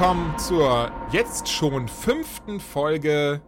Willkommen 0.00 0.38
zur 0.38 0.90
jetzt 1.12 1.46
schon 1.46 1.86
fünften 1.86 2.58
Folge 2.58 3.42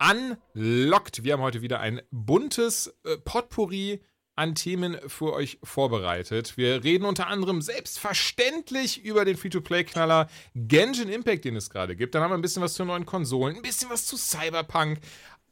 Unlocked. 0.00 1.22
Wir 1.22 1.34
haben 1.34 1.42
heute 1.42 1.62
wieder 1.62 1.78
ein 1.78 2.02
buntes 2.10 2.92
äh, 3.04 3.18
Potpourri 3.18 4.02
an 4.34 4.56
Themen 4.56 4.96
für 5.06 5.32
euch 5.32 5.60
vorbereitet. 5.62 6.56
Wir 6.56 6.82
reden 6.82 7.04
unter 7.04 7.28
anderem 7.28 7.62
selbstverständlich 7.62 9.04
über 9.04 9.24
den 9.24 9.36
Free-to-Play-Knaller 9.36 10.26
Genshin 10.56 11.08
Impact, 11.08 11.44
den 11.44 11.54
es 11.54 11.70
gerade 11.70 11.94
gibt. 11.94 12.16
Dann 12.16 12.22
haben 12.22 12.32
wir 12.32 12.36
ein 12.36 12.42
bisschen 12.42 12.64
was 12.64 12.74
zu 12.74 12.84
neuen 12.84 13.06
Konsolen, 13.06 13.54
ein 13.54 13.62
bisschen 13.62 13.88
was 13.88 14.04
zu 14.04 14.16
Cyberpunk, 14.16 14.98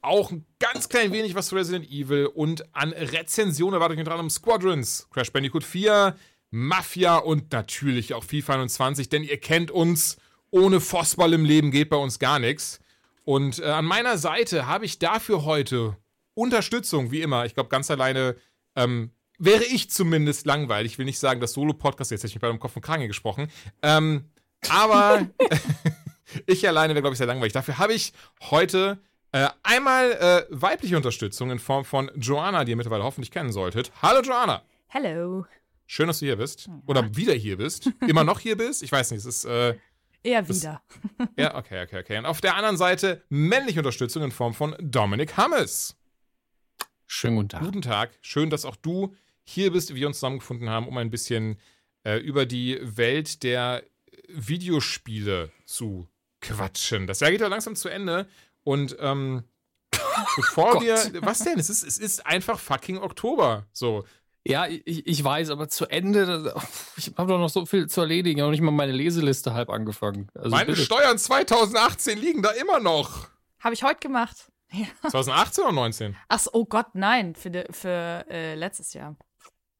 auch 0.02 0.32
ein 0.32 0.46
ganz 0.58 0.88
klein 0.88 1.12
wenig 1.12 1.36
was 1.36 1.46
zu 1.46 1.54
Resident 1.54 1.88
Evil 1.88 2.26
und 2.26 2.74
an 2.74 2.92
Rezensionen 2.92 3.74
erwartet 3.74 3.98
euch 3.98 4.00
unter 4.00 4.12
anderem 4.14 4.30
Squadrons, 4.30 5.06
Crash 5.12 5.30
Bandicoot 5.30 5.62
4, 5.62 6.16
Mafia 6.50 7.18
und 7.18 7.52
natürlich 7.52 8.14
auch 8.14 8.24
FIFA 8.24 8.54
21, 8.54 9.08
denn 9.08 9.22
ihr 9.22 9.38
kennt 9.38 9.70
uns, 9.70 10.16
ohne 10.50 10.80
Fußball 10.80 11.32
im 11.32 11.44
Leben 11.44 11.70
geht 11.70 11.90
bei 11.90 11.96
uns 11.96 12.18
gar 12.18 12.38
nichts. 12.38 12.80
Und 13.24 13.60
äh, 13.60 13.64
an 13.64 13.84
meiner 13.84 14.18
Seite 14.18 14.66
habe 14.66 14.84
ich 14.84 14.98
dafür 14.98 15.44
heute 15.44 15.96
Unterstützung, 16.34 17.10
wie 17.10 17.22
immer. 17.22 17.44
Ich 17.44 17.54
glaube, 17.54 17.68
ganz 17.68 17.90
alleine 17.90 18.36
ähm, 18.74 19.10
wäre 19.38 19.64
ich 19.64 19.90
zumindest 19.90 20.46
langweilig. 20.46 20.92
Ich 20.92 20.98
will 20.98 21.04
nicht 21.04 21.18
sagen, 21.18 21.40
das 21.40 21.52
Solo-Podcast, 21.52 22.10
jetzt 22.10 22.22
hätte 22.22 22.30
ich 22.30 22.34
mich 22.36 22.42
bei 22.42 22.48
dem 22.48 22.58
Kopf 22.58 22.76
und 22.76 22.82
Kragen 22.82 23.06
gesprochen. 23.06 23.48
Ähm, 23.82 24.30
aber 24.68 25.26
ich 26.46 26.66
alleine 26.66 26.94
wäre, 26.94 27.02
glaube 27.02 27.14
ich, 27.14 27.18
sehr 27.18 27.26
langweilig. 27.26 27.52
Dafür 27.52 27.78
habe 27.78 27.94
ich 27.94 28.12
heute 28.50 28.98
äh, 29.32 29.48
einmal 29.62 30.12
äh, 30.12 30.46
weibliche 30.50 30.96
Unterstützung 30.96 31.50
in 31.50 31.58
Form 31.58 31.84
von 31.84 32.10
Joanna, 32.16 32.64
die 32.64 32.72
ihr 32.72 32.76
mittlerweile 32.76 33.04
hoffentlich 33.04 33.30
kennen 33.30 33.52
solltet. 33.52 33.92
Hallo 34.02 34.22
Joanna! 34.22 34.62
Hello. 34.88 35.46
Schön, 35.86 36.08
dass 36.08 36.20
du 36.20 36.26
hier 36.26 36.36
bist. 36.36 36.68
Oder 36.86 37.16
wieder 37.16 37.34
hier 37.34 37.56
bist. 37.56 37.90
Immer 38.06 38.24
noch 38.24 38.40
hier 38.40 38.56
bist. 38.56 38.82
Ich 38.82 38.92
weiß 38.92 39.10
nicht, 39.10 39.20
es 39.20 39.26
ist. 39.26 39.44
Äh, 39.44 39.76
Eher 40.22 40.42
Das- 40.42 40.60
wieder. 40.60 40.82
ja, 41.36 41.54
okay, 41.56 41.82
okay, 41.82 42.00
okay. 42.00 42.18
Und 42.18 42.26
auf 42.26 42.40
der 42.40 42.56
anderen 42.56 42.76
Seite 42.76 43.22
männliche 43.28 43.80
Unterstützung 43.80 44.22
in 44.22 44.30
Form 44.30 44.54
von 44.54 44.76
Dominik 44.80 45.36
Hammes. 45.36 45.96
Schönen 47.06 47.36
guten 47.36 47.48
Tag. 47.48 47.62
Guten 47.62 47.82
Tag. 47.82 48.10
Schön, 48.20 48.50
dass 48.50 48.64
auch 48.64 48.76
du 48.76 49.14
hier 49.42 49.72
bist, 49.72 49.94
wir 49.94 50.06
uns 50.06 50.18
zusammengefunden 50.18 50.68
haben, 50.70 50.86
um 50.86 50.96
ein 50.98 51.10
bisschen 51.10 51.58
äh, 52.04 52.18
über 52.18 52.46
die 52.46 52.78
Welt 52.82 53.42
der 53.42 53.82
Videospiele 54.28 55.50
zu 55.64 56.08
quatschen. 56.40 57.06
Das 57.06 57.20
Jahr 57.20 57.30
geht 57.30 57.40
ja 57.40 57.48
langsam 57.48 57.74
zu 57.74 57.88
Ende. 57.88 58.28
Und 58.62 58.96
ähm, 59.00 59.42
bevor 60.36 60.74
Gott. 60.74 60.82
wir. 60.82 61.22
Was 61.22 61.40
denn? 61.40 61.58
Es 61.58 61.70
ist, 61.70 61.82
es 61.82 61.98
ist 61.98 62.26
einfach 62.26 62.58
fucking 62.60 62.98
Oktober. 62.98 63.66
So. 63.72 64.04
Ja, 64.46 64.66
ich, 64.66 65.06
ich 65.06 65.22
weiß, 65.22 65.50
aber 65.50 65.68
zu 65.68 65.86
Ende, 65.86 66.54
ich 66.96 67.12
habe 67.16 67.30
doch 67.30 67.38
noch 67.38 67.50
so 67.50 67.66
viel 67.66 67.88
zu 67.88 68.00
erledigen. 68.00 68.38
Ich 68.38 68.42
habe 68.42 68.48
noch 68.48 68.52
nicht 68.52 68.62
mal 68.62 68.70
meine 68.70 68.92
Leseliste 68.92 69.52
halb 69.52 69.68
angefangen. 69.68 70.28
Also 70.34 70.50
Meine 70.50 70.66
bitte. 70.72 70.82
Steuern 70.82 71.18
2018 71.18 72.18
liegen 72.18 72.42
da 72.42 72.50
immer 72.50 72.80
noch. 72.80 73.28
Habe 73.60 73.74
ich 73.74 73.82
heute 73.82 74.00
gemacht. 74.00 74.50
Ja. 74.72 74.86
2018 75.10 75.64
oder 75.64 75.72
19? 75.72 76.16
Ach 76.28 76.38
so, 76.38 76.50
oh 76.52 76.64
Gott, 76.64 76.94
nein, 76.94 77.34
für, 77.34 77.66
für 77.72 78.24
äh, 78.30 78.54
letztes 78.54 78.92
Jahr. 78.94 79.16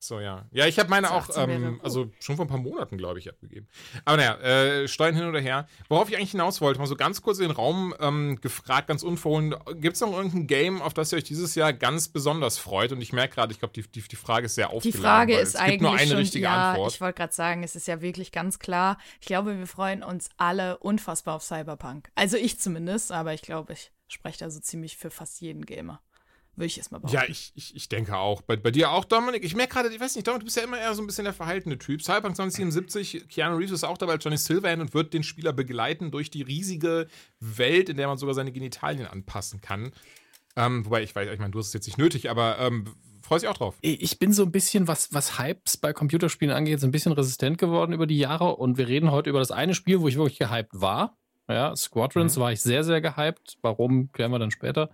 So, 0.03 0.19
ja. 0.19 0.47
Ja, 0.51 0.67
ich 0.67 0.79
habe 0.79 0.89
meine 0.89 1.11
auch, 1.11 1.27
2018 1.27 1.49
wäre 1.63 1.73
ähm, 1.75 1.81
also 1.83 2.11
schon 2.21 2.37
vor 2.37 2.47
ein 2.47 2.49
paar 2.49 2.57
Monaten, 2.57 2.97
glaube 2.97 3.19
ich, 3.19 3.29
abgegeben. 3.29 3.69
Aber 4.07 4.17
naja, 4.17 4.37
äh, 4.39 4.89
Steuern 4.89 5.15
hin 5.15 5.27
oder 5.27 5.41
her. 5.41 5.69
Worauf 5.91 6.09
ich 6.09 6.17
eigentlich 6.17 6.31
hinaus 6.31 6.63
wollte, 6.63 6.81
mal 6.81 6.87
so 6.87 6.97
ganz 6.97 7.21
kurz 7.21 7.39
in 7.39 7.49
den 7.49 7.51
Raum 7.51 7.95
ähm, 8.01 8.41
gefragt, 8.41 8.89
ganz 8.89 9.03
unverhohlen, 9.03 9.55
gibt 9.75 9.97
es 9.97 10.01
noch 10.01 10.17
irgendein 10.17 10.47
Game, 10.47 10.81
auf 10.81 10.95
das 10.95 11.13
ihr 11.13 11.19
euch 11.19 11.25
dieses 11.25 11.55
Jahr 11.55 11.75
ganz 11.75 12.09
besonders 12.09 12.57
freut? 12.57 12.93
Und 12.93 13.03
ich 13.03 13.13
merke 13.13 13.35
gerade, 13.35 13.53
ich 13.53 13.59
glaube, 13.59 13.75
die, 13.75 13.83
die, 13.83 14.01
die 14.01 14.17
Frage 14.17 14.47
ist 14.47 14.55
sehr 14.55 14.69
Die 14.69 14.75
aufgeladen. 14.75 15.03
Frage 15.03 15.35
weil 15.35 15.43
ist 15.43 15.49
es 15.51 15.57
eigentlich 15.57 15.71
gibt 15.73 15.83
nur 15.83 15.93
eine 15.93 16.09
schon, 16.09 16.17
richtige 16.17 16.45
ja, 16.45 16.71
Antwort. 16.71 16.95
ich 16.95 17.01
wollte 17.03 17.19
gerade 17.19 17.35
sagen, 17.35 17.63
es 17.63 17.77
ist 17.77 17.87
ja 17.87 18.01
wirklich 18.01 18.33
ganz 18.33 18.59
klar. 18.59 18.97
Ich 19.21 19.27
glaube, 19.27 19.59
wir 19.59 19.67
freuen 19.67 20.03
uns 20.03 20.31
alle 20.39 20.79
unfassbar 20.79 21.37
auf 21.37 21.43
Cyberpunk. 21.43 22.11
Also 22.15 22.39
ich 22.39 22.59
zumindest, 22.59 23.13
aber 23.13 23.35
ich 23.35 23.43
glaube, 23.43 23.75
ich 23.75 23.93
spreche 24.09 24.39
da 24.39 24.51
so 24.51 24.61
ziemlich 24.61 24.97
für 24.97 25.11
fast 25.11 25.43
jeden 25.43 25.67
Gamer. 25.67 26.01
Würde 26.61 26.67
ich 26.67 26.79
es 26.79 26.91
mal 26.91 26.99
behaupten. 26.99 27.17
Ja, 27.17 27.25
ich, 27.27 27.53
ich, 27.55 27.75
ich 27.75 27.89
denke 27.89 28.17
auch. 28.17 28.43
Bei, 28.43 28.57
bei 28.57 28.71
dir 28.71 28.91
auch, 28.91 29.05
Dominik? 29.07 29.43
Ich 29.45 29.55
merke 29.57 29.73
gerade, 29.73 29.89
ich 29.89 29.99
weiß 29.99 30.15
nicht, 30.15 30.27
Dominik, 30.27 30.43
du 30.43 30.45
bist 30.45 30.57
ja 30.59 30.63
immer 30.63 30.79
eher 30.79 30.95
so 30.95 31.03
ein 31.03 31.07
bisschen 31.07 31.25
der 31.25 31.33
verhaltene 31.33 31.79
Typ. 31.79 32.03
Cyberpunk 32.03 32.37
2077, 32.37 33.29
Keanu 33.29 33.57
Reeves 33.57 33.73
ist 33.73 33.85
auch 33.85 33.97
dabei 33.97 34.13
als 34.13 34.25
Johnny 34.25 34.37
Silverhand 34.37 34.83
und 34.83 34.93
wird 34.95 35.15
den 35.15 35.23
Spieler 35.23 35.53
begleiten 35.55 36.11
durch 36.11 36.31
die 36.31 36.43
riesige 36.43 37.07
Welt, 37.41 37.89
in 37.89 37.97
der 37.97 38.09
man 38.09 38.19
sogar 38.19 38.35
seine 38.35 38.53
Genitalien 38.53 39.07
anpassen 39.07 39.61
kann. 39.61 39.93
Ähm, 40.55 40.85
wobei, 40.85 41.03
ich 41.03 41.15
weiß, 41.15 41.31
ich 41.33 41.39
meine, 41.39 41.51
du 41.53 41.59
hast 41.59 41.69
es 41.69 41.73
jetzt 41.73 41.87
nicht 41.87 41.97
nötig, 41.99 42.29
aber 42.29 42.59
ähm, 42.59 42.85
freust 43.23 43.43
dich 43.45 43.49
auch 43.49 43.57
drauf. 43.57 43.77
Ich 43.81 44.19
bin 44.19 44.33
so 44.33 44.43
ein 44.43 44.53
bisschen, 44.53 44.87
was, 44.87 45.15
was 45.15 45.39
Hypes 45.39 45.79
bei 45.79 45.93
Computerspielen 45.93 46.55
angeht, 46.55 46.81
so 46.81 46.87
ein 46.87 46.91
bisschen 46.91 47.13
resistent 47.13 47.57
geworden 47.57 47.93
über 47.93 48.07
die 48.07 48.19
Jahre. 48.19 48.57
Und 48.57 48.77
wir 48.77 48.87
reden 48.89 49.11
heute 49.11 49.31
über 49.31 49.39
das 49.39 49.51
eine 49.51 49.75
Spiel, 49.75 50.01
wo 50.01 50.09
ich 50.09 50.17
wirklich 50.17 50.39
gehypt 50.39 50.73
war. 50.73 51.17
Ja, 51.49 51.75
Squadrons 51.75 52.37
Mhm. 52.37 52.41
war 52.41 52.53
ich 52.53 52.61
sehr, 52.61 52.85
sehr 52.85 53.01
gehypt. 53.01 53.57
Warum, 53.63 54.13
klären 54.13 54.31
wir 54.31 54.39
dann 54.39 54.51
später. 54.51 54.91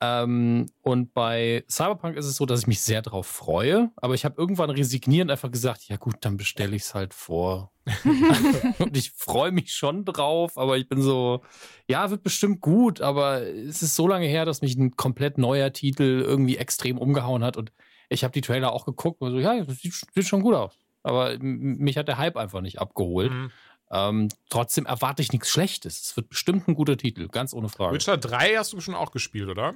Ähm, 0.00 0.66
und 0.82 1.12
bei 1.12 1.64
Cyberpunk 1.68 2.16
ist 2.16 2.26
es 2.26 2.36
so, 2.36 2.46
dass 2.46 2.60
ich 2.60 2.66
mich 2.68 2.80
sehr 2.80 3.02
drauf 3.02 3.26
freue, 3.26 3.90
aber 3.96 4.14
ich 4.14 4.24
habe 4.24 4.36
irgendwann 4.38 4.70
resignierend 4.70 5.30
einfach 5.30 5.50
gesagt, 5.50 5.88
ja 5.88 5.96
gut, 5.96 6.16
dann 6.20 6.36
bestelle 6.36 6.76
ich 6.76 6.82
es 6.82 6.94
halt 6.94 7.14
vor. 7.14 7.72
und 8.78 8.96
ich 8.96 9.10
freue 9.10 9.50
mich 9.50 9.72
schon 9.72 10.04
drauf, 10.04 10.56
aber 10.56 10.76
ich 10.76 10.88
bin 10.88 11.02
so, 11.02 11.42
ja, 11.88 12.10
wird 12.10 12.22
bestimmt 12.22 12.60
gut, 12.60 13.00
aber 13.00 13.42
es 13.42 13.82
ist 13.82 13.96
so 13.96 14.06
lange 14.06 14.26
her, 14.26 14.44
dass 14.44 14.62
mich 14.62 14.76
ein 14.76 14.94
komplett 14.94 15.36
neuer 15.36 15.72
Titel 15.72 16.22
irgendwie 16.24 16.58
extrem 16.58 16.98
umgehauen 16.98 17.42
hat 17.42 17.56
und 17.56 17.72
ich 18.08 18.22
habe 18.22 18.32
die 18.32 18.40
Trailer 18.40 18.72
auch 18.72 18.86
geguckt 18.86 19.20
und 19.20 19.32
so, 19.32 19.38
ja, 19.40 19.64
das 19.64 19.78
sieht, 19.78 19.94
sieht 20.14 20.26
schon 20.26 20.42
gut 20.42 20.54
aus. 20.54 20.78
Aber 21.02 21.36
mich 21.40 21.96
hat 21.96 22.08
der 22.08 22.18
Hype 22.18 22.36
einfach 22.36 22.60
nicht 22.60 22.80
abgeholt. 22.80 23.32
Mhm. 23.32 23.50
Ähm, 23.90 24.28
trotzdem 24.50 24.86
erwarte 24.86 25.22
ich 25.22 25.32
nichts 25.32 25.50
Schlechtes. 25.50 26.02
Es 26.02 26.16
wird 26.16 26.28
bestimmt 26.28 26.68
ein 26.68 26.74
guter 26.74 26.96
Titel, 26.96 27.28
ganz 27.28 27.54
ohne 27.54 27.68
Frage. 27.68 27.94
Witcher 27.94 28.18
3 28.18 28.56
hast 28.56 28.72
du 28.72 28.80
schon 28.80 28.94
auch 28.94 29.12
gespielt, 29.12 29.48
oder? 29.48 29.74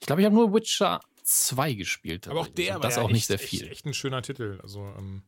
Ich 0.00 0.06
glaube, 0.06 0.22
ich 0.22 0.26
habe 0.26 0.34
nur 0.34 0.52
Witcher 0.52 1.00
2 1.22 1.74
gespielt. 1.74 2.28
Aber 2.28 2.40
auch 2.40 2.48
der 2.48 2.74
war 2.74 2.80
das 2.80 2.96
ja 2.96 3.02
auch 3.02 3.08
nicht 3.08 3.18
echt, 3.18 3.26
sehr 3.26 3.38
viel. 3.38 3.62
Echt, 3.62 3.72
echt 3.72 3.86
ein 3.86 3.94
schöner 3.94 4.22
Titel. 4.22 4.58
Also, 4.62 4.80
ähm, 4.98 5.22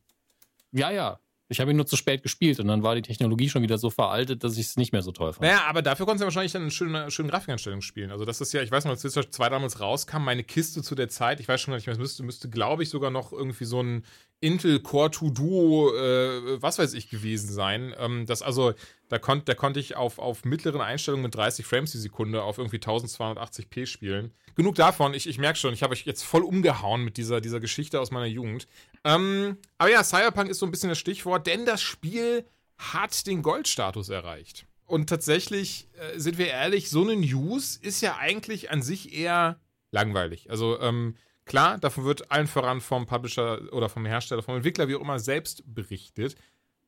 Ja, 0.73 0.91
ja. 0.91 1.21
Ich 1.49 1.61
habe 1.61 1.71
ihn 1.71 1.77
nur 1.77 1.87
zu 1.87 1.97
spät 1.97 2.23
gespielt 2.23 2.59
und 2.59 2.67
dann 2.67 2.83
war 2.83 2.97
die 2.97 3.03
Technologie 3.03 3.49
schon 3.49 3.63
wieder 3.63 3.79
so 3.79 3.89
veraltet, 3.91 4.43
dass 4.43 4.55
ich 4.55 4.67
es 4.67 4.77
nicht 4.77 4.93
mehr 4.93 5.03
so 5.03 5.13
toll 5.13 5.33
fand. 5.33 5.43
Naja, 5.43 5.63
aber 5.69 5.81
dafür 5.81 6.05
konntest 6.05 6.23
du 6.23 6.25
ja 6.25 6.27
wahrscheinlich 6.27 6.53
dann 6.53 6.63
eine 6.63 6.71
schöne, 6.73 7.11
schöne 7.11 7.29
Grafikeinstellung 7.29 7.83
spielen. 7.83 8.11
Also 8.11 8.25
das 8.25 8.41
ist 8.41 8.53
ja, 8.53 8.63
ich 8.63 8.71
weiß 8.71 8.85
noch, 8.85 8.91
als 8.93 9.05
Witcher 9.05 9.31
2 9.31 9.49
damals 9.49 9.81
rauskam, 9.81 10.25
meine 10.25 10.43
Kiste 10.43 10.83
zu 10.83 10.95
der 10.97 11.09
Zeit, 11.09 11.39
ich 11.39 11.47
weiß 11.47 11.61
schon 11.61 11.73
gar 11.73 11.77
nicht 11.77 11.87
mehr, 11.87 11.95
es 11.95 12.01
müsste, 12.01 12.25
müsste 12.25 12.51
glaube 12.51 12.83
ich, 12.83 12.91
sogar 12.91 13.11
noch 13.11 13.33
irgendwie 13.33 13.65
so 13.65 13.81
ein 13.81 14.05
Intel 14.41 14.81
Core 14.81 15.11
2 15.11 15.31
Duo, 15.31 15.95
äh, 15.95 16.61
was 16.61 16.79
weiß 16.79 16.95
ich, 16.95 17.09
gewesen 17.09 17.49
sein. 17.49 17.95
Ähm, 17.99 18.27
das 18.27 18.43
also, 18.43 18.75
da, 19.09 19.19
konnt, 19.19 19.49
da 19.49 19.55
konnte 19.55 19.81
ich 19.81 19.97
auf, 19.97 20.19
auf 20.19 20.45
mittleren 20.45 20.81
Einstellungen 20.81 21.23
mit 21.23 21.35
30 21.35 21.65
Frames 21.65 21.93
die 21.93 21.99
Sekunde 21.99 22.43
auf 22.43 22.59
irgendwie 22.59 22.79
1280p 22.79 23.87
spielen. 23.87 24.33
Genug 24.57 24.75
davon, 24.75 25.15
ich, 25.15 25.27
ich 25.29 25.39
merke 25.39 25.59
schon, 25.59 25.73
ich 25.73 25.83
habe 25.83 25.93
euch 25.93 26.05
jetzt 26.07 26.23
voll 26.23 26.43
umgehauen 26.43 27.05
mit 27.05 27.17
dieser, 27.17 27.41
dieser 27.41 27.61
Geschichte 27.61 28.01
aus 28.01 28.11
meiner 28.11 28.27
Jugend. 28.27 28.67
Ähm, 29.07 29.59
aber 29.79 29.91
ja, 29.91 30.03
Cyberpunk 30.03 30.51
ist 30.51 30.59
so 30.59 30.67
ein 30.67 30.73
bisschen 30.73 30.89
das 30.89 30.99
Stichwort, 30.99 31.47
denn 31.47 31.65
das 31.65 31.81
Spiel 31.81 32.45
hat 32.77 33.27
den 33.29 33.43
Goldstatus 33.43 34.09
erreicht. 34.09 34.67
Und 34.85 35.09
tatsächlich, 35.09 35.89
äh, 35.93 36.19
sind 36.19 36.39
wir 36.39 36.49
ehrlich, 36.49 36.91
so 36.91 37.03
eine 37.03 37.15
News 37.15 37.77
ist 37.77 38.01
ja 38.01 38.17
eigentlich 38.17 38.73
an 38.73 38.83
sich 38.83 39.17
eher 39.17 39.61
langweilig. 39.93 40.51
Also, 40.51 40.81
ähm, 40.81 41.15
klar, 41.45 41.79
davon 41.79 42.05
wird 42.05 42.33
allen 42.33 42.49
voran 42.49 42.81
vom 42.81 43.07
Publisher 43.07 43.73
oder 43.73 43.89
vom 43.89 44.07
Hersteller, 44.07 44.43
vom 44.43 44.57
Entwickler, 44.57 44.89
wie 44.89 44.97
auch 44.97 45.01
immer, 45.01 45.21
selbst 45.21 45.63
berichtet. 45.73 46.35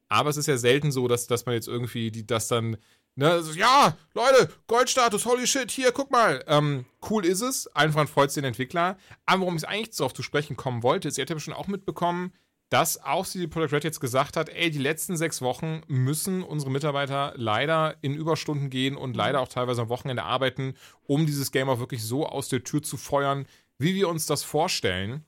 Aber 0.08 0.30
es 0.30 0.36
ist 0.36 0.48
ja 0.48 0.56
selten 0.56 0.90
so, 0.90 1.06
dass, 1.06 1.28
dass 1.28 1.46
man 1.46 1.54
jetzt 1.54 1.68
irgendwie 1.68 2.10
die, 2.10 2.26
das 2.26 2.48
dann, 2.48 2.78
ne, 3.18 3.42
so, 3.42 3.52
ja, 3.52 3.96
Leute, 4.14 4.48
Goldstatus, 4.68 5.26
holy 5.26 5.46
shit, 5.46 5.70
hier, 5.70 5.92
guck 5.92 6.10
mal. 6.10 6.42
Ähm, 6.46 6.86
cool 7.10 7.26
ist 7.26 7.40
es, 7.40 7.68
voran 7.74 8.06
freut 8.06 8.34
den 8.34 8.44
Entwickler. 8.44 8.96
Aber 9.26 9.40
warum 9.42 9.56
ich 9.56 9.68
eigentlich 9.68 9.94
so 9.94 10.04
auf 10.04 10.14
zu 10.14 10.22
sprechen 10.22 10.56
kommen 10.56 10.82
wollte, 10.82 11.08
ist, 11.08 11.18
ihr 11.18 11.22
habt 11.22 11.30
ja 11.30 11.38
schon 11.38 11.54
auch 11.54 11.66
mitbekommen, 11.66 12.32
dass 12.70 13.02
auch 13.02 13.26
CD 13.26 13.46
Projekt 13.46 13.72
Red 13.72 13.84
jetzt 13.84 14.00
gesagt 14.00 14.36
hat, 14.36 14.50
ey, 14.50 14.70
die 14.70 14.78
letzten 14.78 15.16
sechs 15.16 15.42
Wochen 15.42 15.82
müssen 15.88 16.42
unsere 16.42 16.70
Mitarbeiter 16.70 17.32
leider 17.36 17.96
in 18.02 18.14
Überstunden 18.14 18.70
gehen 18.70 18.96
und 18.96 19.16
leider 19.16 19.40
auch 19.40 19.48
teilweise 19.48 19.82
am 19.82 19.88
Wochenende 19.88 20.22
arbeiten, 20.22 20.74
um 21.06 21.26
dieses 21.26 21.50
Game 21.50 21.68
auch 21.68 21.78
wirklich 21.80 22.04
so 22.04 22.26
aus 22.26 22.48
der 22.48 22.62
Tür 22.62 22.82
zu 22.82 22.96
feuern, 22.96 23.46
wie 23.78 23.94
wir 23.94 24.08
uns 24.08 24.26
das 24.26 24.44
vorstellen. 24.44 25.24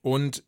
Und 0.00 0.44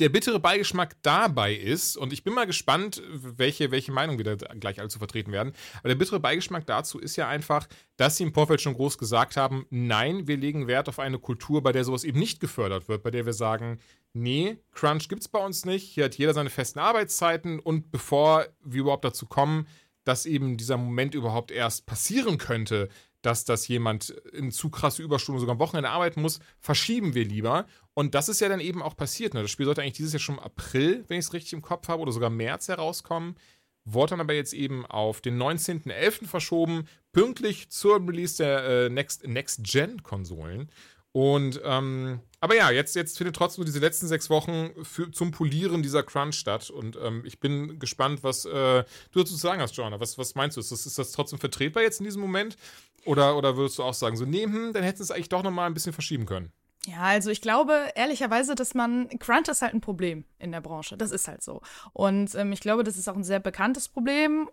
der 0.00 0.08
bittere 0.08 0.40
Beigeschmack 0.40 0.96
dabei 1.02 1.54
ist, 1.54 1.96
und 1.96 2.12
ich 2.12 2.24
bin 2.24 2.32
mal 2.32 2.46
gespannt, 2.46 3.02
welche, 3.12 3.70
welche 3.70 3.92
Meinung 3.92 4.16
wir 4.18 4.24
da 4.24 4.34
gleich 4.54 4.80
alle 4.80 4.88
zu 4.88 4.98
vertreten 4.98 5.30
werden, 5.30 5.52
aber 5.78 5.90
der 5.90 5.96
bittere 5.96 6.20
Beigeschmack 6.20 6.66
dazu 6.66 6.98
ist 6.98 7.16
ja 7.16 7.28
einfach, 7.28 7.68
dass 7.96 8.16
sie 8.16 8.24
im 8.24 8.32
Vorfeld 8.32 8.60
schon 8.60 8.74
groß 8.74 8.96
gesagt 8.96 9.36
haben, 9.36 9.66
nein, 9.68 10.26
wir 10.26 10.38
legen 10.38 10.66
Wert 10.66 10.88
auf 10.88 10.98
eine 10.98 11.18
Kultur, 11.18 11.62
bei 11.62 11.72
der 11.72 11.84
sowas 11.84 12.04
eben 12.04 12.18
nicht 12.18 12.40
gefördert 12.40 12.88
wird, 12.88 13.02
bei 13.02 13.10
der 13.10 13.26
wir 13.26 13.34
sagen, 13.34 13.78
nee, 14.14 14.56
Crunch 14.72 15.08
gibt 15.08 15.20
es 15.20 15.28
bei 15.28 15.44
uns 15.44 15.66
nicht, 15.66 15.84
hier 15.84 16.04
hat 16.04 16.16
jeder 16.16 16.32
seine 16.32 16.50
festen 16.50 16.78
Arbeitszeiten 16.78 17.60
und 17.60 17.92
bevor 17.92 18.46
wir 18.64 18.80
überhaupt 18.80 19.04
dazu 19.04 19.26
kommen, 19.26 19.66
dass 20.04 20.24
eben 20.24 20.56
dieser 20.56 20.78
Moment 20.78 21.14
überhaupt 21.14 21.50
erst 21.50 21.84
passieren 21.84 22.38
könnte, 22.38 22.88
dass 23.22 23.44
das 23.44 23.68
jemand 23.68 24.10
in 24.32 24.50
zu 24.50 24.70
krasse 24.70 25.02
Überstunden 25.02 25.40
sogar 25.40 25.54
am 25.54 25.58
Wochenende 25.58 25.90
arbeiten 25.90 26.22
muss, 26.22 26.40
verschieben 26.58 27.14
wir 27.14 27.24
lieber. 27.24 27.66
Und 27.94 28.14
das 28.14 28.28
ist 28.28 28.40
ja 28.40 28.48
dann 28.48 28.60
eben 28.60 28.82
auch 28.82 28.96
passiert. 28.96 29.34
Ne? 29.34 29.42
Das 29.42 29.50
Spiel 29.50 29.66
sollte 29.66 29.82
eigentlich 29.82 29.94
dieses 29.94 30.12
Jahr 30.12 30.20
schon 30.20 30.36
im 30.36 30.42
April, 30.42 31.04
wenn 31.08 31.18
ich 31.18 31.26
es 31.26 31.32
richtig 31.32 31.52
im 31.52 31.62
Kopf 31.62 31.88
habe, 31.88 32.02
oder 32.02 32.12
sogar 32.12 32.30
März 32.30 32.68
herauskommen. 32.68 33.36
Wurde 33.84 34.10
dann 34.10 34.20
aber 34.20 34.34
jetzt 34.34 34.52
eben 34.52 34.86
auf 34.86 35.20
den 35.20 35.40
19.11. 35.40 36.26
verschoben, 36.26 36.86
pünktlich 37.12 37.70
zur 37.70 38.06
Release 38.06 38.36
der 38.36 38.64
äh, 38.64 38.88
Next-Gen-Konsolen. 38.90 40.58
Next 40.58 40.72
und 41.12 41.60
ähm, 41.64 42.20
aber 42.40 42.56
ja, 42.56 42.70
jetzt, 42.70 42.96
jetzt 42.96 43.18
findet 43.18 43.36
trotzdem 43.36 43.64
diese 43.64 43.78
letzten 43.78 44.08
sechs 44.08 44.30
Wochen 44.30 44.70
für, 44.82 45.10
zum 45.10 45.30
Polieren 45.30 45.82
dieser 45.82 46.02
Crunch 46.02 46.36
statt. 46.36 46.70
Und 46.70 46.98
ähm, 47.02 47.22
ich 47.26 47.38
bin 47.38 47.78
gespannt, 47.78 48.24
was 48.24 48.46
äh, 48.46 48.84
du 49.12 49.18
dazu 49.18 49.34
zu 49.34 49.36
sagen 49.36 49.60
hast, 49.60 49.76
Joanna. 49.76 50.00
Was, 50.00 50.16
was 50.16 50.34
meinst 50.34 50.56
du? 50.56 50.60
Ist 50.60 50.72
das, 50.72 50.86
ist 50.86 50.98
das 50.98 51.12
trotzdem 51.12 51.38
vertretbar 51.38 51.82
jetzt 51.82 52.00
in 52.00 52.04
diesem 52.04 52.22
Moment? 52.22 52.56
Oder, 53.04 53.36
oder 53.36 53.56
würdest 53.56 53.78
du 53.78 53.82
auch 53.82 53.94
sagen, 53.94 54.16
so, 54.16 54.24
nee, 54.24 54.44
hm, 54.44 54.72
dann 54.72 54.82
hätten 54.82 54.98
sie 54.98 55.04
es 55.04 55.10
eigentlich 55.10 55.28
doch 55.28 55.42
nochmal 55.42 55.66
ein 55.66 55.74
bisschen 55.74 55.92
verschieben 55.92 56.26
können? 56.26 56.52
Ja, 56.86 57.02
also 57.02 57.30
ich 57.30 57.42
glaube 57.42 57.90
ehrlicherweise, 57.94 58.54
dass 58.54 58.74
man, 58.74 59.08
Crunch 59.18 59.48
ist 59.48 59.60
halt 59.60 59.74
ein 59.74 59.82
Problem 59.82 60.24
in 60.38 60.50
der 60.50 60.62
Branche. 60.62 60.96
Das 60.96 61.10
ist 61.10 61.28
halt 61.28 61.42
so. 61.42 61.60
Und 61.92 62.34
ähm, 62.34 62.52
ich 62.52 62.60
glaube, 62.60 62.84
das 62.84 62.96
ist 62.96 63.08
auch 63.08 63.16
ein 63.16 63.24
sehr 63.24 63.40
bekanntes 63.40 63.88
Problem. 63.88 64.48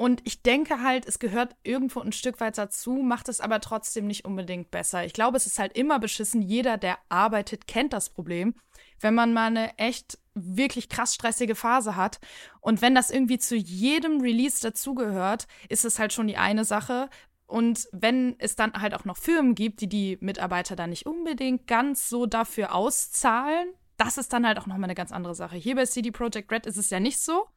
Und 0.00 0.22
ich 0.24 0.40
denke 0.42 0.82
halt, 0.82 1.04
es 1.04 1.18
gehört 1.18 1.56
irgendwo 1.62 2.00
ein 2.00 2.12
Stück 2.12 2.40
weit 2.40 2.56
dazu, 2.56 3.02
macht 3.02 3.28
es 3.28 3.42
aber 3.42 3.60
trotzdem 3.60 4.06
nicht 4.06 4.24
unbedingt 4.24 4.70
besser. 4.70 5.04
Ich 5.04 5.12
glaube, 5.12 5.36
es 5.36 5.44
ist 5.44 5.58
halt 5.58 5.76
immer 5.76 5.98
beschissen. 5.98 6.40
Jeder, 6.40 6.78
der 6.78 6.96
arbeitet, 7.10 7.66
kennt 7.66 7.92
das 7.92 8.08
Problem. 8.08 8.54
Wenn 8.98 9.14
man 9.14 9.34
mal 9.34 9.48
eine 9.48 9.76
echt 9.76 10.18
wirklich 10.32 10.88
krass 10.88 11.14
stressige 11.14 11.54
Phase 11.54 11.96
hat 11.96 12.18
und 12.62 12.80
wenn 12.80 12.94
das 12.94 13.10
irgendwie 13.10 13.36
zu 13.36 13.56
jedem 13.56 14.22
Release 14.22 14.62
dazugehört, 14.62 15.46
ist 15.68 15.84
es 15.84 15.98
halt 15.98 16.14
schon 16.14 16.28
die 16.28 16.38
eine 16.38 16.64
Sache. 16.64 17.10
Und 17.46 17.86
wenn 17.92 18.36
es 18.38 18.56
dann 18.56 18.72
halt 18.72 18.94
auch 18.94 19.04
noch 19.04 19.18
Firmen 19.18 19.54
gibt, 19.54 19.82
die 19.82 19.88
die 19.90 20.16
Mitarbeiter 20.22 20.76
dann 20.76 20.88
nicht 20.88 21.04
unbedingt 21.04 21.66
ganz 21.66 22.08
so 22.08 22.24
dafür 22.24 22.74
auszahlen, 22.74 23.68
das 23.98 24.16
ist 24.16 24.32
dann 24.32 24.46
halt 24.46 24.58
auch 24.58 24.66
nochmal 24.66 24.84
eine 24.84 24.94
ganz 24.94 25.12
andere 25.12 25.34
Sache. 25.34 25.56
Hier 25.56 25.74
bei 25.74 25.84
CD 25.84 26.10
Projekt 26.10 26.50
Red 26.50 26.64
ist 26.64 26.78
es 26.78 26.88
ja 26.88 27.00
nicht 27.00 27.20
so. 27.20 27.48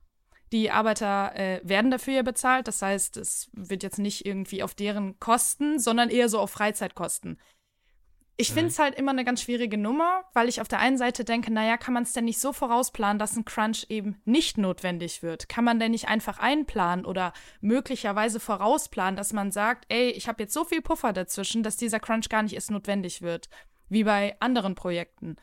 Die 0.53 0.69
Arbeiter 0.69 1.35
äh, 1.35 1.59
werden 1.63 1.91
dafür 1.91 2.13
ja 2.13 2.21
bezahlt. 2.21 2.67
Das 2.67 2.81
heißt, 2.81 3.17
es 3.17 3.49
wird 3.53 3.83
jetzt 3.83 3.97
nicht 3.97 4.25
irgendwie 4.25 4.63
auf 4.63 4.75
deren 4.75 5.19
Kosten, 5.19 5.79
sondern 5.79 6.09
eher 6.09 6.29
so 6.29 6.39
auf 6.39 6.51
Freizeitkosten. 6.51 7.39
Ich 8.37 8.51
mhm. 8.51 8.53
finde 8.53 8.69
es 8.69 8.79
halt 8.79 8.95
immer 8.95 9.11
eine 9.11 9.25
ganz 9.25 9.41
schwierige 9.41 9.79
Nummer, 9.79 10.25
weil 10.33 10.47
ich 10.47 10.61
auf 10.61 10.67
der 10.67 10.79
einen 10.79 10.97
Seite 10.97 11.23
denke, 11.23 11.51
naja, 11.51 11.77
kann 11.77 11.95
man 11.95 12.03
es 12.03 12.13
denn 12.13 12.25
nicht 12.25 12.39
so 12.39 12.53
vorausplanen, 12.53 13.17
dass 13.17 13.35
ein 13.35 13.45
Crunch 13.45 13.87
eben 13.89 14.21
nicht 14.25 14.59
notwendig 14.59 15.23
wird? 15.23 15.49
Kann 15.49 15.63
man 15.63 15.79
denn 15.79 15.91
nicht 15.91 16.07
einfach 16.07 16.37
einplanen 16.37 17.05
oder 17.05 17.33
möglicherweise 17.61 18.39
vorausplanen, 18.39 19.15
dass 19.15 19.33
man 19.33 19.51
sagt, 19.51 19.85
ey, 19.89 20.11
ich 20.11 20.27
habe 20.27 20.43
jetzt 20.43 20.53
so 20.53 20.65
viel 20.65 20.83
Puffer 20.83 21.13
dazwischen, 21.13 21.63
dass 21.63 21.77
dieser 21.77 21.99
Crunch 21.99 22.29
gar 22.29 22.43
nicht 22.43 22.53
erst 22.53 22.69
notwendig 22.69 23.23
wird, 23.23 23.49
wie 23.89 24.03
bei 24.03 24.35
anderen 24.39 24.75
Projekten? 24.75 25.35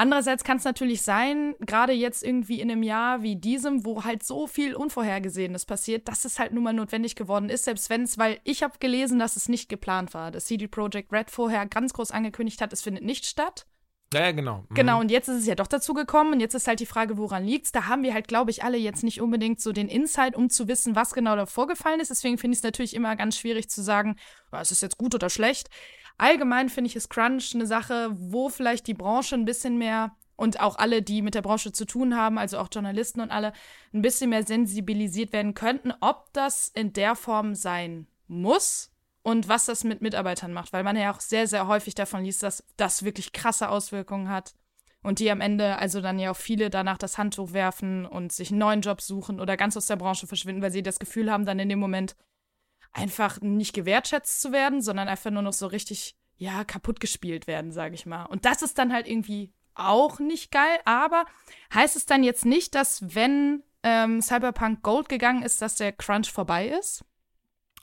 Andererseits 0.00 0.44
kann 0.44 0.56
es 0.56 0.64
natürlich 0.64 1.02
sein, 1.02 1.54
gerade 1.60 1.92
jetzt 1.92 2.24
irgendwie 2.24 2.62
in 2.62 2.70
einem 2.70 2.82
Jahr 2.82 3.20
wie 3.20 3.36
diesem, 3.36 3.84
wo 3.84 4.02
halt 4.02 4.22
so 4.22 4.46
viel 4.46 4.74
Unvorhergesehenes 4.74 5.66
passiert, 5.66 6.08
dass 6.08 6.24
es 6.24 6.38
halt 6.38 6.54
nun 6.54 6.62
mal 6.64 6.72
notwendig 6.72 7.16
geworden 7.16 7.50
ist, 7.50 7.66
selbst 7.66 7.90
wenn 7.90 8.04
es, 8.04 8.16
weil 8.16 8.40
ich 8.44 8.62
habe 8.62 8.78
gelesen, 8.78 9.18
dass 9.18 9.36
es 9.36 9.50
nicht 9.50 9.68
geplant 9.68 10.14
war, 10.14 10.30
dass 10.30 10.46
CD 10.46 10.68
Projekt 10.68 11.12
Red 11.12 11.30
vorher 11.30 11.66
ganz 11.66 11.92
groß 11.92 12.12
angekündigt 12.12 12.62
hat, 12.62 12.72
es 12.72 12.80
findet 12.80 13.04
nicht 13.04 13.26
statt. 13.26 13.66
Ja, 14.14 14.22
ja, 14.22 14.32
genau. 14.32 14.64
Mhm. 14.70 14.74
Genau, 14.74 15.00
und 15.00 15.10
jetzt 15.10 15.28
ist 15.28 15.36
es 15.36 15.46
ja 15.46 15.54
doch 15.54 15.66
dazu 15.66 15.92
gekommen 15.92 16.32
und 16.32 16.40
jetzt 16.40 16.54
ist 16.54 16.66
halt 16.66 16.80
die 16.80 16.86
Frage, 16.86 17.18
woran 17.18 17.44
liegt's? 17.44 17.70
Da 17.70 17.86
haben 17.86 18.02
wir 18.02 18.14
halt, 18.14 18.26
glaube 18.26 18.50
ich, 18.50 18.64
alle 18.64 18.78
jetzt 18.78 19.04
nicht 19.04 19.20
unbedingt 19.20 19.60
so 19.60 19.70
den 19.70 19.90
Insight, 19.90 20.34
um 20.34 20.48
zu 20.48 20.66
wissen, 20.66 20.96
was 20.96 21.12
genau 21.12 21.36
da 21.36 21.44
vorgefallen 21.44 22.00
ist. 22.00 22.10
Deswegen 22.10 22.38
finde 22.38 22.54
ich 22.54 22.60
es 22.60 22.64
natürlich 22.64 22.96
immer 22.96 23.16
ganz 23.16 23.36
schwierig 23.36 23.68
zu 23.68 23.82
sagen, 23.82 24.16
was 24.48 24.72
ist 24.72 24.80
jetzt 24.80 24.96
gut 24.96 25.14
oder 25.14 25.28
schlecht. 25.28 25.68
Allgemein 26.20 26.68
finde 26.68 26.88
ich, 26.88 26.96
ist 26.96 27.08
Crunch 27.08 27.54
eine 27.54 27.66
Sache, 27.66 28.10
wo 28.12 28.50
vielleicht 28.50 28.86
die 28.86 28.94
Branche 28.94 29.36
ein 29.36 29.46
bisschen 29.46 29.78
mehr 29.78 30.14
und 30.36 30.60
auch 30.60 30.76
alle, 30.76 31.00
die 31.00 31.22
mit 31.22 31.34
der 31.34 31.40
Branche 31.40 31.72
zu 31.72 31.86
tun 31.86 32.14
haben, 32.14 32.36
also 32.36 32.58
auch 32.58 32.68
Journalisten 32.70 33.22
und 33.22 33.30
alle, 33.30 33.54
ein 33.94 34.02
bisschen 34.02 34.28
mehr 34.28 34.44
sensibilisiert 34.44 35.32
werden 35.32 35.54
könnten, 35.54 35.94
ob 36.02 36.30
das 36.34 36.68
in 36.68 36.92
der 36.92 37.14
Form 37.14 37.54
sein 37.54 38.06
muss 38.26 38.92
und 39.22 39.48
was 39.48 39.64
das 39.64 39.82
mit 39.82 40.02
Mitarbeitern 40.02 40.52
macht, 40.52 40.74
weil 40.74 40.84
man 40.84 40.94
ja 40.94 41.10
auch 41.10 41.20
sehr, 41.20 41.46
sehr 41.46 41.66
häufig 41.68 41.94
davon 41.94 42.22
liest, 42.22 42.42
dass 42.42 42.64
das 42.76 43.02
wirklich 43.02 43.32
krasse 43.32 43.70
Auswirkungen 43.70 44.28
hat 44.28 44.52
und 45.02 45.20
die 45.20 45.30
am 45.30 45.40
Ende 45.40 45.78
also 45.78 46.02
dann 46.02 46.18
ja 46.18 46.32
auch 46.32 46.36
viele 46.36 46.68
danach 46.68 46.98
das 46.98 47.16
Handtuch 47.16 47.54
werfen 47.54 48.04
und 48.04 48.30
sich 48.30 48.50
einen 48.50 48.58
neuen 48.58 48.82
Job 48.82 49.00
suchen 49.00 49.40
oder 49.40 49.56
ganz 49.56 49.74
aus 49.74 49.86
der 49.86 49.96
Branche 49.96 50.26
verschwinden, 50.26 50.60
weil 50.60 50.70
sie 50.70 50.82
das 50.82 50.98
Gefühl 50.98 51.32
haben, 51.32 51.46
dann 51.46 51.58
in 51.58 51.70
dem 51.70 51.78
Moment, 51.78 52.14
einfach 52.92 53.40
nicht 53.40 53.74
gewertschätzt 53.74 54.40
zu 54.40 54.52
werden, 54.52 54.82
sondern 54.82 55.08
einfach 55.08 55.30
nur 55.30 55.42
noch 55.42 55.52
so 55.52 55.66
richtig, 55.66 56.16
ja, 56.36 56.64
kaputt 56.64 57.00
gespielt 57.00 57.46
werden, 57.46 57.72
sage 57.72 57.94
ich 57.94 58.06
mal. 58.06 58.24
Und 58.24 58.44
das 58.44 58.62
ist 58.62 58.78
dann 58.78 58.92
halt 58.92 59.06
irgendwie 59.06 59.52
auch 59.74 60.18
nicht 60.18 60.50
geil, 60.50 60.78
aber 60.84 61.24
heißt 61.72 61.96
es 61.96 62.06
dann 62.06 62.24
jetzt 62.24 62.44
nicht, 62.44 62.74
dass 62.74 63.14
wenn 63.14 63.62
ähm, 63.82 64.20
Cyberpunk 64.20 64.82
Gold 64.82 65.08
gegangen 65.08 65.42
ist, 65.42 65.62
dass 65.62 65.76
der 65.76 65.92
Crunch 65.92 66.30
vorbei 66.30 66.68
ist? 66.68 67.04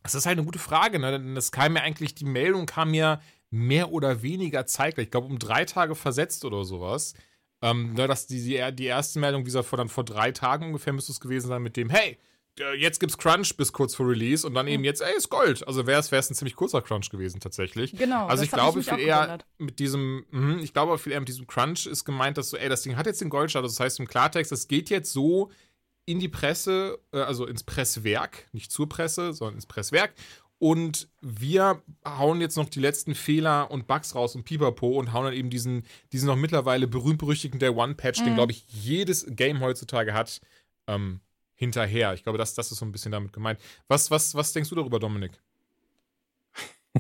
Das 0.04 0.16
ist 0.16 0.26
halt 0.26 0.38
eine 0.38 0.46
gute 0.46 0.60
Frage, 0.60 1.00
ne? 1.00 1.34
Das 1.34 1.52
kam 1.52 1.74
mir 1.74 1.82
eigentlich, 1.82 2.16
die 2.16 2.26
Meldung 2.26 2.66
kam 2.66 2.92
mir 2.92 3.20
mehr 3.50 3.92
oder 3.92 4.22
weniger 4.22 4.66
zeitgleich. 4.66 5.06
Ich 5.06 5.12
glaube, 5.12 5.28
um 5.28 5.40
drei 5.40 5.66
Tage 5.66 5.96
versetzt 5.96 6.46
oder 6.46 6.64
sowas. 6.64 7.14
Ähm, 7.62 7.94
ne, 7.94 8.08
dass 8.08 8.28
die, 8.28 8.44
die, 8.44 8.76
die 8.76 8.86
erste 8.86 9.20
Meldung, 9.20 9.42
wie 9.42 9.46
gesagt, 9.46 9.68
vor, 9.68 9.78
dann 9.78 9.90
vor 9.90 10.06
drei 10.06 10.32
Tagen 10.32 10.68
ungefähr 10.68 10.94
müsste 10.94 11.12
es 11.12 11.20
gewesen 11.20 11.48
sein, 11.48 11.64
mit 11.64 11.76
dem, 11.76 11.90
hey, 11.90 12.20
jetzt 12.78 13.00
gibt's 13.00 13.18
Crunch 13.18 13.56
bis 13.58 13.74
kurz 13.74 13.96
vor 13.96 14.08
Release 14.08 14.46
und 14.46 14.54
dann 14.54 14.68
eben 14.68 14.84
jetzt, 14.84 15.02
ey, 15.02 15.16
ist 15.16 15.30
Gold. 15.30 15.68
Also 15.68 15.88
wäre 15.88 16.00
es 16.00 16.12
ein 16.12 16.36
ziemlich 16.36 16.56
kurzer 16.56 16.82
Crunch 16.82 17.10
gewesen 17.10 17.40
tatsächlich. 17.40 17.94
Genau. 17.94 18.28
Also 18.28 18.44
ich 18.44 18.52
glaube 18.52 18.84
viel 18.84 19.00
eher 19.00 19.16
gewundert. 19.16 19.46
mit 19.58 19.80
diesem, 19.80 20.26
mh, 20.32 20.62
ich 20.62 20.74
glaube 20.74 20.98
viel 20.98 21.14
eher 21.14 21.20
mit 21.20 21.30
diesem 21.30 21.48
Crunch 21.48 21.86
ist 21.86 22.06
gemeint, 22.06 22.38
dass 22.38 22.50
so, 22.50 22.58
ey, 22.58 22.70
das 22.70 22.82
Ding 22.82 22.96
hat 22.98 23.06
jetzt 23.06 23.22
den 23.22 23.30
Goldstatus. 23.30 23.76
Das 23.76 23.80
heißt 23.80 24.00
im 24.00 24.08
Klartext, 24.08 24.52
das 24.52 24.68
geht 24.68 24.90
jetzt 24.90 25.12
so 25.14 25.52
in 26.06 26.20
die 26.20 26.30
Presse, 26.30 27.00
äh, 27.12 27.20
also 27.20 27.46
ins 27.46 27.64
Presswerk, 27.64 28.48
nicht 28.54 28.72
zur 28.72 28.90
Presse, 28.90 29.34
sondern 29.34 29.56
ins 29.56 29.66
Presswerk. 29.66 30.14
Und 30.60 31.10
wir 31.22 31.84
hauen 32.04 32.42
jetzt 32.42 32.58
noch 32.58 32.68
die 32.68 32.80
letzten 32.80 33.14
Fehler 33.14 33.70
und 33.70 33.86
Bugs 33.86 34.16
raus 34.16 34.36
und 34.36 34.44
Pipapo 34.44 34.98
und 34.98 35.14
hauen 35.14 35.26
dann 35.26 35.34
eben 35.34 35.52
diesen, 35.52 35.84
diesen 36.12 36.26
noch 36.26 36.36
mittlerweile 36.36 36.88
berühmt-berüchtigten 36.88 37.60
Day 37.60 37.70
One-Patch, 37.70 38.22
mhm. 38.22 38.26
den, 38.26 38.36
glaube 38.36 38.54
ich, 38.54 38.66
jedes 38.68 39.28
Game 39.30 39.60
heutzutage 39.60 40.14
hat, 40.14 40.42
ähm, 40.88 41.20
hinterher. 41.58 42.14
Ich 42.14 42.24
glaube, 42.24 42.38
das, 42.38 42.54
das 42.54 42.72
ist 42.72 42.78
so 42.78 42.86
ein 42.86 42.94
bisschen 42.94 43.12
damit 43.12 43.34
gemeint. 43.34 43.60
Was, 43.90 44.10
was, 44.10 44.34
was 44.36 44.54
denkst 44.54 44.70
du 44.70 44.76
darüber, 44.76 45.00
Dominik? 45.00 45.34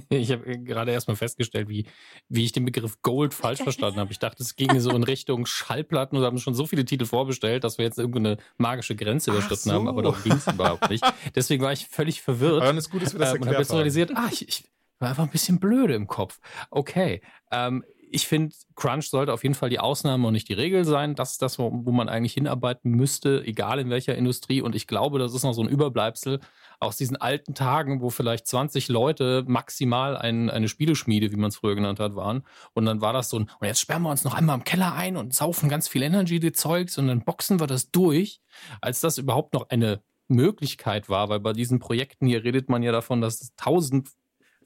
Ich 0.09 0.31
habe 0.31 0.59
gerade 0.59 0.91
erstmal 0.91 1.15
festgestellt, 1.15 1.69
wie, 1.69 1.87
wie 2.29 2.43
ich 2.43 2.51
den 2.51 2.65
Begriff 2.65 3.01
Gold 3.01 3.33
falsch 3.33 3.63
verstanden 3.63 3.99
habe. 3.99 4.11
Ich 4.11 4.19
dachte, 4.19 4.43
es 4.43 4.55
ginge 4.55 4.79
so 4.79 4.91
in 4.91 5.01
Richtung 5.15 5.47
Schallplatten 5.47 6.17
und 6.17 6.23
haben 6.23 6.37
schon 6.37 6.53
so 6.53 6.67
viele 6.67 6.85
Titel 6.85 7.05
vorbestellt, 7.05 7.63
dass 7.63 7.79
wir 7.79 7.85
jetzt 7.85 7.97
irgendeine 7.97 8.37
magische 8.57 8.95
Grenze 8.95 9.31
überschritten 9.31 9.69
so. 9.69 9.73
haben, 9.73 9.87
aber 9.87 10.03
darum 10.03 10.21
ging 10.21 10.33
es 10.33 10.45
überhaupt 10.45 10.89
nicht. 10.91 11.03
Deswegen 11.35 11.63
war 11.63 11.71
ich 11.71 11.87
völlig 11.87 12.21
verwirrt. 12.21 12.57
Aber 12.57 12.65
dann 12.65 12.77
ist 12.77 12.91
gut, 12.91 13.01
dass 13.01 13.13
wir 13.13 13.19
das 13.19 13.33
ähm, 13.33 13.41
Und 13.41 13.47
habe 13.47 13.57
jetzt 13.57 13.73
realisiert, 13.73 14.11
ah, 14.13 14.29
ich, 14.31 14.47
ich 14.47 14.63
war 14.99 15.09
einfach 15.09 15.23
ein 15.23 15.31
bisschen 15.31 15.59
blöde 15.59 15.95
im 15.95 16.07
Kopf. 16.07 16.39
Okay. 16.69 17.21
Ähm, 17.51 17.83
ich 18.09 18.27
finde, 18.27 18.55
Crunch 18.75 19.09
sollte 19.09 19.33
auf 19.33 19.43
jeden 19.43 19.55
Fall 19.55 19.69
die 19.69 19.79
Ausnahme 19.79 20.27
und 20.27 20.33
nicht 20.33 20.49
die 20.49 20.53
Regel 20.53 20.85
sein. 20.85 21.15
Das 21.15 21.31
ist 21.31 21.41
das, 21.41 21.59
wo, 21.59 21.71
wo, 21.71 21.91
man 21.91 22.09
eigentlich 22.09 22.33
hinarbeiten 22.33 22.91
müsste, 22.91 23.43
egal 23.45 23.79
in 23.79 23.89
welcher 23.89 24.15
Industrie. 24.15 24.61
Und 24.61 24.75
ich 24.75 24.87
glaube, 24.87 25.19
das 25.19 25.33
ist 25.33 25.43
noch 25.43 25.53
so 25.53 25.61
ein 25.61 25.67
Überbleibsel 25.67 26.39
aus 26.79 26.97
diesen 26.97 27.17
alten 27.17 27.55
Tagen, 27.55 28.01
wo 28.01 28.09
vielleicht 28.09 28.47
20 28.47 28.87
Leute 28.87 29.43
maximal 29.47 30.15
ein, 30.15 30.49
eine 30.49 30.67
Spieleschmiede, 30.67 31.31
wie 31.31 31.37
man 31.37 31.49
es 31.49 31.57
früher 31.57 31.75
genannt 31.75 31.99
hat, 31.99 32.15
waren. 32.15 32.43
Und 32.73 32.85
dann 32.85 33.01
war 33.01 33.13
das 33.13 33.29
so 33.29 33.39
ein, 33.39 33.49
und 33.59 33.67
jetzt 33.67 33.81
sperren 33.81 34.03
wir 34.03 34.11
uns 34.11 34.23
noch 34.23 34.33
einmal 34.33 34.57
im 34.57 34.63
Keller 34.63 34.93
ein 34.93 35.17
und 35.17 35.33
saufen 35.33 35.69
ganz 35.69 35.87
viel 35.87 36.03
Energy-Zeugs 36.03 36.97
und 36.97 37.07
dann 37.07 37.23
boxen 37.23 37.59
wir 37.59 37.67
das 37.67 37.91
durch, 37.91 38.41
als 38.81 39.01
das 39.01 39.17
überhaupt 39.17 39.53
noch 39.53 39.69
eine 39.69 40.01
Möglichkeit 40.27 41.09
war, 41.09 41.29
weil 41.29 41.39
bei 41.39 41.53
diesen 41.53 41.79
Projekten 41.79 42.27
hier 42.27 42.43
redet 42.43 42.69
man 42.69 42.83
ja 42.83 42.91
davon, 42.91 43.21
dass 43.21 43.53
tausend 43.55 44.09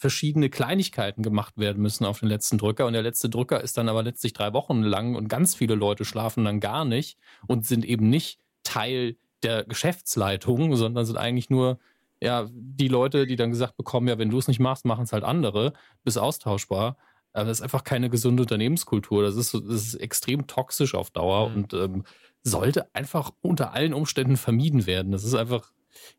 verschiedene 0.01 0.50
Kleinigkeiten 0.50 1.22
gemacht 1.22 1.60
werden 1.60 1.79
müssen 1.79 2.05
auf 2.05 2.22
den 2.22 2.29
letzten 2.29 2.58
Drücker. 2.58 2.88
Und 2.88 2.93
der 2.93 3.03
letzte 3.03 3.29
Drücker 3.29 3.62
ist 3.62 3.77
dann 3.77 3.88
aber 3.88 4.01
letztlich 4.01 4.34
drei 4.34 4.51
Wochen 4.51 4.81
lang 4.81 5.13
und 5.13 5.27
ganz 5.27 5.53
viele 5.53 5.75
Leute 5.75 6.05
schlafen 6.05 6.43
dann 6.43 6.60
gar 6.60 6.86
nicht 6.86 7.20
und 7.46 7.67
sind 7.67 7.86
eben 7.86 8.10
nicht 8.10 8.39
Teil 8.63 9.15
der 9.43 9.63
Geschäftsleitung, 9.63 10.75
sondern 10.75 11.05
sind 11.05 11.17
eigentlich 11.17 11.51
nur 11.51 11.77
ja, 12.20 12.50
die 12.51 12.88
Leute, 12.88 13.27
die 13.27 13.36
dann 13.36 13.51
gesagt 13.51 13.77
bekommen, 13.77 14.08
ja, 14.08 14.17
wenn 14.17 14.31
du 14.31 14.39
es 14.39 14.48
nicht 14.48 14.60
machst, 14.60 14.86
machen 14.86 15.03
es 15.03 15.13
halt 15.13 15.24
andere, 15.24 15.74
bist 16.03 16.17
austauschbar. 16.17 16.98
Aber 17.34 17.46
das 17.46 17.60
ist 17.60 17.63
einfach 17.63 17.84
keine 17.84 18.10
gesunde 18.10 18.41
Unternehmenskultur. 18.41 19.22
Das 19.22 19.36
ist, 19.36 19.53
das 19.53 19.63
ist 19.88 19.96
extrem 19.96 20.48
toxisch 20.48 20.96
auf 20.96 21.12
Dauer 21.12 21.50
mhm. 21.50 21.55
und 21.55 21.74
ähm, 21.74 22.03
sollte 22.41 22.93
einfach 22.96 23.31
unter 23.41 23.74
allen 23.74 23.93
Umständen 23.93 24.36
vermieden 24.36 24.88
werden. 24.88 25.12
Das 25.12 25.24
ist 25.24 25.36
einfach 25.36 25.72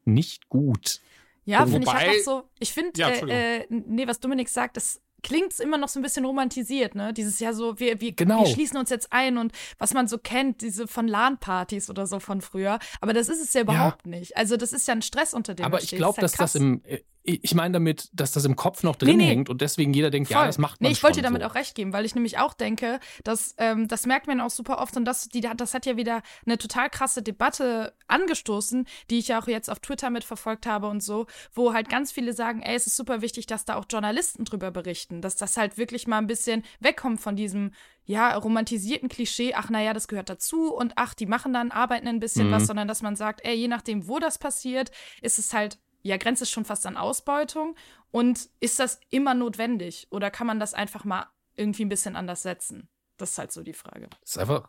nicht 0.05 0.49
gut. 0.49 1.01
Ja, 1.45 1.67
finde 1.67 1.87
ich 1.87 1.93
halt 1.93 2.09
auch 2.09 2.25
so. 2.25 2.43
Ich 2.59 2.73
finde, 2.73 2.93
ja, 2.97 3.09
äh, 3.09 3.59
äh, 3.59 3.67
nee, 3.69 4.07
was 4.07 4.21
Dominik 4.21 4.49
sagt, 4.49 4.77
ist 4.77 5.01
klingt 5.23 5.59
immer 5.61 5.79
noch 5.79 5.89
so 5.89 5.99
ein 5.99 6.03
bisschen 6.03 6.25
romantisiert, 6.25 6.95
ne? 6.95 7.13
Dieses 7.13 7.39
Jahr 7.41 7.55
so, 7.55 7.79
wir, 7.79 8.01
wir, 8.01 8.13
genau. 8.13 8.41
wir 8.41 8.47
schließen 8.47 8.77
uns 8.77 8.91
jetzt 8.91 9.13
ein 9.13 9.39
und 9.39 9.53
was 9.79 9.95
man 9.95 10.09
so 10.09 10.19
kennt, 10.19 10.61
diese 10.61 10.87
von 10.87 11.09
LAN-Partys 11.09 11.89
oder 11.89 12.07
so 12.07 12.21
von 12.21 12.41
früher. 12.41 12.79
Aber 13.01 13.13
das 13.13 13.29
ist 13.29 13.41
es 13.41 13.55
ja 13.55 13.63
überhaupt 13.63 14.05
ja. 14.05 14.11
nicht. 14.11 14.37
Also, 14.37 14.57
das 14.57 14.73
ist 14.73 14.87
ja 14.89 14.95
ein 14.95 15.03
Stress, 15.03 15.33
unter 15.33 15.55
dem 15.55 15.65
Aber 15.65 15.81
ich 15.81 15.91
glaube, 15.91 16.17
halt 16.17 16.25
dass 16.25 16.33
krass. 16.33 16.53
das 16.53 16.61
im, 16.61 16.83
ich 17.25 17.55
meine 17.55 17.73
damit, 17.73 18.11
dass 18.13 18.33
das 18.33 18.45
im 18.45 18.57
Kopf 18.57 18.83
noch 18.83 18.97
drin 18.97 19.17
nee, 19.17 19.25
nee. 19.25 19.31
hängt 19.31 19.49
und 19.49 19.61
deswegen 19.61 19.95
jeder 19.95 20.11
denkt, 20.11 20.29
Voll. 20.29 20.41
ja, 20.41 20.47
das 20.47 20.59
macht 20.59 20.81
man. 20.81 20.89
Nee, 20.89 20.93
ich 20.93 21.03
wollte 21.03 21.21
dir 21.21 21.23
damit 21.23 21.43
so. 21.43 21.49
auch 21.49 21.55
recht 21.55 21.75
geben, 21.75 21.93
weil 21.93 22.05
ich 22.05 22.15
nämlich 22.15 22.39
auch 22.39 22.55
denke, 22.55 22.99
dass 23.23 23.55
ähm, 23.59 23.87
das 23.87 24.07
merkt 24.07 24.27
man 24.27 24.41
auch 24.41 24.51
super 24.51 24.79
oft 24.79 24.97
und 24.97 25.05
das, 25.05 25.29
die, 25.29 25.41
das 25.41 25.75
hat 25.75 25.87
ja 25.87 25.97
wieder 25.97 26.23
eine 26.45 26.59
total 26.59 26.91
krasse 26.91 27.23
Debatte 27.23 27.95
angestoßen, 28.09 28.87
die 29.11 29.19
ich 29.19 29.29
ja 29.29 29.41
auch 29.41 29.47
jetzt 29.47 29.71
auf 29.71 29.79
Twitter 29.79 30.11
mitverfolgt 30.11 30.67
habe 30.67 30.89
und 30.89 31.03
so, 31.03 31.27
wo 31.53 31.73
halt 31.73 31.89
ganz 31.89 32.11
viele 32.11 32.33
sagen, 32.33 32.61
ey, 32.63 32.75
es 32.75 32.87
ist 32.87 32.97
super 32.97 33.23
wichtig, 33.23 33.47
dass 33.47 33.65
da 33.65 33.77
auch 33.77 33.87
Journalisten 33.89 34.45
drüber 34.45 34.71
berichten, 34.71 35.23
dass 35.23 35.37
das 35.37 35.57
halt 35.57 35.79
wirklich 35.79 36.09
mal 36.09 36.19
ein 36.19 36.27
bisschen 36.27 36.65
wegkommt 36.81 37.21
von 37.21 37.37
diesem 37.37 37.73
ja, 38.05 38.35
romantisierten 38.37 39.09
Klischee, 39.09 39.55
ach 39.55 39.71
naja, 39.71 39.93
das 39.93 40.09
gehört 40.09 40.29
dazu 40.29 40.75
und 40.75 40.95
ach, 40.97 41.15
die 41.15 41.27
machen 41.27 41.53
dann, 41.53 41.71
arbeiten 41.71 42.09
ein 42.09 42.19
bisschen 42.19 42.49
mhm. 42.49 42.53
was, 42.53 42.67
sondern 42.67 42.89
dass 42.89 43.01
man 43.01 43.15
sagt, 43.15 43.45
ey, 43.45 43.55
je 43.55 43.69
nachdem, 43.69 44.09
wo 44.09 44.19
das 44.19 44.39
passiert, 44.39 44.91
ist 45.21 45.39
es 45.39 45.53
halt 45.53 45.79
ja, 46.03 46.17
grenzt 46.17 46.43
es 46.43 46.51
schon 46.51 46.65
fast 46.65 46.87
an 46.87 46.97
Ausbeutung? 46.97 47.77
Und 48.11 48.49
ist 48.61 48.79
das 48.79 49.01
immer 49.11 49.35
notwendig? 49.35 50.07
Oder 50.11 50.31
kann 50.31 50.47
man 50.47 50.61
das 50.61 50.75
einfach 50.75 51.05
mal 51.05 51.27
irgendwie 51.57 51.85
ein 51.85 51.89
bisschen 51.89 52.17
anders 52.17 52.43
setzen? 52.43 52.89
Das 53.17 53.31
ist 53.31 53.39
halt 53.39 53.53
so 53.53 53.63
die 53.63 53.73
Frage. 53.73 54.09
Das 54.21 54.33
ist 54.33 54.39
einfach 54.39 54.69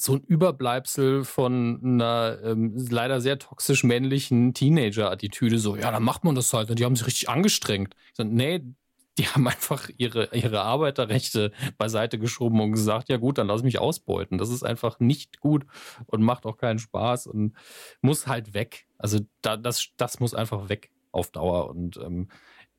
so 0.00 0.14
ein 0.14 0.20
Überbleibsel 0.20 1.24
von 1.24 1.80
einer 1.82 2.38
ähm, 2.44 2.74
leider 2.88 3.20
sehr 3.20 3.38
toxisch 3.38 3.82
männlichen 3.82 4.54
Teenager-Attitüde. 4.54 5.58
So, 5.58 5.76
ja, 5.76 5.90
dann 5.90 6.04
macht 6.04 6.22
man 6.22 6.36
das 6.36 6.52
halt. 6.52 6.70
Und 6.70 6.78
die 6.78 6.84
haben 6.84 6.94
sich 6.94 7.06
richtig 7.06 7.28
angestrengt. 7.28 7.94
So, 8.16 8.22
nee, 8.22 8.62
die 9.18 9.26
haben 9.26 9.46
einfach 9.48 9.90
ihre, 9.96 10.28
ihre 10.32 10.62
Arbeiterrechte 10.62 11.52
beiseite 11.76 12.18
geschoben 12.18 12.60
und 12.60 12.72
gesagt, 12.72 13.08
ja 13.08 13.16
gut, 13.16 13.38
dann 13.38 13.48
lass 13.48 13.62
mich 13.62 13.78
ausbeuten. 13.78 14.38
Das 14.38 14.50
ist 14.50 14.62
einfach 14.62 15.00
nicht 15.00 15.40
gut 15.40 15.66
und 16.06 16.22
macht 16.22 16.46
auch 16.46 16.56
keinen 16.56 16.78
Spaß 16.78 17.26
und 17.26 17.54
muss 18.00 18.26
halt 18.26 18.54
weg. 18.54 18.86
Also 18.96 19.20
da, 19.42 19.56
das, 19.56 19.88
das 19.96 20.20
muss 20.20 20.34
einfach 20.34 20.68
weg 20.68 20.90
auf 21.10 21.30
Dauer. 21.30 21.68
Und 21.68 21.96
ähm, 21.98 22.28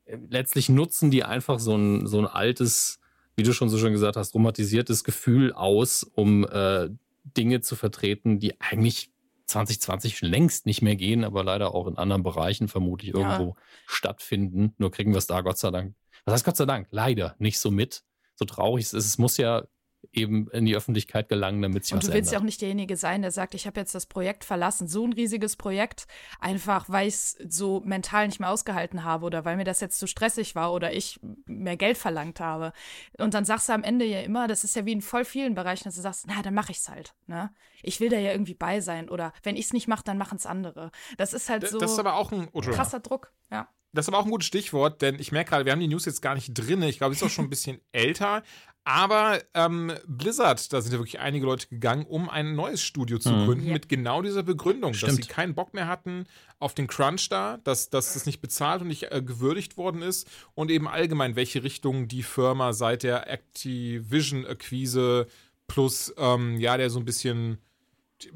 letztlich 0.06 0.68
nutzen 0.68 1.10
die 1.10 1.24
einfach 1.24 1.60
so 1.60 1.76
ein, 1.76 2.06
so 2.06 2.18
ein 2.18 2.26
altes, 2.26 3.00
wie 3.36 3.42
du 3.42 3.52
schon 3.52 3.68
so 3.68 3.78
schön 3.78 3.92
gesagt 3.92 4.16
hast, 4.16 4.34
romantisiertes 4.34 5.04
Gefühl 5.04 5.52
aus, 5.52 6.02
um 6.02 6.46
äh, 6.46 6.88
Dinge 7.24 7.60
zu 7.60 7.76
vertreten, 7.76 8.38
die 8.38 8.60
eigentlich 8.60 9.12
2020 9.50 10.16
schon 10.18 10.28
längst 10.28 10.66
nicht 10.66 10.82
mehr 10.82 10.96
gehen, 10.96 11.24
aber 11.24 11.44
leider 11.44 11.74
auch 11.74 11.86
in 11.86 11.98
anderen 11.98 12.22
Bereichen 12.22 12.68
vermutlich 12.68 13.14
irgendwo 13.14 13.54
ja. 13.56 13.62
stattfinden. 13.86 14.74
Nur 14.78 14.90
kriegen 14.90 15.12
wir 15.12 15.18
es 15.18 15.26
da 15.26 15.40
Gott 15.42 15.58
sei 15.58 15.70
Dank 15.70 15.94
was 16.24 16.34
heißt 16.34 16.44
Gott 16.44 16.56
sei 16.56 16.66
Dank? 16.66 16.88
Leider 16.90 17.34
nicht 17.38 17.58
so 17.58 17.70
mit. 17.70 18.02
So 18.34 18.44
traurig 18.44 18.84
es 18.86 18.92
ist. 18.92 19.06
Es 19.06 19.18
muss 19.18 19.36
ja 19.36 19.64
eben 20.12 20.48
in 20.50 20.64
die 20.64 20.74
Öffentlichkeit 20.74 21.28
gelangen, 21.28 21.62
damit 21.62 21.84
sich 21.84 21.92
Und 21.92 21.98
was 21.98 22.08
du 22.08 22.12
willst 22.12 22.32
ja 22.32 22.38
auch 22.38 22.42
nicht 22.44 22.60
derjenige 22.60 22.96
sein, 22.96 23.22
der 23.22 23.30
sagt, 23.30 23.54
ich 23.54 23.66
habe 23.66 23.78
jetzt 23.78 23.94
das 23.94 24.06
Projekt 24.06 24.44
verlassen, 24.44 24.88
so 24.88 25.06
ein 25.06 25.12
riesiges 25.12 25.56
Projekt, 25.56 26.06
einfach 26.40 26.88
weil 26.88 27.08
ich 27.08 27.14
es 27.14 27.38
so 27.48 27.80
mental 27.84 28.26
nicht 28.26 28.40
mehr 28.40 28.50
ausgehalten 28.50 29.04
habe 29.04 29.24
oder 29.26 29.44
weil 29.44 29.56
mir 29.56 29.64
das 29.64 29.80
jetzt 29.80 29.98
zu 29.98 30.06
stressig 30.06 30.54
war 30.54 30.72
oder 30.72 30.92
ich 30.92 31.20
mehr 31.46 31.76
Geld 31.76 31.96
verlangt 31.96 32.40
habe. 32.40 32.72
Und 33.18 33.34
dann 33.34 33.44
sagst 33.44 33.68
du 33.68 33.72
am 33.72 33.84
Ende 33.84 34.04
ja 34.04 34.20
immer, 34.20 34.48
das 34.48 34.64
ist 34.64 34.74
ja 34.74 34.84
wie 34.84 34.92
in 34.92 35.02
voll 35.02 35.24
vielen 35.24 35.54
Bereichen, 35.54 35.84
dass 35.84 35.94
du 35.94 36.00
sagst, 36.00 36.26
na, 36.26 36.42
dann 36.42 36.54
mache 36.54 36.72
ich 36.72 36.78
es 36.78 36.88
halt. 36.88 37.14
Ne? 37.26 37.50
Ich 37.82 38.00
will 38.00 38.08
da 38.08 38.18
ja 38.18 38.32
irgendwie 38.32 38.54
bei 38.54 38.80
sein 38.80 39.08
oder 39.08 39.32
wenn 39.42 39.56
ich 39.56 39.66
es 39.66 39.72
nicht 39.72 39.86
mache, 39.86 40.04
dann 40.04 40.18
machen 40.18 40.36
es 40.36 40.46
andere. 40.46 40.90
Das 41.18 41.32
ist 41.32 41.48
halt 41.48 41.68
so 41.68 41.78
das 41.78 41.92
ist 41.92 41.98
aber 41.98 42.14
auch 42.14 42.32
ein 42.32 42.50
krasser 42.52 43.00
Druck. 43.00 43.32
Ja. 43.50 43.68
Das 43.92 44.04
ist 44.04 44.08
aber 44.08 44.18
auch 44.18 44.24
ein 44.24 44.30
gutes 44.30 44.46
Stichwort, 44.46 45.02
denn 45.02 45.18
ich 45.18 45.32
merke 45.32 45.50
gerade, 45.50 45.64
wir 45.64 45.72
haben 45.72 45.80
die 45.80 45.88
News 45.88 46.04
jetzt 46.04 46.22
gar 46.22 46.34
nicht 46.34 46.54
drin. 46.54 46.82
Ich 46.82 46.98
glaube, 46.98 47.12
es 47.12 47.20
ist 47.20 47.26
auch 47.26 47.30
schon 47.30 47.46
ein 47.46 47.50
bisschen 47.50 47.80
älter. 47.92 48.42
Aber 48.84 49.40
ähm, 49.54 49.92
Blizzard, 50.06 50.72
da 50.72 50.80
sind 50.80 50.92
ja 50.92 50.98
wirklich 50.98 51.20
einige 51.20 51.44
Leute 51.44 51.68
gegangen, 51.68 52.06
um 52.06 52.30
ein 52.30 52.54
neues 52.54 52.82
Studio 52.82 53.18
zu 53.18 53.30
mhm. 53.30 53.44
gründen, 53.44 53.66
ja. 53.66 53.72
mit 53.74 53.88
genau 53.88 54.22
dieser 54.22 54.42
Begründung, 54.42 54.94
Stimmt. 54.94 55.12
dass 55.12 55.16
sie 55.16 55.30
keinen 55.30 55.54
Bock 55.54 55.74
mehr 55.74 55.86
hatten 55.86 56.24
auf 56.58 56.74
den 56.74 56.86
Crunch 56.86 57.28
da, 57.28 57.58
dass, 57.58 57.90
dass 57.90 58.14
das 58.14 58.24
nicht 58.24 58.40
bezahlt 58.40 58.80
und 58.80 58.88
nicht 58.88 59.12
äh, 59.12 59.22
gewürdigt 59.22 59.76
worden 59.76 60.02
ist 60.02 60.28
und 60.54 60.70
eben 60.70 60.88
allgemein, 60.88 61.36
welche 61.36 61.62
Richtung 61.62 62.08
die 62.08 62.22
Firma 62.22 62.72
seit 62.72 63.02
der 63.02 63.30
Activision-Akquise 63.30 65.26
plus, 65.68 66.14
ähm, 66.16 66.58
ja, 66.58 66.76
der 66.76 66.90
so 66.90 66.98
ein 66.98 67.04
bisschen 67.04 67.58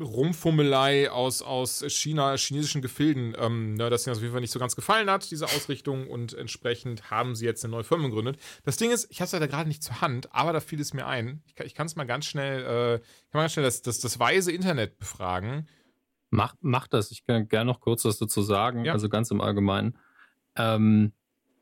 Rumfummelei 0.00 1.10
aus, 1.10 1.42
aus 1.42 1.84
China, 1.88 2.36
chinesischen 2.36 2.82
Gefilden, 2.82 3.34
ähm, 3.38 3.74
ne, 3.74 3.90
das 3.90 4.06
ihnen 4.06 4.16
auf 4.16 4.22
jeden 4.22 4.32
Fall 4.32 4.40
nicht 4.40 4.50
so 4.50 4.58
ganz 4.58 4.76
gefallen 4.76 5.10
hat, 5.10 5.30
diese 5.30 5.46
Ausrichtung, 5.46 6.08
und 6.08 6.34
entsprechend 6.34 7.10
haben 7.10 7.34
sie 7.34 7.44
jetzt 7.44 7.64
eine 7.64 7.72
neue 7.72 7.84
Firma 7.84 8.08
gegründet. 8.08 8.38
Das 8.64 8.76
Ding 8.76 8.90
ist, 8.90 9.10
ich 9.10 9.20
habe 9.20 9.26
es 9.26 9.32
leider 9.32 9.48
gerade 9.48 9.68
nicht 9.68 9.82
zur 9.82 10.00
Hand, 10.00 10.32
aber 10.34 10.52
da 10.52 10.60
fiel 10.60 10.80
es 10.80 10.94
mir 10.94 11.06
ein. 11.06 11.42
Ich 11.64 11.74
kann 11.74 11.86
es 11.86 11.96
mal 11.96 12.04
ganz 12.04 12.26
schnell, 12.26 12.62
äh, 12.62 12.98
kann 12.98 13.38
mal 13.38 13.42
ganz 13.42 13.52
schnell 13.52 13.64
das, 13.64 13.82
das, 13.82 14.00
das 14.00 14.18
weise 14.18 14.52
Internet 14.52 14.98
befragen. 14.98 15.68
Mach, 16.30 16.54
mach 16.60 16.88
das, 16.88 17.10
ich 17.10 17.24
kann 17.24 17.48
gerne 17.48 17.70
noch 17.70 17.80
kurz 17.80 18.04
was 18.04 18.18
dazu 18.18 18.42
sagen, 18.42 18.84
ja. 18.84 18.92
also 18.92 19.08
ganz 19.08 19.30
im 19.30 19.40
Allgemeinen. 19.40 19.98
Ähm, 20.56 21.12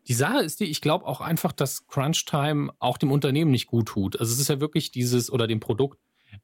die 0.09 0.14
Sache 0.14 0.43
ist 0.43 0.61
die, 0.61 0.64
ich 0.64 0.81
glaube 0.81 1.07
auch 1.07 1.21
einfach, 1.21 1.52
dass 1.52 1.87
Crunch 1.87 2.25
Time 2.25 2.73
auch 2.79 2.99
dem 2.99 3.12
Unternehmen 3.12 3.50
nicht 3.50 3.67
gut 3.67 3.88
tut. 3.88 4.19
Also 4.19 4.33
es 4.33 4.41
ist 4.41 4.49
ja 4.49 4.61
wirklich 4.61 4.91
dieses, 4.91 5.31
oder 5.31 5.47
dem 5.47 5.61
Produkt, 5.61 5.99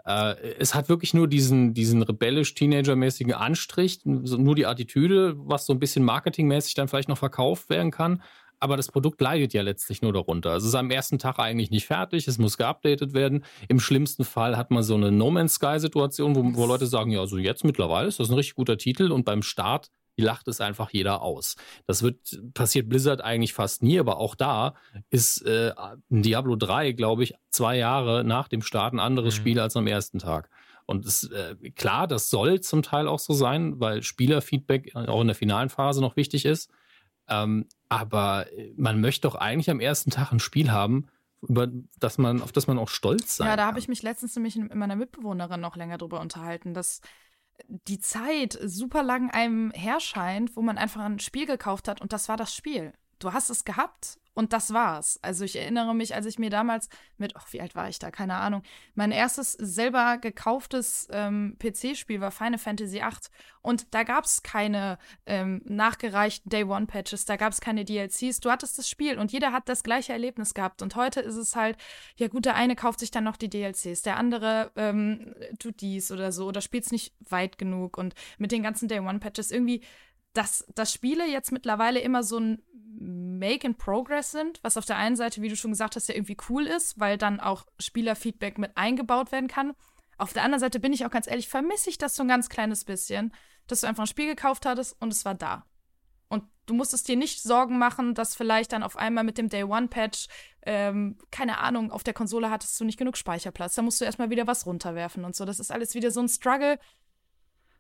es 0.05 0.75
hat 0.75 0.89
wirklich 0.89 1.13
nur 1.15 1.29
diesen, 1.29 1.75
diesen 1.75 2.03
rebellisch-teenager-mäßigen 2.03 3.35
Anstrich, 3.35 4.01
nur 4.05 4.55
die 4.55 4.67
Attitüde, 4.67 5.35
was 5.37 5.67
so 5.67 5.73
ein 5.73 5.79
bisschen 5.79 6.05
marketingmäßig 6.05 6.75
dann 6.75 6.89
vielleicht 6.89 7.09
noch 7.09 7.19
verkauft 7.19 7.69
werden 7.69 7.91
kann. 7.91 8.23
Aber 8.61 8.77
das 8.77 8.89
Produkt 8.89 9.21
leidet 9.21 9.53
ja 9.55 9.63
letztlich 9.63 10.03
nur 10.03 10.13
darunter. 10.13 10.57
Es 10.57 10.65
ist 10.65 10.75
am 10.75 10.91
ersten 10.91 11.19
Tag 11.19 11.39
eigentlich 11.39 11.71
nicht 11.71 11.87
fertig, 11.87 12.27
es 12.27 12.39
muss 12.39 12.59
geupdatet 12.59 13.15
werden. 13.15 13.45
Im 13.69 13.79
schlimmsten 13.79 14.25
Fall 14.25 14.57
hat 14.57 14.71
man 14.71 14.83
so 14.83 14.95
eine 14.95 15.13
No 15.13 15.31
Man's 15.31 15.55
Sky-Situation, 15.55 16.35
wo, 16.35 16.57
wo 16.57 16.67
Leute 16.67 16.87
sagen, 16.87 17.13
ja, 17.13 17.21
also 17.21 17.39
jetzt 17.39 17.65
mittlerweile 17.65 18.09
ist 18.09 18.19
das 18.19 18.31
ein 18.31 18.35
richtig 18.35 18.57
guter 18.57 18.77
Titel 18.77 19.13
und 19.13 19.25
beim 19.25 19.43
Start 19.43 19.91
die 20.19 20.23
lacht 20.23 20.49
es 20.49 20.61
einfach 20.61 20.91
jeder 20.91 21.23
aus. 21.23 21.57
Das 21.87 22.03
wird 22.03 22.39
passiert 22.53 22.89
Blizzard 22.89 23.23
eigentlich 23.23 23.55
fast 23.55 23.83
nie, 23.83 23.99
aber 23.99 24.19
auch 24.19 24.35
da 24.35 24.75
ist 25.11 25.43
äh, 25.43 25.73
Diablo 26.09 26.57
3, 26.57 26.93
glaube 26.93 27.23
ich, 27.23 27.35
zwei 27.51 27.77
Jahre 27.77 28.25
nach 28.25 28.49
dem 28.49 28.63
Start 28.63 28.93
ein 28.93 29.01
anderes 29.01 29.35
mhm. 29.37 29.41
Spiel 29.41 29.61
als 29.61 29.77
am 29.77 29.87
ersten 29.87 30.19
Tag. 30.19 30.51
Und 30.87 31.07
es, 31.07 31.31
äh, 31.31 31.55
klar, 31.77 32.07
das 32.09 32.31
soll 32.31 32.61
zum 32.61 32.83
Teil 32.83 33.07
auch 33.07 33.19
so 33.19 33.33
sein, 33.33 33.79
weil 33.79 34.03
Spielerfeedback 34.03 34.97
auch 34.97 35.21
in 35.21 35.29
der 35.29 35.37
finalen 35.37 35.69
Phase 35.69 36.01
noch 36.01 36.17
wichtig 36.17 36.45
ist. 36.45 36.71
Ähm, 37.29 37.67
aber 37.89 38.47
man 38.77 39.01
möchte 39.01 39.29
doch 39.29 39.35
eigentlich 39.35 39.71
am 39.71 39.81
ersten 39.81 40.11
Tag 40.11 40.33
ein 40.33 40.41
Spiel 40.41 40.71
haben, 40.73 41.09
über 41.43 41.69
das 42.01 42.19
man, 42.19 42.43
auf 42.43 42.53
das 42.53 42.67
man 42.67 42.79
auch 42.79 42.89
stolz 42.89 43.37
sein 43.37 43.47
Ja, 43.49 43.57
da 43.57 43.67
habe 43.67 43.79
ich 43.79 43.87
mich 43.87 44.03
letztens 44.03 44.35
nämlich 44.35 44.57
mit 44.57 44.75
meiner 44.75 44.97
Mitbewohnerin 44.97 45.61
noch 45.61 45.77
länger 45.77 45.99
drüber 45.99 46.21
unterhalten, 46.21 46.75
dass 46.75 47.01
die 47.67 47.99
Zeit 47.99 48.59
super 48.63 49.03
lang 49.03 49.31
einem 49.31 49.71
herscheint, 49.73 50.57
wo 50.57 50.63
man 50.63 50.79
einfach 50.79 51.03
ein 51.03 51.19
Spiel 51.19 51.47
gekauft 51.47 51.89
hat 51.89 52.01
und 52.01 52.13
das 52.13 52.29
war 52.29 52.37
das 52.37 52.55
Spiel. 52.55 52.93
Du 53.19 53.33
hast 53.33 53.51
es 53.51 53.65
gehabt 53.65 54.19
und 54.39 54.53
das 54.53 54.73
war's. 54.73 55.19
Also 55.21 55.45
ich 55.45 55.57
erinnere 55.57 55.97
mich, 55.97 56.15
als 56.15 56.25
ich 56.25 56.39
mir 56.39 56.49
damals 56.49 56.89
mit, 57.17 57.35
ach, 57.35 57.53
wie 57.53 57.61
alt 57.61 57.75
war 57.75 57.89
ich 57.89 57.99
da? 57.99 58.13
Keine 58.13 58.37
Ahnung. 58.37 58.63
Mein 58.95 59.11
erstes 59.11 59.55
selber 59.55 60.17
gekauftes 60.19 61.09
ähm, 61.11 61.57
PC-Spiel 61.59 62.21
war 62.21 62.31
Final 62.31 62.59
Fantasy 62.59 63.01
VIII. 63.01 63.19
Und 63.63 63.93
da 63.93 64.05
gab 64.05 64.27
es 64.27 64.45
keine 64.45 64.99
ähm, 65.27 65.61
nachgereichten 65.65 66.51
Day-One-Patches, 66.51 67.25
da 67.25 67.35
gab 67.35 67.53
es 67.53 67.61
keine 67.61 67.85
DLCs. 67.85 68.39
Du 68.39 68.53
hattest 68.53 68.79
das 68.79 68.89
Spiel 68.89 69.19
und 69.19 69.33
jeder 69.33 69.53
hat 69.53 69.69
das 69.69 69.83
gleiche 69.83 70.13
Erlebnis 70.13 70.55
gehabt. 70.55 70.83
Und 70.83 70.95
heute 70.95 71.19
ist 71.19 71.35
es 71.35 71.57
halt, 71.57 71.77
ja 72.15 72.29
gut, 72.29 72.45
der 72.45 72.55
eine 72.55 72.77
kauft 72.77 73.01
sich 73.01 73.11
dann 73.11 73.25
noch 73.25 73.37
die 73.37 73.51
DLCs, 73.51 74.03
der 74.03 74.19
andere 74.19 74.71
ähm, 74.77 75.35
tut 75.59 75.81
dies 75.81 76.13
oder 76.13 76.31
so 76.31 76.47
oder 76.47 76.61
spielt 76.61 76.85
es 76.85 76.93
nicht 76.93 77.13
weit 77.29 77.59
genug. 77.59 77.99
Und 77.99 78.15
mit 78.39 78.53
den 78.53 78.63
ganzen 78.63 78.87
Day-One-Patches 78.87 79.51
irgendwie 79.51 79.83
dass, 80.33 80.65
dass 80.75 80.93
Spiele 80.93 81.27
jetzt 81.27 81.53
mittlerweile 81.53 82.01
immer 82.01 82.23
so 82.23 82.39
ein 82.39 82.63
Make 83.01 83.67
in 83.67 83.75
Progress 83.77 84.33
sind, 84.33 84.59
was 84.63 84.77
auf 84.77 84.85
der 84.85 84.97
einen 84.97 85.17
Seite, 85.17 85.41
wie 85.41 85.49
du 85.49 85.57
schon 85.57 85.71
gesagt 85.71 85.97
hast, 85.97 86.09
ja 86.09 86.15
irgendwie 86.15 86.37
cool 86.49 86.67
ist, 86.67 86.99
weil 86.99 87.17
dann 87.17 87.41
auch 87.41 87.67
Spielerfeedback 87.79 88.59
mit 88.59 88.77
eingebaut 88.77 89.31
werden 89.33 89.49
kann. 89.49 89.75
Auf 90.17 90.33
der 90.33 90.43
anderen 90.43 90.61
Seite 90.61 90.81
bin 90.81 90.93
ich 90.93 91.07
auch 91.07 91.11
ganz 91.11 91.29
ehrlich, 91.29 91.49
vermisse 91.49 91.91
ich 91.91 91.99
das 91.99 92.17
so 92.17 92.25
ein 92.25 92.29
ganz 92.29 92.49
kleines 92.49 92.85
bisschen, 92.85 93.33
dass 93.69 93.83
du 93.83 93.87
einfach 93.87 94.03
ein 94.05 94.09
Spiel 94.09 94.27
gekauft 94.27 94.67
hattest 94.67 95.01
und 95.01 95.13
es 95.13 95.25
war 95.25 95.35
da. 95.35 95.65
Und 96.29 96.45
du 96.67 96.75
musstest 96.75 97.09
dir 97.09 97.17
nicht 97.17 97.43
Sorgen 97.43 97.79
machen, 97.79 98.15
dass 98.15 98.35
vielleicht 98.35 98.73
dann 98.73 98.83
auf 98.83 98.97
einmal 98.97 99.25
mit 99.25 99.39
dem 99.39 99.49
Day 99.49 99.63
One 99.63 99.89
Patch, 99.89 100.27
ähm, 100.63 101.19
keine 101.31 101.59
Ahnung, 101.59 101.93
auf 101.93 102.03
der 102.03 102.15
Konsole 102.15 102.51
hattest 102.51 102.79
du 102.81 102.85
nicht 102.85 102.99
genug 102.99 103.17
Speicherplatz. 103.17 103.77
Da 103.77 103.83
musst 103.83 104.01
du 104.01 104.05
erstmal 104.05 104.31
wieder 104.31 104.47
was 104.47 104.67
runterwerfen 104.67 105.25
und 105.25 105.37
so. 105.37 105.45
Das 105.45 105.61
ist 105.61 105.71
alles 105.71 105.95
wieder 105.95 106.11
so 106.11 106.21
ein 106.21 106.29
Struggle. 106.29 106.79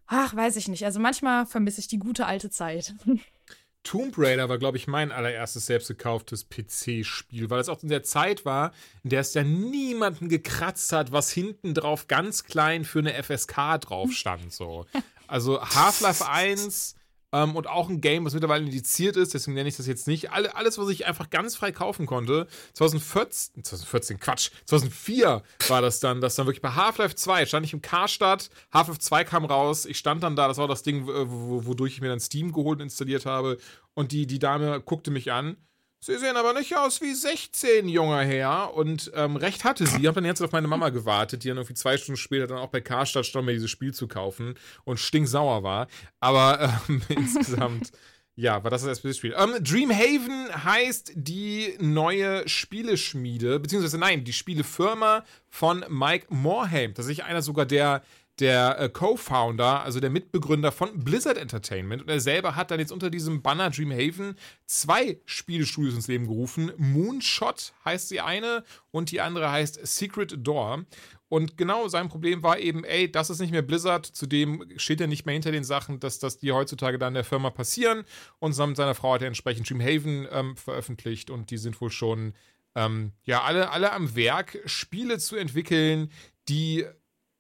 Ach, 0.08 0.34
weiß 0.34 0.56
ich 0.56 0.68
nicht. 0.68 0.84
Also 0.84 0.98
manchmal 0.98 1.46
vermisse 1.46 1.80
ich 1.80 1.88
die 1.88 1.98
gute 1.98 2.26
alte 2.26 2.50
Zeit. 2.50 2.94
Tomb 3.84 4.14
Raider 4.18 4.48
war, 4.48 4.58
glaube 4.58 4.76
ich, 4.76 4.86
mein 4.86 5.12
allererstes 5.12 5.66
selbst 5.66 5.88
gekauftes 5.88 6.48
PC-Spiel, 6.48 7.48
weil 7.48 7.60
es 7.60 7.68
auch 7.68 7.82
in 7.82 7.88
der 7.88 8.02
Zeit 8.02 8.44
war, 8.44 8.72
in 9.04 9.10
der 9.10 9.20
es 9.20 9.32
ja 9.34 9.44
niemanden 9.44 10.28
gekratzt 10.28 10.92
hat, 10.92 11.12
was 11.12 11.30
hinten 11.30 11.74
drauf 11.74 12.06
ganz 12.06 12.44
klein 12.44 12.84
für 12.84 12.98
eine 12.98 13.22
FSK 13.22 13.80
drauf 13.80 14.12
stand. 14.12 14.52
So. 14.52 14.86
Also 15.30 15.60
Half-Life 15.60 16.26
1 16.26 16.96
ähm, 17.32 17.56
und 17.56 17.66
auch 17.66 17.88
ein 17.88 18.00
Game, 18.00 18.24
was 18.24 18.34
mittlerweile 18.34 18.64
indiziert 18.64 19.16
ist, 19.16 19.34
deswegen 19.34 19.54
nenne 19.54 19.68
ich 19.68 19.76
das 19.76 19.86
jetzt 19.86 20.06
nicht. 20.06 20.32
Alle, 20.32 20.54
alles, 20.56 20.78
was 20.78 20.88
ich 20.88 21.06
einfach 21.06 21.30
ganz 21.30 21.56
frei 21.56 21.72
kaufen 21.72 22.06
konnte. 22.06 22.46
2014, 22.74 23.64
2014, 23.64 24.20
Quatsch, 24.20 24.50
2004 24.66 25.42
war 25.68 25.82
das 25.82 26.00
dann, 26.00 26.20
dass 26.20 26.36
dann 26.36 26.46
wirklich 26.46 26.62
bei 26.62 26.72
Half-Life 26.72 27.14
2 27.14 27.46
stand 27.46 27.66
ich 27.66 27.72
im 27.72 27.82
Karstadt, 27.82 28.50
Half-Life 28.72 29.00
2 29.00 29.24
kam 29.24 29.44
raus, 29.44 29.84
ich 29.84 29.98
stand 29.98 30.22
dann 30.22 30.36
da, 30.36 30.48
das 30.48 30.58
war 30.58 30.68
das 30.68 30.82
Ding, 30.82 31.06
wodurch 31.06 31.94
ich 31.94 32.00
mir 32.00 32.08
dann 32.08 32.20
Steam 32.20 32.52
geholt 32.52 32.78
und 32.78 32.84
installiert 32.84 33.26
habe. 33.26 33.58
Und 33.94 34.12
die, 34.12 34.26
die 34.26 34.38
Dame 34.38 34.80
guckte 34.80 35.10
mich 35.10 35.32
an 35.32 35.56
Sie 36.00 36.16
sehen 36.16 36.36
aber 36.36 36.52
nicht 36.52 36.76
aus 36.76 37.00
wie 37.00 37.12
16, 37.12 37.88
junger 37.88 38.22
Herr. 38.22 38.74
Und 38.74 39.10
ähm, 39.14 39.36
recht 39.36 39.64
hatte 39.64 39.84
sie. 39.84 40.00
Ich 40.00 40.06
habe 40.06 40.14
dann 40.14 40.24
jetzt 40.24 40.40
auf 40.40 40.52
meine 40.52 40.68
Mama 40.68 40.90
gewartet, 40.90 41.42
die 41.42 41.48
dann 41.48 41.56
irgendwie 41.56 41.74
zwei 41.74 41.96
Stunden 41.96 42.16
später 42.16 42.46
dann 42.46 42.58
auch 42.58 42.68
bei 42.68 42.80
Karstadt 42.80 43.26
stand, 43.26 43.46
mir 43.46 43.52
dieses 43.52 43.70
Spiel 43.70 43.92
zu 43.92 44.06
kaufen 44.06 44.54
und 44.84 45.00
stinksauer 45.00 45.64
war. 45.64 45.88
Aber 46.20 46.80
ähm, 46.88 47.02
insgesamt, 47.08 47.90
ja, 48.36 48.62
war 48.62 48.70
das 48.70 48.82
das 48.82 49.02
erste 49.02 49.12
Spiel. 49.12 49.34
Ähm, 49.36 49.56
Dreamhaven 49.60 50.64
heißt 50.64 51.12
die 51.16 51.74
neue 51.80 52.48
Spieleschmiede, 52.48 53.58
beziehungsweise 53.58 53.98
nein, 53.98 54.22
die 54.22 54.32
Spielefirma 54.32 55.24
von 55.48 55.84
Mike 55.88 56.26
Morhaime. 56.30 56.94
Tatsächlich 56.94 57.24
einer 57.24 57.42
sogar 57.42 57.66
der 57.66 58.02
der 58.40 58.78
äh, 58.78 58.88
Co-Founder, 58.88 59.82
also 59.82 60.00
der 60.00 60.10
Mitbegründer 60.10 60.72
von 60.72 61.04
Blizzard 61.04 61.38
Entertainment. 61.38 62.02
Und 62.02 62.08
er 62.08 62.20
selber 62.20 62.56
hat 62.56 62.70
dann 62.70 62.80
jetzt 62.80 62.92
unter 62.92 63.10
diesem 63.10 63.42
Banner 63.42 63.70
Dreamhaven 63.70 64.36
zwei 64.66 65.20
Spielestudios 65.24 65.94
ins 65.94 66.08
Leben 66.08 66.26
gerufen. 66.26 66.72
Moonshot 66.76 67.72
heißt 67.84 68.10
die 68.10 68.20
eine 68.20 68.64
und 68.90 69.10
die 69.10 69.20
andere 69.20 69.50
heißt 69.50 69.86
Secret 69.86 70.36
Door. 70.46 70.84
Und 71.28 71.58
genau 71.58 71.88
sein 71.88 72.08
Problem 72.08 72.42
war 72.42 72.58
eben, 72.58 72.84
ey, 72.84 73.10
das 73.10 73.28
ist 73.28 73.40
nicht 73.40 73.50
mehr 73.50 73.62
Blizzard, 73.62 74.06
zudem 74.06 74.64
steht 74.76 75.00
er 75.00 75.08
nicht 75.08 75.26
mehr 75.26 75.34
hinter 75.34 75.52
den 75.52 75.64
Sachen, 75.64 76.00
dass, 76.00 76.18
dass 76.18 76.38
die 76.38 76.52
heutzutage 76.52 76.98
dann 76.98 77.14
der 77.14 77.24
Firma 77.24 77.50
passieren. 77.50 78.04
Und 78.38 78.52
zusammen 78.52 78.70
mit 78.70 78.78
seiner 78.78 78.94
Frau 78.94 79.14
hat 79.14 79.22
er 79.22 79.28
entsprechend 79.28 79.68
Dreamhaven 79.68 80.26
ähm, 80.30 80.56
veröffentlicht 80.56 81.30
und 81.30 81.50
die 81.50 81.58
sind 81.58 81.80
wohl 81.80 81.90
schon 81.90 82.32
ähm, 82.74 83.12
ja 83.24 83.42
alle, 83.42 83.70
alle 83.70 83.92
am 83.92 84.14
Werk, 84.16 84.58
Spiele 84.64 85.18
zu 85.18 85.36
entwickeln, 85.36 86.10
die 86.48 86.86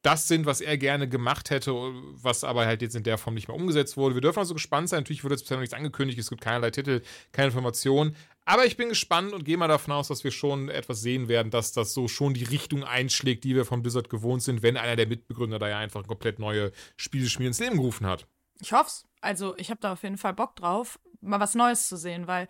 das 0.08 0.26
sind, 0.26 0.46
was 0.46 0.62
er 0.62 0.78
gerne 0.78 1.06
gemacht 1.06 1.50
hätte, 1.50 1.70
was 1.70 2.42
aber 2.42 2.64
halt 2.64 2.80
jetzt 2.80 2.96
in 2.96 3.02
der 3.02 3.18
Form 3.18 3.34
nicht 3.34 3.46
mehr 3.46 3.54
umgesetzt 3.54 3.98
wurde. 3.98 4.14
Wir 4.14 4.22
dürfen 4.22 4.38
also 4.38 4.54
gespannt 4.54 4.88
sein. 4.88 5.00
Natürlich 5.00 5.22
wurde 5.22 5.34
jetzt 5.34 5.42
bisher 5.42 5.58
noch 5.58 5.60
nichts 5.60 5.74
angekündigt, 5.74 6.18
es 6.18 6.30
gibt 6.30 6.40
keinerlei 6.40 6.70
Titel, 6.70 7.02
keine 7.32 7.48
Informationen. 7.48 8.16
Aber 8.46 8.64
ich 8.64 8.78
bin 8.78 8.88
gespannt 8.88 9.34
und 9.34 9.44
gehe 9.44 9.58
mal 9.58 9.68
davon 9.68 9.92
aus, 9.92 10.08
dass 10.08 10.24
wir 10.24 10.30
schon 10.30 10.70
etwas 10.70 11.02
sehen 11.02 11.28
werden, 11.28 11.50
dass 11.50 11.72
das 11.72 11.92
so 11.92 12.08
schon 12.08 12.32
die 12.32 12.44
Richtung 12.44 12.84
einschlägt, 12.84 13.44
die 13.44 13.54
wir 13.54 13.66
von 13.66 13.82
Blizzard 13.82 14.08
gewohnt 14.08 14.42
sind, 14.42 14.62
wenn 14.62 14.78
einer 14.78 14.96
der 14.96 15.06
Mitbegründer 15.06 15.58
da 15.58 15.68
ja 15.68 15.76
einfach 15.76 16.06
komplett 16.06 16.38
neue 16.38 16.72
Spielespiele 16.96 17.48
ins 17.48 17.58
Leben 17.58 17.76
gerufen 17.76 18.06
hat. 18.06 18.26
Ich 18.60 18.72
hoff's. 18.72 19.04
Also, 19.20 19.58
ich 19.58 19.68
habe 19.68 19.80
da 19.82 19.92
auf 19.92 20.04
jeden 20.04 20.16
Fall 20.16 20.32
Bock 20.32 20.56
drauf, 20.56 20.98
mal 21.20 21.38
was 21.38 21.54
Neues 21.54 21.86
zu 21.86 21.98
sehen, 21.98 22.26
weil 22.26 22.48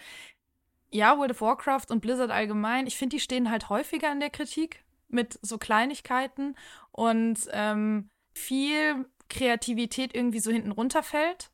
ja, 0.92 1.18
World 1.18 1.32
of 1.32 1.40
Warcraft 1.40 1.86
und 1.90 2.02
Blizzard 2.02 2.30
allgemein, 2.30 2.86
ich 2.86 2.96
finde, 2.96 3.16
die 3.16 3.20
stehen 3.20 3.50
halt 3.50 3.68
häufiger 3.68 4.12
in 4.12 4.20
der 4.20 4.30
Kritik 4.30 4.84
mit 5.08 5.38
so 5.42 5.58
Kleinigkeiten 5.58 6.54
und 6.98 7.38
ähm, 7.52 8.10
viel 8.34 9.06
Kreativität 9.28 10.16
irgendwie 10.16 10.40
so 10.40 10.50
hinten 10.50 10.72
runterfällt, 10.72 11.52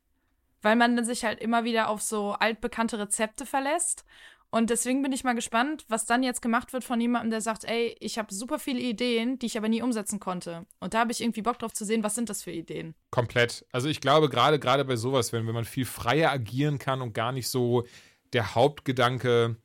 weil 0.62 0.74
man 0.74 1.04
sich 1.04 1.22
halt 1.22 1.38
immer 1.38 1.64
wieder 1.64 1.90
auf 1.90 2.00
so 2.00 2.32
altbekannte 2.32 2.98
Rezepte 2.98 3.44
verlässt. 3.44 4.06
Und 4.48 4.70
deswegen 4.70 5.02
bin 5.02 5.12
ich 5.12 5.22
mal 5.22 5.34
gespannt, 5.34 5.84
was 5.88 6.06
dann 6.06 6.22
jetzt 6.22 6.40
gemacht 6.40 6.72
wird 6.72 6.82
von 6.82 6.98
jemandem, 6.98 7.30
der 7.30 7.42
sagt, 7.42 7.64
ey, 7.64 7.94
ich 8.00 8.16
habe 8.16 8.32
super 8.32 8.58
viele 8.58 8.80
Ideen, 8.80 9.38
die 9.38 9.44
ich 9.44 9.58
aber 9.58 9.68
nie 9.68 9.82
umsetzen 9.82 10.18
konnte. 10.18 10.64
Und 10.80 10.94
da 10.94 11.00
habe 11.00 11.12
ich 11.12 11.20
irgendwie 11.20 11.42
Bock 11.42 11.58
drauf 11.58 11.74
zu 11.74 11.84
sehen, 11.84 12.02
was 12.02 12.14
sind 12.14 12.30
das 12.30 12.42
für 12.42 12.52
Ideen. 12.52 12.94
Komplett. 13.10 13.66
Also 13.70 13.88
ich 13.88 14.00
glaube, 14.00 14.30
gerade 14.30 14.58
gerade 14.58 14.86
bei 14.86 14.96
sowas, 14.96 15.34
wenn, 15.34 15.46
wenn 15.46 15.54
man 15.54 15.66
viel 15.66 15.84
freier 15.84 16.30
agieren 16.30 16.78
kann 16.78 17.02
und 17.02 17.12
gar 17.12 17.32
nicht 17.32 17.48
so 17.48 17.84
der 18.32 18.54
Hauptgedanke 18.54 19.56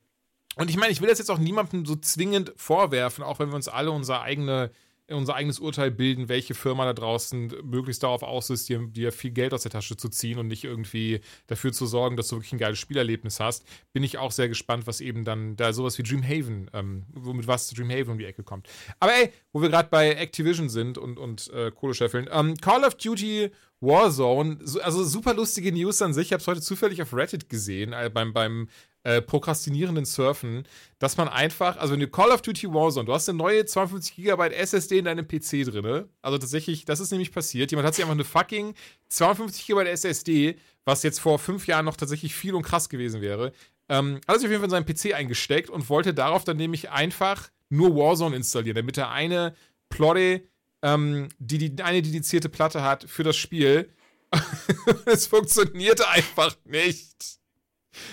und 0.56 0.68
ich 0.68 0.76
meine, 0.76 0.92
ich 0.92 1.00
will 1.00 1.08
das 1.08 1.18
jetzt 1.18 1.30
auch 1.30 1.38
niemandem 1.38 1.86
so 1.86 1.96
zwingend 1.96 2.52
vorwerfen, 2.56 3.24
auch 3.24 3.38
wenn 3.38 3.48
wir 3.48 3.54
uns 3.54 3.68
alle 3.68 3.92
unser, 3.92 4.20
eigene, 4.20 4.72
unser 5.12 5.34
eigenes 5.34 5.58
Urteil 5.58 5.90
bilden, 5.90 6.28
welche 6.28 6.54
Firma 6.54 6.84
da 6.84 6.92
draußen 6.92 7.52
möglichst 7.64 8.02
darauf 8.02 8.22
aus 8.22 8.50
ist, 8.50 8.68
dir, 8.68 8.78
dir 8.86 9.12
viel 9.12 9.30
Geld 9.30 9.54
aus 9.54 9.62
der 9.62 9.70
Tasche 9.70 9.96
zu 9.96 10.08
ziehen 10.08 10.38
und 10.38 10.48
nicht 10.48 10.64
irgendwie 10.64 11.20
dafür 11.46 11.72
zu 11.72 11.86
sorgen, 11.86 12.16
dass 12.16 12.28
du 12.28 12.36
wirklich 12.36 12.52
ein 12.52 12.58
geiles 12.58 12.78
Spielerlebnis 12.78 13.40
hast. 13.40 13.64
Bin 13.92 14.02
ich 14.02 14.18
auch 14.18 14.32
sehr 14.32 14.48
gespannt, 14.48 14.86
was 14.86 15.00
eben 15.00 15.24
dann 15.24 15.56
da 15.56 15.72
sowas 15.72 15.98
wie 15.98 16.02
Dreamhaven, 16.02 16.70
ähm, 16.72 17.04
womit 17.12 17.46
was 17.46 17.70
Dreamhaven 17.70 18.12
um 18.12 18.18
die 18.18 18.24
Ecke 18.24 18.42
kommt. 18.42 18.68
Aber 18.98 19.12
ey, 19.12 19.32
wo 19.52 19.62
wir 19.62 19.68
gerade 19.68 19.88
bei 19.90 20.10
Activision 20.10 20.68
sind 20.68 20.98
und, 20.98 21.18
und 21.18 21.50
äh, 21.52 21.70
Kohle 21.70 21.94
scheffeln, 21.94 22.28
ähm, 22.32 22.56
Call 22.56 22.84
of 22.84 22.94
Duty 22.96 23.50
Warzone, 23.80 24.58
also 24.82 25.04
super 25.04 25.32
lustige 25.32 25.72
News 25.72 26.02
an 26.02 26.12
sich. 26.12 26.26
Ich 26.26 26.32
habe 26.32 26.42
es 26.42 26.46
heute 26.46 26.60
zufällig 26.60 27.00
auf 27.00 27.14
Reddit 27.14 27.48
gesehen, 27.48 27.94
äh, 27.94 28.10
beim, 28.12 28.34
beim 28.34 28.68
äh, 29.02 29.22
prokrastinierenden 29.22 30.04
Surfen, 30.04 30.64
dass 30.98 31.16
man 31.16 31.28
einfach, 31.28 31.78
also 31.78 31.96
du 31.96 32.06
Call 32.08 32.30
of 32.30 32.42
Duty 32.42 32.68
Warzone, 32.68 33.06
du 33.06 33.14
hast 33.14 33.28
eine 33.28 33.38
neue 33.38 33.64
52 33.64 34.14
GB 34.16 34.48
SSD 34.54 34.98
in 34.98 35.06
deinem 35.06 35.26
PC 35.26 35.64
drin. 35.64 36.04
Also 36.20 36.38
tatsächlich, 36.38 36.84
das 36.84 37.00
ist 37.00 37.10
nämlich 37.10 37.32
passiert. 37.32 37.70
Jemand 37.70 37.86
hat 37.86 37.94
sich 37.94 38.04
einfach 38.04 38.14
eine 38.14 38.24
fucking 38.24 38.74
52 39.08 39.66
GB 39.66 39.88
SSD, 39.88 40.56
was 40.84 41.02
jetzt 41.02 41.20
vor 41.20 41.38
fünf 41.38 41.66
Jahren 41.66 41.86
noch 41.86 41.96
tatsächlich 41.96 42.34
viel 42.34 42.54
und 42.54 42.62
krass 42.62 42.88
gewesen 42.88 43.22
wäre, 43.22 43.52
ähm, 43.88 44.20
hat 44.28 44.38
sich 44.38 44.46
auf 44.46 44.50
jeden 44.50 44.60
Fall 44.60 44.80
in 44.80 44.84
seinen 44.84 44.86
PC 44.86 45.14
eingesteckt 45.14 45.70
und 45.70 45.88
wollte 45.88 46.12
darauf 46.12 46.44
dann 46.44 46.58
nämlich 46.58 46.90
einfach 46.90 47.50
nur 47.70 47.96
Warzone 47.96 48.36
installieren, 48.36 48.76
damit 48.76 48.98
er 48.98 49.10
eine 49.10 49.54
Plotte, 49.88 50.42
ähm, 50.82 51.28
die, 51.38 51.74
die 51.74 51.82
eine 51.82 52.02
dedizierte 52.02 52.48
Platte 52.48 52.82
hat 52.82 53.04
für 53.04 53.22
das 53.22 53.36
Spiel. 53.36 53.90
es 55.06 55.26
funktionierte 55.26 56.08
einfach 56.08 56.54
nicht. 56.64 57.39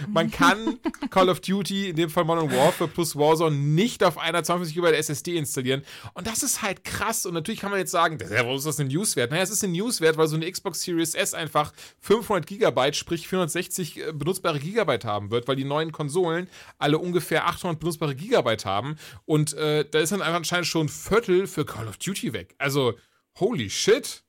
Man 0.08 0.32
kann 0.32 0.80
Call 1.10 1.30
of 1.30 1.40
Duty, 1.40 1.90
in 1.90 1.96
dem 1.96 2.10
Fall 2.10 2.26
Modern 2.26 2.52
Warfare 2.52 2.90
plus 2.90 3.16
Warzone, 3.16 3.56
nicht 3.56 4.04
auf 4.04 4.18
einer 4.18 4.44
52 4.44 4.76
GB 4.76 4.92
SSD 4.96 5.38
installieren. 5.38 5.84
Und 6.14 6.28
das 6.28 6.44
ist 6.44 6.62
halt 6.62 6.84
krass. 6.84 7.26
Und 7.26 7.34
natürlich 7.34 7.60
kann 7.60 7.72
man 7.72 7.80
jetzt 7.80 7.92
sagen, 7.92 8.18
warum 8.20 8.56
ist 8.56 8.66
das 8.66 8.80
ein 8.80 8.88
Newswert? 8.88 9.32
Naja, 9.32 9.44
es 9.44 9.50
ist 9.50 9.64
ein 9.64 9.72
Newswert, 9.72 10.18
weil 10.18 10.28
so 10.28 10.36
eine 10.36 10.52
Xbox 10.52 10.82
Series 10.82 11.14
S 11.16 11.34
einfach 11.34 11.74
500 12.00 12.48
GB, 12.48 12.94
sprich 12.94 13.28
460 13.28 13.98
äh, 13.98 14.14
benutzbare 14.14 14.60
Gigabyte 14.60 15.06
haben 15.06 15.32
wird, 15.32 15.48
weil 15.48 15.56
die 15.56 15.64
neuen 15.64 15.92
Konsolen 15.92 16.50
alle 16.78 16.98
ungefähr 16.98 17.48
800 17.48 17.80
benutzbare 17.80 18.16
Gigabyte 18.16 18.66
haben. 18.66 18.96
Und 19.26 19.54
äh, 19.54 19.86
da 19.90 20.00
ist 20.00 20.12
dann 20.12 20.22
einfach 20.22 20.38
anscheinend 20.38 20.68
schon 20.68 20.88
ein 20.88 20.90
Viertel 20.90 21.48
für 21.48 21.66
Call 21.66 21.88
of 21.88 21.98
Duty 21.98 22.34
weg. 22.34 22.56
Also, 22.58 22.94
holy 23.40 23.70
shit. 23.70 24.24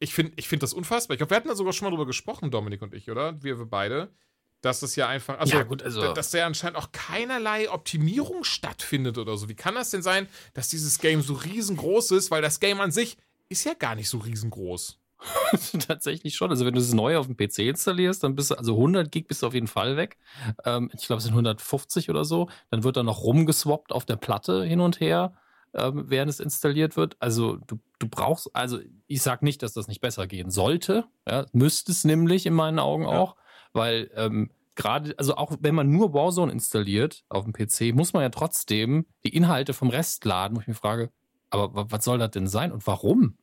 Ich 0.00 0.14
finde 0.14 0.32
ich 0.36 0.46
find 0.46 0.62
das 0.62 0.72
unfassbar. 0.72 1.14
Ich 1.14 1.18
glaube, 1.18 1.30
wir 1.30 1.36
hatten 1.36 1.48
da 1.48 1.56
sogar 1.56 1.72
schon 1.72 1.86
mal 1.86 1.90
drüber 1.90 2.06
gesprochen, 2.06 2.52
Dominik 2.52 2.82
und 2.82 2.94
ich, 2.94 3.10
oder? 3.10 3.42
Wir, 3.42 3.58
wir 3.58 3.66
beide 3.66 4.12
dass 4.60 4.80
das 4.80 4.96
ja 4.96 5.08
einfach, 5.08 5.38
also, 5.38 5.56
ja, 5.56 5.62
gut, 5.62 5.82
also 5.82 6.12
dass 6.12 6.30
da 6.30 6.44
anscheinend 6.46 6.78
auch 6.78 6.90
keinerlei 6.92 7.70
Optimierung 7.70 8.44
stattfindet 8.44 9.18
oder 9.18 9.36
so. 9.36 9.48
Wie 9.48 9.54
kann 9.54 9.74
das 9.74 9.90
denn 9.90 10.02
sein, 10.02 10.28
dass 10.54 10.68
dieses 10.68 10.98
Game 10.98 11.22
so 11.22 11.34
riesengroß 11.34 12.10
ist? 12.12 12.30
Weil 12.30 12.42
das 12.42 12.60
Game 12.60 12.80
an 12.80 12.90
sich 12.90 13.16
ist 13.48 13.64
ja 13.64 13.74
gar 13.74 13.94
nicht 13.94 14.08
so 14.08 14.18
riesengroß. 14.18 14.98
Tatsächlich 15.86 16.36
schon. 16.36 16.50
Also 16.50 16.64
wenn 16.64 16.74
du 16.74 16.80
es 16.80 16.92
neu 16.92 17.18
auf 17.18 17.26
dem 17.26 17.36
PC 17.36 17.60
installierst, 17.60 18.22
dann 18.22 18.34
bist 18.34 18.50
du, 18.50 18.54
also 18.54 18.74
100 18.74 19.10
Gig 19.10 19.26
bist 19.26 19.42
du 19.42 19.46
auf 19.46 19.54
jeden 19.54 19.66
Fall 19.66 19.96
weg. 19.96 20.18
Ähm, 20.64 20.90
ich 20.94 21.06
glaube, 21.06 21.18
es 21.18 21.24
sind 21.24 21.32
150 21.32 22.10
oder 22.10 22.24
so. 22.24 22.48
Dann 22.70 22.84
wird 22.84 22.96
da 22.96 23.02
noch 23.02 23.22
rumgeswappt 23.22 23.92
auf 23.92 24.04
der 24.04 24.16
Platte 24.16 24.64
hin 24.64 24.80
und 24.80 25.00
her, 25.00 25.34
ähm, 25.74 26.04
während 26.08 26.30
es 26.30 26.40
installiert 26.40 26.96
wird. 26.96 27.16
Also 27.18 27.56
du, 27.56 27.78
du 27.98 28.08
brauchst, 28.08 28.54
also 28.54 28.78
ich 29.06 29.22
sag 29.22 29.42
nicht, 29.42 29.62
dass 29.62 29.72
das 29.72 29.88
nicht 29.88 30.00
besser 30.00 30.26
gehen 30.26 30.50
sollte. 30.50 31.04
Ja, 31.28 31.46
müsste 31.52 31.92
es 31.92 32.04
nämlich 32.04 32.46
in 32.46 32.54
meinen 32.54 32.78
Augen 32.78 33.04
ja. 33.04 33.10
auch 33.10 33.36
weil 33.72 34.10
ähm, 34.14 34.50
gerade, 34.74 35.14
also 35.18 35.36
auch 35.36 35.56
wenn 35.60 35.74
man 35.74 35.90
nur 35.90 36.14
Warzone 36.14 36.52
installiert 36.52 37.24
auf 37.28 37.44
dem 37.44 37.52
PC, 37.52 37.94
muss 37.94 38.12
man 38.12 38.22
ja 38.22 38.30
trotzdem 38.30 39.06
die 39.24 39.34
Inhalte 39.34 39.74
vom 39.74 39.90
Rest 39.90 40.24
laden, 40.24 40.56
wo 40.56 40.60
ich 40.60 40.68
mir 40.68 40.74
frage, 40.74 41.10
aber 41.50 41.90
was 41.90 42.04
soll 42.04 42.18
das 42.18 42.30
denn 42.30 42.46
sein 42.46 42.72
und 42.72 42.86
warum? 42.86 43.36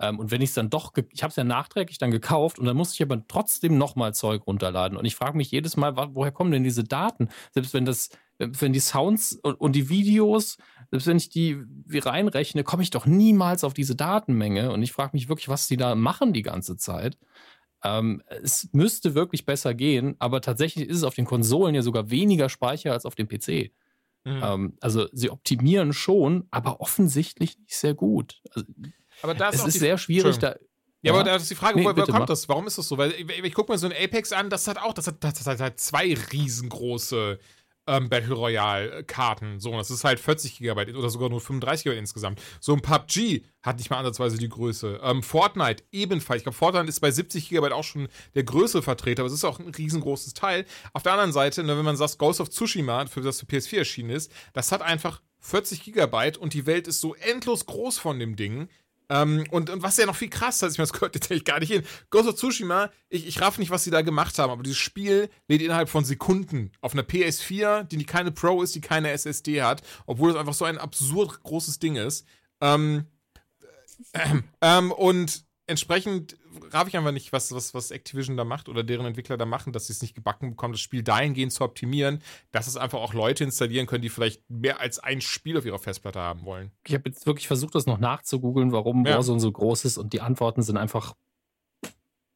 Ähm, 0.00 0.18
und 0.18 0.30
wenn 0.30 0.40
ich 0.40 0.50
es 0.50 0.54
dann 0.54 0.70
doch, 0.70 0.92
ich 1.10 1.22
habe 1.22 1.30
es 1.30 1.36
ja 1.36 1.44
nachträglich 1.44 1.98
dann 1.98 2.10
gekauft 2.10 2.58
und 2.58 2.66
dann 2.66 2.76
muss 2.76 2.94
ich 2.94 3.02
aber 3.02 3.26
trotzdem 3.26 3.78
nochmal 3.78 4.14
Zeug 4.14 4.46
runterladen. 4.46 4.96
Und 4.96 5.04
ich 5.04 5.16
frage 5.16 5.36
mich 5.36 5.50
jedes 5.50 5.76
Mal, 5.76 5.96
woher 6.14 6.32
kommen 6.32 6.52
denn 6.52 6.64
diese 6.64 6.84
Daten? 6.84 7.28
Selbst 7.52 7.74
wenn 7.74 7.84
das, 7.84 8.10
wenn 8.38 8.72
die 8.72 8.80
Sounds 8.80 9.40
und, 9.42 9.74
die 9.74 9.88
Videos, 9.88 10.58
selbst 10.90 11.06
wenn 11.08 11.16
ich 11.16 11.30
die 11.30 11.60
reinrechne, 11.92 12.62
komme 12.62 12.84
ich 12.84 12.90
doch 12.90 13.06
niemals 13.06 13.64
auf 13.64 13.74
diese 13.74 13.96
Datenmenge. 13.96 14.70
Und 14.70 14.82
ich 14.82 14.92
frage 14.92 15.10
mich 15.14 15.28
wirklich, 15.28 15.48
was 15.48 15.66
die 15.66 15.76
da 15.76 15.94
machen 15.96 16.32
die 16.32 16.42
ganze 16.42 16.76
Zeit. 16.76 17.18
Ähm, 17.84 18.22
es 18.42 18.68
müsste 18.72 19.14
wirklich 19.14 19.46
besser 19.46 19.72
gehen, 19.74 20.16
aber 20.18 20.40
tatsächlich 20.40 20.88
ist 20.88 20.96
es 20.98 21.04
auf 21.04 21.14
den 21.14 21.24
Konsolen 21.24 21.74
ja 21.74 21.82
sogar 21.82 22.10
weniger 22.10 22.48
Speicher 22.48 22.92
als 22.92 23.04
auf 23.06 23.14
dem 23.14 23.28
PC. 23.28 23.70
Mhm. 24.24 24.40
Ähm, 24.42 24.76
also 24.80 25.06
sie 25.12 25.30
optimieren 25.30 25.92
schon, 25.92 26.46
aber 26.50 26.80
offensichtlich 26.80 27.56
nicht 27.58 27.74
sehr 27.74 27.94
gut. 27.94 28.42
Also, 28.52 28.66
aber 29.22 29.34
da 29.34 29.48
ist 29.50 29.60
es 29.60 29.74
ist 29.74 29.78
sehr 29.80 29.96
schwierig, 29.98 30.38
da 30.38 30.50
Ja, 30.50 30.56
Ja. 31.02 31.12
aber 31.12 31.22
da 31.22 31.36
ist 31.36 31.48
die 31.48 31.54
Frage, 31.54 31.78
Nee, 31.78 31.84
woher, 31.84 31.94
kommt 32.04 32.18
mach. 32.18 32.26
das? 32.26 32.48
Warum 32.48 32.66
ist 32.66 32.78
das 32.78 32.88
so? 32.88 32.98
Weil 32.98 33.12
ich, 33.12 33.28
ich 33.44 33.54
gucke 33.54 33.70
mir 33.70 33.78
so 33.78 33.86
ein 33.86 33.92
Apex 33.92 34.32
an, 34.32 34.50
das 34.50 34.66
hat 34.66 34.78
auch, 34.78 34.92
das 34.92 35.06
hat, 35.06 35.22
das 35.22 35.46
hat 35.46 35.60
halt 35.60 35.78
zwei 35.78 36.14
riesengroße 36.32 37.38
ähm, 37.88 38.08
Battle 38.08 38.34
Royale-Karten. 38.34 39.58
So, 39.58 39.72
das 39.72 39.90
ist 39.90 40.04
halt 40.04 40.20
40 40.20 40.58
GB 40.58 40.94
oder 40.94 41.10
sogar 41.10 41.28
nur 41.28 41.40
35 41.40 41.84
GB 41.84 41.98
insgesamt. 41.98 42.40
So 42.60 42.74
ein 42.74 42.82
PUBG 42.82 43.42
hat 43.62 43.78
nicht 43.78 43.90
mal 43.90 43.98
ansatzweise 43.98 44.38
die 44.38 44.48
Größe. 44.48 45.00
Ähm, 45.02 45.22
Fortnite 45.22 45.82
ebenfalls. 45.90 46.38
Ich 46.38 46.44
glaube, 46.44 46.56
Fortnite 46.56 46.88
ist 46.88 47.00
bei 47.00 47.10
70 47.10 47.48
GB 47.48 47.72
auch 47.72 47.84
schon 47.84 48.08
der 48.34 48.44
größere 48.44 48.82
Vertreter, 48.82 49.22
aber 49.22 49.28
es 49.28 49.34
ist 49.34 49.44
auch 49.44 49.58
ein 49.58 49.68
riesengroßes 49.68 50.34
Teil. 50.34 50.66
Auf 50.92 51.02
der 51.02 51.12
anderen 51.12 51.32
Seite, 51.32 51.64
ne, 51.64 51.76
wenn 51.76 51.84
man 51.84 51.96
sagt, 51.96 52.18
Ghost 52.18 52.40
of 52.40 52.50
Tsushima, 52.50 53.06
für 53.06 53.22
das 53.22 53.40
für 53.40 53.46
PS4 53.46 53.78
erschienen 53.78 54.10
ist, 54.10 54.30
das 54.52 54.70
hat 54.70 54.82
einfach 54.82 55.22
40 55.40 55.82
Gigabyte 55.82 56.36
und 56.36 56.54
die 56.54 56.66
Welt 56.66 56.88
ist 56.88 57.00
so 57.00 57.14
endlos 57.14 57.66
groß 57.66 57.98
von 57.98 58.18
dem 58.18 58.36
Ding. 58.36 58.68
Ähm, 59.10 59.44
und, 59.50 59.70
und 59.70 59.82
was 59.82 59.96
ja 59.96 60.06
noch 60.06 60.16
viel 60.16 60.28
krasser 60.28 60.66
ist, 60.66 60.74
ich 60.74 60.78
meine, 60.78 60.88
das 60.88 60.92
gehört 60.92 61.16
eigentlich 61.30 61.44
gar 61.44 61.60
nicht 61.60 61.72
hin. 61.72 61.82
Ghost 62.10 62.28
of 62.28 62.36
Tsushima, 62.36 62.90
ich, 63.08 63.26
ich 63.26 63.40
raff 63.40 63.58
nicht, 63.58 63.70
was 63.70 63.84
sie 63.84 63.90
da 63.90 64.02
gemacht 64.02 64.38
haben, 64.38 64.50
aber 64.50 64.62
dieses 64.62 64.78
Spiel 64.78 65.30
lädt 65.48 65.62
innerhalb 65.62 65.88
von 65.88 66.04
Sekunden 66.04 66.72
auf 66.80 66.92
einer 66.92 67.02
PS4, 67.02 67.84
die 67.84 68.04
keine 68.04 68.32
Pro 68.32 68.62
ist, 68.62 68.74
die 68.74 68.80
keine 68.80 69.10
SSD 69.10 69.62
hat, 69.62 69.82
obwohl 70.06 70.30
es 70.30 70.36
einfach 70.36 70.54
so 70.54 70.64
ein 70.64 70.78
absurd 70.78 71.42
großes 71.42 71.78
Ding 71.78 71.96
ist. 71.96 72.26
Ähm, 72.60 73.06
ähm, 74.14 74.44
ähm, 74.60 74.92
und 74.92 75.44
entsprechend 75.66 76.36
raff 76.72 76.88
ich 76.88 76.96
einfach 76.96 77.12
nicht, 77.12 77.32
was, 77.32 77.52
was, 77.52 77.74
was 77.74 77.90
Activision 77.90 78.36
da 78.36 78.44
macht 78.44 78.68
oder 78.68 78.82
deren 78.82 79.06
Entwickler 79.06 79.36
da 79.36 79.46
machen, 79.46 79.72
dass 79.72 79.86
sie 79.86 79.92
es 79.92 80.02
nicht 80.02 80.14
gebacken 80.14 80.50
bekommen, 80.50 80.72
das 80.72 80.80
Spiel 80.80 81.02
dahingehend 81.02 81.52
zu 81.52 81.64
optimieren, 81.64 82.22
dass 82.52 82.66
es 82.66 82.76
einfach 82.76 82.98
auch 82.98 83.14
Leute 83.14 83.44
installieren 83.44 83.86
können, 83.86 84.02
die 84.02 84.08
vielleicht 84.08 84.48
mehr 84.50 84.80
als 84.80 84.98
ein 84.98 85.20
Spiel 85.20 85.56
auf 85.56 85.64
ihrer 85.64 85.78
Festplatte 85.78 86.20
haben 86.20 86.44
wollen. 86.44 86.70
Ich 86.86 86.94
habe 86.94 87.08
jetzt 87.08 87.26
wirklich 87.26 87.46
versucht, 87.46 87.74
das 87.74 87.86
noch 87.86 87.98
nachzugoogeln, 87.98 88.72
warum 88.72 89.04
Ja. 89.06 89.16
Warzone 89.16 89.40
so 89.40 89.50
groß 89.50 89.84
ist 89.84 89.98
und 89.98 90.12
die 90.12 90.20
Antworten 90.20 90.62
sind 90.62 90.76
einfach 90.76 91.14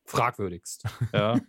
fragwürdigst. 0.05 0.85
Ja. 1.13 1.41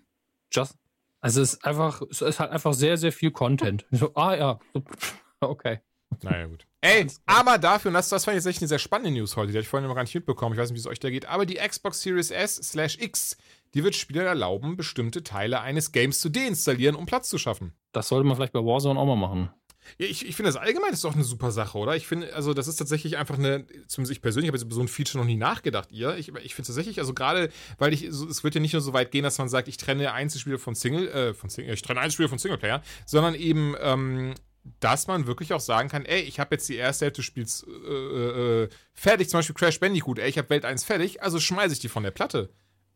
Just, 0.52 0.76
also 1.20 1.42
es 1.42 1.54
ist 1.54 1.66
einfach, 1.66 2.02
es 2.12 2.22
ist 2.22 2.40
halt 2.40 2.52
einfach 2.52 2.74
sehr, 2.74 2.98
sehr 2.98 3.12
viel 3.12 3.32
Content. 3.32 3.86
So, 3.92 4.14
ah 4.16 4.36
ja, 4.36 4.60
okay. 5.40 5.80
Naja, 6.22 6.46
gut. 6.48 6.68
Ey, 6.86 7.08
aber 7.26 7.60
dafür, 7.60 7.88
und 7.88 7.94
das, 7.94 8.10
das 8.10 8.26
fand 8.26 8.36
ich 8.36 8.44
jetzt 8.44 8.52
echt 8.52 8.62
eine 8.62 8.68
sehr 8.68 8.78
spannende 8.78 9.18
News 9.18 9.38
heute, 9.38 9.54
die 9.54 9.58
habe 9.58 9.62
ich 9.62 9.70
vorhin 9.70 9.88
noch 9.88 9.96
gar 9.96 10.04
nicht 10.04 10.16
mitbekommen, 10.16 10.54
ich 10.54 10.60
weiß 10.60 10.70
nicht, 10.70 10.76
wie 10.76 10.82
es 10.82 10.88
euch 10.88 11.00
da 11.00 11.10
geht, 11.10 11.26
aber 11.26 11.46
die 11.46 11.56
Xbox 11.56 12.02
Series 12.02 12.30
S 12.30 12.58
slash 12.58 12.98
X, 13.00 13.38
die 13.74 13.86
wird 13.86 13.96
Spielern 13.96 14.26
erlauben, 14.26 14.76
bestimmte 14.76 15.24
Teile 15.24 15.62
eines 15.62 15.94
Games 15.94 16.20
zu 16.20 16.28
deinstallieren, 16.28 16.98
um 16.98 17.06
Platz 17.06 17.30
zu 17.30 17.38
schaffen. 17.38 17.72
Das 17.94 18.10
sollte 18.10 18.28
man 18.28 18.36
vielleicht 18.36 18.52
bei 18.52 18.60
Warzone 18.60 19.00
auch 19.00 19.06
mal 19.06 19.16
machen. 19.16 19.50
Ja, 19.98 20.08
ich, 20.08 20.28
ich 20.28 20.36
finde 20.36 20.50
das 20.52 20.58
allgemein 20.58 20.92
ist 20.92 21.06
doch 21.06 21.16
eine 21.16 21.24
super 21.24 21.52
Sache, 21.52 21.78
oder? 21.78 21.96
Ich 21.96 22.06
finde, 22.06 22.34
also 22.36 22.54
das 22.54 22.68
ist 22.68 22.76
tatsächlich 22.76 23.16
einfach 23.16 23.38
eine, 23.38 23.66
zumindest 23.88 24.12
ich 24.12 24.22
persönlich 24.22 24.50
habe 24.50 24.58
jetzt 24.58 24.66
über 24.66 24.76
so 24.76 24.82
ein 24.82 24.90
Feature 24.90 25.20
noch 25.20 25.26
nie 25.26 25.38
nachgedacht, 25.38 25.90
ihr. 25.90 26.18
Ich, 26.18 26.36
ich 26.36 26.54
finde 26.54 26.68
tatsächlich, 26.68 27.00
also 27.00 27.14
gerade, 27.14 27.50
weil 27.78 27.94
ich, 27.94 28.08
so, 28.10 28.28
es 28.28 28.44
wird 28.44 28.56
ja 28.56 28.62
nicht 28.62 28.74
nur 28.74 28.82
so 28.82 28.92
weit 28.92 29.12
gehen, 29.12 29.24
dass 29.24 29.38
man 29.38 29.48
sagt, 29.48 29.70
ich 29.70 29.78
trenne 29.78 30.12
Einzelspieler 30.12 30.60
von 30.60 30.76
Single, 30.76 31.08
äh, 31.08 31.34
von 31.34 31.50
Single, 31.50 31.74
ich 31.74 31.82
trenne 31.82 32.02
Einzelspieler 32.02 32.28
von 32.28 32.40
Singleplayer, 32.40 32.84
sondern 33.06 33.36
eben, 33.36 33.74
ähm, 33.80 34.34
dass 34.80 35.08
man 35.08 35.28
wirklich 35.28 35.54
auch 35.54 35.60
sagen 35.60 35.90
kann, 35.90 36.06
ey, 36.06 36.22
ich 36.22 36.40
habe 36.40 36.56
jetzt 36.56 36.70
die 36.70 36.76
erste 36.76 37.06
Hälfte 37.06 37.18
des 37.18 37.26
Spiels 37.26 37.66
äh, 37.68 38.64
äh, 38.64 38.70
fertig, 38.94 39.30
zum 39.30 39.40
Beispiel 39.40 39.56
Crash 39.56 39.80
Bandicoot, 39.80 40.20
ey, 40.20 40.30
ich 40.30 40.38
habe 40.38 40.50
Welt 40.50 40.66
1 40.66 40.84
fertig, 40.84 41.22
also 41.22 41.40
schmeiße 41.40 41.74
ich 41.74 41.80
die 41.80 41.90
von 41.90 42.04
der 42.04 42.12
Platte. 42.12 42.50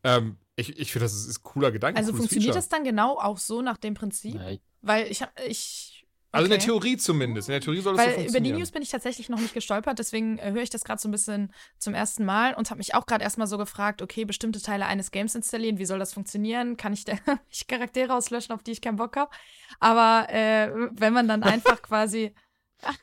Ähm, 0.03 0.37
ich 0.55 0.77
ich 0.79 0.91
finde, 0.91 1.05
das 1.05 1.13
ist, 1.13 1.27
ist 1.27 1.39
ein 1.39 1.43
cooler 1.43 1.71
Gedanke. 1.71 1.99
Also 1.99 2.13
funktioniert 2.13 2.53
Feature. 2.53 2.59
das 2.59 2.69
dann 2.69 2.83
genau 2.83 3.17
auch 3.17 3.37
so 3.37 3.61
nach 3.61 3.77
dem 3.77 3.93
Prinzip? 3.93 4.35
Ja, 4.35 4.57
Weil 4.81 5.11
ich 5.11 5.23
ich 5.47 5.96
Also 6.37 6.45
in 6.45 6.49
der 6.51 6.57
okay. 6.59 6.65
Theorie 6.67 6.97
zumindest. 6.97 7.49
In 7.49 7.53
der 7.53 7.61
Theorie 7.61 7.81
soll 7.81 7.95
es 7.95 8.01
so 8.01 8.05
Weil 8.05 8.13
über 8.13 8.17
die 8.17 8.23
funktionieren. 8.27 8.59
News 8.59 8.71
bin 8.71 8.81
ich 8.81 8.89
tatsächlich 8.89 9.29
noch 9.29 9.39
nicht 9.39 9.53
gestolpert, 9.53 9.99
deswegen 9.99 10.37
äh, 10.39 10.51
höre 10.51 10.61
ich 10.61 10.69
das 10.69 10.83
gerade 10.83 11.01
so 11.01 11.07
ein 11.07 11.11
bisschen 11.11 11.53
zum 11.79 11.93
ersten 11.93 12.23
Mal 12.25 12.53
und 12.53 12.69
habe 12.69 12.77
mich 12.77 12.95
auch 12.95 13.05
gerade 13.05 13.23
erstmal 13.23 13.47
so 13.47 13.57
gefragt, 13.57 14.01
okay, 14.01 14.25
bestimmte 14.25 14.61
Teile 14.61 14.85
eines 14.85 15.11
Games 15.11 15.35
installieren, 15.35 15.77
wie 15.79 15.85
soll 15.85 15.99
das 15.99 16.13
funktionieren? 16.13 16.77
Kann 16.77 16.93
ich 16.93 17.05
da 17.05 17.13
ich 17.49 17.67
Charaktere 17.67 18.13
auslöschen, 18.13 18.53
auf 18.55 18.63
die 18.63 18.71
ich 18.71 18.81
keinen 18.81 18.97
Bock 18.97 19.15
habe? 19.17 19.31
Aber 19.79 20.27
äh, 20.33 20.71
wenn 20.91 21.13
man 21.13 21.27
dann 21.27 21.43
einfach 21.43 21.81
quasi 21.81 22.33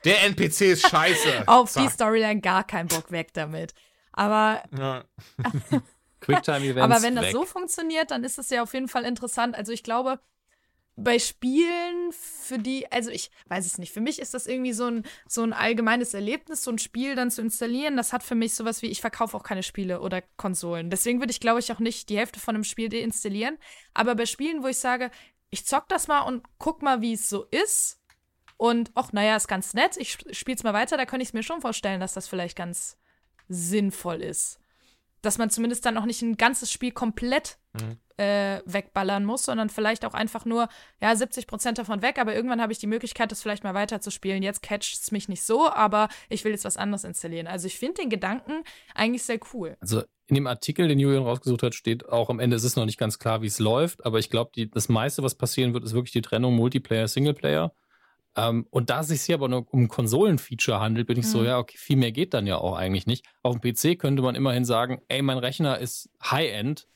Der 0.04 0.24
NPC 0.24 0.60
ist 0.62 0.88
scheiße. 0.88 1.44
auf 1.46 1.72
die 1.72 1.80
Zack. 1.80 1.92
Storyline 1.92 2.40
gar 2.40 2.64
keinen 2.64 2.88
Bock 2.88 3.10
weg 3.10 3.32
damit. 3.34 3.74
Aber, 4.12 4.62
Ja. 4.78 5.04
Quicktime-Events. 6.20 6.80
aber 6.94 7.02
wenn 7.02 7.16
das 7.16 7.26
weg. 7.26 7.32
so 7.32 7.44
funktioniert, 7.44 8.10
dann 8.10 8.24
ist 8.24 8.38
es 8.38 8.48
ja 8.50 8.62
auf 8.62 8.72
jeden 8.72 8.88
Fall 8.88 9.04
interessant. 9.04 9.54
Also 9.56 9.72
ich 9.72 9.82
glaube, 9.82 10.20
bei 10.96 11.18
Spielen, 11.18 12.12
für 12.12 12.58
die, 12.58 12.90
also 12.92 13.10
ich 13.10 13.30
weiß 13.46 13.66
es 13.66 13.78
nicht, 13.78 13.92
für 13.92 14.00
mich 14.00 14.20
ist 14.20 14.32
das 14.32 14.46
irgendwie 14.46 14.72
so 14.72 14.86
ein, 14.86 15.04
so 15.26 15.42
ein 15.42 15.52
allgemeines 15.52 16.14
Erlebnis, 16.14 16.62
so 16.62 16.70
ein 16.70 16.78
Spiel 16.78 17.16
dann 17.16 17.32
zu 17.32 17.42
installieren. 17.42 17.96
Das 17.96 18.12
hat 18.12 18.22
für 18.22 18.36
mich 18.36 18.54
sowas 18.54 18.80
wie, 18.80 18.86
ich 18.86 19.00
verkaufe 19.00 19.36
auch 19.36 19.42
keine 19.42 19.64
Spiele 19.64 20.00
oder 20.00 20.22
Konsolen. 20.36 20.90
Deswegen 20.90 21.20
würde 21.20 21.32
ich, 21.32 21.40
glaube 21.40 21.58
ich, 21.58 21.72
auch 21.72 21.80
nicht 21.80 22.08
die 22.10 22.18
Hälfte 22.18 22.38
von 22.38 22.54
einem 22.54 22.64
Spiel 22.64 22.88
deinstallieren. 22.88 23.58
Aber 23.92 24.14
bei 24.14 24.26
Spielen, 24.26 24.62
wo 24.62 24.68
ich 24.68 24.78
sage, 24.78 25.10
ich 25.50 25.66
zock 25.66 25.88
das 25.88 26.06
mal 26.06 26.20
und 26.20 26.44
guck 26.58 26.82
mal, 26.82 27.00
wie 27.00 27.14
es 27.14 27.28
so 27.28 27.44
ist. 27.50 28.00
Und, 28.56 28.92
ach, 28.94 29.12
naja, 29.12 29.34
ist 29.34 29.48
ganz 29.48 29.74
nett, 29.74 29.96
ich 29.96 30.10
sp- 30.14 30.30
spiel's 30.32 30.62
mal 30.62 30.74
weiter, 30.74 30.96
da 30.96 31.06
könnte 31.06 31.22
ich 31.24 31.30
es 31.30 31.34
mir 31.34 31.42
schon 31.42 31.60
vorstellen, 31.60 31.98
dass 31.98 32.14
das 32.14 32.28
vielleicht 32.28 32.56
ganz 32.56 32.98
sinnvoll 33.48 34.22
ist. 34.22 34.60
Dass 35.22 35.38
man 35.38 35.50
zumindest 35.50 35.84
dann 35.86 35.98
auch 35.98 36.04
nicht 36.04 36.22
ein 36.22 36.36
ganzes 36.36 36.70
Spiel 36.70 36.92
komplett 36.92 37.58
Mhm. 37.72 37.98
Äh, 38.16 38.60
wegballern 38.64 39.24
muss, 39.24 39.42
sondern 39.44 39.68
vielleicht 39.68 40.04
auch 40.04 40.14
einfach 40.14 40.44
nur, 40.44 40.68
ja, 41.00 41.14
70 41.16 41.46
Prozent 41.46 41.78
davon 41.78 42.00
weg, 42.02 42.18
aber 42.18 42.34
irgendwann 42.34 42.60
habe 42.60 42.72
ich 42.72 42.78
die 42.78 42.86
Möglichkeit, 42.86 43.32
das 43.32 43.42
vielleicht 43.42 43.64
mal 43.64 43.74
weiterzuspielen. 43.74 44.42
Jetzt 44.42 44.62
catcht 44.62 45.00
es 45.02 45.10
mich 45.10 45.28
nicht 45.28 45.42
so, 45.42 45.68
aber 45.70 46.08
ich 46.28 46.44
will 46.44 46.52
jetzt 46.52 46.64
was 46.64 46.76
anderes 46.76 47.04
installieren. 47.04 47.46
Also 47.46 47.66
ich 47.66 47.78
finde 47.78 48.02
den 48.02 48.10
Gedanken 48.10 48.62
eigentlich 48.94 49.24
sehr 49.24 49.40
cool. 49.52 49.76
Also 49.80 50.02
in 50.26 50.36
dem 50.36 50.46
Artikel, 50.46 50.88
den 50.88 50.98
Julian 51.00 51.24
rausgesucht 51.24 51.62
hat, 51.64 51.74
steht 51.74 52.08
auch 52.08 52.30
am 52.30 52.40
Ende, 52.40 52.56
es 52.56 52.64
ist 52.64 52.76
noch 52.76 52.86
nicht 52.86 52.98
ganz 52.98 53.18
klar, 53.18 53.42
wie 53.42 53.46
es 53.46 53.58
läuft, 53.58 54.06
aber 54.06 54.18
ich 54.18 54.30
glaube, 54.30 54.52
das 54.68 54.88
meiste, 54.88 55.22
was 55.22 55.34
passieren 55.34 55.74
wird, 55.74 55.84
ist 55.84 55.92
wirklich 55.92 56.12
die 56.12 56.22
Trennung 56.22 56.54
Multiplayer, 56.56 57.08
Singleplayer. 57.08 57.72
Ähm, 58.36 58.66
und 58.70 58.90
da 58.90 59.00
es 59.00 59.08
sich 59.08 59.22
hier 59.22 59.36
aber 59.36 59.48
nur 59.48 59.66
um 59.72 59.86
Konsolenfeature 59.88 60.80
handelt, 60.80 61.06
bin 61.06 61.18
ich 61.18 61.28
so, 61.28 61.40
Mhm. 61.40 61.44
ja, 61.46 61.58
okay, 61.58 61.76
viel 61.78 61.96
mehr 61.96 62.10
geht 62.10 62.34
dann 62.34 62.46
ja 62.46 62.58
auch 62.58 62.74
eigentlich 62.76 63.06
nicht. 63.06 63.24
Auf 63.42 63.58
dem 63.58 63.60
PC 63.60 63.96
könnte 63.98 64.22
man 64.22 64.34
immerhin 64.34 64.64
sagen, 64.64 65.00
ey, 65.08 65.22
mein 65.22 65.38
Rechner 65.38 65.78
ist 65.78 66.10
High-End, 66.22 66.88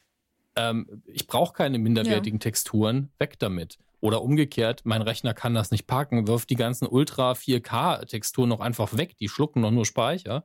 ähm, 0.59 1.03
ich 1.07 1.27
brauche 1.27 1.53
keine 1.53 1.79
minderwertigen 1.79 2.41
Texturen, 2.41 3.11
weg 3.19 3.39
damit. 3.39 3.79
Oder 4.01 4.23
umgekehrt, 4.23 4.83
mein 4.85 5.03
Rechner 5.03 5.35
kann 5.35 5.55
das 5.55 5.71
nicht 5.71 5.87
packen, 5.87 6.27
wirft 6.29 6.51
die 6.51 6.57
ganzen 6.57 6.87
Ultra 6.87 7.33
4K-Texturen 7.33 8.49
noch 8.49 8.61
einfach 8.61 8.97
weg, 8.97 9.17
die 9.19 9.29
schlucken 9.29 9.61
noch 9.61 9.71
nur 9.71 9.87
Speicher. 9.87 10.45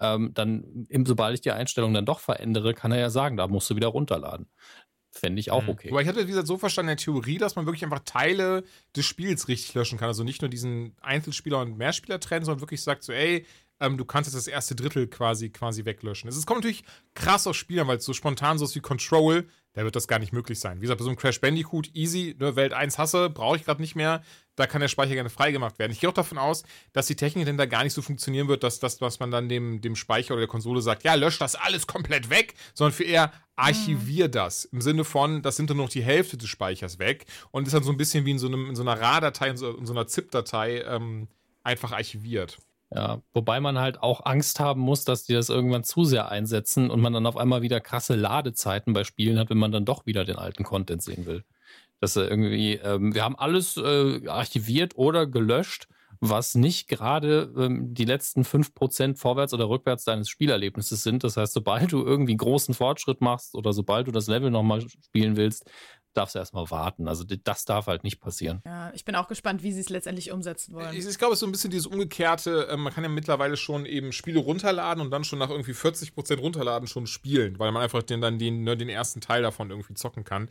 Ähm, 0.00 0.32
dann, 0.34 0.86
sobald 1.06 1.34
ich 1.34 1.40
die 1.40 1.52
Einstellung 1.52 1.94
dann 1.94 2.06
doch 2.06 2.18
verändere, 2.20 2.74
kann 2.74 2.92
er 2.92 2.98
ja 2.98 3.10
sagen, 3.10 3.36
da 3.36 3.46
musst 3.46 3.70
du 3.70 3.76
wieder 3.76 3.88
runterladen. 3.88 4.48
Fände 5.12 5.38
ich 5.38 5.52
auch 5.52 5.62
Mhm. 5.62 5.68
okay. 5.68 5.90
Aber 5.90 6.02
ich 6.02 6.08
hatte 6.08 6.24
wie 6.24 6.30
gesagt 6.30 6.48
so 6.48 6.58
verstanden 6.58 6.90
in 6.90 6.96
der 6.96 7.04
Theorie, 7.04 7.38
dass 7.38 7.54
man 7.54 7.66
wirklich 7.66 7.84
einfach 7.84 8.00
Teile 8.04 8.64
des 8.96 9.06
Spiels 9.06 9.46
richtig 9.46 9.74
löschen 9.74 9.98
kann. 9.98 10.08
Also 10.08 10.24
nicht 10.24 10.42
nur 10.42 10.48
diesen 10.48 10.96
Einzelspieler- 11.00 11.60
und 11.62 11.76
Mehrspieler 11.78 12.18
trennen, 12.18 12.44
sondern 12.44 12.60
wirklich 12.60 12.82
sagt 12.82 13.04
so, 13.04 13.12
ey, 13.12 13.46
ähm, 13.80 13.96
du 13.96 14.04
kannst 14.04 14.28
jetzt 14.28 14.36
das 14.36 14.46
erste 14.46 14.74
Drittel 14.74 15.06
quasi, 15.06 15.50
quasi 15.50 15.84
weglöschen. 15.84 16.28
Es 16.28 16.46
kommt 16.46 16.60
natürlich 16.60 16.84
krass 17.14 17.46
auf 17.46 17.56
Spieler, 17.56 17.86
weil 17.86 17.98
es 17.98 18.04
so 18.04 18.12
spontan 18.12 18.58
so 18.58 18.64
ist 18.64 18.74
wie 18.74 18.80
Control, 18.80 19.46
da 19.74 19.82
wird 19.82 19.96
das 19.96 20.06
gar 20.06 20.20
nicht 20.20 20.32
möglich 20.32 20.60
sein. 20.60 20.78
Wie 20.78 20.82
gesagt, 20.82 20.98
bei 20.98 21.04
so 21.04 21.10
einem 21.10 21.18
Crash 21.18 21.40
Bandicoot, 21.40 21.90
easy, 21.94 22.36
ne, 22.38 22.54
Welt 22.54 22.72
1 22.72 22.96
hasse, 22.96 23.28
brauche 23.28 23.56
ich 23.56 23.64
gerade 23.64 23.82
nicht 23.82 23.96
mehr, 23.96 24.22
da 24.54 24.68
kann 24.68 24.80
der 24.80 24.88
Speicher 24.88 25.14
gerne 25.14 25.30
freigemacht 25.30 25.80
werden. 25.80 25.90
Ich 25.90 25.98
gehe 25.98 26.08
auch 26.08 26.14
davon 26.14 26.38
aus, 26.38 26.62
dass 26.92 27.08
die 27.08 27.16
Technik 27.16 27.46
denn 27.46 27.58
da 27.58 27.66
gar 27.66 27.82
nicht 27.82 27.92
so 27.92 28.00
funktionieren 28.00 28.46
wird, 28.46 28.62
dass 28.62 28.78
das, 28.78 29.00
was 29.00 29.18
man 29.18 29.32
dann 29.32 29.48
dem, 29.48 29.80
dem 29.80 29.96
Speicher 29.96 30.34
oder 30.34 30.42
der 30.42 30.48
Konsole 30.48 30.80
sagt, 30.80 31.02
ja, 31.02 31.14
lösch 31.14 31.38
das 31.38 31.56
alles 31.56 31.88
komplett 31.88 32.30
weg, 32.30 32.54
sondern 32.72 32.92
für 32.92 33.02
eher 33.02 33.32
archivier 33.56 34.28
das. 34.28 34.64
Im 34.64 34.80
Sinne 34.80 35.02
von, 35.02 35.42
das 35.42 35.56
sind 35.56 35.70
dann 35.70 35.78
noch 35.78 35.88
die 35.88 36.04
Hälfte 36.04 36.36
des 36.36 36.48
Speichers 36.48 37.00
weg 37.00 37.26
und 37.50 37.66
ist 37.66 37.74
dann 37.74 37.82
so 37.82 37.90
ein 37.90 37.96
bisschen 37.96 38.24
wie 38.24 38.30
in 38.30 38.38
so, 38.38 38.46
einem, 38.46 38.68
in 38.68 38.76
so 38.76 38.82
einer 38.82 39.00
RAR-Datei, 39.00 39.48
in 39.48 39.56
so, 39.56 39.76
in 39.76 39.86
so 39.86 39.92
einer 39.92 40.06
ZIP-Datei 40.06 40.82
ähm, 40.82 41.26
einfach 41.64 41.90
archiviert. 41.90 42.58
Ja, 42.94 43.22
wobei 43.32 43.58
man 43.58 43.78
halt 43.78 44.00
auch 44.02 44.24
Angst 44.24 44.60
haben 44.60 44.80
muss, 44.80 45.04
dass 45.04 45.24
die 45.24 45.32
das 45.32 45.48
irgendwann 45.48 45.82
zu 45.82 46.04
sehr 46.04 46.28
einsetzen 46.28 46.90
und 46.90 47.00
man 47.00 47.12
dann 47.12 47.26
auf 47.26 47.36
einmal 47.36 47.60
wieder 47.60 47.80
krasse 47.80 48.14
Ladezeiten 48.14 48.92
bei 48.92 49.02
Spielen 49.02 49.36
hat, 49.38 49.50
wenn 49.50 49.58
man 49.58 49.72
dann 49.72 49.84
doch 49.84 50.06
wieder 50.06 50.24
den 50.24 50.36
alten 50.36 50.62
Content 50.62 51.02
sehen 51.02 51.26
will. 51.26 51.42
Dass 52.00 52.14
irgendwie, 52.14 52.74
ähm, 52.74 53.12
wir 53.12 53.24
haben 53.24 53.36
alles 53.36 53.76
äh, 53.76 54.28
archiviert 54.28 54.96
oder 54.96 55.26
gelöscht, 55.26 55.88
was 56.20 56.54
nicht 56.54 56.86
gerade 56.86 57.52
ähm, 57.56 57.94
die 57.94 58.04
letzten 58.04 58.44
5% 58.44 59.18
vorwärts 59.18 59.52
oder 59.52 59.68
rückwärts 59.68 60.04
deines 60.04 60.28
Spielerlebnisses 60.28 61.02
sind. 61.02 61.24
Das 61.24 61.36
heißt, 61.36 61.52
sobald 61.52 61.90
du 61.90 62.04
irgendwie 62.04 62.36
großen 62.36 62.74
Fortschritt 62.74 63.20
machst 63.20 63.56
oder 63.56 63.72
sobald 63.72 64.06
du 64.06 64.12
das 64.12 64.28
Level 64.28 64.52
nochmal 64.52 64.82
spielen 65.04 65.36
willst, 65.36 65.68
darfst 66.14 66.34
du 66.34 66.38
erstmal 66.38 66.70
warten. 66.70 67.08
Also 67.08 67.24
das 67.24 67.64
darf 67.64 67.86
halt 67.86 68.04
nicht 68.04 68.20
passieren. 68.20 68.62
Ja, 68.64 68.92
ich 68.94 69.04
bin 69.04 69.14
auch 69.16 69.28
gespannt, 69.28 69.62
wie 69.62 69.72
sie 69.72 69.80
es 69.80 69.88
letztendlich 69.88 70.32
umsetzen 70.32 70.74
wollen. 70.74 70.94
Ich, 70.94 71.06
ich 71.06 71.18
glaube, 71.18 71.32
es 71.32 71.36
ist 71.36 71.40
so 71.40 71.46
ein 71.46 71.52
bisschen 71.52 71.70
dieses 71.70 71.86
umgekehrte, 71.86 72.68
äh, 72.68 72.76
man 72.76 72.92
kann 72.92 73.04
ja 73.04 73.10
mittlerweile 73.10 73.56
schon 73.56 73.86
eben 73.86 74.12
Spiele 74.12 74.40
runterladen 74.40 75.02
und 75.02 75.10
dann 75.10 75.24
schon 75.24 75.38
nach 75.38 75.50
irgendwie 75.50 75.72
40% 75.72 76.38
runterladen 76.38 76.88
schon 76.88 77.06
spielen, 77.06 77.58
weil 77.58 77.72
man 77.72 77.82
einfach 77.82 78.02
den, 78.02 78.20
dann 78.20 78.38
den, 78.38 78.62
ne, 78.64 78.76
den 78.76 78.88
ersten 78.88 79.20
Teil 79.20 79.42
davon 79.42 79.70
irgendwie 79.70 79.94
zocken 79.94 80.24
kann. 80.24 80.48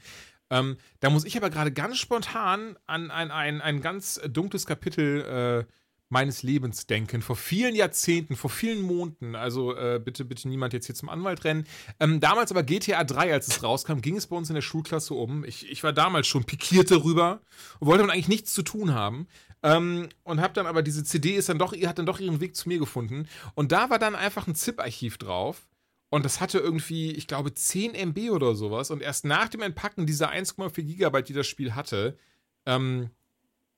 Ähm, 0.49 0.77
da 0.99 1.09
muss 1.09 1.25
ich 1.25 1.37
aber 1.37 1.49
gerade 1.49 1.71
ganz 1.71 1.97
spontan 1.97 2.77
an 2.85 3.09
ein, 3.11 3.31
ein, 3.31 3.61
ein 3.61 3.81
ganz 3.81 4.21
dunkles 4.27 4.65
Kapitel 4.65 5.65
äh, 5.67 5.73
meines 6.13 6.43
Lebens 6.43 6.87
denken. 6.87 7.21
Vor 7.21 7.35
vielen 7.35 7.75
Jahrzehnten, 7.75 8.37
vor 8.37 8.49
vielen 8.49 8.81
Monaten. 8.81 9.35
Also 9.35 9.75
äh, 9.75 9.99
bitte, 10.03 10.23
bitte 10.23 10.47
niemand 10.47 10.71
jetzt 10.71 10.85
hier 10.85 10.95
zum 10.95 11.09
Anwalt 11.09 11.43
rennen. 11.43 11.65
Ähm, 11.99 12.21
damals 12.21 12.51
aber 12.51 12.63
GTA 12.63 13.03
3, 13.03 13.33
als 13.33 13.47
es 13.47 13.63
rauskam, 13.63 13.99
ging 13.99 14.15
es 14.15 14.27
bei 14.27 14.37
uns 14.37 14.49
in 14.49 14.55
der 14.55 14.61
Schulklasse 14.61 15.15
um. 15.15 15.43
Ich, 15.43 15.69
ich 15.69 15.83
war 15.83 15.91
damals 15.91 16.27
schon 16.27 16.45
pikiert 16.45 16.91
darüber 16.91 17.41
und 17.79 17.87
wollte 17.87 18.03
eigentlich 18.05 18.29
nichts 18.29 18.53
zu 18.53 18.61
tun 18.61 18.93
haben. 18.93 19.27
Ähm, 19.63 20.09
und 20.23 20.39
hab 20.39 20.53
dann 20.53 20.67
aber 20.67 20.83
diese 20.83 21.03
CD 21.03 21.31
ist 21.31 21.49
dann 21.49 21.57
doch, 21.57 21.75
hat 21.75 21.97
dann 21.97 22.05
doch 22.05 22.19
ihren 22.19 22.39
Weg 22.39 22.55
zu 22.55 22.69
mir 22.69 22.79
gefunden. 22.79 23.27
Und 23.55 23.71
da 23.71 23.89
war 23.89 23.99
dann 23.99 24.15
einfach 24.15 24.47
ein 24.47 24.55
ZIP-Archiv 24.55 25.17
drauf. 25.17 25.67
Und 26.09 26.25
das 26.25 26.39
hatte 26.39 26.59
irgendwie, 26.59 27.11
ich 27.11 27.25
glaube, 27.25 27.55
10 27.55 27.95
MB 27.95 28.29
oder 28.29 28.53
sowas. 28.53 28.91
Und 28.91 29.01
erst 29.01 29.25
nach 29.25 29.49
dem 29.49 29.63
Entpacken 29.63 30.05
dieser 30.05 30.31
1,4 30.31 30.83
Gigabyte, 30.83 31.29
die 31.29 31.33
das 31.33 31.47
Spiel 31.47 31.73
hatte, 31.73 32.17
ähm, 32.67 33.09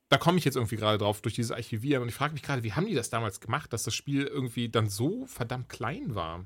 da 0.10 0.18
komme 0.18 0.38
ich 0.38 0.46
jetzt 0.46 0.56
irgendwie 0.56 0.76
gerade 0.76 0.98
drauf 0.98 1.22
durch 1.22 1.36
dieses 1.36 1.52
Archivieren 1.52 2.04
und 2.04 2.10
ich 2.10 2.16
frage 2.16 2.34
mich 2.34 2.44
gerade, 2.44 2.64
wie 2.64 2.74
haben 2.74 2.86
die 2.86 2.94
das 2.94 3.10
damals 3.10 3.40
gemacht, 3.40 3.74
dass 3.74 3.84
das 3.84 3.96
Spiel 3.96 4.26
irgendwie 4.26 4.70
dann 4.70 4.90
so 4.90 5.26
verdammt 5.26 5.70
klein 5.70 6.16
war? 6.16 6.46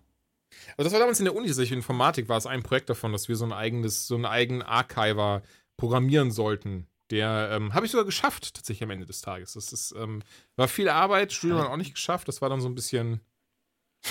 Also 0.77 0.85
das 0.85 0.93
war 0.93 0.99
damals 0.99 1.19
in 1.19 1.25
der 1.25 1.35
Uni, 1.35 1.47
tatsächlich 1.47 1.77
Informatik 1.77 2.29
war 2.29 2.37
es 2.37 2.45
ein 2.45 2.63
Projekt 2.63 2.89
davon, 2.89 3.11
dass 3.11 3.27
wir 3.27 3.35
so 3.35 3.45
ein 3.45 3.53
eigenes, 3.53 4.07
so 4.07 4.15
einen 4.15 4.25
eigenen 4.25 4.61
Archiver 4.61 5.43
programmieren 5.77 6.31
sollten. 6.31 6.87
Der 7.11 7.49
ähm, 7.51 7.73
habe 7.73 7.85
ich 7.85 7.91
sogar 7.91 8.05
geschafft, 8.05 8.53
tatsächlich 8.53 8.83
am 8.83 8.91
Ende 8.91 9.05
des 9.05 9.21
Tages. 9.21 9.53
Das 9.53 9.73
ist, 9.73 9.93
ähm, 9.97 10.21
war 10.55 10.67
viel 10.67 10.89
Arbeit, 10.89 11.33
Studium 11.33 11.61
auch 11.61 11.77
nicht 11.77 11.95
geschafft. 11.95 12.27
Das 12.27 12.41
war 12.41 12.49
dann 12.49 12.61
so 12.61 12.69
ein 12.69 12.75
bisschen. 12.75 13.21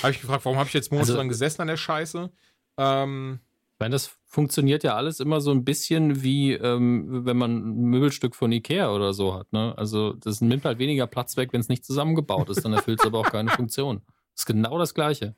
Habe 0.03 0.11
ich 0.11 0.21
gefragt, 0.21 0.45
warum 0.45 0.59
habe 0.59 0.67
ich 0.67 0.73
jetzt 0.73 0.91
monatelang 0.91 1.21
also, 1.21 1.29
gesessen 1.29 1.61
an 1.61 1.67
der 1.67 1.77
Scheiße? 1.77 2.29
Ähm, 2.77 3.39
ich 3.79 3.81
meine, 3.81 3.93
das 3.93 4.11
funktioniert 4.25 4.83
ja 4.83 4.97
alles 4.97 5.21
immer 5.21 5.39
so 5.39 5.51
ein 5.51 5.63
bisschen 5.63 6.21
wie, 6.21 6.51
ähm, 6.51 7.25
wenn 7.25 7.37
man 7.37 7.51
ein 7.55 7.85
Möbelstück 7.85 8.35
von 8.35 8.51
Ikea 8.51 8.91
oder 8.91 9.13
so 9.13 9.33
hat. 9.33 9.53
Ne? 9.53 9.73
Also 9.77 10.11
das 10.11 10.41
nimmt 10.41 10.65
halt 10.65 10.79
weniger 10.79 11.07
Platz 11.07 11.37
weg, 11.37 11.53
wenn 11.53 11.61
es 11.61 11.69
nicht 11.69 11.85
zusammengebaut 11.85 12.49
ist. 12.49 12.65
Dann 12.65 12.73
erfüllt 12.73 12.99
es 12.99 13.05
aber 13.05 13.19
auch 13.19 13.31
keine 13.31 13.51
Funktion. 13.51 14.01
Das 14.33 14.41
ist 14.41 14.45
genau 14.47 14.77
das 14.77 14.93
Gleiche. 14.93 15.33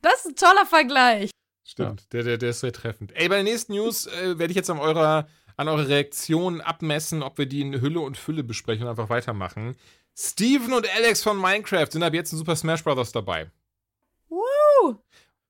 Das 0.00 0.24
ist 0.24 0.28
ein 0.28 0.36
toller 0.36 0.64
Vergleich. 0.64 1.30
Stimmt, 1.62 2.00
ja. 2.00 2.06
der, 2.12 2.22
der, 2.22 2.38
der 2.38 2.50
ist 2.50 2.60
sehr 2.60 2.72
treffend. 2.72 3.12
Ey, 3.14 3.28
bei 3.28 3.36
den 3.36 3.44
nächsten 3.44 3.74
News 3.74 4.06
äh, 4.06 4.38
werde 4.38 4.50
ich 4.50 4.56
jetzt 4.56 4.70
an 4.70 4.78
eurer, 4.78 5.28
an 5.58 5.68
eurer 5.68 5.88
Reaktion 5.88 6.62
abmessen, 6.62 7.22
ob 7.22 7.36
wir 7.36 7.44
die 7.44 7.60
in 7.60 7.82
Hülle 7.82 8.00
und 8.00 8.16
Fülle 8.16 8.44
besprechen 8.44 8.84
und 8.84 8.88
einfach 8.88 9.10
weitermachen. 9.10 9.76
Steven 10.16 10.72
und 10.72 10.88
Alex 10.96 11.22
von 11.22 11.38
Minecraft 11.38 11.88
sind 11.90 12.02
ab 12.02 12.14
jetzt 12.14 12.32
in 12.32 12.38
Super 12.38 12.56
Smash 12.56 12.82
Bros. 12.82 13.12
dabei. 13.12 13.50
Woo! 14.30 14.96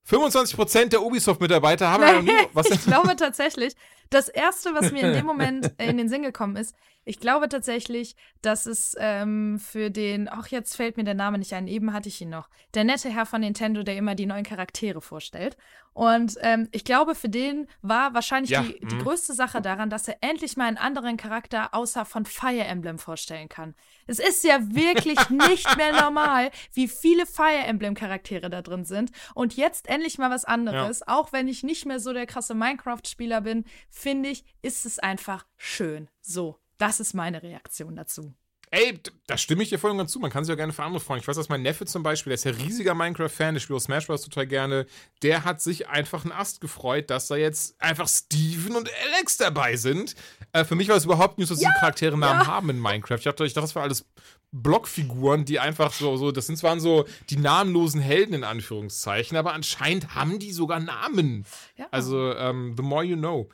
25% 0.08 0.86
der 0.86 1.02
Ubisoft-Mitarbeiter 1.02 1.90
haben 1.90 2.02
ja 2.02 2.12
noch 2.14 2.22
nie. 2.22 2.48
Was 2.52 2.70
ich 2.70 2.82
glaube 2.84 3.14
tatsächlich, 3.16 3.74
das 4.10 4.28
erste, 4.28 4.74
was 4.74 4.90
mir 4.90 5.02
in 5.02 5.12
dem 5.12 5.26
Moment 5.26 5.72
in 5.78 5.98
den 5.98 6.08
Sinn 6.08 6.22
gekommen 6.22 6.56
ist, 6.56 6.74
ich 7.08 7.20
glaube 7.20 7.48
tatsächlich, 7.48 8.16
dass 8.42 8.66
es 8.66 8.94
ähm, 8.98 9.58
für 9.58 9.90
den, 9.90 10.28
ach, 10.28 10.48
jetzt 10.48 10.76
fällt 10.76 10.98
mir 10.98 11.04
der 11.04 11.14
Name 11.14 11.38
nicht 11.38 11.54
ein, 11.54 11.66
eben 11.66 11.94
hatte 11.94 12.10
ich 12.10 12.20
ihn 12.20 12.28
noch, 12.28 12.50
der 12.74 12.84
nette 12.84 13.08
Herr 13.08 13.24
von 13.24 13.40
Nintendo, 13.40 13.82
der 13.82 13.96
immer 13.96 14.14
die 14.14 14.26
neuen 14.26 14.44
Charaktere 14.44 15.00
vorstellt. 15.00 15.56
Und 15.94 16.36
ähm, 16.42 16.68
ich 16.70 16.84
glaube, 16.84 17.14
für 17.14 17.30
den 17.30 17.66
war 17.80 18.12
wahrscheinlich 18.12 18.50
ja, 18.50 18.62
die, 18.62 18.78
die 18.80 18.94
mhm. 18.94 19.02
größte 19.02 19.32
Sache 19.32 19.62
daran, 19.62 19.88
dass 19.88 20.06
er 20.06 20.18
endlich 20.20 20.58
mal 20.58 20.66
einen 20.66 20.76
anderen 20.76 21.16
Charakter 21.16 21.72
außer 21.74 22.04
von 22.04 22.26
Fire 22.26 22.62
Emblem 22.62 22.98
vorstellen 22.98 23.48
kann. 23.48 23.74
Es 24.06 24.18
ist 24.18 24.44
ja 24.44 24.58
wirklich 24.60 25.18
nicht 25.30 25.76
mehr 25.78 25.98
normal, 25.98 26.50
wie 26.74 26.88
viele 26.88 27.24
Fire 27.24 27.64
Emblem 27.64 27.94
Charaktere 27.94 28.50
da 28.50 28.60
drin 28.60 28.84
sind. 28.84 29.12
Und 29.34 29.56
jetzt 29.56 29.88
endlich 29.88 30.18
mal 30.18 30.30
was 30.30 30.44
anderes, 30.44 31.00
ja. 31.00 31.16
auch 31.16 31.32
wenn 31.32 31.48
ich 31.48 31.62
nicht 31.62 31.86
mehr 31.86 32.00
so 32.00 32.12
der 32.12 32.26
krasse 32.26 32.54
Minecraft-Spieler 32.54 33.40
bin, 33.40 33.64
finde 33.88 34.28
ich, 34.28 34.44
ist 34.60 34.84
es 34.84 34.98
einfach 34.98 35.46
schön. 35.56 36.10
So. 36.20 36.58
Das 36.78 37.00
ist 37.00 37.14
meine 37.14 37.42
Reaktion 37.42 37.96
dazu. 37.96 38.34
Ey, 38.70 39.00
da 39.26 39.38
stimme 39.38 39.62
ich 39.62 39.70
dir 39.70 39.78
voll 39.78 39.90
und 39.90 39.98
ganz 39.98 40.12
zu. 40.12 40.18
Man 40.18 40.30
kann 40.30 40.44
sich 40.44 40.50
ja 40.50 40.56
gerne 40.56 40.74
für 40.74 40.82
andere 40.82 41.00
freuen. 41.00 41.20
Ich 41.20 41.28
weiß, 41.28 41.36
dass 41.36 41.48
mein 41.48 41.62
Neffe 41.62 41.86
zum 41.86 42.02
Beispiel, 42.02 42.30
der 42.30 42.34
ist 42.34 42.44
ja 42.44 42.50
riesiger 42.50 42.94
Minecraft-Fan, 42.94 43.54
der 43.54 43.60
spielt 43.60 43.78
auch 43.78 43.82
Smash 43.82 44.06
Bros. 44.06 44.22
total 44.22 44.46
gerne. 44.46 44.86
Der 45.22 45.44
hat 45.44 45.62
sich 45.62 45.88
einfach 45.88 46.24
einen 46.24 46.32
Ast 46.32 46.60
gefreut, 46.60 47.08
dass 47.08 47.28
da 47.28 47.36
jetzt 47.36 47.80
einfach 47.80 48.06
Steven 48.06 48.76
und 48.76 48.90
Alex 49.06 49.38
dabei 49.38 49.76
sind. 49.76 50.14
Äh, 50.52 50.64
für 50.64 50.74
mich 50.74 50.88
war 50.88 50.96
es 50.96 51.06
überhaupt 51.06 51.38
nicht 51.38 51.48
so, 51.48 51.54
dass 51.54 51.62
ja, 51.62 51.70
die 51.70 51.80
Charaktere 51.80 52.18
Namen 52.18 52.40
ja. 52.40 52.46
haben 52.46 52.68
in 52.68 52.78
Minecraft. 52.78 53.16
Ich 53.16 53.24
dachte, 53.24 53.46
ich 53.46 53.54
dachte, 53.54 53.64
das 53.66 53.74
war 53.74 53.84
alles 53.84 54.04
Blockfiguren, 54.52 55.46
die 55.46 55.60
einfach 55.60 55.92
so, 55.92 56.16
so, 56.18 56.30
das 56.30 56.46
sind 56.46 56.56
zwar 56.56 56.78
so 56.78 57.06
die 57.30 57.36
namenlosen 57.36 58.00
Helden 58.00 58.34
in 58.34 58.44
Anführungszeichen, 58.44 59.36
aber 59.38 59.54
anscheinend 59.54 60.14
haben 60.14 60.38
die 60.38 60.52
sogar 60.52 60.80
Namen. 60.80 61.46
Ja. 61.76 61.86
Also, 61.90 62.34
ähm, 62.34 62.74
the 62.76 62.82
more 62.82 63.04
you 63.04 63.16
know. 63.16 63.48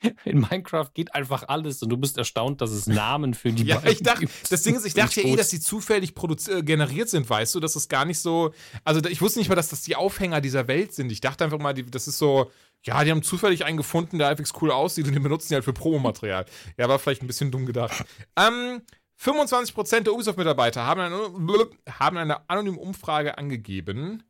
in 0.24 0.40
Minecraft 0.40 0.90
geht 0.94 1.14
einfach 1.14 1.44
alles 1.48 1.82
und 1.82 1.88
du 1.88 1.96
bist 1.96 2.18
erstaunt, 2.18 2.60
dass 2.60 2.70
es 2.70 2.86
Namen 2.86 3.34
für 3.34 3.52
die 3.52 3.64
Ja, 3.64 3.82
ich 3.84 4.02
dachte, 4.02 4.28
das 4.50 4.62
Ding 4.62 4.74
ist, 4.74 4.84
ich 4.84 4.94
dachte 4.94 5.22
ja 5.22 5.28
eh, 5.28 5.36
dass 5.36 5.48
die 5.48 5.60
zufällig 5.60 6.14
äh, 6.48 6.62
generiert 6.62 7.08
sind, 7.08 7.28
weißt 7.28 7.54
du, 7.54 7.60
dass 7.60 7.76
es 7.76 7.88
gar 7.88 8.04
nicht 8.04 8.18
so, 8.18 8.52
also 8.84 9.00
ich 9.08 9.20
wusste 9.22 9.38
nicht 9.38 9.48
mal, 9.48 9.54
dass 9.54 9.68
das 9.68 9.82
die 9.82 9.96
Aufhänger 9.96 10.40
dieser 10.40 10.68
Welt 10.68 10.92
sind. 10.92 11.10
Ich 11.10 11.20
dachte 11.20 11.44
einfach 11.44 11.58
mal, 11.58 11.72
die, 11.72 11.84
das 11.84 12.08
ist 12.08 12.18
so, 12.18 12.50
ja, 12.82 13.02
die 13.04 13.10
haben 13.10 13.22
zufällig 13.22 13.64
einen 13.64 13.78
gefunden, 13.78 14.18
der 14.18 14.28
halbwegs 14.28 14.52
cool 14.60 14.70
aussieht 14.70 15.06
und 15.06 15.14
den 15.14 15.22
benutzen 15.22 15.48
die 15.48 15.54
halt 15.54 15.64
für 15.64 15.72
Promomaterial. 15.72 16.44
Ja, 16.76 16.88
war 16.88 16.98
vielleicht 16.98 17.22
ein 17.22 17.26
bisschen 17.26 17.50
dumm 17.50 17.66
gedacht. 17.66 18.04
Ähm, 18.36 18.82
25% 19.18 20.00
der 20.00 20.12
Ubisoft-Mitarbeiter 20.12 20.84
haben 20.84 21.00
eine, 21.00 21.68
haben 21.88 22.16
eine 22.18 22.48
anonyme 22.50 22.78
Umfrage 22.78 23.38
angegeben, 23.38 24.22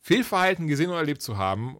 Fehlverhalten 0.00 0.68
gesehen 0.68 0.90
oder 0.90 0.98
erlebt 0.98 1.22
zu 1.22 1.36
haben 1.36 1.78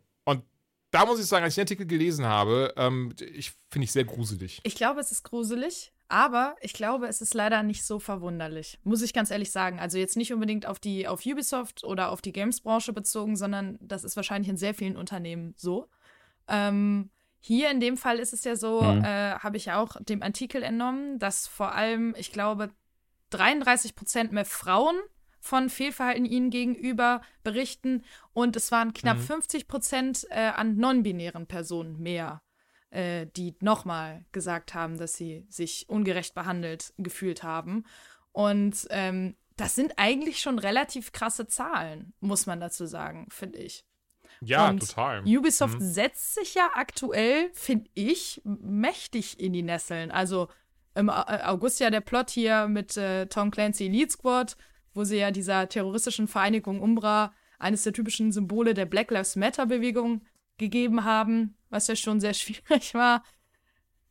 da 0.93 1.07
muss 1.07 1.19
ich 1.19 1.27
sagen, 1.27 1.43
als 1.43 1.53
ich 1.53 1.57
den 1.57 1.63
Artikel 1.63 1.87
gelesen 1.87 2.27
habe, 2.27 2.73
ähm, 2.77 3.15
ich 3.19 3.53
finde 3.71 3.85
ich 3.85 3.93
sehr 3.93 4.05
gruselig. 4.05 4.61
Ich 4.63 4.75
glaube, 4.75 5.01
es 5.01 5.11
ist 5.11 5.25
gruselig, 5.25 5.93
aber 6.09 6.55
ich 6.61 6.75
glaube, 6.75 7.09
es 7.09 7.23
ist 7.23 7.33
leider 7.33 7.63
nicht 7.63 7.85
so 7.85 7.99
verwunderlich. 7.99 8.79
Muss 8.85 9.01
ich 9.01 9.15
ganz 9.15 9.31
ehrlich 9.31 9.51
sagen. 9.51 9.81
Also 9.81 9.97
jetzt 9.97 10.19
nicht 10.19 10.35
unbedingt 10.35 10.67
auf 10.67 10.79
die, 10.79 11.09
auf 11.09 11.25
Ubisoft 11.25 11.83
oder 11.83 12.11
auf 12.11 12.21
die 12.21 12.33
Games-Branche 12.33 12.93
bezogen, 12.93 13.37
sondern 13.37 13.79
das 13.81 14.05
ist 14.05 14.17
wahrscheinlich 14.17 14.51
in 14.51 14.59
sehr 14.59 14.75
vielen 14.75 14.99
Unternehmen 14.99 15.55
so. 15.57 15.89
Ähm, 16.47 17.11
hier 17.41 17.71
in 17.71 17.81
dem 17.81 17.97
Fall 17.97 18.19
ist 18.19 18.35
es 18.35 18.45
ja 18.45 18.55
so, 18.55 18.83
mhm. 18.83 19.03
äh, 19.03 19.33
habe 19.37 19.57
ich 19.57 19.73
auch 19.73 19.97
dem 20.01 20.23
Artikel 20.23 20.63
entnommen, 20.63 21.19
dass 21.19 21.47
vor 21.47 21.75
allem, 21.75 22.15
ich 22.19 22.33
glaube, 22.33 22.71
33 23.31 23.95
Prozent 23.95 24.31
mehr 24.31 24.45
Frauen 24.45 24.97
von 25.43 25.69
Fehlverhalten 25.69 26.25
ihnen 26.25 26.51
gegenüber 26.51 27.21
berichten 27.43 28.05
und 28.33 28.55
es 28.55 28.71
waren 28.71 28.95
knapp 28.95 29.19
mhm. 29.19 29.23
50 29.23 29.67
Prozent 29.67 30.27
äh, 30.31 30.53
an 30.55 30.77
non-binären 30.77 31.49
Personen 31.49 31.99
mehr, 32.01 32.43
äh, 32.91 33.27
die 33.37 33.57
nochmal 33.59 34.25
gesagt 34.31 34.73
haben, 34.73 34.99
dass 34.99 35.15
sie 35.15 35.45
sich 35.49 35.89
ungerecht 35.89 36.35
behandelt 36.35 36.95
gefühlt 36.97 37.43
haben. 37.43 37.85
Und 38.31 38.87
ähm, 38.91 39.35
das 39.57 39.75
sind 39.75 39.95
eigentlich 39.97 40.41
schon 40.41 40.61
relativ 40.61 41.11
krasse 41.11 41.49
Zahlen, 41.49 42.15
muss 42.21 42.47
man 42.47 42.61
dazu 42.61 42.87
sagen, 42.87 43.27
finde 43.29 43.59
ich. 43.59 43.85
Ja, 44.41 44.71
und 44.71 44.79
total. 44.79 45.25
Ubisoft 45.27 45.81
mhm. 45.81 45.93
setzt 45.93 46.35
sich 46.35 46.55
ja 46.55 46.71
aktuell, 46.75 47.51
finde 47.53 47.91
ich, 47.95 48.41
mächtig 48.45 49.41
in 49.41 49.53
die 49.53 49.63
Nesseln. 49.63 50.13
Also 50.13 50.49
im 50.95 51.11
August 51.11 51.81
ja 51.81 51.91
der 51.91 52.01
Plot 52.01 52.31
hier 52.31 52.69
mit 52.69 52.97
äh, 52.97 53.27
Tom 53.27 53.51
Clancy 53.51 53.87
Elite 53.87 54.13
Squad, 54.13 54.57
wo 54.95 55.05
sie 55.05 55.17
ja 55.17 55.31
dieser 55.31 55.69
terroristischen 55.69 56.29
Vereinigung 56.29 56.81
Umbra 56.81 57.33
eines 57.59 57.83
der 57.83 57.93
typischen 57.93 58.33
Symbole 58.33 58.75
der 58.75 58.87
Black 58.87 59.11
Lives 59.11 59.37
Matter-Bewegung 59.37 60.23
gegeben 60.59 61.05
haben, 61.05 61.57
was 61.71 61.87
ja 61.87 61.97
schon 61.97 62.21
sehr 62.21 62.35
schwierig 62.35 62.95
war. 62.95 63.23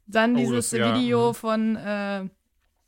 Dann 0.07 0.35
oh, 0.35 0.39
dieses 0.39 0.71
das, 0.71 0.79
ja. 0.79 0.95
Video 0.95 1.29
mhm. 1.29 1.33
von 1.35 1.75
äh, 1.75 2.29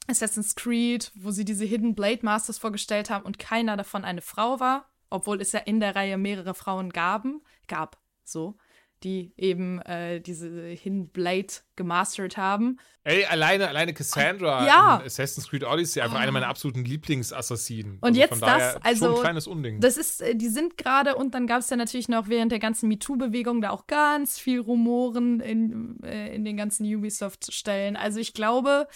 Assassin's 0.07 0.55
Creed, 0.55 1.11
wo 1.15 1.31
sie 1.31 1.45
diese 1.45 1.65
Hidden 1.65 1.95
Blade 1.95 2.19
Masters 2.23 2.57
vorgestellt 2.57 3.09
haben 3.09 3.25
und 3.25 3.39
keiner 3.39 3.77
davon 3.77 4.03
eine 4.03 4.21
Frau 4.21 4.59
war, 4.59 4.89
obwohl 5.09 5.41
es 5.41 5.51
ja 5.51 5.59
in 5.59 5.79
der 5.79 5.95
Reihe 5.95 6.17
mehrere 6.17 6.53
Frauen 6.53 6.91
gaben, 6.91 7.41
gab. 7.67 8.01
So 8.23 8.57
die 9.03 9.33
eben 9.37 9.81
äh, 9.81 10.21
diese 10.21 10.49
Hidden 10.49 11.09
Blade 11.09 11.47
gemastert 11.75 12.37
haben. 12.37 12.79
Ey, 13.03 13.25
alleine, 13.25 13.67
alleine 13.67 13.93
Cassandra 13.93 14.65
ja. 14.65 14.97
in 14.97 15.05
Assassin's 15.05 15.49
Creed 15.49 15.65
Odyssey, 15.65 16.01
einfach 16.01 16.15
oh. 16.15 16.19
eine 16.19 16.31
meiner 16.31 16.47
absoluten 16.47 16.85
Lieblingsassassinen. 16.85 17.97
Und 17.99 18.03
also 18.09 18.19
jetzt 18.19 18.41
das, 18.41 18.77
also 18.81 19.05
schon 19.05 19.15
ein 19.15 19.21
kleines 19.21 19.47
Unding. 19.47 19.81
Das 19.81 19.97
ist, 19.97 20.21
äh, 20.21 20.35
die 20.35 20.47
sind 20.47 20.77
gerade 20.77 21.15
und 21.15 21.35
dann 21.35 21.45
gab 21.45 21.59
es 21.59 21.69
ja 21.69 21.75
natürlich 21.75 22.07
noch 22.07 22.29
während 22.29 22.51
der 22.51 22.59
ganzen 22.59 22.87
MeToo-Bewegung 22.87 23.61
da 23.61 23.71
auch 23.71 23.87
ganz 23.87 24.39
viel 24.39 24.61
Rumoren 24.61 25.41
in, 25.41 26.01
äh, 26.03 26.33
in 26.33 26.45
den 26.45 26.55
ganzen 26.55 26.85
Ubisoft-Stellen. 26.85 27.97
Also 27.97 28.19
ich 28.19 28.33
glaube, 28.33 28.87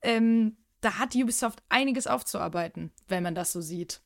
ähm, 0.00 0.56
da 0.80 0.98
hat 0.98 1.14
Ubisoft 1.14 1.62
einiges 1.68 2.06
aufzuarbeiten, 2.06 2.92
wenn 3.08 3.22
man 3.22 3.34
das 3.34 3.52
so 3.52 3.60
sieht. 3.60 4.00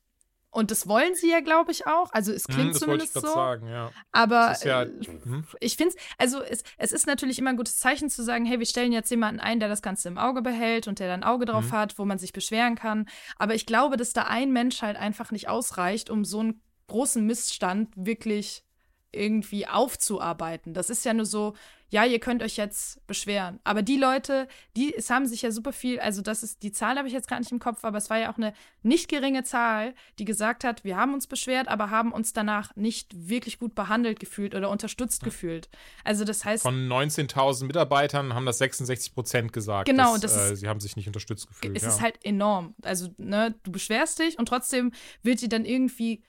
Und 0.55 0.71
das 0.71 0.87
wollen 0.87 1.15
sie 1.15 1.29
ja, 1.29 1.41
glaube 1.41 1.73
ich, 1.73 1.85
auch. 1.85 2.13
Also 2.13 2.31
es 2.31 2.45
klingt 2.45 2.67
hm, 2.67 2.71
das 2.71 2.79
zumindest 2.79 3.15
ich 3.17 3.21
so. 3.21 3.27
Sagen, 3.27 3.67
ja. 3.67 3.91
Aber 4.13 4.55
ja, 4.63 4.83
äh, 4.83 4.89
hm. 5.03 5.45
ich 5.59 5.75
finde 5.75 5.93
es, 5.93 6.01
also 6.17 6.41
es, 6.41 6.63
es 6.77 6.93
ist 6.93 7.07
natürlich 7.07 7.39
immer 7.39 7.49
ein 7.49 7.57
gutes 7.57 7.77
Zeichen 7.77 8.09
zu 8.09 8.23
sagen, 8.23 8.45
hey, 8.45 8.57
wir 8.57 8.65
stellen 8.65 8.93
jetzt 8.93 9.11
jemanden 9.11 9.41
ein, 9.41 9.59
der 9.59 9.67
das 9.67 9.81
Ganze 9.81 10.07
im 10.07 10.17
Auge 10.17 10.41
behält 10.41 10.87
und 10.87 10.99
der 10.99 11.09
dann 11.09 11.23
ein 11.23 11.29
Auge 11.29 11.43
drauf 11.43 11.65
hm. 11.65 11.71
hat, 11.73 11.99
wo 11.99 12.05
man 12.05 12.19
sich 12.19 12.31
beschweren 12.31 12.75
kann. 12.75 13.09
Aber 13.35 13.53
ich 13.53 13.65
glaube, 13.65 13.97
dass 13.97 14.13
da 14.13 14.23
ein 14.23 14.53
Mensch 14.53 14.81
halt 14.81 14.95
einfach 14.95 15.31
nicht 15.31 15.49
ausreicht, 15.49 16.09
um 16.09 16.23
so 16.23 16.39
einen 16.39 16.61
großen 16.87 17.25
Missstand 17.25 17.89
wirklich 17.97 18.64
irgendwie 19.15 19.67
aufzuarbeiten. 19.67 20.73
Das 20.73 20.89
ist 20.89 21.05
ja 21.05 21.13
nur 21.13 21.25
so, 21.25 21.53
ja, 21.89 22.03
ihr 22.03 22.19
könnt 22.19 22.41
euch 22.41 22.57
jetzt 22.57 23.05
beschweren. 23.07 23.59
Aber 23.63 23.81
die 23.81 23.97
Leute, 23.97 24.47
die, 24.75 24.93
es 24.95 25.09
haben 25.09 25.27
sich 25.27 25.43
ja 25.43 25.51
super 25.51 25.71
viel, 25.71 25.99
also 25.99 26.21
das 26.21 26.43
ist, 26.43 26.63
die 26.63 26.71
Zahl 26.71 26.97
habe 26.97 27.07
ich 27.07 27.13
jetzt 27.13 27.27
gar 27.27 27.39
nicht 27.39 27.51
im 27.51 27.59
Kopf, 27.59 27.85
aber 27.85 27.97
es 27.97 28.09
war 28.09 28.17
ja 28.17 28.31
auch 28.33 28.37
eine 28.37 28.53
nicht 28.81 29.07
geringe 29.07 29.43
Zahl, 29.43 29.93
die 30.17 30.25
gesagt 30.25 30.63
hat, 30.63 30.83
wir 30.83 30.97
haben 30.97 31.13
uns 31.13 31.27
beschwert, 31.27 31.67
aber 31.67 31.91
haben 31.91 32.11
uns 32.11 32.33
danach 32.33 32.75
nicht 32.75 33.13
wirklich 33.29 33.59
gut 33.59 33.75
behandelt 33.75 34.19
gefühlt 34.19 34.55
oder 34.55 34.69
unterstützt 34.69 35.21
ja. 35.21 35.25
gefühlt. 35.25 35.69
Also 36.03 36.25
das 36.25 36.43
heißt. 36.43 36.63
Von 36.63 36.87
19.000 36.87 37.65
Mitarbeitern 37.65 38.33
haben 38.33 38.45
das 38.45 38.57
66 38.57 39.13
Prozent 39.13 39.53
gesagt. 39.53 39.87
Genau, 39.87 40.17
dass, 40.17 40.33
das 40.33 40.51
äh, 40.51 40.55
sie 40.55 40.67
haben 40.67 40.79
sich 40.79 40.95
nicht 40.95 41.07
unterstützt 41.07 41.47
gefühlt. 41.47 41.77
Es 41.77 41.83
ja. 41.83 41.89
ist 41.89 42.01
halt 42.01 42.17
enorm. 42.25 42.73
Also, 42.83 43.09
ne, 43.17 43.55
du 43.63 43.71
beschwerst 43.71 44.19
dich 44.19 44.39
und 44.39 44.47
trotzdem 44.47 44.91
wird 45.21 45.41
dir 45.41 45.49
dann 45.49 45.65
irgendwie 45.65 46.23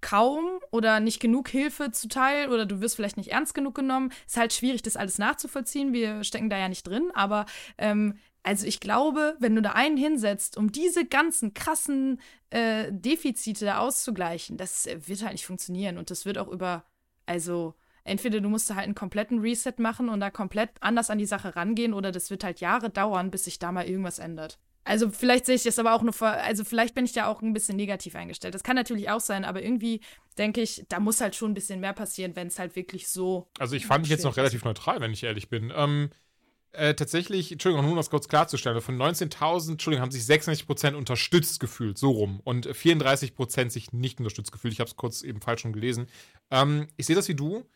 kaum 0.00 0.60
oder 0.70 1.00
nicht 1.00 1.20
genug 1.20 1.48
Hilfe 1.48 1.90
zuteil 1.90 2.50
oder 2.50 2.66
du 2.66 2.80
wirst 2.80 2.96
vielleicht 2.96 3.16
nicht 3.16 3.32
ernst 3.32 3.54
genug 3.54 3.74
genommen. 3.74 4.12
Ist 4.26 4.36
halt 4.36 4.52
schwierig, 4.52 4.82
das 4.82 4.96
alles 4.96 5.18
nachzuvollziehen. 5.18 5.92
Wir 5.92 6.24
stecken 6.24 6.50
da 6.50 6.58
ja 6.58 6.68
nicht 6.68 6.86
drin, 6.86 7.10
aber 7.14 7.46
ähm, 7.78 8.18
also 8.42 8.66
ich 8.66 8.80
glaube, 8.80 9.36
wenn 9.40 9.54
du 9.54 9.62
da 9.62 9.72
einen 9.72 9.96
hinsetzt, 9.96 10.56
um 10.56 10.72
diese 10.72 11.04
ganzen 11.04 11.54
krassen 11.54 12.20
äh, 12.50 12.86
Defizite 12.90 13.64
da 13.64 13.78
auszugleichen, 13.78 14.56
das 14.56 14.86
äh, 14.86 15.06
wird 15.06 15.22
halt 15.22 15.32
nicht 15.32 15.46
funktionieren 15.46 15.98
und 15.98 16.10
das 16.10 16.24
wird 16.24 16.38
auch 16.38 16.48
über, 16.48 16.84
also 17.26 17.74
entweder 18.04 18.40
du 18.40 18.48
musst 18.48 18.70
da 18.70 18.76
halt 18.76 18.86
einen 18.86 18.94
kompletten 18.94 19.40
Reset 19.40 19.74
machen 19.78 20.08
und 20.08 20.20
da 20.20 20.30
komplett 20.30 20.70
anders 20.80 21.10
an 21.10 21.18
die 21.18 21.26
Sache 21.26 21.56
rangehen 21.56 21.92
oder 21.92 22.12
das 22.12 22.30
wird 22.30 22.44
halt 22.44 22.60
Jahre 22.60 22.90
dauern, 22.90 23.30
bis 23.30 23.44
sich 23.44 23.58
da 23.58 23.72
mal 23.72 23.86
irgendwas 23.86 24.18
ändert. 24.18 24.58
Also 24.88 25.10
vielleicht 25.10 25.44
sehe 25.44 25.54
ich 25.54 25.64
das 25.64 25.78
aber 25.78 25.92
auch 25.92 26.00
nur 26.00 26.14
vor, 26.14 26.28
also 26.28 26.64
vielleicht 26.64 26.94
bin 26.94 27.04
ich 27.04 27.12
da 27.12 27.26
auch 27.26 27.42
ein 27.42 27.52
bisschen 27.52 27.76
negativ 27.76 28.16
eingestellt. 28.16 28.54
Das 28.54 28.62
kann 28.62 28.74
natürlich 28.74 29.10
auch 29.10 29.20
sein, 29.20 29.44
aber 29.44 29.62
irgendwie 29.62 30.00
denke 30.38 30.62
ich, 30.62 30.86
da 30.88 30.98
muss 30.98 31.20
halt 31.20 31.36
schon 31.36 31.50
ein 31.50 31.54
bisschen 31.54 31.80
mehr 31.80 31.92
passieren, 31.92 32.34
wenn 32.36 32.46
es 32.46 32.58
halt 32.58 32.74
wirklich 32.74 33.06
so. 33.06 33.48
Also 33.58 33.76
ich 33.76 33.84
fand 33.84 34.00
mich 34.00 34.10
jetzt 34.10 34.24
noch 34.24 34.38
relativ 34.38 34.64
neutral, 34.64 35.02
wenn 35.02 35.12
ich 35.12 35.24
ehrlich 35.24 35.50
bin. 35.50 35.70
Ähm, 35.76 36.08
äh, 36.72 36.94
tatsächlich, 36.94 37.52
Entschuldigung, 37.52 37.84
nur 37.84 37.92
um 37.92 37.98
das 37.98 38.08
kurz 38.08 38.28
klarzustellen, 38.28 38.80
von 38.80 38.96
19.000, 38.96 39.72
Entschuldigung, 39.72 40.00
haben 40.00 40.10
sich 40.10 40.22
96% 40.22 40.94
unterstützt 40.94 41.60
gefühlt, 41.60 41.98
so 41.98 42.10
rum. 42.10 42.40
Und 42.42 42.66
34% 42.66 43.68
sich 43.68 43.92
nicht 43.92 44.20
unterstützt 44.20 44.52
gefühlt. 44.52 44.72
Ich 44.72 44.80
habe 44.80 44.88
es 44.88 44.96
kurz 44.96 45.20
eben 45.20 45.42
falsch 45.42 45.60
schon 45.60 45.74
gelesen. 45.74 46.06
Ähm, 46.50 46.86
ich 46.96 47.04
sehe 47.04 47.16
das 47.16 47.28
wie 47.28 47.34
du. 47.34 47.66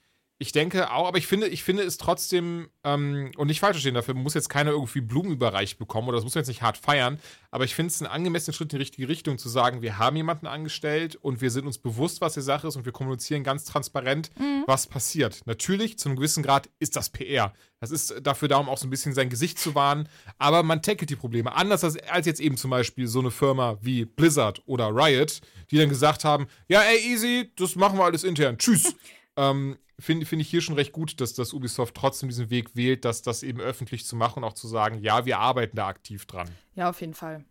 Ich 0.42 0.50
denke 0.50 0.90
auch, 0.90 1.06
aber 1.06 1.18
ich 1.18 1.28
finde, 1.28 1.46
ich 1.46 1.62
finde 1.62 1.84
es 1.84 1.98
trotzdem, 1.98 2.68
ähm, 2.82 3.30
und 3.36 3.46
nicht 3.46 3.60
falsch 3.60 3.74
verstehen, 3.74 3.94
dafür 3.94 4.14
muss 4.14 4.34
jetzt 4.34 4.48
keiner 4.48 4.72
irgendwie 4.72 5.00
Blumen 5.00 5.30
überreicht 5.30 5.78
bekommen 5.78 6.08
oder 6.08 6.16
das 6.16 6.24
muss 6.24 6.34
man 6.34 6.40
jetzt 6.40 6.48
nicht 6.48 6.62
hart 6.62 6.76
feiern, 6.76 7.20
aber 7.52 7.62
ich 7.62 7.76
finde 7.76 7.92
es 7.92 8.02
einen 8.02 8.10
angemessenen 8.10 8.52
Schritt 8.52 8.72
in 8.72 8.78
die 8.78 8.82
richtige 8.82 9.08
Richtung 9.08 9.38
zu 9.38 9.48
sagen, 9.48 9.82
wir 9.82 9.98
haben 9.98 10.16
jemanden 10.16 10.48
angestellt 10.48 11.14
und 11.14 11.42
wir 11.42 11.52
sind 11.52 11.64
uns 11.64 11.78
bewusst, 11.78 12.20
was 12.20 12.34
die 12.34 12.40
Sache 12.40 12.66
ist 12.66 12.74
und 12.74 12.84
wir 12.84 12.90
kommunizieren 12.90 13.44
ganz 13.44 13.66
transparent, 13.66 14.30
mhm. 14.36 14.64
was 14.66 14.88
passiert. 14.88 15.42
Natürlich, 15.44 15.96
zu 16.00 16.08
einem 16.08 16.16
gewissen 16.16 16.42
Grad 16.42 16.68
ist 16.80 16.96
das 16.96 17.10
PR. 17.10 17.52
Das 17.78 17.92
ist 17.92 18.12
dafür 18.20 18.48
da, 18.48 18.56
um 18.56 18.68
auch 18.68 18.78
so 18.78 18.88
ein 18.88 18.90
bisschen 18.90 19.14
sein 19.14 19.28
Gesicht 19.28 19.60
zu 19.60 19.76
wahren, 19.76 20.08
aber 20.38 20.64
man 20.64 20.82
tackelt 20.82 21.08
die 21.08 21.14
Probleme. 21.14 21.54
Anders 21.54 21.84
als, 21.84 21.96
als 22.08 22.26
jetzt 22.26 22.40
eben 22.40 22.56
zum 22.56 22.72
Beispiel 22.72 23.06
so 23.06 23.20
eine 23.20 23.30
Firma 23.30 23.78
wie 23.80 24.06
Blizzard 24.06 24.60
oder 24.66 24.88
Riot, 24.88 25.40
die 25.70 25.78
dann 25.78 25.88
gesagt 25.88 26.24
haben, 26.24 26.48
ja, 26.66 26.80
ey, 26.80 26.98
easy, 27.12 27.52
das 27.54 27.76
machen 27.76 27.96
wir 27.96 28.04
alles 28.06 28.24
intern. 28.24 28.58
Tschüss. 28.58 28.92
ähm, 29.36 29.76
finde 30.02 30.26
find 30.26 30.42
ich 30.42 30.48
hier 30.48 30.60
schon 30.60 30.74
recht 30.74 30.92
gut, 30.92 31.20
dass 31.20 31.34
das 31.34 31.52
Ubisoft 31.52 31.94
trotzdem 31.94 32.28
diesen 32.28 32.50
Weg 32.50 32.74
wählt, 32.76 33.04
dass 33.04 33.22
das 33.22 33.42
eben 33.42 33.60
öffentlich 33.60 34.06
zu 34.06 34.16
machen 34.16 34.42
und 34.42 34.48
auch 34.48 34.54
zu 34.54 34.68
sagen, 34.68 34.98
ja, 35.00 35.24
wir 35.24 35.38
arbeiten 35.38 35.76
da 35.76 35.86
aktiv 35.86 36.26
dran. 36.26 36.48
Ja, 36.74 36.90
auf 36.90 37.00
jeden 37.00 37.14
Fall. 37.14 37.44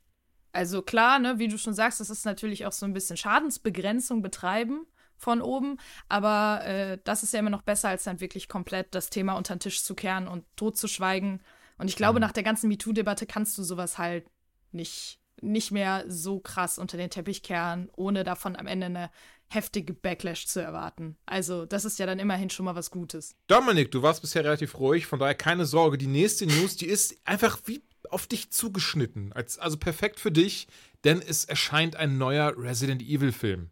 Also 0.53 0.81
klar, 0.81 1.19
ne, 1.19 1.39
wie 1.39 1.47
du 1.47 1.57
schon 1.57 1.73
sagst, 1.73 1.99
das 1.99 2.09
ist 2.09 2.25
natürlich 2.25 2.65
auch 2.65 2.73
so 2.73 2.85
ein 2.85 2.93
bisschen 2.93 3.15
Schadensbegrenzung 3.15 4.21
betreiben 4.21 4.85
von 5.15 5.41
oben, 5.41 5.77
aber 6.09 6.65
äh, 6.65 6.97
das 7.03 7.23
ist 7.23 7.31
ja 7.33 7.39
immer 7.39 7.49
noch 7.49 7.61
besser, 7.61 7.89
als 7.89 8.03
dann 8.03 8.19
wirklich 8.19 8.49
komplett 8.49 8.93
das 8.93 9.09
Thema 9.09 9.33
unter 9.33 9.55
den 9.55 9.59
Tisch 9.59 9.83
zu 9.83 9.95
kehren 9.95 10.27
und 10.27 10.43
totzuschweigen. 10.57 11.41
Und 11.77 11.87
ich 11.87 11.95
glaube, 11.95 12.19
mhm. 12.19 12.21
nach 12.21 12.31
der 12.33 12.43
ganzen 12.43 12.67
MeToo-Debatte 12.67 13.25
kannst 13.27 13.57
du 13.57 13.63
sowas 13.63 13.97
halt 13.97 14.25
nicht, 14.71 15.20
nicht 15.41 15.71
mehr 15.71 16.06
so 16.08 16.39
krass 16.39 16.77
unter 16.77 16.97
den 16.97 17.10
Teppich 17.10 17.43
kehren, 17.43 17.89
ohne 17.95 18.23
davon 18.23 18.56
am 18.56 18.67
Ende 18.67 18.88
eine 18.88 19.12
heftige 19.47 19.93
Backlash 19.93 20.47
zu 20.47 20.62
erwarten. 20.62 21.17
Also, 21.25 21.65
das 21.65 21.84
ist 21.84 21.99
ja 21.99 22.06
dann 22.06 22.19
immerhin 22.19 22.49
schon 22.49 22.65
mal 22.65 22.75
was 22.75 22.89
Gutes. 22.89 23.36
Dominik, 23.47 23.91
du 23.91 24.01
warst 24.01 24.21
bisher 24.21 24.43
relativ 24.43 24.80
ruhig, 24.80 25.06
von 25.06 25.19
daher 25.19 25.36
keine 25.36 25.65
Sorge. 25.65 25.97
Die 25.97 26.08
nächste 26.08 26.45
News, 26.45 26.77
die 26.77 26.86
ist 26.86 27.17
einfach 27.25 27.60
wie 27.65 27.84
auf 28.10 28.27
dich 28.27 28.51
zugeschnitten. 28.51 29.34
Als, 29.34 29.60
also 29.60 29.77
perfekt 29.77 30.19
für 30.19 30.32
dich, 30.32 30.67
denn 31.04 31.21
es 31.21 31.45
erscheint 31.45 31.95
ein 31.95 32.17
neuer 32.17 32.54
Resident 32.58 33.01
Evil-Film. 33.01 33.71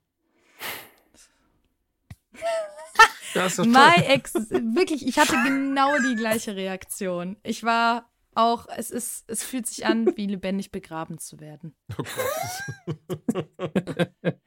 Das 3.34 3.60
ist 3.60 3.68
My 3.68 4.04
Ex, 4.06 4.34
wirklich, 4.34 5.08
ich 5.08 5.20
hatte 5.20 5.36
genau 5.44 5.98
die 6.00 6.16
gleiche 6.16 6.56
Reaktion. 6.56 7.38
Ich 7.44 7.64
war 7.64 8.10
auch, 8.40 8.68
es 8.76 8.92
ist, 8.92 9.30
es 9.30 9.44
fühlt 9.44 9.68
sich 9.68 9.86
an, 9.86 10.16
wie 10.16 10.26
lebendig 10.28 10.72
begraben 10.72 11.18
zu 11.18 11.40
werden. 11.40 11.76
Oh 11.98 12.04
Gott. 12.04 14.12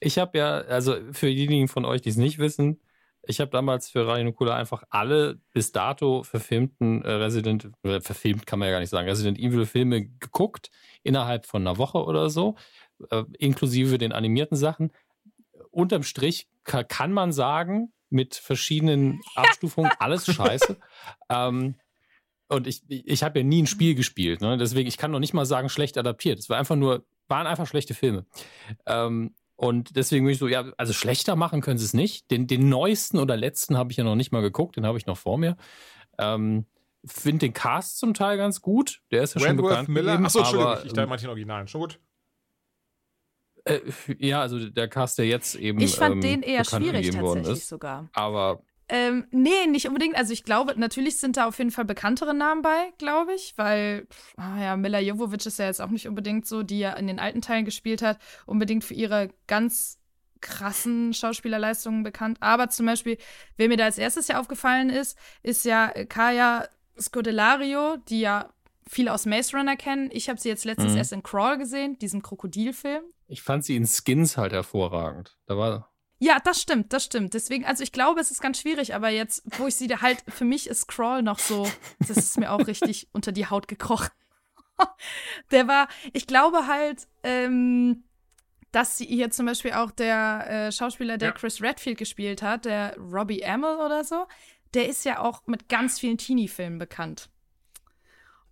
Ich 0.00 0.16
habe 0.16 0.38
ja, 0.38 0.58
also 0.58 0.94
für 1.10 1.26
diejenigen 1.26 1.66
von 1.66 1.84
euch, 1.84 2.00
die 2.00 2.10
es 2.10 2.16
nicht 2.16 2.38
wissen, 2.38 2.80
ich 3.22 3.40
habe 3.40 3.50
damals 3.50 3.90
für 3.90 4.06
Radio 4.06 4.26
Nukula 4.26 4.56
einfach 4.56 4.84
alle 4.90 5.40
bis 5.52 5.72
dato 5.72 6.22
verfilmten 6.22 7.02
äh, 7.02 7.10
Resident, 7.10 7.70
äh, 7.82 8.00
verfilmt 8.00 8.46
kann 8.46 8.58
man 8.58 8.68
ja 8.68 8.72
gar 8.72 8.80
nicht 8.80 8.90
sagen, 8.90 9.08
Resident 9.08 9.38
Evil 9.38 9.66
Filme 9.66 10.06
geguckt, 10.06 10.70
innerhalb 11.02 11.46
von 11.46 11.62
einer 11.62 11.78
Woche 11.78 12.04
oder 12.04 12.30
so, 12.30 12.56
äh, 13.10 13.24
inklusive 13.38 13.98
den 13.98 14.12
animierten 14.12 14.56
Sachen. 14.56 14.92
Unterm 15.70 16.04
Strich 16.04 16.48
ka 16.64 16.84
kann 16.84 17.12
man 17.12 17.32
sagen, 17.32 17.92
mit 18.08 18.36
verschiedenen 18.36 19.20
Abstufungen, 19.34 19.90
alles 19.98 20.32
scheiße. 20.32 20.76
ähm, 21.28 21.74
und 22.48 22.66
ich, 22.66 22.82
ich 22.88 23.22
habe 23.22 23.40
ja 23.40 23.44
nie 23.44 23.62
ein 23.62 23.66
Spiel 23.66 23.94
gespielt, 23.94 24.40
ne? 24.40 24.56
deswegen, 24.56 24.88
ich 24.88 24.96
kann 24.96 25.10
noch 25.10 25.18
nicht 25.18 25.34
mal 25.34 25.46
sagen, 25.46 25.68
schlecht 25.68 25.98
adaptiert. 25.98 26.38
Es 26.38 26.48
war 26.48 26.58
einfach 26.58 26.76
nur, 26.76 27.04
waren 27.28 27.46
einfach 27.46 27.66
schlechte 27.66 27.94
Filme. 27.94 28.26
Ähm, 28.86 29.34
und 29.56 29.96
deswegen 29.96 30.24
bin 30.24 30.32
ich 30.32 30.38
so, 30.38 30.46
ja, 30.46 30.72
also 30.76 30.92
schlechter 30.92 31.34
machen 31.34 31.60
können 31.60 31.78
sie 31.78 31.84
es 31.84 31.92
nicht. 31.92 32.30
Den, 32.30 32.46
den 32.46 32.68
neuesten 32.68 33.18
oder 33.18 33.36
letzten 33.36 33.76
habe 33.76 33.90
ich 33.90 33.96
ja 33.96 34.04
noch 34.04 34.14
nicht 34.14 34.30
mal 34.30 34.40
geguckt, 34.40 34.76
den 34.76 34.86
habe 34.86 34.98
ich 34.98 35.06
noch 35.06 35.18
vor 35.18 35.36
mir. 35.36 35.56
Ähm, 36.16 36.66
Finde 37.04 37.46
den 37.46 37.54
Cast 37.54 37.98
zum 37.98 38.14
Teil 38.14 38.36
ganz 38.36 38.60
gut. 38.60 39.02
Der 39.10 39.22
ist 39.22 39.34
ja 39.34 39.40
Wentworth 39.40 39.70
schon 39.70 39.86
bekannt. 39.86 39.88
Miller. 39.88 40.20
Achso, 40.20 40.40
Entschuldigung, 40.40 40.74
ich, 40.78 40.84
ich 40.86 40.92
dachte 40.92 41.08
manche 41.08 41.28
Originalen. 41.28 41.66
Schon 41.68 41.80
gut. 41.80 42.00
Äh, 43.64 43.80
ja, 44.18 44.40
also 44.40 44.68
der 44.68 44.88
Cast, 44.88 45.18
der 45.18 45.26
jetzt 45.26 45.54
eben. 45.54 45.80
Ich 45.80 45.96
fand 45.96 46.16
ähm, 46.16 46.20
den 46.20 46.42
eher 46.42 46.64
schwierig 46.64 47.10
tatsächlich 47.10 47.58
ist, 47.58 47.68
sogar. 47.68 48.08
Aber 48.12 48.62
ähm, 48.88 49.26
nee, 49.30 49.66
nicht 49.66 49.86
unbedingt. 49.86 50.16
Also 50.16 50.32
ich 50.32 50.44
glaube, 50.44 50.74
natürlich 50.78 51.18
sind 51.18 51.36
da 51.36 51.46
auf 51.46 51.58
jeden 51.58 51.70
Fall 51.70 51.84
bekanntere 51.84 52.34
Namen 52.34 52.62
bei, 52.62 52.92
glaube 52.98 53.34
ich, 53.34 53.52
weil, 53.56 54.06
oh 54.38 54.60
ja, 54.60 54.76
Mila 54.76 54.98
Jovovic 54.98 55.44
ist 55.44 55.58
ja 55.58 55.66
jetzt 55.66 55.80
auch 55.80 55.90
nicht 55.90 56.08
unbedingt 56.08 56.46
so, 56.46 56.62
die 56.62 56.78
ja 56.78 56.94
in 56.94 57.06
den 57.06 57.18
alten 57.18 57.42
Teilen 57.42 57.64
gespielt 57.64 58.00
hat, 58.00 58.18
unbedingt 58.46 58.84
für 58.84 58.94
ihre 58.94 59.30
ganz 59.46 59.98
krassen 60.40 61.12
Schauspielerleistungen 61.12 62.02
bekannt. 62.02 62.38
Aber 62.40 62.68
zum 62.70 62.86
Beispiel, 62.86 63.18
wer 63.56 63.68
mir 63.68 63.76
da 63.76 63.84
als 63.84 63.98
erstes 63.98 64.28
ja 64.28 64.40
aufgefallen 64.40 64.88
ist, 64.88 65.18
ist 65.42 65.64
ja 65.64 65.88
Kaya 66.08 66.68
Scodelario, 66.98 67.96
die 68.08 68.20
ja 68.20 68.48
viele 68.88 69.12
aus 69.12 69.26
Maze 69.26 69.56
Runner 69.56 69.76
kennen. 69.76 70.08
Ich 70.12 70.28
habe 70.28 70.40
sie 70.40 70.48
jetzt 70.48 70.64
letztens 70.64 70.92
mhm. 70.92 70.98
erst 70.98 71.12
in 71.12 71.22
Crawl 71.22 71.58
gesehen, 71.58 71.98
diesem 71.98 72.22
Krokodilfilm. 72.22 73.02
Ich 73.26 73.42
fand 73.42 73.64
sie 73.64 73.76
in 73.76 73.86
Skins 73.86 74.36
halt 74.36 74.52
hervorragend. 74.52 75.36
Da 75.46 75.56
war 75.56 75.92
ja, 76.18 76.38
das 76.40 76.60
stimmt, 76.60 76.92
das 76.92 77.04
stimmt. 77.04 77.34
Deswegen, 77.34 77.64
also 77.64 77.82
ich 77.82 77.92
glaube, 77.92 78.20
es 78.20 78.30
ist 78.30 78.42
ganz 78.42 78.60
schwierig, 78.60 78.94
aber 78.94 79.08
jetzt, 79.08 79.42
wo 79.58 79.66
ich 79.68 79.76
sie 79.76 79.88
halt, 79.88 80.24
für 80.28 80.44
mich 80.44 80.66
ist 80.66 80.88
Crawl 80.88 81.22
noch 81.22 81.38
so, 81.38 81.70
das 82.00 82.16
ist 82.16 82.38
mir 82.38 82.50
auch 82.52 82.66
richtig 82.66 83.08
unter 83.12 83.32
die 83.32 83.46
Haut 83.46 83.68
gekrochen. 83.68 84.10
der 85.50 85.68
war, 85.68 85.88
ich 86.12 86.26
glaube 86.26 86.66
halt, 86.66 87.06
ähm, 87.22 88.04
dass 88.72 88.98
sie 88.98 89.06
hier 89.06 89.30
zum 89.30 89.46
Beispiel 89.46 89.72
auch 89.72 89.90
der 89.90 90.46
äh, 90.48 90.72
Schauspieler, 90.72 91.18
der 91.18 91.28
ja. 91.28 91.34
Chris 91.34 91.62
Redfield 91.62 91.98
gespielt 91.98 92.42
hat, 92.42 92.64
der 92.64 92.96
Robbie 92.98 93.44
Amell 93.44 93.76
oder 93.76 94.04
so, 94.04 94.26
der 94.74 94.88
ist 94.88 95.04
ja 95.04 95.20
auch 95.20 95.46
mit 95.46 95.68
ganz 95.68 95.98
vielen 96.00 96.18
Teenie-Filmen 96.18 96.78
bekannt. 96.78 97.30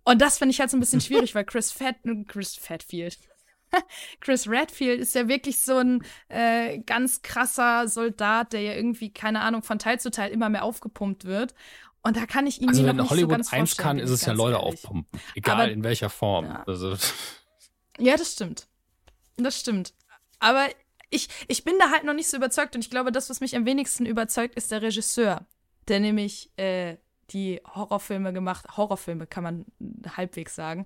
Und 0.03 0.21
das 0.21 0.37
finde 0.37 0.51
ich 0.51 0.59
halt 0.61 0.71
so 0.71 0.77
ein 0.77 0.79
bisschen 0.79 1.01
schwierig, 1.01 1.35
weil 1.35 1.43
Chris 1.43 1.71
Fat, 1.71 1.97
Chris 2.27 2.55
Fatfield, 2.55 3.19
Chris 4.21 4.47
Redfield 4.47 4.99
ist 4.99 5.15
ja 5.15 5.27
wirklich 5.27 5.59
so 5.59 5.77
ein 5.77 6.03
äh, 6.29 6.79
ganz 6.79 7.21
krasser 7.21 7.87
Soldat, 7.87 8.53
der 8.53 8.61
ja 8.61 8.73
irgendwie, 8.73 9.11
keine 9.11 9.41
Ahnung, 9.41 9.63
von 9.63 9.79
Teil 9.79 9.99
zu 9.99 10.11
Teil 10.11 10.31
immer 10.31 10.49
mehr 10.49 10.63
aufgepumpt 10.63 11.25
wird. 11.25 11.53
Und 12.03 12.15
da 12.15 12.25
kann 12.25 12.47
ich 12.47 12.61
ihn 12.61 12.69
also 12.69 12.85
wenn 12.85 13.09
Hollywood 13.09 13.43
so 13.43 13.55
eins 13.55 13.75
kann, 13.75 13.99
ist 13.99 14.11
es 14.11 14.25
ja 14.25 14.33
Leute 14.33 14.57
ehrlich. 14.57 14.85
aufpumpen. 14.85 15.19
Egal 15.35 15.55
Aber, 15.55 15.71
in 15.71 15.83
welcher 15.83 16.09
Form. 16.09 16.45
Ja. 16.45 16.63
Also. 16.65 16.95
ja, 17.97 18.15
das 18.15 18.33
stimmt. 18.33 18.67
Das 19.35 19.59
stimmt. 19.59 19.93
Aber 20.39 20.67
ich, 21.09 21.27
ich 21.47 21.63
bin 21.63 21.75
da 21.79 21.91
halt 21.91 22.03
noch 22.03 22.13
nicht 22.13 22.29
so 22.29 22.37
überzeugt 22.37 22.75
und 22.75 22.81
ich 22.81 22.89
glaube, 22.89 23.11
das, 23.11 23.29
was 23.29 23.39
mich 23.39 23.55
am 23.55 23.65
wenigsten 23.65 24.05
überzeugt, 24.05 24.55
ist 24.55 24.71
der 24.71 24.81
Regisseur, 24.81 25.45
der 25.87 25.99
nämlich 25.99 26.51
äh, 26.57 26.97
die 27.31 27.61
Horrorfilme 27.75 28.33
gemacht, 28.33 28.65
Horrorfilme 28.77 29.27
kann 29.27 29.43
man 29.43 29.65
halbwegs 30.15 30.55
sagen, 30.55 30.85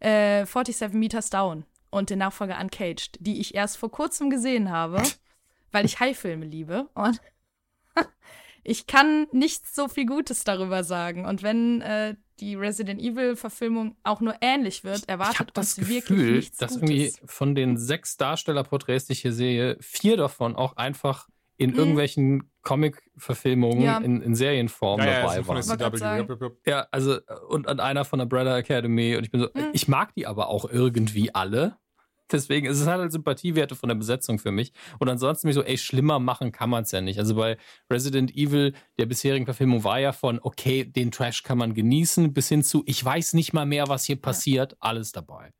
äh, 0.00 0.46
47 0.46 0.94
Meters 0.94 1.30
Down 1.30 1.64
und 1.92 2.10
den 2.10 2.18
Nachfolger 2.18 2.58
Uncaged, 2.60 3.18
die 3.20 3.40
ich 3.40 3.54
erst 3.54 3.76
vor 3.76 3.90
kurzem 3.90 4.30
gesehen 4.30 4.70
habe, 4.70 5.02
weil 5.70 5.84
ich 5.84 6.00
High-Filme 6.00 6.44
liebe. 6.46 6.88
Und 6.94 7.20
ich 8.64 8.86
kann 8.86 9.26
nicht 9.32 9.66
so 9.72 9.88
viel 9.88 10.06
Gutes 10.06 10.44
darüber 10.44 10.84
sagen. 10.84 11.26
Und 11.26 11.42
wenn 11.42 11.80
äh, 11.82 12.16
die 12.40 12.54
Resident 12.54 13.00
Evil-Verfilmung 13.00 13.96
auch 14.02 14.20
nur 14.20 14.34
ähnlich 14.40 14.84
wird, 14.84 15.08
erwartet 15.08 15.48
ich 15.48 15.52
das 15.54 15.78
uns 15.78 15.88
Gefühl, 15.88 16.18
wirklich 16.18 16.32
nichts 16.36 16.58
dass 16.58 16.72
Gutes. 16.80 16.90
irgendwie 16.90 17.12
von 17.26 17.54
den 17.54 17.76
sechs 17.76 18.16
Darstellerporträts, 18.16 19.06
die 19.06 19.12
ich 19.12 19.20
hier 19.22 19.32
sehe, 19.32 19.76
vier 19.80 20.16
davon 20.16 20.56
auch 20.56 20.76
einfach 20.76 21.28
in 21.58 21.70
Mhm. 21.70 21.76
irgendwelchen 21.76 22.50
Comic-Verfilmungen 22.62 23.82
Ja. 23.82 23.98
in, 23.98 24.20
in 24.22 24.34
Serienform 24.34 25.00
Ja, 25.00 25.06
ja, 25.06 25.12
dabei 25.20 25.42
von 25.44 25.56
waren. 25.56 25.60
Ja, 26.66 26.86
also, 26.90 27.18
und 27.48 27.68
an 27.68 27.78
einer 27.80 28.04
von 28.04 28.18
der 28.18 28.26
Brother 28.26 28.56
Academy. 28.56 29.16
Und 29.16 29.24
ich 29.24 29.30
bin 29.30 29.40
so, 29.40 29.48
Mhm. 29.54 29.68
ich 29.72 29.86
mag 29.88 30.14
die 30.14 30.26
aber 30.26 30.48
auch 30.48 30.64
irgendwie 30.68 31.34
alle. 31.34 31.76
Deswegen 32.30 32.66
ist 32.66 32.80
es 32.80 32.86
hat 32.86 33.00
halt 33.00 33.12
Sympathiewerte 33.12 33.74
von 33.74 33.88
der 33.88 33.96
Besetzung 33.96 34.38
für 34.38 34.52
mich. 34.52 34.72
Und 34.98 35.08
ansonsten 35.08 35.48
mich 35.48 35.54
so, 35.54 35.62
ey, 35.62 35.76
schlimmer 35.76 36.18
machen 36.18 36.52
kann 36.52 36.70
man 36.70 36.84
es 36.84 36.92
ja 36.92 37.00
nicht. 37.00 37.18
Also 37.18 37.34
bei 37.34 37.56
Resident 37.90 38.34
Evil, 38.34 38.74
der 38.98 39.06
bisherigen 39.06 39.44
Verfilmung, 39.44 39.84
war 39.84 40.00
ja 40.00 40.12
von, 40.12 40.38
okay, 40.42 40.84
den 40.84 41.10
Trash 41.10 41.42
kann 41.42 41.58
man 41.58 41.74
genießen, 41.74 42.32
bis 42.32 42.48
hin 42.48 42.62
zu, 42.62 42.82
ich 42.86 43.04
weiß 43.04 43.34
nicht 43.34 43.52
mal 43.52 43.66
mehr, 43.66 43.88
was 43.88 44.04
hier 44.04 44.20
passiert, 44.20 44.76
alles 44.80 45.12
dabei. 45.12 45.52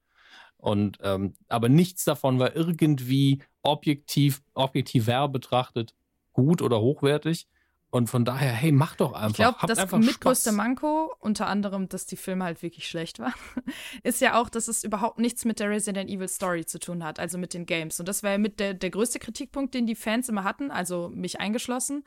Und 0.57 0.99
ähm, 1.03 1.35
aber 1.49 1.69
nichts 1.69 2.05
davon 2.05 2.39
war 2.39 2.55
irgendwie 2.55 3.43
objektiv, 3.63 4.43
objektiver 4.55 5.29
betrachtet 5.29 5.95
gut 6.33 6.63
oder 6.63 6.81
hochwertig. 6.81 7.49
Und 7.95 8.07
von 8.07 8.25
daher, 8.25 8.53
hey, 8.53 8.73
mach 8.73 8.97
doch 8.97 9.13
einfach. 9.13 9.29
Ich 9.29 9.35
glaube, 9.35 9.59
das 9.67 9.79
einfach 9.79 9.99
mitgrößte 9.99 10.49
Spaß. 10.49 10.57
Manko, 10.57 11.15
unter 11.19 11.47
anderem, 11.47 11.91
dass 11.91 12.07
die 12.07 12.17
Filme 12.17 12.43
halt 12.43 12.63
wirklich 12.63 12.89
schlecht 12.89 13.19
waren, 13.19 13.35
ist 14.03 14.23
ja 14.23 14.41
auch, 14.41 14.49
dass 14.49 14.67
es 14.67 14.83
überhaupt 14.83 15.19
nichts 15.19 15.45
mit 15.45 15.61
der 15.61 15.69
Resident 15.69 16.09
Evil 16.09 16.27
Story 16.27 16.65
zu 16.65 16.79
tun 16.79 17.05
hat, 17.05 17.21
also 17.21 17.37
mit 17.37 17.53
den 17.53 17.67
Games. 17.67 18.01
Und 18.01 18.09
das 18.09 18.23
war 18.23 18.31
ja 18.31 18.39
mit 18.39 18.61
der, 18.61 18.73
der 18.73 18.89
größte 18.89 19.19
Kritikpunkt, 19.19 19.75
den 19.75 19.85
die 19.85 19.95
Fans 19.95 20.31
immer 20.31 20.43
hatten, 20.43 20.71
also 20.71 21.11
mich 21.11 21.39
eingeschlossen. 21.39 22.05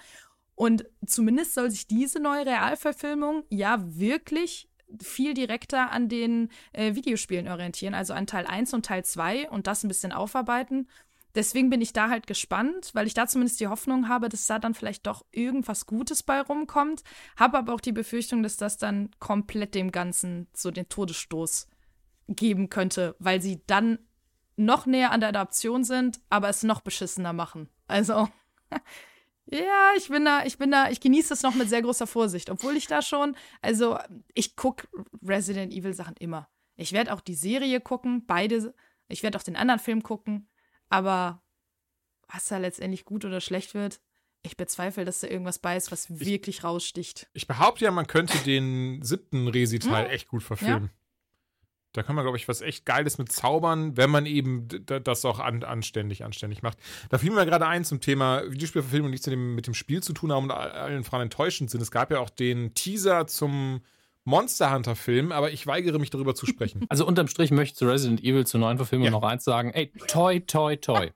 Und 0.56 0.86
zumindest 1.06 1.54
soll 1.54 1.70
sich 1.70 1.86
diese 1.86 2.20
neue 2.20 2.48
Realverfilmung 2.48 3.44
ja 3.50 3.78
wirklich 3.80 4.68
viel 5.04 5.36
direkter 5.36 5.92
an 5.92 6.10
den 6.10 6.50
äh, 6.74 6.96
Videospielen 6.96 7.48
orientieren, 7.48 7.94
also 7.94 8.14
an 8.14 8.26
Teil 8.26 8.48
1 8.48 8.74
und 8.74 8.88
Teil 8.88 9.06
2 9.06 9.52
und 9.52 9.68
das 9.68 9.84
ein 9.84 9.88
bisschen 9.88 10.12
aufarbeiten. 10.12 10.88
Deswegen 11.36 11.70
bin 11.70 11.82
ich 11.82 11.92
da 11.92 12.10
halt 12.10 12.28
gespannt, 12.28 12.92
weil 12.94 13.08
ich 13.08 13.14
da 13.14 13.28
zumindest 13.28 13.60
die 13.60 13.68
Hoffnung 13.68 14.08
habe, 14.08 14.30
dass 14.30 14.48
da 14.48 14.58
dann 14.58 14.74
vielleicht 14.74 15.06
doch 15.06 15.26
irgendwas 15.32 15.86
Gutes 15.86 16.24
bei 16.24 16.40
rumkommt. 16.40 17.04
Habe 17.36 17.58
aber 17.58 17.74
auch 17.74 17.82
die 17.82 17.92
Befürchtung, 17.92 18.42
dass 18.42 18.56
das 18.56 18.78
dann 18.78 19.12
komplett 19.20 19.76
dem 19.76 19.92
Ganzen 19.92 20.48
so 20.54 20.72
den 20.72 20.88
Todesstoß 20.88 21.68
geben 22.30 22.70
könnte, 22.70 23.16
weil 23.20 23.42
sie 23.42 23.62
dann 23.68 24.00
noch 24.56 24.86
näher 24.86 25.12
an 25.12 25.20
der 25.20 25.30
Adaption 25.30 25.84
sind, 25.84 26.22
aber 26.30 26.50
es 26.50 26.64
noch 26.64 26.82
beschissener 26.82 27.34
machen. 27.34 27.70
Also, 27.88 28.30
ja, 29.46 29.92
ich 29.98 30.08
bin 30.08 30.24
da, 30.24 30.46
ich 30.46 30.58
bin 30.58 30.72
da, 30.72 30.90
ich 30.90 31.02
genieße 31.02 31.34
es 31.34 31.44
noch 31.44 31.56
mit 31.56 31.70
sehr 31.70 31.82
großer 31.82 32.08
Vorsicht, 32.08 32.50
obwohl 32.50 32.78
ich 32.78 32.88
da 32.88 33.02
schon, 33.02 33.36
also 33.62 34.00
ich 34.34 34.56
gucke 34.56 34.88
Resident 35.22 35.74
Evil 35.74 35.94
Sachen 35.94 36.16
immer. 36.20 36.48
Ich 36.78 36.94
werde 36.94 37.14
auch 37.14 37.22
die 37.22 37.36
Serie 37.36 37.80
gucken, 37.82 38.26
beide. 38.26 38.74
Ich 39.08 39.24
werde 39.24 39.38
auch 39.38 39.44
den 39.44 39.56
anderen 39.56 39.80
Film 39.80 40.04
gucken, 40.04 40.48
aber 40.90 41.42
was 42.28 42.46
da 42.46 42.58
letztendlich 42.58 43.06
gut 43.06 43.26
oder 43.26 43.42
schlecht 43.42 43.74
wird, 43.74 44.00
ich 44.42 44.58
bezweifle, 44.58 45.06
dass 45.06 45.20
da 45.22 45.28
irgendwas 45.28 45.60
bei 45.60 45.76
ist, 45.76 45.92
was 45.92 46.20
wirklich 46.20 46.64
raussticht. 46.64 47.28
Ich 47.34 47.48
behaupte 47.48 47.86
ja, 47.86 47.92
man 47.92 48.08
könnte 48.08 48.38
den 48.40 49.02
siebten 49.02 49.48
Resi-Teil 49.48 50.10
echt 50.10 50.28
gut 50.28 50.44
verfilmen. 50.44 50.92
Da 51.94 52.04
kann 52.04 52.16
man, 52.16 52.26
glaube 52.26 52.38
ich, 52.38 52.48
was 52.50 52.60
echt 52.62 52.86
Geiles 52.86 53.18
mit 53.18 53.32
zaubern, 53.32 53.96
wenn 53.96 54.10
man 54.10 54.26
eben 54.26 54.68
das 54.86 55.24
auch 55.24 55.40
an, 55.40 55.64
anständig, 55.64 56.26
anständig 56.26 56.62
macht. 56.62 56.78
Da 57.10 57.18
fiel 57.18 57.32
mir 57.32 57.46
gerade 57.46 57.66
ein 57.68 57.86
zum 57.86 58.02
Thema 58.02 58.44
Videospielverfilmung, 58.52 59.10
nichts 59.10 59.26
mit 59.28 59.34
dem, 59.34 59.56
mit 59.56 59.66
dem 59.66 59.74
Spiel 59.74 60.04
zu 60.04 60.12
tun 60.12 60.32
haben 60.32 60.44
und 60.44 60.52
all- 60.52 60.72
allen 60.72 61.04
Frauen 61.06 61.22
enttäuschend 61.22 61.72
sind. 61.72 61.82
Es 61.82 61.92
gab 61.92 62.12
ja 62.12 62.20
auch 62.20 62.30
den 62.30 62.74
Teaser 62.74 63.28
zum 63.28 63.82
Monster 64.26 64.74
Hunter-Film, 64.74 65.32
aber 65.32 65.52
ich 65.52 65.66
weigere 65.68 66.00
mich 66.00 66.10
darüber 66.10 66.36
zu 66.36 66.46
sprechen. 66.46 66.86
Also 66.90 67.06
unterm 67.08 67.28
Strich 67.28 67.52
möchte 67.52 67.74
ich 67.74 67.78
zu 67.78 67.86
Resident 67.88 68.22
Evil 68.24 68.46
zur 68.46 68.60
neuen 68.60 68.78
Verfilmung 68.78 69.06
Ja. 69.06 69.12
noch 69.12 69.24
eins 69.24 69.44
sagen. 69.44 69.72
Ey, 69.72 69.92
toi, 70.08 70.40
toi, 70.40 70.76
toi. 70.76 71.10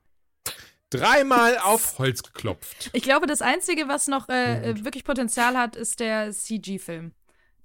Dreimal 0.91 1.57
auf 1.59 1.99
Holz 1.99 2.23
geklopft. 2.23 2.89
Ich 2.93 3.03
glaube, 3.03 3.27
das 3.27 3.41
Einzige, 3.43 3.87
was 3.87 4.07
noch 4.07 4.27
äh, 4.29 4.71
äh, 4.71 4.83
wirklich 4.83 5.03
Potenzial 5.03 5.55
hat, 5.55 5.75
ist 5.75 5.99
der 5.99 6.31
CG-Film, 6.31 7.11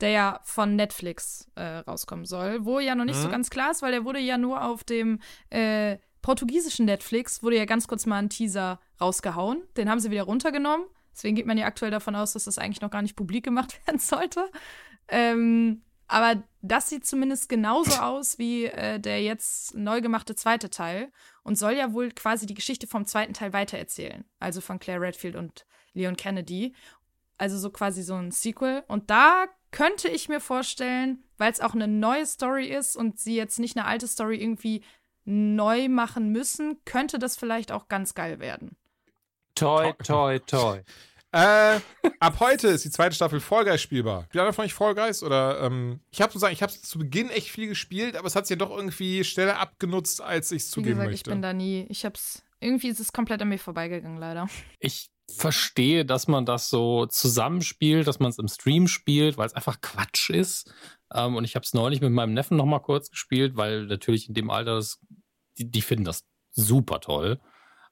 der 0.03 0.11
ja 0.11 0.41
von 0.45 0.77
Netflix 0.77 1.49
äh, 1.55 1.63
rauskommen 1.79 2.27
soll, 2.27 2.67
wo 2.67 2.81
ja 2.81 2.95
noch 2.95 3.07
nicht 3.07 3.17
so 3.17 3.29
Mhm. 3.29 3.33
ganz 3.33 3.49
klar 3.49 3.71
ist, 3.71 3.81
weil 3.81 3.93
der 3.93 4.05
wurde 4.05 4.19
ja 4.19 4.37
nur 4.37 4.63
auf 4.63 4.85
dem 4.85 5.21
äh, 5.49 5.97
portugiesischen 6.21 6.85
Netflix, 6.85 7.43
wurde 7.43 7.57
ja 7.57 7.65
ganz 7.65 7.89
kurz 7.89 8.05
mal 8.05 8.19
ein 8.19 8.29
Teaser 8.29 8.79
rausgehauen. 9.01 9.63
Den 9.79 9.89
haben 9.89 10.01
sie 10.01 10.11
wieder 10.11 10.25
runtergenommen. 10.25 10.87
Deswegen 11.15 11.37
geht 11.37 11.47
man 11.47 11.57
ja 11.57 11.65
aktuell 11.67 11.91
davon 11.93 12.17
aus, 12.17 12.33
dass 12.35 12.45
das 12.45 12.59
eigentlich 12.59 12.81
noch 12.83 12.91
gar 12.91 13.01
nicht 13.03 13.17
publik 13.17 13.45
gemacht 13.45 13.79
werden 13.87 13.99
sollte. 14.01 14.51
Ähm, 15.09 15.83
aber 16.07 16.43
das 16.63 16.89
sieht 16.89 17.07
zumindest 17.07 17.49
genauso 17.49 18.01
aus 18.01 18.39
wie 18.39 18.67
äh, 18.67 19.01
der 19.01 19.23
jetzt 19.23 19.75
neu 19.75 20.01
gemachte 20.01 20.35
zweite 20.35 20.71
Teil 20.71 21.11
und 21.43 21.57
soll 21.57 21.73
ja 21.73 21.93
wohl 21.93 22.11
quasi 22.11 22.47
die 22.47 22.55
Geschichte 22.55 22.87
vom 22.87 23.07
zweiten 23.07 23.35
Teil 23.35 23.53
weitererzählen. 23.53 24.25
Also 24.39 24.61
von 24.61 24.79
Claire 24.79 25.01
Redfield 25.01 25.37
und 25.37 25.67
Leon 25.93 26.17
Kennedy. 26.17 26.75
Also 27.37 27.59
so 27.59 27.71
quasi 27.71 28.03
so 28.03 28.15
ein 28.15 28.31
Sequel. 28.31 28.85
Und 28.87 29.11
da 29.11 29.47
könnte 29.71 30.09
ich 30.09 30.29
mir 30.29 30.41
vorstellen, 30.41 31.25
weil 31.37 31.51
es 31.51 31.61
auch 31.61 31.75
eine 31.75 31.89
neue 31.89 32.27
Story 32.27 32.69
ist 32.69 32.97
und 32.97 33.19
sie 33.19 33.35
jetzt 33.35 33.59
nicht 33.59 33.77
eine 33.77 33.87
alte 33.87 34.07
Story 34.07 34.37
irgendwie 34.37 34.85
neu 35.25 35.89
machen 35.89 36.31
müssen, 36.31 36.85
könnte 36.85 37.19
das 37.19 37.37
vielleicht 37.37 37.73
auch 37.73 37.89
ganz 37.89 38.15
geil 38.15 38.39
werden. 38.39 38.77
Toi, 39.55 39.93
toi, 40.05 40.39
toi. 40.39 40.81
Äh, 41.35 41.81
ab 42.21 42.37
heute 42.39 42.69
ist 42.69 42.85
die 42.85 42.91
zweite 42.91 43.17
Staffel 43.17 43.41
Fall 43.41 43.65
Guys 43.65 43.83
spielbar. 43.83 44.29
Wie 44.31 44.39
lange 44.39 44.53
von 44.53 44.67
euch 44.67 44.73
Fall 44.73 44.95
Guys? 44.95 45.21
Oder, 45.25 45.63
ähm, 45.63 45.99
ich 46.13 46.21
habe 46.21 46.33
sozusagen, 46.33 46.53
ich 46.53 46.63
habe 46.63 46.73
zu 46.73 46.97
Beginn 46.97 47.29
echt 47.29 47.49
viel 47.49 47.67
gespielt, 47.67 48.15
aber 48.17 48.29
es 48.29 48.37
hat 48.37 48.47
sich 48.47 48.57
ja 48.57 48.65
doch 48.65 48.71
irgendwie 48.71 49.25
schneller 49.25 49.59
abgenutzt, 49.59 50.21
als 50.21 50.53
ich 50.53 50.63
es 50.63 50.69
Wie 50.69 50.75
zugeben 50.75 50.91
gesagt, 50.91 51.11
möchte. 51.11 51.31
ich 51.31 51.35
bin 51.35 51.43
da 51.43 51.53
nie. 51.53 51.87
Ich 51.89 52.05
hab's. 52.05 52.45
Irgendwie 52.61 52.87
ist 52.87 53.01
es 53.01 53.13
komplett 53.13 53.43
an 53.43 53.49
mir 53.49 53.59
vorbeigegangen, 53.59 54.19
leider. 54.19 54.47
Ich 54.79 55.11
verstehe, 55.29 56.05
dass 56.05 56.29
man 56.29 56.47
das 56.47 56.69
so 56.69 57.07
zusammenspielt, 57.07 58.07
dass 58.07 58.21
man 58.21 58.31
es 58.31 58.39
im 58.39 58.47
Stream 58.47 58.87
spielt, 58.87 59.37
weil 59.37 59.49
es 59.49 59.55
einfach 59.55 59.81
Quatsch 59.81 60.31
ist. 60.31 60.73
Ähm, 61.13 61.35
und 61.35 61.43
ich 61.43 61.57
habe 61.57 61.65
es 61.65 61.75
neulich 61.75 62.01
mit 62.01 62.13
meinem 62.13 62.33
Neffen 62.35 62.57
noch 62.57 62.65
mal 62.65 62.79
kurz 62.79 63.11
gespielt, 63.11 63.57
weil 63.57 63.87
natürlich 63.87 64.29
in 64.29 64.35
dem 64.35 64.51
Alter, 64.51 64.77
das, 64.77 65.01
die, 65.59 65.69
die 65.69 65.83
finden 65.83 66.05
das 66.05 66.25
super 66.53 67.01
toll. 67.01 67.41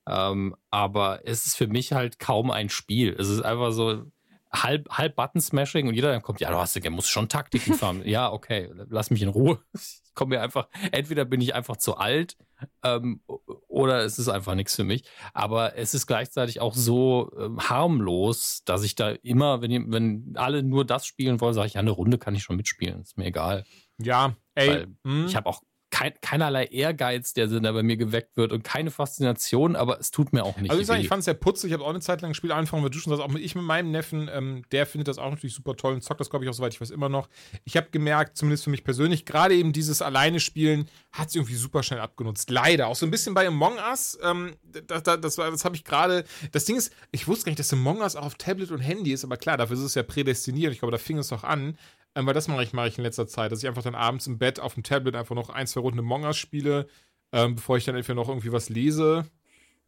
Ähm, 0.09 0.57
aber 0.71 1.21
es 1.25 1.47
ist 1.47 1.57
für 1.57 1.67
mich 1.67 1.93
halt 1.93 2.19
kaum 2.19 2.51
ein 2.51 2.69
Spiel. 2.69 3.15
Es 3.19 3.29
ist 3.29 3.43
einfach 3.43 3.73
so 3.73 4.05
halb, 4.53 4.89
halb 4.91 5.17
Button-Smashing 5.17 5.89
und 5.89 5.95
jeder 5.95 6.13
dann 6.13 6.23
kommt, 6.23 6.41
ja, 6.41 6.51
du 6.51 6.57
hast, 6.57 6.75
der 6.77 6.91
muss 6.91 7.09
schon 7.09 7.29
Taktiken 7.29 7.75
fahren. 7.75 8.03
ja, 8.07 8.31
okay, 8.31 8.71
lass 8.89 9.11
mich 9.11 9.23
in 9.23 9.29
Ruhe. 9.29 9.61
Ich 9.75 10.15
komme 10.15 10.37
mir 10.37 10.43
einfach, 10.43 10.69
entweder 10.91 11.25
bin 11.25 11.41
ich 11.41 11.55
einfach 11.55 11.79
zu 11.79 11.97
alt 11.97 12.37
ähm, 12.83 13.23
oder 13.69 14.05
es 14.05 14.19
ist 14.19 14.29
einfach 14.29 14.55
nichts 14.55 14.77
für 14.77 14.85
mich. 14.85 15.05
Aber 15.33 15.77
es 15.77 15.95
ist 15.95 16.07
gleichzeitig 16.07 16.61
auch 16.61 16.75
so 16.75 17.31
ähm, 17.39 17.61
harmlos, 17.61 18.63
dass 18.65 18.83
ich 18.83 18.95
da 18.95 19.11
immer, 19.11 19.63
wenn, 19.63 19.91
wenn 19.91 20.35
alle 20.37 20.63
nur 20.63 20.85
das 20.85 21.07
spielen 21.07 21.41
wollen, 21.41 21.55
sage 21.55 21.69
ich, 21.69 21.75
ja, 21.75 21.81
eine 21.81 21.91
Runde 21.91 22.19
kann 22.19 22.35
ich 22.35 22.43
schon 22.43 22.57
mitspielen. 22.57 23.01
Ist 23.01 23.17
mir 23.17 23.27
egal. 23.27 23.65
ja, 23.99 24.35
ey. 24.55 24.69
Weil 24.69 24.87
hm. 25.05 25.27
Ich 25.27 25.37
habe 25.37 25.49
auch 25.49 25.63
kein, 25.93 26.15
keinerlei 26.23 26.65
Ehrgeiz, 26.65 27.35
der 27.35 27.47
da 27.47 27.71
bei 27.71 27.83
mir 27.83 27.99
geweckt 27.99 28.37
wird 28.39 28.51
und 28.51 28.65
keine 28.65 28.91
Faszination, 28.91 29.77
aber 29.77 30.01
es 30.01 30.11
tut 30.11 30.33
mir 30.33 30.43
auch 30.43 30.57
nicht 30.57 30.71
Also 30.71 30.95
ich, 30.95 31.01
ich 31.01 31.09
fand 31.09 31.21
es 31.21 31.27
sehr 31.27 31.35
putzig, 31.35 31.69
ich 31.69 31.75
habe 31.75 31.85
auch 31.85 31.91
eine 31.91 32.01
Zeit 32.01 32.23
lang 32.23 32.31
gespielt, 32.31 32.53
angefangen, 32.53 32.83
weil 32.83 32.91
du 32.91 32.99
schon 32.99 33.11
sagst, 33.11 33.23
auch 33.23 33.31
mit, 33.31 33.43
ich 33.43 33.55
mit 33.55 33.63
meinem 33.65 33.91
Neffen, 33.91 34.29
ähm, 34.33 34.65
der 34.73 34.87
findet 34.87 35.09
das 35.09 35.19
auch 35.19 35.31
natürlich 35.31 35.55
super 35.55 35.77
toll 35.77 35.93
und 35.93 36.03
zockt 36.03 36.19
das, 36.19 36.31
glaube 36.31 36.47
ich, 36.47 36.51
auch 36.51 36.55
soweit 36.55 36.73
ich 36.73 36.81
weiß 36.81 36.91
immer 36.91 37.11
noch. 37.11 37.29
Ich 37.65 37.77
habe 37.77 37.89
gemerkt, 37.91 38.39
zumindest 38.39 38.65
für 38.65 38.71
mich 38.71 38.85
persönlich, 38.85 39.27
gerade 39.27 39.55
eben 39.55 39.75
dieses 39.75 40.01
alleine 40.01 40.41
Spielen 40.41 40.89
hat 41.13 41.31
sich 41.31 41.37
irgendwie 41.37 41.57
super 41.57 41.83
schnell 41.83 42.01
abgenutzt. 42.01 42.49
Leider. 42.49 42.87
Auch 42.87 42.97
so 42.97 43.05
ein 43.05 43.11
bisschen 43.11 43.35
bei 43.35 43.47
Among 43.47 43.77
Us, 43.91 44.19
ähm, 44.23 44.57
das, 44.87 45.03
das, 45.03 45.21
das, 45.21 45.37
das 45.37 45.65
habe 45.67 45.77
ich 45.77 45.85
gerade, 45.85 46.25
das 46.53 46.65
Ding 46.65 46.77
ist, 46.77 46.95
ich 47.11 47.29
wusste 47.29 47.45
gar 47.45 47.51
nicht, 47.51 47.61
dass 47.61 47.73
Among 47.73 47.99
Us 48.01 48.17
auch 48.17 48.25
auf 48.25 48.35
Tablet 48.37 48.71
und 48.71 48.81
Handy 48.81 49.13
ist, 49.13 49.25
aber 49.25 49.37
klar, 49.37 49.59
dafür 49.59 49.77
ist 49.77 49.83
es 49.83 49.95
ja 49.95 50.03
prädestiniert. 50.03 50.73
Ich 50.73 50.79
glaube, 50.79 50.93
da 50.93 50.99
fing 50.99 51.19
es 51.19 51.29
doch 51.29 51.45
an. 51.45 51.77
Ähm, 52.15 52.27
weil 52.27 52.35
das 52.35 52.49
mache 52.49 52.63
ich, 52.63 52.73
mache 52.73 52.89
ich 52.89 52.99
in 52.99 53.05
letzter 53.05 53.27
Zeit, 53.27 53.53
dass 53.53 53.63
ich 53.63 53.69
einfach 53.69 53.83
dann 53.83 53.95
abends 53.95 54.27
im 54.27 54.39
Bett 54.39 54.61
auf 54.61 54.75
dem 54.75 54.83
Tablet 54.83 55.17
einfach 55.17 55.35
noch 55.35 55.49
ein, 55.49 55.67
zwei 55.67 55.81
Runden 55.81 56.01
Among 56.01 56.25
Us 56.25 56.37
spiele, 56.37 56.87
ähm, 57.33 57.55
bevor 57.55 57.77
ich 57.77 57.85
dann 57.85 57.97
entweder 57.97 58.17
noch 58.17 58.29
irgendwie 58.29 58.53
was 58.53 58.69
lese 58.69 59.25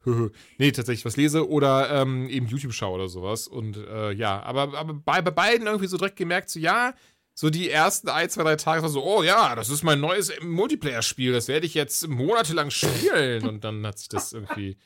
nee, 0.59 0.73
tatsächlich 0.73 1.05
was 1.05 1.17
lese 1.17 1.49
oder 1.49 1.91
ähm, 1.91 2.29
eben 2.29 2.47
YouTube 2.47 2.73
schaue 2.73 2.97
oder 2.97 3.09
sowas. 3.09 3.49
Und 3.49 3.77
äh, 3.77 4.13
ja, 4.13 4.43
aber, 4.43 4.77
aber 4.77 4.95
bei, 4.95 5.23
bei 5.23 5.31
beiden 5.31 5.67
irgendwie 5.67 5.87
so 5.87 5.97
direkt 5.97 6.17
gemerkt, 6.17 6.51
so 6.51 6.61
ja, 6.61 6.95
so 7.35 7.51
die 7.51 7.69
ersten 7.69 8.09
ein, 8.09 8.31
zwei, 8.31 8.45
drei 8.45 8.57
Tage 8.57 8.83
war 8.83 8.89
so, 8.89 9.03
oh 9.03 9.23
ja, 9.23 9.55
das 9.57 9.71
ist 9.71 9.83
mein 9.83 10.01
neues 10.01 10.33
Multiplayer-Spiel, 10.41 11.33
das 11.33 11.49
werde 11.49 11.67
ich 11.67 11.75
jetzt 11.75 12.07
monatelang 12.07 12.71
spielen. 12.71 13.49
Und 13.49 13.65
dann 13.65 13.85
hat 13.87 13.99
sich 13.99 14.09
das 14.09 14.33
irgendwie 14.33 14.77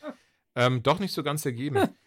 ähm, 0.55 0.83
doch 0.83 0.99
nicht 0.99 1.13
so 1.13 1.23
ganz 1.23 1.45
ergeben. 1.45 1.77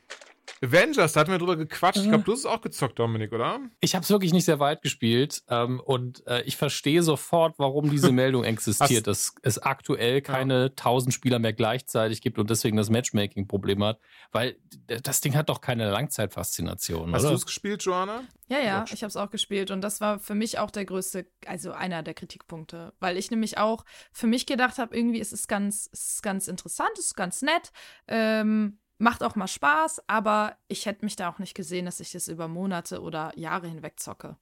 Avengers, 0.64 1.14
da 1.14 1.22
hatten 1.22 1.32
wir 1.32 1.40
drüber 1.40 1.56
gequatscht. 1.56 2.02
Ich 2.02 2.08
glaube, 2.08 2.24
du 2.24 2.32
hast 2.34 2.40
es 2.40 2.46
auch 2.46 2.62
gezockt, 2.62 3.00
Dominik, 3.00 3.32
oder? 3.34 3.60
Ich 3.80 3.96
habe 3.96 4.04
es 4.04 4.10
wirklich 4.10 4.34
nicht 4.34 4.46
sehr 4.46 4.60
weit 4.60 4.82
gespielt 4.82 5.44
ähm, 5.50 5.80
und 5.80 6.26
äh, 6.28 6.42
ich 6.44 6.58
verstehe 6.58 7.02
sofort, 7.04 7.58
warum 7.58 7.90
diese 7.90 8.12
Meldung 8.12 8.44
existiert, 8.44 9.08
dass 9.08 9.34
es 9.42 9.58
aktuell 9.60 10.22
keine 10.22 10.62
ja. 10.64 10.66
1000 10.70 11.14
Spieler 11.14 11.40
mehr 11.40 11.54
gleichzeitig 11.54 12.22
gibt 12.22 12.38
und 12.38 12.50
deswegen 12.50 12.78
das 12.78 12.90
Matchmaking-Problem 12.90 13.84
hat, 13.84 14.00
weil 14.32 14.58
das 14.88 15.22
Ding 15.22 15.36
hat 15.36 15.50
doch 15.50 15.62
keine 15.62 15.90
Langzeitfaszination. 15.90 17.14
Hast 17.14 17.26
du 17.26 17.30
es 17.30 17.46
gespielt, 17.46 17.84
Joanna? 17.84 18.24
Ja, 18.48 18.60
ja, 18.60 18.86
ich 18.92 19.02
habe 19.02 19.10
es 19.10 19.16
auch 19.16 19.30
gespielt 19.30 19.72
und 19.72 19.82
das 19.82 20.02
war 20.02 20.20
für 20.20 20.36
mich 20.36 20.60
auch 20.60 20.72
der 20.72 20.86
größte, 20.86 21.26
also 21.46 21.72
einer 21.72 22.04
der 22.04 22.14
Kritikpunkte, 22.14 22.94
weil 23.00 23.18
ich 23.18 23.32
nämlich 23.32 23.58
auch 23.58 23.86
für 24.12 24.28
mich 24.28 24.46
gedacht 24.46 24.78
habe, 24.78 24.96
irgendwie 24.96 25.20
ist 25.20 25.32
es 25.32 25.48
ganz, 25.48 25.88
ist 25.88 26.22
ganz 26.22 26.48
interessant, 26.48 26.92
ist 27.00 27.16
ganz 27.16 27.42
nett. 27.42 27.72
Ähm, 28.08 28.78
Macht 29.02 29.24
auch 29.24 29.36
mal 29.36 29.48
Spaß, 29.48 30.04
aber 30.06 30.56
ich 30.68 30.86
hätte 30.86 31.04
mich 31.04 31.16
da 31.16 31.28
auch 31.28 31.40
nicht 31.40 31.56
gesehen, 31.56 31.86
dass 31.86 32.00
ich 32.00 32.12
das 32.12 32.28
über 32.28 32.48
Monate 32.48 33.02
oder 33.02 33.36
Jahre 33.36 33.68
hinweg 33.68 34.00
zocke. 34.00 34.38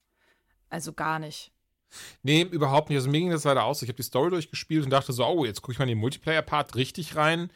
Also 0.70 0.92
gar 0.92 1.18
nicht. 1.18 1.54
Nee, 2.24 2.42
überhaupt 2.42 2.90
nicht. 2.90 2.98
Also 2.98 3.10
mir 3.10 3.20
ging 3.20 3.30
das 3.30 3.46
leider 3.46 3.64
aus. 3.64 3.82
Ich 3.82 3.88
habe 3.88 3.96
die 3.96 4.04
Story 4.04 4.30
durchgespielt 4.30 4.84
und 4.84 4.90
dachte 4.90 5.14
so, 5.14 5.26
oh, 5.26 5.46
jetzt 5.46 5.62
gucke 5.62 5.72
ich 5.72 5.80
mal 5.80 5.86
in 5.86 5.92
den 5.92 6.00
Multiplayer-Part 6.00 6.76
richtig 6.76 7.16
rein. 7.16 7.52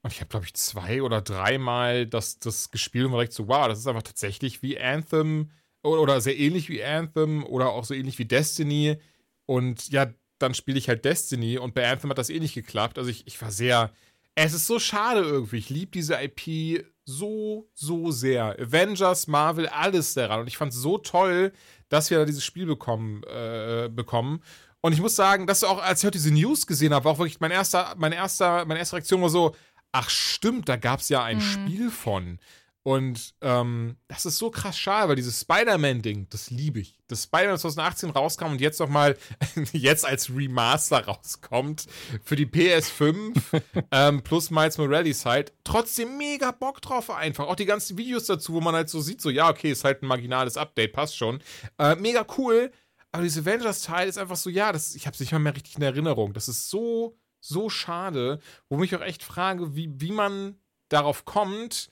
Und 0.00 0.14
ich 0.14 0.20
habe, 0.20 0.30
glaube 0.30 0.46
ich, 0.46 0.54
zwei 0.54 1.02
oder 1.02 1.20
dreimal 1.20 2.06
das, 2.06 2.38
das 2.38 2.70
gespielt 2.70 3.04
und 3.04 3.12
war 3.12 3.18
direkt 3.18 3.34
so, 3.34 3.48
wow, 3.48 3.68
das 3.68 3.80
ist 3.80 3.86
einfach 3.86 4.02
tatsächlich 4.02 4.62
wie 4.62 4.80
Anthem 4.80 5.50
oder 5.82 6.22
sehr 6.22 6.38
ähnlich 6.38 6.70
wie 6.70 6.82
Anthem 6.82 7.44
oder 7.44 7.68
auch 7.68 7.84
so 7.84 7.92
ähnlich 7.92 8.18
wie 8.18 8.24
Destiny. 8.24 8.96
Und 9.44 9.90
ja, 9.90 10.06
dann 10.38 10.54
spiele 10.54 10.78
ich 10.78 10.88
halt 10.88 11.04
Destiny 11.04 11.58
und 11.58 11.74
bei 11.74 11.86
Anthem 11.86 12.08
hat 12.08 12.16
das 12.16 12.30
eh 12.30 12.40
nicht 12.40 12.54
geklappt. 12.54 12.96
Also 12.96 13.10
ich, 13.10 13.26
ich 13.26 13.42
war 13.42 13.50
sehr, 13.50 13.92
es 14.36 14.52
ist 14.52 14.66
so 14.66 14.78
schade 14.78 15.20
irgendwie. 15.20 15.56
Ich 15.56 15.70
liebe 15.70 15.90
diese 15.90 16.14
IP 16.22 16.86
so, 17.04 17.68
so 17.74 18.10
sehr. 18.10 18.56
Avengers, 18.60 19.26
Marvel, 19.26 19.66
alles 19.68 20.14
daran. 20.14 20.40
Und 20.40 20.46
ich 20.46 20.58
fand 20.58 20.72
es 20.72 20.78
so 20.78 20.98
toll, 20.98 21.52
dass 21.88 22.10
wir 22.10 22.18
da 22.18 22.24
dieses 22.24 22.44
Spiel 22.44 22.66
bekommen, 22.66 23.22
äh, 23.24 23.88
bekommen. 23.90 24.42
Und 24.82 24.92
ich 24.92 25.00
muss 25.00 25.16
sagen, 25.16 25.46
dass 25.46 25.64
auch, 25.64 25.82
als 25.82 26.00
ich 26.00 26.06
heute 26.06 26.18
diese 26.18 26.32
News 26.32 26.66
gesehen 26.66 26.92
habe, 26.92 27.06
war 27.06 27.12
auch 27.12 27.18
wirklich 27.18 27.40
mein 27.40 27.50
erster, 27.50 27.94
mein 27.96 28.12
erster, 28.12 28.66
meine 28.66 28.78
erste 28.78 28.96
Reaktion 28.96 29.22
war 29.22 29.30
so, 29.30 29.56
ach 29.92 30.10
stimmt, 30.10 30.68
da 30.68 30.76
gab 30.76 31.00
es 31.00 31.08
ja 31.08 31.24
ein 31.24 31.38
mhm. 31.38 31.40
Spiel 31.40 31.90
von. 31.90 32.38
Und 32.86 33.34
ähm, 33.40 33.96
das 34.06 34.26
ist 34.26 34.38
so 34.38 34.48
krass 34.48 34.78
schade, 34.78 35.08
weil 35.08 35.16
dieses 35.16 35.40
Spider-Man-Ding, 35.40 36.28
das 36.30 36.50
liebe 36.50 36.78
ich. 36.78 37.00
Das 37.08 37.24
Spider-Man 37.24 37.58
2018 37.58 38.10
rauskam 38.10 38.52
und 38.52 38.60
jetzt 38.60 38.78
nochmal, 38.78 39.18
jetzt 39.72 40.06
als 40.06 40.30
Remaster 40.30 41.04
rauskommt 41.04 41.86
für 42.22 42.36
die 42.36 42.46
PS5 42.46 43.42
ähm, 43.90 44.22
plus 44.22 44.52
Miles 44.52 44.78
Morales 44.78 45.26
halt. 45.26 45.52
Trotzdem 45.64 46.16
mega 46.16 46.52
Bock 46.52 46.80
drauf 46.80 47.10
einfach. 47.10 47.48
Auch 47.48 47.56
die 47.56 47.66
ganzen 47.66 47.98
Videos 47.98 48.26
dazu, 48.26 48.52
wo 48.52 48.60
man 48.60 48.76
halt 48.76 48.88
so 48.88 49.00
sieht, 49.00 49.20
so, 49.20 49.30
ja, 49.30 49.50
okay, 49.50 49.72
ist 49.72 49.82
halt 49.82 50.04
ein 50.04 50.06
marginales 50.06 50.56
Update, 50.56 50.92
passt 50.92 51.16
schon. 51.16 51.42
Äh, 51.78 51.96
mega 51.96 52.24
cool. 52.38 52.70
Aber 53.10 53.24
dieses 53.24 53.44
Avengers-Teil 53.44 54.08
ist 54.08 54.16
einfach 54.16 54.36
so, 54.36 54.48
ja, 54.48 54.70
das, 54.70 54.94
ich 54.94 55.08
habe 55.08 55.14
es 55.14 55.18
nicht 55.18 55.32
mal 55.32 55.40
mehr 55.40 55.56
richtig 55.56 55.74
in 55.74 55.82
Erinnerung. 55.82 56.34
Das 56.34 56.46
ist 56.46 56.70
so, 56.70 57.18
so 57.40 57.68
schade, 57.68 58.38
wo 58.68 58.76
mich 58.76 58.94
auch 58.94 59.02
echt 59.02 59.24
frage, 59.24 59.74
wie, 59.74 59.90
wie 59.96 60.12
man 60.12 60.60
darauf 60.88 61.24
kommt, 61.24 61.90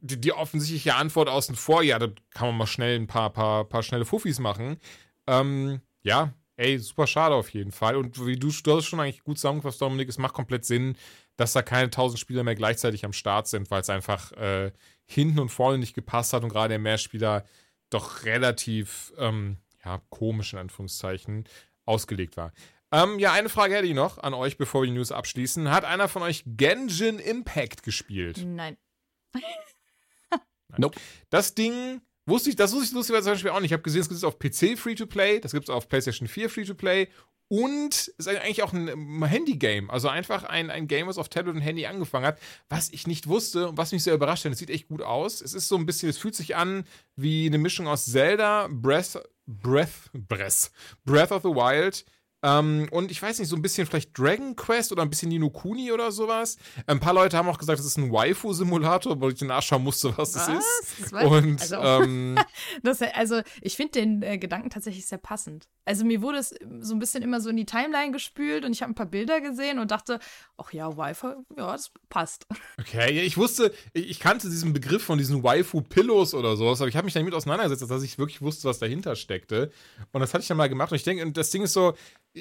die, 0.00 0.20
die, 0.20 0.32
offensichtliche 0.32 0.94
Antwort 0.94 1.28
außen 1.28 1.56
vor, 1.56 1.82
ja, 1.82 1.98
da 1.98 2.08
kann 2.30 2.48
man 2.48 2.58
mal 2.58 2.66
schnell 2.66 2.98
ein 2.98 3.06
paar, 3.06 3.30
paar, 3.32 3.64
paar 3.64 3.82
schnelle 3.82 4.04
Fuffis 4.04 4.38
machen. 4.38 4.78
Ähm, 5.26 5.80
ja, 6.02 6.32
ey, 6.56 6.78
super 6.78 7.06
schade 7.06 7.34
auf 7.34 7.50
jeden 7.50 7.72
Fall. 7.72 7.96
Und 7.96 8.24
wie 8.24 8.36
du, 8.36 8.50
du 8.50 8.76
hast 8.76 8.86
schon 8.86 9.00
eigentlich 9.00 9.24
gut 9.24 9.38
zusammengefasst, 9.38 9.80
Dominik, 9.80 10.08
es 10.08 10.18
macht 10.18 10.34
komplett 10.34 10.64
Sinn, 10.64 10.96
dass 11.36 11.52
da 11.52 11.62
keine 11.62 11.84
1000 11.84 12.18
Spieler 12.18 12.44
mehr 12.44 12.54
gleichzeitig 12.54 13.04
am 13.04 13.12
Start 13.12 13.48
sind, 13.48 13.70
weil 13.70 13.80
es 13.80 13.90
einfach 13.90 14.32
äh, 14.32 14.72
hinten 15.06 15.38
und 15.38 15.48
vorne 15.48 15.78
nicht 15.78 15.94
gepasst 15.94 16.32
hat 16.32 16.42
und 16.42 16.50
gerade 16.50 16.70
der 16.70 16.78
Mehrspieler 16.78 17.44
doch 17.90 18.24
relativ, 18.24 19.12
ähm, 19.18 19.56
ja, 19.84 20.02
komisch 20.10 20.52
in 20.52 20.58
Anführungszeichen 20.58 21.44
ausgelegt 21.84 22.36
war. 22.36 22.52
Ähm, 22.90 23.18
ja, 23.18 23.32
eine 23.32 23.48
Frage 23.48 23.74
hätte 23.74 23.86
ich 23.86 23.94
noch 23.94 24.18
an 24.18 24.34
euch, 24.34 24.56
bevor 24.56 24.82
wir 24.82 24.86
die 24.86 24.94
News 24.94 25.12
abschließen. 25.12 25.70
Hat 25.70 25.84
einer 25.84 26.08
von 26.08 26.22
euch 26.22 26.42
Genshin 26.46 27.18
Impact 27.18 27.82
gespielt? 27.82 28.42
Nein. 28.44 28.76
Nope. 30.76 30.98
Das 31.30 31.54
Ding 31.54 32.00
wusste 32.26 32.50
ich, 32.50 32.56
das 32.56 32.72
wusste 32.72 32.86
ich 32.86 32.92
lustigerweise 32.92 33.24
zum 33.24 33.32
Beispiel 33.34 33.50
auch 33.50 33.60
nicht. 33.60 33.70
Ich 33.70 33.72
habe 33.72 33.82
gesehen, 33.82 34.02
es 34.02 34.08
gibt 34.08 34.18
es 34.18 34.24
auf 34.24 34.38
PC 34.38 34.78
Free-to-Play, 34.78 35.40
das 35.40 35.52
gibt 35.52 35.64
es 35.64 35.70
auf 35.70 35.88
PlayStation 35.88 36.28
4 36.28 36.50
Free-to-Play 36.50 37.08
und 37.48 38.08
ist 38.18 38.28
eigentlich 38.28 38.62
auch 38.62 38.74
ein 38.74 39.24
Handy-Game. 39.24 39.90
Also 39.90 40.08
einfach 40.08 40.44
ein, 40.44 40.70
ein 40.70 40.86
Game, 40.86 41.06
was 41.06 41.16
auf 41.16 41.30
Tablet 41.30 41.56
und 41.56 41.62
Handy 41.62 41.86
angefangen 41.86 42.26
hat, 42.26 42.38
was 42.68 42.90
ich 42.90 43.06
nicht 43.06 43.26
wusste 43.26 43.70
und 43.70 43.78
was 43.78 43.92
mich 43.92 44.02
sehr 44.02 44.14
überrascht 44.14 44.44
hat. 44.44 44.52
Es 44.52 44.58
sieht 44.58 44.70
echt 44.70 44.88
gut 44.88 45.02
aus. 45.02 45.40
Es 45.40 45.54
ist 45.54 45.68
so 45.68 45.76
ein 45.76 45.86
bisschen, 45.86 46.10
es 46.10 46.18
fühlt 46.18 46.34
sich 46.34 46.56
an 46.56 46.84
wie 47.16 47.46
eine 47.46 47.58
Mischung 47.58 47.88
aus 47.88 48.04
Zelda, 48.04 48.68
Breath, 48.70 49.18
Breath, 49.46 50.10
Breath, 50.12 50.70
Breath 51.04 51.32
of 51.32 51.42
the 51.42 51.48
Wild 51.48 52.04
ähm, 52.42 52.88
und 52.92 53.10
ich 53.10 53.20
weiß 53.20 53.38
nicht, 53.40 53.48
so 53.48 53.56
ein 53.56 53.62
bisschen 53.62 53.86
vielleicht 53.86 54.16
Dragon 54.16 54.54
Quest 54.54 54.92
oder 54.92 55.02
ein 55.02 55.10
bisschen 55.10 55.28
Nino 55.28 55.50
Kuni 55.50 55.90
oder 55.90 56.12
sowas. 56.12 56.56
Ein 56.86 57.00
paar 57.00 57.12
Leute 57.12 57.36
haben 57.36 57.48
auch 57.48 57.58
gesagt, 57.58 57.78
das 57.78 57.86
ist 57.86 57.98
ein 57.98 58.12
Waifu-Simulator, 58.12 59.20
weil 59.20 59.32
ich 59.32 59.40
nachschauen 59.40 59.82
musste, 59.82 60.16
was, 60.16 60.36
was? 60.36 60.46
das 60.46 60.48
ist. 60.48 61.12
Das 61.12 61.24
und 61.24 61.60
also, 61.60 61.76
ähm, 61.76 62.38
das, 62.82 63.02
also 63.02 63.40
ich 63.60 63.76
finde 63.76 63.92
den 63.92 64.22
äh, 64.22 64.38
Gedanken 64.38 64.70
tatsächlich 64.70 65.06
sehr 65.06 65.18
passend. 65.18 65.68
Also 65.84 66.04
mir 66.04 66.22
wurde 66.22 66.38
es 66.38 66.54
so 66.80 66.94
ein 66.94 66.98
bisschen 67.00 67.22
immer 67.22 67.40
so 67.40 67.50
in 67.50 67.56
die 67.56 67.66
Timeline 67.66 68.12
gespült 68.12 68.64
und 68.64 68.72
ich 68.72 68.82
habe 68.82 68.92
ein 68.92 68.94
paar 68.94 69.06
Bilder 69.06 69.40
gesehen 69.40 69.78
und 69.78 69.90
dachte, 69.90 70.20
ach 70.58 70.72
ja, 70.72 70.96
Waifu, 70.96 71.28
ja, 71.56 71.72
das 71.72 71.90
passt. 72.08 72.46
Okay, 72.80 73.20
ich 73.22 73.36
wusste, 73.36 73.72
ich 73.92 74.20
kannte 74.20 74.48
diesen 74.48 74.72
Begriff 74.72 75.02
von 75.02 75.18
diesen 75.18 75.42
Waifu-Pillows 75.42 76.32
oder 76.34 76.56
sowas, 76.56 76.80
aber 76.80 76.88
ich 76.88 76.96
habe 76.96 77.04
mich 77.04 77.14
damit 77.14 77.34
auseinandergesetzt, 77.34 77.90
dass 77.90 78.02
ich 78.02 78.18
wirklich 78.18 78.40
wusste, 78.40 78.68
was 78.68 78.78
dahinter 78.78 79.16
steckte. 79.16 79.72
Und 80.12 80.20
das 80.20 80.32
hatte 80.32 80.42
ich 80.42 80.48
dann 80.48 80.56
mal 80.56 80.68
gemacht 80.68 80.92
und 80.92 80.96
ich 80.96 81.02
denke, 81.02 81.30
das 81.32 81.50
Ding 81.50 81.62
ist 81.62 81.72
so, 81.72 81.94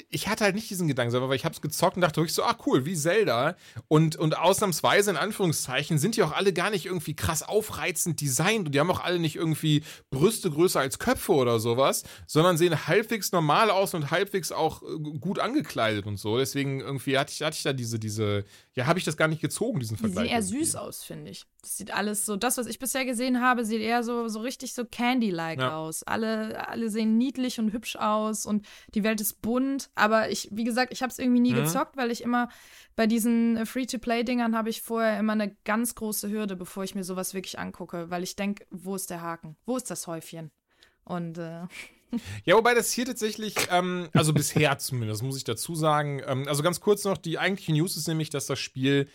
ich 0.10 0.28
hatte 0.28 0.44
halt 0.44 0.56
nicht 0.56 0.70
diesen 0.70 0.88
Gedanken 0.88 1.14
weil 1.14 1.36
ich 1.36 1.46
habe 1.46 1.56
es 1.56 1.62
gezockt 1.62 1.96
und 1.96 2.02
dachte 2.02 2.18
wirklich 2.18 2.34
so, 2.34 2.44
ah 2.44 2.56
cool, 2.66 2.86
wie 2.86 2.96
Zelda. 2.96 3.56
Und, 3.88 4.16
und 4.16 4.38
ausnahmsweise 4.38 5.12
in 5.12 5.18
Anführungszeichen 5.18 5.98
sind 5.98 6.16
die 6.16 6.24
auch 6.24 6.32
alle 6.32 6.54
gar 6.54 6.70
nicht 6.70 6.86
irgendwie 6.86 7.16
krass 7.16 7.44
aufreizend 7.44 8.22
designt 8.22 8.68
und 8.68 8.76
die 8.76 8.80
haben 8.80 8.92
auch 8.92 9.00
alle 9.00 9.20
nicht 9.20 9.36
irgendwie 9.36 9.84
Brüste 10.10 10.52
größer 10.52 10.80
als 10.80 11.00
Köpfe 11.00 11.34
oder 11.34 11.60
sowas, 11.60 12.04
sondern 12.26 12.58
sehen 12.58 12.88
halbwegs 12.88 13.32
normal 13.32 13.70
aus 13.70 13.94
und 13.94 14.12
halbwegs 14.12 14.52
auch 14.52 14.84
äh, 14.84 14.98
gut 15.20 15.40
angekleidet 15.40 16.06
und 16.06 16.18
so. 16.18 16.38
Deswegen 16.38 16.80
irgendwie 16.82 17.18
hatte 17.18 17.34
ich, 17.34 17.42
hatte 17.42 17.56
ich 17.56 17.64
da 17.64 17.74
diese, 17.74 18.00
diese, 18.00 18.46
ja, 18.74 18.86
habe 18.86 19.00
ich 19.00 19.06
das 19.06 19.18
gar 19.18 19.28
nicht 19.28 19.42
gezogen, 19.42 19.80
diesen 19.80 19.98
Vergleich. 19.98 20.24
Die 20.24 20.30
sehen 20.30 20.36
eher 20.36 20.44
süß 20.44 20.76
aus, 20.76 21.04
finde 21.04 21.32
ich. 21.32 21.46
Das 21.62 21.78
sieht 21.78 21.92
alles 21.92 22.26
so, 22.26 22.38
das, 22.38 22.58
was 22.58 22.68
ich 22.68 22.80
bisher 22.80 23.06
gesehen 23.06 23.42
habe, 23.42 23.66
sieht 23.66 23.82
eher 23.82 24.04
so, 24.04 24.28
so 24.28 24.40
richtig 24.40 24.74
so 24.74 24.86
Candy-like 24.86 25.60
ja. 25.60 25.78
aus. 25.78 26.04
Alle, 26.04 26.68
alle 26.68 26.90
sehen 26.90 27.18
niedlich 27.18 27.60
und 27.60 27.74
hübsch 27.74 27.96
aus 27.96 28.46
und 28.46 28.66
die 28.94 29.04
Welt 29.04 29.22
ist 29.22 29.42
bunt. 29.42 29.87
Aber 29.96 30.30
ich, 30.30 30.50
wie 30.52 30.64
gesagt, 30.64 30.94
ich 30.94 31.02
habe 31.02 31.12
es 31.12 31.20
irgendwie 31.20 31.40
nie 31.40 31.54
mhm. 31.54 31.64
gezockt, 31.64 31.98
weil 31.98 32.12
ich 32.12 32.22
immer 32.22 32.50
bei 32.96 33.08
diesen 33.08 33.66
Free-to-Play-Dingern 33.66 34.56
habe 34.56 34.70
ich 34.70 34.82
vorher 34.82 35.20
immer 35.20 35.34
eine 35.34 35.56
ganz 35.66 35.96
große 35.96 36.30
Hürde, 36.30 36.56
bevor 36.56 36.84
ich 36.84 36.96
mir 36.96 37.04
sowas 37.04 37.34
wirklich 37.34 37.60
angucke, 37.60 38.10
weil 38.10 38.24
ich 38.24 38.36
denke, 38.36 38.66
wo 38.72 38.96
ist 38.96 39.10
der 39.10 39.22
Haken? 39.22 39.56
Wo 39.66 39.78
ist 39.78 39.90
das 39.92 40.08
Häufchen? 40.08 40.52
Und 41.04 41.38
äh, 41.38 41.62
ja, 42.46 42.56
wobei 42.56 42.74
das 42.74 42.92
hier 42.92 43.06
tatsächlich, 43.06 43.56
ähm, 43.72 44.10
also 44.14 44.34
bisher 44.34 44.78
zumindest, 44.78 45.24
muss 45.24 45.38
ich 45.38 45.44
dazu 45.44 45.76
sagen. 45.76 46.22
Ähm, 46.26 46.48
also 46.48 46.64
ganz 46.64 46.80
kurz 46.80 47.04
noch, 47.04 47.18
die 47.18 47.40
eigentliche 47.40 47.74
News 47.74 47.98
ist 47.98 48.08
nämlich, 48.08 48.30
dass 48.30 48.46
das 48.46 48.60
Spiel 48.60 49.08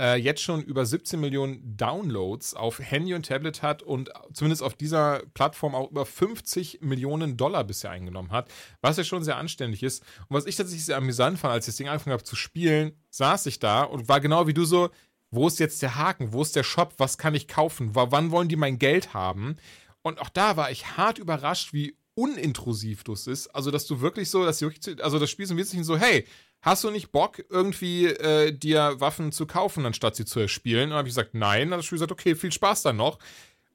äh, 0.00 0.16
jetzt 0.16 0.40
schon 0.40 0.62
über 0.62 0.86
17 0.86 1.20
Millionen 1.20 1.76
Downloads 1.76 2.54
auf 2.54 2.78
Handy 2.78 3.12
und 3.12 3.26
Tablet 3.26 3.62
hat 3.62 3.82
und 3.82 4.10
zumindest 4.32 4.62
auf 4.62 4.74
dieser 4.74 5.22
Plattform 5.34 5.74
auch 5.74 5.90
über 5.90 6.06
50 6.06 6.80
Millionen 6.80 7.36
Dollar 7.36 7.64
bisher 7.64 7.90
eingenommen 7.90 8.32
hat, 8.32 8.50
was 8.80 8.96
ja 8.96 9.04
schon 9.04 9.22
sehr 9.22 9.36
anständig 9.36 9.82
ist. 9.82 10.02
Und 10.28 10.36
was 10.36 10.46
ich 10.46 10.56
tatsächlich 10.56 10.86
sehr 10.86 10.96
amüsant 10.96 11.38
fand, 11.38 11.52
als 11.52 11.66
ich 11.66 11.72
das 11.72 11.76
Ding 11.76 11.88
angefangen 11.88 12.14
habe 12.14 12.24
zu 12.24 12.34
spielen, 12.34 12.92
saß 13.10 13.44
ich 13.46 13.58
da 13.58 13.82
und 13.82 14.08
war 14.08 14.20
genau 14.20 14.46
wie 14.46 14.54
du 14.54 14.64
so, 14.64 14.88
wo 15.30 15.46
ist 15.46 15.60
jetzt 15.60 15.82
der 15.82 15.96
Haken? 15.96 16.32
Wo 16.32 16.42
ist 16.42 16.56
der 16.56 16.64
Shop? 16.64 16.94
Was 16.96 17.18
kann 17.18 17.34
ich 17.34 17.46
kaufen? 17.46 17.90
wann 17.94 18.30
wollen 18.30 18.48
die 18.48 18.56
mein 18.56 18.78
Geld 18.78 19.12
haben? 19.12 19.56
Und 20.02 20.18
auch 20.18 20.30
da 20.30 20.56
war 20.56 20.70
ich 20.70 20.96
hart 20.96 21.18
überrascht, 21.18 21.74
wie 21.74 21.94
unintrusiv 22.14 23.04
das 23.04 23.26
ist. 23.26 23.48
Also, 23.48 23.70
dass 23.70 23.86
du 23.86 24.00
wirklich 24.00 24.30
so, 24.30 24.44
dass 24.44 24.60
wirklich, 24.60 25.02
also 25.04 25.18
das 25.18 25.30
Spiel 25.30 25.44
ist 25.44 25.50
ein 25.50 25.56
bisschen 25.56 25.84
so, 25.84 25.96
hey, 25.96 26.26
hast 26.62 26.84
du 26.84 26.90
nicht 26.90 27.12
Bock, 27.12 27.42
irgendwie 27.48 28.06
äh, 28.06 28.52
dir 28.52 28.96
Waffen 29.00 29.32
zu 29.32 29.46
kaufen, 29.46 29.86
anstatt 29.86 30.16
sie 30.16 30.24
zu 30.24 30.40
erspielen? 30.40 30.84
Und 30.84 30.90
dann 30.90 30.98
habe 30.98 31.08
ich 31.08 31.14
gesagt, 31.14 31.34
nein. 31.34 31.62
Dann 31.62 31.72
hat 31.72 31.78
das 31.78 31.86
Spiel 31.86 31.96
gesagt, 31.96 32.12
okay, 32.12 32.34
viel 32.34 32.52
Spaß 32.52 32.82
dann 32.82 32.96
noch. 32.96 33.18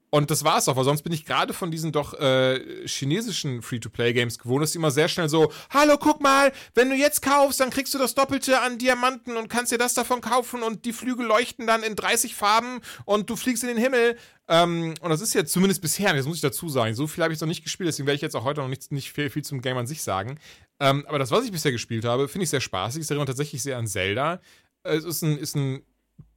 Und 0.08 0.30
das 0.30 0.44
war's 0.44 0.68
auch, 0.68 0.76
weil 0.76 0.84
sonst 0.84 1.02
bin 1.02 1.12
ich 1.12 1.24
gerade 1.24 1.52
von 1.52 1.70
diesen 1.70 1.90
doch 1.90 2.14
äh, 2.14 2.86
chinesischen 2.86 3.60
Free-to-Play-Games 3.60 4.38
gewohnt, 4.38 4.62
dass 4.62 4.72
die 4.72 4.78
immer 4.78 4.92
sehr 4.92 5.08
schnell 5.08 5.28
so, 5.28 5.52
hallo, 5.70 5.98
guck 5.98 6.22
mal, 6.22 6.52
wenn 6.74 6.88
du 6.88 6.96
jetzt 6.96 7.22
kaufst, 7.22 7.58
dann 7.58 7.70
kriegst 7.70 7.92
du 7.92 7.98
das 7.98 8.14
Doppelte 8.14 8.60
an 8.60 8.78
Diamanten 8.78 9.36
und 9.36 9.48
kannst 9.48 9.72
dir 9.72 9.78
das 9.78 9.94
davon 9.94 10.20
kaufen 10.20 10.62
und 10.62 10.84
die 10.84 10.92
Flügel 10.92 11.26
leuchten 11.26 11.66
dann 11.66 11.82
in 11.82 11.96
30 11.96 12.36
Farben 12.36 12.80
und 13.04 13.28
du 13.28 13.36
fliegst 13.36 13.64
in 13.64 13.68
den 13.68 13.78
Himmel. 13.78 14.16
Ähm, 14.48 14.94
und 15.00 15.10
das 15.10 15.20
ist 15.20 15.34
jetzt 15.34 15.52
zumindest 15.52 15.82
bisher, 15.82 16.14
das 16.14 16.24
muss 16.24 16.36
ich 16.36 16.42
dazu 16.42 16.68
sagen, 16.68 16.94
so 16.94 17.08
viel 17.08 17.24
habe 17.24 17.34
ich 17.34 17.40
noch 17.40 17.48
nicht 17.48 17.64
gespielt, 17.64 17.88
deswegen 17.88 18.06
werde 18.06 18.16
ich 18.16 18.22
jetzt 18.22 18.36
auch 18.36 18.44
heute 18.44 18.60
noch 18.60 18.68
nicht, 18.68 18.92
nicht 18.92 19.12
viel, 19.12 19.28
viel 19.28 19.44
zum 19.44 19.60
Game 19.60 19.76
an 19.76 19.88
sich 19.88 20.02
sagen. 20.02 20.38
Ähm, 20.80 21.04
aber 21.06 21.18
das, 21.18 21.30
was 21.30 21.44
ich 21.44 21.52
bisher 21.52 21.72
gespielt 21.72 22.04
habe, 22.04 22.28
finde 22.28 22.44
ich 22.44 22.50
sehr 22.50 22.60
spaßig. 22.60 23.02
Es 23.02 23.10
erinnert 23.10 23.28
tatsächlich 23.28 23.62
sehr 23.62 23.78
an 23.78 23.86
Zelda. 23.86 24.40
Es 24.82 25.04
ist 25.04 25.22
ein, 25.22 25.38
ist 25.38 25.56
ein 25.56 25.82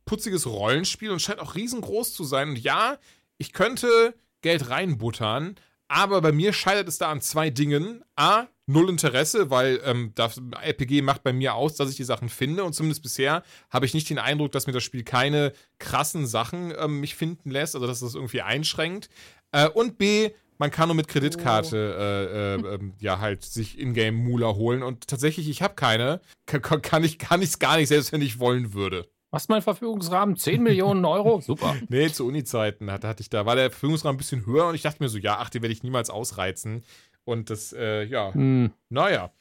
putziges 0.06 0.48
Rollenspiel 0.48 1.12
und 1.12 1.22
scheint 1.22 1.40
auch 1.40 1.56
riesengroß 1.56 2.14
zu 2.14 2.24
sein. 2.24 2.50
Und 2.50 2.60
ja, 2.60 2.98
ich 3.38 3.54
könnte 3.54 4.16
Geld 4.42 4.70
reinbuttern, 4.70 5.56
aber 5.88 6.22
bei 6.22 6.32
mir 6.32 6.54
scheitert 6.54 6.88
es 6.88 6.98
da 6.98 7.12
an 7.12 7.22
zwei 7.22 7.50
Dingen. 7.50 8.04
A, 8.16 8.48
null 8.68 8.90
Interesse, 8.90 9.50
weil 9.50 9.82
ähm, 9.84 10.12
das 10.16 10.40
RPG 10.62 11.02
macht 11.02 11.24
bei 11.24 11.34
mir 11.34 11.56
aus, 11.56 11.76
dass 11.76 11.90
ich 11.90 11.96
die 11.96 12.04
Sachen 12.04 12.30
finde. 12.30 12.64
Und 12.64 12.74
zumindest 12.74 13.02
bisher 13.02 13.44
habe 13.70 13.86
ich 13.86 13.94
nicht 13.94 14.10
den 14.10 14.20
Eindruck, 14.20 14.52
dass 14.52 14.68
mir 14.68 14.74
das 14.74 14.84
Spiel 14.84 15.04
keine 15.04 15.52
krassen 15.80 16.28
Sachen 16.28 16.74
ähm, 16.78 17.00
mich 17.00 17.16
finden 17.16 17.50
lässt, 17.50 17.76
also 17.76 17.88
dass 17.88 18.00
das 18.00 18.16
irgendwie 18.16 18.42
einschränkt. 18.42 19.10
Äh, 19.52 19.68
und 19.68 19.98
B, 19.98 20.30
man 20.60 20.72
kann 20.72 20.90
nur 20.90 20.96
mit 20.96 21.08
Kreditkarte 21.08 21.96
oh. 21.98 22.02
äh, 22.02 22.74
äh, 22.74 22.76
äh, 22.76 22.92
ja 23.00 23.20
halt 23.20 23.44
sich 23.44 23.80
Ingame 23.80 24.12
Mula 24.12 24.54
holen. 24.54 24.84
Und 24.84 25.08
tatsächlich, 25.08 25.50
ich 25.50 25.62
habe 25.62 25.74
keine. 25.74 26.22
Kann, 26.46 26.82
kann 26.82 27.04
ich 27.04 27.18
kann 27.18 27.42
es 27.42 27.58
gar 27.60 27.78
nicht, 27.78 27.88
selbst 27.88 28.12
wenn 28.12 28.22
ich 28.22 28.40
wollen 28.40 28.74
würde. 28.74 29.08
Was 29.32 29.44
ist 29.44 29.50
mein 29.50 29.62
Verfügungsrahmen? 29.62 30.36
10 30.36 30.62
Millionen 30.62 31.06
Euro? 31.06 31.40
Super. 31.46 31.76
Nee, 31.88 32.10
zu 32.10 32.28
Uni-Zeiten 32.28 32.92
hatte, 32.92 33.08
hatte 33.08 33.22
ich 33.22 33.30
da, 33.30 33.46
war 33.46 33.56
der 33.56 33.70
Verfügungsrahmen 33.70 34.16
ein 34.16 34.18
bisschen 34.18 34.46
höher 34.46 34.68
und 34.68 34.76
ich 34.76 34.82
dachte 34.82 35.02
mir 35.02 35.10
so, 35.10 35.18
ja, 35.18 35.38
ach, 35.40 35.50
den 35.50 35.62
werde 35.62 35.74
ich 35.74 35.84
niemals 35.84 36.10
ausreizen. 36.10 36.84
Und 37.26 37.50
das, 37.50 37.72
äh, 37.74 38.04
ja, 38.04 38.34
hm. 38.34 38.72
naja. 38.90 39.32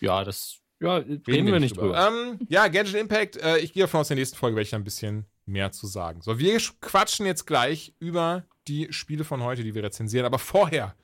Ja, 0.00 0.22
das, 0.22 0.58
ja, 0.80 0.96
reden, 0.96 1.22
reden 1.26 1.46
wir 1.46 1.60
nicht 1.60 1.78
drüber. 1.78 1.96
drüber. 1.96 2.36
Ähm, 2.38 2.46
ja, 2.50 2.68
Gadget 2.68 2.94
Impact, 2.94 3.36
äh, 3.38 3.58
ich 3.58 3.72
gehe 3.72 3.84
davon 3.84 4.00
aus, 4.00 4.10
in 4.10 4.16
der 4.16 4.20
nächsten 4.20 4.36
Folge 4.36 4.54
werde 4.54 4.64
ich 4.64 4.70
da 4.70 4.76
ein 4.76 4.84
bisschen 4.84 5.24
mehr 5.46 5.72
zu 5.72 5.86
sagen. 5.86 6.20
So, 6.20 6.38
wir 6.38 6.60
quatschen 6.82 7.24
jetzt 7.24 7.46
gleich 7.46 7.94
über 7.98 8.44
die 8.68 8.92
Spiele 8.92 9.24
von 9.24 9.42
heute, 9.42 9.62
die 9.62 9.74
wir 9.74 9.82
rezensieren. 9.82 10.26
Aber 10.26 10.38
vorher, 10.38 10.94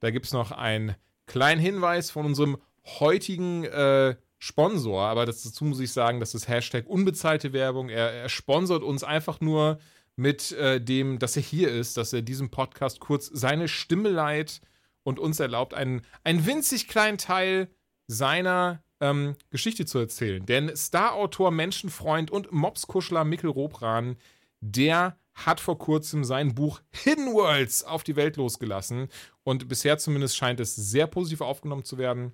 da 0.00 0.10
gibt 0.10 0.26
es 0.26 0.32
noch 0.32 0.52
einen 0.52 0.94
kleinen 1.26 1.60
Hinweis 1.60 2.10
von 2.10 2.26
unserem 2.26 2.58
heutigen 2.84 3.64
äh, 3.64 4.16
Sponsor, 4.38 5.02
aber 5.02 5.26
dazu 5.26 5.64
muss 5.64 5.80
ich 5.80 5.92
sagen, 5.92 6.20
das 6.20 6.34
ist 6.34 6.48
Hashtag 6.48 6.86
unbezahlte 6.86 7.52
Werbung. 7.52 7.88
Er, 7.88 8.12
er 8.12 8.28
sponsert 8.28 8.82
uns 8.82 9.02
einfach 9.02 9.40
nur 9.40 9.78
mit 10.16 10.52
äh, 10.52 10.80
dem, 10.80 11.18
dass 11.18 11.36
er 11.36 11.42
hier 11.42 11.70
ist, 11.70 11.96
dass 11.96 12.12
er 12.12 12.22
diesem 12.22 12.50
Podcast 12.50 13.00
kurz 13.00 13.26
seine 13.26 13.68
Stimme 13.68 14.08
leiht 14.08 14.60
und 15.02 15.18
uns 15.18 15.40
erlaubt, 15.40 15.74
einen, 15.74 16.02
einen 16.24 16.46
winzig 16.46 16.88
kleinen 16.88 17.18
Teil 17.18 17.68
seiner 18.06 18.82
ähm, 19.00 19.36
Geschichte 19.50 19.86
zu 19.86 19.98
erzählen. 19.98 20.44
Denn 20.44 20.72
Starautor, 20.76 21.50
Menschenfreund 21.50 22.30
und 22.30 22.52
Mobskuschler 22.52 23.24
Mikkel 23.24 23.50
Robran, 23.50 24.16
der 24.60 25.16
hat 25.46 25.60
vor 25.60 25.78
kurzem 25.78 26.24
sein 26.24 26.54
Buch 26.54 26.80
Hidden 26.90 27.32
Worlds 27.32 27.84
auf 27.84 28.04
die 28.04 28.16
Welt 28.16 28.36
losgelassen. 28.36 29.08
Und 29.44 29.68
bisher 29.68 29.98
zumindest 29.98 30.36
scheint 30.36 30.60
es 30.60 30.74
sehr 30.74 31.06
positiv 31.06 31.40
aufgenommen 31.40 31.84
zu 31.84 31.98
werden. 31.98 32.32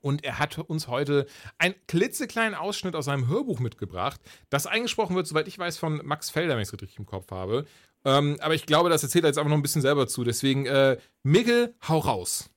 Und 0.00 0.24
er 0.24 0.38
hat 0.38 0.58
uns 0.58 0.88
heute 0.88 1.26
einen 1.58 1.74
klitzekleinen 1.88 2.54
Ausschnitt 2.54 2.94
aus 2.94 3.06
seinem 3.06 3.26
Hörbuch 3.26 3.58
mitgebracht, 3.58 4.20
das 4.48 4.66
eingesprochen 4.66 5.16
wird, 5.16 5.26
soweit 5.26 5.48
ich 5.48 5.58
weiß, 5.58 5.78
von 5.78 6.00
Max 6.04 6.30
Felder, 6.30 6.54
wenn 6.54 6.62
ich 6.62 6.68
es 6.68 6.72
richtig 6.72 6.98
im 6.98 7.06
Kopf 7.06 7.30
habe. 7.32 7.66
Ähm, 8.04 8.36
aber 8.40 8.54
ich 8.54 8.66
glaube, 8.66 8.88
das 8.88 9.02
erzählt 9.02 9.24
er 9.24 9.28
jetzt 9.28 9.38
einfach 9.38 9.50
noch 9.50 9.58
ein 9.58 9.62
bisschen 9.62 9.82
selber 9.82 10.06
zu. 10.06 10.24
Deswegen, 10.24 10.66
äh, 10.66 10.96
Mickel, 11.22 11.74
hau 11.88 11.98
raus. 11.98 12.50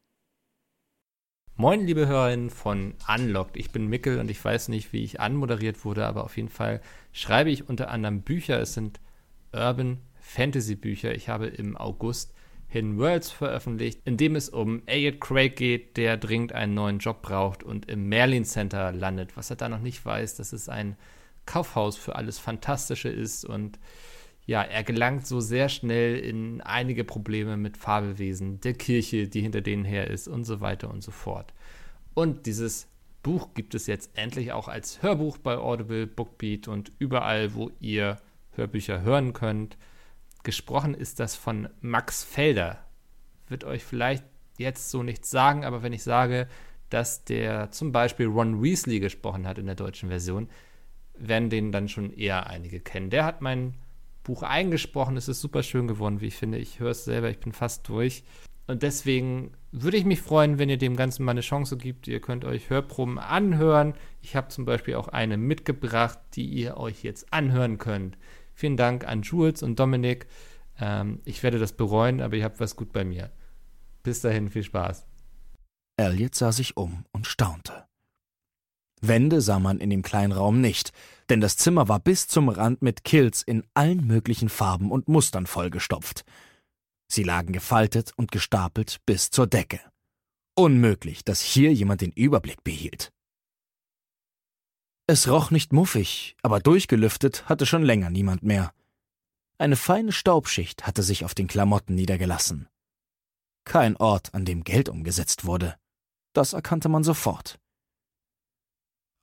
Moin, 1.56 1.86
liebe 1.86 2.08
Hörerinnen 2.08 2.50
von 2.50 2.96
Unlocked. 3.08 3.58
Ich 3.58 3.72
bin 3.72 3.88
Mickel 3.88 4.20
und 4.20 4.32
ich 4.32 4.44
weiß 4.44 4.70
nicht, 4.70 4.92
wie 4.94 5.04
ich 5.04 5.20
anmoderiert 5.20 5.86
wurde, 5.86 6.06
aber 6.06 6.24
auf 6.24 6.38
jeden 6.38 6.50
Fall 6.50 6.82
schreibe 7.12 7.52
ich 7.52 7.70
unter 7.70 7.90
anderem 7.90 8.22
Bücher. 8.22 8.60
Es 8.60 8.74
sind 8.74 9.00
Urban 9.54 10.00
Fantasy 10.20 10.76
Bücher. 10.76 11.14
Ich 11.14 11.30
habe 11.30 11.48
im 11.48 11.78
August 11.78 12.34
Hidden 12.68 12.98
Worlds 12.98 13.30
veröffentlicht, 13.30 14.02
in 14.04 14.18
dem 14.18 14.36
es 14.36 14.50
um 14.50 14.82
Elliot 14.88 15.22
Craig 15.22 15.56
geht, 15.56 15.96
der 15.96 16.18
dringend 16.18 16.54
einen 16.54 16.74
neuen 16.74 16.98
Job 16.98 17.22
braucht 17.22 17.62
und 17.62 17.90
im 17.90 18.10
Merlin 18.10 18.46
Center 18.46 18.92
landet. 18.92 19.38
Was 19.38 19.52
er 19.52 19.56
da 19.56 19.70
noch 19.70 19.82
nicht 19.82 20.04
weiß, 20.04 20.36
dass 20.36 20.54
es 20.54 20.70
ein 20.70 20.98
Kaufhaus 21.46 21.98
für 21.98 22.16
alles 22.16 22.40
Fantastische 22.40 23.10
ist 23.10 23.46
und 23.46 23.78
ja, 24.46 24.62
er 24.62 24.84
gelangt 24.84 25.26
so 25.26 25.40
sehr 25.40 25.70
schnell 25.70 26.18
in 26.18 26.62
einige 26.62 27.04
Probleme 27.04 27.56
mit 27.56 27.78
Fabelwesen, 27.78 28.60
der 28.60 28.74
Kirche, 28.74 29.28
die 29.28 29.42
hinter 29.42 29.62
denen 29.62 29.86
her 29.86 30.10
ist 30.10 30.28
und 30.28 30.44
so 30.44 30.60
weiter 30.60 30.90
und 30.90 31.02
so 31.02 31.12
fort. 31.12 31.54
Und 32.14 32.46
dieses 32.46 32.88
Buch 33.22 33.54
gibt 33.54 33.74
es 33.74 33.88
jetzt 33.88 34.18
endlich 34.18 34.52
auch 34.52 34.68
als 34.68 35.02
Hörbuch 35.02 35.38
bei 35.38 35.58
Audible, 35.58 36.08
Bookbeat 36.08 36.68
und 36.68 36.92
überall, 37.00 37.54
wo 37.54 37.72
ihr 37.80 38.18
Hörbücher 38.56 39.02
hören 39.02 39.34
könnt. 39.34 39.78
Gesprochen 40.44 40.94
ist 40.94 41.20
das 41.20 41.36
von 41.36 41.70
Max 41.82 42.24
Felder. 42.24 42.86
Wird 43.48 43.64
euch 43.64 43.84
vielleicht 43.84 44.26
jetzt 44.58 44.90
so 44.90 45.04
nichts 45.04 45.30
sagen, 45.30 45.66
aber 45.66 45.84
wenn 45.84 45.94
ich 45.94 46.04
sage, 46.04 46.48
dass 46.90 47.24
der 47.26 47.72
zum 47.72 47.92
Beispiel 47.92 48.28
Ron 48.28 48.62
Weasley 48.62 49.00
gesprochen 49.00 49.48
hat 49.48 49.58
in 49.58 49.66
der 49.66 49.76
deutschen 49.76 50.10
Version, 50.10 50.50
werden 51.16 51.50
den 51.50 51.72
dann 51.72 51.90
schon 51.90 52.12
eher 52.12 52.48
einige 52.48 52.80
kennen. 52.80 53.10
Der 53.10 53.26
hat 53.26 53.42
mein 53.42 53.76
Buch 54.24 54.44
eingesprochen, 54.44 55.18
es 55.18 55.28
ist 55.28 55.42
super 55.42 55.64
schön 55.64 55.88
geworden, 55.88 56.22
wie 56.22 56.28
ich 56.28 56.36
finde. 56.36 56.58
Ich 56.58 56.80
höre 56.80 56.92
es 56.92 57.06
selber, 57.06 57.30
ich 57.30 57.40
bin 57.40 57.52
fast 57.52 57.88
durch. 57.88 58.24
Und 58.68 58.82
deswegen 58.84 59.52
würde 59.72 59.98
ich 59.98 60.06
mich 60.06 60.22
freuen, 60.22 60.58
wenn 60.58 60.70
ihr 60.70 60.78
dem 60.78 60.96
Ganzen 60.96 61.26
mal 61.26 61.32
eine 61.32 61.42
Chance 61.42 61.78
gibt. 61.78 62.08
Ihr 62.08 62.22
könnt 62.22 62.46
euch 62.46 62.70
Hörproben 62.70 63.20
anhören. 63.20 63.94
Ich 64.22 64.36
habe 64.36 64.48
zum 64.48 64.64
Beispiel 64.64 64.96
auch 64.96 65.10
eine 65.10 65.36
mitgebracht, 65.36 66.20
die 66.36 66.46
ihr 66.46 66.78
euch 66.78 67.04
jetzt 67.04 67.34
anhören 67.34 67.78
könnt. 67.78 68.18
Vielen 68.54 68.78
Dank 68.78 69.08
an 69.08 69.22
Jules 69.22 69.64
und 69.64 69.80
Dominik. 69.80 70.28
Ähm, 70.80 71.22
ich 71.26 71.44
werde 71.44 71.60
das 71.60 71.74
bereuen, 71.74 72.22
aber 72.22 72.36
ihr 72.36 72.44
habt 72.44 72.60
was 72.60 72.76
gut 72.76 72.92
bei 72.92 73.04
mir. 73.04 73.32
Bis 74.04 74.22
dahin, 74.22 74.50
viel 74.50 74.64
Spaß. 74.64 75.06
Elliot 75.98 76.36
sah 76.36 76.52
sich 76.52 76.76
um 76.78 77.06
und 77.12 77.28
staunte. 77.28 77.86
Wände 79.02 79.42
sah 79.42 79.60
man 79.60 79.80
in 79.80 79.90
dem 79.90 80.02
kleinen 80.02 80.32
Raum 80.32 80.62
nicht, 80.62 80.94
denn 81.30 81.42
das 81.42 81.58
Zimmer 81.58 81.90
war 81.90 82.00
bis 82.00 82.28
zum 82.28 82.48
Rand 82.50 82.82
mit 82.82 83.04
Kills 83.04 83.44
in 83.44 83.64
allen 83.74 84.08
möglichen 84.08 84.50
Farben 84.50 84.92
und 84.92 85.10
Mustern 85.10 85.46
vollgestopft. 85.46 86.24
Sie 87.08 87.24
lagen 87.24 87.54
gefaltet 87.54 88.14
und 88.16 88.32
gestapelt 88.32 89.00
bis 89.06 89.30
zur 89.30 89.46
Decke. 89.46 89.80
Unmöglich, 90.56 91.26
dass 91.26 91.42
hier 91.42 91.74
jemand 91.74 92.02
den 92.02 92.12
Überblick 92.12 92.64
behielt. 92.64 93.12
Es 95.06 95.28
roch 95.28 95.52
nicht 95.52 95.74
muffig, 95.74 96.38
aber 96.42 96.60
durchgelüftet 96.60 97.50
hatte 97.50 97.66
schon 97.66 97.84
länger 97.84 98.10
niemand 98.10 98.42
mehr. 98.44 98.74
Eine 99.58 99.76
feine 99.76 100.12
Staubschicht 100.12 100.88
hatte 100.88 101.04
sich 101.04 101.26
auf 101.26 101.36
den 101.36 101.48
Klamotten 101.48 101.94
niedergelassen. 101.96 102.70
Kein 103.66 103.98
Ort, 103.98 104.34
an 104.34 104.46
dem 104.46 104.64
Geld 104.64 104.90
umgesetzt 104.90 105.46
wurde. 105.46 105.78
Das 106.34 106.54
erkannte 106.54 106.90
man 106.90 107.04
sofort. 107.04 107.60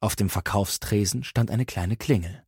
Auf 0.00 0.16
dem 0.16 0.30
Verkaufstresen 0.30 1.24
stand 1.24 1.50
eine 1.50 1.66
kleine 1.66 1.96
Klingel. 1.96 2.44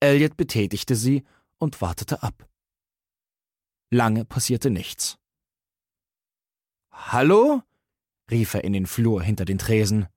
Elliot 0.00 0.36
betätigte 0.36 0.96
sie 0.96 1.24
und 1.58 1.80
wartete 1.80 2.22
ab. 2.22 2.48
Lange 3.90 4.24
passierte 4.24 4.70
nichts. 4.70 5.18
Hallo? 6.92 7.62
rief 8.30 8.54
er 8.54 8.64
in 8.64 8.72
den 8.72 8.86
Flur 8.86 9.22
hinter 9.22 9.44
den 9.44 9.58
Tresen. 9.58 10.08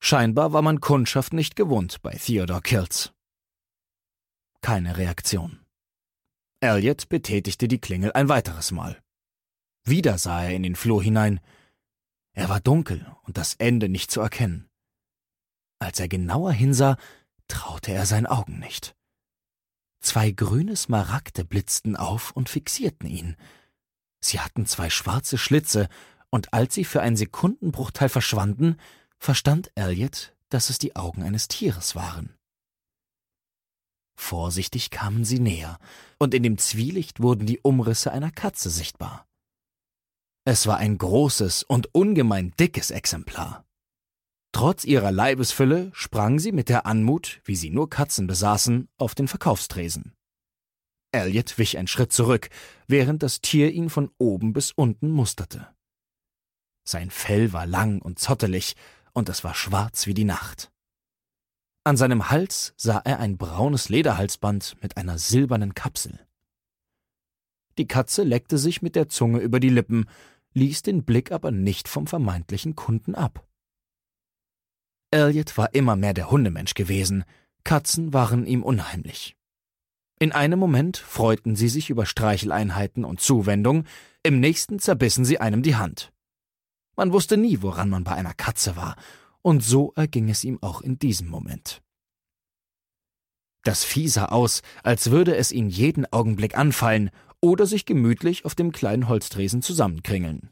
Scheinbar 0.00 0.52
war 0.52 0.62
man 0.62 0.80
Kundschaft 0.80 1.32
nicht 1.32 1.56
gewohnt 1.56 2.00
bei 2.02 2.12
Theodore 2.12 2.62
Kills. 2.62 3.12
Keine 4.60 4.96
Reaktion. 4.96 5.60
Elliot 6.60 7.08
betätigte 7.08 7.68
die 7.68 7.80
Klingel 7.80 8.12
ein 8.12 8.28
weiteres 8.28 8.72
Mal. 8.72 9.00
Wieder 9.84 10.18
sah 10.18 10.44
er 10.44 10.54
in 10.54 10.62
den 10.62 10.76
Flur 10.76 11.02
hinein. 11.02 11.40
Er 12.32 12.48
war 12.48 12.60
dunkel 12.60 13.06
und 13.22 13.38
das 13.38 13.54
Ende 13.54 13.88
nicht 13.88 14.10
zu 14.10 14.20
erkennen. 14.20 14.68
Als 15.78 16.00
er 16.00 16.08
genauer 16.08 16.52
hinsah, 16.52 16.96
traute 17.46 17.92
er 17.92 18.06
seinen 18.06 18.26
Augen 18.26 18.58
nicht. 18.58 18.96
Zwei 20.00 20.30
grüne 20.30 20.76
Smaragde 20.76 21.44
blitzten 21.44 21.96
auf 21.96 22.32
und 22.32 22.48
fixierten 22.48 23.08
ihn. 23.08 23.36
Sie 24.20 24.40
hatten 24.40 24.66
zwei 24.66 24.90
schwarze 24.90 25.38
Schlitze, 25.38 25.88
und 26.30 26.52
als 26.52 26.74
sie 26.74 26.84
für 26.84 27.00
einen 27.00 27.16
Sekundenbruchteil 27.16 28.08
verschwanden, 28.08 28.76
verstand 29.18 29.70
Elliot, 29.74 30.34
dass 30.48 30.70
es 30.70 30.78
die 30.78 30.96
Augen 30.96 31.22
eines 31.22 31.48
Tieres 31.48 31.94
waren. 31.94 32.34
Vorsichtig 34.18 34.90
kamen 34.90 35.24
sie 35.24 35.38
näher, 35.38 35.78
und 36.18 36.34
in 36.34 36.42
dem 36.42 36.58
Zwielicht 36.58 37.20
wurden 37.20 37.46
die 37.46 37.60
Umrisse 37.60 38.10
einer 38.10 38.32
Katze 38.32 38.68
sichtbar. 38.68 39.26
Es 40.44 40.66
war 40.66 40.78
ein 40.78 40.98
großes 40.98 41.62
und 41.62 41.94
ungemein 41.94 42.52
dickes 42.58 42.90
Exemplar. 42.90 43.64
Trotz 44.52 44.84
ihrer 44.84 45.12
Leibesfülle 45.12 45.90
sprang 45.92 46.38
sie 46.38 46.52
mit 46.52 46.68
der 46.68 46.86
Anmut, 46.86 47.40
wie 47.44 47.54
sie 47.54 47.70
nur 47.70 47.90
Katzen 47.90 48.26
besaßen, 48.26 48.88
auf 48.96 49.14
den 49.14 49.28
Verkaufstresen. 49.28 50.14
Elliot 51.12 51.58
wich 51.58 51.78
einen 51.78 51.86
Schritt 51.86 52.12
zurück, 52.12 52.50
während 52.86 53.22
das 53.22 53.40
Tier 53.40 53.70
ihn 53.72 53.90
von 53.90 54.10
oben 54.18 54.52
bis 54.52 54.72
unten 54.72 55.10
musterte. 55.10 55.68
Sein 56.84 57.10
Fell 57.10 57.52
war 57.52 57.66
lang 57.66 58.00
und 58.00 58.18
zottelig, 58.18 58.74
und 59.12 59.28
es 59.28 59.44
war 59.44 59.54
schwarz 59.54 60.06
wie 60.06 60.14
die 60.14 60.24
Nacht. 60.24 60.70
An 61.84 61.96
seinem 61.96 62.30
Hals 62.30 62.74
sah 62.76 62.98
er 63.04 63.18
ein 63.18 63.38
braunes 63.38 63.88
Lederhalsband 63.88 64.76
mit 64.82 64.96
einer 64.96 65.18
silbernen 65.18 65.74
Kapsel. 65.74 66.18
Die 67.78 67.86
Katze 67.86 68.24
leckte 68.24 68.58
sich 68.58 68.82
mit 68.82 68.96
der 68.96 69.08
Zunge 69.08 69.38
über 69.38 69.60
die 69.60 69.70
Lippen, 69.70 70.06
ließ 70.54 70.82
den 70.82 71.04
Blick 71.04 71.32
aber 71.32 71.50
nicht 71.50 71.88
vom 71.88 72.06
vermeintlichen 72.06 72.74
Kunden 72.74 73.14
ab. 73.14 73.46
Elliot 75.10 75.56
war 75.56 75.74
immer 75.74 75.96
mehr 75.96 76.12
der 76.12 76.30
Hundemensch 76.30 76.74
gewesen, 76.74 77.24
Katzen 77.64 78.12
waren 78.12 78.46
ihm 78.46 78.62
unheimlich. 78.62 79.36
In 80.18 80.32
einem 80.32 80.58
Moment 80.58 80.96
freuten 80.96 81.54
sie 81.54 81.68
sich 81.68 81.90
über 81.90 82.04
Streicheleinheiten 82.04 83.04
und 83.04 83.20
Zuwendung, 83.20 83.84
im 84.22 84.40
nächsten 84.40 84.78
zerbissen 84.80 85.24
sie 85.24 85.40
einem 85.40 85.62
die 85.62 85.76
Hand. 85.76 86.12
Man 86.98 87.12
wusste 87.12 87.36
nie, 87.36 87.62
woran 87.62 87.90
man 87.90 88.02
bei 88.02 88.14
einer 88.14 88.34
Katze 88.34 88.74
war, 88.74 88.96
und 89.40 89.62
so 89.62 89.92
erging 89.94 90.28
es 90.28 90.42
ihm 90.42 90.60
auch 90.60 90.80
in 90.80 90.98
diesem 90.98 91.28
Moment. 91.28 91.80
Das 93.62 93.84
Vieh 93.84 94.08
sah 94.08 94.24
aus, 94.24 94.62
als 94.82 95.12
würde 95.12 95.36
es 95.36 95.52
ihn 95.52 95.68
jeden 95.68 96.12
Augenblick 96.12 96.58
anfallen 96.58 97.10
oder 97.40 97.66
sich 97.66 97.86
gemütlich 97.86 98.44
auf 98.44 98.56
dem 98.56 98.72
kleinen 98.72 99.06
Holztresen 99.06 99.62
zusammenkringeln. 99.62 100.50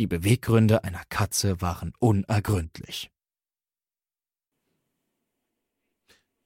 Die 0.00 0.08
Beweggründe 0.08 0.82
einer 0.82 1.04
Katze 1.08 1.60
waren 1.60 1.92
unergründlich. 2.00 3.12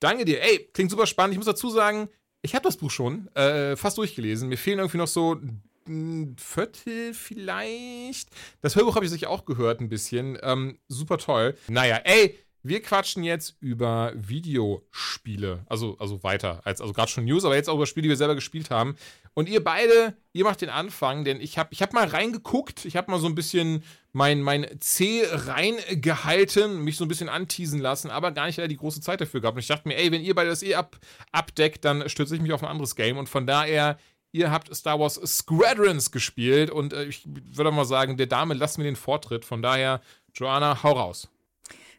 Danke 0.01 0.27
dir. 0.27 0.43
Ey, 0.43 0.69
klingt 0.75 0.91
super 0.91 1.07
spannend. 1.07 1.33
Ich 1.33 1.39
muss 1.39 1.47
dazu 1.47 1.71
sagen, 1.71 2.11
ich 2.43 2.55
habe 2.55 2.65
das 2.65 2.77
Buch 2.77 2.91
schon 2.91 3.29
äh, 3.37 3.75
fast 3.75 3.97
durchgelesen. 3.97 4.51
Mir 4.51 4.59
fehlen 4.59 4.81
irgendwie 4.81 4.99
noch 4.99 5.09
so 5.09 5.41
ein 5.89 6.37
Viertel 6.39 7.15
vielleicht. 7.15 8.29
Das 8.61 8.77
Hörbuch 8.77 8.95
habe 8.97 9.05
ich 9.05 9.11
sicher 9.11 9.31
auch 9.31 9.45
gehört 9.45 9.81
ein 9.81 9.89
bisschen. 9.89 10.39
Ähm, 10.43 10.79
super 10.89 11.19
toll. 11.19 11.57
Naja, 11.69 12.01
ey, 12.05 12.39
wir 12.63 12.81
quatschen 12.81 13.25
jetzt 13.25 13.57
über 13.61 14.13
Videospiele. 14.15 15.65
Also, 15.69 15.97
also 15.99 16.23
weiter. 16.23 16.61
Als, 16.65 16.81
also 16.81 16.93
gerade 16.93 17.11
schon 17.11 17.25
News, 17.25 17.45
aber 17.45 17.57
jetzt 17.57 17.69
auch 17.69 17.75
über 17.75 17.87
Spiele, 17.87 18.05
die 18.05 18.09
wir 18.11 18.17
selber 18.17 18.37
gespielt 18.37 18.71
haben. 18.71 18.97
Und 19.35 19.49
ihr 19.49 19.65
beide, 19.65 20.17
ihr 20.33 20.45
macht 20.45 20.61
den 20.61 20.69
Anfang, 20.69 21.25
denn 21.25 21.41
ich 21.41 21.59
habe 21.59 21.71
ich 21.73 21.83
hab 21.83 21.93
mal 21.93 22.07
reingeguckt. 22.07 22.85
Ich 22.85 22.97
habe 22.97 23.11
mal 23.11 23.19
so 23.19 23.27
ein 23.27 23.35
bisschen 23.35 23.83
mein, 24.13 24.43
mein 24.43 24.67
C 24.79 25.25
reingehalten, 25.27 26.85
mich 26.85 26.97
so 26.97 27.05
ein 27.05 27.09
bisschen 27.09 27.31
anteasen 27.31 27.81
lassen, 27.81 28.11
aber 28.11 28.31
gar 28.31 28.47
nicht 28.47 28.59
die 28.59 28.77
große 28.77 29.01
Zeit 29.01 29.21
dafür 29.21 29.41
gehabt. 29.41 29.57
Und 29.57 29.61
ich 29.61 29.69
dachte 29.69 29.89
mir, 29.89 29.97
ey, 29.97 30.13
wenn 30.13 30.23
ihr 30.23 30.35
beide 30.35 30.51
das 30.51 30.63
eh 30.63 30.75
ab, 30.75 30.99
abdeckt, 31.33 31.85
dann 31.85 32.09
stürze 32.09 32.37
ich 32.37 32.43
mich 32.43 32.53
auf 32.53 32.63
ein 32.63 32.69
anderes 32.69 32.95
Game. 32.95 33.17
Und 33.17 33.29
von 33.29 33.47
daher, 33.47 33.99
ihr 34.33 34.51
habt 34.51 34.75
Star 34.75 34.99
Wars 34.99 35.15
Squadrons 35.15 36.11
gespielt. 36.11 36.71
Und 36.71 36.93
äh, 36.93 37.05
ich 37.05 37.23
würde 37.27 37.71
mal 37.71 37.85
sagen, 37.85 38.17
der 38.17 38.27
Dame 38.27 38.55
lasst 38.55 38.79
mir 38.79 38.85
den 38.85 38.97
Vortritt. 38.97 39.45
Von 39.45 39.63
daher, 39.63 40.01
Joanna, 40.35 40.83
hau 40.83 40.93
raus. 40.93 41.29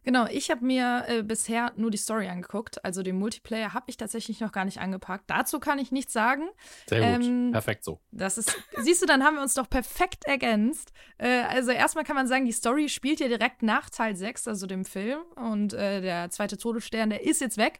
Genau, 0.06 0.26
ich 0.30 0.52
habe 0.52 0.66
mir 0.66 1.06
äh, 1.08 1.24
bisher 1.24 1.72
nur 1.78 1.90
die 1.90 1.98
Story 1.98 2.28
angeguckt. 2.28 2.84
Also 2.84 3.04
den 3.04 3.18
Multiplayer 3.18 3.74
habe 3.74 3.86
ich 3.88 3.96
tatsächlich 3.96 4.42
noch 4.42 4.52
gar 4.52 4.66
nicht 4.66 4.80
angepackt. 4.80 5.24
Dazu 5.28 5.60
kann 5.60 5.80
ich 5.80 5.94
nichts 5.94 6.12
sagen. 6.12 6.50
Sehr 6.88 7.18
gut. 7.18 7.26
Ähm, 7.26 7.52
perfekt 7.54 7.86
so. 7.86 8.02
Das 8.12 8.38
ist, 8.38 8.54
siehst 8.82 9.02
du, 9.02 9.06
dann 9.06 9.24
haben 9.24 9.36
wir 9.36 9.42
uns 9.42 9.54
doch 9.54 9.70
perfekt 9.70 10.26
ergänzt. 10.26 10.92
Äh, 11.18 11.44
also 11.44 11.72
erstmal 11.72 12.04
kann 12.04 12.18
man 12.18 12.28
sagen, 12.28 12.46
die 12.46 12.52
Story 12.52 12.90
spielt 12.90 13.22
ja 13.22 13.30
direkt 13.30 13.64
nach 13.64 13.90
Teil 13.90 14.18
6, 14.18 14.50
also 14.50 14.68
dem 14.68 14.84
Film. 14.84 15.22
Und 15.36 15.74
äh, 15.74 16.02
der 16.02 16.30
zweite 16.32 16.58
Todesstern, 16.58 17.10
der 17.10 17.24
ist 17.24 17.40
jetzt 17.40 17.58
weg. 17.58 17.80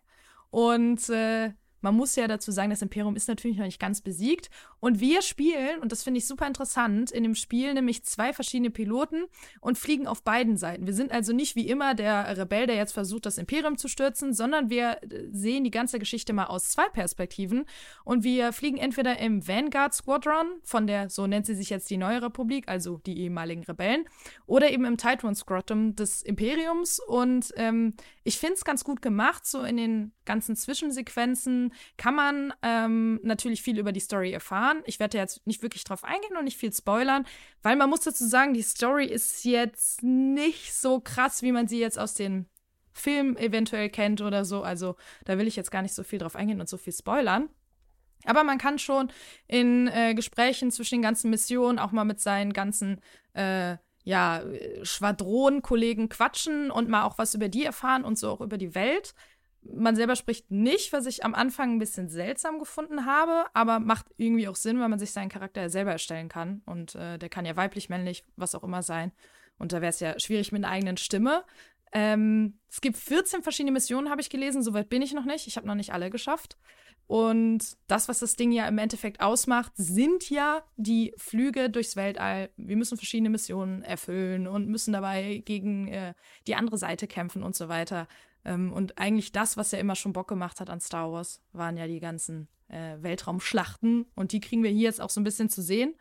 Und 0.50 1.10
äh, 1.10 1.52
man 1.84 1.96
muss 1.96 2.16
ja 2.16 2.28
dazu 2.28 2.52
sagen, 2.52 2.70
das 2.70 2.82
Imperium 2.82 3.16
ist 3.16 3.28
natürlich 3.28 3.58
noch 3.58 3.66
nicht 3.66 3.80
ganz 3.80 4.02
besiegt. 4.02 4.50
Und 4.84 5.00
wir 5.00 5.22
spielen, 5.22 5.80
und 5.80 5.94
das 5.94 6.04
finde 6.04 6.18
ich 6.18 6.28
super 6.28 6.46
interessant, 6.46 7.10
in 7.10 7.24
dem 7.24 7.36
Spiel 7.36 7.74
nämlich 7.74 8.04
zwei 8.04 8.34
verschiedene 8.34 8.70
Piloten 8.70 9.24
und 9.62 9.78
fliegen 9.78 10.08
auf 10.08 10.24
beiden 10.24 10.58
Seiten. 10.58 10.86
Wir 10.86 10.94
sind 10.94 11.14
also 11.14 11.32
nicht 11.32 11.56
wie 11.56 11.70
immer 11.70 11.96
der 11.96 12.36
Rebell, 12.38 12.68
der 12.68 12.76
jetzt 12.76 12.92
versucht, 12.92 13.26
das 13.26 13.38
Imperium 13.38 13.78
zu 13.78 13.88
stürzen, 13.88 14.34
sondern 14.34 14.70
wir 14.70 14.98
äh, 15.02 15.30
sehen 15.32 15.64
die 15.64 15.72
ganze 15.72 16.00
Geschichte 16.00 16.34
mal 16.34 16.48
aus 16.48 16.70
zwei 16.70 16.90
Perspektiven. 16.90 17.64
Und 18.04 18.26
wir 18.26 18.52
fliegen 18.52 18.76
entweder 18.76 19.20
im 19.20 19.48
Vanguard 19.48 19.94
Squadron 19.94 20.48
von 20.66 20.86
der, 20.86 21.10
so 21.10 21.28
nennt 21.28 21.46
sie 21.46 21.56
sich 21.56 21.70
jetzt 21.70 21.90
die 21.90 21.96
neue 21.96 22.22
Republik, 22.22 22.68
also 22.68 22.98
die 23.06 23.22
ehemaligen 23.22 23.64
Rebellen, 23.64 24.04
oder 24.48 24.70
eben 24.70 24.84
im 24.84 24.98
Titan 24.98 25.34
Squadron 25.34 25.96
des 25.96 26.24
Imperiums. 26.24 27.00
Und 27.00 27.54
ähm, 27.56 27.94
ich 28.26 28.38
finde 28.38 28.56
es 28.56 28.66
ganz 28.66 28.84
gut 28.84 29.02
gemacht, 29.02 29.46
so 29.46 29.62
in 29.64 29.78
den 29.78 30.12
ganzen 30.26 30.58
Zwischensequenzen 30.58 31.74
kann 31.96 32.16
man 32.16 32.54
ähm, 32.62 33.22
natürlich 33.24 33.62
viel 33.62 33.80
über 33.80 33.94
die 33.94 34.02
Story 34.02 34.34
erfahren. 34.34 34.73
Ich 34.86 35.00
werde 35.00 35.18
jetzt 35.18 35.46
nicht 35.46 35.62
wirklich 35.62 35.84
drauf 35.84 36.04
eingehen 36.04 36.38
und 36.38 36.46
nicht 36.46 36.58
viel 36.58 36.74
spoilern, 36.74 37.26
weil 37.62 37.76
man 37.76 37.90
muss 37.90 38.02
dazu 38.02 38.26
sagen, 38.26 38.54
die 38.54 38.62
Story 38.62 39.06
ist 39.06 39.44
jetzt 39.46 40.04
nicht 40.04 40.74
so 40.74 41.00
krass, 41.00 41.42
wie 41.42 41.52
man 41.52 41.68
sie 41.68 41.80
jetzt 41.80 42.00
aus 42.00 42.14
den 42.14 42.48
Filmen 42.94 43.38
eventuell 43.38 43.90
kennt 43.90 44.22
oder 44.22 44.46
so. 44.46 44.62
Also 44.64 44.96
da 45.26 45.38
will 45.38 45.48
ich 45.48 45.56
jetzt 45.56 45.72
gar 45.72 45.82
nicht 45.82 45.96
so 45.96 46.04
viel 46.04 46.20
drauf 46.20 46.36
eingehen 46.36 46.62
und 46.62 46.70
so 46.70 46.78
viel 46.78 46.94
spoilern. 46.94 47.50
Aber 48.26 48.44
man 48.44 48.58
kann 48.58 48.80
schon 48.80 49.12
in 49.48 49.88
äh, 49.88 50.14
Gesprächen 50.14 50.72
zwischen 50.72 50.96
den 50.96 51.02
ganzen 51.02 51.30
Missionen 51.30 51.80
auch 51.80 51.92
mal 51.92 52.06
mit 52.06 52.20
seinen 52.20 52.54
ganzen 52.54 53.02
äh, 53.34 53.78
ja, 54.04 54.44
Schwadronenkollegen 54.84 56.10
quatschen 56.10 56.72
und 56.72 56.90
mal 56.90 57.04
auch 57.04 57.18
was 57.18 57.34
über 57.34 57.50
die 57.50 57.64
erfahren 57.64 58.04
und 58.04 58.18
so 58.18 58.30
auch 58.30 58.42
über 58.42 58.58
die 58.58 58.76
Welt 58.76 59.14
man 59.66 59.96
selber 59.96 60.16
spricht 60.16 60.52
nicht, 60.52 60.94
was 60.94 61.06
ich 61.06 61.24
am 61.24 61.36
Anfang 61.36 61.74
ein 61.74 61.80
bisschen 61.80 62.10
seltsam 62.10 62.60
gefunden 62.60 63.06
habe, 63.06 63.46
aber 63.54 63.80
macht 63.80 64.08
irgendwie 64.18 64.48
auch 64.48 64.56
Sinn, 64.56 64.80
weil 64.80 64.90
man 64.90 65.00
sich 65.00 65.12
seinen 65.12 65.30
Charakter 65.30 65.62
ja 65.62 65.70
selber 65.70 65.92
erstellen 65.92 66.30
kann. 66.30 66.62
Und 66.66 66.96
äh, 66.96 67.18
der 67.18 67.30
kann 67.30 67.46
ja 67.46 67.56
weiblich, 67.56 67.90
männlich, 67.90 68.26
was 68.36 68.56
auch 68.56 68.64
immer 68.64 68.84
sein. 68.84 69.12
Und 69.58 69.72
da 69.72 69.82
wäre 69.82 69.90
es 69.90 70.00
ja 70.00 70.20
schwierig 70.20 70.52
mit 70.52 70.64
einer 70.64 70.74
eigenen 70.74 70.98
Stimme. 70.98 71.44
Ähm, 71.92 72.60
es 72.70 72.82
gibt 72.82 72.98
14 72.98 73.44
verschiedene 73.44 73.72
Missionen, 73.72 74.10
habe 74.10 74.22
ich 74.22 74.30
gelesen. 74.30 74.64
Soweit 74.64 74.90
bin 74.90 75.02
ich 75.02 75.14
noch 75.14 75.26
nicht. 75.26 75.48
Ich 75.48 75.58
habe 75.58 75.68
noch 75.68 75.76
nicht 75.76 75.94
alle 75.94 76.10
geschafft. 76.10 76.58
Und 77.06 77.78
das, 77.88 78.08
was 78.08 78.20
das 78.20 78.36
Ding 78.36 78.52
ja 78.52 78.68
im 78.68 78.78
Endeffekt 78.78 79.22
ausmacht, 79.22 79.74
sind 79.76 80.30
ja 80.30 80.64
die 80.78 81.14
Flüge 81.18 81.70
durchs 81.70 81.96
Weltall. 81.96 82.50
Wir 82.56 82.78
müssen 82.78 82.98
verschiedene 82.98 83.30
Missionen 83.30 83.84
erfüllen 83.84 84.48
und 84.48 84.70
müssen 84.70 84.94
dabei 84.94 85.44
gegen 85.46 85.88
äh, 85.90 86.14
die 86.48 86.56
andere 86.56 86.78
Seite 86.78 87.08
kämpfen 87.08 87.44
und 87.44 87.56
so 87.56 87.70
weiter. 87.70 88.08
Ähm, 88.46 88.74
und 88.74 88.98
eigentlich 88.98 89.32
das, 89.32 89.58
was 89.58 89.72
ja 89.72 89.80
immer 89.80 89.96
schon 89.96 90.14
Bock 90.14 90.28
gemacht 90.28 90.60
hat 90.60 90.70
an 90.70 90.80
Star 90.82 91.12
Wars, 91.12 91.42
waren 91.52 91.78
ja 91.78 91.88
die 91.88 92.00
ganzen 92.00 92.48
äh, 92.68 92.98
Weltraumschlachten. 93.02 94.06
Und 94.16 94.32
die 94.32 94.40
kriegen 94.40 94.64
wir 94.64 94.72
hier 94.72 94.84
jetzt 94.84 95.02
auch 95.02 95.10
so 95.10 95.22
ein 95.22 95.24
bisschen 95.24 95.50
zu 95.50 95.62
sehen. 95.62 95.96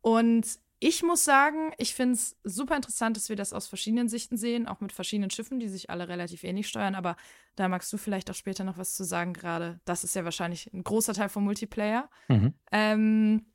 Und 0.00 0.46
ich 0.80 1.02
muss 1.02 1.24
sagen, 1.24 1.72
ich 1.78 1.94
finde 1.94 2.14
es 2.14 2.36
super 2.44 2.76
interessant, 2.76 3.16
dass 3.16 3.30
wir 3.30 3.36
das 3.36 3.54
aus 3.54 3.66
verschiedenen 3.66 4.08
Sichten 4.08 4.36
sehen, 4.36 4.68
auch 4.68 4.80
mit 4.80 4.92
verschiedenen 4.92 5.30
Schiffen, 5.30 5.58
die 5.58 5.68
sich 5.68 5.88
alle 5.88 6.08
relativ 6.08 6.44
ähnlich 6.44 6.68
steuern. 6.68 6.94
Aber 6.94 7.16
da 7.56 7.68
magst 7.68 7.90
du 7.92 7.96
vielleicht 7.96 8.30
auch 8.30 8.34
später 8.34 8.64
noch 8.64 8.76
was 8.76 8.94
zu 8.94 9.04
sagen, 9.04 9.32
gerade. 9.32 9.80
Das 9.86 10.04
ist 10.04 10.14
ja 10.14 10.24
wahrscheinlich 10.24 10.70
ein 10.74 10.84
großer 10.84 11.14
Teil 11.14 11.30
vom 11.30 11.44
Multiplayer. 11.44 12.10
Mhm. 12.28 12.52
Ähm, 12.70 13.46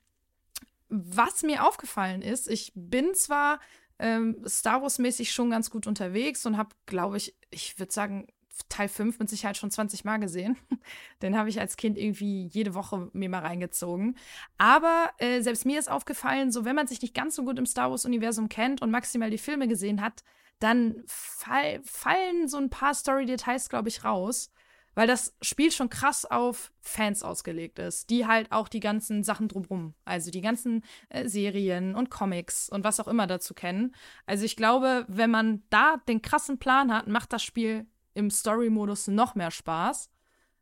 was 0.88 1.44
mir 1.44 1.68
aufgefallen 1.68 2.24
ist, 2.24 2.50
ich 2.50 2.72
bin 2.74 3.14
zwar 3.14 3.60
ähm, 4.00 4.38
Star 4.48 4.82
Wars-mäßig 4.82 5.32
schon 5.32 5.52
ganz 5.52 5.70
gut 5.70 5.88
unterwegs 5.88 6.46
und 6.46 6.58
habe, 6.58 6.76
glaube 6.86 7.18
ich, 7.18 7.36
ich 7.52 7.78
würde 7.80 7.92
sagen, 7.92 8.28
Teil 8.68 8.90
5 8.90 9.20
mit 9.20 9.30
Sicherheit 9.30 9.58
schon 9.58 9.72
20 9.72 10.04
Mal 10.04 10.18
gesehen. 10.18 10.58
Den 11.22 11.38
habe 11.38 11.50
ich 11.50 11.60
als 11.60 11.78
Kind 11.78 11.98
irgendwie 11.98 12.48
jede 12.48 12.74
Woche 12.74 13.10
mir 13.14 13.30
mal 13.30 13.40
reingezogen. 13.40 14.18
Aber 14.58 15.12
äh, 15.18 15.42
selbst 15.42 15.66
mir 15.66 15.80
ist 15.80 15.90
aufgefallen, 15.90 16.52
so 16.52 16.66
wenn 16.66 16.76
man 16.76 16.88
sich 16.88 17.02
nicht 17.02 17.14
ganz 17.14 17.36
so 17.36 17.44
gut 17.44 17.58
im 17.58 17.66
Star 17.66 17.90
Wars-Universum 17.90 18.50
kennt 18.50 18.82
und 18.82 18.92
maximal 18.92 19.30
die 19.30 19.38
Filme 19.38 19.68
gesehen 19.68 20.02
hat, 20.02 20.24
dann 20.60 21.04
fall, 21.06 21.80
fallen 21.84 22.50
so 22.50 22.58
ein 22.58 22.70
paar 22.70 22.94
Story-Details, 22.94 23.70
glaube 23.70 23.88
ich, 23.88 24.04
raus 24.04 24.52
weil 24.96 25.08
das 25.08 25.36
Spiel 25.42 25.72
schon 25.72 25.90
krass 25.90 26.26
auf 26.26 26.72
Fans 26.82 27.24
ausgelegt 27.24 27.80
ist, 27.80 28.10
die 28.10 28.26
halt 28.26 28.52
auch 28.52 28.68
die 28.68 28.80
ganzen 28.80 29.24
Sachen 29.24 29.48
drumrum, 29.48 29.94
also 30.06 30.32
die 30.32 30.42
ganzen 30.42 30.84
äh, 31.10 31.28
Serien 31.28 31.96
und 31.96 32.10
Comics 32.10 32.70
und 32.70 32.84
was 32.84 33.00
auch 33.00 33.08
immer 33.08 33.28
dazu 33.28 33.54
kennen. 33.54 33.96
Also 34.26 34.46
ich 34.46 34.56
glaube, 34.56 35.06
wenn 35.08 35.32
man 35.32 35.64
da 35.70 35.98
den 36.08 36.22
krassen 36.22 36.58
Plan 36.58 36.94
hat, 36.94 37.08
macht 37.08 37.34
das 37.34 37.44
Spiel 37.44 37.86
im 38.14 38.30
Story-Modus 38.30 39.08
noch 39.08 39.36
mehr 39.36 39.52
Spaß. 39.52 40.10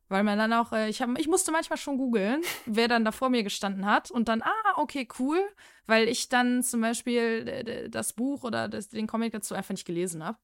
Weil 0.10 0.24
man 0.24 0.38
dann 0.38 0.54
auch, 0.54 0.72
äh, 0.72 0.88
ich, 0.88 1.02
hab, 1.02 1.10
ich 1.20 1.28
musste 1.28 1.52
manchmal 1.52 1.78
schon 1.78 1.98
googeln, 1.98 2.42
wer 2.66 2.88
dann 2.88 3.04
da 3.04 3.12
vor 3.12 3.30
mir 3.30 3.44
gestanden 3.44 3.86
hat 3.86 4.10
und 4.10 4.30
dann, 4.30 4.42
ah, 4.42 4.74
okay, 4.78 5.06
cool, 5.20 5.40
weil 5.86 6.08
ich 6.08 6.30
dann 6.30 6.64
zum 6.64 6.80
Beispiel 6.80 7.90
das 7.90 8.14
Buch 8.14 8.44
oder 8.44 8.70
das, 8.70 8.88
den 8.88 9.08
Comic 9.08 9.34
dazu 9.34 9.54
einfach 9.54 9.72
nicht 9.72 9.86
gelesen 9.86 10.24
habe. 10.24 10.38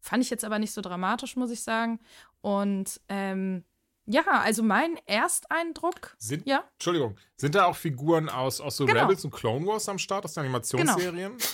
Fand 0.00 0.22
ich 0.22 0.30
jetzt 0.30 0.44
aber 0.44 0.58
nicht 0.58 0.72
so 0.72 0.80
dramatisch, 0.80 1.36
muss 1.36 1.50
ich 1.50 1.62
sagen. 1.62 1.98
Und 2.40 3.00
ähm, 3.08 3.64
ja, 4.06 4.22
also 4.26 4.62
mein 4.62 4.98
Ersteindruck. 5.06 6.16
Sind, 6.18 6.46
ja? 6.46 6.64
Entschuldigung, 6.74 7.16
sind 7.36 7.54
da 7.54 7.66
auch 7.66 7.76
Figuren 7.76 8.28
aus, 8.28 8.60
aus 8.60 8.76
so 8.76 8.86
genau. 8.86 9.02
Rebels 9.02 9.24
und 9.24 9.32
Clone 9.32 9.66
Wars 9.66 9.88
am 9.88 9.98
Start, 9.98 10.24
aus 10.24 10.34
den 10.34 10.44
Animationsserien? 10.44 11.36
Genau. 11.36 11.44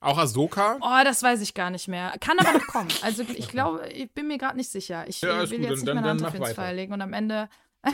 Auch 0.00 0.18
Ahsoka? 0.18 0.78
Oh, 0.80 1.04
das 1.04 1.22
weiß 1.22 1.40
ich 1.40 1.54
gar 1.54 1.70
nicht 1.70 1.86
mehr. 1.86 2.12
Kann 2.18 2.36
aber 2.40 2.52
noch 2.54 2.66
kommen. 2.66 2.88
Also 3.02 3.22
ich 3.22 3.46
glaube, 3.46 3.88
ich 3.88 4.10
bin 4.10 4.26
mir 4.26 4.36
gerade 4.36 4.56
nicht 4.56 4.70
sicher. 4.70 5.04
Ich 5.06 5.20
ja, 5.20 5.48
will 5.48 5.60
gut. 5.60 5.70
jetzt 5.70 5.86
dann, 5.86 5.94
nicht 5.96 6.04
meine 6.04 6.08
Hand 6.08 6.24
auf 6.24 6.34
ins 6.34 6.52
Feuer 6.52 6.72
legen 6.72 6.92
und 6.92 7.00
am 7.00 7.12
Ende 7.12 7.48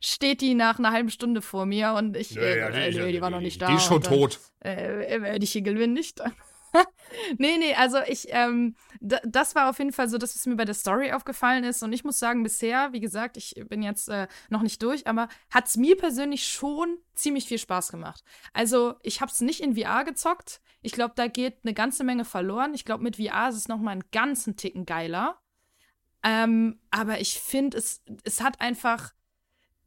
steht 0.00 0.42
die 0.42 0.54
nach 0.54 0.78
einer 0.78 0.92
halben 0.92 1.08
Stunde 1.08 1.40
vor 1.40 1.64
mir 1.64 1.94
und 1.94 2.14
ich, 2.14 2.32
ja, 2.32 2.42
ja, 2.42 2.68
äh, 2.68 2.90
die, 2.90 3.12
die, 3.12 3.20
war 3.22 3.30
noch 3.30 3.40
nicht 3.40 3.62
da. 3.62 3.68
Die 3.68 3.76
ist 3.76 3.84
schon 3.84 4.02
dann, 4.02 4.12
tot. 4.12 4.38
Äh, 4.60 5.22
werde 5.22 5.42
ich 5.42 5.52
hier 5.52 5.62
gewinnen 5.62 5.94
nicht. 5.94 6.20
nee, 7.38 7.56
nee, 7.58 7.74
also 7.74 7.98
ich, 8.06 8.28
ähm, 8.30 8.74
das 9.00 9.54
war 9.54 9.70
auf 9.70 9.78
jeden 9.78 9.92
Fall 9.92 10.08
so, 10.08 10.18
dass 10.18 10.34
es 10.34 10.46
mir 10.46 10.56
bei 10.56 10.64
der 10.64 10.74
Story 10.74 11.12
aufgefallen 11.12 11.64
ist. 11.64 11.82
Und 11.82 11.92
ich 11.92 12.04
muss 12.04 12.18
sagen, 12.18 12.42
bisher, 12.42 12.92
wie 12.92 13.00
gesagt, 13.00 13.36
ich 13.36 13.54
bin 13.68 13.82
jetzt 13.82 14.08
äh, 14.08 14.28
noch 14.48 14.62
nicht 14.62 14.82
durch, 14.82 15.06
aber 15.06 15.28
hat 15.50 15.66
es 15.66 15.76
mir 15.76 15.96
persönlich 15.96 16.46
schon 16.46 16.98
ziemlich 17.14 17.46
viel 17.46 17.58
Spaß 17.58 17.90
gemacht. 17.90 18.22
Also, 18.52 18.94
ich 19.02 19.20
habe 19.20 19.30
es 19.30 19.40
nicht 19.40 19.60
in 19.60 19.76
VR 19.76 20.04
gezockt. 20.04 20.60
Ich 20.82 20.92
glaube, 20.92 21.14
da 21.16 21.26
geht 21.26 21.58
eine 21.64 21.74
ganze 21.74 22.04
Menge 22.04 22.24
verloren. 22.24 22.74
Ich 22.74 22.84
glaube, 22.84 23.04
mit 23.04 23.16
VR 23.16 23.48
ist 23.48 23.56
es 23.56 23.68
noch 23.68 23.78
mal 23.78 23.92
einen 23.92 24.10
ganzen 24.12 24.56
Ticken 24.56 24.86
geiler. 24.86 25.40
Ähm, 26.22 26.80
aber 26.90 27.20
ich 27.20 27.40
finde, 27.40 27.78
es, 27.78 28.02
es 28.24 28.40
hat 28.42 28.60
einfach 28.60 29.12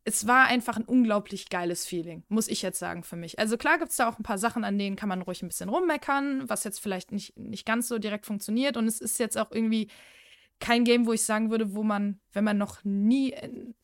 es 0.05 0.27
war 0.27 0.45
einfach 0.45 0.77
ein 0.77 0.83
unglaublich 0.83 1.49
geiles 1.49 1.85
Feeling, 1.85 2.23
muss 2.27 2.47
ich 2.47 2.61
jetzt 2.61 2.79
sagen 2.79 3.03
für 3.03 3.15
mich. 3.15 3.39
Also 3.39 3.57
klar 3.57 3.77
gibt 3.77 3.91
es 3.91 3.97
da 3.97 4.09
auch 4.09 4.19
ein 4.19 4.23
paar 4.23 4.37
Sachen, 4.37 4.63
an 4.63 4.77
denen 4.77 4.95
kann 4.95 5.09
man 5.09 5.21
ruhig 5.21 5.41
ein 5.41 5.47
bisschen 5.47 5.69
rummeckern, 5.69 6.49
was 6.49 6.63
jetzt 6.63 6.79
vielleicht 6.79 7.11
nicht, 7.11 7.37
nicht 7.37 7.65
ganz 7.65 7.87
so 7.87 7.99
direkt 7.99 8.25
funktioniert. 8.25 8.75
Und 8.75 8.87
es 8.87 8.99
ist 8.99 9.19
jetzt 9.19 9.37
auch 9.37 9.51
irgendwie 9.51 9.89
kein 10.59 10.83
Game, 10.83 11.05
wo 11.05 11.13
ich 11.13 11.23
sagen 11.23 11.51
würde, 11.51 11.73
wo 11.73 11.83
man, 11.83 12.19
wenn 12.31 12.43
man 12.43 12.57
noch 12.57 12.83
nie 12.83 13.33
ein 13.33 13.75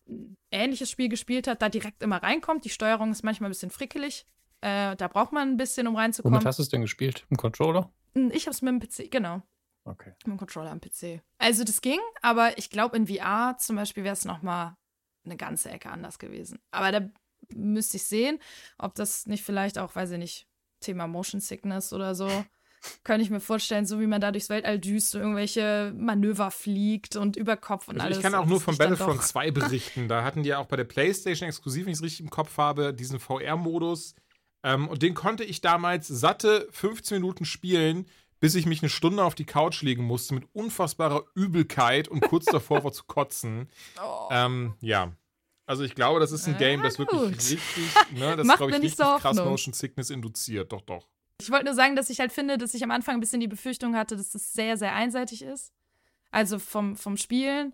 ähnliches 0.51 0.89
Spiel 0.89 1.09
gespielt 1.09 1.47
hat, 1.47 1.61
da 1.61 1.69
direkt 1.69 2.03
immer 2.03 2.21
reinkommt. 2.21 2.65
Die 2.65 2.69
Steuerung 2.69 3.11
ist 3.11 3.23
manchmal 3.23 3.49
ein 3.49 3.51
bisschen 3.51 3.71
frickelig. 3.71 4.25
Äh, 4.61 4.95
da 4.97 5.07
braucht 5.07 5.31
man 5.31 5.49
ein 5.49 5.57
bisschen, 5.57 5.87
um 5.87 5.95
reinzukommen. 5.95 6.35
Womit 6.35 6.45
hast 6.45 6.59
du 6.59 6.63
es 6.63 6.69
denn 6.69 6.81
gespielt? 6.81 7.25
Im 7.29 7.37
Controller? 7.37 7.91
Hm, 8.13 8.31
ich 8.33 8.45
habe 8.45 8.53
es 8.53 8.61
mit 8.61 8.73
dem 8.73 8.79
PC, 8.79 9.09
genau. 9.09 9.41
Okay. 9.85 10.11
Mit 10.25 10.27
dem 10.27 10.37
Controller 10.37 10.71
am 10.71 10.81
PC. 10.81 11.21
Also 11.37 11.63
das 11.63 11.81
ging, 11.81 11.99
aber 12.21 12.57
ich 12.57 12.69
glaube 12.69 12.97
in 12.97 13.07
VR 13.07 13.55
zum 13.57 13.77
Beispiel 13.77 14.03
wäre 14.03 14.13
es 14.13 14.25
noch 14.25 14.41
mal 14.41 14.77
eine 15.29 15.37
ganze 15.37 15.69
Ecke 15.69 15.89
anders 15.89 16.19
gewesen. 16.19 16.59
Aber 16.71 16.91
da 16.91 17.09
müsste 17.53 17.97
ich 17.97 18.03
sehen, 18.03 18.39
ob 18.77 18.95
das 18.95 19.25
nicht 19.27 19.43
vielleicht 19.43 19.77
auch, 19.77 19.95
weiß 19.95 20.11
ich 20.11 20.17
nicht, 20.17 20.47
Thema 20.81 21.07
Motion 21.07 21.41
Sickness 21.41 21.93
oder 21.93 22.15
so. 22.15 22.29
Könnte 23.03 23.23
ich 23.23 23.29
mir 23.29 23.41
vorstellen, 23.41 23.85
so 23.85 23.99
wie 23.99 24.07
man 24.07 24.21
da 24.21 24.31
durchs 24.31 24.47
Weltall 24.49 24.79
düst 24.79 25.13
und 25.13 25.21
irgendwelche 25.21 25.93
Manöver 25.97 26.49
fliegt 26.49 27.17
und 27.17 27.35
über 27.35 27.57
Kopf 27.57 27.89
und 27.89 27.95
Also 27.95 28.05
alles. 28.05 28.17
ich 28.17 28.23
kann 28.23 28.33
auch 28.35 28.45
nur 28.45 28.61
von 28.61 28.77
Battlefront 28.77 29.19
doch- 29.19 29.23
2 29.25 29.51
berichten. 29.51 30.07
Da 30.07 30.23
hatten 30.23 30.43
die 30.43 30.49
ja 30.49 30.59
auch 30.59 30.67
bei 30.67 30.77
der 30.77 30.85
PlayStation 30.85 31.49
exklusiv, 31.49 31.85
wenn 31.85 31.91
ich 31.91 31.97
es 31.97 32.03
richtig 32.03 32.21
im 32.21 32.29
Kopf 32.29 32.57
habe, 32.57 32.93
diesen 32.93 33.19
VR-Modus. 33.19 34.15
Ähm, 34.63 34.87
und 34.87 35.01
den 35.01 35.13
konnte 35.13 35.43
ich 35.43 35.59
damals 35.61 36.07
satte 36.07 36.67
15 36.71 37.15
Minuten 37.21 37.43
spielen, 37.45 38.05
bis 38.39 38.55
ich 38.55 38.65
mich 38.65 38.81
eine 38.81 38.89
Stunde 38.89 39.23
auf 39.25 39.35
die 39.35 39.45
Couch 39.45 39.81
legen 39.81 40.03
musste 40.05 40.33
mit 40.33 40.45
unfassbarer 40.53 41.25
Übelkeit 41.35 42.07
und 42.07 42.21
kurz 42.21 42.45
davor 42.51 42.85
war 42.85 42.93
zu 42.93 43.03
kotzen. 43.03 43.67
Oh. 44.01 44.29
Ähm, 44.31 44.75
ja. 44.79 45.11
Also 45.69 45.83
ich 45.83 45.93
glaube, 45.93 46.19
das 46.19 46.31
ist 46.31 46.47
ein 46.47 46.55
Ah, 46.55 46.57
Game, 46.57 46.81
das 46.81 46.97
wirklich 46.97 47.19
gut. 47.21 47.29
richtig, 47.29 47.59
ne, 48.11 48.35
das 48.35 48.47
Macht 48.47 48.57
glaube 48.57 48.71
ich 48.71 48.77
mir 48.79 48.83
nicht 48.83 48.93
richtig 48.99 49.05
so 49.05 49.11
krass 49.19 49.37
Hoffnung. 49.37 49.49
Motion 49.51 49.73
Sickness 49.73 50.09
induziert. 50.09 50.71
Doch, 50.71 50.81
doch. 50.81 51.07
Ich 51.39 51.51
wollte 51.51 51.65
nur 51.65 51.75
sagen, 51.75 51.95
dass 51.95 52.09
ich 52.09 52.19
halt 52.19 52.31
finde, 52.31 52.57
dass 52.57 52.73
ich 52.73 52.83
am 52.83 52.89
Anfang 52.89 53.13
ein 53.15 53.19
bisschen 53.19 53.39
die 53.39 53.47
Befürchtung 53.47 53.95
hatte, 53.95 54.17
dass 54.17 54.31
das 54.31 54.51
sehr, 54.51 54.77
sehr 54.77 54.95
einseitig 54.95 55.43
ist. 55.43 55.71
Also 56.31 56.57
vom, 56.57 56.95
vom 56.95 57.17
Spielen. 57.17 57.73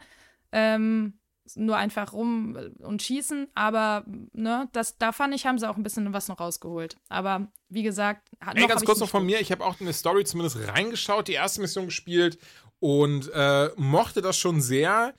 Ähm, 0.52 1.14
nur 1.56 1.78
einfach 1.78 2.12
rum 2.12 2.58
und 2.80 3.02
schießen. 3.02 3.48
Aber, 3.56 4.04
ne, 4.34 4.68
das, 4.74 4.98
da 4.98 5.14
fand 5.14 5.34
ich, 5.34 5.46
haben 5.46 5.58
sie 5.58 5.70
auch 5.70 5.78
ein 5.78 5.84
bisschen 5.84 6.12
was 6.12 6.28
noch 6.28 6.42
rausgeholt. 6.42 6.98
Aber 7.08 7.48
wie 7.70 7.84
gesagt, 7.84 8.28
hat 8.42 8.58
Ey, 8.58 8.68
ganz 8.68 8.84
kurz 8.84 9.00
noch 9.00 9.08
von 9.10 9.26
mir. 9.26 9.40
Ich 9.40 9.54
habe 9.54 9.64
auch 9.64 9.80
in 9.80 9.86
der 9.86 9.94
Story 9.96 10.26
zumindest 10.26 10.58
reingeschaut, 10.68 11.30
die 11.30 11.34
erste 11.34 11.62
Mission 11.62 11.86
gespielt 11.86 12.38
und 12.80 13.32
äh, 13.34 13.70
mochte 13.78 14.22
das 14.22 14.38
schon 14.38 14.60
sehr. 14.62 15.14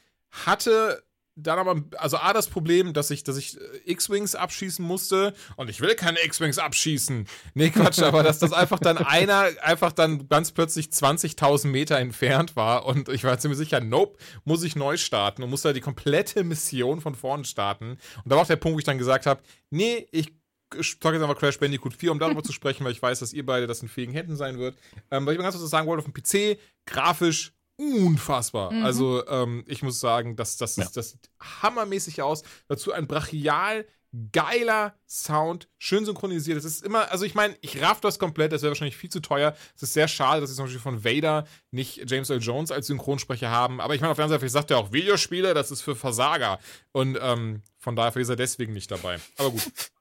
Hatte 0.45 1.03
dann 1.37 1.59
aber, 1.59 1.83
also 1.99 2.17
A, 2.17 2.33
das 2.33 2.49
Problem, 2.49 2.95
dass 2.95 3.11
ich, 3.11 3.23
dass 3.23 3.37
ich 3.37 3.61
äh, 3.61 3.93
X-Wings 3.93 4.35
abschießen 4.35 4.85
musste 4.85 5.35
und 5.57 5.69
ich 5.69 5.81
will 5.81 5.95
keine 5.95 6.25
X-Wings 6.25 6.59
abschießen. 6.59 7.27
Nee, 7.55 7.71
Quatsch, 7.71 8.01
aber 8.01 8.23
dass 8.23 8.39
das 8.39 8.53
einfach 8.53 8.81
dann 8.81 8.97
einer 8.99 9.51
einfach 9.63 9.93
dann 9.93 10.29
ganz 10.29 10.51
plötzlich 10.53 10.87
20.000 10.87 11.69
Meter 11.69 11.99
entfernt 11.99 12.57
war 12.57 12.87
und 12.87 13.11
ich 13.11 13.23
war 13.25 13.39
ziemlich 13.39 13.59
sicher, 13.59 13.81
nope, 13.81 14.19
muss 14.45 14.65
ich 14.65 14.77
neu 14.77 14.97
starten 14.97 15.43
und 15.43 15.51
muss 15.51 15.63
da 15.63 15.75
die 15.75 15.81
komplette 15.81 16.43
Mission 16.43 17.03
von 17.03 17.15
vorne 17.15 17.45
starten. 17.45 17.99
Und 18.25 18.33
da 18.33 18.37
war 18.37 18.43
auch 18.43 18.49
der 18.49 18.57
Punkt, 18.57 18.77
wo 18.77 18.79
ich 18.79 18.85
dann 18.85 18.99
gesagt 18.99 19.27
habe, 19.27 19.43
nee, 19.71 20.09
ich 20.11 20.33
zocke 20.71 21.17
jetzt 21.17 21.23
einfach 21.23 21.39
Crash 21.39 21.59
Bandicoot 21.59 21.95
4, 21.95 22.13
um 22.13 22.19
darüber 22.19 22.43
zu 22.43 22.53
sprechen, 22.53 22.85
weil 22.85 22.93
ich 22.93 23.03
weiß, 23.03 23.21
dass 23.21 23.33
ihr 23.33 23.45
beide 23.45 23.67
das 23.67 23.83
in 23.83 23.89
fähigen 23.89 24.13
Händen 24.13 24.37
sein 24.37 24.59
wird. 24.59 24.77
Ähm, 25.11 25.27
was 25.27 25.33
ich 25.33 25.39
mal 25.39 25.45
ganz 25.45 25.57
kurz 25.57 25.71
sagen 25.71 25.87
wollte, 25.87 26.05
auf 26.05 26.11
dem 26.11 26.15
PC, 26.15 26.59
grafisch 26.87 27.53
unfassbar. 27.77 28.73
Mhm. 28.73 28.85
Also 28.85 29.27
ähm, 29.29 29.65
ich 29.67 29.83
muss 29.83 30.01
sagen, 30.01 30.37
das, 30.37 30.57
das, 30.57 30.77
Ja. 30.77 30.85
ist, 30.85 30.97
das 30.97 31.11
sieht 31.11 31.31
hammermäßig 31.63 32.23
aus. 32.23 32.43
Dazu 32.69 32.93
ein 32.93 33.07
brachial 33.07 33.87
geiler 34.33 34.95
Sound, 35.07 35.69
schön 35.79 36.07
synchronisiert. 36.07 36.57
Es 36.57 36.65
ist 36.65 36.83
immer, 36.83 37.11
also 37.11 37.27
ich 37.27 37.35
meine, 37.35 37.55
ich 37.61 37.83
raff 37.83 38.01
das 38.01 38.19
komplett, 38.19 38.51
das 38.53 38.63
wäre 38.63 38.71
wahrscheinlich 38.71 38.97
viel 38.97 39.11
zu 39.11 39.21
teuer. 39.21 39.55
Es 39.75 39.83
ist 39.83 39.93
sehr 39.93 40.09
schade, 40.09 40.41
dass 40.41 40.49
sie 40.49 40.57
zum 40.57 40.65
Beispiel 40.67 40.81
von 40.81 41.05
Vader 41.05 41.47
nicht 41.71 42.09
James 42.11 42.31
Earl 42.31 42.41
Jones 42.41 42.71
als 42.71 42.87
Synchronsprecher 42.87 43.51
haben. 43.51 43.79
Aber 43.81 43.95
ich 43.95 44.01
meine, 44.01 44.13
auf 44.13 44.17
der 44.17 44.25
anderen 44.25 44.41
Seite, 44.41 44.51
sagt 44.51 44.71
er 44.71 44.79
auch 44.79 44.93
Videospiele, 44.93 45.53
das 45.53 45.71
ist 45.71 45.83
für 45.83 45.97
Versager. 45.97 46.59
Und 46.93 47.19
ähm, 47.21 47.63
von 47.79 47.95
daher 47.95 48.17
ist 48.17 48.29
er 48.31 48.37
deswegen 48.37 48.73
nicht 48.73 48.91
dabei. 48.91 49.19
Aber 49.37 49.51
gut. 49.51 49.63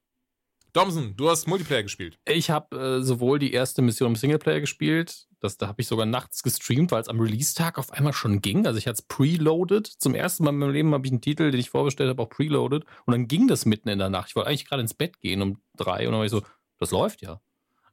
Domson, 0.76 1.16
du 1.16 1.30
hast 1.30 1.48
Multiplayer 1.48 1.84
gespielt. 1.84 2.20
Ich 2.26 2.50
habe 2.50 2.76
äh, 2.78 3.02
sowohl 3.02 3.40
die 3.40 3.54
erste 3.54 3.82
Mission 3.82 4.10
im 4.10 4.16
Singleplayer 4.18 4.60
gespielt, 4.60 5.26
das, 5.40 5.58
da 5.58 5.68
habe 5.70 5.82
ich 5.82 5.88
sogar 5.88 6.06
nachts 6.06 6.44
gestreamt, 6.44 6.92
weil 6.92 7.02
es 7.02 7.08
am 7.08 7.22
Release-Tag 7.22 7.78
auf 7.78 7.94
einmal 7.94 8.12
schon 8.12 8.42
ging. 8.42 8.68
Also 8.68 8.78
ich 8.78 8.86
hatte 8.86 8.96
es 8.96 9.02
preloaded. 9.04 9.88
Zum 9.88 10.16
ersten 10.16 10.44
Mal 10.44 10.50
in 10.50 10.58
meinem 10.58 10.74
Leben 10.74 10.94
habe 10.94 11.08
ich 11.08 11.14
einen 11.14 11.22
Titel, 11.22 11.50
den 11.50 11.62
ich 11.62 11.70
vorbestellt 11.70 12.10
habe, 12.10 12.22
auch 12.22 12.30
preloaded. 12.30 12.84
Und 13.06 13.12
dann 13.14 13.30
ging 13.30 13.48
das 13.48 13.66
mitten 13.66 13.88
in 13.88 14.00
der 14.00 14.10
Nacht. 14.10 14.30
Ich 14.30 14.36
wollte 14.36 14.50
eigentlich 14.50 14.68
gerade 14.68 14.82
ins 14.82 14.94
Bett 14.94 15.22
gehen 15.22 15.42
um 15.42 15.62
drei 15.78 16.08
und 16.08 16.12
dann 16.12 16.20
war 16.20 16.26
ich 16.26 16.32
so, 16.32 16.42
das 16.78 16.92
läuft 16.92 17.22
ja. 17.22 17.40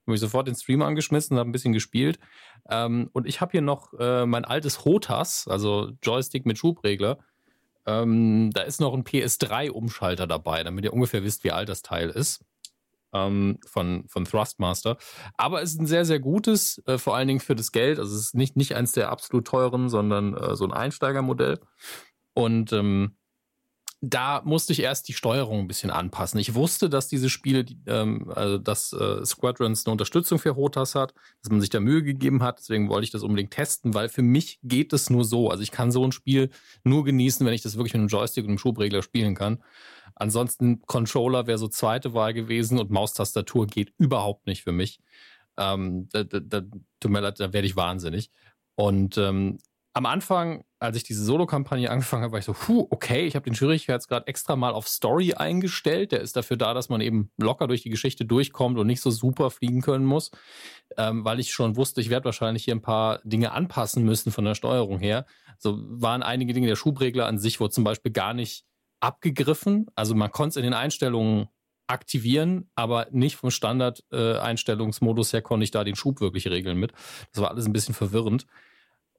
Habe 0.05 0.15
ich 0.15 0.21
sofort 0.21 0.49
den 0.49 0.57
Streamer 0.57 0.87
angeschmissen, 0.87 1.39
habe 1.39 1.49
ein 1.49 1.53
bisschen 1.53 1.73
gespielt. 1.73 2.19
Ähm, 2.69 3.11
und 3.13 3.29
ich 3.29 3.41
habe 3.41 3.53
hier 3.53 3.63
noch 3.63 3.93
äh, 4.01 4.27
mein 4.27 4.45
altes 4.45 4.85
Hotas, 4.85 5.47
also 5.47 5.93
Joystick 6.03 6.47
mit 6.47 6.59
Schubregler. 6.59 7.19
Ähm, 7.87 8.51
da 8.53 8.63
ist 8.63 8.81
noch 8.81 8.93
ein 8.93 9.05
PS3-Umschalter 9.05 10.27
dabei, 10.27 10.65
damit 10.65 10.85
ihr 10.85 10.93
ungefähr 10.93 11.23
wisst, 11.23 11.45
wie 11.45 11.53
alt 11.53 11.69
das 11.69 11.83
Teil 11.83 12.11
ist 12.11 12.45
ähm, 13.13 13.59
von, 13.67 14.05
von 14.09 14.25
Thrustmaster. 14.25 14.97
Aber 15.37 15.63
es 15.63 15.73
ist 15.73 15.81
ein 15.81 15.87
sehr, 15.87 16.05
sehr 16.05 16.21
gutes, 16.21 16.83
äh, 16.87 16.99
vor 16.99 17.17
allen 17.17 17.29
Dingen 17.29 17.41
für 17.41 17.55
das 17.55 17.73
Geld. 17.73 17.99
Also 17.99 18.15
es 18.15 18.27
ist 18.27 18.35
nicht, 18.35 18.57
nicht 18.57 18.75
eins 18.75 18.93
der 18.93 19.11
absolut 19.11 19.47
teuren, 19.47 19.89
sondern 19.89 20.35
äh, 20.37 20.57
so 20.57 20.65
ein 20.65 20.73
Einsteigermodell. 20.73 21.61
Und 22.35 22.73
ähm, 22.73 23.17
da 24.05 24.43
musste 24.45 24.73
ich 24.73 24.81
erst 24.81 25.07
die 25.07 25.13
Steuerung 25.13 25.61
ein 25.61 25.69
bisschen 25.69 25.93
anpassen. 25.93 26.41
Ich 26.41 26.55
wusste, 26.55 26.91
dass 26.91 27.07
diese 27.07 27.31
Spiele, 27.31 27.65
die, 27.65 27.79
ähm, 27.87 28.33
also 28.35 28.59
dass 28.59 28.93
äh, 28.93 29.25
Squadrons 29.25 29.87
eine 29.87 29.93
Unterstützung 29.93 30.41
für 30.41 30.57
Hotas 30.57 30.97
hat, 30.97 31.15
dass 31.41 31.53
man 31.53 31.61
sich 31.61 31.71
da 31.71 31.79
Mühe 31.79 32.03
gegeben 32.03 32.43
hat. 32.43 32.59
Deswegen 32.59 32.89
wollte 32.89 33.05
ich 33.05 33.13
das 33.13 33.23
unbedingt 33.23 33.53
testen, 33.53 33.95
weil 33.95 34.09
für 34.09 34.23
mich 34.23 34.59
geht 34.65 34.93
es 34.93 35.09
nur 35.09 35.25
so. 35.25 35.51
Also 35.51 35.63
ich 35.63 35.71
kann 35.71 35.93
so 35.93 36.05
ein 36.05 36.11
Spiel 36.11 36.51
nur 36.83 37.05
genießen, 37.05 37.47
wenn 37.47 37.55
ich 37.55 37.63
das 37.63 37.77
wirklich 37.77 37.95
mit 37.95 38.01
einem 38.01 38.09
Joystick 38.09 38.43
und 38.43 38.51
einem 38.51 38.59
Schubregler 38.59 39.03
spielen 39.03 39.37
kann. 39.37 39.63
Ansonsten 40.17 40.83
Controller 40.83 41.47
wäre 41.47 41.59
so 41.59 41.69
zweite 41.69 42.13
Wahl 42.13 42.35
gewesen 42.35 42.81
und 42.81 42.91
Maustastatur 42.91 43.69
geht 43.69 43.95
überhaupt 43.99 44.49
nicht 44.49 44.65
für 44.65 44.73
mich. 44.73 44.99
Ähm, 45.57 46.09
da, 46.11 46.25
da, 46.25 46.41
da, 46.41 46.63
tut 46.99 47.11
mir 47.11 47.21
leid, 47.21 47.39
da 47.39 47.53
werde 47.53 47.69
ich 47.69 47.77
wahnsinnig. 47.77 48.33
Und 48.75 49.17
ähm, 49.17 49.59
am 49.93 50.07
Anfang, 50.07 50.65
als 50.83 50.97
ich 50.97 51.05
diese 51.05 51.25
Solo-Kampagne 51.25 51.91
angefangen 51.91 52.25
habe, 52.25 52.33
war 52.33 52.39
ich 52.41 52.45
so, 52.45 52.55
puh, 52.55 52.89
okay, 52.91 53.25
ich 53.25 53.37
habe 53.37 53.45
den 53.45 53.55
Schwierigkeitsgrad 53.55 54.27
extra 54.27 54.57
mal 54.57 54.73
auf 54.73 54.89
Story 54.89 55.35
eingestellt. 55.35 56.11
Der 56.11 56.21
ist 56.21 56.37
dafür 56.37 56.57
da, 56.57 56.75
dass 56.75 56.89
man 56.89 57.01
eben 57.01 57.31
locker 57.39 57.69
durch 57.69 57.83
die 57.83 57.91
Geschichte 57.91 58.25
durchkommt 58.25 58.79
und 58.79 58.89
nicht 58.89 59.01
so 59.01 59.11
super 59.11 59.51
fliegen 59.51 59.81
können 59.81 60.05
muss, 60.05 60.33
ähm, 60.97 61.25
weil 61.25 61.39
ich 61.39 61.53
schon 61.53 61.77
wusste, 61.77 62.01
ich 62.01 62.11
werde 62.11 62.25
wahrscheinlich 62.25 62.65
hier 62.65 62.75
ein 62.75 62.83
paar 62.83 63.21
Dinge 63.23 63.53
anpassen 63.53 64.05
müssen 64.05 64.33
von 64.33 64.45
der 64.45 64.57
Steuerung 64.57 64.99
her. 64.99 65.25
So 65.59 65.79
waren 65.81 66.25
einige 66.25 66.53
Dinge, 66.53 66.67
der 66.67 66.77
Schubregler 66.77 67.27
an 67.27 67.39
sich 67.39 67.61
wurde 67.61 67.73
zum 67.73 67.85
Beispiel 67.85 68.11
gar 68.11 68.35
nicht 68.35 68.65
abgegriffen. 68.99 69.87
Also 69.95 70.17
man 70.17 70.33
konnte 70.33 70.51
es 70.51 70.57
in 70.57 70.65
den 70.65 70.75
Einstellungen 70.75 71.49
aktivieren, 71.87 72.71
aber 72.75 73.07
nicht 73.13 73.37
vom 73.37 73.51
Standard-Einstellungsmodus 73.51 75.33
her 75.33 75.43
konnte 75.43 75.65
ich 75.65 75.71
da 75.71 75.85
den 75.85 75.95
Schub 75.95 76.21
wirklich 76.21 76.49
regeln 76.49 76.79
mit. 76.79 76.93
Das 77.33 77.43
war 77.43 77.51
alles 77.51 77.67
ein 77.67 77.73
bisschen 77.73 77.95
verwirrend. 77.95 78.47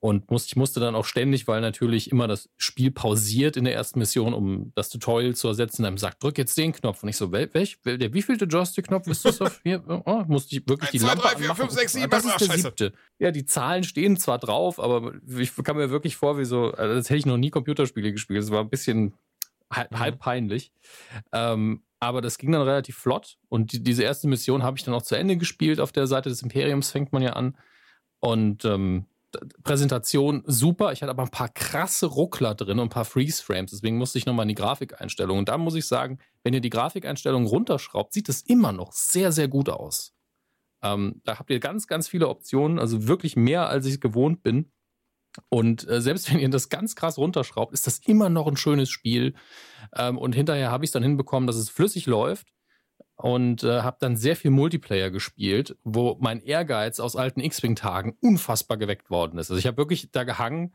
Und 0.04 0.30
muss, 0.30 0.44
ich 0.44 0.54
musste 0.56 0.80
dann 0.80 0.94
auch 0.94 1.06
ständig, 1.06 1.48
weil 1.48 1.62
natürlich 1.62 2.10
immer 2.12 2.28
das 2.28 2.50
Spiel 2.58 2.90
pausiert 2.90 3.56
in 3.56 3.64
der 3.64 3.72
ersten 3.74 3.98
Mission, 3.98 4.34
um 4.34 4.70
das 4.74 4.90
Tutorial 4.90 5.34
zu 5.34 5.48
ersetzen, 5.48 5.82
dann 5.82 5.96
sagt, 5.96 6.22
drück 6.22 6.36
jetzt 6.36 6.58
den 6.58 6.72
Knopf. 6.74 7.02
Und 7.02 7.08
ich 7.08 7.16
so, 7.16 7.32
wel, 7.32 7.48
welch, 7.54 7.78
wel, 7.84 7.96
der 7.96 8.12
wievielte 8.12 8.44
Joystick-Knopf 8.44 9.06
ist 9.06 9.24
das 9.24 9.40
auf 9.40 9.60
hier? 9.62 9.82
Oh, 10.04 10.22
musste 10.26 10.56
ich 10.56 10.68
wirklich 10.68 10.82
Eins, 10.82 10.90
die 10.90 10.98
zwei, 10.98 11.06
Lampe 11.08 11.22
drei, 11.22 11.30
vier, 11.30 11.38
anmachen. 11.44 11.56
fünf, 11.56 11.72
sechs, 11.72 11.92
sieben, 11.94 12.10
Das 12.10 12.26
acht, 12.26 12.32
ist 12.34 12.40
der 12.42 12.46
scheiße. 12.54 12.62
siebte. 12.64 12.92
Ja, 13.18 13.30
die 13.30 13.46
Zahlen 13.46 13.82
stehen 13.82 14.18
zwar 14.18 14.38
drauf, 14.38 14.78
aber 14.78 15.14
ich 15.38 15.54
kam 15.64 15.78
mir 15.78 15.88
wirklich 15.88 16.16
vor, 16.16 16.36
wie 16.38 16.44
so, 16.44 16.72
also 16.72 16.96
als 16.96 17.08
hätte 17.08 17.20
ich 17.20 17.24
noch 17.26 17.38
nie 17.38 17.48
Computerspiele 17.48 18.12
gespielt. 18.12 18.42
Es 18.42 18.50
war 18.50 18.60
ein 18.60 18.68
bisschen 18.68 19.14
halb, 19.72 19.90
Mhm. 19.90 19.98
halb 20.00 20.18
peinlich. 20.18 20.70
Ähm, 21.32 21.82
aber 21.98 22.20
das 22.20 22.36
ging 22.36 22.52
dann 22.52 22.60
relativ 22.60 22.98
flott. 22.98 23.38
Und 23.48 23.72
die, 23.72 23.82
diese 23.82 24.02
erste 24.02 24.28
Mission 24.28 24.64
habe 24.64 24.76
ich 24.76 24.84
dann 24.84 24.92
auch 24.92 25.00
zu 25.00 25.14
Ende 25.14 25.38
gespielt. 25.38 25.80
Auf 25.80 25.92
der 25.92 26.06
Seite 26.06 26.28
des 26.28 26.42
Imperiums 26.42 26.90
fängt 26.90 27.14
man 27.14 27.22
ja 27.22 27.32
an. 27.32 27.56
Und 28.20 28.66
ähm, 28.66 29.06
Präsentation 29.62 30.42
super. 30.46 30.92
Ich 30.92 31.02
hatte 31.02 31.10
aber 31.10 31.22
ein 31.22 31.30
paar 31.30 31.48
krasse 31.48 32.06
Ruckler 32.06 32.54
drin 32.54 32.78
und 32.78 32.86
ein 32.86 32.90
paar 32.90 33.04
Freeze-Frames. 33.04 33.70
Deswegen 33.70 33.98
musste 33.98 34.18
ich 34.18 34.26
nochmal 34.26 34.44
in 34.44 34.48
die 34.48 34.54
Grafikeinstellung. 34.54 35.38
Und 35.38 35.48
da 35.48 35.58
muss 35.58 35.74
ich 35.74 35.86
sagen, 35.86 36.18
wenn 36.42 36.54
ihr 36.54 36.60
die 36.60 36.70
Grafikeinstellung 36.70 37.46
runterschraubt, 37.46 38.12
sieht 38.12 38.28
es 38.28 38.42
immer 38.42 38.72
noch 38.72 38.92
sehr, 38.92 39.32
sehr 39.32 39.48
gut 39.48 39.68
aus. 39.68 40.14
Ähm, 40.82 41.20
da 41.24 41.38
habt 41.38 41.50
ihr 41.50 41.60
ganz, 41.60 41.86
ganz 41.86 42.08
viele 42.08 42.28
Optionen. 42.28 42.78
Also 42.78 43.06
wirklich 43.06 43.36
mehr, 43.36 43.68
als 43.68 43.86
ich 43.86 43.94
es 43.94 44.00
gewohnt 44.00 44.42
bin. 44.42 44.70
Und 45.48 45.88
äh, 45.88 46.00
selbst 46.00 46.32
wenn 46.32 46.38
ihr 46.38 46.50
das 46.50 46.68
ganz 46.68 46.94
krass 46.94 47.18
runterschraubt, 47.18 47.72
ist 47.72 47.86
das 47.86 47.98
immer 47.98 48.28
noch 48.28 48.46
ein 48.46 48.56
schönes 48.56 48.90
Spiel. 48.90 49.34
Ähm, 49.96 50.18
und 50.18 50.34
hinterher 50.34 50.70
habe 50.70 50.84
ich 50.84 50.88
es 50.88 50.92
dann 50.92 51.02
hinbekommen, 51.02 51.46
dass 51.46 51.56
es 51.56 51.70
flüssig 51.70 52.06
läuft 52.06 52.53
und 53.24 53.64
äh, 53.64 53.80
habe 53.80 53.96
dann 54.00 54.18
sehr 54.18 54.36
viel 54.36 54.50
Multiplayer 54.50 55.08
gespielt, 55.08 55.78
wo 55.82 56.18
mein 56.20 56.42
Ehrgeiz 56.42 57.00
aus 57.00 57.16
alten 57.16 57.40
X-Wing-Tagen 57.40 58.18
unfassbar 58.20 58.76
geweckt 58.76 59.08
worden 59.08 59.38
ist. 59.38 59.50
Also 59.50 59.58
ich 59.58 59.66
habe 59.66 59.78
wirklich 59.78 60.10
da 60.10 60.24
gehangen 60.24 60.74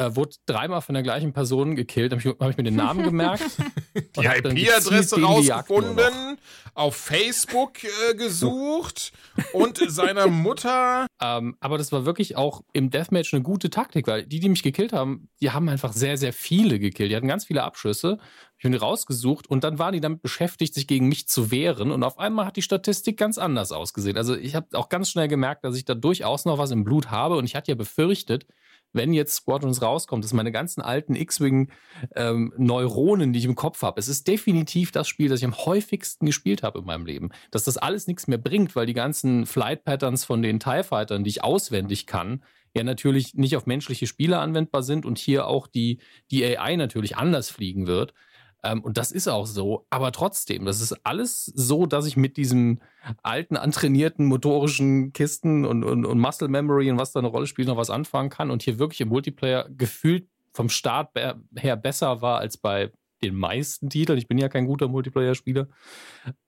äh, 0.00 0.16
wurde 0.16 0.36
dreimal 0.46 0.80
von 0.80 0.94
der 0.94 1.02
gleichen 1.02 1.32
Person 1.32 1.76
gekillt. 1.76 2.12
Habe 2.12 2.22
ich, 2.22 2.26
hab 2.26 2.50
ich 2.50 2.56
mir 2.56 2.62
den 2.62 2.76
Namen 2.76 3.04
gemerkt. 3.04 3.44
Die 4.16 4.24
IP-Adresse 4.24 5.20
rausgefunden, 5.20 6.38
auf 6.74 6.96
Facebook 6.96 7.84
äh, 7.84 8.14
gesucht 8.14 9.12
und 9.52 9.78
seiner 9.90 10.26
Mutter. 10.28 11.06
Ähm, 11.20 11.56
aber 11.60 11.76
das 11.76 11.92
war 11.92 12.06
wirklich 12.06 12.36
auch 12.36 12.62
im 12.72 12.90
Deathmatch 12.90 13.34
eine 13.34 13.42
gute 13.42 13.68
Taktik, 13.68 14.06
weil 14.06 14.24
die, 14.24 14.40
die 14.40 14.48
mich 14.48 14.62
gekillt 14.62 14.92
haben, 14.92 15.28
die 15.42 15.50
haben 15.50 15.68
einfach 15.68 15.92
sehr, 15.92 16.16
sehr 16.16 16.32
viele 16.32 16.78
gekillt. 16.78 17.10
Die 17.10 17.16
hatten 17.16 17.28
ganz 17.28 17.44
viele 17.44 17.62
Abschüsse. 17.62 18.18
Ich 18.58 18.64
habe 18.64 18.72
die 18.72 18.78
rausgesucht 18.78 19.48
und 19.48 19.64
dann 19.64 19.78
waren 19.78 19.92
die 19.92 20.00
damit 20.00 20.22
beschäftigt, 20.22 20.74
sich 20.74 20.86
gegen 20.86 21.08
mich 21.08 21.28
zu 21.28 21.50
wehren. 21.50 21.90
Und 21.90 22.02
auf 22.02 22.18
einmal 22.18 22.46
hat 22.46 22.56
die 22.56 22.62
Statistik 22.62 23.18
ganz 23.18 23.38
anders 23.38 23.72
ausgesehen. 23.72 24.16
Also 24.16 24.36
ich 24.36 24.54
habe 24.54 24.66
auch 24.74 24.88
ganz 24.88 25.10
schnell 25.10 25.28
gemerkt, 25.28 25.64
dass 25.64 25.76
ich 25.76 25.84
da 25.84 25.94
durchaus 25.94 26.44
noch 26.44 26.58
was 26.58 26.70
im 26.70 26.84
Blut 26.84 27.10
habe. 27.10 27.36
Und 27.36 27.44
ich 27.44 27.54
hatte 27.54 27.70
ja 27.70 27.74
befürchtet, 27.74 28.46
wenn 28.92 29.12
jetzt 29.12 29.34
Squadrons 29.34 29.82
rauskommt, 29.82 30.24
dass 30.24 30.32
meine 30.32 30.52
ganzen 30.52 30.80
alten 30.80 31.14
X-Wing-Neuronen, 31.14 33.28
ähm, 33.28 33.32
die 33.32 33.38
ich 33.38 33.44
im 33.44 33.54
Kopf 33.54 33.82
habe, 33.82 34.00
es 34.00 34.08
ist 34.08 34.26
definitiv 34.28 34.92
das 34.92 35.08
Spiel, 35.08 35.28
das 35.28 35.40
ich 35.40 35.46
am 35.46 35.56
häufigsten 35.56 36.26
gespielt 36.26 36.62
habe 36.62 36.80
in 36.80 36.86
meinem 36.86 37.06
Leben. 37.06 37.30
Dass 37.50 37.64
das 37.64 37.78
alles 37.78 38.06
nichts 38.06 38.26
mehr 38.26 38.38
bringt, 38.38 38.76
weil 38.76 38.86
die 38.86 38.94
ganzen 38.94 39.46
Flight-Patterns 39.46 40.24
von 40.24 40.42
den 40.42 40.60
TIE 40.60 40.82
Fightern, 40.82 41.24
die 41.24 41.30
ich 41.30 41.44
auswendig 41.44 42.06
kann, 42.06 42.42
ja 42.74 42.84
natürlich 42.84 43.34
nicht 43.34 43.56
auf 43.56 43.66
menschliche 43.66 44.06
Spieler 44.06 44.40
anwendbar 44.40 44.82
sind 44.82 45.04
und 45.04 45.18
hier 45.18 45.46
auch 45.46 45.66
die, 45.66 45.98
die 46.30 46.44
AI 46.44 46.76
natürlich 46.76 47.16
anders 47.16 47.50
fliegen 47.50 47.86
wird. 47.86 48.14
Ähm, 48.62 48.82
und 48.82 48.98
das 48.98 49.12
ist 49.12 49.28
auch 49.28 49.46
so. 49.46 49.86
Aber 49.90 50.12
trotzdem, 50.12 50.64
das 50.64 50.80
ist 50.80 50.92
alles 51.04 51.46
so, 51.46 51.86
dass 51.86 52.06
ich 52.06 52.16
mit 52.16 52.36
diesen 52.36 52.82
alten, 53.22 53.56
antrainierten 53.56 54.26
motorischen 54.26 55.12
Kisten 55.12 55.64
und, 55.64 55.84
und, 55.84 56.04
und 56.04 56.18
Muscle 56.18 56.48
Memory 56.48 56.90
und 56.90 56.98
was 56.98 57.12
da 57.12 57.20
eine 57.20 57.28
Rolle 57.28 57.46
spielt, 57.46 57.68
noch 57.68 57.76
was 57.76 57.90
anfangen 57.90 58.30
kann. 58.30 58.50
Und 58.50 58.62
hier 58.62 58.78
wirklich 58.78 59.00
im 59.00 59.08
Multiplayer 59.08 59.68
gefühlt 59.70 60.28
vom 60.52 60.68
Start 60.68 61.10
her 61.56 61.76
besser 61.76 62.22
war 62.22 62.38
als 62.38 62.56
bei 62.56 62.92
den 63.22 63.34
meisten 63.34 63.90
Titeln. 63.90 64.18
Ich 64.18 64.28
bin 64.28 64.38
ja 64.38 64.48
kein 64.48 64.66
guter 64.66 64.88
Multiplayer-Spieler. 64.88 65.68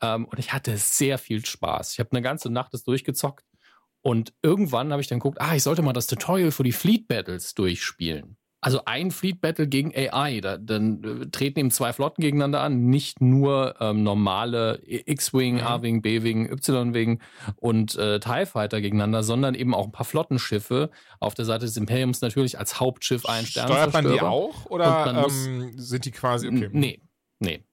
Ähm, 0.01 0.25
und 0.27 0.39
ich 0.39 0.53
hatte 0.53 0.77
sehr 0.77 1.19
viel 1.19 1.45
Spaß. 1.45 1.93
Ich 1.93 2.01
habe 2.01 2.11
eine 2.13 2.23
ganze 2.23 2.51
Nacht 2.51 2.73
das 2.75 2.85
durchgezockt. 2.85 3.45
Und 4.01 4.35
irgendwann 4.43 4.91
habe 4.91 5.01
ich 5.01 5.09
dann 5.09 5.21
geguckt, 5.21 5.41
ah, 5.41 5.55
ich 5.55 5.63
sollte 5.63 5.83
mal 5.83 5.93
das 5.93 6.09
Tutorial 6.09 6.51
für 6.51 6.65
die 6.65 6.73
Fleet 6.73 7.07
Battles 7.07 7.55
durchspielen. 7.55 8.37
Also 8.65 8.83
ein 8.85 9.11
Fleet 9.11 9.41
Battle 9.41 9.67
gegen 9.67 9.93
AI, 9.93 10.41
da, 10.41 10.57
dann 10.57 11.03
äh, 11.03 11.27
treten 11.27 11.59
eben 11.59 11.71
zwei 11.73 11.93
Flotten 11.93 12.23
gegeneinander 12.23 12.61
an, 12.61 12.87
nicht 12.87 13.21
nur 13.21 13.75
ähm, 13.81 14.05
normale 14.05 14.81
X-Wing, 14.87 15.57
mhm. 15.57 15.63
A-Wing, 15.63 16.01
B-Wing, 16.01 16.49
Y-Wing 16.49 17.21
und 17.57 17.97
äh, 17.97 18.21
TIE 18.21 18.47
Fighter 18.47 18.81
gegeneinander, 18.81 19.25
sondern 19.25 19.57
eben 19.57 19.75
auch 19.75 19.87
ein 19.87 19.91
paar 19.91 20.07
Flottenschiffe. 20.07 20.91
Auf 21.19 21.35
der 21.35 21.45
Seite 21.45 21.67
des 21.67 21.77
Imperiums 21.77 22.21
natürlich 22.21 22.57
als 22.57 22.79
Hauptschiff 22.79 23.27
ein 23.27 23.45
Stern. 23.47 23.67
Steuert 23.67 23.93
man 23.93 24.13
die 24.13 24.21
auch 24.21 24.67
oder 24.67 25.27
ähm, 25.27 25.73
sind 25.77 26.05
die 26.05 26.13
quasi 26.13 26.47
okay? 26.47 26.69
Nee, 26.71 27.03
nee. 27.41 27.65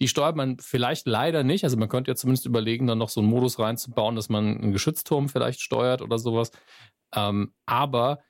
Die 0.00 0.08
steuert 0.08 0.36
man 0.36 0.58
vielleicht 0.58 1.06
leider 1.06 1.42
nicht. 1.42 1.64
Also 1.64 1.76
man 1.76 1.90
könnte 1.90 2.10
ja 2.10 2.14
zumindest 2.14 2.46
überlegen, 2.46 2.86
dann 2.86 2.96
noch 2.96 3.10
so 3.10 3.20
einen 3.20 3.28
Modus 3.28 3.58
reinzubauen, 3.58 4.16
dass 4.16 4.30
man 4.30 4.56
einen 4.56 4.72
Geschützturm 4.72 5.28
vielleicht 5.28 5.60
steuert 5.60 6.00
oder 6.00 6.18
sowas. 6.18 6.50
Ähm, 7.14 7.52
aber 7.66 8.20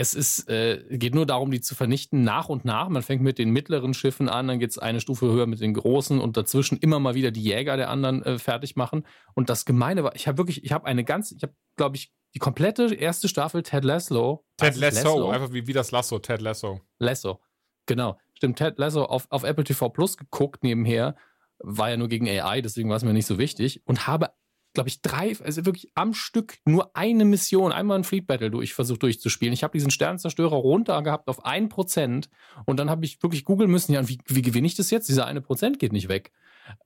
es 0.00 0.14
ist, 0.14 0.48
äh, 0.48 0.82
geht 0.88 1.14
nur 1.14 1.26
darum, 1.26 1.50
die 1.50 1.60
zu 1.60 1.74
vernichten 1.74 2.24
nach 2.24 2.48
und 2.48 2.64
nach. 2.64 2.88
Man 2.88 3.02
fängt 3.02 3.20
mit 3.20 3.36
den 3.36 3.50
mittleren 3.50 3.92
Schiffen 3.92 4.30
an, 4.30 4.48
dann 4.48 4.58
geht 4.58 4.70
es 4.70 4.78
eine 4.78 4.98
Stufe 4.98 5.26
höher 5.26 5.46
mit 5.46 5.60
den 5.60 5.74
großen 5.74 6.18
und 6.20 6.38
dazwischen 6.38 6.78
immer 6.78 6.98
mal 6.98 7.14
wieder 7.14 7.30
die 7.30 7.42
Jäger 7.42 7.76
der 7.76 7.90
anderen 7.90 8.22
äh, 8.22 8.38
fertig 8.38 8.76
machen. 8.76 9.06
Und 9.34 9.50
das 9.50 9.66
Gemeine 9.66 10.02
war, 10.02 10.16
ich 10.16 10.26
habe 10.26 10.38
wirklich, 10.38 10.64
ich 10.64 10.72
habe 10.72 10.86
eine 10.86 11.04
ganz, 11.04 11.32
ich 11.32 11.42
habe, 11.42 11.54
glaube 11.76 11.96
ich, 11.96 12.14
die 12.32 12.38
komplette 12.38 12.94
erste 12.94 13.28
Staffel 13.28 13.62
Ted 13.62 13.84
Lasso. 13.84 14.46
Ted 14.56 14.76
Lasso, 14.76 14.96
Lasso, 14.96 15.28
einfach 15.28 15.52
wie, 15.52 15.66
wie 15.66 15.74
das 15.74 15.90
Lasso, 15.90 16.18
Ted 16.18 16.40
Lasso. 16.40 16.80
Lasso, 16.98 17.38
genau. 17.84 18.18
Stimmt, 18.32 18.56
Ted 18.56 18.78
Lasso 18.78 19.04
auf, 19.04 19.26
auf 19.28 19.42
Apple 19.42 19.64
TV 19.64 19.90
Plus 19.90 20.16
geguckt 20.16 20.64
nebenher. 20.64 21.14
War 21.58 21.90
ja 21.90 21.98
nur 21.98 22.08
gegen 22.08 22.26
AI, 22.26 22.62
deswegen 22.62 22.88
war 22.88 22.96
es 22.96 23.04
mir 23.04 23.12
nicht 23.12 23.26
so 23.26 23.36
wichtig. 23.36 23.82
Und 23.84 24.06
habe 24.06 24.30
glaube 24.72 24.88
ich, 24.88 25.02
drei, 25.02 25.36
also 25.42 25.66
wirklich 25.66 25.90
am 25.94 26.14
Stück 26.14 26.58
nur 26.64 26.96
eine 26.96 27.24
Mission, 27.24 27.72
einmal 27.72 27.98
ein 27.98 28.04
Fleet 28.04 28.26
Battle 28.26 28.50
durch, 28.50 28.74
versucht 28.74 29.02
durchzuspielen. 29.02 29.52
Ich 29.52 29.62
habe 29.62 29.72
diesen 29.72 29.90
Sternzerstörer 29.90 30.56
runter 30.56 31.02
gehabt 31.02 31.28
auf 31.28 31.44
ein 31.44 31.68
Prozent 31.68 32.28
und 32.66 32.78
dann 32.78 32.90
habe 32.90 33.04
ich 33.04 33.22
wirklich 33.22 33.44
googeln 33.44 33.70
müssen, 33.70 33.92
ja, 33.92 34.08
wie, 34.08 34.18
wie 34.26 34.42
gewinne 34.42 34.66
ich 34.66 34.76
das 34.76 34.90
jetzt? 34.90 35.08
Dieser 35.08 35.26
eine 35.26 35.40
Prozent 35.40 35.78
geht 35.78 35.92
nicht 35.92 36.08
weg. 36.08 36.32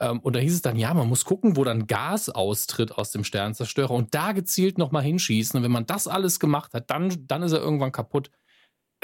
Ähm, 0.01 0.21
und 0.21 0.35
da 0.35 0.41
hieß 0.41 0.55
es 0.55 0.63
dann, 0.63 0.77
ja, 0.77 0.95
man 0.95 1.09
muss 1.09 1.25
gucken, 1.25 1.57
wo 1.57 1.65
dann 1.65 1.87
Gas 1.87 2.31
austritt 2.31 2.93
aus 2.93 3.11
dem 3.11 3.25
Sternzerstörer 3.25 3.91
und 3.91 4.15
da 4.15 4.33
gezielt 4.33 4.79
nochmal 4.79 5.03
hinschießen. 5.03 5.59
Und 5.59 5.65
wenn 5.65 5.73
man 5.73 5.87
das 5.87 6.07
alles 6.07 6.41
gemacht 6.41 6.73
hat, 6.75 6.91
dann, 6.91 7.27
dann 7.27 7.43
ist 7.43 7.53
er 7.53 7.61
irgendwann 7.61 7.93
kaputt 7.93 8.31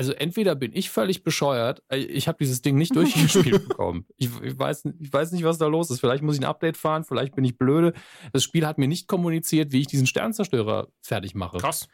also 0.01 0.13
entweder 0.13 0.55
bin 0.55 0.73
ich 0.73 0.89
völlig 0.89 1.25
bescheuert, 1.25 1.83
äh, 1.91 1.99
ich 1.99 2.27
habe 2.27 2.39
dieses 2.39 2.63
Ding 2.63 2.77
nicht 2.77 2.97
durchgespielt 2.97 3.69
bekommen. 3.69 4.07
Ich, 4.17 4.31
ich, 4.41 4.59
weiß, 4.59 4.87
ich 4.99 5.13
weiß 5.13 5.33
nicht, 5.33 5.45
was 5.45 5.59
da 5.59 5.67
los 5.67 5.91
ist. 5.91 6.01
Vielleicht 6.01 6.23
muss 6.23 6.37
ich 6.37 6.41
ein 6.41 6.47
Update 6.47 6.79
fahren, 6.79 7.05
vielleicht 7.05 7.35
bin 7.35 7.45
ich 7.45 7.59
blöde. 7.59 7.93
Das 8.33 8.43
Spiel 8.43 8.67
hat 8.67 8.79
mir 8.79 8.89
nicht 8.89 9.09
kommuniziert, 9.09 9.73
wie 9.73 9.81
ich 9.83 9.89
diesen 9.89 10.07
Sternzerstörer 10.07 10.89
fertig 11.03 11.35
mache. 11.35 11.59
Krass. 11.59 11.87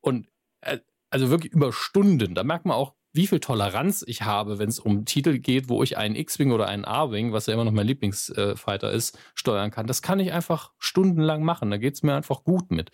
Und 0.00 0.28
äh, 0.60 0.78
also 1.10 1.30
wirklich 1.30 1.52
über 1.52 1.72
Stunden. 1.72 2.36
Da 2.36 2.44
merkt 2.44 2.64
man 2.64 2.76
auch, 2.76 2.94
wie 3.12 3.26
viel 3.26 3.40
Toleranz 3.40 4.04
ich 4.06 4.22
habe, 4.22 4.60
wenn 4.60 4.68
es 4.68 4.78
um 4.78 5.04
Titel 5.04 5.40
geht, 5.40 5.68
wo 5.68 5.82
ich 5.82 5.98
einen 5.98 6.14
X-Wing 6.14 6.52
oder 6.52 6.68
einen 6.68 6.84
A-Wing, 6.84 7.32
was 7.32 7.46
ja 7.46 7.54
immer 7.54 7.64
noch 7.64 7.72
mein 7.72 7.88
Lieblingsfighter 7.88 8.92
äh, 8.92 8.96
ist, 8.96 9.18
steuern 9.34 9.72
kann. 9.72 9.88
Das 9.88 10.00
kann 10.00 10.20
ich 10.20 10.32
einfach 10.32 10.70
stundenlang 10.78 11.42
machen. 11.42 11.72
Da 11.72 11.76
geht 11.76 11.94
es 11.94 12.04
mir 12.04 12.14
einfach 12.14 12.44
gut 12.44 12.70
mit. 12.70 12.92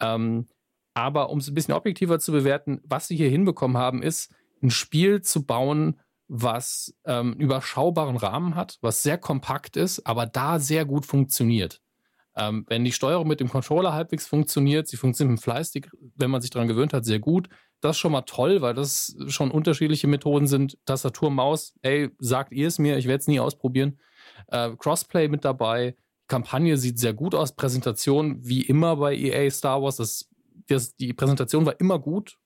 Ähm, 0.00 0.48
aber 0.98 1.30
um 1.30 1.38
es 1.38 1.48
ein 1.48 1.54
bisschen 1.54 1.74
objektiver 1.74 2.18
zu 2.18 2.32
bewerten, 2.32 2.80
was 2.84 3.06
sie 3.06 3.16
hier 3.16 3.30
hinbekommen 3.30 3.76
haben, 3.76 4.02
ist, 4.02 4.32
ein 4.62 4.70
Spiel 4.70 5.22
zu 5.22 5.46
bauen, 5.46 6.00
was 6.26 6.94
ähm, 7.04 7.34
überschaubaren 7.34 8.16
Rahmen 8.16 8.56
hat, 8.56 8.78
was 8.80 9.02
sehr 9.02 9.16
kompakt 9.16 9.76
ist, 9.76 10.06
aber 10.06 10.26
da 10.26 10.58
sehr 10.58 10.84
gut 10.84 11.06
funktioniert. 11.06 11.80
Ähm, 12.36 12.66
wenn 12.68 12.84
die 12.84 12.92
Steuerung 12.92 13.28
mit 13.28 13.40
dem 13.40 13.48
Controller 13.48 13.92
halbwegs 13.92 14.26
funktioniert, 14.26 14.88
sie 14.88 14.96
funktioniert 14.96 15.32
mit 15.32 15.40
dem 15.40 15.42
Fleißstick, 15.42 15.90
wenn 16.16 16.30
man 16.30 16.40
sich 16.40 16.50
daran 16.50 16.68
gewöhnt 16.68 16.92
hat, 16.92 17.04
sehr 17.04 17.18
gut. 17.18 17.48
Das 17.80 17.96
ist 17.96 18.00
schon 18.00 18.12
mal 18.12 18.22
toll, 18.22 18.60
weil 18.60 18.74
das 18.74 19.16
schon 19.28 19.50
unterschiedliche 19.50 20.08
Methoden 20.08 20.46
sind. 20.46 20.78
Tastatur, 20.84 21.30
Maus, 21.30 21.74
ey, 21.82 22.10
sagt 22.18 22.52
ihr 22.52 22.68
es 22.68 22.78
mir, 22.78 22.98
ich 22.98 23.06
werde 23.06 23.20
es 23.20 23.28
nie 23.28 23.40
ausprobieren. 23.40 23.98
Äh, 24.48 24.70
Crossplay 24.76 25.28
mit 25.28 25.44
dabei. 25.44 25.96
Kampagne 26.28 26.76
sieht 26.76 26.98
sehr 26.98 27.14
gut 27.14 27.34
aus. 27.34 27.54
Präsentation, 27.56 28.38
wie 28.46 28.62
immer 28.62 28.96
bei 28.96 29.16
EA 29.16 29.50
Star 29.50 29.82
Wars, 29.82 29.96
das 29.96 30.27
das, 30.68 30.94
die 30.96 31.12
Präsentation 31.12 31.66
war 31.66 31.78
immer 31.80 31.98
gut. 31.98 32.38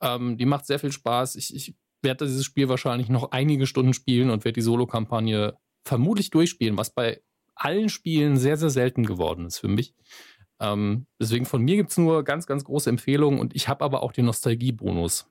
Ähm, 0.00 0.38
die 0.38 0.46
macht 0.46 0.66
sehr 0.66 0.78
viel 0.78 0.92
Spaß. 0.92 1.36
Ich, 1.36 1.54
ich 1.54 1.74
werde 2.02 2.26
dieses 2.26 2.44
Spiel 2.44 2.68
wahrscheinlich 2.68 3.08
noch 3.08 3.32
einige 3.32 3.66
Stunden 3.66 3.92
spielen 3.92 4.30
und 4.30 4.44
werde 4.44 4.54
die 4.54 4.62
Solo-Kampagne 4.62 5.56
vermutlich 5.84 6.30
durchspielen, 6.30 6.76
was 6.76 6.90
bei 6.90 7.22
allen 7.54 7.88
Spielen 7.88 8.36
sehr, 8.36 8.56
sehr 8.56 8.70
selten 8.70 9.04
geworden 9.04 9.46
ist 9.46 9.58
für 9.58 9.68
mich. 9.68 9.94
Ähm, 10.60 11.06
deswegen 11.18 11.46
von 11.46 11.62
mir 11.62 11.76
gibt 11.76 11.90
es 11.90 11.98
nur 11.98 12.24
ganz, 12.24 12.46
ganz 12.46 12.64
große 12.64 12.88
Empfehlungen 12.88 13.40
und 13.40 13.54
ich 13.54 13.68
habe 13.68 13.84
aber 13.84 14.02
auch 14.02 14.12
den 14.12 14.26
Nostalgie-Bonus. 14.26 15.30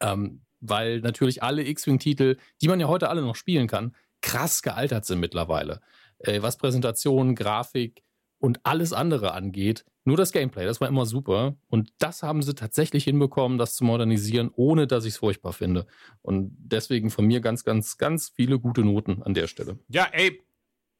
Ähm, 0.00 0.42
weil 0.60 1.00
natürlich 1.00 1.42
alle 1.42 1.66
X-Wing-Titel, 1.66 2.36
die 2.60 2.68
man 2.68 2.80
ja 2.80 2.86
heute 2.86 3.08
alle 3.08 3.22
noch 3.22 3.34
spielen 3.34 3.66
kann, 3.66 3.94
krass 4.20 4.62
gealtert 4.62 5.04
sind 5.04 5.20
mittlerweile. 5.20 5.80
Äh, 6.18 6.42
was 6.42 6.56
Präsentation, 6.56 7.34
Grafik 7.34 8.02
und 8.38 8.60
alles 8.62 8.92
andere 8.92 9.32
angeht, 9.32 9.84
nur 10.04 10.16
das 10.16 10.32
Gameplay, 10.32 10.64
das 10.64 10.80
war 10.80 10.88
immer 10.88 11.06
super. 11.06 11.56
Und 11.68 11.92
das 11.98 12.22
haben 12.22 12.42
sie 12.42 12.54
tatsächlich 12.54 13.04
hinbekommen, 13.04 13.58
das 13.58 13.74
zu 13.74 13.84
modernisieren, 13.84 14.50
ohne 14.54 14.86
dass 14.86 15.04
ich 15.04 15.14
es 15.14 15.18
furchtbar 15.18 15.52
finde. 15.52 15.86
Und 16.22 16.56
deswegen 16.58 17.10
von 17.10 17.24
mir 17.24 17.40
ganz, 17.40 17.64
ganz, 17.64 17.98
ganz 17.98 18.28
viele 18.28 18.58
gute 18.58 18.82
Noten 18.82 19.22
an 19.22 19.34
der 19.34 19.46
Stelle. 19.46 19.78
Ja, 19.88 20.08
ey, 20.12 20.42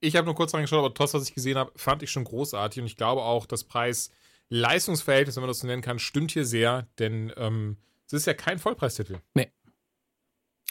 ich 0.01 0.17
habe 0.17 0.27
nur 0.27 0.35
kurz 0.35 0.55
reingeschaut, 0.55 0.79
aber 0.79 0.95
trotz, 0.95 1.15
was 1.15 1.29
ich 1.29 1.35
gesehen 1.35 1.57
habe, 1.57 1.73
fand 1.77 2.03
ich 2.03 2.11
schon 2.11 2.25
großartig. 2.25 2.81
Und 2.81 2.87
ich 2.87 2.97
glaube 2.97 3.23
auch, 3.23 3.47
das 3.47 3.65
Preis-Leistungsverhältnis, 3.65 5.37
wenn 5.37 5.43
man 5.43 5.49
das 5.49 5.61
so 5.61 5.67
nennen 5.67 5.83
kann, 5.83 5.99
stimmt 5.99 6.31
hier 6.33 6.45
sehr, 6.45 6.87
denn 6.99 7.33
ähm, 7.37 7.79
es 8.07 8.13
ist 8.13 8.27
ja 8.27 8.35
kein 8.35 8.59
Vollpreistitel. 8.59 9.19
Nee. 9.35 9.51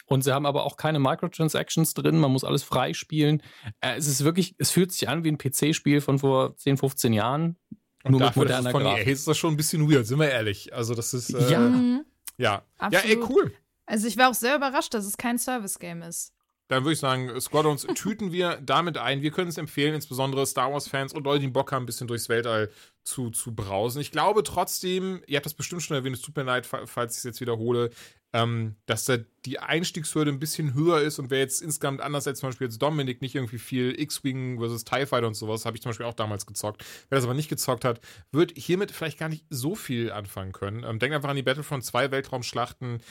Und 0.06 0.24
sie 0.24 0.34
haben 0.34 0.46
aber 0.46 0.66
auch 0.66 0.76
keine 0.76 1.00
Microtransactions 1.00 1.94
drin, 1.94 2.20
man 2.20 2.32
muss 2.32 2.44
alles 2.44 2.64
freispielen. 2.64 3.42
Äh, 3.80 3.96
es 3.96 4.08
ist 4.08 4.24
wirklich, 4.24 4.56
es 4.58 4.70
fühlt 4.70 4.92
sich 4.92 5.08
an 5.08 5.24
wie 5.24 5.32
ein 5.32 5.38
PC-Spiel 5.38 6.02
von 6.02 6.20
vor 6.20 6.56
10, 6.58 6.78
15 6.78 7.14
Jahren. 7.14 7.58
Und 8.04 8.12
nur 8.12 8.20
dafür, 8.20 8.44
mit 8.44 8.50
moderner 8.50 8.72
von 8.72 8.84
Grafik. 8.84 9.08
EA 9.08 9.12
ist 9.12 9.28
das 9.28 9.38
schon 9.38 9.54
ein 9.54 9.58
bisschen 9.58 9.92
weird, 9.92 10.08
sind 10.08 10.20
wir 10.20 10.30
ehrlich. 10.30 10.74
Also 10.74 10.96
das 10.96 11.14
ist 11.14 11.34
äh, 11.34 11.52
ja, 11.52 11.60
mhm. 11.60 12.06
ja, 12.38 12.64
Absolut. 12.78 13.06
ja, 13.06 13.12
ey, 13.12 13.24
cool. 13.30 13.54
Also 13.86 14.08
ich 14.08 14.18
war 14.18 14.30
auch 14.30 14.34
sehr 14.34 14.56
überrascht, 14.56 14.94
dass 14.94 15.06
es 15.06 15.18
kein 15.18 15.38
Service-Game 15.38 16.02
ist. 16.04 16.34
Dann 16.70 16.86
würde 16.86 16.94
ich 16.94 17.00
sagen, 17.00 17.38
Squadrons 17.42 17.86
tüten 17.96 18.32
wir 18.32 18.58
damit 18.62 18.98
ein. 18.98 19.22
Wir 19.22 19.32
können 19.32 19.50
es 19.50 19.58
empfehlen, 19.58 19.94
insbesondere 19.94 20.46
Star 20.46 20.72
Wars-Fans 20.72 21.14
und 21.14 21.26
Leute, 21.26 21.42
die 21.42 21.48
Bock 21.50 21.74
haben, 21.74 21.84
ein 21.84 21.86
bisschen 21.86 22.08
durchs 22.08 22.30
Weltall 22.30 22.72
zu, 23.04 23.30
zu 23.30 23.54
brausen. 23.54 24.00
Ich 24.00 24.12
glaube 24.12 24.44
trotzdem, 24.44 25.22
ihr 25.28 25.36
habt 25.36 25.46
das 25.46 25.54
bestimmt 25.54 25.84
schon 25.84 25.98
erwähnt, 25.98 26.16
es 26.16 26.22
tut 26.22 26.36
mir 26.38 26.44
leid, 26.44 26.66
falls 26.66 27.14
ich 27.14 27.18
es 27.18 27.24
jetzt 27.24 27.42
wiederhole. 27.42 27.90
Ähm, 28.34 28.76
dass 28.86 29.06
da 29.06 29.18
die 29.46 29.60
Einstiegshürde 29.60 30.32
ein 30.32 30.40
bisschen 30.40 30.74
höher 30.74 31.02
ist 31.02 31.20
und 31.20 31.30
wer 31.30 31.40
jetzt 31.40 31.62
insgesamt 31.62 32.02
anders 32.02 32.28
als 32.28 32.40
zum 32.40 32.50
Beispiel 32.50 32.68
jetzt 32.68 32.82
Dominik 32.82 33.22
nicht 33.22 33.36
irgendwie 33.36 33.58
viel 33.58 34.00
X-Wing 34.00 34.60
versus 34.60 34.86
TIE 34.86 35.06
Fighter 35.06 35.28
und 35.28 35.34
sowas, 35.34 35.66
habe 35.66 35.76
ich 35.76 35.82
zum 35.82 35.90
Beispiel 35.90 36.06
auch 36.06 36.14
damals 36.14 36.46
gezockt. 36.46 36.86
Wer 37.10 37.18
das 37.18 37.26
aber 37.26 37.34
nicht 37.34 37.50
gezockt 37.50 37.84
hat, 37.84 38.00
wird 38.32 38.54
hiermit 38.56 38.92
vielleicht 38.92 39.20
gar 39.20 39.30
nicht 39.30 39.46
so 39.50 39.76
viel 39.76 40.12
anfangen 40.12 40.54
können. 40.54 40.84
Ähm, 40.84 41.00
denkt 41.00 41.16
einfach 41.16 41.30
an 41.30 41.36
die 41.36 41.44
Battlefront 41.44 41.84
2 41.84 42.12
Weltraumschlachten. 42.12 43.02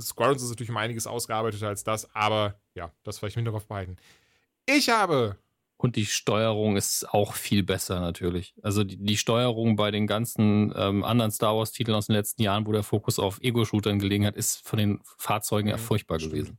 Squadrons 0.00 0.42
ist 0.42 0.50
natürlich 0.50 0.70
um 0.70 0.76
einiges 0.76 1.06
ausgearbeiteter 1.06 1.68
als 1.68 1.82
das, 1.82 2.14
aber 2.14 2.60
ja, 2.74 2.92
das 3.02 3.18
vielleicht 3.18 3.36
im 3.36 3.40
Hinterkopf 3.40 3.66
behalten. 3.66 3.96
Ich 4.66 4.90
habe 4.90 5.36
Und 5.78 5.94
die 5.96 6.06
Steuerung 6.06 6.76
ist 6.76 7.08
auch 7.08 7.34
viel 7.34 7.62
besser 7.62 8.00
natürlich. 8.00 8.52
Also 8.62 8.82
die, 8.84 8.96
die 8.96 9.16
Steuerung 9.16 9.76
bei 9.76 9.90
den 9.92 10.06
ganzen 10.08 10.72
ähm, 10.76 11.04
anderen 11.04 11.30
Star 11.30 11.56
Wars-Titeln 11.56 11.96
aus 11.96 12.08
den 12.08 12.16
letzten 12.16 12.42
Jahren, 12.42 12.66
wo 12.66 12.72
der 12.72 12.82
Fokus 12.82 13.18
auf 13.20 13.40
Ego-Shootern 13.40 13.98
gelegen 14.00 14.26
hat, 14.26 14.36
ist 14.36 14.66
von 14.66 14.78
den 14.78 15.00
Fahrzeugen 15.16 15.68
ja 15.68 15.76
Mhm, 15.76 15.80
furchtbar 15.80 16.18
stimmt. 16.18 16.34
gewesen. 16.34 16.58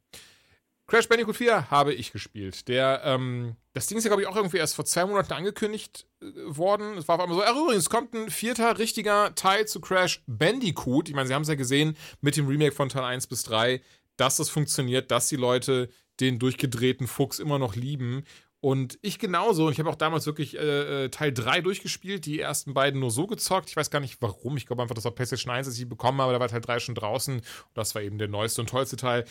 Crash 0.87 1.07
Bandicoot 1.07 1.35
4 1.35 1.69
habe 1.69 1.93
ich 1.93 2.11
gespielt. 2.11 2.67
Der, 2.67 3.01
ähm, 3.03 3.55
das 3.73 3.85
Ding 3.85 3.99
ist 3.99 4.05
ja, 4.05 4.07
glaube 4.09 4.23
ich, 4.23 4.27
auch 4.27 4.35
irgendwie 4.35 4.57
erst 4.57 4.73
vor 4.75 4.85
zwei 4.85 5.05
Monaten 5.05 5.33
angekündigt 5.33 6.07
äh, 6.21 6.25
worden. 6.45 6.97
Es 6.97 7.07
war 7.07 7.15
auf 7.15 7.21
einmal 7.21 7.37
so, 7.37 7.43
ach, 7.43 7.55
übrigens, 7.55 7.83
es 7.83 7.89
kommt 7.91 8.15
ein 8.15 8.31
vierter 8.31 8.79
richtiger 8.79 9.35
Teil 9.35 9.67
zu 9.67 9.81
Crash 9.81 10.23
Bandicoot. 10.25 11.07
Ich 11.09 11.13
meine, 11.13 11.27
Sie 11.27 11.33
haben 11.35 11.43
es 11.43 11.47
ja 11.47 11.55
gesehen 11.55 11.95
mit 12.21 12.37
dem 12.37 12.47
Remake 12.47 12.71
von 12.73 12.89
Teil 12.89 13.03
1 13.03 13.27
bis 13.27 13.43
3, 13.43 13.81
dass 14.17 14.37
das 14.37 14.49
funktioniert, 14.49 15.11
dass 15.11 15.27
die 15.27 15.35
Leute 15.35 15.89
den 16.21 16.39
durchgedrehten 16.39 17.05
Fuchs 17.07 17.37
immer 17.39 17.59
noch 17.59 17.75
lieben. 17.75 18.23
Und 18.61 18.99
ich 19.01 19.19
genauso. 19.19 19.69
Ich 19.69 19.79
habe 19.79 19.89
auch 19.89 19.95
damals 19.95 20.25
wirklich 20.25 20.57
äh, 20.57 21.05
äh, 21.05 21.09
Teil 21.09 21.31
3 21.31 21.61
durchgespielt, 21.61 22.25
die 22.25 22.39
ersten 22.39 22.73
beiden 22.73 22.99
nur 22.99 23.11
so 23.11 23.25
gezockt. 23.25 23.69
Ich 23.69 23.75
weiß 23.75 23.89
gar 23.89 24.01
nicht 24.01 24.21
warum. 24.21 24.57
Ich 24.57 24.65
glaube 24.65 24.81
einfach, 24.81 24.95
das 24.95 25.05
war 25.05 25.11
PlayStation 25.11 25.53
1, 25.53 25.67
als 25.67 25.79
ich 25.79 25.87
bekommen 25.87 26.21
habe. 26.21 26.33
Da 26.33 26.39
war 26.39 26.49
Teil 26.49 26.61
3 26.61 26.79
schon 26.79 26.95
draußen. 26.95 27.35
Und 27.35 27.45
das 27.73 27.95
war 27.95 28.01
eben 28.01 28.17
der 28.17 28.27
neueste 28.27 28.61
und 28.61 28.69
tollste 28.69 28.97
Teil. 28.97 29.25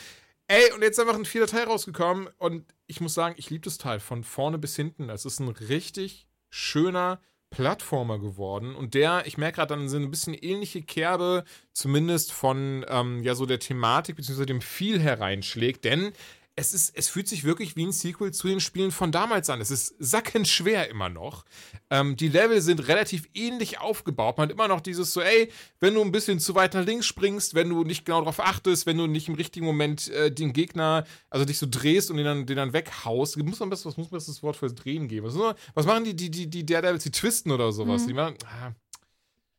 Ey, 0.47 0.73
und 0.73 0.81
jetzt 0.81 0.97
ist 0.97 1.01
einfach 1.01 1.19
ein 1.19 1.27
vierter 1.27 1.51
Teil 1.51 1.65
rausgekommen. 1.65 2.29
Und 2.39 2.65
ich 2.87 3.03
muss 3.03 3.13
sagen, 3.13 3.35
ich 3.37 3.51
liebe 3.51 3.65
das 3.65 3.77
Teil 3.77 4.01
von 4.01 4.25
vorne 4.25 4.57
bis 4.57 4.77
hinten. 4.77 5.11
Es 5.11 5.27
ist 5.27 5.41
ein 5.41 5.49
richtig 5.49 6.27
schöner 6.49 7.21
Plattformer 7.51 8.19
geworden. 8.19 8.75
Und 8.75 8.95
der, 8.95 9.27
ich 9.27 9.37
merke 9.37 9.57
gerade, 9.57 9.75
dann 9.75 9.89
sind 9.89 10.05
ein 10.05 10.11
bisschen 10.11 10.35
ähnliche 10.35 10.83
Kerbe, 10.83 11.45
zumindest 11.73 12.33
von 12.33 12.85
ähm, 12.89 13.23
ja 13.23 13.35
so 13.35 13.47
der 13.47 13.59
Thematik 13.59 14.17
bzw. 14.17 14.47
dem 14.47 14.61
Feel 14.61 15.01
hereinschlägt. 15.01 15.85
Denn 15.85 16.13
es, 16.59 16.73
ist, 16.73 16.91
es 16.97 17.09
fühlt 17.09 17.29
sich 17.29 17.45
wirklich 17.45 17.77
wie 17.77 17.87
ein 17.87 17.93
Sequel 17.93 18.33
zu 18.33 18.49
den 18.49 18.59
Spielen 18.59 18.91
von 18.91 19.13
damals 19.13 19.49
an. 19.49 19.61
Es 19.61 19.71
ist 19.71 19.95
sackenschwer 20.01 20.91
immer 20.91 21.09
noch. 21.09 21.45
Ähm, 21.89 22.17
die 22.17 22.27
Level 22.27 22.61
sind 22.61 22.89
relativ 22.89 23.29
ähnlich 23.33 23.79
aufgebaut. 23.79 24.39
Man 24.39 24.49
hat 24.49 24.53
immer 24.53 24.67
noch 24.67 24.81
dieses 24.81 25.13
so, 25.13 25.21
ey, 25.21 25.53
wenn 25.79 25.95
du 25.95 26.03
ein 26.03 26.11
bisschen 26.11 26.41
zu 26.41 26.57
weit 26.57 26.75
nach 26.75 26.85
links 26.85 27.07
springst, 27.07 27.55
wenn 27.55 27.69
du 27.69 27.85
nicht 27.85 28.05
genau 28.05 28.19
darauf 28.19 28.41
achtest, 28.41 28.87
wenn 28.87 28.99
du 28.99 29.07
nicht 29.07 29.29
im 29.29 29.37
richtigen 29.37 29.67
Moment 29.67 30.09
äh, 30.09 30.33
den 30.33 30.53
Gegner, 30.53 31.05
also 31.31 31.45
dich 31.45 31.59
so 31.59 31.67
drehst 31.71 32.11
und 32.11 32.17
den 32.17 32.27
dann, 32.27 32.45
den 32.45 32.57
dann 32.57 32.73
weghaust, 32.73 33.37
muss 33.37 33.61
man 33.61 33.71
das, 33.71 33.87
was 33.87 33.97
muss 33.97 34.11
man 34.11 34.19
das 34.19 34.43
Wort 34.43 34.57
für 34.57 34.67
Drehen 34.67 35.07
geben? 35.07 35.27
Was, 35.27 35.57
was 35.75 35.87
machen 35.87 36.03
die, 36.03 36.17
die, 36.17 36.29
die, 36.29 36.51
die 36.51 36.67
Daredevils, 36.67 37.05
die 37.05 37.13
twisten 37.13 37.53
oder 37.53 37.71
sowas? 37.71 38.05
Die 38.05 38.15
machen, 38.15 38.35
ah, 38.47 38.73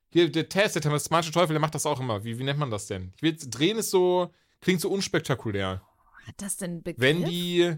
hier, 0.09 0.29
der 0.29 0.49
Test, 0.49 0.75
der 0.75 0.81
Teufel, 0.81 1.53
der 1.53 1.59
macht 1.59 1.75
das 1.75 1.85
auch 1.85 2.01
immer. 2.01 2.25
Wie, 2.25 2.37
wie 2.37 2.43
nennt 2.43 2.59
man 2.59 2.71
das 2.71 2.87
denn? 2.87 3.13
Ich 3.15 3.21
will, 3.21 3.37
drehen 3.39 3.77
ist 3.77 3.89
so, 3.89 4.33
klingt 4.59 4.81
so 4.81 4.89
unspektakulär. 4.89 5.81
Hat 6.29 6.35
das 6.37 6.57
denn 6.57 6.83
Begriff? 6.83 7.01
Wenn 7.01 7.25
die. 7.25 7.75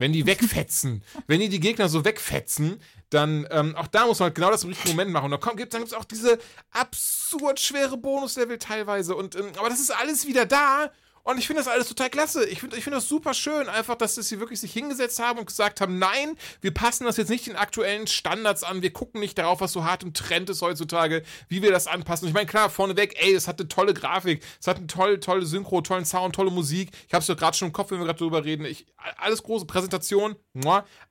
Wenn 0.00 0.12
die 0.12 0.26
wegfetzen, 0.26 1.02
wenn 1.26 1.40
die 1.40 1.48
die 1.48 1.58
Gegner 1.58 1.88
so 1.88 2.04
wegfetzen, 2.04 2.80
dann 3.10 3.48
ähm, 3.50 3.74
auch 3.74 3.88
da 3.88 4.06
muss 4.06 4.20
man 4.20 4.26
halt 4.26 4.36
genau 4.36 4.52
das 4.52 4.62
im 4.62 4.68
richtigen 4.68 4.90
Moment 4.90 5.10
machen. 5.10 5.24
Und 5.24 5.30
dann, 5.32 5.40
kommt, 5.40 5.56
gibt, 5.56 5.74
dann 5.74 5.80
gibt 5.80 5.90
es 5.90 5.98
auch 5.98 6.04
diese 6.04 6.38
absurd 6.70 7.58
schwere 7.58 7.96
Bonuslevel 7.96 8.58
teilweise. 8.58 9.16
Und, 9.16 9.34
ähm, 9.34 9.50
aber 9.58 9.68
das 9.68 9.80
ist 9.80 9.90
alles 9.90 10.28
wieder 10.28 10.46
da. 10.46 10.92
Und 11.28 11.36
ich 11.36 11.46
finde 11.46 11.60
das 11.60 11.70
alles 11.70 11.88
total 11.88 12.08
klasse. 12.08 12.46
Ich 12.46 12.60
finde 12.60 12.78
ich 12.78 12.84
find 12.84 12.96
das 12.96 13.06
super 13.06 13.34
schön, 13.34 13.68
einfach, 13.68 13.96
dass 13.96 14.14
sie 14.14 14.40
wirklich 14.40 14.60
sich 14.60 14.72
hingesetzt 14.72 15.18
haben 15.18 15.38
und 15.38 15.44
gesagt 15.44 15.82
haben, 15.82 15.98
nein, 15.98 16.38
wir 16.62 16.72
passen 16.72 17.04
das 17.04 17.18
jetzt 17.18 17.28
nicht 17.28 17.46
den 17.46 17.56
aktuellen 17.56 18.06
Standards 18.06 18.64
an. 18.64 18.80
Wir 18.80 18.94
gucken 18.94 19.20
nicht 19.20 19.36
darauf, 19.36 19.60
was 19.60 19.72
so 19.72 19.84
hart 19.84 20.02
im 20.02 20.14
Trend 20.14 20.48
ist 20.48 20.62
heutzutage, 20.62 21.22
wie 21.48 21.60
wir 21.60 21.70
das 21.70 21.86
anpassen. 21.86 22.28
Ich 22.28 22.32
meine, 22.32 22.46
klar, 22.46 22.70
vorneweg, 22.70 23.22
ey, 23.22 23.34
es 23.34 23.46
hat 23.46 23.60
eine 23.60 23.68
tolle 23.68 23.92
Grafik, 23.92 24.42
es 24.58 24.66
hat 24.66 24.78
eine 24.78 24.86
tolle, 24.86 25.20
tolle 25.20 25.44
Synchro, 25.44 25.82
tollen 25.82 26.06
Sound, 26.06 26.34
tolle 26.34 26.50
Musik. 26.50 26.92
Ich 27.06 27.12
habe 27.12 27.20
es 27.20 27.26
doch 27.26 27.36
gerade 27.36 27.54
schon 27.54 27.68
im 27.68 27.74
Kopf, 27.74 27.90
wenn 27.90 27.98
wir 27.98 28.06
gerade 28.06 28.20
drüber 28.20 28.46
reden. 28.46 28.64
Ich, 28.64 28.86
alles 29.18 29.42
große 29.42 29.66
Präsentation, 29.66 30.34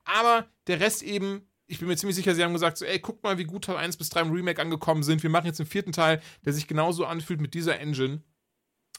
aber 0.04 0.48
der 0.66 0.80
Rest 0.80 1.04
eben 1.04 1.48
ich 1.70 1.78
bin 1.78 1.86
mir 1.86 1.96
ziemlich 1.96 2.16
sicher, 2.16 2.34
sie 2.34 2.42
haben 2.42 2.54
gesagt, 2.54 2.78
so, 2.78 2.86
ey, 2.86 2.98
guckt 2.98 3.22
mal, 3.22 3.36
wie 3.36 3.44
gut 3.44 3.66
Teil 3.66 3.76
1 3.76 3.98
bis 3.98 4.08
3 4.08 4.22
im 4.22 4.30
Remake 4.32 4.60
angekommen 4.60 5.02
sind. 5.02 5.22
Wir 5.22 5.28
machen 5.28 5.44
jetzt 5.44 5.58
den 5.58 5.66
vierten 5.66 5.92
Teil, 5.92 6.22
der 6.46 6.54
sich 6.54 6.66
genauso 6.66 7.04
anfühlt 7.04 7.42
mit 7.42 7.52
dieser 7.52 7.78
Engine. 7.78 8.22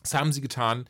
Das 0.04 0.14
haben 0.14 0.32
sie 0.32 0.42
getan. 0.42 0.88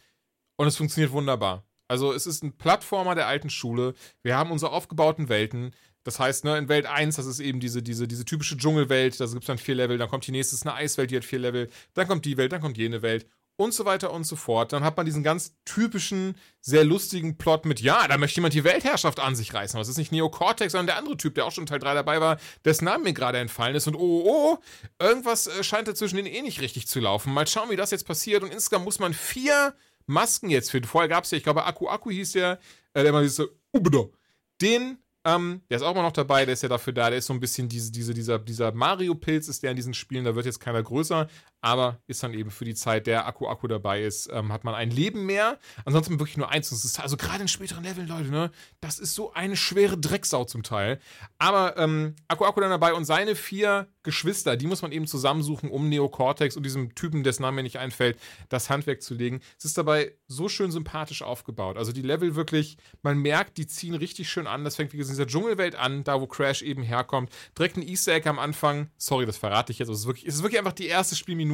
Und 0.59 0.67
es 0.67 0.75
funktioniert 0.75 1.13
wunderbar. 1.13 1.63
Also, 1.87 2.11
es 2.11 2.27
ist 2.27 2.43
ein 2.43 2.57
Plattformer 2.57 3.15
der 3.15 3.27
alten 3.27 3.49
Schule. 3.49 3.93
Wir 4.23 4.35
haben 4.35 4.51
unsere 4.51 4.73
aufgebauten 4.73 5.29
Welten. 5.29 5.73
Das 6.03 6.19
heißt, 6.19 6.43
ne, 6.43 6.57
in 6.57 6.67
Welt 6.67 6.85
1, 6.85 7.15
das 7.15 7.27
ist 7.27 7.39
eben 7.39 7.61
diese, 7.61 7.81
diese, 7.81 8.09
diese 8.09 8.25
typische 8.25 8.57
Dschungelwelt, 8.57 9.17
da 9.21 9.25
gibt 9.25 9.43
es 9.43 9.47
dann 9.47 9.57
vier 9.57 9.75
Level, 9.75 9.97
dann 9.97 10.09
kommt 10.09 10.27
die 10.27 10.31
nächste, 10.31 10.55
ist 10.55 10.67
eine 10.67 10.75
Eiswelt, 10.75 11.11
die 11.11 11.15
hat 11.15 11.23
vier 11.23 11.39
Level, 11.39 11.69
dann 11.93 12.09
kommt 12.09 12.25
die 12.25 12.35
Welt, 12.35 12.51
dann 12.51 12.59
kommt 12.59 12.77
jene 12.77 13.01
Welt 13.01 13.25
und 13.59 13.73
so 13.73 13.85
weiter 13.85 14.11
und 14.11 14.23
so 14.23 14.35
fort. 14.35 14.71
Dann 14.73 14.83
hat 14.83 14.95
man 14.95 15.05
diesen 15.05 15.21
ganz 15.23 15.55
typischen, 15.65 16.35
sehr 16.61 16.83
lustigen 16.83 17.37
Plot 17.37 17.65
mit, 17.65 17.81
ja, 17.81 18.07
da 18.07 18.17
möchte 18.17 18.37
jemand 18.37 18.53
die 18.53 18.63
Weltherrschaft 18.63 19.19
an 19.19 19.35
sich 19.35 19.53
reißen. 19.53 19.77
Aber 19.77 19.81
es 19.81 19.89
ist 19.89 19.97
nicht 19.97 20.11
Neo 20.11 20.29
Cortex, 20.29 20.71
sondern 20.71 20.87
der 20.87 20.97
andere 20.97 21.17
Typ, 21.17 21.35
der 21.35 21.45
auch 21.45 21.51
schon 21.51 21.65
Teil 21.65 21.79
3 21.79 21.93
dabei 21.93 22.21
war, 22.21 22.37
dessen 22.65 22.85
Name 22.85 23.05
mir 23.05 23.13
gerade 23.13 23.37
entfallen 23.37 23.75
ist. 23.75 23.87
Und 23.87 23.95
oh, 23.95 24.23
oh, 24.25 24.57
oh, 24.57 24.57
irgendwas 25.01 25.47
äh, 25.47 25.63
scheint 25.63 25.87
da 25.87 25.95
zwischen 25.95 26.15
denen 26.15 26.27
eh 26.27 26.41
nicht 26.41 26.61
richtig 26.61 26.87
zu 26.87 26.99
laufen. 26.99 27.33
Mal 27.33 27.47
schauen, 27.47 27.69
wie 27.69 27.75
das 27.75 27.91
jetzt 27.91 28.07
passiert. 28.07 28.43
Und 28.43 28.53
insgesamt 28.53 28.85
muss 28.85 28.99
man 28.99 29.13
vier 29.13 29.73
Masken 30.09 30.49
jetzt 30.49 30.71
finden. 30.71 30.87
Vorher 30.87 31.07
gab 31.07 31.23
es 31.23 31.31
ja, 31.31 31.37
ich 31.37 31.43
glaube, 31.43 31.65
Akku 31.65 31.87
Akku 31.87 32.11
hieß 32.11 32.33
der, 32.33 32.59
äh, 32.93 33.01
der 33.01 33.07
immer 33.07 33.27
so, 33.27 33.47
Ubedo. 33.71 34.13
Den 34.61 34.97
ähm, 35.25 35.61
der 35.69 35.77
ist 35.77 35.83
auch 35.83 35.91
immer 35.91 36.03
noch 36.03 36.13
dabei, 36.13 36.45
der 36.45 36.53
ist 36.53 36.63
ja 36.63 36.69
dafür 36.69 36.93
da, 36.93 37.09
der 37.09 37.19
ist 37.19 37.25
so 37.25 37.33
ein 37.33 37.41
bisschen 37.41 37.67
diese, 37.67 37.91
diese, 37.91 38.13
dieser, 38.13 38.39
dieser 38.39 38.71
Mario-Pilz 38.71 39.49
ist 39.49 39.63
der 39.63 39.71
in 39.71 39.75
diesen 39.75 39.93
Spielen, 39.93 40.23
da 40.23 40.33
wird 40.33 40.45
jetzt 40.45 40.61
keiner 40.61 40.81
größer, 40.81 41.27
aber 41.61 41.99
ist 42.07 42.23
dann 42.23 42.33
eben 42.33 42.51
für 42.51 42.65
die 42.65 42.75
Zeit, 42.75 43.07
der 43.07 43.27
Akku-Akku 43.27 43.67
dabei 43.67 44.03
ist, 44.03 44.29
ähm, 44.31 44.53
hat 44.53 44.63
man 44.63 44.75
ein 44.75 44.91
Leben 44.91 45.25
mehr. 45.25 45.59
Ansonsten 45.83 46.19
wirklich 46.19 46.37
nur 46.37 46.49
eins. 46.49 46.69
Also 46.99 47.17
gerade 47.17 47.41
in 47.41 47.47
späteren 47.47 47.83
Leveln, 47.83 48.07
Leute, 48.07 48.29
ne, 48.29 48.51
das 48.79 48.99
ist 48.99 49.15
so 49.15 49.33
eine 49.33 49.57
schwere 49.57 49.97
Drecksau 49.97 50.45
zum 50.45 50.63
Teil. 50.63 50.99
Aber 51.37 51.77
ähm, 51.77 52.15
Akku-Akku 52.27 52.61
dann 52.61 52.69
dabei 52.69 52.93
und 52.93 53.05
seine 53.05 53.35
vier 53.35 53.87
Geschwister, 54.03 54.55
die 54.55 54.67
muss 54.67 54.81
man 54.81 54.91
eben 54.93 55.07
zusammensuchen, 55.07 55.69
um 55.69 55.89
Neocortex 55.89 56.55
und 56.55 56.63
diesem 56.63 56.95
Typen, 56.95 57.23
dessen 57.23 57.41
Name 57.41 57.57
mir 57.57 57.63
nicht 57.63 57.77
einfällt, 57.77 58.17
das 58.47 58.69
Handwerk 58.69 59.01
zu 59.01 59.13
legen. 59.13 59.41
Es 59.57 59.65
ist 59.65 59.77
dabei 59.77 60.15
so 60.27 60.47
schön 60.47 60.71
sympathisch 60.71 61.21
aufgebaut. 61.21 61.77
Also 61.77 61.91
die 61.91 62.01
Level 62.01 62.35
wirklich, 62.35 62.77
man 63.01 63.17
merkt, 63.17 63.57
die 63.57 63.67
ziehen 63.67 63.95
richtig 63.95 64.29
schön 64.29 64.47
an. 64.47 64.63
Das 64.63 64.77
fängt 64.77 64.93
wie 64.93 64.97
gesagt 64.97 65.17
in 65.17 65.17
dieser 65.17 65.27
Dschungelwelt 65.27 65.75
an, 65.75 66.05
da 66.05 66.21
wo 66.21 66.27
Crash 66.27 66.61
eben 66.61 66.83
herkommt. 66.83 67.31
Direkt 67.57 67.75
ein 67.75 67.87
Easter 67.87 68.13
Egg 68.13 68.29
am 68.29 68.39
Anfang. 68.39 68.89
Sorry, 68.97 69.25
das 69.25 69.37
verrate 69.37 69.73
ich 69.73 69.79
jetzt. 69.79 69.89
Es 69.89 69.99
ist 69.99 70.07
wirklich, 70.07 70.25
es 70.25 70.35
ist 70.35 70.43
wirklich 70.43 70.59
einfach 70.59 70.73
die 70.73 70.87
erste 70.87 71.15
Spielminute. 71.15 71.48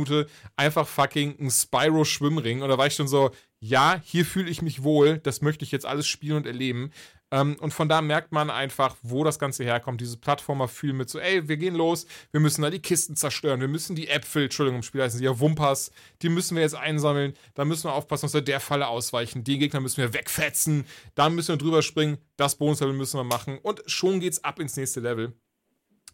Einfach 0.55 0.87
fucking 0.87 1.35
ein 1.39 1.49
Spyro-Schwimmring. 1.49 2.61
Und 2.61 2.69
da 2.69 2.77
war 2.77 2.87
ich 2.87 2.95
schon 2.95 3.07
so, 3.07 3.31
ja, 3.59 4.01
hier 4.03 4.25
fühle 4.25 4.49
ich 4.49 4.61
mich 4.61 4.83
wohl. 4.83 5.19
Das 5.19 5.41
möchte 5.41 5.63
ich 5.63 5.71
jetzt 5.71 5.85
alles 5.85 6.07
spielen 6.07 6.37
und 6.37 6.47
erleben. 6.47 6.91
Ähm, 7.31 7.57
und 7.59 7.73
von 7.73 7.89
da 7.89 8.01
merkt 8.01 8.31
man 8.31 8.49
einfach, 8.49 8.95
wo 9.01 9.23
das 9.23 9.39
Ganze 9.39 9.63
herkommt. 9.63 9.99
Diese 9.99 10.17
Plattformer-Fühl 10.17 10.93
mit 10.93 11.09
so, 11.09 11.19
ey, 11.19 11.47
wir 11.47 11.57
gehen 11.57 11.75
los, 11.75 12.05
wir 12.31 12.39
müssen 12.39 12.61
da 12.61 12.69
die 12.69 12.81
Kisten 12.81 13.15
zerstören, 13.15 13.59
wir 13.59 13.67
müssen 13.67 13.95
die 13.95 14.07
Äpfel, 14.07 14.43
Entschuldigung, 14.43 14.77
im 14.77 14.83
Spiel 14.83 15.01
heißen 15.01 15.17
sie 15.17 15.25
ja 15.25 15.39
Wumpas, 15.39 15.91
die 16.21 16.29
müssen 16.29 16.55
wir 16.55 16.61
jetzt 16.61 16.75
einsammeln, 16.75 17.33
da 17.55 17.65
müssen 17.65 17.85
wir 17.85 17.93
aufpassen, 17.93 18.27
dass 18.27 18.35
wir 18.35 18.41
der 18.41 18.59
Falle 18.59 18.87
ausweichen, 18.87 19.43
den 19.43 19.59
Gegner 19.59 19.79
müssen 19.79 19.97
wir 19.97 20.13
wegfetzen, 20.13 20.85
da 21.15 21.29
müssen 21.29 21.49
wir 21.49 21.57
drüber 21.57 21.81
springen, 21.81 22.19
das 22.37 22.55
Bonuslevel 22.55 22.93
müssen 22.93 23.19
wir 23.19 23.23
machen 23.23 23.57
und 23.57 23.81
schon 23.87 24.19
geht's 24.19 24.43
ab 24.43 24.59
ins 24.59 24.77
nächste 24.77 24.99
Level. 24.99 25.33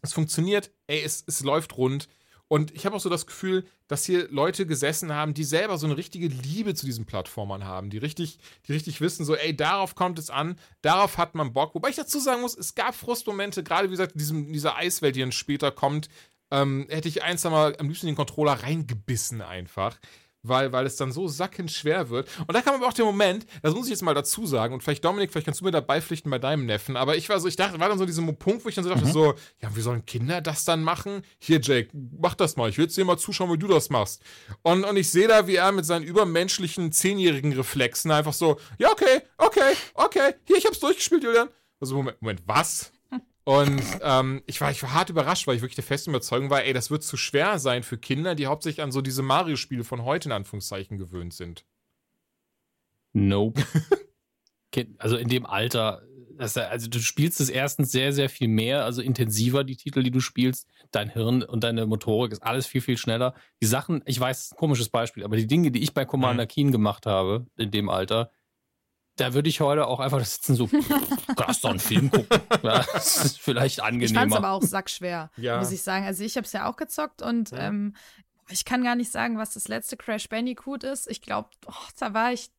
Es 0.00 0.12
funktioniert, 0.12 0.72
ey, 0.88 1.02
es, 1.02 1.22
es 1.26 1.42
läuft 1.42 1.76
rund. 1.76 2.08
Und 2.52 2.70
ich 2.74 2.84
habe 2.84 2.94
auch 2.94 3.00
so 3.00 3.08
das 3.08 3.26
Gefühl, 3.26 3.64
dass 3.88 4.04
hier 4.04 4.28
Leute 4.28 4.66
gesessen 4.66 5.14
haben, 5.14 5.32
die 5.32 5.42
selber 5.42 5.78
so 5.78 5.86
eine 5.86 5.96
richtige 5.96 6.28
Liebe 6.28 6.74
zu 6.74 6.84
diesen 6.84 7.06
Plattformern 7.06 7.64
haben, 7.64 7.88
die 7.88 7.96
richtig, 7.96 8.38
die 8.66 8.72
richtig 8.72 9.00
wissen, 9.00 9.24
so, 9.24 9.34
ey, 9.34 9.56
darauf 9.56 9.94
kommt 9.94 10.18
es 10.18 10.28
an, 10.28 10.58
darauf 10.82 11.16
hat 11.16 11.34
man 11.34 11.54
Bock. 11.54 11.74
Wobei 11.74 11.88
ich 11.88 11.96
dazu 11.96 12.20
sagen 12.20 12.42
muss, 12.42 12.54
es 12.54 12.74
gab 12.74 12.94
Frustmomente, 12.94 13.62
gerade 13.62 13.88
wie 13.88 13.92
gesagt, 13.92 14.12
in 14.12 14.18
diesem, 14.18 14.52
dieser 14.52 14.76
Eiswelt, 14.76 15.16
die 15.16 15.20
dann 15.20 15.32
später 15.32 15.70
kommt, 15.70 16.10
ähm, 16.50 16.86
hätte 16.90 17.08
ich 17.08 17.22
eins 17.22 17.46
einmal 17.46 17.74
am 17.78 17.88
liebsten 17.88 18.08
den 18.08 18.16
Controller 18.16 18.62
reingebissen 18.62 19.40
einfach. 19.40 19.98
Weil, 20.44 20.72
weil 20.72 20.86
es 20.86 20.96
dann 20.96 21.12
so 21.12 21.28
sackend 21.28 21.70
schwer 21.70 22.10
wird. 22.10 22.28
Und 22.40 22.52
da 22.52 22.62
kam 22.62 22.74
aber 22.74 22.88
auch 22.88 22.92
der 22.92 23.04
Moment, 23.04 23.46
das 23.62 23.74
muss 23.74 23.86
ich 23.86 23.90
jetzt 23.90 24.02
mal 24.02 24.14
dazu 24.14 24.44
sagen, 24.44 24.74
und 24.74 24.82
vielleicht 24.82 25.04
Dominik, 25.04 25.30
vielleicht 25.30 25.46
kannst 25.46 25.60
du 25.60 25.64
mir 25.64 25.70
dabei 25.70 26.00
pflichten 26.00 26.30
bei 26.30 26.38
deinem 26.38 26.66
Neffen, 26.66 26.96
aber 26.96 27.16
ich 27.16 27.28
war 27.28 27.38
so, 27.38 27.46
ich 27.46 27.56
dachte, 27.56 27.78
war 27.78 27.88
dann 27.88 27.98
so 27.98 28.06
dieser 28.06 28.22
Punkt, 28.32 28.64
wo 28.64 28.68
ich 28.68 28.74
dann 28.74 28.84
so 28.84 28.90
dachte, 28.90 29.06
so, 29.06 29.34
ja, 29.60 29.74
wie 29.74 29.80
sollen 29.80 30.04
Kinder 30.04 30.40
das 30.40 30.64
dann 30.64 30.82
machen? 30.82 31.22
Hier, 31.38 31.60
Jake, 31.60 31.90
mach 31.92 32.34
das 32.34 32.56
mal, 32.56 32.68
ich 32.68 32.78
will 32.78 32.86
jetzt 32.86 32.96
dir 32.96 33.04
mal 33.04 33.18
zuschauen, 33.18 33.52
wie 33.52 33.58
du 33.58 33.68
das 33.68 33.88
machst. 33.90 34.22
Und, 34.62 34.84
und 34.84 34.96
ich 34.96 35.10
sehe 35.10 35.28
da, 35.28 35.46
wie 35.46 35.56
er 35.56 35.70
mit 35.70 35.86
seinen 35.86 36.04
übermenschlichen 36.04 36.90
zehnjährigen 36.90 37.52
Reflexen 37.52 38.10
einfach 38.10 38.32
so, 38.32 38.58
ja, 38.78 38.90
okay, 38.90 39.22
okay, 39.38 39.74
okay, 39.94 40.34
hier, 40.44 40.56
ich 40.56 40.66
hab's 40.66 40.80
durchgespielt, 40.80 41.22
Julian. 41.22 41.48
Also, 41.80 41.96
Moment, 41.96 42.20
Moment, 42.20 42.42
was? 42.46 42.92
Und 43.44 43.82
ähm, 44.02 44.42
ich, 44.46 44.60
war, 44.60 44.70
ich 44.70 44.82
war 44.82 44.94
hart 44.94 45.10
überrascht, 45.10 45.46
weil 45.46 45.56
ich 45.56 45.62
wirklich 45.62 45.76
der 45.76 45.84
festen 45.84 46.10
Überzeugung 46.10 46.50
war, 46.50 46.62
ey, 46.62 46.72
das 46.72 46.90
wird 46.90 47.02
zu 47.02 47.16
schwer 47.16 47.58
sein 47.58 47.82
für 47.82 47.98
Kinder, 47.98 48.34
die 48.34 48.46
hauptsächlich 48.46 48.82
an 48.82 48.92
so 48.92 49.00
diese 49.00 49.22
Mario-Spiele 49.22 49.82
von 49.82 50.04
heute 50.04 50.28
in 50.28 50.32
Anführungszeichen 50.32 50.96
gewöhnt 50.96 51.34
sind. 51.34 51.64
Nope. 53.12 53.62
also 54.98 55.16
in 55.16 55.28
dem 55.28 55.44
Alter, 55.44 56.02
also 56.38 56.88
du 56.88 57.00
spielst 57.00 57.40
es 57.40 57.48
erstens 57.48 57.90
sehr, 57.90 58.12
sehr 58.12 58.28
viel 58.28 58.48
mehr, 58.48 58.84
also 58.84 59.02
intensiver 59.02 59.64
die 59.64 59.76
Titel, 59.76 60.04
die 60.04 60.12
du 60.12 60.20
spielst. 60.20 60.68
Dein 60.92 61.10
Hirn 61.10 61.42
und 61.42 61.64
deine 61.64 61.86
Motorik 61.86 62.32
ist 62.32 62.42
alles 62.42 62.66
viel, 62.66 62.80
viel 62.80 62.96
schneller. 62.96 63.34
Die 63.60 63.66
Sachen, 63.66 64.02
ich 64.06 64.18
weiß, 64.20 64.54
komisches 64.56 64.88
Beispiel, 64.88 65.24
aber 65.24 65.36
die 65.36 65.48
Dinge, 65.48 65.72
die 65.72 65.82
ich 65.82 65.94
bei 65.94 66.04
Commander 66.04 66.44
mhm. 66.44 66.48
Keen 66.48 66.72
gemacht 66.72 67.06
habe 67.06 67.46
in 67.56 67.72
dem 67.72 67.88
Alter, 67.88 68.30
da 69.16 69.34
würde 69.34 69.48
ich 69.48 69.60
heute 69.60 69.86
auch 69.86 70.00
einfach 70.00 70.24
sitzen, 70.24 70.54
so, 70.54 70.66
krass, 71.36 71.60
doch 71.60 71.70
einen 71.70 71.78
Film 71.78 72.10
gucken. 72.10 72.40
Ja, 72.62 72.84
das 72.92 73.24
ist 73.24 73.40
vielleicht 73.40 73.80
angenehmer. 73.80 74.04
Ich 74.04 74.14
fand 74.14 74.32
es 74.32 74.38
aber 74.38 74.50
auch 74.52 74.62
sackschwer, 74.62 75.30
ja. 75.36 75.58
muss 75.58 75.72
ich 75.72 75.82
sagen. 75.82 76.06
Also 76.06 76.22
ich 76.22 76.36
habe 76.36 76.46
es 76.46 76.52
ja 76.52 76.70
auch 76.70 76.76
gezockt 76.76 77.22
und 77.22 77.50
ja. 77.50 77.58
ähm, 77.68 77.96
ich 78.48 78.64
kann 78.64 78.84
gar 78.84 78.94
nicht 78.94 79.10
sagen, 79.10 79.38
was 79.38 79.54
das 79.54 79.68
letzte 79.68 79.96
Crash 79.96 80.28
Bandicoot 80.28 80.84
ist. 80.84 81.10
Ich 81.10 81.20
glaube, 81.22 81.48
oh, 81.66 81.88
da 81.98 82.14
war 82.14 82.32
ich 82.32 82.50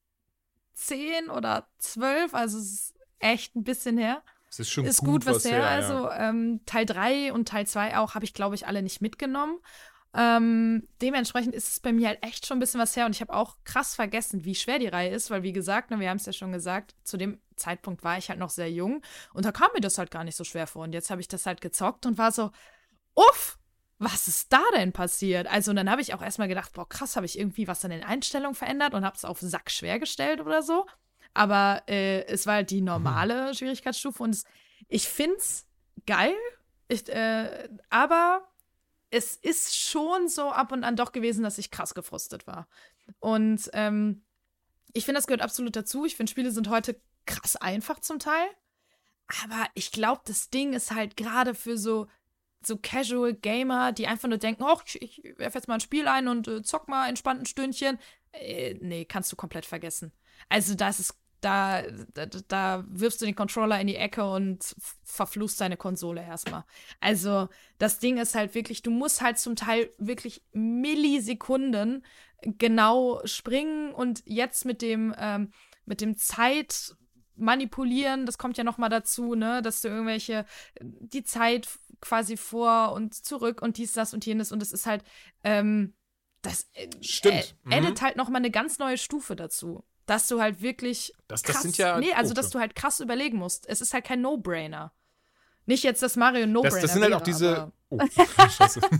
zehn 0.73 1.29
oder 1.29 1.67
zwölf, 1.77 2.33
also 2.33 2.57
es 2.57 2.73
ist 2.73 2.95
echt 3.19 3.55
ein 3.55 3.63
bisschen 3.63 3.97
her. 3.97 4.21
Es 4.49 4.59
ist 4.59 4.69
schon 4.69 4.85
ist 4.85 4.99
gut, 4.99 5.25
was, 5.25 5.37
was 5.37 5.45
her. 5.45 5.63
her. 5.63 5.69
Also 5.69 6.11
ähm, 6.11 6.61
Teil 6.65 6.85
3 6.85 7.33
und 7.33 7.47
Teil 7.47 7.65
2 7.65 7.97
auch 7.97 8.13
habe 8.13 8.25
ich, 8.25 8.33
glaube 8.33 8.55
ich, 8.55 8.67
alle 8.67 8.83
nicht 8.83 9.01
mitgenommen. 9.01 9.57
Ähm, 10.15 10.87
dementsprechend 11.01 11.55
ist 11.55 11.69
es 11.69 11.79
bei 11.79 11.91
mir 11.91 12.09
halt 12.09 12.21
echt 12.21 12.45
schon 12.45 12.57
ein 12.57 12.59
bisschen 12.59 12.79
was 12.79 12.95
her 12.95 13.07
und 13.07 13.15
ich 13.15 13.21
habe 13.21 13.33
auch 13.33 13.57
krass 13.63 13.95
vergessen, 13.95 14.45
wie 14.45 14.53
schwer 14.53 14.77
die 14.77 14.87
Reihe 14.87 15.09
ist, 15.09 15.31
weil 15.31 15.41
wie 15.41 15.53
gesagt, 15.53 15.89
ne, 15.89 15.99
wir 15.99 16.09
haben 16.09 16.17
es 16.17 16.27
ja 16.27 16.33
schon 16.33 16.51
gesagt, 16.51 16.93
zu 17.03 17.17
dem 17.17 17.41
Zeitpunkt 17.55 18.03
war 18.03 18.19
ich 18.19 18.29
halt 18.29 18.37
noch 18.37 18.51
sehr 18.51 18.71
jung 18.71 19.01
und 19.33 19.43
da 19.43 19.51
kam 19.51 19.71
mir 19.73 19.81
das 19.81 19.97
halt 19.97 20.11
gar 20.11 20.23
nicht 20.23 20.35
so 20.35 20.43
schwer 20.43 20.67
vor 20.67 20.83
und 20.83 20.93
jetzt 20.93 21.09
habe 21.09 21.19
ich 21.19 21.27
das 21.27 21.47
halt 21.47 21.61
gezockt 21.61 22.05
und 22.05 22.19
war 22.19 22.31
so, 22.31 22.51
uff, 23.15 23.57
was 23.97 24.27
ist 24.27 24.51
da 24.53 24.61
denn 24.75 24.91
passiert? 24.91 25.47
Also, 25.47 25.71
und 25.71 25.77
dann 25.77 25.89
habe 25.89 26.01
ich 26.01 26.13
auch 26.13 26.21
erstmal 26.21 26.47
gedacht, 26.47 26.73
boah, 26.73 26.87
krass, 26.87 27.15
habe 27.15 27.25
ich 27.25 27.39
irgendwie 27.39 27.67
was 27.67 27.85
an 27.85 27.91
den 27.91 28.03
Einstellungen 28.03 28.55
verändert 28.55 28.93
und 28.93 29.05
habe 29.05 29.15
es 29.15 29.25
auf 29.25 29.39
Sack 29.39 29.71
schwer 29.71 29.99
gestellt 29.99 30.41
oder 30.41 30.61
so. 30.61 30.85
Aber 31.33 31.83
äh, 31.87 32.25
es 32.25 32.45
war 32.45 32.55
halt 32.55 32.69
die 32.69 32.81
normale 32.81 33.47
mhm. 33.47 33.53
Schwierigkeitsstufe 33.53 34.21
und 34.21 34.31
es, 34.31 34.43
ich 34.87 35.07
finde 35.07 35.37
es 35.37 35.67
geil, 36.05 36.35
ich, 36.87 37.09
äh, 37.09 37.69
aber 37.89 38.47
es 39.13 39.35
ist 39.35 39.77
schon 39.77 40.27
so 40.27 40.49
ab 40.49 40.71
und 40.71 40.83
an 40.83 40.95
doch 40.95 41.11
gewesen, 41.11 41.43
dass 41.43 41.59
ich 41.59 41.69
krass 41.69 41.93
gefrustet 41.93 42.47
war. 42.47 42.67
Und 43.19 43.69
ähm, 43.73 44.23
ich 44.91 45.05
finde, 45.05 45.19
das 45.19 45.27
gehört 45.27 45.43
absolut 45.43 45.75
dazu. 45.75 46.03
Ich 46.05 46.15
finde, 46.15 46.31
Spiele 46.31 46.51
sind 46.51 46.67
heute 46.67 46.99
krass 47.27 47.55
einfach 47.55 47.99
zum 47.99 48.17
Teil. 48.17 48.47
Aber 49.43 49.67
ich 49.75 49.91
glaube, 49.91 50.21
das 50.25 50.49
Ding 50.49 50.73
ist 50.73 50.91
halt 50.91 51.15
gerade 51.15 51.53
für 51.53 51.77
so, 51.77 52.07
so 52.65 52.75
Casual 52.75 53.35
Gamer, 53.35 53.91
die 53.91 54.07
einfach 54.07 54.27
nur 54.27 54.39
denken, 54.39 54.63
oh, 54.63 54.79
ich, 54.83 54.99
ich 54.99 55.23
werfe 55.37 55.59
jetzt 55.59 55.67
mal 55.67 55.75
ein 55.75 55.79
Spiel 55.79 56.07
ein 56.07 56.27
und 56.27 56.47
äh, 56.47 56.63
zock 56.63 56.87
mal 56.87 57.07
entspannt 57.07 57.41
ein 57.41 57.45
Stündchen. 57.45 57.99
Äh, 58.31 58.79
nee, 58.81 59.05
kannst 59.05 59.31
du 59.31 59.35
komplett 59.35 59.67
vergessen. 59.67 60.11
Also, 60.49 60.73
das 60.73 60.99
ist 60.99 61.19
da, 61.43 61.83
da, 62.13 62.25
da, 62.25 62.83
wirfst 62.87 63.21
du 63.21 63.25
den 63.25 63.35
Controller 63.35 63.79
in 63.79 63.87
die 63.87 63.95
Ecke 63.95 64.29
und 64.29 64.75
verfluchst 65.03 65.59
deine 65.59 65.77
Konsole 65.77 66.21
erstmal. 66.21 66.63
Also, 67.01 67.49
das 67.77 67.99
Ding 67.99 68.17
ist 68.17 68.35
halt 68.35 68.55
wirklich, 68.55 68.81
du 68.81 68.91
musst 68.91 69.21
halt 69.21 69.37
zum 69.37 69.55
Teil 69.55 69.89
wirklich 69.97 70.43
Millisekunden 70.53 72.05
genau 72.41 73.21
springen 73.25 73.93
und 73.93 74.23
jetzt 74.25 74.65
mit 74.65 74.81
dem, 74.81 75.13
ähm, 75.17 75.51
mit 75.85 76.01
dem 76.01 76.17
Zeit 76.17 76.95
manipulieren, 77.35 78.25
das 78.25 78.37
kommt 78.37 78.57
ja 78.57 78.63
noch 78.63 78.77
mal 78.77 78.89
dazu, 78.89 79.35
ne, 79.35 79.61
dass 79.61 79.81
du 79.81 79.87
irgendwelche 79.87 80.45
die 80.81 81.23
Zeit 81.23 81.67
quasi 81.99 82.37
vor 82.37 82.93
und 82.93 83.13
zurück 83.13 83.61
und 83.61 83.77
dies, 83.77 83.93
das 83.93 84.13
und 84.13 84.25
jenes 84.25 84.51
und 84.51 84.61
es 84.61 84.71
ist 84.71 84.85
halt 84.85 85.03
ähm, 85.43 85.93
das 86.41 86.69
äh, 86.73 86.89
Stimmt. 87.01 87.55
Äh, 87.69 87.75
addet 87.77 88.01
mhm. 88.01 88.05
halt 88.05 88.17
noch 88.17 88.29
mal 88.29 88.37
eine 88.37 88.51
ganz 88.51 88.77
neue 88.77 88.97
Stufe 88.97 89.35
dazu 89.35 89.83
dass 90.05 90.27
du 90.27 90.41
halt 90.41 90.61
wirklich 90.61 91.13
das, 91.27 91.41
das 91.41 91.53
krass, 91.53 91.61
sind 91.63 91.77
ja 91.77 91.99
nee, 91.99 92.13
also 92.13 92.33
dass 92.33 92.49
du 92.49 92.59
halt 92.59 92.75
krass 92.75 92.99
überlegen 92.99 93.37
musst. 93.37 93.67
Es 93.67 93.81
ist 93.81 93.93
halt 93.93 94.05
kein 94.05 94.21
No-Brainer. 94.21 94.91
Nicht 95.65 95.83
jetzt 95.83 96.01
das 96.03 96.15
Mario 96.15 96.45
No-Brainer. 96.45 96.75
Das, 96.75 96.81
das, 96.81 96.93
sind 96.93 97.03
halt 97.03 97.13
auch 97.13 97.21
diese. 97.21 97.71
Oh, 97.89 97.99
Scheiße. 98.57 98.81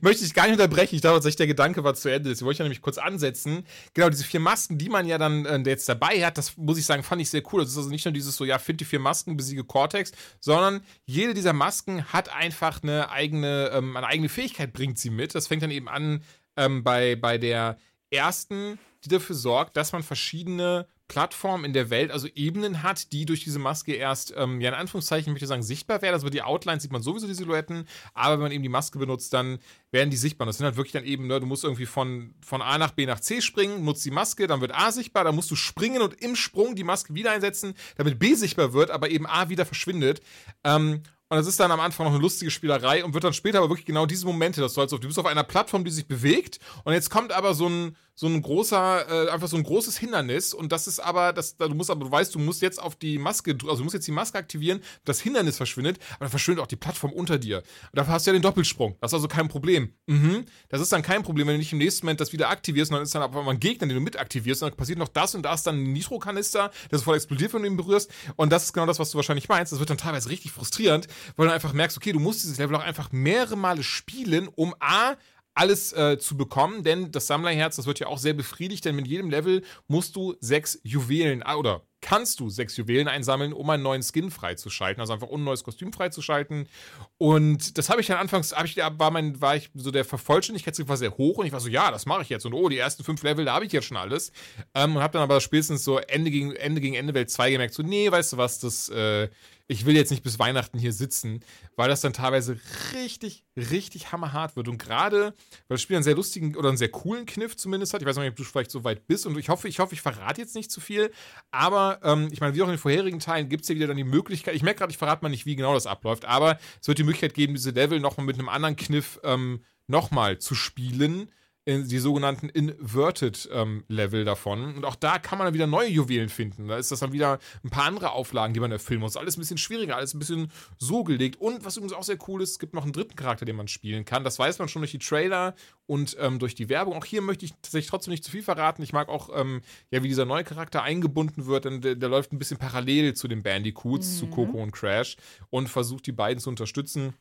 Möchte 0.00 0.24
ich 0.24 0.34
gar 0.34 0.44
nicht 0.44 0.52
unterbrechen. 0.52 0.94
Ich 0.94 1.00
dachte 1.00 1.16
tatsächlich, 1.16 1.36
der 1.36 1.46
Gedanke 1.48 1.82
war 1.82 1.94
zu 1.94 2.08
Ende. 2.08 2.30
Das 2.30 2.42
wollte 2.42 2.52
ich 2.52 2.58
ja 2.60 2.64
nämlich 2.64 2.80
kurz 2.80 2.96
ansetzen. 2.96 3.66
Genau, 3.92 4.08
diese 4.08 4.22
vier 4.22 4.38
Masken, 4.38 4.78
die 4.78 4.88
man 4.88 5.06
ja 5.06 5.18
dann 5.18 5.44
äh, 5.46 5.62
jetzt 5.66 5.88
dabei 5.88 6.24
hat, 6.24 6.38
das 6.38 6.56
muss 6.56 6.78
ich 6.78 6.86
sagen, 6.86 7.02
fand 7.02 7.20
ich 7.20 7.30
sehr 7.30 7.42
cool. 7.52 7.62
Das 7.62 7.72
ist 7.72 7.76
also 7.76 7.90
nicht 7.90 8.04
nur 8.04 8.12
dieses 8.12 8.36
so, 8.36 8.44
ja, 8.44 8.58
find 8.58 8.80
die 8.80 8.84
vier 8.84 9.00
Masken, 9.00 9.36
besiege 9.36 9.64
Cortex, 9.64 10.12
sondern 10.38 10.80
jede 11.06 11.34
dieser 11.34 11.52
Masken 11.52 12.04
hat 12.12 12.32
einfach 12.32 12.82
eine 12.84 13.10
eigene, 13.10 13.70
ähm, 13.72 13.96
eine 13.96 14.06
eigene 14.06 14.28
Fähigkeit, 14.28 14.72
bringt 14.72 14.98
sie 14.98 15.10
mit. 15.10 15.34
Das 15.34 15.48
fängt 15.48 15.62
dann 15.62 15.72
eben 15.72 15.88
an 15.88 16.22
ähm, 16.56 16.84
bei, 16.84 17.16
bei 17.16 17.38
der 17.38 17.76
ersten 18.14 18.78
die 19.04 19.08
dafür 19.08 19.36
sorgt, 19.36 19.76
dass 19.76 19.92
man 19.92 20.02
verschiedene 20.02 20.86
Plattformen 21.06 21.66
in 21.66 21.74
der 21.74 21.90
Welt, 21.90 22.10
also 22.10 22.26
Ebenen 22.34 22.82
hat, 22.82 23.12
die 23.12 23.26
durch 23.26 23.44
diese 23.44 23.58
Maske 23.58 23.92
erst, 23.92 24.32
ähm, 24.38 24.62
ja 24.62 24.70
in 24.70 24.74
Anführungszeichen, 24.74 25.28
ich 25.28 25.34
möchte 25.34 25.46
sagen, 25.46 25.62
sichtbar 25.62 26.00
werden. 26.00 26.14
Also 26.14 26.30
die 26.30 26.40
Outlines 26.40 26.82
sieht 26.82 26.92
man 26.92 27.02
sowieso 27.02 27.26
die 27.26 27.34
Silhouetten, 27.34 27.86
aber 28.14 28.34
wenn 28.34 28.44
man 28.44 28.52
eben 28.52 28.62
die 28.62 28.70
Maske 28.70 28.98
benutzt, 28.98 29.34
dann 29.34 29.58
werden 29.90 30.08
die 30.08 30.16
sichtbar. 30.16 30.46
Das 30.46 30.56
sind 30.56 30.64
halt 30.64 30.76
wirklich 30.76 30.92
dann 30.92 31.04
eben, 31.04 31.26
ne, 31.26 31.38
du 31.40 31.46
musst 31.46 31.64
irgendwie 31.64 31.84
von, 31.84 32.34
von 32.40 32.62
A 32.62 32.78
nach 32.78 32.92
B 32.92 33.04
nach 33.04 33.20
C 33.20 33.42
springen, 33.42 33.84
nutzt 33.84 34.04
die 34.06 34.10
Maske, 34.10 34.46
dann 34.46 34.62
wird 34.62 34.74
A 34.74 34.92
sichtbar, 34.92 35.24
dann 35.24 35.34
musst 35.34 35.50
du 35.50 35.56
springen 35.56 36.00
und 36.00 36.14
im 36.22 36.36
Sprung 36.36 36.74
die 36.74 36.84
Maske 36.84 37.14
wieder 37.14 37.32
einsetzen, 37.32 37.74
damit 37.96 38.18
B 38.18 38.34
sichtbar 38.34 38.72
wird, 38.72 38.90
aber 38.90 39.10
eben 39.10 39.26
A 39.26 39.50
wieder 39.50 39.66
verschwindet. 39.66 40.22
Ähm, 40.64 41.02
und 41.28 41.36
das 41.38 41.46
ist 41.46 41.58
dann 41.58 41.70
am 41.70 41.80
Anfang 41.80 42.06
noch 42.06 42.12
eine 42.12 42.22
lustige 42.22 42.50
Spielerei 42.50 43.04
und 43.04 43.14
wird 43.14 43.24
dann 43.24 43.32
später 43.32 43.58
aber 43.58 43.70
wirklich 43.70 43.86
genau 43.86 44.06
diese 44.06 44.26
Momente, 44.26 44.60
dass 44.60 44.74
du 44.74 44.80
halt 44.80 44.90
so, 44.90 44.98
du 44.98 45.06
bist 45.06 45.18
auf 45.18 45.26
einer 45.26 45.42
Plattform, 45.44 45.84
die 45.84 45.90
sich 45.90 46.06
bewegt 46.06 46.58
und 46.84 46.92
jetzt 46.92 47.10
kommt 47.10 47.32
aber 47.32 47.54
so 47.54 47.68
ein, 47.68 47.96
so 48.14 48.26
ein 48.26 48.40
großer, 48.40 49.26
äh, 49.26 49.30
einfach 49.30 49.48
so 49.48 49.56
ein 49.56 49.64
großes 49.64 49.98
Hindernis 49.98 50.54
und 50.54 50.70
das 50.70 50.86
ist 50.86 51.00
aber, 51.00 51.32
das, 51.32 51.56
du 51.56 51.74
musst 51.74 51.90
aber, 51.90 52.04
du 52.04 52.10
weißt, 52.10 52.34
du 52.34 52.38
musst 52.38 52.62
jetzt 52.62 52.80
auf 52.80 52.94
die 52.94 53.18
Maske, 53.18 53.56
also 53.64 53.78
du 53.78 53.84
musst 53.84 53.94
jetzt 53.94 54.06
die 54.06 54.12
Maske 54.12 54.38
aktivieren, 54.38 54.80
das 55.04 55.20
Hindernis 55.20 55.56
verschwindet, 55.56 55.98
aber 56.10 56.20
dann 56.20 56.30
verschwindet 56.30 56.62
auch 56.62 56.68
die 56.68 56.76
Plattform 56.76 57.12
unter 57.12 57.38
dir. 57.38 57.58
Und 57.58 57.64
dafür 57.98 58.14
hast 58.14 58.26
du 58.26 58.30
ja 58.30 58.32
den 58.34 58.42
Doppelsprung. 58.42 58.96
Das 59.00 59.10
ist 59.10 59.14
also 59.14 59.28
kein 59.28 59.48
Problem. 59.48 59.92
Mhm. 60.06 60.44
Das 60.68 60.80
ist 60.80 60.92
dann 60.92 61.02
kein 61.02 61.22
Problem, 61.22 61.48
wenn 61.48 61.54
du 61.54 61.58
nicht 61.58 61.72
im 61.72 61.78
nächsten 61.78 62.06
Moment 62.06 62.20
das 62.20 62.32
wieder 62.32 62.50
aktivierst, 62.50 62.90
sondern 62.90 63.04
ist 63.04 63.14
dann 63.14 63.22
aber 63.22 63.44
ein 63.48 63.60
Gegner, 63.60 63.88
den 63.88 63.96
du 63.96 64.00
mit 64.00 64.18
aktivierst 64.18 64.62
und 64.62 64.70
dann 64.70 64.76
passiert 64.76 64.98
noch 64.98 65.08
das 65.08 65.34
und 65.34 65.42
da 65.42 65.54
ist 65.54 65.66
dann 65.66 65.76
ein 65.82 65.92
Nitrokanister, 65.92 66.70
das 66.90 67.02
voll 67.02 67.16
explodiert, 67.16 67.52
wenn 67.52 67.62
du 67.62 67.68
ihn 67.68 67.76
berührst 67.76 68.10
und 68.36 68.52
das 68.52 68.64
ist 68.64 68.72
genau 68.72 68.86
das, 68.86 68.98
was 69.00 69.10
du 69.10 69.16
wahrscheinlich 69.16 69.48
meinst. 69.48 69.72
Das 69.72 69.80
wird 69.80 69.90
dann 69.90 69.98
teilweise 69.98 70.28
richtig 70.28 70.52
frustrierend, 70.52 71.08
weil 71.36 71.48
du 71.48 71.52
einfach 71.52 71.72
merkst, 71.72 71.96
okay, 71.96 72.12
du 72.12 72.20
musst 72.20 72.44
dieses 72.44 72.58
Level 72.58 72.76
auch 72.76 72.84
einfach 72.84 73.10
mehrere 73.10 73.56
Male 73.56 73.82
spielen, 73.82 74.48
um 74.54 74.74
A, 74.78 75.14
alles 75.54 75.92
äh, 75.92 76.18
zu 76.18 76.36
bekommen, 76.36 76.82
denn 76.82 77.12
das 77.12 77.26
Sammlerherz, 77.26 77.76
das 77.76 77.86
wird 77.86 78.00
ja 78.00 78.08
auch 78.08 78.18
sehr 78.18 78.34
befriedigt, 78.34 78.84
denn 78.84 78.96
mit 78.96 79.06
jedem 79.06 79.30
Level 79.30 79.62
musst 79.86 80.16
du 80.16 80.34
sechs 80.40 80.80
Juwelen 80.82 81.42
äh, 81.42 81.54
oder 81.54 81.82
kannst 82.04 82.40
du 82.40 82.50
sechs 82.50 82.76
Juwelen 82.76 83.08
einsammeln, 83.08 83.54
um 83.54 83.70
einen 83.70 83.82
neuen 83.82 84.02
Skin 84.02 84.30
freizuschalten, 84.30 85.00
also 85.00 85.14
einfach 85.14 85.30
ein 85.30 85.42
neues 85.42 85.64
Kostüm 85.64 85.90
freizuschalten. 85.90 86.68
Und 87.16 87.78
das 87.78 87.88
habe 87.88 88.02
ich 88.02 88.08
dann 88.08 88.18
anfangs, 88.18 88.54
ich, 88.64 88.76
war, 88.76 89.10
mein, 89.10 89.40
war 89.40 89.56
ich 89.56 89.70
so 89.74 89.90
der 89.90 90.04
Vervollständigkeitsgrad 90.04 90.88
war 90.88 90.98
sehr 90.98 91.16
hoch 91.16 91.38
und 91.38 91.46
ich 91.46 91.52
war 91.52 91.60
so, 91.60 91.70
ja, 91.70 91.90
das 91.90 92.04
mache 92.04 92.20
ich 92.20 92.28
jetzt. 92.28 92.44
Und 92.44 92.52
oh, 92.52 92.68
die 92.68 92.76
ersten 92.76 93.04
fünf 93.04 93.22
Level, 93.22 93.46
da 93.46 93.54
habe 93.54 93.64
ich 93.64 93.72
jetzt 93.72 93.86
schon 93.86 93.96
alles. 93.96 94.32
Ähm, 94.74 94.96
und 94.96 95.02
habe 95.02 95.14
dann 95.14 95.22
aber 95.22 95.40
spätestens 95.40 95.82
so 95.82 95.96
Ende 95.96 96.30
gegen 96.30 96.54
Ende 96.54 96.82
gegen 96.82 96.94
Ende 96.94 97.14
Welt 97.14 97.30
2 97.30 97.52
gemerkt, 97.52 97.72
so, 97.72 97.82
nee, 97.82 98.10
weißt 98.10 98.34
du 98.34 98.36
was, 98.36 98.58
das 98.58 98.90
äh, 98.90 99.30
ich 99.66 99.86
will 99.86 99.96
jetzt 99.96 100.10
nicht 100.10 100.22
bis 100.22 100.38
Weihnachten 100.38 100.78
hier 100.78 100.92
sitzen, 100.92 101.40
weil 101.76 101.88
das 101.88 102.02
dann 102.02 102.12
teilweise 102.12 102.58
richtig, 102.92 103.44
richtig 103.56 104.12
hammerhart 104.12 104.56
wird. 104.56 104.68
Und 104.68 104.78
gerade, 104.78 105.34
weil 105.68 105.74
das 105.76 105.82
Spiel 105.82 105.96
einen 105.96 106.04
sehr 106.04 106.14
lustigen 106.14 106.54
oder 106.56 106.68
einen 106.68 106.76
sehr 106.76 106.90
coolen 106.90 107.24
Kniff 107.24 107.56
zumindest 107.56 107.94
hat. 107.94 108.02
Ich 108.02 108.06
weiß 108.06 108.16
nicht, 108.18 108.28
ob 108.28 108.36
du 108.36 108.44
vielleicht 108.44 108.70
so 108.70 108.84
weit 108.84 109.06
bist 109.06 109.24
und 109.24 109.38
ich 109.38 109.48
hoffe, 109.48 109.68
ich 109.68 109.78
hoffe, 109.78 109.94
ich 109.94 110.02
verrate 110.02 110.42
jetzt 110.42 110.54
nicht 110.54 110.70
zu 110.70 110.80
viel. 110.80 111.10
Aber 111.50 112.00
ähm, 112.02 112.28
ich 112.30 112.40
meine, 112.40 112.54
wie 112.54 112.62
auch 112.62 112.66
in 112.66 112.72
den 112.72 112.78
vorherigen 112.78 113.20
Teilen 113.20 113.48
gibt 113.48 113.62
es 113.62 113.68
ja 113.68 113.74
wieder 113.74 113.86
dann 113.86 113.96
die 113.96 114.04
Möglichkeit, 114.04 114.54
ich 114.54 114.62
merke 114.62 114.80
gerade, 114.80 114.90
ich 114.90 114.98
verrate 114.98 115.22
mal 115.22 115.30
nicht, 115.30 115.46
wie 115.46 115.56
genau 115.56 115.72
das 115.72 115.86
abläuft, 115.86 116.26
aber 116.26 116.58
es 116.80 116.88
wird 116.88 116.98
die 116.98 117.04
Möglichkeit 117.04 117.34
geben, 117.34 117.54
diese 117.54 117.70
Level 117.70 118.00
nochmal 118.00 118.26
mit 118.26 118.38
einem 118.38 118.50
anderen 118.50 118.76
Kniff 118.76 119.18
ähm, 119.24 119.64
nochmal 119.86 120.38
zu 120.38 120.54
spielen 120.54 121.30
die 121.66 121.98
sogenannten 121.98 122.50
Inverted 122.50 123.48
ähm, 123.50 123.84
Level 123.88 124.26
davon. 124.26 124.76
Und 124.76 124.84
auch 124.84 124.96
da 124.96 125.18
kann 125.18 125.38
man 125.38 125.46
dann 125.46 125.54
wieder 125.54 125.66
neue 125.66 125.88
Juwelen 125.88 126.28
finden. 126.28 126.68
Da 126.68 126.76
ist 126.76 126.92
das 126.92 127.00
dann 127.00 127.12
wieder 127.12 127.38
ein 127.62 127.70
paar 127.70 127.86
andere 127.86 128.12
Auflagen, 128.12 128.52
die 128.52 128.60
man 128.60 128.70
erfüllen 128.70 129.00
muss. 129.00 129.16
Alles 129.16 129.38
ein 129.38 129.40
bisschen 129.40 129.56
schwieriger, 129.56 129.96
alles 129.96 130.12
ein 130.12 130.18
bisschen 130.18 130.52
so 130.78 131.04
gelegt. 131.04 131.40
Und 131.40 131.64
was 131.64 131.78
übrigens 131.78 131.94
auch 131.94 132.02
sehr 132.02 132.18
cool 132.28 132.42
ist, 132.42 132.50
es 132.50 132.58
gibt 132.58 132.74
noch 132.74 132.82
einen 132.82 132.92
dritten 132.92 133.16
Charakter, 133.16 133.46
den 133.46 133.56
man 133.56 133.68
spielen 133.68 134.04
kann. 134.04 134.24
Das 134.24 134.38
weiß 134.38 134.58
man 134.58 134.68
schon 134.68 134.82
durch 134.82 134.90
die 134.90 134.98
Trailer 134.98 135.54
und 135.86 136.18
ähm, 136.20 136.38
durch 136.38 136.54
die 136.54 136.68
Werbung. 136.68 136.94
Auch 136.94 137.06
hier 137.06 137.22
möchte 137.22 137.46
ich 137.46 137.52
tatsächlich 137.52 137.88
trotzdem 137.88 138.12
nicht 138.12 138.24
zu 138.24 138.30
viel 138.30 138.42
verraten. 138.42 138.82
Ich 138.82 138.92
mag 138.92 139.08
auch, 139.08 139.30
ähm, 139.34 139.62
ja, 139.90 140.02
wie 140.02 140.08
dieser 140.08 140.26
neue 140.26 140.44
Charakter 140.44 140.82
eingebunden 140.82 141.46
wird, 141.46 141.64
denn 141.64 141.80
der, 141.80 141.94
der 141.94 142.10
läuft 142.10 142.32
ein 142.32 142.38
bisschen 142.38 142.58
parallel 142.58 143.14
zu 143.14 143.26
den 143.26 143.42
Bandicoots, 143.42 144.12
mhm. 144.12 144.18
zu 144.18 144.26
Coco 144.26 144.62
und 144.62 144.72
Crash 144.72 145.16
und 145.48 145.70
versucht 145.70 146.06
die 146.06 146.12
beiden 146.12 146.40
zu 146.40 146.50
unterstützen. 146.50 147.14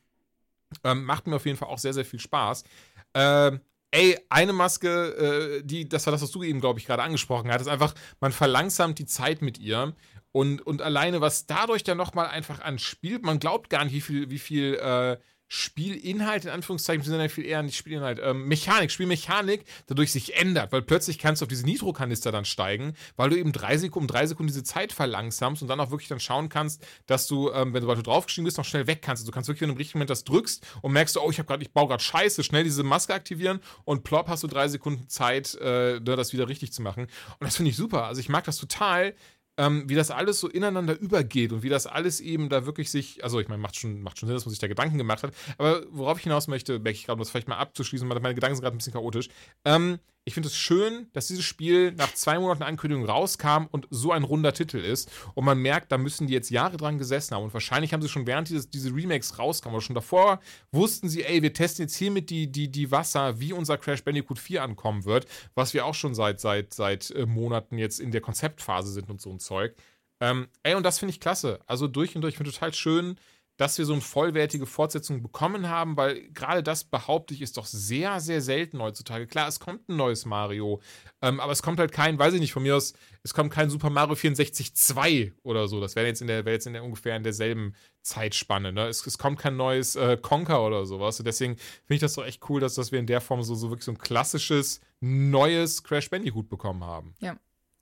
Ähm, 0.84 1.06
macht 1.06 1.28
mir 1.28 1.38
auf 1.38 1.46
jeden 1.46 1.58
Fall 1.58 1.70
auch 1.70 1.78
sehr, 1.78 1.94
sehr 1.94 2.04
viel 2.04 2.20
Spaß. 2.20 2.66
Ähm, 3.14 3.62
Ey, 3.94 4.18
eine 4.30 4.54
Maske, 4.54 5.60
äh, 5.60 5.64
die, 5.64 5.88
das 5.88 6.08
war 6.08 6.12
das, 6.12 6.24
was 6.24 6.32
du 6.32 6.42
eben, 6.42 6.60
glaube 6.60 6.80
ich, 6.80 6.88
gerade 6.88 7.04
angesprochen 7.04 7.52
hattest, 7.52 7.70
einfach, 7.70 7.94
man 8.20 8.32
verlangsamt 8.32 8.98
die 8.98 9.06
Zeit 9.06 9.44
mit 9.44 9.60
ihr. 9.60 9.94
Und, 10.32 10.66
und 10.66 10.82
alleine, 10.82 11.22
was 11.22 11.46
dadurch 11.46 11.84
dann 11.84 11.98
nochmal 11.98 12.26
einfach 12.26 12.60
anspielt, 12.60 13.24
man 13.24 13.38
glaubt 13.38 13.70
gar 13.70 13.86
nicht, 13.86 13.94
wie 13.94 14.02
viel, 14.02 14.32
wie 14.32 14.40
viel 14.40 14.74
äh, 14.82 15.18
Spielinhalt, 15.48 16.46
in 16.46 16.52
Anführungszeichen, 16.52 17.04
sind 17.04 17.20
ja 17.20 17.28
viel 17.28 17.46
eher 17.46 17.62
nicht 17.62 17.78
Spielinhalt, 17.78 18.20
ähm, 18.22 18.48
Mechanik, 18.48 18.92
Spielmechanik 18.92 19.66
dadurch 19.88 20.12
sich 20.12 20.36
ändert, 20.36 20.72
weil 20.72 20.82
plötzlich 20.82 21.20
kannst 21.20 21.42
du 21.42 21.46
auf 21.46 21.50
diese 21.50 21.66
Nitrokanister 21.66 22.32
dann 22.32 22.46
steigen, 22.46 22.96
weil 23.18 23.30
du 23.30 23.38
eben 23.38 23.52
drei 23.52 23.78
Sekunden, 23.78 24.08
drei 24.08 24.26
Sekunden 24.26 24.48
diese 24.48 24.64
Zeit 24.64 24.94
verlangsamst 24.94 25.62
und 25.62 25.68
dann 25.68 25.80
auch 25.80 25.92
wirklich 25.92 26.10
dann 26.10 26.20
schauen 26.20 26.50
kannst, 26.50 26.86
dass 27.06 27.28
du, 27.28 27.52
ähm, 27.52 27.74
wenn 27.74 27.86
du 27.86 28.02
draufgestiegen 28.02 28.46
bist, 28.46 28.58
noch 28.58 28.66
schnell 28.66 28.88
weg 28.88 29.02
kannst. 29.02 29.22
Also 29.22 29.32
du 29.32 29.36
kannst 29.36 29.48
wirklich 29.48 29.62
in 29.62 29.70
einem 29.70 29.78
richtigen 29.78 30.00
Moment 30.00 30.10
das 30.10 30.24
drückst 30.24 30.66
und 30.82 30.92
merkst, 30.92 31.18
oh, 31.18 31.30
ich 31.30 31.38
habe 31.38 31.48
gerade, 31.48 31.64
ich 31.64 31.72
baue 31.72 31.88
gerade 31.88 32.04
Scheiße, 32.04 32.44
schnell 32.44 32.64
diese 32.64 32.84
Maske 32.84 33.14
aktivieren 33.14 33.60
und 33.86 34.04
plopp 34.04 34.30
hast 34.30 34.44
du 34.44 34.48
drei 34.48 34.68
Sekunden 34.68 35.08
Zeit, 35.08 35.56
äh, 35.56 36.02
das 36.02 36.34
wieder 36.34 36.50
richtig 36.50 36.74
zu 36.74 36.82
machen. 36.82 37.04
Und 37.04 37.46
das 37.46 37.56
finde 37.56 37.72
ich 37.72 37.78
super. 37.78 38.06
Also 38.06 38.22
ich 38.22 38.30
mag 38.30 38.44
das 38.44 38.58
total, 38.58 39.14
ähm, 39.58 39.88
wie 39.88 39.96
das 39.96 40.12
alles 40.12 40.40
so 40.40 40.48
ineinander 40.48 41.00
übergeht 41.00 41.52
und 41.52 41.64
wie 41.64 41.70
das 41.70 41.86
alles 41.88 42.20
eben 42.20 42.50
da 42.50 42.66
wirklich 42.66 42.90
sich, 42.90 43.24
also 43.24 43.40
ich 43.40 43.48
meine, 43.48 43.62
macht 43.62 43.78
schon, 43.78 44.02
macht 44.02 44.20
schon 44.20 44.28
Sinn, 44.28 44.36
dass 44.36 44.46
man 44.46 44.52
sich 44.52 44.60
da 44.60 44.68
Gedanken 44.68 44.98
gemacht 44.98 45.24
hat, 45.24 45.34
aber 45.58 45.84
worauf 45.92 46.18
ich 46.18 46.24
hinaus 46.24 46.48
möchte, 46.48 46.80
merke 46.80 46.98
ich 46.98 47.06
gerade, 47.06 47.16
um 47.16 47.20
das 47.20 47.30
vielleicht 47.30 47.48
mal 47.48 47.58
abzuschließen, 47.58 48.08
meine 48.08 48.36
Gedanken 48.36 48.56
sind 48.56 48.64
gerade 48.64 48.76
ein 48.76 48.80
bisschen 48.80 48.94
chaotisch. 48.94 49.30
Ähm, 49.66 50.00
ich 50.26 50.34
finde 50.34 50.48
es 50.48 50.56
schön, 50.56 51.08
dass 51.12 51.28
dieses 51.28 51.44
Spiel 51.44 51.92
nach 51.92 52.14
zwei 52.14 52.40
Monaten 52.40 52.64
Ankündigung 52.64 53.06
rauskam 53.06 53.66
und 53.72 53.88
so 53.90 54.14
ein 54.14 54.24
runder 54.24 54.54
Titel 54.54 54.78
ist. 54.78 55.12
Und 55.34 55.44
man 55.44 55.58
merkt, 55.58 55.92
da 55.92 55.98
müssen 55.98 56.28
die 56.28 56.34
jetzt 56.34 56.50
Jahre 56.50 56.78
dran 56.78 56.98
gesessen 56.98 57.36
haben. 57.36 57.44
Und 57.44 57.54
wahrscheinlich 57.54 57.94
haben 57.94 58.02
sie 58.02 58.08
schon 58.08 58.26
während 58.26 58.48
dieses, 58.48 58.70
diese 58.70 58.94
Remakes 58.94 59.38
rauskamen, 59.38 59.76
oder 59.76 59.84
schon 59.84 59.96
davor 59.96 60.40
wussten 60.72 61.10
sie, 61.10 61.24
ey, 61.24 61.42
wir 61.42 61.54
testen 61.54 61.84
jetzt 61.84 61.96
hiermit 61.96 62.30
die, 62.30 62.50
die, 62.50 62.72
die 62.72 62.90
Wasser, 62.90 63.40
wie 63.40 63.52
unser 63.52 63.78
Crash 63.78 64.04
Bandicoot 64.04 64.40
4 64.40 64.64
ankommen 64.64 65.04
wird, 65.04 65.28
was 65.56 65.74
wir 65.74 65.86
auch 65.86 65.96
schon 65.96 66.16
seit, 66.16 66.40
seit, 66.40 66.74
seit 66.74 67.12
äh, 67.12 67.26
Monaten 67.26 67.78
jetzt 67.78 68.00
in 68.00 68.12
der 68.12 68.22
Konzeptphase 68.22 68.94
sind 68.94 69.10
und 69.10 69.20
so 69.20 69.30
ein 69.30 69.40
Zeug. 69.40 69.76
Ähm, 70.22 70.48
ey, 70.64 70.76
und 70.76 70.84
das 70.84 71.00
finde 71.00 71.12
ich 71.12 71.20
klasse. 71.20 71.60
Also 71.66 71.90
durch 71.90 72.16
und 72.16 72.22
durch, 72.22 72.36
ich 72.36 72.38
finde 72.38 72.52
total 72.52 72.74
schön, 72.74 73.18
dass 73.58 73.78
wir 73.78 73.86
so 73.86 73.94
eine 73.94 74.02
vollwertige 74.02 74.66
Fortsetzung 74.66 75.22
bekommen 75.22 75.70
haben, 75.70 75.96
weil 75.96 76.30
gerade 76.30 76.64
das 76.64 76.84
behaupte 76.84 77.34
ich 77.34 77.42
ist 77.42 77.58
doch 77.58 77.66
sehr, 77.66 78.20
sehr 78.20 78.42
selten 78.42 78.82
heutzutage. 78.82 79.28
Klar, 79.28 79.48
es 79.48 79.60
kommt 79.60 79.88
ein 79.90 79.96
neues 79.96 80.26
Mario, 80.26 80.82
ähm, 81.22 81.40
aber 81.40 81.52
es 81.52 81.62
kommt 81.62 81.80
halt 81.80 81.92
kein, 81.92 82.18
weiß 82.18 82.34
ich 82.34 82.40
nicht, 82.40 82.54
von 82.54 82.64
mir 82.64 82.76
aus, 82.76 82.94
es 83.22 83.34
kommt 83.34 83.52
kein 83.54 83.70
Super 83.70 83.90
Mario 83.90 84.16
64 84.16 84.76
2 84.76 85.34
oder 85.44 85.68
so. 85.68 85.80
Das 85.80 85.96
wäre 85.96 86.08
jetzt 86.08 86.22
in 86.22 86.28
der, 86.28 86.46
wäre 86.46 86.58
in 86.58 86.74
der 86.74 86.84
ungefähr 86.84 87.16
in 87.16 87.24
derselben 87.24 87.76
Zeitspanne. 88.02 88.74
Ne? 88.74 88.88
Es, 88.88 89.06
es 89.06 89.18
kommt 89.18 89.40
kein 89.40 89.56
neues 89.56 89.96
äh, 89.96 90.18
Conker 90.18 90.66
oder 90.66 90.86
sowas. 90.86 91.20
Und 91.20 91.26
deswegen 91.26 91.56
finde 91.56 91.96
ich 91.96 92.02
das 92.02 92.14
doch 92.14 92.26
echt 92.26 92.50
cool, 92.50 92.60
dass, 92.60 92.76
dass 92.76 92.92
wir 92.92 93.00
in 93.00 93.08
der 93.08 93.22
Form 93.22 93.44
so, 93.44 93.54
so 93.54 93.70
wirklich 93.70 93.86
so 93.86 93.92
ein 93.92 94.00
klassisches, 94.00 94.82
neues 95.00 95.84
Crash 95.84 96.10
Bandicoot 96.10 96.50
bekommen 96.50 96.84
haben. 96.84 97.14
Ja. 97.20 97.38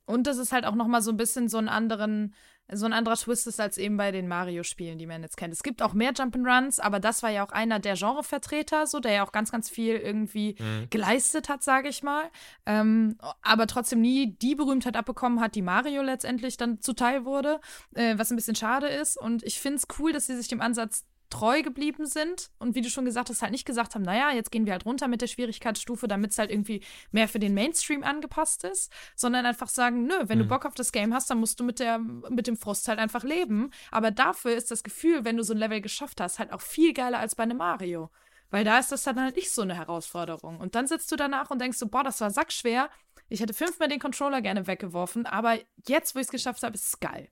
Und 0.05 0.27
das 0.27 0.37
ist 0.37 0.51
halt 0.51 0.65
auch 0.65 0.75
nochmal 0.75 1.01
so 1.01 1.11
ein 1.11 1.17
bisschen 1.17 1.47
so 1.47 1.57
einen 1.57 1.69
anderen 1.69 2.33
so 2.71 2.85
ein 2.85 2.93
anderer 2.93 3.15
Twist 3.15 3.47
ist 3.47 3.59
als 3.59 3.77
eben 3.77 3.97
bei 3.97 4.11
den 4.11 4.27
Mario-Spielen, 4.27 4.97
die 4.97 5.05
man 5.05 5.21
jetzt 5.21 5.37
kennt. 5.37 5.53
Es 5.53 5.63
gibt 5.63 5.81
auch 5.81 5.93
mehr 5.93 6.13
Jump'n'Runs, 6.13 6.79
aber 6.79 6.99
das 6.99 7.21
war 7.21 7.29
ja 7.29 7.45
auch 7.45 7.51
einer 7.51 7.79
der 7.79 7.95
Genrevertreter, 7.95 8.87
so 8.87 8.99
der 8.99 9.11
ja 9.11 9.25
auch 9.25 9.31
ganz, 9.31 9.51
ganz 9.51 9.69
viel 9.69 9.95
irgendwie 9.95 10.55
mhm. 10.57 10.87
geleistet 10.89 11.49
hat, 11.49 11.63
sage 11.63 11.89
ich 11.89 12.03
mal. 12.03 12.23
Ähm, 12.65 13.17
aber 13.41 13.67
trotzdem 13.67 14.01
nie 14.01 14.37
die 14.41 14.55
Berühmtheit 14.55 14.95
abbekommen 14.95 15.41
hat, 15.41 15.55
die 15.55 15.61
Mario 15.61 16.01
letztendlich 16.01 16.57
dann 16.57 16.81
zuteil 16.81 17.25
wurde, 17.25 17.59
äh, 17.93 18.17
was 18.17 18.31
ein 18.31 18.35
bisschen 18.37 18.55
schade 18.55 18.87
ist. 18.87 19.17
Und 19.17 19.43
ich 19.43 19.59
finde 19.59 19.77
es 19.77 19.87
cool, 19.99 20.13
dass 20.13 20.27
sie 20.27 20.35
sich 20.35 20.47
dem 20.47 20.61
Ansatz 20.61 21.05
treu 21.31 21.63
geblieben 21.63 22.05
sind 22.05 22.51
und 22.59 22.75
wie 22.75 22.81
du 22.81 22.89
schon 22.89 23.05
gesagt 23.05 23.29
hast, 23.29 23.41
halt 23.41 23.51
nicht 23.51 23.65
gesagt 23.65 23.95
haben, 23.95 24.03
naja, 24.03 24.31
jetzt 24.31 24.51
gehen 24.51 24.65
wir 24.65 24.73
halt 24.73 24.85
runter 24.85 25.07
mit 25.07 25.21
der 25.21 25.27
Schwierigkeitsstufe, 25.27 26.07
damit 26.07 26.31
es 26.31 26.37
halt 26.37 26.51
irgendwie 26.51 26.83
mehr 27.11 27.27
für 27.27 27.39
den 27.39 27.55
Mainstream 27.55 28.03
angepasst 28.03 28.63
ist, 28.63 28.91
sondern 29.15 29.45
einfach 29.45 29.69
sagen, 29.69 30.05
nö, 30.05 30.13
wenn 30.23 30.37
mhm. 30.37 30.43
du 30.43 30.49
Bock 30.49 30.65
auf 30.65 30.75
das 30.75 30.91
Game 30.91 31.13
hast, 31.13 31.29
dann 31.29 31.39
musst 31.39 31.59
du 31.59 31.63
mit, 31.63 31.79
der, 31.79 31.97
mit 31.97 32.45
dem 32.45 32.57
Frust 32.57 32.87
halt 32.87 32.99
einfach 32.99 33.23
leben. 33.23 33.71
Aber 33.89 34.11
dafür 34.11 34.53
ist 34.53 34.69
das 34.69 34.83
Gefühl, 34.83 35.25
wenn 35.25 35.37
du 35.37 35.43
so 35.43 35.53
ein 35.53 35.57
Level 35.57 35.81
geschafft 35.81 36.21
hast, 36.21 36.37
halt 36.37 36.53
auch 36.53 36.61
viel 36.61 36.93
geiler 36.93 37.19
als 37.19 37.33
bei 37.35 37.43
einem 37.43 37.57
Mario. 37.57 38.11
Weil 38.51 38.65
da 38.65 38.77
ist 38.77 38.91
das 38.91 39.03
dann 39.03 39.19
halt 39.19 39.37
nicht 39.37 39.51
so 39.51 39.61
eine 39.61 39.75
Herausforderung. 39.75 40.59
Und 40.59 40.75
dann 40.75 40.85
sitzt 40.85 41.11
du 41.11 41.15
danach 41.15 41.49
und 41.49 41.59
denkst 41.61 41.77
so, 41.77 41.87
boah, 41.87 42.03
das 42.03 42.19
war 42.19 42.29
sackschwer. 42.29 42.89
Ich 43.29 43.39
hätte 43.39 43.53
fünfmal 43.53 43.87
den 43.87 43.99
Controller 43.99 44.41
gerne 44.41 44.67
weggeworfen, 44.67 45.25
aber 45.25 45.57
jetzt, 45.87 46.13
wo 46.15 46.19
ich 46.19 46.25
es 46.25 46.31
geschafft 46.31 46.63
habe, 46.63 46.75
ist 46.75 46.87
es 46.87 46.99
geil. 46.99 47.29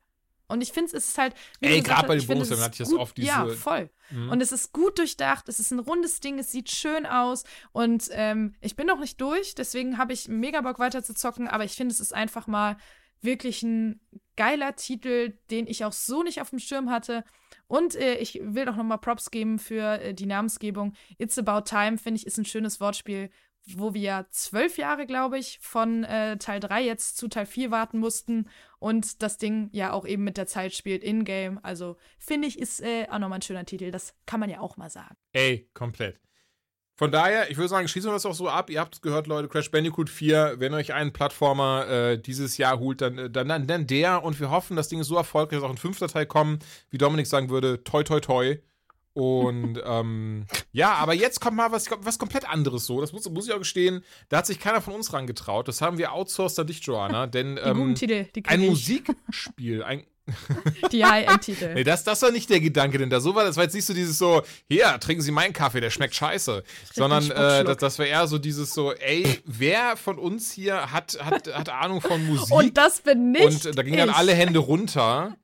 Und 0.49 0.61
ich 0.61 0.73
finde, 0.73 0.97
es 0.97 1.09
ist 1.09 1.17
halt. 1.17 1.33
Ey, 1.61 1.81
gerade 1.81 2.07
bei 2.07 2.17
den 2.17 2.27
Bonus, 2.27 2.49
dann 2.49 2.59
hatte 2.59 2.83
ich 2.83 2.89
das 2.89 2.93
oft 2.93 3.15
diese. 3.15 3.27
Ja, 3.27 3.47
voll. 3.47 3.89
Mhm. 4.09 4.29
Und 4.31 4.41
es 4.41 4.51
ist 4.51 4.73
gut 4.73 4.97
durchdacht, 4.97 5.47
es 5.47 5.59
ist 5.59 5.71
ein 5.71 5.79
rundes 5.79 6.19
Ding, 6.19 6.39
es 6.39 6.51
sieht 6.51 6.69
schön 6.69 7.05
aus. 7.05 7.43
Und 7.71 8.09
ähm, 8.11 8.55
ich 8.59 8.75
bin 8.75 8.87
noch 8.87 8.99
nicht 8.99 9.21
durch, 9.21 9.55
deswegen 9.55 9.97
habe 9.97 10.13
ich 10.13 10.27
mega 10.27 10.61
Bock 10.61 10.79
weiter 10.79 11.03
zu 11.03 11.13
zocken, 11.13 11.47
aber 11.47 11.63
ich 11.63 11.73
finde, 11.73 11.93
es 11.93 11.99
ist 11.99 12.13
einfach 12.13 12.47
mal 12.47 12.77
wirklich 13.21 13.63
ein 13.63 13.99
geiler 14.35 14.75
Titel, 14.75 15.37
den 15.51 15.67
ich 15.67 15.85
auch 15.85 15.91
so 15.91 16.23
nicht 16.23 16.41
auf 16.41 16.49
dem 16.49 16.59
Schirm 16.59 16.89
hatte. 16.89 17.23
Und 17.67 17.95
äh, 17.95 18.15
ich 18.15 18.39
will 18.41 18.67
auch 18.69 18.75
nochmal 18.75 18.97
Props 18.97 19.31
geben 19.31 19.59
für 19.59 20.01
äh, 20.01 20.13
die 20.13 20.25
Namensgebung. 20.25 20.93
It's 21.17 21.37
About 21.37 21.69
Time, 21.69 21.97
finde 21.97 22.19
ich, 22.19 22.25
ist 22.25 22.37
ein 22.37 22.45
schönes 22.45 22.79
Wortspiel, 22.79 23.29
wo 23.77 23.93
wir 23.93 24.27
zwölf 24.31 24.77
Jahre, 24.77 25.05
glaube 25.05 25.37
ich, 25.37 25.59
von 25.61 26.03
äh, 26.03 26.37
Teil 26.37 26.59
3 26.59 26.83
jetzt 26.83 27.17
zu 27.17 27.27
Teil 27.27 27.45
4 27.45 27.71
warten 27.71 27.99
mussten 27.99 28.49
und 28.79 29.21
das 29.21 29.37
Ding 29.37 29.69
ja 29.71 29.91
auch 29.93 30.05
eben 30.05 30.23
mit 30.23 30.37
der 30.37 30.47
Zeit 30.47 30.73
spielt 30.73 31.03
in-game. 31.03 31.59
Also 31.63 31.97
finde 32.17 32.47
ich, 32.47 32.59
ist 32.59 32.81
äh, 32.81 33.07
auch 33.09 33.19
nochmal 33.19 33.39
ein 33.39 33.43
schöner 33.43 33.65
Titel. 33.65 33.91
Das 33.91 34.15
kann 34.25 34.39
man 34.39 34.49
ja 34.49 34.59
auch 34.59 34.77
mal 34.77 34.89
sagen. 34.89 35.15
Ey, 35.33 35.69
komplett. 35.73 36.19
Von 36.99 37.13
daher, 37.13 37.49
ich 37.49 37.55
würde 37.55 37.69
sagen, 37.69 37.87
schließen 37.87 38.09
wir 38.09 38.13
das 38.13 38.25
auch 38.25 38.33
so 38.33 38.49
ab. 38.49 38.69
Ihr 38.69 38.81
habt 38.81 38.95
es 38.95 39.01
gehört, 39.01 39.25
Leute, 39.25 39.47
Crash 39.47 39.71
Bandicoot 39.71 40.09
4, 40.09 40.55
wenn 40.57 40.73
euch 40.73 40.93
einen 40.93 41.13
Plattformer 41.13 41.87
äh, 41.87 42.21
dieses 42.21 42.57
Jahr 42.57 42.77
holt, 42.77 42.99
dann, 42.99 43.17
äh, 43.17 43.29
dann, 43.29 43.47
dann, 43.47 43.67
dann 43.67 43.87
der. 43.87 44.21
Und 44.21 44.37
wir 44.41 44.49
hoffen, 44.51 44.75
das 44.75 44.89
Ding 44.89 44.99
ist 44.99 45.07
so 45.07 45.15
erfolgreich, 45.15 45.59
dass 45.59 45.65
auch 45.65 45.71
ein 45.71 45.77
fünfter 45.77 46.09
Teil 46.09 46.25
kommen. 46.25 46.59
Wie 46.89 46.97
Dominik 46.97 47.25
sagen 47.25 47.49
würde, 47.49 47.85
toi, 47.85 48.03
toi, 48.03 48.19
toi. 48.19 48.57
Und 49.19 49.81
ähm, 49.85 50.45
ja, 50.71 50.93
aber 50.93 51.13
jetzt 51.13 51.41
kommt 51.41 51.57
mal 51.57 51.71
was, 51.73 51.87
was 51.99 52.17
komplett 52.17 52.47
anderes 52.47 52.85
so. 52.85 53.01
Das 53.01 53.11
muss, 53.11 53.29
muss 53.29 53.47
ich 53.47 53.53
auch 53.53 53.59
gestehen. 53.59 54.03
Da 54.29 54.37
hat 54.37 54.45
sich 54.45 54.59
keiner 54.59 54.81
von 54.81 54.93
uns 54.93 55.11
rangetraut. 55.11 55.67
Das 55.67 55.81
haben 55.81 55.97
wir 55.97 56.13
outsourced 56.13 56.59
an 56.59 56.67
dich, 56.67 56.79
Joanna. 56.81 57.27
Denn 57.27 57.57
die 57.57 57.61
ähm, 57.61 57.95
Titel, 57.95 58.25
die 58.33 58.45
ein 58.45 58.61
ich. 58.61 58.69
Musikspiel, 58.69 59.83
ein. 59.83 60.03
die 60.91 61.03
High-End-Titel. 61.03 61.73
nee, 61.73 61.83
das, 61.83 62.03
das 62.03 62.21
war 62.21 62.29
nicht 62.29 62.51
der 62.51 62.59
Gedanke, 62.59 62.99
denn 62.99 63.09
da 63.09 63.19
so 63.19 63.33
war 63.33 63.43
das 63.43 63.57
war 63.57 63.63
jetzt 63.63 63.73
nicht 63.73 63.85
so 63.85 63.95
dieses 63.95 64.19
so, 64.19 64.43
hier, 64.69 64.99
trinken 64.99 65.23
Sie 65.23 65.31
meinen 65.31 65.53
Kaffee, 65.53 65.81
der 65.81 65.89
schmeckt 65.89 66.13
scheiße. 66.13 66.63
Sondern 66.93 67.31
äh, 67.31 67.63
das, 67.63 67.77
das 67.77 67.99
war 67.99 68.05
eher 68.05 68.27
so 68.27 68.37
dieses 68.37 68.73
so, 68.73 68.93
ey, 68.93 69.25
wer 69.45 69.97
von 69.97 70.19
uns 70.19 70.51
hier 70.51 70.91
hat, 70.91 71.17
hat, 71.19 71.51
hat 71.51 71.69
Ahnung 71.69 71.99
von 71.99 72.23
Musik? 72.27 72.55
Und 72.55 72.77
das 72.77 73.01
bin 73.01 73.31
nicht. 73.31 73.65
Und 73.65 73.75
da 73.77 73.81
gingen 73.81 73.97
dann 73.97 74.11
alle 74.11 74.33
Hände 74.33 74.59
runter. 74.59 75.35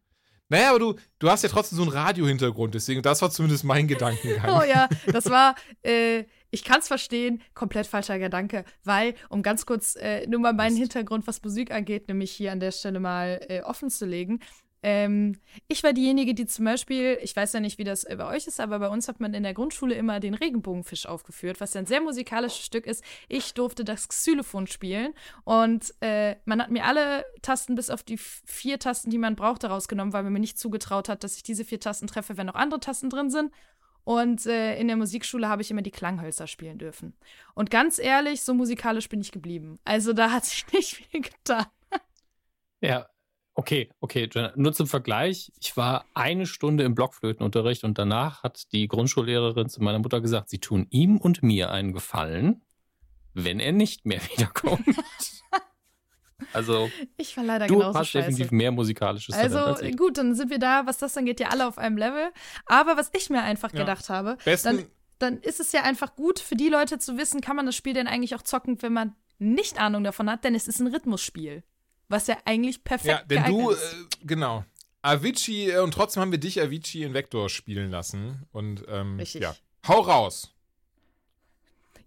Naja, 0.49 0.69
aber 0.69 0.79
du, 0.79 0.95
du 1.17 1.29
hast 1.29 1.43
ja 1.43 1.49
trotzdem 1.49 1.77
so 1.77 1.83
einen 1.83 1.91
Radio-Hintergrund, 1.91 2.75
deswegen, 2.75 3.01
das 3.01 3.21
war 3.21 3.31
zumindest 3.31 3.63
mein 3.63 3.87
Gedankengang. 3.87 4.49
oh 4.61 4.63
ja, 4.63 4.87
das 5.07 5.29
war, 5.29 5.55
äh, 5.81 6.25
ich 6.51 6.63
kann 6.63 6.79
es 6.79 6.87
verstehen, 6.87 7.41
komplett 7.55 7.87
falscher 7.87 8.19
Gedanke, 8.19 8.63
weil, 8.83 9.15
um 9.29 9.41
ganz 9.41 9.65
kurz 9.65 9.95
äh, 9.95 10.27
nur 10.27 10.39
mal 10.39 10.53
meinen 10.53 10.77
Hintergrund, 10.77 11.25
was 11.25 11.41
Musik 11.41 11.71
angeht, 11.71 12.07
nämlich 12.07 12.31
hier 12.31 12.51
an 12.51 12.59
der 12.59 12.71
Stelle 12.71 12.99
mal 12.99 13.43
äh, 13.49 13.61
offen 13.61 13.89
zu 13.89 14.05
legen, 14.05 14.39
ähm, 14.87 15.39
ich 15.67 15.81
war 15.81 15.93
diejenige, 15.93 16.35
die 16.35 16.45
zum 16.45 16.63
Beispiel, 16.63 17.17
ich 17.23 17.35
weiß 17.35 17.53
ja 17.53 17.59
nicht, 17.59 17.79
wie 17.79 17.83
das 17.83 18.05
bei 18.05 18.27
euch 18.27 18.45
ist, 18.45 18.59
aber 18.59 18.77
bei 18.77 18.87
uns 18.87 19.07
hat 19.07 19.19
man 19.19 19.33
in 19.33 19.41
der 19.41 19.55
Grundschule 19.55 19.95
immer 19.95 20.19
den 20.19 20.35
Regenbogenfisch 20.35 21.07
aufgeführt, 21.07 21.59
was 21.59 21.73
ja 21.73 21.79
ein 21.79 21.87
sehr 21.87 22.01
musikalisches 22.01 22.63
Stück 22.63 22.85
ist. 22.85 23.03
Ich 23.27 23.55
durfte 23.55 23.83
das 23.83 24.07
Xylophon 24.07 24.67
spielen 24.67 25.15
und 25.43 25.91
äh, 26.01 26.35
man 26.45 26.61
hat 26.61 26.69
mir 26.69 26.85
alle 26.85 27.25
Tasten 27.41 27.73
bis 27.73 27.89
auf 27.89 28.03
die 28.03 28.19
vier 28.19 28.77
Tasten, 28.77 29.09
die 29.09 29.17
man 29.17 29.35
brauchte, 29.35 29.69
rausgenommen, 29.69 30.13
weil 30.13 30.21
man 30.21 30.33
mir 30.33 30.39
nicht 30.39 30.59
zugetraut 30.59 31.09
hat, 31.09 31.23
dass 31.23 31.35
ich 31.35 31.41
diese 31.41 31.65
vier 31.65 31.79
Tasten 31.79 32.05
treffe, 32.05 32.37
wenn 32.37 32.45
noch 32.45 32.53
andere 32.53 32.79
Tasten 32.79 33.09
drin 33.09 33.31
sind. 33.31 33.51
Und 34.03 34.45
äh, 34.45 34.77
in 34.77 34.87
der 34.87 34.97
Musikschule 34.97 35.49
habe 35.49 35.63
ich 35.63 35.71
immer 35.71 35.81
die 35.81 35.89
Klanghölzer 35.89 36.45
spielen 36.45 36.77
dürfen. 36.77 37.15
Und 37.55 37.71
ganz 37.71 37.97
ehrlich, 37.97 38.41
so 38.41 38.53
musikalisch 38.53 39.09
bin 39.09 39.19
ich 39.19 39.31
geblieben. 39.31 39.79
Also 39.83 40.13
da 40.13 40.29
hat 40.29 40.45
sich 40.45 40.63
nicht 40.73 40.93
viel 40.97 41.21
getan. 41.21 41.65
Ja, 42.81 43.07
Okay, 43.57 43.89
okay, 44.01 44.29
nur 44.55 44.73
zum 44.73 44.85
Vergleich. 44.85 45.51
Ich 45.61 45.77
war 45.77 46.05
eine 46.13 46.45
Stunde 46.45 46.83
im 46.83 46.93
Blockflötenunterricht 46.93 47.85
und 47.85 47.97
danach 47.97 48.43
hat 48.43 48.71
die 48.73 48.87
Grundschullehrerin 48.89 49.69
zu 49.69 49.81
meiner 49.81 49.99
Mutter 49.99 50.19
gesagt, 50.19 50.49
sie 50.49 50.59
tun 50.59 50.87
ihm 50.89 51.17
und 51.17 51.41
mir 51.41 51.71
einen 51.71 51.93
Gefallen, 51.93 52.61
wenn 53.33 53.61
er 53.61 53.71
nicht 53.71 54.05
mehr 54.05 54.19
wiederkommt. 54.35 54.83
Also, 56.51 56.91
ich 57.15 57.35
war 57.37 57.45
leider 57.45 57.67
du 57.67 57.75
genauso 57.75 57.97
hast 57.99 58.09
scheiße. 58.09 58.25
definitiv 58.27 58.51
mehr 58.51 58.71
musikalisches 58.71 59.33
Also 59.35 59.57
Talent 59.57 59.77
als 59.77 59.81
ich. 59.83 59.97
gut, 59.97 60.17
dann 60.17 60.35
sind 60.35 60.49
wir 60.49 60.59
da, 60.59 60.85
was 60.85 60.97
das 60.97 61.13
dann 61.13 61.25
geht, 61.25 61.39
ja 61.39 61.47
alle 61.47 61.65
auf 61.65 61.77
einem 61.77 61.97
Level. 61.97 62.31
Aber 62.65 62.97
was 62.97 63.09
ich 63.15 63.29
mir 63.29 63.41
einfach 63.41 63.71
Ja. 63.71 63.79
gedacht 63.79 64.09
habe, 64.09 64.37
dann, 64.63 64.85
dann 65.17 65.37
ist 65.39 65.61
es 65.61 65.71
ja 65.71 65.83
einfach 65.83 66.15
gut 66.17 66.39
für 66.39 66.55
die 66.55 66.67
Leute 66.67 66.99
zu 66.99 67.17
wissen, 67.17 67.39
kann 67.39 67.55
man 67.55 67.65
das 67.65 67.75
Spiel 67.77 67.93
denn 67.93 68.07
eigentlich 68.07 68.35
auch 68.35 68.41
zocken, 68.41 68.81
wenn 68.81 68.91
man 68.91 69.15
nicht 69.39 69.79
Ahnung 69.79 70.03
davon 70.03 70.29
hat, 70.29 70.43
denn 70.43 70.55
es 70.55 70.67
ist 70.67 70.81
ein 70.81 70.87
Rhythmusspiel. 70.87 71.63
Was 72.07 72.27
ja 72.27 72.37
eigentlich 72.45 72.83
perfekt 72.83 73.09
ja, 73.09 73.23
denn 73.23 73.45
du, 73.45 73.71
ist. 73.71 73.93
äh, 73.93 74.25
genau. 74.25 74.63
Avicii, 75.01 75.69
äh, 75.71 75.79
und 75.79 75.93
trotzdem 75.93 76.21
haben 76.21 76.31
wir 76.31 76.39
dich 76.39 76.61
Avicii 76.61 77.03
in 77.03 77.13
Vector 77.13 77.49
spielen 77.49 77.91
lassen. 77.91 78.45
Und, 78.51 78.83
ähm, 78.87 79.19
Richtig. 79.19 79.41
ja. 79.41 79.55
Hau 79.87 80.01
raus. 80.01 80.51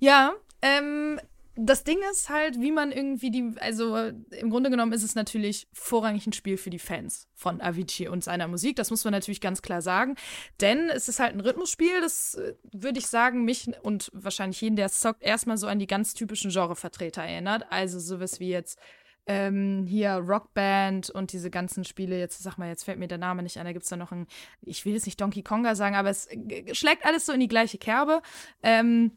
Ja, 0.01 0.35
ähm, 0.63 1.21
das 1.61 1.83
Ding 1.83 1.99
ist 2.13 2.29
halt, 2.29 2.61
wie 2.61 2.71
man 2.71 2.93
irgendwie 2.93 3.33
die, 3.33 3.53
also 3.59 3.97
im 3.97 4.49
Grunde 4.49 4.71
genommen 4.71 4.93
ist 4.93 5.03
es 5.03 5.17
natürlich 5.17 5.67
vorrangig 5.73 6.25
ein 6.27 6.33
Spiel 6.33 6.57
für 6.57 6.71
die 6.71 6.79
Fans 6.79 7.27
von 7.35 7.61
Avicii 7.61 8.07
und 8.07 8.23
seiner 8.23 8.47
Musik. 8.47 8.77
Das 8.77 8.91
muss 8.91 9.03
man 9.03 9.13
natürlich 9.13 9.41
ganz 9.41 9.61
klar 9.61 9.83
sagen. 9.83 10.15
Denn 10.61 10.89
es 10.89 11.09
ist 11.09 11.19
halt 11.19 11.35
ein 11.35 11.41
Rhythmusspiel, 11.41 12.01
das 12.01 12.35
äh, 12.35 12.55
würde 12.73 13.01
ich 13.01 13.09
sagen, 13.09 13.45
mich 13.45 13.69
und 13.83 14.11
wahrscheinlich 14.13 14.61
jeden, 14.61 14.77
der 14.77 14.87
es 14.87 15.01
zockt, 15.01 15.23
erstmal 15.23 15.59
so 15.59 15.67
an 15.67 15.81
die 15.81 15.89
ganz 15.89 16.15
typischen 16.15 16.53
Genrevertreter 16.53 17.23
erinnert. 17.23 17.65
Also 17.71 17.99
sowas 17.99 18.39
wie 18.39 18.51
jetzt 18.51 18.79
ähm, 19.29 19.85
hier 19.87 20.15
Rockband 20.15 21.11
und 21.11 21.33
diese 21.33 21.51
ganzen 21.51 21.85
Spiele, 21.85 22.19
jetzt 22.19 22.43
sag 22.43 22.57
mal, 22.57 22.69
jetzt 22.69 22.85
fällt 22.85 22.99
mir 22.99 23.09
der 23.09 23.19
Name 23.19 23.43
nicht 23.43 23.59
ein, 23.59 23.67
da 23.67 23.73
gibt 23.73 23.85
es 23.85 23.91
da 23.91 23.97
noch 23.97 24.11
ein, 24.11 24.27
ich 24.63 24.85
will 24.85 24.95
jetzt 24.95 25.07
nicht 25.07 25.21
Donkey 25.21 25.43
Konga 25.43 25.75
sagen, 25.75 25.95
aber 25.95 26.09
es 26.09 26.29
schlägt 26.73 27.05
alles 27.05 27.27
so 27.27 27.33
in 27.33 27.41
die 27.41 27.49
gleiche 27.49 27.79
Kerbe. 27.79 28.23
Ähm, 28.63 29.13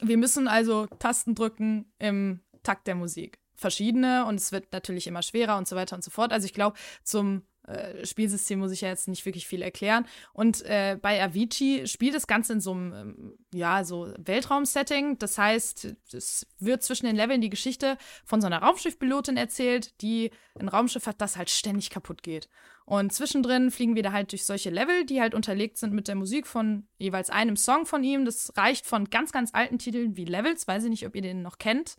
wir 0.00 0.16
müssen 0.16 0.48
also 0.48 0.86
Tasten 0.98 1.34
drücken 1.34 1.92
im 1.98 2.40
Takt 2.62 2.86
der 2.86 2.94
Musik. 2.94 3.38
Verschiedene 3.56 4.26
und 4.26 4.36
es 4.36 4.52
wird 4.52 4.72
natürlich 4.72 5.06
immer 5.06 5.22
schwerer 5.22 5.58
und 5.58 5.68
so 5.68 5.76
weiter 5.76 5.96
und 5.96 6.02
so 6.02 6.10
fort. 6.10 6.32
Also 6.32 6.46
ich 6.46 6.54
glaube, 6.54 6.76
zum 7.02 7.42
äh, 7.66 8.04
Spielsystem 8.04 8.58
muss 8.58 8.72
ich 8.72 8.82
ja 8.82 8.88
jetzt 8.88 9.08
nicht 9.08 9.24
wirklich 9.24 9.46
viel 9.46 9.62
erklären. 9.62 10.06
Und 10.32 10.62
äh, 10.62 10.98
bei 11.00 11.22
Avicii 11.22 11.86
spielt 11.86 12.14
das 12.14 12.26
Ganze 12.26 12.54
in 12.54 12.60
so 12.60 12.72
einem, 12.72 12.92
ähm, 12.92 13.38
ja, 13.52 13.84
so 13.84 14.12
Weltraum-Setting. 14.18 15.18
Das 15.18 15.38
heißt, 15.38 15.96
es 16.12 16.46
wird 16.58 16.82
zwischen 16.82 17.06
den 17.06 17.16
Leveln 17.16 17.40
die 17.40 17.50
Geschichte 17.50 17.96
von 18.24 18.40
so 18.40 18.46
einer 18.46 18.58
Raumschiffpilotin 18.58 19.36
erzählt, 19.36 20.00
die 20.02 20.30
ein 20.58 20.68
Raumschiff 20.68 21.06
hat, 21.06 21.20
das 21.20 21.36
halt 21.36 21.50
ständig 21.50 21.90
kaputt 21.90 22.22
geht. 22.22 22.48
Und 22.86 23.12
zwischendrin 23.12 23.70
fliegen 23.70 23.96
wir 23.96 24.02
da 24.02 24.12
halt 24.12 24.32
durch 24.32 24.44
solche 24.44 24.68
Level, 24.68 25.06
die 25.06 25.20
halt 25.20 25.34
unterlegt 25.34 25.78
sind 25.78 25.94
mit 25.94 26.06
der 26.06 26.16
Musik 26.16 26.46
von 26.46 26.86
jeweils 26.98 27.30
einem 27.30 27.56
Song 27.56 27.86
von 27.86 28.04
ihm. 28.04 28.26
Das 28.26 28.52
reicht 28.56 28.84
von 28.84 29.08
ganz, 29.08 29.32
ganz 29.32 29.54
alten 29.54 29.78
Titeln 29.78 30.16
wie 30.16 30.26
Levels. 30.26 30.68
Weiß 30.68 30.84
ich 30.84 30.90
nicht, 30.90 31.06
ob 31.06 31.16
ihr 31.16 31.22
den 31.22 31.40
noch 31.40 31.56
kennt. 31.56 31.96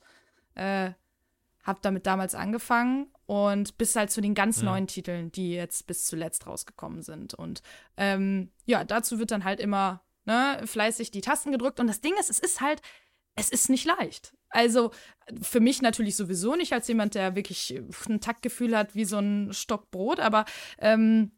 Äh, 0.53 0.91
hab 1.65 1.81
damit 1.81 2.05
damals 2.05 2.35
angefangen 2.35 3.11
und 3.25 3.77
bis 3.77 3.95
halt 3.95 4.11
zu 4.11 4.21
den 4.21 4.35
ganz 4.35 4.59
ja. 4.59 4.65
neuen 4.65 4.87
Titeln, 4.87 5.31
die 5.31 5.53
jetzt 5.53 5.87
bis 5.87 6.05
zuletzt 6.05 6.45
rausgekommen 6.45 7.01
sind. 7.01 7.33
Und 7.33 7.61
ähm, 7.97 8.51
ja, 8.65 8.83
dazu 8.83 9.19
wird 9.19 9.31
dann 9.31 9.43
halt 9.43 9.59
immer 9.59 10.05
ne, 10.25 10.61
fleißig 10.63 11.09
die 11.11 11.21
Tasten 11.21 11.51
gedrückt. 11.51 11.79
Und 11.79 11.87
das 11.87 12.01
Ding 12.01 12.13
ist, 12.19 12.29
es 12.29 12.39
ist 12.39 12.61
halt, 12.61 12.81
es 13.35 13.49
ist 13.49 13.69
nicht 13.69 13.85
leicht. 13.85 14.35
Also 14.49 14.91
für 15.41 15.59
mich 15.59 15.81
natürlich 15.81 16.15
sowieso 16.15 16.55
nicht 16.55 16.71
als 16.71 16.87
jemand, 16.87 17.15
der 17.15 17.35
wirklich 17.35 17.81
ein 18.07 18.21
Taktgefühl 18.21 18.77
hat 18.77 18.95
wie 18.95 19.05
so 19.05 19.17
ein 19.17 19.51
Stock 19.51 19.89
Brot, 19.89 20.19
aber 20.19 20.45
ähm, 20.77 21.31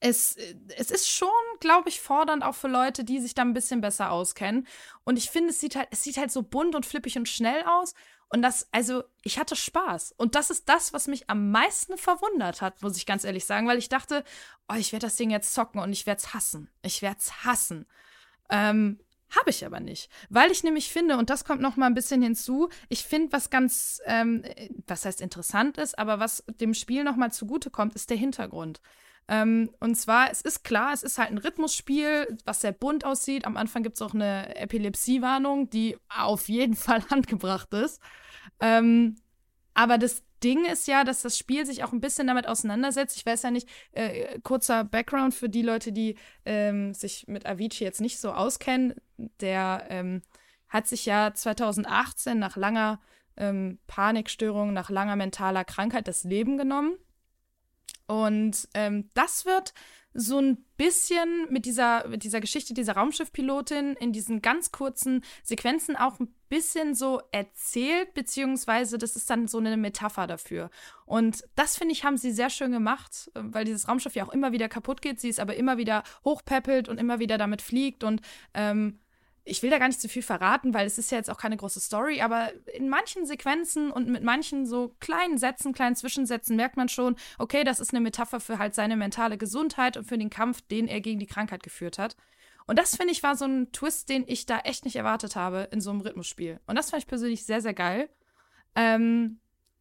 es, 0.00 0.36
es 0.76 0.90
ist 0.90 1.08
schon, 1.08 1.28
glaube 1.60 1.88
ich, 1.88 2.00
fordernd 2.00 2.44
auch 2.44 2.54
für 2.54 2.68
Leute, 2.68 3.02
die 3.02 3.18
sich 3.18 3.34
da 3.34 3.42
ein 3.42 3.54
bisschen 3.54 3.80
besser 3.80 4.12
auskennen. 4.12 4.66
Und 5.04 5.18
ich 5.18 5.30
finde, 5.30 5.50
es 5.50 5.60
sieht 5.60 5.74
halt, 5.74 5.88
es 5.90 6.02
sieht 6.02 6.16
halt 6.16 6.30
so 6.30 6.42
bunt 6.42 6.74
und 6.74 6.86
flippig 6.86 7.16
und 7.16 7.28
schnell 7.28 7.64
aus. 7.64 7.94
Und 8.28 8.42
das, 8.42 8.68
also, 8.72 9.04
ich 9.22 9.38
hatte 9.38 9.54
Spaß. 9.54 10.12
Und 10.16 10.34
das 10.34 10.50
ist 10.50 10.68
das, 10.68 10.92
was 10.92 11.06
mich 11.06 11.30
am 11.30 11.50
meisten 11.50 11.96
verwundert 11.96 12.60
hat, 12.60 12.82
muss 12.82 12.96
ich 12.96 13.06
ganz 13.06 13.24
ehrlich 13.24 13.44
sagen, 13.44 13.68
weil 13.68 13.78
ich 13.78 13.88
dachte, 13.88 14.24
oh, 14.68 14.74
ich 14.74 14.92
werde 14.92 15.06
das 15.06 15.16
Ding 15.16 15.30
jetzt 15.30 15.54
zocken 15.54 15.80
und 15.80 15.92
ich 15.92 16.06
werde 16.06 16.18
es 16.18 16.34
hassen. 16.34 16.68
Ich 16.82 17.02
werde 17.02 17.18
es 17.20 17.44
hassen. 17.44 17.86
Ähm, 18.50 18.98
habe 19.30 19.50
ich 19.50 19.64
aber 19.64 19.80
nicht. 19.80 20.10
Weil 20.28 20.50
ich 20.50 20.64
nämlich 20.64 20.90
finde, 20.90 21.16
und 21.16 21.30
das 21.30 21.44
kommt 21.44 21.60
noch 21.60 21.76
mal 21.76 21.86
ein 21.86 21.94
bisschen 21.94 22.22
hinzu, 22.22 22.68
ich 22.88 23.04
finde, 23.04 23.32
was 23.32 23.50
ganz, 23.50 24.00
ähm, 24.06 24.44
was 24.86 25.04
heißt 25.04 25.20
interessant 25.20 25.78
ist, 25.78 25.98
aber 25.98 26.18
was 26.20 26.44
dem 26.60 26.74
Spiel 26.74 27.04
noch 27.04 27.16
mal 27.16 27.32
zugutekommt, 27.32 27.94
ist 27.94 28.10
der 28.10 28.16
Hintergrund. 28.16 28.80
Ähm, 29.28 29.70
und 29.80 29.96
zwar, 29.96 30.30
es 30.30 30.40
ist 30.40 30.62
klar, 30.62 30.92
es 30.92 31.02
ist 31.02 31.18
halt 31.18 31.30
ein 31.30 31.38
Rhythmusspiel, 31.38 32.38
was 32.44 32.60
sehr 32.60 32.72
bunt 32.72 33.04
aussieht. 33.04 33.44
Am 33.44 33.56
Anfang 33.56 33.82
gibt 33.82 33.96
es 33.96 34.02
auch 34.02 34.14
eine 34.14 34.54
Epilepsiewarnung, 34.56 35.68
die 35.70 35.96
auf 36.08 36.48
jeden 36.48 36.76
Fall 36.76 37.02
angebracht 37.10 37.72
ist. 37.74 38.00
Ähm, 38.60 39.16
aber 39.74 39.98
das 39.98 40.22
Ding 40.44 40.64
ist 40.64 40.86
ja, 40.86 41.04
dass 41.04 41.22
das 41.22 41.36
Spiel 41.36 41.66
sich 41.66 41.82
auch 41.82 41.92
ein 41.92 42.00
bisschen 42.00 42.26
damit 42.26 42.46
auseinandersetzt. 42.46 43.16
Ich 43.16 43.26
weiß 43.26 43.42
ja 43.42 43.50
nicht, 43.50 43.68
äh, 43.92 44.38
kurzer 44.40 44.84
Background 44.84 45.34
für 45.34 45.48
die 45.48 45.62
Leute, 45.62 45.92
die 45.92 46.16
ähm, 46.44 46.94
sich 46.94 47.26
mit 47.26 47.46
Avicii 47.46 47.84
jetzt 47.84 48.00
nicht 48.00 48.18
so 48.18 48.32
auskennen. 48.32 48.94
Der 49.40 49.86
ähm, 49.88 50.22
hat 50.68 50.86
sich 50.86 51.06
ja 51.06 51.32
2018 51.34 52.38
nach 52.38 52.56
langer 52.56 53.00
ähm, 53.36 53.78
Panikstörung, 53.86 54.72
nach 54.72 54.90
langer 54.90 55.16
mentaler 55.16 55.64
Krankheit 55.64 56.06
das 56.06 56.24
Leben 56.24 56.58
genommen. 56.58 56.96
Und 58.06 58.68
ähm, 58.74 59.08
das 59.14 59.46
wird 59.46 59.74
so 60.18 60.38
ein 60.38 60.64
bisschen 60.76 61.46
mit 61.50 61.66
dieser, 61.66 62.08
mit 62.08 62.24
dieser 62.24 62.40
Geschichte 62.40 62.72
dieser 62.74 62.94
Raumschiffpilotin 62.94 63.94
in 63.94 64.12
diesen 64.12 64.40
ganz 64.40 64.72
kurzen 64.72 65.22
Sequenzen 65.42 65.96
auch 65.96 66.18
ein 66.18 66.34
bisschen 66.48 66.94
so 66.94 67.20
erzählt, 67.32 68.14
beziehungsweise 68.14 68.98
das 68.98 69.16
ist 69.16 69.28
dann 69.28 69.46
so 69.46 69.58
eine 69.58 69.76
Metapher 69.76 70.26
dafür. 70.26 70.70
Und 71.04 71.44
das, 71.54 71.76
finde 71.76 71.92
ich, 71.92 72.04
haben 72.04 72.16
sie 72.16 72.32
sehr 72.32 72.50
schön 72.50 72.72
gemacht, 72.72 73.30
weil 73.34 73.64
dieses 73.64 73.88
Raumschiff 73.88 74.14
ja 74.14 74.26
auch 74.26 74.32
immer 74.32 74.52
wieder 74.52 74.68
kaputt 74.68 75.02
geht, 75.02 75.20
sie 75.20 75.28
es 75.28 75.38
aber 75.38 75.56
immer 75.56 75.76
wieder 75.76 76.02
hochpeppelt 76.24 76.88
und 76.88 76.98
immer 76.98 77.18
wieder 77.18 77.36
damit 77.36 77.60
fliegt 77.60 78.04
und 78.04 78.22
ähm, 78.54 79.00
ich 79.46 79.62
will 79.62 79.70
da 79.70 79.78
gar 79.78 79.86
nicht 79.86 80.00
zu 80.00 80.08
viel 80.08 80.22
verraten, 80.22 80.74
weil 80.74 80.86
es 80.86 80.98
ist 80.98 81.10
ja 81.12 81.18
jetzt 81.18 81.30
auch 81.30 81.38
keine 81.38 81.56
große 81.56 81.78
Story, 81.80 82.20
aber 82.20 82.50
in 82.74 82.88
manchen 82.88 83.26
Sequenzen 83.26 83.92
und 83.92 84.08
mit 84.08 84.24
manchen 84.24 84.66
so 84.66 84.94
kleinen 84.98 85.38
Sätzen, 85.38 85.72
kleinen 85.72 85.94
Zwischensätzen 85.94 86.56
merkt 86.56 86.76
man 86.76 86.88
schon, 86.88 87.14
okay, 87.38 87.62
das 87.62 87.78
ist 87.78 87.94
eine 87.94 88.00
Metapher 88.00 88.40
für 88.40 88.58
halt 88.58 88.74
seine 88.74 88.96
mentale 88.96 89.38
Gesundheit 89.38 89.96
und 89.96 90.04
für 90.04 90.18
den 90.18 90.30
Kampf, 90.30 90.62
den 90.62 90.88
er 90.88 91.00
gegen 91.00 91.20
die 91.20 91.26
Krankheit 91.26 91.62
geführt 91.62 91.96
hat. 91.98 92.16
Und 92.66 92.78
das 92.78 92.96
finde 92.96 93.12
ich 93.12 93.22
war 93.22 93.36
so 93.36 93.44
ein 93.44 93.70
Twist, 93.70 94.08
den 94.08 94.24
ich 94.26 94.46
da 94.46 94.58
echt 94.58 94.84
nicht 94.84 94.96
erwartet 94.96 95.36
habe 95.36 95.68
in 95.70 95.80
so 95.80 95.90
einem 95.90 96.00
Rhythmusspiel. 96.00 96.58
Und 96.66 96.76
das 96.76 96.90
fand 96.90 97.04
ich 97.04 97.08
persönlich 97.08 97.46
sehr, 97.46 97.60
sehr 97.60 97.74
geil. 97.74 98.10
Ähm, 98.74 99.38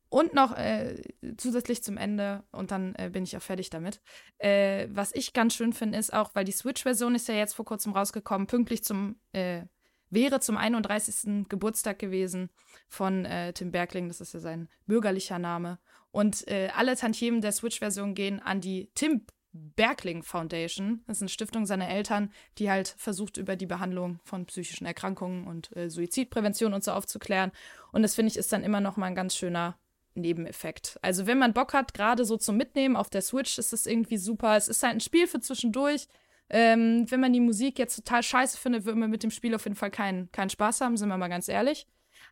und 0.09 0.33
noch 0.33 0.55
äh, 0.55 1.01
zusätzlich 1.37 1.83
zum 1.83 1.97
Ende, 1.97 2.43
und 2.51 2.71
dann 2.71 2.95
äh, 2.95 3.09
bin 3.11 3.23
ich 3.23 3.35
auch 3.35 3.41
fertig 3.41 3.69
damit. 3.69 4.01
Äh, 4.37 4.87
was 4.91 5.13
ich 5.13 5.33
ganz 5.33 5.55
schön 5.55 5.73
finde, 5.73 5.97
ist 5.97 6.13
auch, 6.13 6.31
weil 6.35 6.45
die 6.45 6.51
Switch-Version 6.51 7.15
ist 7.15 7.27
ja 7.27 7.35
jetzt 7.35 7.53
vor 7.53 7.65
kurzem 7.65 7.93
rausgekommen, 7.93 8.47
pünktlich 8.47 8.83
zum, 8.83 9.19
äh, 9.33 9.63
wäre 10.09 10.39
zum 10.39 10.57
31. 10.57 11.49
Geburtstag 11.49 11.99
gewesen 11.99 12.49
von 12.87 13.25
äh, 13.25 13.51
Tim 13.53 13.71
Bergling, 13.71 14.07
das 14.07 14.21
ist 14.21 14.33
ja 14.33 14.39
sein 14.39 14.69
bürgerlicher 14.85 15.39
Name. 15.39 15.79
Und 16.11 16.47
äh, 16.47 16.69
alle 16.75 16.95
Tantiemen 16.95 17.41
der 17.41 17.51
Switch-Version 17.51 18.13
gehen 18.13 18.39
an 18.39 18.61
die 18.61 18.91
Tim 18.95 19.25
Bergling 19.51 20.21
Foundation. 20.21 21.01
Das 21.07 21.17
ist 21.17 21.23
eine 21.23 21.29
Stiftung 21.29 21.65
seiner 21.65 21.89
Eltern, 21.89 22.31
die 22.57 22.69
halt 22.69 22.93
versucht, 22.97 23.37
über 23.37 23.55
die 23.55 23.65
Behandlung 23.65 24.19
von 24.23 24.45
psychischen 24.45 24.85
Erkrankungen 24.85 25.47
und 25.47 25.69
Suizidprävention 25.87 26.73
und 26.73 26.83
so 26.83 26.91
aufzuklären. 26.91 27.51
Und 27.93 28.01
das 28.01 28.15
finde 28.15 28.31
ich 28.31 28.37
ist 28.37 28.51
dann 28.51 28.65
immer 28.65 28.81
noch 28.81 28.97
mal 28.97 29.05
ein 29.05 29.15
ganz 29.15 29.33
schöner 29.33 29.77
Nebeneffekt. 30.15 30.97
Also 31.01 31.27
wenn 31.27 31.37
man 31.37 31.53
Bock 31.53 31.73
hat, 31.73 31.93
gerade 31.93 32.25
so 32.25 32.37
zum 32.37 32.57
Mitnehmen 32.57 32.95
auf 32.95 33.09
der 33.09 33.21
Switch, 33.21 33.57
ist 33.57 33.73
das 33.73 33.85
irgendwie 33.85 34.17
super. 34.17 34.55
Es 34.55 34.67
ist 34.67 34.83
halt 34.83 34.93
ein 34.93 34.99
Spiel 35.01 35.27
für 35.27 35.39
zwischendurch. 35.39 36.07
Ähm, 36.49 37.05
wenn 37.09 37.19
man 37.19 37.33
die 37.33 37.39
Musik 37.39 37.79
jetzt 37.79 37.95
total 37.95 38.23
scheiße 38.23 38.57
findet, 38.57 38.85
wird 38.85 38.97
man 38.97 39.09
mit 39.09 39.23
dem 39.23 39.31
Spiel 39.31 39.55
auf 39.55 39.63
jeden 39.63 39.75
Fall 39.75 39.91
keinen, 39.91 40.31
keinen 40.31 40.49
Spaß 40.49 40.81
haben, 40.81 40.97
sind 40.97 41.09
wir 41.09 41.17
mal 41.17 41.27
ganz 41.27 41.47
ehrlich. 41.47 41.87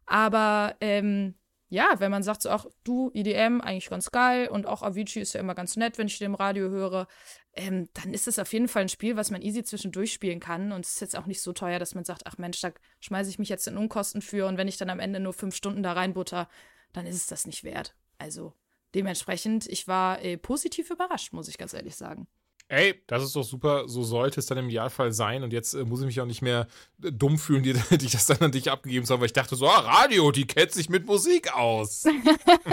Aber 0.05 0.75
ähm, 0.81 1.35
ja, 1.73 1.95
wenn 1.97 2.11
man 2.11 2.21
sagt 2.21 2.43
so, 2.43 2.49
ach 2.51 2.67
du, 2.83 3.09
EDM, 3.15 3.59
eigentlich 3.59 3.89
ganz 3.89 4.11
geil 4.11 4.47
und 4.47 4.67
auch 4.67 4.83
Avicii 4.83 5.23
ist 5.23 5.33
ja 5.33 5.39
immer 5.39 5.55
ganz 5.55 5.75
nett, 5.75 5.97
wenn 5.97 6.05
ich 6.05 6.19
den 6.19 6.27
im 6.27 6.35
Radio 6.35 6.69
höre, 6.69 7.07
ähm, 7.55 7.89
dann 7.95 8.13
ist 8.13 8.27
es 8.27 8.37
auf 8.37 8.53
jeden 8.53 8.67
Fall 8.67 8.83
ein 8.83 8.89
Spiel, 8.89 9.15
was 9.15 9.31
man 9.31 9.41
easy 9.41 9.63
zwischendurch 9.63 10.13
spielen 10.13 10.39
kann 10.39 10.71
und 10.71 10.85
es 10.85 10.93
ist 10.93 11.01
jetzt 11.01 11.17
auch 11.17 11.25
nicht 11.25 11.41
so 11.41 11.51
teuer, 11.51 11.79
dass 11.79 11.95
man 11.95 12.05
sagt, 12.05 12.27
ach 12.27 12.37
Mensch, 12.37 12.61
da 12.61 12.71
schmeiße 12.99 13.31
ich 13.31 13.39
mich 13.39 13.49
jetzt 13.49 13.67
in 13.67 13.77
Unkosten 13.77 14.21
für 14.21 14.45
und 14.45 14.57
wenn 14.57 14.67
ich 14.67 14.77
dann 14.77 14.91
am 14.91 14.99
Ende 14.99 15.19
nur 15.19 15.33
fünf 15.33 15.55
Stunden 15.55 15.81
da 15.81 15.93
reinbutter, 15.93 16.47
dann 16.93 17.05
ist 17.05 17.15
es 17.15 17.27
das 17.27 17.45
nicht 17.45 17.63
wert. 17.63 17.95
Also 18.17 18.53
dementsprechend, 18.95 19.67
ich 19.67 19.87
war 19.87 20.21
äh, 20.21 20.37
positiv 20.37 20.89
überrascht, 20.89 21.33
muss 21.33 21.47
ich 21.47 21.57
ganz 21.57 21.73
ehrlich 21.73 21.95
sagen. 21.95 22.27
Ey, 22.69 23.03
das 23.07 23.23
ist 23.23 23.35
doch 23.35 23.43
super, 23.43 23.87
so 23.87 24.03
sollte 24.03 24.39
es 24.39 24.45
dann 24.45 24.57
im 24.57 24.69
Idealfall 24.69 25.11
sein. 25.11 25.43
Und 25.43 25.51
jetzt 25.51 25.73
äh, 25.73 25.83
muss 25.83 25.99
ich 25.99 26.05
mich 26.05 26.21
auch 26.21 26.25
nicht 26.25 26.41
mehr 26.41 26.67
äh, 27.03 27.11
dumm 27.11 27.37
fühlen, 27.37 27.61
die, 27.61 27.73
die 27.97 28.09
das 28.09 28.25
dann 28.25 28.39
an 28.39 28.51
dich 28.51 28.71
abgegeben 28.71 29.07
haben, 29.07 29.19
weil 29.19 29.27
ich 29.27 29.33
dachte 29.33 29.55
so, 29.55 29.67
ah, 29.67 29.79
Radio, 29.79 30.31
die 30.31 30.47
kennt 30.47 30.71
sich 30.71 30.89
mit 30.89 31.05
Musik 31.05 31.53
aus. 31.53 32.05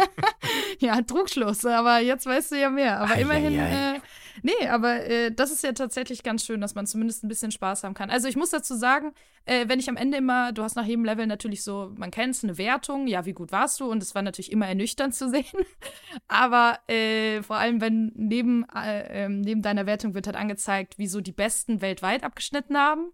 ja, 0.78 1.02
Druckschluss, 1.02 1.64
aber 1.66 1.98
jetzt 1.98 2.24
weißt 2.24 2.52
du 2.52 2.60
ja 2.60 2.70
mehr. 2.70 3.00
Aber 3.00 3.14
ei, 3.14 3.22
immerhin, 3.22 3.58
ei, 3.58 3.96
ei. 3.96 4.00
Nee, 4.42 4.68
aber 4.68 5.04
äh, 5.04 5.32
das 5.32 5.50
ist 5.50 5.62
ja 5.62 5.72
tatsächlich 5.72 6.22
ganz 6.22 6.44
schön, 6.44 6.60
dass 6.60 6.74
man 6.74 6.86
zumindest 6.86 7.24
ein 7.24 7.28
bisschen 7.28 7.50
Spaß 7.50 7.84
haben 7.84 7.94
kann. 7.94 8.10
Also 8.10 8.28
ich 8.28 8.36
muss 8.36 8.50
dazu 8.50 8.74
sagen, 8.74 9.12
äh, 9.44 9.68
wenn 9.68 9.78
ich 9.78 9.88
am 9.88 9.96
Ende 9.96 10.18
immer, 10.18 10.52
du 10.52 10.62
hast 10.62 10.76
nach 10.76 10.84
jedem 10.84 11.04
Level 11.04 11.26
natürlich 11.26 11.62
so, 11.62 11.92
man 11.96 12.10
kennt 12.10 12.34
es, 12.34 12.44
eine 12.44 12.58
Wertung, 12.58 13.06
ja, 13.06 13.24
wie 13.26 13.32
gut 13.32 13.52
warst 13.52 13.80
du? 13.80 13.90
Und 13.90 14.02
es 14.02 14.14
war 14.14 14.22
natürlich 14.22 14.52
immer 14.52 14.66
ernüchternd 14.66 15.14
zu 15.14 15.28
sehen. 15.28 15.44
aber 16.28 16.78
äh, 16.88 17.42
vor 17.42 17.56
allem, 17.56 17.80
wenn 17.80 18.12
neben, 18.14 18.66
äh, 18.74 19.24
ähm, 19.24 19.40
neben 19.40 19.62
deiner 19.62 19.86
Wertung 19.86 20.14
wird 20.14 20.26
halt 20.26 20.36
angezeigt, 20.36 20.98
wie 20.98 21.06
so 21.06 21.20
die 21.20 21.32
Besten 21.32 21.80
weltweit 21.80 22.24
abgeschnitten 22.24 22.76
haben. 22.76 23.12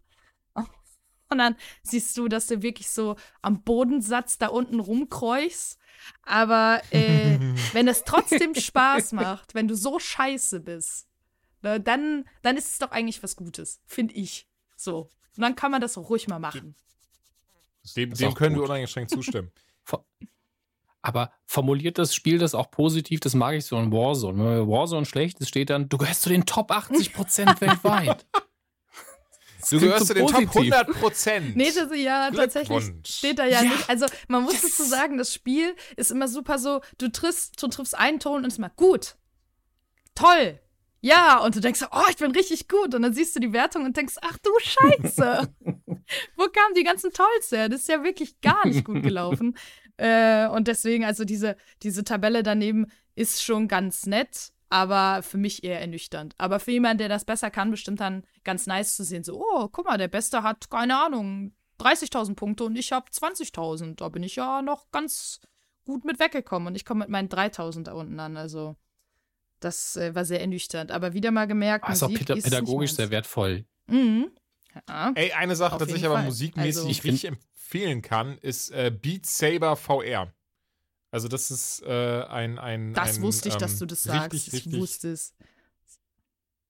Und 1.29 1.39
dann 1.39 1.57
siehst 1.83 2.17
du, 2.17 2.29
dass 2.29 2.47
du 2.47 2.63
wirklich 2.63 2.89
so 2.89 3.17
am 3.43 3.63
Bodensatz 3.63 4.39
da 4.39 4.49
unten 4.49 4.81
rumkreuchst. 4.81 5.79
Aber 6.23 6.83
äh, 6.91 7.39
wenn 7.73 7.89
es 7.89 8.05
trotzdem 8.05 8.55
Spaß 8.55 9.13
macht, 9.13 9.55
wenn 9.55 9.69
du 9.69 9.75
so 9.75 9.99
scheiße 9.99 10.61
bist, 10.61 11.09
ne, 11.63 11.81
dann, 11.81 12.25
dann 12.43 12.57
ist 12.57 12.73
es 12.73 12.79
doch 12.79 12.93
eigentlich 12.93 13.23
was 13.23 13.37
Gutes, 13.37 13.81
finde 13.87 14.15
ich. 14.15 14.47
So. 14.77 15.09
Und 15.37 15.43
dann 15.43 15.57
kann 15.57 15.71
man 15.71 15.81
das 15.81 15.99
auch 15.99 16.09
ruhig 16.11 16.29
mal 16.29 16.39
machen. 16.39 16.75
Dem, 17.95 18.15
dem 18.15 18.35
können 18.35 18.55
wir 18.55 18.63
gut. 18.63 18.71
uneingeschränkt 18.71 19.11
zustimmen. 19.11 19.51
Aber 21.03 21.31
formuliert 21.45 21.99
das 21.99 22.17
Spiel 22.17 22.39
das 22.39 22.53
auch 22.57 22.73
positiv? 22.73 23.21
Das 23.21 23.35
mag 23.35 23.55
ich 23.55 23.65
so 23.65 23.79
in 23.79 23.93
Warzone. 23.93 24.39
Wenn 24.39 24.67
bei 24.67 24.73
Warzone 24.73 25.07
schlecht 25.07 25.39
ist, 25.39 25.49
steht 25.49 25.71
dann, 25.71 25.89
du 25.89 25.99
gehörst 25.99 26.23
zu 26.23 26.29
den 26.31 26.47
Top 26.47 26.73
80% 26.73 27.61
weltweit. 27.61 28.27
Du 29.71 29.81
gehörst 29.81 30.01
so 30.01 30.07
zu 30.07 30.15
den 30.15 30.27
Top 30.27 30.47
positiv. 30.47 30.73
100 30.73 31.01
Prozent. 31.01 31.57
Nee, 31.57 31.71
das, 31.73 31.89
ja, 31.95 32.31
tatsächlich 32.31 32.85
steht 33.07 33.39
da 33.39 33.45
ja, 33.45 33.63
Ja. 33.63 33.71
nicht. 33.71 33.89
Also, 33.89 34.07
man 34.29 34.43
muss 34.43 34.61
dazu 34.61 34.85
sagen, 34.85 35.19
das 35.19 35.33
Spiel 35.33 35.75
ist 35.97 36.11
immer 36.11 36.29
super 36.29 36.59
so, 36.59 36.81
du 36.99 37.11
triffst, 37.11 37.63
du 37.63 37.69
triffst 37.69 37.97
einen 37.97 38.21
Ton 38.21 38.39
und 38.39 38.47
es 38.47 38.55
ist 38.55 38.59
mal 38.59 38.73
gut. 38.77 39.17
Toll. 40.15 40.61
Ja, 41.01 41.39
und 41.39 41.55
du 41.55 41.61
denkst, 41.61 41.79
so, 41.79 41.87
oh, 41.93 42.07
ich 42.11 42.17
bin 42.17 42.33
richtig 42.33 42.69
gut. 42.69 42.95
Und 42.95 43.03
dann 43.03 43.13
siehst 43.13 43.37
du 43.37 43.41
die 43.41 43.53
Wertung 43.53 43.85
und 43.85 43.97
denkst, 43.97 44.15
ach 44.23 44.39
du 44.39 44.51
Scheiße. 44.59 45.49
Wo 46.37 46.45
kamen 46.49 46.75
die 46.77 46.85
ganzen 46.85 47.13
Tolls 47.13 47.53
her? 47.53 47.69
Das 47.69 47.83
ist 47.83 47.89
ja 47.89 48.03
wirklich 48.03 48.41
gar 48.41 48.67
nicht 48.67 48.85
gut 48.85 49.03
gelaufen. 49.03 49.57
äh, 49.99 50.49
und 50.49 50.69
deswegen, 50.69 51.05
also 51.05 51.25
diese, 51.25 51.57
diese 51.83 52.03
Tabelle 52.03 52.43
daneben 52.43 52.87
ist 53.15 53.45
schon 53.45 53.69
ganz 53.69 54.07
nett, 54.07 54.53
aber 54.69 55.23
für 55.23 55.39
mich 55.39 55.65
eher 55.65 55.81
ernüchternd. 55.81 56.35
Aber 56.39 56.61
für 56.61 56.73
jemanden, 56.73 56.99
der 56.99 57.09
das 57.09 57.25
besser 57.25 57.51
kann, 57.51 57.71
bestimmt 57.71 58.01
dann 58.01 58.25
ganz 58.45 58.67
nice 58.67 58.97
zu 58.97 59.05
sehen. 59.05 59.25
So, 59.25 59.41
oh, 59.41 59.69
guck 59.69 59.87
mal, 59.87 59.99
der 59.99 60.09
Beste 60.09 60.43
hat, 60.43 60.71
keine 60.71 60.99
Ahnung, 60.99 61.53
30.000 61.81 62.35
Punkte 62.35 62.65
und 62.65 62.77
ich 62.77 62.93
habe 62.93 63.11
20.000. 63.11 63.97
Da 63.97 64.09
bin 64.09 64.23
ich 64.23 64.37
ja 64.37 64.63
noch 64.63 64.91
ganz 64.91 65.41
gut 65.85 66.05
mit 66.05 66.19
weggekommen 66.19 66.69
und 66.69 66.75
ich 66.75 66.85
komme 66.85 67.01
mit 67.01 67.09
meinen 67.11 67.29
3.000 67.29 67.85
da 67.85 67.93
unten 67.93 68.19
an. 68.19 68.37
Also, 68.37 68.77
das 69.61 69.97
äh, 69.97 70.15
war 70.15 70.25
sehr 70.25 70.41
ernüchternd. 70.41 70.91
Aber 70.91 71.13
wieder 71.13 71.31
mal 71.31 71.47
gemerkt, 71.47 71.85
Ah, 71.89 71.93
ist 71.93 72.03
auch 72.03 72.09
Musik 72.11 72.29
ist 72.31 72.45
pädagogisch 72.45 72.91
nicht 72.91 72.97
sehr 72.97 73.11
wertvoll. 73.11 73.65
Mhm. 73.87 74.31
Ja. 74.89 75.13
Ey, 75.15 75.33
eine 75.33 75.57
Sache 75.57 75.73
tatsächlich 75.79 76.03
jeden 76.03 76.13
aber 76.13 76.21
Fall. 76.21 76.27
musikmäßig, 76.27 76.77
Also- 76.83 77.03
die 77.03 77.09
ich 77.15 77.25
empfehlen 77.25 78.03
kann, 78.03 78.37
ist 78.39 78.71
äh, 78.71 78.91
Beat 78.91 79.27
Saber 79.27 79.77
VR. 79.77 80.33
Also 81.11 81.29
das 81.29 81.51
ist 81.51 81.83
äh, 81.83 82.23
ein, 82.25 82.59
ein 82.59 82.93
Das 82.95 83.17
ein, 83.17 83.23
wusste 83.23 83.49
ich, 83.49 83.55
ähm, 83.55 83.61
dass 83.61 83.79
du 83.79 83.87
das 83.87 84.03
sagst. 84.03 84.33
Richtig, 84.35 84.49
ich 84.49 84.53
richtig 84.67 84.81
wusste 84.81 85.13
es. 85.13 85.35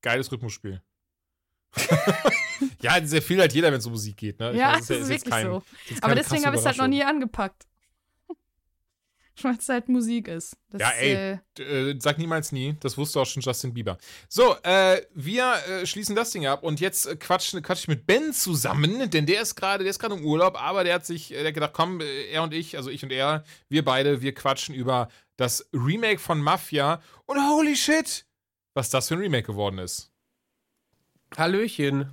geiles 0.03 0.31
Rhythmusspiel. 0.31 0.83
ja, 2.81 3.05
sehr 3.07 3.21
viel 3.23 3.39
halt 3.41 3.53
jeder, 3.53 3.71
wenn 3.73 3.79
es 3.79 3.87
um 3.87 3.93
Musik 3.93 4.17
geht. 4.17 4.39
Ne? 4.39 4.53
Ich 4.53 4.59
Ja, 4.59 4.73
weiß, 4.75 4.87
das 4.87 4.89
ja- 4.89 4.97
ist 5.03 5.09
wirklich 5.09 5.31
kein- 5.33 5.47
so. 5.47 5.63
ist 5.91 6.03
Aber 6.03 6.15
deswegen 6.15 6.45
habe 6.47 6.57
ich 6.57 6.61
es 6.61 6.67
halt 6.67 6.79
noch 6.79 6.87
nie 6.89 7.03
angepackt. 7.03 7.67
Weil 9.43 9.57
es 9.57 9.69
halt 9.69 9.89
Musik 9.89 10.29
ist. 10.29 10.57
Das, 10.71 10.81
Ja, 10.81 10.91
ey. 10.91 11.39
Äh, 11.59 11.63
äh, 11.63 11.99
sag 12.01 12.19
niemals 12.19 12.53
nie. 12.53 12.77
Das 12.81 12.97
wusste 12.97 13.21
auch 13.21 13.27
schon 13.27 13.43
Justin 13.43 13.75
Bieber. 13.75 13.99
So, 14.29 14.57
äh, 14.63 15.03
wir 15.15 15.55
äh, 15.69 15.87
schließen 15.87 16.17
das 16.17 16.31
Ding 16.31 16.47
ab 16.47 16.63
und 16.63 16.81
jetzt 16.81 17.07
äh, 17.07 17.17
quatsch, 17.17 17.55
quatsch 17.63 17.81
ich 17.81 17.89
mit 17.89 18.07
Ben 18.07 18.33
zusammen, 18.33 19.11
denn 19.11 19.27
der 19.27 19.43
ist 19.43 19.55
gerade, 19.55 19.85
der 19.85 19.91
ist 19.91 19.99
gerade 19.99 20.15
im 20.15 20.25
Urlaub, 20.25 20.61
aber 20.61 20.85
der 20.85 20.95
hat 20.95 21.07
sich, 21.07 21.29
der 21.29 21.47
hat 21.47 21.55
gedacht, 21.55 21.73
komm, 21.75 22.01
er 22.01 22.43
und 22.43 22.55
ich, 22.55 22.77
also 22.77 22.91
ich 22.91 23.03
und 23.03 23.13
er, 23.13 23.45
wir 23.69 23.85
beide, 23.85 24.23
wir 24.23 24.35
quatschen 24.35 24.75
über 24.75 25.09
das 25.37 25.69
Remake 25.73 26.19
von 26.19 26.41
Mafia 26.41 27.03
und 27.27 27.39
holy 27.39 27.77
shit, 27.77 28.27
was 28.75 28.91
das 28.91 29.09
für 29.09 29.15
ein 29.15 29.21
Remake 29.21 29.47
geworden 29.47 29.79
ist. 29.79 30.11
Hallöchen. 31.37 32.13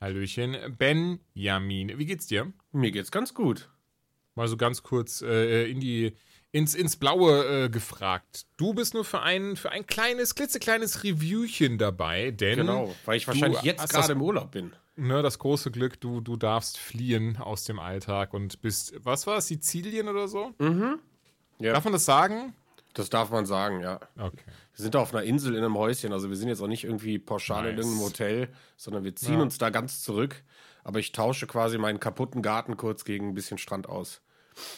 Hallöchen, 0.00 0.76
Benjamin. 0.78 1.98
Wie 1.98 2.06
geht's 2.06 2.26
dir? 2.26 2.52
Mir 2.72 2.90
geht's 2.90 3.10
ganz 3.10 3.34
gut. 3.34 3.68
Mal 4.34 4.48
so 4.48 4.56
ganz 4.56 4.82
kurz 4.82 5.22
äh, 5.22 5.70
in 5.70 5.80
die, 5.80 6.14
ins, 6.56 6.74
ins 6.74 6.96
Blaue 6.96 7.64
äh, 7.64 7.68
gefragt. 7.68 8.46
Du 8.56 8.72
bist 8.74 8.94
nur 8.94 9.04
für 9.04 9.20
ein, 9.20 9.56
für 9.56 9.70
ein 9.70 9.86
kleines, 9.86 10.34
klitzekleines 10.34 11.04
Reviewchen 11.04 11.78
dabei, 11.78 12.30
denn 12.30 12.56
Genau, 12.58 12.94
weil 13.04 13.16
ich 13.18 13.26
wahrscheinlich 13.26 13.62
jetzt 13.62 13.88
gerade 13.90 14.12
im 14.12 14.22
Urlaub 14.22 14.52
bin. 14.52 14.72
ne, 14.96 15.22
das 15.22 15.38
große 15.38 15.70
Glück, 15.70 16.00
du, 16.00 16.20
du 16.20 16.36
darfst 16.36 16.78
fliehen 16.78 17.36
aus 17.36 17.64
dem 17.64 17.78
Alltag 17.78 18.32
und 18.34 18.62
bist, 18.62 18.94
was 19.04 19.26
war 19.26 19.38
es, 19.38 19.48
Sizilien 19.48 20.08
oder 20.08 20.28
so? 20.28 20.52
Mhm. 20.58 20.98
Ja, 21.58 21.72
Darf 21.74 21.84
man 21.84 21.92
das 21.92 22.04
sagen? 22.04 22.54
das 22.94 23.10
darf 23.10 23.28
man 23.30 23.44
sagen, 23.44 23.80
ja. 23.80 24.00
Okay. 24.18 24.38
Wir 24.74 24.82
sind 24.82 24.94
da 24.94 25.00
auf 25.00 25.14
einer 25.14 25.22
Insel 25.24 25.54
in 25.54 25.62
einem 25.62 25.76
Häuschen, 25.76 26.14
also 26.14 26.30
wir 26.30 26.36
sind 26.36 26.48
jetzt 26.48 26.62
auch 26.62 26.66
nicht 26.66 26.84
irgendwie 26.84 27.18
pauschal 27.18 27.66
in 27.66 27.76
Nice. 27.76 27.84
irgendeinem 27.84 28.06
Hotel, 28.06 28.48
sondern 28.78 29.04
wir 29.04 29.14
ziehen 29.14 29.34
Ja. 29.34 29.42
uns 29.42 29.58
da 29.58 29.68
ganz 29.68 30.02
zurück. 30.02 30.42
Aber 30.84 30.98
ich 31.00 31.12
tausche 31.12 31.46
quasi 31.46 31.76
meinen 31.76 32.00
kaputten 32.00 32.40
Garten 32.40 32.76
kurz 32.78 33.04
gegen 33.04 33.28
ein 33.28 33.34
bisschen 33.34 33.58
Strand 33.58 33.86
aus. 33.88 34.22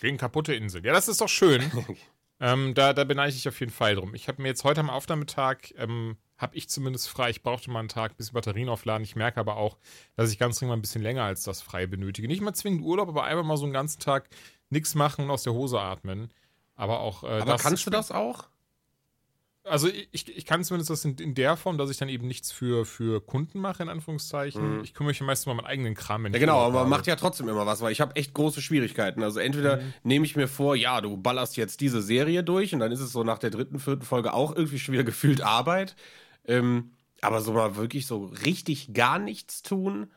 Gegen 0.00 0.16
kaputte 0.16 0.55
Insel. 0.55 0.84
Ja, 0.84 0.92
das 0.92 1.09
ist 1.09 1.20
doch 1.20 1.28
schön. 1.28 1.70
ähm, 2.40 2.74
da, 2.74 2.92
da 2.92 3.05
beneide 3.05 3.30
ich 3.30 3.36
dich 3.36 3.48
auf 3.48 3.59
jeden 3.60 3.72
Fall 3.72 3.94
drum. 3.94 4.14
Ich 4.14 4.28
habe 4.28 4.42
mir 4.42 4.48
jetzt 4.48 4.64
heute 4.64 4.80
am 4.80 4.90
Aufnahmetag, 4.90 5.74
ähm, 5.76 6.16
habe 6.36 6.56
ich 6.56 6.68
zumindest 6.68 7.09
frei, 7.09 7.30
ich 7.30 7.42
brauchte 7.42 7.70
mal 7.70 7.80
einen 7.80 7.88
Tag, 7.88 8.12
ein 8.12 8.16
bisschen 8.16 8.34
Batterien 8.34 8.68
aufladen. 8.68 9.02
Ich 9.02 9.16
merke 9.16 9.40
aber 9.40 9.56
auch, 9.56 9.76
dass 10.16 10.30
ich 10.30 10.38
ganz 10.38 10.59
dringend 10.59 10.70
mal 10.70 10.76
ein 10.76 10.82
bisschen 10.82 11.02
länger 11.02 11.24
als 11.24 11.42
das 11.42 11.62
frei 11.62 11.86
benötige. 11.86 12.28
Nicht 12.28 12.40
mal 12.40 12.55
zwingend 12.55 12.82
Urlaub, 12.82 13.09
aber 13.09 13.24
einfach 13.24 13.44
mal 13.44 13.56
so 13.56 13.64
einen 13.64 13.72
ganzen 13.72 14.00
Tag 14.00 14.28
nichts 14.70 14.94
machen 14.94 15.24
und 15.24 15.30
aus 15.30 15.42
der 15.42 15.52
Hose 15.52 15.80
atmen. 15.80 16.32
Aber 16.74 17.00
auch. 17.00 17.24
Äh, 17.24 17.40
Aber 17.40 17.56
kannst 17.56 17.86
du 17.86 17.90
das 17.90 18.12
auch? 18.12 18.48
Also 19.70 19.89
ich, 19.89 20.28
ich 20.36 20.47
kann 20.47 20.62
zumindest 20.65 20.90
das 20.90 21.05
in, 21.05 21.16
in 21.16 21.35
der 21.35 21.57
Form, 21.57 21.78
dass 21.78 21.90
ich 21.90 21.97
dann 21.97 22.09
eben 22.09 22.27
nichts 22.27 22.51
für, 22.53 22.85
für 22.85 23.20
Kunden 23.20 23.61
mache, 23.61 23.82
in 23.82 23.89
Anführungszeichen. 23.89 24.82
Ich 24.85 24.95
kümmere 24.95 25.11
mich 25.11 25.20
ja 25.20 25.27
meistens 25.27 25.47
um 25.51 25.57
meinen 25.57 25.66
eigenen 25.66 25.95
Kram. 25.95 26.24
Ja, 26.27 26.39
genau, 26.39 26.59
aber 26.61 26.81
man 26.81 26.89
macht 26.90 27.07
ja 27.07 27.16
trotzdem 27.16 27.49
immer 27.49 27.66
was, 27.66 27.81
weil 27.81 27.93
ich 27.93 28.01
habe 28.01 28.16
echt 28.16 28.35
große 28.35 28.61
Schwierigkeiten. 28.62 29.23
Also 29.23 29.40
entweder 29.40 29.81
nehme 30.03 30.24
ich 30.27 30.36
mir 30.36 30.49
vor, 30.49 30.77
ja, 30.77 31.01
du 31.01 31.16
ballerst 31.16 31.57
jetzt 31.57 31.81
diese 31.81 32.03
Serie 32.03 32.43
durch 32.45 32.73
und 32.74 32.81
dann 32.81 32.93
ist 32.93 33.01
es 33.01 33.12
so 33.12 33.24
nach 33.24 33.39
der 33.39 33.51
dritten, 33.51 33.78
vierten 33.78 34.03
Folge 34.05 34.32
auch 34.35 34.55
irgendwie 34.57 34.78
schon 34.78 34.93
wieder 34.95 35.05
gefühlt 35.12 35.40
Arbeit. 35.43 35.97
Ähm, 36.47 36.93
aber 37.20 37.40
so 37.40 37.53
mal 37.53 37.77
wirklich 37.77 38.07
so 38.07 38.27
richtig 38.45 38.93
gar 38.95 39.19
nichts 39.19 39.62
tun, 39.62 40.11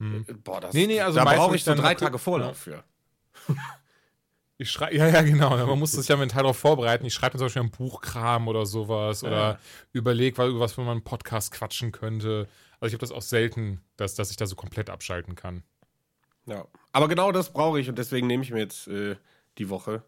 äh, 0.00 0.32
boah, 0.44 0.60
das, 0.60 0.74
Nee, 0.74 0.86
nee, 0.86 1.00
also 1.00 1.18
da 1.18 1.24
brauche 1.24 1.56
ich 1.56 1.64
so 1.64 1.74
drei 1.74 1.82
mal- 1.82 1.94
Tage 1.96 2.18
Vorlauf 2.18 2.56
für. 2.58 2.84
Ich 4.58 4.70
schreibe, 4.70 4.96
ja, 4.96 5.08
ja, 5.08 5.22
genau. 5.22 5.50
Man 5.66 5.78
muss 5.78 5.92
sich 5.92 6.08
ja 6.08 6.16
mental 6.16 6.42
darauf 6.42 6.58
vorbereiten. 6.58 7.04
Ich 7.04 7.14
schreibe 7.14 7.34
mir 7.34 7.38
zum 7.38 7.46
Beispiel 7.46 7.62
einen 7.62 7.70
Buchkram 7.70 8.48
oder 8.48 8.64
sowas 8.64 9.22
oder 9.22 9.58
überlege, 9.92 10.42
über 10.44 10.60
was 10.60 10.76
man 10.76 10.88
einen 10.88 11.04
Podcast 11.04 11.52
quatschen 11.52 11.92
könnte. 11.92 12.48
Also 12.80 12.88
ich 12.88 12.92
habe 12.94 13.00
das 13.00 13.12
auch 13.12 13.22
selten, 13.22 13.80
dass, 13.96 14.14
dass 14.14 14.30
ich 14.30 14.36
da 14.36 14.46
so 14.46 14.56
komplett 14.56 14.88
abschalten 14.88 15.34
kann. 15.34 15.62
Ja. 16.46 16.66
Aber 16.92 17.08
genau 17.08 17.32
das 17.32 17.52
brauche 17.52 17.80
ich 17.80 17.88
und 17.88 17.98
deswegen 17.98 18.26
nehme 18.26 18.42
ich 18.42 18.50
mir 18.50 18.60
jetzt 18.60 18.88
äh, 18.88 19.16
die 19.58 19.68
Woche. 19.68 20.02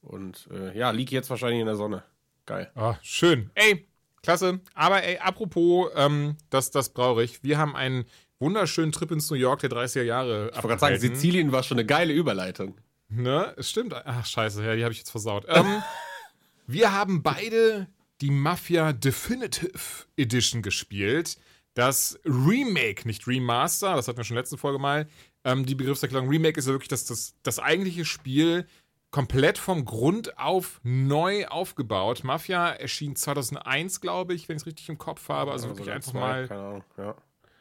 Und 0.00 0.48
äh, 0.52 0.76
ja, 0.76 0.90
liege 0.90 1.14
jetzt 1.14 1.30
wahrscheinlich 1.30 1.60
in 1.60 1.66
der 1.66 1.76
Sonne. 1.76 2.02
Geil. 2.46 2.70
Ah, 2.74 2.96
schön. 3.02 3.50
Ey, 3.54 3.86
klasse. 4.22 4.60
Aber 4.74 5.02
ey, 5.02 5.18
apropos, 5.18 5.90
ähm, 5.96 6.36
das, 6.50 6.70
das 6.70 6.90
brauche 6.90 7.22
ich. 7.24 7.42
Wir 7.42 7.58
haben 7.58 7.74
einen 7.74 8.04
wunderschönen 8.38 8.92
Trip 8.92 9.10
ins 9.10 9.30
New 9.30 9.36
York 9.36 9.60
der 9.60 9.70
30er 9.70 10.02
Jahre. 10.02 10.48
Ich 10.48 10.54
wollte 10.54 10.68
gerade 10.68 10.80
sagen, 10.80 10.98
Sizilien 10.98 11.52
war 11.52 11.62
schon 11.62 11.78
eine 11.78 11.86
geile 11.86 12.12
Überleitung. 12.12 12.76
Ne, 13.08 13.54
es 13.56 13.70
stimmt. 13.70 13.94
Ach, 13.94 14.26
scheiße, 14.26 14.64
ja, 14.64 14.74
die 14.74 14.82
habe 14.82 14.92
ich 14.92 14.98
jetzt 14.98 15.10
versaut. 15.10 15.44
Ähm, 15.48 15.82
wir 16.66 16.92
haben 16.92 17.22
beide 17.22 17.86
die 18.20 18.30
Mafia 18.30 18.92
Definitive 18.92 20.06
Edition 20.16 20.62
gespielt. 20.62 21.38
Das 21.74 22.18
Remake, 22.24 23.06
nicht 23.06 23.26
Remaster, 23.26 23.94
das 23.94 24.08
hatten 24.08 24.16
wir 24.16 24.24
schon 24.24 24.34
in 24.34 24.36
der 24.36 24.42
letzten 24.44 24.58
Folge 24.58 24.78
mal. 24.78 25.06
Ähm, 25.44 25.66
die 25.66 25.74
Begriffserklärung 25.74 26.28
Remake 26.28 26.58
ist 26.58 26.66
ja 26.66 26.72
wirklich 26.72 26.88
das, 26.88 27.04
das, 27.04 27.34
das 27.42 27.58
eigentliche 27.58 28.04
Spiel 28.04 28.66
komplett 29.10 29.58
vom 29.58 29.84
Grund 29.84 30.38
auf 30.38 30.80
neu 30.82 31.46
aufgebaut. 31.46 32.24
Mafia 32.24 32.70
erschien 32.70 33.14
2001, 33.14 34.00
glaube 34.00 34.34
ich, 34.34 34.48
wenn 34.48 34.56
ich 34.56 34.62
es 34.62 34.66
richtig 34.66 34.88
im 34.88 34.98
Kopf 34.98 35.28
habe. 35.28 35.52
Also 35.52 35.68
wirklich 35.68 35.86
oder 35.86 35.96
einfach 35.96 36.12
zwei, 36.12 36.18
mal 36.18 36.48
Keine 36.48 36.60
Ahnung, 36.60 36.84
ja. 36.96 37.14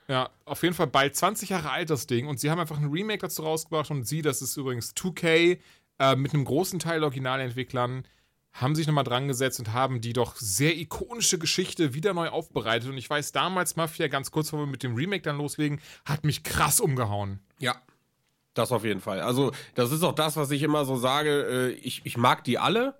Ja, 0.07 0.29
auf 0.45 0.61
jeden 0.63 0.75
Fall 0.75 0.87
bald 0.87 1.15
20 1.15 1.49
Jahre 1.49 1.71
alt, 1.71 1.89
das 1.89 2.07
Ding. 2.07 2.27
Und 2.27 2.39
sie 2.39 2.51
haben 2.51 2.59
einfach 2.59 2.77
ein 2.77 2.89
Remake 2.89 3.19
dazu 3.19 3.43
rausgebracht. 3.43 3.89
Und 3.91 4.07
sie, 4.07 4.21
das 4.21 4.41
ist 4.41 4.55
übrigens 4.57 4.93
2K, 4.95 5.59
äh, 5.99 6.15
mit 6.15 6.33
einem 6.33 6.45
großen 6.45 6.79
Teil 6.79 7.03
Originalentwicklern, 7.03 8.05
haben 8.53 8.75
sich 8.75 8.87
nochmal 8.87 9.03
dran 9.03 9.27
gesetzt 9.27 9.59
und 9.59 9.73
haben 9.73 9.99
die 9.99 10.13
doch 10.13 10.35
sehr 10.37 10.77
ikonische 10.77 11.37
Geschichte 11.37 11.93
wieder 11.93 12.13
neu 12.13 12.29
aufbereitet. 12.29 12.89
Und 12.89 12.97
ich 12.97 13.09
weiß, 13.09 13.31
damals 13.31 13.75
Mafia, 13.75 14.07
ganz 14.07 14.31
kurz 14.31 14.47
bevor 14.47 14.65
wir 14.65 14.71
mit 14.71 14.83
dem 14.83 14.95
Remake 14.95 15.23
dann 15.23 15.37
loslegen, 15.37 15.81
hat 16.05 16.23
mich 16.23 16.43
krass 16.43 16.79
umgehauen. 16.79 17.39
Ja. 17.59 17.75
Das 18.53 18.71
auf 18.71 18.85
jeden 18.85 19.01
Fall. 19.01 19.19
Also, 19.19 19.51
das 19.73 19.91
ist 19.91 20.01
auch 20.03 20.15
das, 20.15 20.37
was 20.37 20.49
ich 20.51 20.63
immer 20.63 20.85
so 20.85 20.95
sage. 20.95 21.73
Äh, 21.73 21.73
Ich, 21.73 22.05
ich 22.05 22.15
mag 22.15 22.45
die 22.45 22.57
alle. 22.57 22.97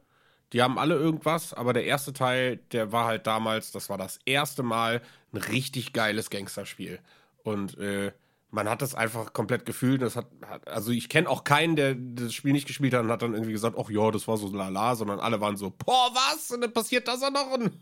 Die 0.56 0.62
haben 0.62 0.80
alle 0.80 0.96
irgendwas, 0.96 1.54
aber 1.54 1.74
der 1.74 1.84
erste 1.84 2.14
Teil, 2.14 2.62
der 2.72 2.94
war 2.94 3.08
halt 3.08 3.28
damals, 3.28 3.74
das 3.74 3.90
war 3.90 3.98
das 3.98 4.20
erste 4.24 4.64
Mal 4.64 5.02
ein 5.34 5.38
richtig 5.38 5.92
geiles 5.92 6.30
Gangsterspiel. 6.30 7.02
Und 7.44 7.78
äh, 7.78 8.14
man 8.52 8.70
hat 8.70 8.82
das 8.82 8.96
einfach 8.96 9.34
komplett 9.34 9.66
gefühlt. 9.66 10.02
Das 10.02 10.16
hat, 10.16 10.28
hat 10.48 10.66
also 10.66 10.92
ich 10.92 11.10
kenne 11.10 11.28
auch 11.28 11.44
keinen, 11.44 11.76
der 11.76 11.96
das 11.96 12.34
Spiel 12.34 12.54
nicht 12.54 12.68
gespielt 12.68 12.94
hat 12.94 13.02
und 13.02 13.12
hat 13.12 13.22
dann 13.22 13.34
irgendwie 13.34 13.52
gesagt, 13.52 13.76
ach 13.78 13.90
ja, 13.90 14.10
das 14.12 14.30
war 14.30 14.38
so 14.38 14.48
lala, 14.48 14.96
sondern 14.96 15.20
alle 15.20 15.42
waren 15.42 15.58
so, 15.58 15.72
boah, 15.72 16.12
was? 16.14 16.50
Und 16.52 16.62
dann 16.62 16.72
passiert 16.72 17.06
das 17.10 17.22
auch 17.22 17.32
noch 17.32 17.52
und 17.52 17.74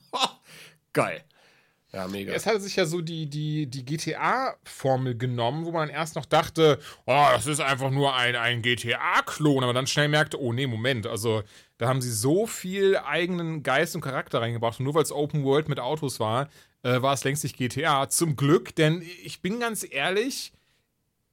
geil. 0.94 1.24
Ja, 1.94 2.08
mega. 2.08 2.34
Es 2.34 2.48
hatte 2.48 2.60
sich 2.60 2.76
ja 2.76 2.86
so 2.86 3.02
die, 3.02 3.30
die, 3.30 3.68
die 3.68 3.86
GTA-Formel 3.86 5.16
genommen, 5.16 5.64
wo 5.66 5.72
man 5.72 5.90
erst 5.90 6.16
noch 6.16 6.26
dachte, 6.26 6.80
oh, 7.06 7.28
das 7.34 7.46
ist 7.46 7.60
einfach 7.60 7.92
nur 7.92 8.16
ein, 8.16 8.36
ein 8.36 8.64
GTA-Klon, 8.64 9.64
aber 9.64 9.74
dann 9.74 9.86
schnell 9.86 10.08
merkte, 10.08 10.42
oh 10.42 10.54
nee, 10.54 10.66
Moment, 10.66 11.06
also 11.06 11.44
da 11.78 11.88
haben 11.88 12.02
sie 12.02 12.12
so 12.12 12.48
viel 12.48 12.98
eigenen 12.98 13.62
Geist 13.62 13.94
und 13.94 14.02
Charakter 14.02 14.42
reingebracht 14.42 14.80
und 14.80 14.86
nur 14.86 14.96
weil 14.96 15.04
es 15.04 15.12
Open 15.12 15.44
World 15.44 15.70
mit 15.70 15.80
Autos 15.80 16.20
war, 16.20 16.50
äh, 16.82 17.00
war 17.04 17.14
es 17.14 17.24
längst 17.24 17.44
nicht 17.44 17.58
GTA. 17.58 18.10
Zum 18.10 18.36
Glück, 18.36 18.76
denn 18.76 19.04
ich 19.24 19.42
bin 19.42 19.60
ganz 19.60 19.86
ehrlich, 19.88 20.52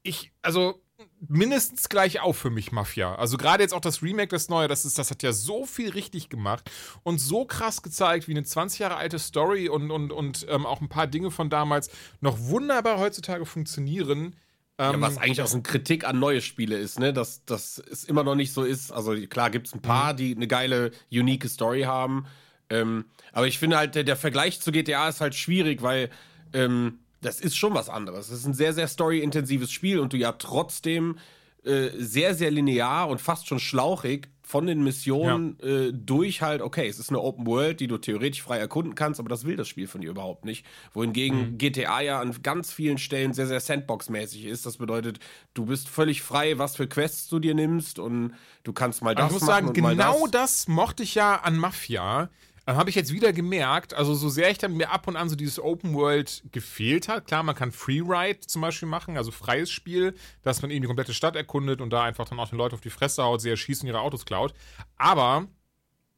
ich, 0.02 0.30
also 0.42 0.82
mindestens 1.28 1.88
gleich 1.88 2.20
auf 2.20 2.36
für 2.36 2.50
mich, 2.50 2.72
Mafia. 2.72 3.14
Also 3.14 3.36
gerade 3.36 3.62
jetzt 3.62 3.72
auch 3.72 3.80
das 3.80 4.02
Remake, 4.02 4.28
das 4.28 4.48
neue, 4.48 4.68
das, 4.68 4.84
ist, 4.84 4.98
das 4.98 5.10
hat 5.10 5.22
ja 5.22 5.32
so 5.32 5.64
viel 5.64 5.90
richtig 5.90 6.28
gemacht 6.28 6.70
und 7.02 7.18
so 7.18 7.44
krass 7.44 7.82
gezeigt, 7.82 8.28
wie 8.28 8.32
eine 8.32 8.42
20 8.42 8.80
Jahre 8.80 8.96
alte 8.96 9.18
Story 9.18 9.68
und, 9.68 9.90
und, 9.90 10.12
und 10.12 10.46
ähm, 10.48 10.66
auch 10.66 10.80
ein 10.80 10.88
paar 10.88 11.06
Dinge 11.06 11.30
von 11.30 11.50
damals 11.50 11.90
noch 12.20 12.38
wunderbar 12.38 12.98
heutzutage 12.98 13.46
funktionieren. 13.46 14.36
Ja, 14.78 14.94
Ähm, 14.94 15.00
was 15.00 15.18
eigentlich 15.18 15.42
auch 15.42 15.46
so 15.46 15.56
eine 15.56 15.62
Kritik 15.62 16.06
an 16.06 16.18
neue 16.18 16.40
Spiele 16.40 16.78
ist, 16.78 16.98
ne? 16.98 17.12
Dass, 17.12 17.44
dass 17.44 17.78
es 17.78 18.04
immer 18.04 18.24
noch 18.24 18.34
nicht 18.34 18.52
so 18.52 18.64
ist. 18.64 18.92
Also 18.92 19.14
klar 19.26 19.50
gibt 19.50 19.66
es 19.66 19.74
ein 19.74 19.82
paar, 19.82 20.14
die 20.14 20.34
eine 20.34 20.48
geile, 20.48 20.90
unique 21.12 21.48
Story 21.48 21.82
haben. 21.82 22.26
Ähm, 22.70 23.04
aber 23.32 23.46
ich 23.46 23.58
finde 23.58 23.76
halt, 23.76 23.94
der, 23.94 24.04
der 24.04 24.16
Vergleich 24.16 24.60
zu 24.60 24.72
GTA 24.72 25.08
ist 25.08 25.20
halt 25.20 25.34
schwierig, 25.34 25.82
weil 25.82 26.08
ähm, 26.52 27.00
das 27.20 27.40
ist 27.40 27.56
schon 27.56 27.74
was 27.74 27.88
anderes. 27.88 28.28
Es 28.30 28.40
ist 28.40 28.46
ein 28.46 28.54
sehr, 28.54 28.72
sehr 28.72 28.88
story-intensives 28.88 29.70
Spiel 29.70 29.98
und 29.98 30.12
du 30.12 30.16
ja 30.16 30.32
trotzdem 30.32 31.16
äh, 31.64 31.90
sehr, 31.96 32.34
sehr 32.34 32.50
linear 32.50 33.08
und 33.08 33.20
fast 33.20 33.46
schon 33.46 33.60
schlauchig 33.60 34.28
von 34.42 34.66
den 34.66 34.82
Missionen 34.82 35.60
äh, 35.60 35.92
durch 35.92 36.42
halt, 36.42 36.60
okay, 36.60 36.88
es 36.88 36.98
ist 36.98 37.10
eine 37.10 37.20
Open 37.20 37.46
World, 37.46 37.78
die 37.78 37.86
du 37.86 37.98
theoretisch 37.98 38.42
frei 38.42 38.58
erkunden 38.58 38.94
kannst, 38.94 39.20
aber 39.20 39.28
das 39.28 39.44
will 39.44 39.56
das 39.56 39.68
Spiel 39.68 39.86
von 39.86 40.00
dir 40.00 40.10
überhaupt 40.10 40.44
nicht. 40.44 40.66
Wohingegen 40.92 41.58
GTA 41.58 42.00
ja 42.00 42.18
an 42.18 42.34
ganz 42.42 42.72
vielen 42.72 42.98
Stellen 42.98 43.32
sehr, 43.32 43.46
sehr 43.46 43.60
Sandbox-mäßig 43.60 44.46
ist. 44.46 44.66
Das 44.66 44.78
bedeutet, 44.78 45.20
du 45.54 45.66
bist 45.66 45.88
völlig 45.88 46.22
frei, 46.22 46.58
was 46.58 46.76
für 46.76 46.88
Quests 46.88 47.28
du 47.28 47.38
dir 47.38 47.54
nimmst 47.54 47.98
und 47.98 48.32
du 48.64 48.72
kannst 48.72 49.02
mal 49.02 49.10
Aber 49.10 49.20
das 49.20 49.28
ich 49.28 49.32
muss 49.34 49.42
machen 49.42 49.66
sagen, 49.66 49.72
genau 49.74 50.26
das. 50.26 50.64
das 50.64 50.68
mochte 50.68 51.02
ich 51.02 51.14
ja 51.14 51.36
an 51.36 51.56
Mafia. 51.56 52.30
Dann 52.66 52.76
habe 52.76 52.90
ich 52.90 52.96
jetzt 52.96 53.12
wieder 53.12 53.32
gemerkt, 53.32 53.94
also 53.94 54.14
so 54.14 54.28
sehr 54.28 54.50
ich 54.50 54.58
dann 54.58 54.76
mir 54.76 54.90
ab 54.90 55.08
und 55.08 55.16
an 55.16 55.28
so 55.28 55.36
dieses 55.36 55.58
Open 55.58 55.94
World 55.94 56.42
gefehlt 56.52 57.08
hat. 57.08 57.26
Klar, 57.26 57.42
man 57.42 57.54
kann 57.54 57.72
Freeride 57.72 58.40
zum 58.40 58.62
Beispiel 58.62 58.88
machen, 58.88 59.16
also 59.16 59.30
freies 59.30 59.70
Spiel, 59.70 60.14
dass 60.42 60.62
man 60.62 60.70
eben 60.70 60.82
die 60.82 60.86
komplette 60.86 61.14
Stadt 61.14 61.36
erkundet 61.36 61.80
und 61.80 61.90
da 61.90 62.04
einfach 62.04 62.28
dann 62.28 62.38
auch 62.38 62.48
den 62.48 62.58
Leuten 62.58 62.74
auf 62.74 62.80
die 62.80 62.90
Fresse 62.90 63.22
haut, 63.22 63.40
sie 63.40 63.50
erschießen 63.50 63.86
ihre 63.88 64.00
Autos 64.00 64.24
klaut. 64.24 64.54
Aber 64.96 65.48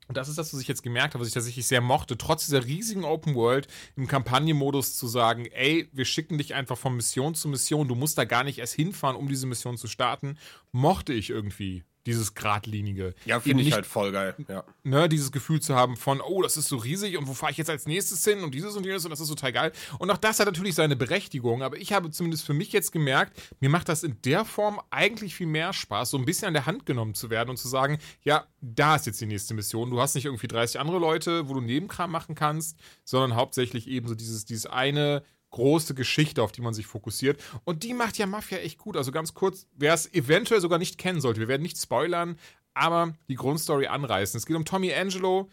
und 0.08 0.16
das 0.16 0.28
ist 0.28 0.36
das, 0.36 0.52
was 0.52 0.60
ich 0.60 0.68
jetzt 0.68 0.82
gemerkt 0.82 1.14
habe, 1.14 1.22
was 1.22 1.28
ich 1.28 1.34
tatsächlich 1.34 1.66
sehr 1.66 1.80
mochte, 1.80 2.18
trotz 2.18 2.44
dieser 2.44 2.66
riesigen 2.66 3.04
Open 3.04 3.34
World 3.34 3.68
im 3.96 4.06
Kampagnenmodus 4.08 4.98
zu 4.98 5.06
sagen, 5.06 5.46
ey, 5.46 5.88
wir 5.92 6.04
schicken 6.04 6.36
dich 6.38 6.54
einfach 6.54 6.76
von 6.76 6.94
Mission 6.94 7.34
zu 7.34 7.48
Mission, 7.48 7.88
du 7.88 7.94
musst 7.94 8.18
da 8.18 8.24
gar 8.24 8.44
nicht 8.44 8.58
erst 8.58 8.74
hinfahren, 8.74 9.16
um 9.16 9.28
diese 9.28 9.46
Mission 9.46 9.78
zu 9.78 9.86
starten, 9.86 10.36
mochte 10.70 11.14
ich 11.14 11.30
irgendwie 11.30 11.84
dieses 12.06 12.34
geradlinige. 12.34 13.14
Ja, 13.24 13.40
finde 13.40 13.60
ich 13.60 13.66
nicht 13.66 13.74
halt 13.74 13.86
voll 13.86 14.12
geil. 14.12 14.34
Ja. 14.48 14.64
ne, 14.82 15.08
dieses 15.08 15.30
Gefühl 15.32 15.60
zu 15.60 15.74
haben 15.74 15.96
von, 15.96 16.20
oh, 16.20 16.42
das 16.42 16.56
ist 16.56 16.68
so 16.68 16.76
riesig 16.76 17.16
und 17.16 17.28
wo 17.28 17.34
fahre 17.34 17.52
ich 17.52 17.58
jetzt 17.58 17.70
als 17.70 17.86
nächstes 17.86 18.24
hin 18.24 18.42
und 18.42 18.54
dieses 18.54 18.76
und 18.76 18.84
jenes 18.84 19.04
und 19.04 19.10
das 19.10 19.20
ist 19.20 19.28
total 19.28 19.52
geil. 19.52 19.72
Und 19.98 20.10
auch 20.10 20.16
das 20.16 20.40
hat 20.40 20.46
natürlich 20.46 20.74
seine 20.74 20.96
Berechtigung, 20.96 21.62
aber 21.62 21.76
ich 21.76 21.92
habe 21.92 22.10
zumindest 22.10 22.44
für 22.44 22.54
mich 22.54 22.72
jetzt 22.72 22.92
gemerkt, 22.92 23.40
mir 23.60 23.70
macht 23.70 23.88
das 23.88 24.02
in 24.02 24.20
der 24.22 24.44
Form 24.44 24.80
eigentlich 24.90 25.34
viel 25.34 25.46
mehr 25.46 25.72
Spaß, 25.72 26.10
so 26.10 26.18
ein 26.18 26.24
bisschen 26.24 26.48
an 26.48 26.54
der 26.54 26.66
Hand 26.66 26.86
genommen 26.86 27.14
zu 27.14 27.30
werden 27.30 27.50
und 27.50 27.56
zu 27.56 27.68
sagen, 27.68 27.98
ja, 28.22 28.46
da 28.60 28.96
ist 28.96 29.06
jetzt 29.06 29.20
die 29.20 29.26
nächste 29.26 29.54
Mission. 29.54 29.90
Du 29.90 30.00
hast 30.00 30.14
nicht 30.14 30.24
irgendwie 30.24 30.48
30 30.48 30.80
andere 30.80 30.98
Leute, 30.98 31.48
wo 31.48 31.54
du 31.54 31.60
Nebenkram 31.60 32.10
machen 32.10 32.34
kannst, 32.34 32.78
sondern 33.04 33.36
hauptsächlich 33.36 33.88
eben 33.88 34.08
so 34.08 34.14
dieses, 34.14 34.44
dieses 34.44 34.66
eine 34.66 35.22
große 35.52 35.94
Geschichte, 35.94 36.42
auf 36.42 36.50
die 36.50 36.60
man 36.60 36.74
sich 36.74 36.86
fokussiert. 36.86 37.42
Und 37.64 37.84
die 37.84 37.94
macht 37.94 38.18
ja 38.18 38.26
Mafia 38.26 38.58
echt 38.58 38.78
gut. 38.78 38.96
Also 38.96 39.12
ganz 39.12 39.34
kurz, 39.34 39.66
wer 39.76 39.94
es 39.94 40.12
eventuell 40.12 40.60
sogar 40.60 40.78
nicht 40.78 40.98
kennen 40.98 41.20
sollte, 41.20 41.40
wir 41.40 41.48
werden 41.48 41.62
nicht 41.62 41.78
spoilern, 41.78 42.36
aber 42.74 43.14
die 43.28 43.36
Grundstory 43.36 43.86
anreißen. 43.86 44.36
Es 44.36 44.46
geht 44.46 44.56
um 44.56 44.64
Tommy 44.64 44.92
Angelo, 44.92 45.48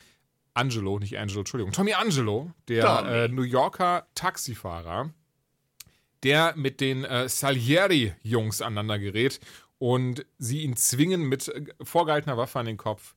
Angelo, 0.53 0.99
nicht 0.99 1.17
Angelo, 1.17 1.41
Entschuldigung, 1.41 1.73
Tommy 1.73 1.93
Angelo, 1.93 2.51
der 2.67 3.05
äh, 3.05 3.27
New 3.27 3.43
Yorker 3.43 4.07
Taxifahrer, 4.15 5.13
der 6.23 6.53
mit 6.55 6.81
den 6.81 7.05
äh, 7.05 7.29
Salieri-Jungs 7.29 8.61
aneinander 8.61 8.99
gerät 8.99 9.39
und 9.77 10.25
sie 10.37 10.63
ihn 10.63 10.75
zwingen, 10.75 11.23
mit 11.23 11.47
äh, 11.49 11.65
vorgehaltener 11.81 12.37
Waffe 12.37 12.59
an 12.59 12.65
den 12.65 12.77
Kopf 12.77 13.15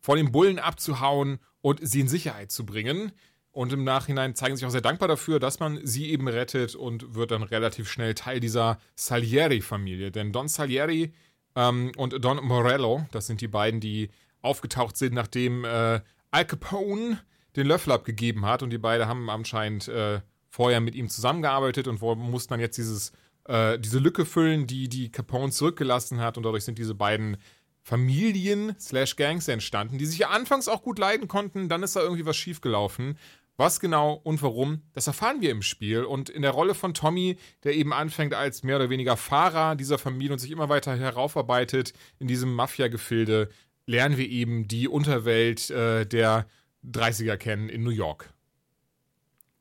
vor 0.00 0.16
den 0.16 0.32
Bullen 0.32 0.58
abzuhauen 0.58 1.38
und 1.62 1.80
sie 1.82 2.00
in 2.00 2.08
Sicherheit 2.08 2.52
zu 2.52 2.66
bringen. 2.66 3.12
Und 3.54 3.72
im 3.72 3.84
Nachhinein 3.84 4.34
zeigen 4.34 4.56
sich 4.56 4.66
auch 4.66 4.70
sehr 4.70 4.80
dankbar 4.80 5.06
dafür, 5.06 5.38
dass 5.38 5.60
man 5.60 5.78
sie 5.86 6.10
eben 6.10 6.26
rettet 6.26 6.74
und 6.74 7.14
wird 7.14 7.30
dann 7.30 7.44
relativ 7.44 7.88
schnell 7.88 8.14
Teil 8.14 8.40
dieser 8.40 8.78
Salieri-Familie. 8.96 10.10
Denn 10.10 10.32
Don 10.32 10.48
Salieri 10.48 11.12
ähm, 11.54 11.92
und 11.96 12.24
Don 12.24 12.44
Morello, 12.44 13.06
das 13.12 13.28
sind 13.28 13.40
die 13.40 13.46
beiden, 13.46 13.78
die 13.78 14.10
aufgetaucht 14.42 14.96
sind, 14.96 15.14
nachdem 15.14 15.64
äh, 15.64 16.00
Al 16.32 16.44
Capone 16.46 17.20
den 17.54 17.68
Löffel 17.68 17.92
abgegeben 17.92 18.44
hat. 18.44 18.64
Und 18.64 18.70
die 18.70 18.78
beiden 18.78 19.06
haben 19.06 19.30
anscheinend 19.30 19.86
äh, 19.86 20.20
vorher 20.50 20.80
mit 20.80 20.96
ihm 20.96 21.08
zusammengearbeitet 21.08 21.86
und 21.86 22.02
mussten 22.02 22.54
dann 22.54 22.60
jetzt 22.60 22.76
dieses, 22.76 23.12
äh, 23.44 23.78
diese 23.78 24.00
Lücke 24.00 24.26
füllen, 24.26 24.66
die 24.66 24.88
die 24.88 25.12
Capone 25.12 25.52
zurückgelassen 25.52 26.20
hat. 26.20 26.36
Und 26.36 26.42
dadurch 26.42 26.64
sind 26.64 26.76
diese 26.76 26.96
beiden 26.96 27.36
Familien 27.82 28.74
slash 28.80 29.14
Gangs 29.14 29.46
entstanden, 29.46 29.98
die 29.98 30.06
sich 30.06 30.18
ja 30.18 30.30
anfangs 30.30 30.66
auch 30.66 30.82
gut 30.82 30.98
leiden 30.98 31.28
konnten. 31.28 31.68
Dann 31.68 31.84
ist 31.84 31.94
da 31.94 32.00
irgendwie 32.00 32.26
was 32.26 32.36
schiefgelaufen. 32.36 33.16
Was 33.56 33.78
genau 33.78 34.14
und 34.24 34.42
warum, 34.42 34.82
das 34.94 35.06
erfahren 35.06 35.40
wir 35.40 35.50
im 35.50 35.62
Spiel. 35.62 36.02
Und 36.04 36.28
in 36.28 36.42
der 36.42 36.50
Rolle 36.50 36.74
von 36.74 36.92
Tommy, 36.92 37.38
der 37.62 37.74
eben 37.74 37.92
anfängt 37.92 38.34
als 38.34 38.64
mehr 38.64 38.76
oder 38.76 38.90
weniger 38.90 39.16
Fahrer 39.16 39.76
dieser 39.76 39.98
Familie 39.98 40.32
und 40.32 40.40
sich 40.40 40.50
immer 40.50 40.68
weiter 40.68 40.96
heraufarbeitet 40.96 41.92
in 42.18 42.26
diesem 42.26 42.52
Mafia-Gefilde, 42.52 43.48
lernen 43.86 44.16
wir 44.16 44.28
eben 44.28 44.66
die 44.66 44.88
Unterwelt 44.88 45.70
äh, 45.70 46.04
der 46.04 46.46
30er 46.84 47.36
kennen 47.36 47.68
in 47.68 47.84
New 47.84 47.90
York. 47.90 48.32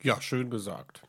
ja, 0.02 0.20
schön 0.22 0.49
gesagt. 0.49 1.03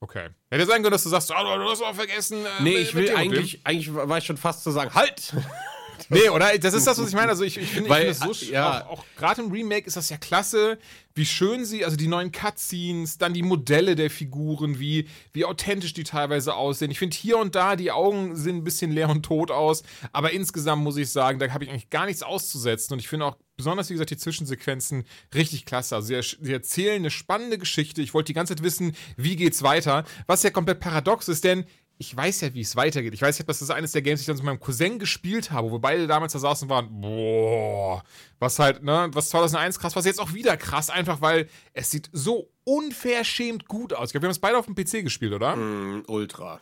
Okay. 0.00 0.28
Hätte 0.50 0.64
sein 0.64 0.82
können, 0.82 0.92
dass 0.92 1.02
du 1.02 1.08
sagst, 1.08 1.32
oh, 1.32 1.56
du 1.56 1.68
hast 1.68 1.82
auch 1.82 1.94
vergessen. 1.94 2.46
Äh, 2.46 2.62
Nee, 2.62 2.76
ich 2.76 2.94
will 2.94 3.14
eigentlich, 3.16 3.66
eigentlich 3.66 3.92
war 3.92 4.16
ich 4.16 4.24
schon 4.24 4.36
fast 4.36 4.62
zu 4.62 4.70
sagen, 4.70 4.94
halt! 4.94 5.34
Nee, 6.08 6.28
oder? 6.30 6.56
Das 6.58 6.74
ist 6.74 6.86
das, 6.86 6.98
was 6.98 7.08
ich 7.08 7.14
meine. 7.14 7.28
Also 7.30 7.44
ich, 7.44 7.56
ich 7.58 7.68
finde, 7.70 7.92
finde 7.92 8.08
es 8.10 8.20
so 8.20 8.32
äh, 8.32 8.52
ja. 8.52 8.84
auch, 8.86 8.98
auch 8.98 9.04
gerade 9.16 9.42
im 9.42 9.50
Remake 9.50 9.86
ist 9.86 9.96
das 9.96 10.08
ja 10.10 10.16
klasse, 10.16 10.78
wie 11.14 11.26
schön 11.26 11.64
sie, 11.64 11.84
also 11.84 11.96
die 11.96 12.06
neuen 12.06 12.30
Cutscenes, 12.30 13.18
dann 13.18 13.34
die 13.34 13.42
Modelle 13.42 13.96
der 13.96 14.08
Figuren, 14.10 14.78
wie, 14.78 15.08
wie 15.32 15.44
authentisch 15.44 15.92
die 15.92 16.04
teilweise 16.04 16.54
aussehen. 16.54 16.90
Ich 16.90 16.98
finde 16.98 17.16
hier 17.16 17.38
und 17.38 17.54
da, 17.54 17.74
die 17.76 17.90
Augen 17.90 18.36
sehen 18.36 18.56
ein 18.58 18.64
bisschen 18.64 18.92
leer 18.92 19.08
und 19.08 19.24
tot 19.24 19.50
aus, 19.50 19.82
aber 20.12 20.30
insgesamt 20.32 20.82
muss 20.82 20.96
ich 20.96 21.10
sagen, 21.10 21.38
da 21.38 21.50
habe 21.50 21.64
ich 21.64 21.70
eigentlich 21.70 21.90
gar 21.90 22.06
nichts 22.06 22.22
auszusetzen. 22.22 22.92
Und 22.92 23.00
ich 23.00 23.08
finde 23.08 23.26
auch 23.26 23.36
besonders, 23.56 23.88
wie 23.90 23.94
gesagt, 23.94 24.10
die 24.10 24.16
Zwischensequenzen 24.16 25.04
richtig 25.34 25.64
klasse. 25.66 25.96
Also 25.96 26.06
sie, 26.08 26.14
er- 26.14 26.22
sie 26.22 26.52
erzählen 26.52 26.96
eine 26.96 27.10
spannende 27.10 27.58
Geschichte. 27.58 28.00
Ich 28.02 28.14
wollte 28.14 28.28
die 28.28 28.34
ganze 28.34 28.54
Zeit 28.54 28.62
wissen, 28.62 28.94
wie 29.16 29.34
geht's 29.34 29.62
weiter, 29.64 30.04
was 30.28 30.44
ja 30.44 30.50
komplett 30.50 30.78
paradox 30.80 31.26
ist, 31.28 31.42
denn 31.42 31.64
ich 32.00 32.16
weiß 32.16 32.42
ja, 32.42 32.54
wie 32.54 32.60
es 32.60 32.76
weitergeht. 32.76 33.12
Ich 33.12 33.22
weiß, 33.22 33.38
habe 33.40 33.46
das 33.48 33.60
ist 33.60 33.70
eines 33.70 33.90
der 33.90 34.02
Games, 34.02 34.20
die 34.20 34.22
ich 34.22 34.26
dann 34.26 34.36
mit 34.36 34.44
meinem 34.44 34.60
Cousin 34.60 35.00
gespielt 35.00 35.50
habe, 35.50 35.68
wo 35.68 35.74
wir 35.74 35.80
beide 35.80 36.06
damals 36.06 36.32
da 36.32 36.38
saßen 36.38 36.66
und 36.66 36.70
waren, 36.70 37.00
boah, 37.00 38.04
was 38.38 38.60
halt, 38.60 38.84
ne, 38.84 39.08
was 39.12 39.30
2001 39.30 39.80
krass, 39.80 39.96
was 39.96 40.04
jetzt 40.04 40.20
auch 40.20 40.32
wieder 40.32 40.56
krass, 40.56 40.90
einfach 40.90 41.20
weil 41.20 41.48
es 41.72 41.90
sieht 41.90 42.08
so 42.12 42.50
unverschämt 42.62 43.66
gut 43.66 43.92
aus. 43.92 44.08
Ich 44.08 44.12
glaube, 44.12 44.22
wir 44.22 44.28
haben 44.28 44.32
es 44.32 44.38
beide 44.38 44.56
auf 44.56 44.66
dem 44.66 44.76
PC 44.76 45.02
gespielt, 45.02 45.32
oder? 45.32 45.56
Mm, 45.56 46.04
Ultra. 46.06 46.60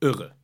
Irre. 0.00 0.36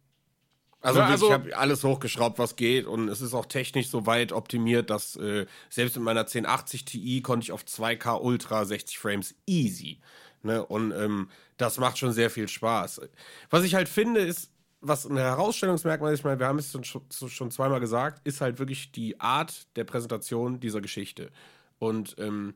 Also, 0.86 1.00
Ja, 1.00 1.08
wirklich, 1.08 1.12
also- 1.12 1.26
ich 1.26 1.32
habe 1.32 1.56
alles 1.58 1.84
hochgeschraubt, 1.84 2.38
was 2.38 2.56
geht 2.56 2.86
und 2.86 3.08
es 3.08 3.20
ist 3.20 3.34
auch 3.34 3.46
technisch 3.46 3.88
so 3.88 4.06
weit 4.06 4.32
optimiert, 4.32 4.88
dass 4.90 5.16
äh, 5.16 5.46
selbst 5.68 5.96
mit 5.96 6.04
meiner 6.04 6.26
1080 6.26 6.84
Ti 6.84 7.22
konnte 7.22 7.44
ich 7.44 7.52
auf 7.52 7.64
2K 7.64 8.20
Ultra 8.20 8.64
60 8.64 8.98
Frames 8.98 9.34
easy. 9.46 9.98
Ne? 10.42 10.64
Und 10.64 10.92
ähm, 10.92 11.28
das 11.56 11.78
macht 11.78 11.98
schon 11.98 12.12
sehr 12.12 12.30
viel 12.30 12.46
Spaß. 12.46 13.00
Was 13.50 13.64
ich 13.64 13.74
halt 13.74 13.88
finde, 13.88 14.20
ist, 14.20 14.50
was 14.80 15.06
ein 15.06 15.16
Herausstellungsmerkmal 15.16 16.12
ist, 16.12 16.20
ich 16.20 16.24
meine, 16.24 16.38
wir 16.38 16.46
haben 16.46 16.58
es 16.60 16.70
schon, 16.82 17.02
schon 17.10 17.50
zweimal 17.50 17.80
gesagt, 17.80 18.20
ist 18.26 18.40
halt 18.40 18.58
wirklich 18.60 18.92
die 18.92 19.18
Art 19.20 19.66
der 19.74 19.84
Präsentation 19.84 20.60
dieser 20.60 20.80
Geschichte. 20.80 21.30
Und 21.78 22.14
ähm, 22.18 22.54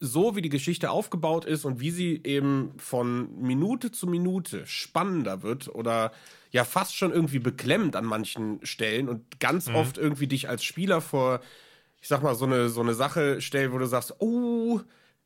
so 0.00 0.34
wie 0.34 0.42
die 0.42 0.48
Geschichte 0.48 0.90
aufgebaut 0.90 1.44
ist 1.44 1.64
und 1.64 1.80
wie 1.80 1.90
sie 1.90 2.20
eben 2.24 2.72
von 2.78 3.40
Minute 3.40 3.92
zu 3.92 4.06
Minute 4.06 4.66
spannender 4.66 5.42
wird 5.42 5.68
oder 5.74 6.12
ja 6.50 6.64
fast 6.64 6.96
schon 6.96 7.12
irgendwie 7.12 7.38
beklemmt 7.38 7.96
an 7.96 8.04
manchen 8.04 8.64
Stellen 8.64 9.08
und 9.08 9.40
ganz 9.40 9.68
oft 9.68 9.98
irgendwie 9.98 10.26
dich 10.26 10.48
als 10.48 10.64
Spieler 10.64 11.00
vor, 11.00 11.40
ich 12.00 12.08
sag 12.08 12.22
mal, 12.22 12.34
so 12.34 12.46
eine, 12.46 12.68
so 12.68 12.80
eine 12.80 12.94
Sache 12.94 13.40
stellt, 13.40 13.72
wo 13.72 13.78
du 13.78 13.86
sagst, 13.86 14.14
oh, 14.20 14.80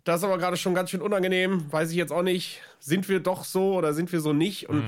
das 0.05 0.20
ist 0.20 0.24
aber 0.24 0.39
gerade 0.39 0.56
schon 0.56 0.74
ganz 0.74 0.90
schön 0.90 1.02
unangenehm, 1.02 1.70
weiß 1.70 1.90
ich 1.90 1.97
jetzt 1.97 2.12
auch 2.12 2.22
nicht, 2.22 2.62
sind 2.80 3.09
wir 3.09 3.20
doch 3.20 3.44
so 3.44 3.74
oder 3.74 3.93
sind 3.93 4.10
wir 4.10 4.20
so 4.20 4.32
nicht? 4.32 4.68
Und 4.68 4.82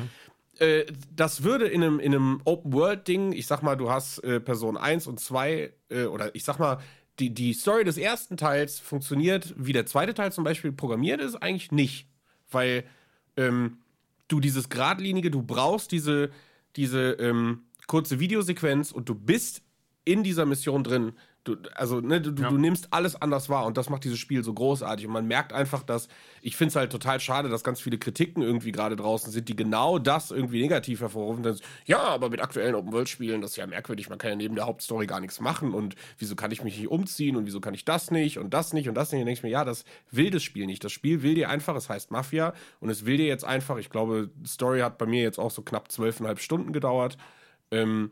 äh, 0.60 0.86
das 1.14 1.42
würde 1.42 1.66
in 1.66 1.82
einem, 1.82 2.00
in 2.00 2.14
einem 2.14 2.40
Open-World-Ding, 2.44 3.32
ich 3.32 3.46
sag 3.46 3.62
mal, 3.62 3.76
du 3.76 3.90
hast 3.90 4.18
äh, 4.24 4.40
Person 4.40 4.76
1 4.76 5.06
und 5.06 5.18
2, 5.18 5.72
äh, 5.88 6.04
oder 6.04 6.34
ich 6.34 6.44
sag 6.44 6.58
mal, 6.58 6.78
die, 7.20 7.30
die 7.30 7.52
Story 7.52 7.84
des 7.84 7.98
ersten 7.98 8.36
Teils 8.36 8.78
funktioniert, 8.78 9.54
wie 9.56 9.72
der 9.72 9.86
zweite 9.86 10.14
Teil 10.14 10.32
zum 10.32 10.44
Beispiel 10.44 10.72
programmiert 10.72 11.20
ist, 11.20 11.36
eigentlich 11.36 11.70
nicht. 11.70 12.08
Weil 12.50 12.84
ähm, 13.36 13.78
du 14.28 14.40
dieses 14.40 14.68
Gradlinige, 14.68 15.30
du 15.30 15.42
brauchst 15.42 15.92
diese, 15.92 16.30
diese 16.76 17.12
ähm, 17.12 17.62
kurze 17.86 18.18
Videosequenz 18.18 18.92
und 18.92 19.08
du 19.08 19.14
bist 19.14 19.62
in 20.04 20.22
dieser 20.22 20.46
Mission 20.46 20.82
drin. 20.82 21.12
Du, 21.56 21.70
also, 21.74 22.00
ne, 22.00 22.20
du, 22.20 22.30
Ja. 22.42 22.48
du 22.50 22.58
nimmst 22.58 22.92
alles 22.92 23.20
anders 23.20 23.48
wahr 23.48 23.66
und 23.66 23.76
das 23.76 23.88
macht 23.90 24.04
dieses 24.04 24.18
Spiel 24.18 24.44
so 24.44 24.52
großartig. 24.54 25.06
Und 25.06 25.12
man 25.12 25.26
merkt 25.26 25.52
einfach, 25.52 25.82
dass, 25.82 26.08
ich 26.42 26.56
finde 26.56 26.70
es 26.70 26.76
halt 26.76 26.92
total 26.92 27.20
schade, 27.20 27.48
dass 27.48 27.64
ganz 27.64 27.80
viele 27.80 27.98
Kritiken 27.98 28.42
irgendwie 28.42 28.72
gerade 28.72 28.96
draußen 28.96 29.32
sind, 29.32 29.48
die 29.48 29.56
genau 29.56 29.98
das 29.98 30.30
irgendwie 30.30 30.62
negativ 30.62 31.00
hervorrufen. 31.00 31.42
Dass, 31.42 31.60
ja, 31.86 31.98
aber 32.00 32.30
mit 32.30 32.40
aktuellen 32.40 32.74
Open-World-Spielen, 32.74 33.40
das 33.40 33.52
ist 33.52 33.56
ja 33.56 33.66
merkwürdig, 33.66 34.08
man 34.08 34.18
kann 34.18 34.30
ja 34.30 34.36
neben 34.36 34.54
der 34.54 34.66
Hauptstory 34.66 35.06
gar 35.06 35.20
nichts 35.20 35.40
machen 35.40 35.74
und 35.74 35.94
wieso 36.18 36.36
kann 36.36 36.50
ich 36.50 36.62
mich 36.62 36.76
nicht 36.78 36.88
umziehen 36.88 37.36
und 37.36 37.46
wieso 37.46 37.60
kann 37.60 37.74
ich 37.74 37.84
das 37.84 38.10
nicht 38.10 38.38
und 38.38 38.54
das 38.54 38.72
nicht 38.72 38.88
und 38.88 38.94
das 38.94 39.12
nicht. 39.12 39.18
Und 39.20 39.24
dann 39.24 39.26
denke 39.26 39.38
ich 39.38 39.42
mir, 39.42 39.50
ja, 39.50 39.64
das 39.64 39.84
will 40.10 40.30
das 40.30 40.42
Spiel 40.42 40.66
nicht. 40.66 40.84
Das 40.84 40.92
Spiel 40.92 41.22
will 41.22 41.34
dir 41.34 41.48
einfach, 41.50 41.74
es 41.76 41.88
heißt 41.88 42.10
Mafia 42.10 42.54
und 42.80 42.90
es 42.90 43.06
will 43.06 43.16
dir 43.16 43.26
jetzt 43.26 43.44
einfach, 43.44 43.76
ich 43.78 43.90
glaube, 43.90 44.30
die 44.34 44.48
Story 44.48 44.80
hat 44.80 44.98
bei 44.98 45.06
mir 45.06 45.22
jetzt 45.22 45.38
auch 45.38 45.50
so 45.50 45.62
knapp 45.62 45.90
zwölfeinhalb 45.90 46.38
Stunden 46.40 46.72
gedauert. 46.72 47.16
Ähm, 47.70 48.10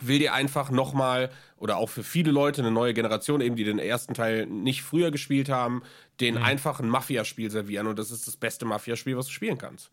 will 0.00 0.18
dir 0.18 0.32
einfach 0.32 0.70
nochmal, 0.70 1.30
oder 1.58 1.76
auch 1.76 1.88
für 1.90 2.02
viele 2.02 2.30
Leute, 2.32 2.62
eine 2.62 2.70
neue 2.70 2.94
Generation, 2.94 3.40
eben 3.40 3.56
die 3.56 3.64
den 3.64 3.78
ersten 3.78 4.14
Teil 4.14 4.46
nicht 4.46 4.82
früher 4.82 5.10
gespielt 5.10 5.48
haben, 5.48 5.82
den 6.20 6.38
einfach 6.38 6.80
ein 6.80 6.88
Mafia-Spiel 6.88 7.50
servieren. 7.50 7.86
Und 7.86 7.98
das 7.98 8.10
ist 8.10 8.26
das 8.26 8.36
beste 8.36 8.64
Mafia-Spiel, 8.64 9.16
was 9.16 9.26
du 9.26 9.32
spielen 9.32 9.58
kannst. 9.58 9.90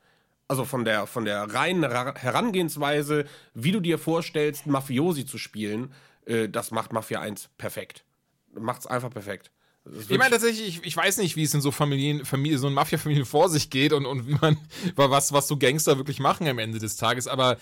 Also 0.47 0.65
von 0.65 0.85
der, 0.85 1.05
von 1.05 1.26
der 1.26 1.53
reinen 1.53 1.84
Ra- 1.84 2.15
Herangehensweise, 2.15 3.26
wie 3.53 3.71
du 3.71 3.80
dir 3.81 3.99
vorstellst, 3.99 4.65
Mafiosi 4.67 5.26
zu 5.26 5.38
spielen, 5.38 5.93
äh, 6.26 6.47
das 6.49 6.71
macht 6.71 6.91
Mafia 6.93 7.19
1 7.21 7.49
perfekt. 7.57 8.03
Macht's 8.53 8.88
einfach 8.88 9.11
perfekt. 9.11 9.51
Ich 10.10 10.18
meine 10.18 10.31
tatsächlich, 10.31 10.68
ich, 10.68 10.85
ich 10.85 10.95
weiß 10.95 11.18
nicht, 11.18 11.35
wie 11.35 11.43
es 11.43 11.53
in 11.53 11.61
so 11.61 11.72
Familien, 11.72 12.26
Familie, 12.26 12.57
so 12.60 12.69
Mafia-Familien 12.69 13.26
vor 13.26 13.49
sich 13.49 13.69
geht 13.69 13.93
und, 13.93 14.06
und 14.06 14.27
wie 14.27 14.35
man, 14.35 14.57
was, 14.95 15.31
was 15.31 15.47
so 15.47 15.57
Gangster 15.57 15.97
wirklich 15.97 16.19
machen 16.19 16.47
am 16.47 16.60
Ende 16.60 16.80
des 16.80 16.95
Tages, 16.97 17.27
aber 17.27 17.57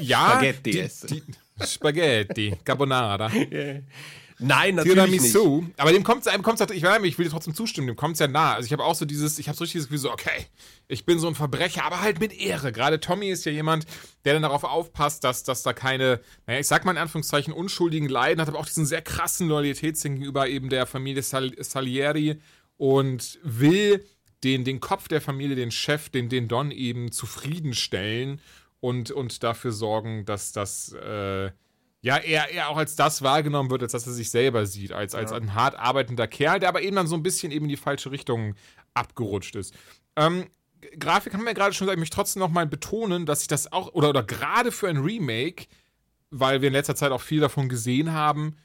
ja. 0.00 0.30
Spaghetti 0.30 0.70
die, 0.70 0.80
essen. 0.80 1.08
die, 1.08 1.66
Spaghetti, 1.66 2.56
Carbonara. 2.64 3.30
Nein, 4.38 4.76
natürlich 4.76 4.96
nicht. 5.10 5.32
Tiramisu. 5.32 5.64
Aber 5.76 5.92
dem 5.92 6.04
kommt 6.04 6.22
es 6.22 6.28
einem 6.28 6.42
kommt's 6.42 6.60
halt, 6.60 6.70
ich, 6.70 6.82
weiß 6.82 7.00
nicht, 7.00 7.12
ich 7.12 7.18
will 7.18 7.24
dir 7.24 7.32
trotzdem 7.32 7.54
zustimmen, 7.54 7.88
dem 7.88 7.96
kommt 7.96 8.14
es 8.14 8.20
ja 8.20 8.28
nah. 8.28 8.54
Also 8.54 8.66
ich 8.66 8.72
habe 8.72 8.84
auch 8.84 8.94
so 8.94 9.04
dieses, 9.04 9.38
ich 9.38 9.48
habe 9.48 9.56
so 9.56 9.64
richtig 9.64 9.80
das 9.80 9.88
Gefühl 9.88 9.98
so, 9.98 10.12
okay, 10.12 10.46
ich 10.86 11.04
bin 11.04 11.18
so 11.18 11.26
ein 11.26 11.34
Verbrecher, 11.34 11.84
aber 11.84 12.00
halt 12.00 12.20
mit 12.20 12.32
Ehre. 12.32 12.70
Gerade 12.72 13.00
Tommy 13.00 13.30
ist 13.30 13.44
ja 13.44 13.52
jemand, 13.52 13.86
der 14.24 14.34
dann 14.34 14.42
darauf 14.42 14.64
aufpasst, 14.64 15.24
dass, 15.24 15.42
dass 15.42 15.62
da 15.62 15.72
keine, 15.72 16.20
naja, 16.46 16.60
ich 16.60 16.68
sag 16.68 16.84
mal 16.84 16.92
in 16.92 16.98
Anführungszeichen, 16.98 17.52
unschuldigen 17.52 18.08
Leiden 18.08 18.40
hat, 18.40 18.48
aber 18.48 18.58
auch 18.58 18.66
diesen 18.66 18.86
sehr 18.86 19.02
krassen 19.02 19.48
Loyalitätssinn 19.48 20.14
gegenüber 20.14 20.48
eben 20.48 20.68
der 20.68 20.86
Familie 20.86 21.22
Sal 21.22 21.52
Salieri 21.58 22.40
und 22.76 23.38
will 23.42 24.04
den, 24.44 24.64
den 24.64 24.78
Kopf 24.78 25.08
der 25.08 25.20
Familie, 25.20 25.56
den 25.56 25.72
Chef, 25.72 26.10
den, 26.10 26.28
den 26.28 26.46
Don 26.46 26.70
eben 26.70 27.10
zufriedenstellen 27.10 28.40
und, 28.80 29.10
und 29.10 29.42
dafür 29.42 29.72
sorgen, 29.72 30.24
dass 30.24 30.52
das, 30.52 30.92
äh, 30.92 31.50
ja, 32.00 32.16
er, 32.16 32.50
er 32.52 32.68
auch 32.68 32.76
als 32.76 32.94
das 32.96 33.22
wahrgenommen 33.22 33.70
wird, 33.70 33.82
als 33.82 33.92
dass 33.92 34.06
er 34.06 34.12
sich 34.12 34.30
selber 34.30 34.66
sieht, 34.66 34.92
als, 34.92 35.14
als 35.14 35.32
ein 35.32 35.54
hart 35.54 35.76
arbeitender 35.76 36.28
Kerl, 36.28 36.60
der 36.60 36.68
aber 36.68 36.82
eben 36.82 36.96
dann 36.96 37.08
so 37.08 37.16
ein 37.16 37.22
bisschen 37.22 37.50
eben 37.50 37.64
in 37.64 37.70
die 37.70 37.76
falsche 37.76 38.10
Richtung 38.10 38.54
abgerutscht 38.94 39.56
ist. 39.56 39.74
Ähm, 40.16 40.46
Grafik 40.98 41.34
haben 41.34 41.40
wir 41.40 41.48
ja 41.48 41.54
gerade 41.54 41.74
schon 41.74 41.86
gesagt, 41.86 41.96
ich 41.96 42.00
möchte 42.00 42.14
trotzdem 42.14 42.40
nochmal 42.40 42.66
betonen, 42.66 43.26
dass 43.26 43.42
ich 43.42 43.48
das 43.48 43.72
auch, 43.72 43.94
oder, 43.94 44.10
oder 44.10 44.22
gerade 44.22 44.70
für 44.70 44.88
ein 44.88 44.98
Remake, 44.98 45.66
weil 46.30 46.60
wir 46.60 46.68
in 46.68 46.74
letzter 46.74 46.94
Zeit 46.94 47.10
auch 47.10 47.20
viel 47.20 47.40
davon 47.40 47.68
gesehen 47.68 48.12
haben, 48.12 48.56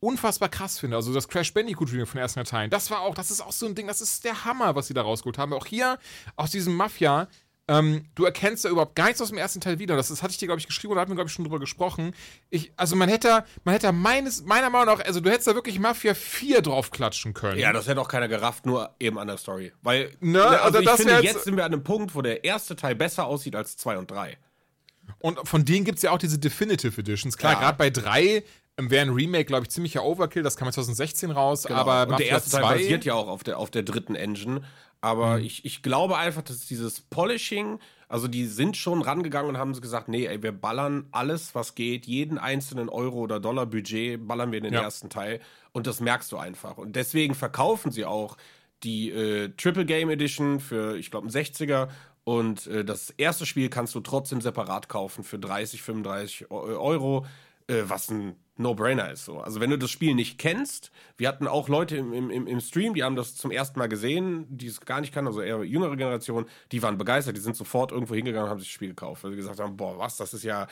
unfassbar 0.00 0.48
krass 0.48 0.78
finde. 0.78 0.96
Also 0.96 1.14
das 1.14 1.28
Crash 1.28 1.54
Bandicoot 1.54 1.92
Remake 1.92 2.06
von 2.06 2.18
den 2.18 2.22
ersten 2.22 2.44
Teilen, 2.44 2.70
das 2.70 2.90
war 2.90 3.00
auch, 3.00 3.14
das 3.14 3.30
ist 3.30 3.40
auch 3.40 3.52
so 3.52 3.66
ein 3.66 3.74
Ding, 3.74 3.86
das 3.86 4.00
ist 4.00 4.24
der 4.24 4.44
Hammer, 4.44 4.74
was 4.74 4.88
sie 4.88 4.94
da 4.94 5.02
rausgeholt 5.02 5.38
haben. 5.38 5.52
Auch 5.54 5.66
hier, 5.66 5.98
aus 6.36 6.50
diesem 6.50 6.74
Mafia, 6.74 7.28
ähm, 7.68 8.06
du 8.16 8.24
erkennst 8.24 8.64
da 8.64 8.68
überhaupt 8.68 8.96
gar 8.96 9.06
nichts 9.06 9.22
aus 9.22 9.28
dem 9.28 9.38
ersten 9.38 9.60
Teil 9.60 9.78
wieder. 9.78 9.96
Das, 9.96 10.08
das 10.08 10.22
hatte 10.22 10.32
ich 10.32 10.38
dir, 10.38 10.46
glaube 10.46 10.58
ich, 10.60 10.66
geschrieben 10.66 10.92
oder 10.92 11.00
hatten 11.00 11.10
wir, 11.12 11.14
glaube 11.14 11.28
ich, 11.28 11.34
schon 11.34 11.44
drüber 11.44 11.60
gesprochen. 11.60 12.12
Ich, 12.50 12.72
also 12.76 12.96
man 12.96 13.08
hätte, 13.08 13.44
man 13.64 13.72
hätte 13.74 13.92
meines, 13.92 14.44
meiner 14.44 14.68
Meinung 14.68 14.96
nach, 14.98 15.04
also 15.04 15.20
du 15.20 15.30
hättest 15.30 15.46
da 15.46 15.54
wirklich 15.54 15.78
Mafia 15.78 16.14
4 16.14 16.60
draufklatschen 16.60 17.34
können. 17.34 17.58
Ja, 17.60 17.72
das 17.72 17.86
hätte 17.86 18.00
auch 18.00 18.08
keiner 18.08 18.26
gerafft, 18.28 18.66
nur 18.66 18.90
eben 18.98 19.18
an 19.18 19.28
der 19.28 19.36
Story. 19.38 19.72
Weil, 19.82 20.10
Ne, 20.20 20.42
also 20.42 20.64
also 20.64 20.78
ich 20.80 20.86
das 20.86 20.96
finde, 20.96 21.12
jetzt, 21.14 21.24
jetzt- 21.24 21.44
sind 21.44 21.56
wir 21.56 21.64
an 21.64 21.72
einem 21.72 21.84
Punkt, 21.84 22.14
wo 22.14 22.22
der 22.22 22.42
erste 22.44 22.74
Teil 22.74 22.94
besser 22.96 23.26
aussieht 23.26 23.54
als 23.54 23.76
2 23.76 23.96
und 23.98 24.10
3. 24.10 24.36
Und 25.20 25.46
von 25.48 25.64
denen 25.64 25.84
gibt 25.84 25.98
es 25.98 26.02
ja 26.02 26.10
auch 26.10 26.18
diese 26.18 26.38
Definitive 26.38 27.00
Editions. 27.00 27.36
Klar, 27.36 27.52
Ja. 27.54 27.58
gerade 27.60 27.78
bei 27.78 27.90
3 27.90 28.42
wäre 28.76 29.02
ein 29.02 29.10
Remake, 29.12 29.44
glaube 29.44 29.64
ich, 29.64 29.70
ziemlicher 29.70 30.02
Overkill. 30.04 30.42
Das 30.42 30.56
kam 30.56 30.66
jetzt 30.66 30.74
2016 30.76 31.30
raus. 31.30 31.66
Aber 31.66 31.74
Genau. 31.76 31.92
und 32.02 32.08
der 32.08 32.08
Mafia 32.12 32.26
erste 32.26 32.50
Teil 32.50 32.62
2 32.62 32.74
basiert 32.74 33.04
ja 33.04 33.14
auch 33.14 33.28
auf 33.28 33.44
der, 33.44 33.58
auf 33.58 33.70
der 33.70 33.82
dritten 33.82 34.14
Engine. 34.14 34.62
Aber 35.02 35.38
Mhm. 35.38 35.44
ich, 35.44 35.64
ich 35.66 35.82
glaube 35.82 36.16
einfach, 36.16 36.42
dass 36.42 36.66
dieses 36.66 37.00
Polishing, 37.02 37.78
also 38.08 38.28
die 38.28 38.46
sind 38.46 38.76
schon 38.76 39.02
rangegangen 39.02 39.50
und 39.50 39.58
haben 39.58 39.72
gesagt, 39.78 40.08
nee, 40.08 40.26
ey, 40.26 40.42
wir 40.42 40.52
ballern 40.52 41.06
alles, 41.10 41.54
was 41.54 41.74
geht, 41.74 42.06
jeden 42.06 42.38
einzelnen 42.38 42.88
Euro 42.88 43.18
oder 43.18 43.40
Dollar 43.40 43.66
Budget 43.66 44.26
ballern 44.26 44.52
wir 44.52 44.58
in 44.58 44.64
den 44.64 44.74
Ja. 44.74 44.82
ersten 44.82 45.10
Teil. 45.10 45.40
Und 45.72 45.86
das 45.86 46.00
merkst 46.00 46.30
du 46.32 46.36
einfach. 46.38 46.78
Und 46.78 46.94
deswegen 46.96 47.34
verkaufen 47.34 47.90
sie 47.92 48.04
auch 48.04 48.36
die 48.84 49.10
äh, 49.10 49.48
Triple 49.56 49.84
Game 49.86 50.08
Edition 50.08 50.60
für, 50.60 50.96
ich 50.96 51.10
glaube, 51.10 51.26
einen 51.28 51.34
60er. 51.36 51.88
Und 52.24 52.68
äh, 52.68 52.84
das 52.84 53.10
erste 53.10 53.44
Spiel 53.46 53.68
kannst 53.68 53.94
du 53.96 54.00
trotzdem 54.00 54.40
separat 54.40 54.88
kaufen 54.88 55.24
für 55.24 55.38
30, 55.40 55.82
35 55.82 56.50
Eu- 56.52 56.78
Euro, 56.78 57.26
äh, 57.66 57.82
was 57.86 58.08
ein 58.10 58.36
No-Brainer 58.56 59.10
ist. 59.10 59.24
So. 59.24 59.38
Also 59.40 59.60
wenn 59.60 59.70
du 59.70 59.78
das 59.78 59.90
Spiel 59.90 60.14
nicht 60.14 60.38
kennst, 60.38 60.90
wir 61.16 61.26
hatten 61.28 61.46
auch 61.48 61.68
Leute 61.68 61.96
im, 61.96 62.12
im, 62.12 62.46
im- 62.46 62.60
Stream, 62.60 62.94
die 62.94 63.02
haben 63.02 63.16
das 63.16 63.34
zum 63.34 63.50
ersten 63.50 63.78
Mal 63.78 63.88
gesehen, 63.88 64.46
die 64.50 64.66
es 64.66 64.80
gar 64.82 65.00
nicht 65.00 65.12
kannten, 65.12 65.28
also 65.28 65.40
eher 65.40 65.64
jüngere 65.64 65.96
Generation, 65.96 66.46
die 66.70 66.82
waren 66.82 66.98
begeistert, 66.98 67.36
die 67.36 67.40
sind 67.40 67.56
sofort 67.56 67.92
irgendwo 67.92 68.14
hingegangen 68.14 68.44
und 68.44 68.50
haben 68.50 68.60
sich 68.60 68.68
das 68.68 68.74
Spiel 68.74 68.88
gekauft, 68.88 69.24
weil 69.24 69.30
sie 69.30 69.36
gesagt 69.38 69.58
haben, 69.58 69.76
boah, 69.76 69.98
was, 69.98 70.16
das 70.18 70.34
ist 70.34 70.44
ja 70.44 70.66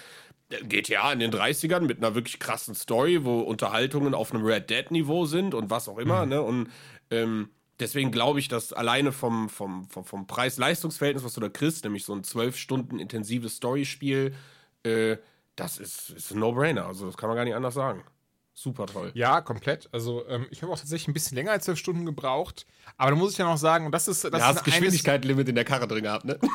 GTA 0.50 1.12
in 1.12 1.20
den 1.20 1.30
30ern 1.32 1.80
mit 1.80 1.98
einer 1.98 2.14
wirklich 2.14 2.38
krassen 2.38 2.74
Story, 2.74 3.24
wo 3.24 3.40
Unterhaltungen 3.40 4.14
auf 4.14 4.34
einem 4.34 4.44
Red 4.44 4.68
Dead-Niveau 4.68 5.24
sind 5.24 5.54
und 5.54 5.70
was 5.70 5.88
auch 5.88 5.98
immer, 5.98 6.26
ne? 6.26 6.42
Und 6.42 6.68
ähm, 7.10 7.50
deswegen 7.78 8.10
glaube 8.10 8.40
ich, 8.40 8.48
dass 8.48 8.72
alleine 8.72 9.12
vom, 9.12 9.48
vom, 9.48 9.88
vom, 9.88 10.04
vom 10.04 10.26
Preis-Leistungs-Verhältnis, 10.26 11.24
was 11.24 11.34
du 11.34 11.40
da 11.40 11.48
kriegst, 11.48 11.84
nämlich 11.84 12.04
so 12.04 12.12
ein 12.14 12.24
zwölf 12.24 12.56
Stunden 12.56 12.98
intensives 12.98 13.56
Storyspiel, 13.56 14.34
äh, 14.84 15.16
das 15.62 15.78
ist, 15.78 16.10
ist 16.10 16.30
ein 16.32 16.38
No-Brainer. 16.38 16.86
Also, 16.86 17.06
das 17.06 17.16
kann 17.16 17.28
man 17.28 17.36
gar 17.36 17.44
nicht 17.44 17.54
anders 17.54 17.74
sagen. 17.74 18.04
Super 18.52 18.86
toll. 18.86 19.10
Ja, 19.14 19.40
komplett. 19.40 19.88
Also 19.92 20.26
ähm, 20.28 20.46
ich 20.50 20.60
habe 20.62 20.70
auch 20.70 20.78
tatsächlich 20.78 21.08
ein 21.08 21.14
bisschen 21.14 21.34
länger 21.36 21.52
als 21.52 21.64
zwölf 21.64 21.78
Stunden 21.78 22.04
gebraucht. 22.04 22.66
Aber 22.98 23.10
da 23.10 23.16
muss 23.16 23.32
ich 23.32 23.38
ja 23.38 23.46
noch 23.46 23.56
sagen, 23.56 23.86
und 23.86 23.92
das 23.92 24.06
ist 24.06 24.24
das 24.24 24.32
ist 24.32 24.42
hast 24.42 24.64
Geschwindigkeitslimit 24.64 25.48
in 25.48 25.54
der 25.54 25.64
Karre 25.64 25.88
drin 25.88 26.02
gehabt, 26.02 26.24
ne? 26.24 26.38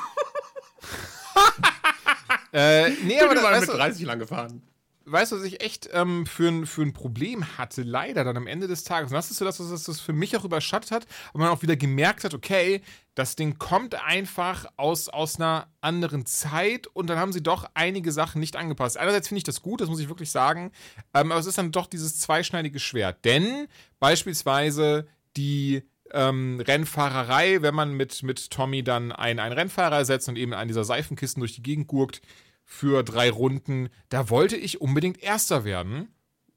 Äh, 2.53 2.91
nee, 3.03 3.19
aber 3.19 3.33
Ich 3.33 3.41
bin 3.41 3.43
weißt, 3.43 3.61
mit 3.61 3.69
du, 3.73 3.77
30 3.77 4.05
lang 4.05 4.19
gefahren. 4.19 4.61
Weißt 5.05 5.31
du, 5.31 5.37
was 5.37 5.43
ich 5.43 5.61
echt 5.61 5.89
ähm, 5.93 6.25
für, 6.25 6.47
ein, 6.47 6.65
für 6.65 6.81
ein 6.81 6.93
Problem 6.93 7.57
hatte, 7.57 7.83
leider 7.83 8.23
dann 8.23 8.37
am 8.37 8.47
Ende 8.47 8.67
des 8.67 8.83
Tages. 8.83 9.11
Und 9.11 9.15
das 9.15 9.31
ist 9.31 9.37
so 9.37 9.45
das, 9.45 9.59
was 9.59 9.83
das 9.83 9.99
für 9.99 10.13
mich 10.13 10.35
auch 10.35 10.43
überschattet 10.43 10.91
hat, 10.91 11.05
und 11.33 11.41
man 11.41 11.49
auch 11.49 11.61
wieder 11.61 11.75
gemerkt 11.75 12.23
hat, 12.23 12.33
okay, 12.33 12.81
das 13.13 13.35
Ding 13.35 13.57
kommt 13.57 13.95
einfach 14.03 14.65
aus, 14.77 15.07
aus 15.07 15.37
einer 15.37 15.67
anderen 15.79 16.25
Zeit 16.25 16.87
und 16.87 17.07
dann 17.07 17.17
haben 17.17 17.31
sie 17.31 17.43
doch 17.43 17.69
einige 17.73 18.11
Sachen 18.11 18.39
nicht 18.39 18.55
angepasst. 18.55 18.97
Einerseits 18.97 19.29
finde 19.29 19.39
ich 19.39 19.43
das 19.45 19.61
gut, 19.61 19.81
das 19.81 19.89
muss 19.89 19.99
ich 19.99 20.09
wirklich 20.09 20.31
sagen, 20.31 20.71
ähm, 21.13 21.31
aber 21.31 21.39
es 21.39 21.45
ist 21.45 21.57
dann 21.57 21.71
doch 21.71 21.87
dieses 21.87 22.19
zweischneidige 22.19 22.79
Schwert. 22.79 23.23
Denn 23.23 23.67
beispielsweise 23.99 25.07
die 25.37 25.83
ähm, 26.11 26.61
Rennfahrerei, 26.65 27.61
wenn 27.61 27.75
man 27.75 27.93
mit, 27.93 28.23
mit 28.23 28.49
Tommy 28.51 28.83
dann 28.83 29.11
einen, 29.11 29.39
Rennfahrer 29.39 29.97
ersetzt 29.97 30.29
und 30.29 30.37
eben 30.37 30.53
einen 30.53 30.67
dieser 30.67 30.83
Seifenkisten 30.83 31.41
durch 31.41 31.55
die 31.55 31.63
Gegend 31.63 31.87
gurkt 31.87 32.21
für 32.65 33.03
drei 33.03 33.29
Runden, 33.29 33.89
da 34.09 34.29
wollte 34.29 34.57
ich 34.57 34.81
unbedingt 34.81 35.21
Erster 35.23 35.63
werden. 35.63 36.09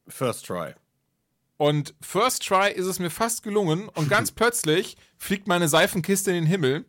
First 0.08 0.46
try. 0.46 0.72
Und 1.58 1.94
First 2.00 2.46
Try 2.46 2.70
ist 2.72 2.86
es 2.86 2.98
mir 3.00 3.10
fast 3.10 3.42
gelungen 3.42 3.88
und 3.88 4.08
ganz 4.10 4.30
plötzlich 4.30 4.96
fliegt 5.16 5.46
meine 5.48 5.68
Seifenkiste 5.68 6.30
in 6.30 6.36
den 6.36 6.46
Himmel. 6.46 6.84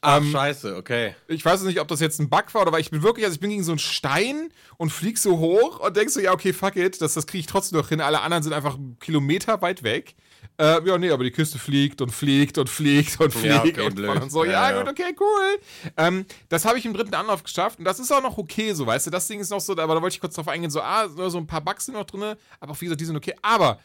Ach, 0.00 0.18
Ähm, 0.18 0.32
scheiße, 0.32 0.76
okay. 0.76 1.14
Ich 1.28 1.44
weiß 1.44 1.62
nicht, 1.62 1.80
ob 1.80 1.88
das 1.88 2.00
jetzt 2.00 2.20
ein 2.20 2.28
Bug 2.28 2.52
war 2.52 2.62
oder 2.62 2.72
weil 2.72 2.80
ich 2.80 2.90
bin 2.90 3.02
wirklich, 3.02 3.24
also 3.24 3.34
ich 3.34 3.40
bin 3.40 3.50
gegen 3.50 3.62
so 3.64 3.72
einen 3.72 3.78
Stein 3.78 4.50
und 4.76 4.90
flieg 4.90 5.18
so 5.18 5.38
hoch 5.38 5.78
und 5.80 5.96
denk 5.96 6.10
so, 6.10 6.20
ja, 6.20 6.32
okay, 6.32 6.52
fuck 6.52 6.76
it, 6.76 7.00
das, 7.00 7.14
das 7.14 7.26
kriege 7.26 7.40
ich 7.40 7.46
trotzdem 7.46 7.78
noch 7.78 7.88
hin. 7.88 8.00
Alle 8.00 8.20
anderen 8.20 8.42
sind 8.42 8.52
einfach 8.54 8.78
Kilometer 9.00 9.62
weit 9.62 9.82
weg. 9.82 10.14
Äh, 10.56 10.86
ja, 10.86 10.98
nee, 10.98 11.10
aber 11.10 11.24
die 11.24 11.32
Kiste 11.32 11.58
fliegt 11.58 12.00
und 12.00 12.10
fliegt 12.10 12.58
und 12.58 12.70
fliegt 12.70 13.20
und 13.20 13.32
fliegt 13.32 13.44
Ja, 13.54 13.60
okay, 13.64 13.80
und, 13.86 13.94
blöd. 13.96 14.22
und 14.22 14.30
so. 14.30 14.44
Ja, 14.44 14.70
Ja, 14.70 14.80
gut, 14.82 14.88
okay, 14.90 15.14
cool. 15.18 15.58
Ähm, 15.96 16.26
das 16.48 16.64
habe 16.64 16.78
ich 16.78 16.86
im 16.86 16.92
dritten 16.94 17.14
Anlauf 17.14 17.42
geschafft 17.42 17.80
und 17.80 17.84
das 17.84 17.98
ist 17.98 18.12
auch 18.12 18.22
noch 18.22 18.38
okay, 18.38 18.72
so, 18.72 18.86
weißt 18.86 19.06
du. 19.06 19.10
Das 19.10 19.26
Ding 19.26 19.40
ist 19.40 19.50
noch 19.50 19.60
so, 19.60 19.72
aber 19.72 19.94
da 19.94 20.00
wollte 20.02 20.14
ich 20.14 20.20
kurz 20.20 20.34
drauf 20.36 20.46
eingehen, 20.48 20.70
so, 20.70 20.80
ah, 20.80 21.08
so 21.08 21.38
ein 21.38 21.46
paar 21.46 21.60
Bugs 21.60 21.86
sind 21.86 21.94
noch 21.94 22.04
drin, 22.04 22.36
aber 22.60 22.72
auch 22.72 22.80
wie 22.80 22.84
gesagt, 22.84 23.00
die 23.00 23.04
sind 23.04 23.16
okay. 23.16 23.34
Aber 23.42 23.80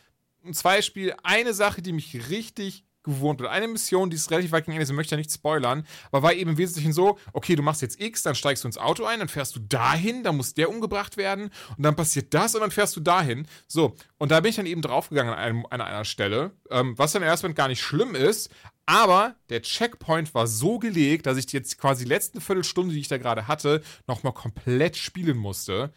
ein 0.45 0.53
Beispiel, 0.63 1.15
eine 1.23 1.53
Sache, 1.53 1.81
die 1.81 1.91
mich 1.91 2.29
richtig 2.29 2.83
gewohnt 3.09 3.39
wird. 3.39 3.49
Eine 3.49 3.67
Mission, 3.67 4.09
die 4.09 4.15
ist 4.15 4.31
relativ 4.31 4.51
weit 4.51 4.65
gegen 4.65 4.77
Ende, 4.77 4.85
ich 4.85 4.95
möchte 4.95 5.15
ja 5.15 5.17
nicht 5.17 5.31
spoilern, 5.31 5.85
aber 6.11 6.23
war 6.23 6.33
eben 6.33 6.51
im 6.51 6.57
Wesentlichen 6.57 6.93
so, 6.93 7.17
okay, 7.33 7.55
du 7.55 7.63
machst 7.63 7.81
jetzt 7.81 7.99
X, 7.99 8.23
dann 8.23 8.35
steigst 8.35 8.63
du 8.63 8.67
ins 8.67 8.77
Auto 8.77 9.05
ein, 9.05 9.19
dann 9.19 9.29
fährst 9.29 9.55
du 9.55 9.59
dahin, 9.59 10.23
dann 10.23 10.37
muss 10.37 10.53
der 10.53 10.69
umgebracht 10.69 11.17
werden 11.17 11.49
und 11.77 11.83
dann 11.83 11.95
passiert 11.95 12.33
das 12.33 12.55
und 12.55 12.61
dann 12.61 12.71
fährst 12.71 12.95
du 12.95 13.01
dahin. 13.01 13.47
So, 13.67 13.95
und 14.17 14.31
da 14.31 14.39
bin 14.39 14.49
ich 14.49 14.55
dann 14.55 14.65
eben 14.65 14.81
draufgegangen 14.81 15.33
an, 15.33 15.39
einem, 15.39 15.65
an 15.69 15.81
einer 15.81 16.05
Stelle, 16.05 16.51
ähm, 16.69 16.97
was 16.97 17.11
dann 17.11 17.23
erstmal 17.23 17.53
gar 17.53 17.67
nicht 17.67 17.81
schlimm 17.81 18.15
ist, 18.15 18.49
aber 18.89 19.35
der 19.49 19.61
Checkpoint 19.61 20.33
war 20.33 20.47
so 20.47 20.79
gelegt, 20.79 21.27
dass 21.27 21.37
ich 21.37 21.51
jetzt 21.53 21.77
quasi 21.77 22.05
die 22.05 22.09
letzte 22.09 22.41
Viertelstunde, 22.41 22.91
die 22.91 22.99
ich 22.99 23.07
da 23.07 23.19
gerade 23.19 23.47
hatte, 23.47 23.83
nochmal 24.07 24.33
komplett 24.33 24.97
spielen 24.97 25.37
musste. 25.37 25.93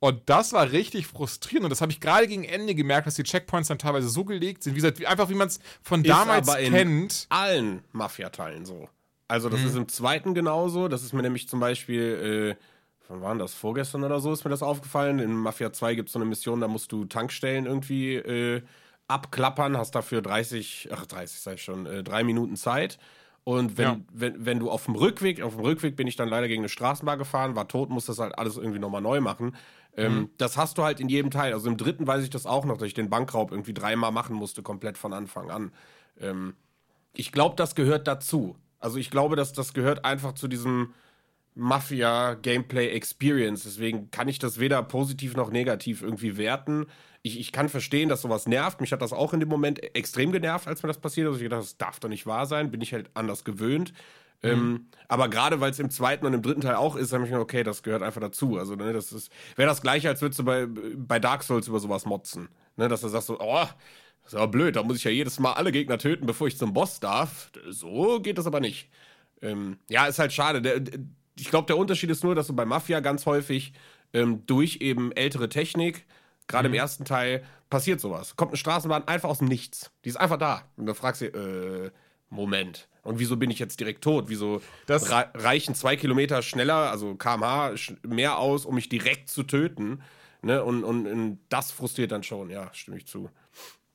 Und 0.00 0.22
das 0.26 0.52
war 0.52 0.70
richtig 0.70 1.06
frustrierend. 1.08 1.64
Und 1.64 1.70
das 1.70 1.80
habe 1.80 1.90
ich 1.90 2.00
gerade 2.00 2.28
gegen 2.28 2.44
Ende 2.44 2.74
gemerkt, 2.74 3.06
dass 3.08 3.16
die 3.16 3.24
Checkpoints 3.24 3.68
dann 3.68 3.78
teilweise 3.78 4.08
so 4.08 4.24
gelegt 4.24 4.62
sind, 4.62 4.74
wie 4.74 4.80
gesagt, 4.80 5.04
einfach 5.04 5.28
wie 5.28 5.34
man 5.34 5.48
es 5.48 5.58
von 5.82 6.04
Ist 6.04 6.08
damals 6.10 6.48
aber 6.48 6.60
in 6.60 6.72
kennt. 6.72 7.26
allen 7.30 7.82
Mafia-Teilen 7.92 8.64
so. 8.64 8.88
Also 9.26 9.48
das 9.48 9.62
ist 9.62 9.74
im 9.76 9.88
zweiten 9.88 10.34
genauso. 10.34 10.88
Das 10.88 11.02
ist 11.02 11.12
mir 11.12 11.22
nämlich 11.22 11.48
zum 11.48 11.60
Beispiel, 11.60 12.56
äh, 12.56 12.64
wann 13.08 13.20
waren 13.20 13.38
das? 13.38 13.52
Vorgestern 13.54 14.04
oder 14.04 14.20
so 14.20 14.32
ist 14.32 14.44
mir 14.44 14.50
das 14.50 14.62
aufgefallen. 14.62 15.18
In 15.18 15.32
Mafia 15.34 15.72
2 15.72 15.96
gibt 15.96 16.08
es 16.08 16.12
so 16.14 16.18
eine 16.18 16.26
Mission, 16.26 16.60
da 16.60 16.68
musst 16.68 16.92
du 16.92 17.04
Tankstellen 17.04 17.66
irgendwie 17.66 18.14
äh, 18.14 18.62
abklappern, 19.08 19.76
hast 19.76 19.94
dafür 19.94 20.22
30, 20.22 20.88
ach 20.92 21.06
30 21.06 21.40
sag 21.40 21.54
ich 21.54 21.62
schon, 21.62 21.86
äh, 21.86 22.02
drei 22.04 22.24
Minuten 22.24 22.56
Zeit. 22.56 22.98
Und 23.44 23.78
wenn, 23.78 23.84
Ja. 23.86 24.00
wenn, 24.12 24.44
wenn 24.46 24.58
du 24.58 24.70
auf 24.70 24.84
dem 24.84 24.94
Rückweg, 24.94 25.40
auf 25.42 25.54
dem 25.56 25.64
Rückweg 25.64 25.96
bin 25.96 26.06
ich 26.06 26.16
dann 26.16 26.28
leider 26.28 26.48
gegen 26.48 26.60
eine 26.62 26.68
Straßenbahn 26.68 27.18
gefahren, 27.18 27.56
war 27.56 27.66
tot, 27.66 27.88
musste 27.88 28.12
das 28.12 28.18
halt 28.18 28.38
alles 28.38 28.56
irgendwie 28.58 28.78
nochmal 28.78 29.00
neu 29.00 29.20
machen. 29.20 29.56
Ähm, 29.98 30.30
Das 30.38 30.56
hast 30.56 30.78
du 30.78 30.84
halt 30.84 31.00
in 31.00 31.08
jedem 31.08 31.30
Teil. 31.30 31.52
Also 31.52 31.68
im 31.68 31.76
dritten 31.76 32.06
weiß 32.06 32.22
ich 32.22 32.30
das 32.30 32.46
auch 32.46 32.64
noch, 32.64 32.78
dass 32.78 32.86
ich 32.86 32.94
den 32.94 33.10
Bankraub 33.10 33.50
irgendwie 33.50 33.74
dreimal 33.74 34.12
machen 34.12 34.36
musste, 34.36 34.62
komplett 34.62 34.96
von 34.98 35.12
Anfang 35.12 35.50
an. 35.50 35.72
Ähm, 36.20 36.54
ich 37.14 37.32
glaube, 37.32 37.56
das 37.56 37.74
gehört 37.74 38.06
dazu. 38.06 38.56
Also 38.78 38.98
ich 38.98 39.10
glaube, 39.10 39.36
dass 39.36 39.52
das 39.52 39.74
gehört 39.74 40.04
einfach 40.04 40.34
zu 40.34 40.48
diesem 40.48 40.94
Mafia-Gameplay-Experience. 41.56 43.64
Deswegen 43.64 44.10
kann 44.10 44.28
ich 44.28 44.38
das 44.38 44.60
weder 44.60 44.82
positiv 44.82 45.34
noch 45.36 45.50
negativ 45.50 46.02
irgendwie 46.02 46.36
werten. 46.36 46.86
Ich, 47.22 47.40
ich 47.40 47.50
kann 47.50 47.68
verstehen, 47.68 48.08
dass 48.08 48.22
sowas 48.22 48.46
nervt. 48.46 48.80
Mich 48.80 48.92
hat 48.92 49.02
das 49.02 49.12
auch 49.12 49.32
in 49.34 49.40
dem 49.40 49.48
Moment 49.48 49.82
extrem 49.96 50.30
genervt, 50.30 50.68
als 50.68 50.84
mir 50.84 50.86
das 50.86 51.00
passiert 51.00 51.28
ist. 51.28 51.38
Ich 51.38 51.42
gedacht, 51.42 51.62
das 51.62 51.76
darf 51.76 51.98
doch 51.98 52.08
nicht 52.08 52.26
wahr 52.26 52.46
sein. 52.46 52.70
Bin 52.70 52.80
ich 52.80 52.94
halt 52.94 53.10
anders 53.14 53.42
gewöhnt. 53.44 53.92
Ähm, 54.42 54.86
aber 55.08 55.28
gerade 55.28 55.60
weil 55.60 55.70
es 55.70 55.78
im 55.78 55.90
zweiten 55.90 56.24
und 56.26 56.32
im 56.32 56.42
dritten 56.42 56.60
Teil 56.60 56.76
auch 56.76 56.96
ist, 56.96 57.12
habe 57.12 57.24
ich 57.24 57.30
mir 57.30 57.38
gedacht, 57.38 57.50
okay, 57.50 57.64
das 57.64 57.82
gehört 57.82 58.02
einfach 58.02 58.20
dazu. 58.20 58.56
Also, 58.58 58.76
ne, 58.76 58.92
das 58.92 59.12
ist, 59.12 59.32
wäre 59.56 59.68
das 59.68 59.82
gleiche, 59.82 60.08
als 60.08 60.22
würdest 60.22 60.38
du 60.38 60.44
bei, 60.44 60.66
bei 60.66 61.18
Dark 61.18 61.42
Souls 61.42 61.66
über 61.66 61.80
sowas 61.80 62.06
motzen. 62.06 62.48
Ne, 62.76 62.88
dass 62.88 63.00
du 63.00 63.08
sagst 63.08 63.26
so, 63.26 63.40
oh, 63.40 63.66
das 64.22 64.32
ist 64.32 64.34
aber 64.34 64.48
blöd, 64.48 64.76
da 64.76 64.82
muss 64.82 64.98
ich 64.98 65.04
ja 65.04 65.10
jedes 65.10 65.40
Mal 65.40 65.54
alle 65.54 65.72
Gegner 65.72 65.98
töten, 65.98 66.26
bevor 66.26 66.46
ich 66.46 66.58
zum 66.58 66.72
Boss 66.72 67.00
darf. 67.00 67.50
So 67.68 68.20
geht 68.20 68.38
das 68.38 68.46
aber 68.46 68.60
nicht. 68.60 68.90
Ähm, 69.42 69.78
ja, 69.88 70.06
ist 70.06 70.18
halt 70.18 70.32
schade. 70.32 70.62
Der, 70.62 70.80
der, 70.80 71.00
ich 71.36 71.50
glaube, 71.50 71.66
der 71.66 71.76
Unterschied 71.76 72.10
ist 72.10 72.22
nur, 72.22 72.34
dass 72.34 72.46
du 72.46 72.54
bei 72.54 72.64
Mafia 72.64 73.00
ganz 73.00 73.26
häufig 73.26 73.72
ähm, 74.12 74.44
durch 74.46 74.76
eben 74.80 75.12
ältere 75.12 75.48
Technik, 75.48 76.06
gerade 76.46 76.68
im 76.68 76.74
ersten 76.74 77.04
Teil, 77.04 77.42
passiert 77.70 78.00
sowas. 78.00 78.36
Kommt 78.36 78.52
eine 78.52 78.58
Straßenbahn 78.58 79.08
einfach 79.08 79.28
aus 79.28 79.38
dem 79.38 79.48
Nichts. 79.48 79.90
Die 80.04 80.08
ist 80.08 80.16
einfach 80.16 80.38
da. 80.38 80.62
Und 80.76 80.86
dann 80.86 80.94
fragst 80.94 81.22
du, 81.22 81.26
äh, 81.26 81.90
Moment. 82.30 82.88
Und 83.02 83.18
wieso 83.18 83.36
bin 83.36 83.50
ich 83.50 83.58
jetzt 83.58 83.80
direkt 83.80 84.04
tot? 84.04 84.26
Wieso 84.28 84.60
reichen 84.86 85.74
zwei 85.74 85.96
Kilometer 85.96 86.42
schneller, 86.42 86.90
also 86.90 87.14
kmh, 87.14 87.74
mehr 88.06 88.38
aus, 88.38 88.66
um 88.66 88.74
mich 88.74 88.88
direkt 88.88 89.30
zu 89.30 89.44
töten? 89.44 90.02
Ne? 90.42 90.62
Und, 90.62 90.84
und, 90.84 91.06
und 91.06 91.38
das 91.48 91.72
frustriert 91.72 92.12
dann 92.12 92.22
schon, 92.22 92.50
ja, 92.50 92.72
stimme 92.74 92.98
ich 92.98 93.06
zu. 93.06 93.30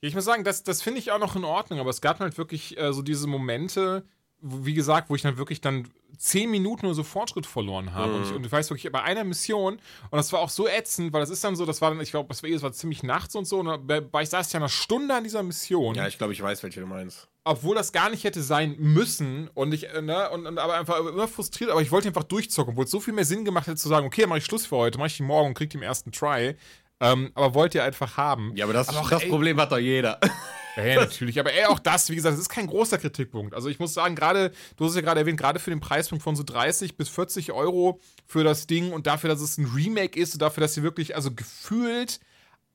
Ich 0.01 0.15
muss 0.15 0.25
sagen, 0.25 0.43
das, 0.43 0.63
das 0.63 0.81
finde 0.81 0.99
ich 0.99 1.11
auch 1.11 1.19
noch 1.19 1.35
in 1.35 1.45
Ordnung, 1.45 1.79
aber 1.79 1.89
es 1.89 2.01
gab 2.01 2.19
halt 2.19 2.37
wirklich 2.37 2.77
äh, 2.77 2.91
so 2.91 3.01
diese 3.01 3.27
Momente, 3.27 4.03
wie 4.45 4.73
gesagt, 4.73 5.09
wo 5.09 5.15
ich 5.15 5.21
dann 5.21 5.37
wirklich 5.37 5.61
dann 5.61 5.87
zehn 6.17 6.51
Minuten 6.51 6.85
nur 6.85 6.93
so 6.93 7.03
Fortschritt 7.03 7.45
verloren 7.45 7.93
habe. 7.93 8.13
Und, 8.13 8.23
ich, 8.25 8.31
und 8.33 8.45
ich 8.45 8.51
weiß 8.51 8.69
wirklich, 8.69 8.91
bei 8.91 9.01
einer 9.01 9.23
Mission, 9.23 9.73
und 9.75 9.81
das 10.17 10.31
war 10.31 10.41
auch 10.41 10.49
so 10.49 10.67
ätzend, 10.67 11.11
weil 11.13 11.21
das 11.21 11.29
ist 11.29 11.43
dann 11.43 11.55
so, 11.55 11.65
das 11.65 11.81
war 11.81 11.89
dann, 11.89 11.99
ich 12.01 12.11
glaube, 12.11 12.27
das 12.29 12.43
war, 12.43 12.49
eh- 12.49 12.53
das 12.53 12.61
war 12.61 12.71
ziemlich 12.71 13.01
nachts 13.03 13.35
und 13.35 13.45
so, 13.45 13.59
und 13.59 13.87
bei- 13.87 14.21
ich 14.21 14.29
saß 14.29 14.51
ja 14.53 14.59
eine 14.59 14.69
Stunde 14.69 15.15
an 15.15 15.23
dieser 15.23 15.41
Mission. 15.43 15.95
Ja, 15.95 16.07
ich 16.07 16.17
glaube, 16.17 16.33
ich 16.33 16.41
weiß, 16.41 16.61
welche 16.61 16.81
du 16.81 16.85
meinst. 16.85 17.27
obwohl 17.45 17.75
das 17.75 17.91
gar 17.91 18.09
nicht 18.09 18.23
hätte 18.25 18.43
sein 18.43 18.75
müssen 18.77 19.49
und 19.53 19.73
ich, 19.73 19.89
äh, 19.89 20.01
ne, 20.01 20.29
und, 20.29 20.45
und 20.45 20.57
aber 20.59 20.75
einfach 20.75 20.99
immer 20.99 21.27
frustriert, 21.27 21.71
aber 21.71 21.81
ich 21.81 21.91
wollte 21.91 22.07
einfach 22.09 22.23
durchzocken, 22.23 22.73
obwohl 22.73 22.85
es 22.85 22.91
so 22.91 22.99
viel 22.99 23.13
mehr 23.13 23.25
Sinn 23.25 23.43
gemacht 23.45 23.67
hätte 23.67 23.77
zu 23.77 23.89
sagen, 23.89 24.05
okay, 24.05 24.21
dann 24.21 24.29
mache 24.29 24.39
ich 24.39 24.45
Schluss 24.45 24.65
für 24.65 24.75
heute, 24.77 24.97
mache 24.99 25.07
ich 25.07 25.17
die 25.17 25.23
morgen 25.23 25.49
und 25.49 25.53
krieg 25.55 25.69
die 25.71 25.77
im 25.77 25.83
ersten 25.83 26.11
Try. 26.11 26.55
Ähm, 26.99 27.31
aber 27.33 27.53
wollt 27.53 27.75
ihr 27.75 27.83
einfach 27.83 28.15
haben. 28.17 28.55
Ja, 28.55 28.63
aber 28.65 28.73
das, 28.73 28.87
auch, 28.89 29.09
das 29.09 29.23
ey- 29.23 29.29
Problem 29.29 29.59
hat 29.59 29.71
doch 29.71 29.77
jeder. 29.79 30.19
Ja, 30.75 30.85
ja, 30.85 30.95
natürlich. 31.01 31.39
Aber 31.39 31.53
ey, 31.53 31.65
auch 31.65 31.79
das, 31.79 32.09
wie 32.09 32.15
gesagt, 32.15 32.33
das 32.33 32.41
ist 32.41 32.49
kein 32.49 32.67
großer 32.67 32.97
Kritikpunkt. 32.97 33.53
Also 33.53 33.69
ich 33.69 33.79
muss 33.79 33.93
sagen, 33.93 34.15
gerade, 34.15 34.51
du 34.77 34.85
hast 34.85 34.91
es 34.91 34.95
ja 34.95 35.01
gerade 35.01 35.19
erwähnt, 35.19 35.39
gerade 35.39 35.59
für 35.59 35.69
den 35.69 35.79
Preispunkt 35.79 36.23
von 36.23 36.35
so 36.35 36.43
30 36.43 36.97
bis 36.97 37.09
40 37.09 37.51
Euro 37.51 37.99
für 38.25 38.43
das 38.43 38.65
Ding 38.67 38.91
und 38.91 39.05
dafür, 39.07 39.29
dass 39.29 39.41
es 39.41 39.57
ein 39.57 39.65
Remake 39.65 40.19
ist 40.19 40.33
und 40.33 40.41
dafür, 40.41 40.61
dass 40.61 40.73
sie 40.73 40.83
wirklich, 40.83 41.15
also 41.15 41.31
gefühlt 41.31 42.19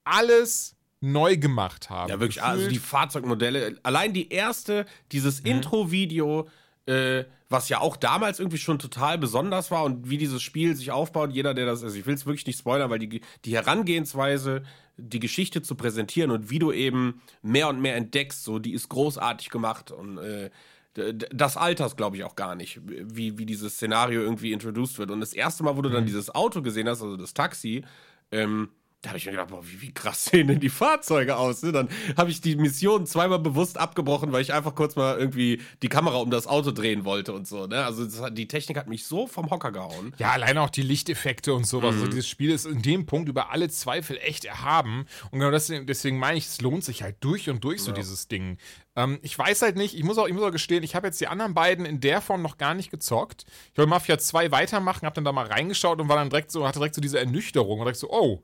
alles 0.05 0.75
neu 1.01 1.37
gemacht 1.37 1.91
haben. 1.91 2.11
Ja, 2.11 2.19
wirklich. 2.21 2.43
Also 2.43 2.65
Gefühlt- 2.65 2.75
die 2.75 2.79
Fahrzeugmodelle, 2.81 3.79
allein 3.83 4.13
die 4.13 4.31
erste, 4.33 4.87
dieses 5.13 5.41
Mhm. 5.43 5.51
Intro-Video, 5.51 6.49
äh, 6.87 7.25
was 7.51 7.69
ja 7.69 7.81
auch 7.81 7.97
damals 7.97 8.41
irgendwie 8.41 8.59
schon 8.59 8.79
total 8.79 9.17
besonders 9.19 9.71
war 9.71 9.85
und 9.85 10.11
wie 10.11 10.19
dieses 10.19 10.43
Spiel 10.43 10.75
sich 10.77 10.91
aufbaut. 10.91 11.33
Jeder, 11.33 11.55
der 11.55 11.67
das, 11.67 11.83
also 11.85 11.97
ich 11.97 12.05
will 12.07 12.15
es 12.15 12.27
wirklich 12.27 12.47
nicht 12.47 12.59
spoilern, 12.59 12.91
weil 12.91 12.99
die, 12.99 13.21
die 13.45 13.55
Herangehensweise, 13.55 14.63
die 14.99 15.21
Geschichte 15.21 15.63
zu 15.63 15.77
präsentieren 15.77 16.31
und 16.31 16.51
wie 16.51 16.59
du 16.59 16.73
eben 16.73 17.23
mehr 17.41 17.69
und 17.69 17.81
mehr 17.81 17.97
entdeckst, 17.97 18.45
so, 18.45 18.59
die 18.59 18.73
ist 18.73 18.89
großartig 18.89 19.49
gemacht 19.51 19.91
und 19.91 20.19
äh, 20.19 20.51
das 20.95 21.57
alters, 21.57 21.97
glaube 21.97 22.17
ich, 22.17 22.25
auch 22.25 22.35
gar 22.35 22.57
nicht, 22.57 22.81
wie, 22.85 23.39
wie 23.39 23.47
dieses 23.47 23.75
Szenario 23.75 24.21
irgendwie 24.21 24.53
introduced 24.53 24.99
wird. 24.99 25.13
Und 25.13 25.21
das 25.21 25.33
erste 25.33 25.63
Mal, 25.63 25.77
wo 25.77 25.83
du 25.83 25.91
dann 25.91 26.07
dieses 26.07 26.35
Auto 26.35 26.61
gesehen 26.61 26.89
hast, 26.89 27.03
also 27.03 27.17
das 27.17 27.35
Taxi, 27.35 27.85
ähm, 28.33 28.71
da 29.03 29.11
habe 29.11 29.19
ich 29.19 29.27
mir 29.27 29.33
gedacht, 29.33 29.51
boah, 29.51 29.65
wie, 29.65 29.81
wie 29.81 29.93
krass 29.93 30.25
sehen 30.25 30.49
denn 30.49 30.59
die 30.59 30.69
Fahrzeuge 30.69 31.37
aus? 31.37 31.63
Ne? 31.63 31.71
Dann 31.71 31.89
habe 32.17 32.31
ich 32.31 32.41
die 32.41 32.57
Mission 32.57 33.07
zweimal 33.07 33.39
bewusst 33.39 33.79
abgebrochen, 33.79 34.33
weil 34.33 34.43
ich 34.43 34.53
einfach 34.53 34.75
kurz 34.75 34.97
mal 34.97 35.17
irgendwie 35.17 35.63
die 35.83 35.89
Kamera 35.89 36.17
um 36.17 36.31
das 36.31 36.49
Auto 36.49 36.73
drehen 36.73 37.05
wollte 37.05 37.33
und 37.33 37.47
so. 37.47 37.69
Ne? 37.69 37.85
Also 37.85 38.05
das, 38.05 38.35
die 38.35 38.49
Technik 38.49 38.77
hat 38.77 38.89
mich 38.89 39.07
so 39.07 39.29
vom 39.29 39.51
Hocker 39.51 39.71
gehauen. 39.71 40.15
Ja, 40.19 40.33
alleine 40.33 40.63
auch 40.63 40.71
die 40.71 40.83
Lichteffekte 40.83 41.55
und 41.55 41.65
sowas. 41.65 41.95
Mhm. 41.95 42.01
Also 42.01 42.11
dieses 42.11 42.29
Spiel 42.29 42.51
ist 42.51 42.67
in 42.67 42.83
dem 42.83 43.07
Punkt 43.07 43.29
über 43.29 43.51
alle 43.51 43.69
Zweifel 43.69 44.19
echt 44.19 44.45
erhaben. 44.45 45.07
Und 45.31 45.39
genau 45.39 45.53
deswegen, 45.53 45.87
deswegen 45.87 46.19
meine 46.19 46.39
ich, 46.39 46.47
es 46.47 46.61
lohnt 46.61 46.83
sich 46.83 47.05
halt 47.05 47.17
durch 47.21 47.49
und 47.49 47.63
durch 47.63 47.83
so 47.83 47.93
dieses 47.93 48.27
Ding. 48.27 48.59
Ähm, 48.97 49.21
ich 49.23 49.39
weiß 49.39 49.63
halt 49.63 49.77
nicht, 49.77 49.95
ich 49.95 50.03
muss 50.03 50.19
auch, 50.19 50.27
ich 50.27 50.35
muss 50.35 50.43
auch 50.43 50.51
gestehen, 50.51 50.83
ich 50.83 50.97
habe 50.97 51.07
jetzt 51.07 51.21
die 51.21 51.29
anderen 51.29 51.55
beiden 51.55 51.87
in 51.87 52.01
der 52.01 52.21
Form 52.21 52.43
noch 52.43 52.59
gar 52.59 52.75
nicht 52.75 52.91
gezockt. 52.91 53.47
Ich 53.71 53.79
wollte 53.79 53.91
Mafia 53.91 54.19
2 54.19 54.51
weitermachen, 54.51 55.07
habe 55.07 55.15
dann 55.15 55.25
da 55.25 55.31
mal 55.31 55.47
reingeschaut 55.47 56.01
und 56.01 56.09
war 56.09 56.17
dann 56.17 56.31
direkt 56.31 56.51
so, 56.51 56.67
hatte 56.67 56.81
direkt 56.81 56.97
so 56.97 57.01
diese 57.01 57.21
Ernüchterung 57.21 57.79
und 57.79 57.85
direkt 57.85 58.01
so, 58.01 58.11
oh. 58.11 58.43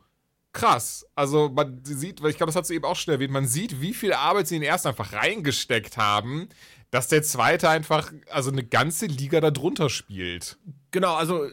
Krass. 0.55 1.05
Also 1.16 1.51
man 1.51 1.81
sieht, 1.85 2.22
weil 2.22 2.31
ich 2.31 2.36
glaube, 2.36 2.48
das 2.48 2.56
hat 2.56 2.64
sie 2.64 2.76
eben 2.76 2.85
auch 2.85 2.97
schon 2.97 3.12
erwähnt, 3.12 3.32
man 3.32 3.47
sieht, 3.47 3.82
wie 3.82 3.93
viel 3.93 4.12
Arbeit 4.14 4.47
sie 4.47 4.55
in 4.55 4.62
den 4.62 4.70
ersten 4.70 4.89
einfach 4.89 5.12
reingesteckt 5.12 5.97
haben, 5.97 6.48
dass 6.93 7.09
der 7.09 7.24
zweite 7.24 7.68
einfach, 7.68 8.12
also 8.31 8.52
eine 8.52 8.62
ganze 8.62 9.06
Liga 9.06 9.40
darunter 9.40 9.90
spielt. 9.90 10.56
Genau, 10.93 11.14
also 11.16 11.44
äh, 11.47 11.51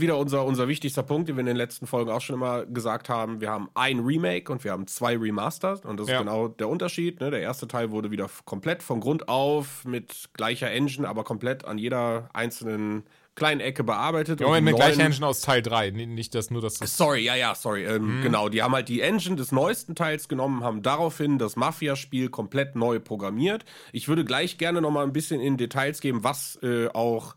wieder 0.00 0.16
unser, 0.16 0.46
unser 0.46 0.68
wichtigster 0.68 1.02
Punkt, 1.02 1.28
den 1.28 1.36
wir 1.36 1.40
in 1.40 1.46
den 1.46 1.56
letzten 1.56 1.86
Folgen 1.86 2.10
auch 2.10 2.22
schon 2.22 2.36
immer 2.36 2.64
gesagt 2.64 3.10
haben. 3.10 3.42
Wir 3.42 3.50
haben 3.50 3.68
ein 3.74 4.00
Remake 4.00 4.50
und 4.50 4.64
wir 4.64 4.72
haben 4.72 4.86
zwei 4.86 5.14
Remasters 5.18 5.84
und 5.84 6.00
das 6.00 6.08
Ja. 6.08 6.14
ist 6.14 6.20
genau 6.20 6.48
der 6.48 6.70
Unterschied. 6.70 7.20
Ne? 7.20 7.30
Der 7.30 7.42
erste 7.42 7.68
Teil 7.68 7.90
wurde 7.90 8.10
wieder 8.10 8.30
komplett 8.46 8.82
von 8.82 9.00
Grund 9.00 9.28
auf 9.28 9.84
mit 9.84 10.30
gleicher 10.32 10.70
Engine, 10.70 11.06
aber 11.06 11.24
komplett 11.24 11.66
an 11.66 11.76
jeder 11.76 12.30
einzelnen 12.32 13.02
kleinen 13.38 13.60
Ecke 13.60 13.84
bearbeitet. 13.84 14.40
Ja, 14.40 14.46
Moment, 14.46 14.64
mit 14.66 14.76
gleicher 14.76 15.00
Engine 15.02 15.26
aus 15.26 15.40
Teil 15.40 15.62
3. 15.62 15.88
N- 15.88 16.14
Nicht, 16.14 16.34
dass 16.34 16.50
nur 16.50 16.60
das. 16.60 16.74
das 16.74 16.96
Sorry, 16.96 17.20
ja, 17.24 17.34
ja, 17.36 17.54
sorry. 17.54 17.84
Ähm, 17.84 18.20
Genau, 18.22 18.48
die 18.48 18.62
haben 18.62 18.74
halt 18.74 18.88
die 18.88 19.00
Engine 19.00 19.36
des 19.36 19.52
neuesten 19.52 19.94
Teils 19.94 20.28
genommen, 20.28 20.62
haben 20.64 20.82
daraufhin 20.82 21.38
das 21.38 21.56
Mafia-Spiel 21.56 22.28
komplett 22.28 22.76
neu 22.76 22.98
programmiert. 23.00 23.64
Ich 23.92 24.08
würde 24.08 24.24
gleich 24.24 24.58
gerne 24.58 24.80
noch 24.80 24.90
mal 24.90 25.04
ein 25.04 25.12
bisschen 25.12 25.40
in 25.40 25.56
Details 25.56 26.00
geben, 26.00 26.24
was 26.24 26.58
äh, 26.62 26.88
auch 26.88 27.34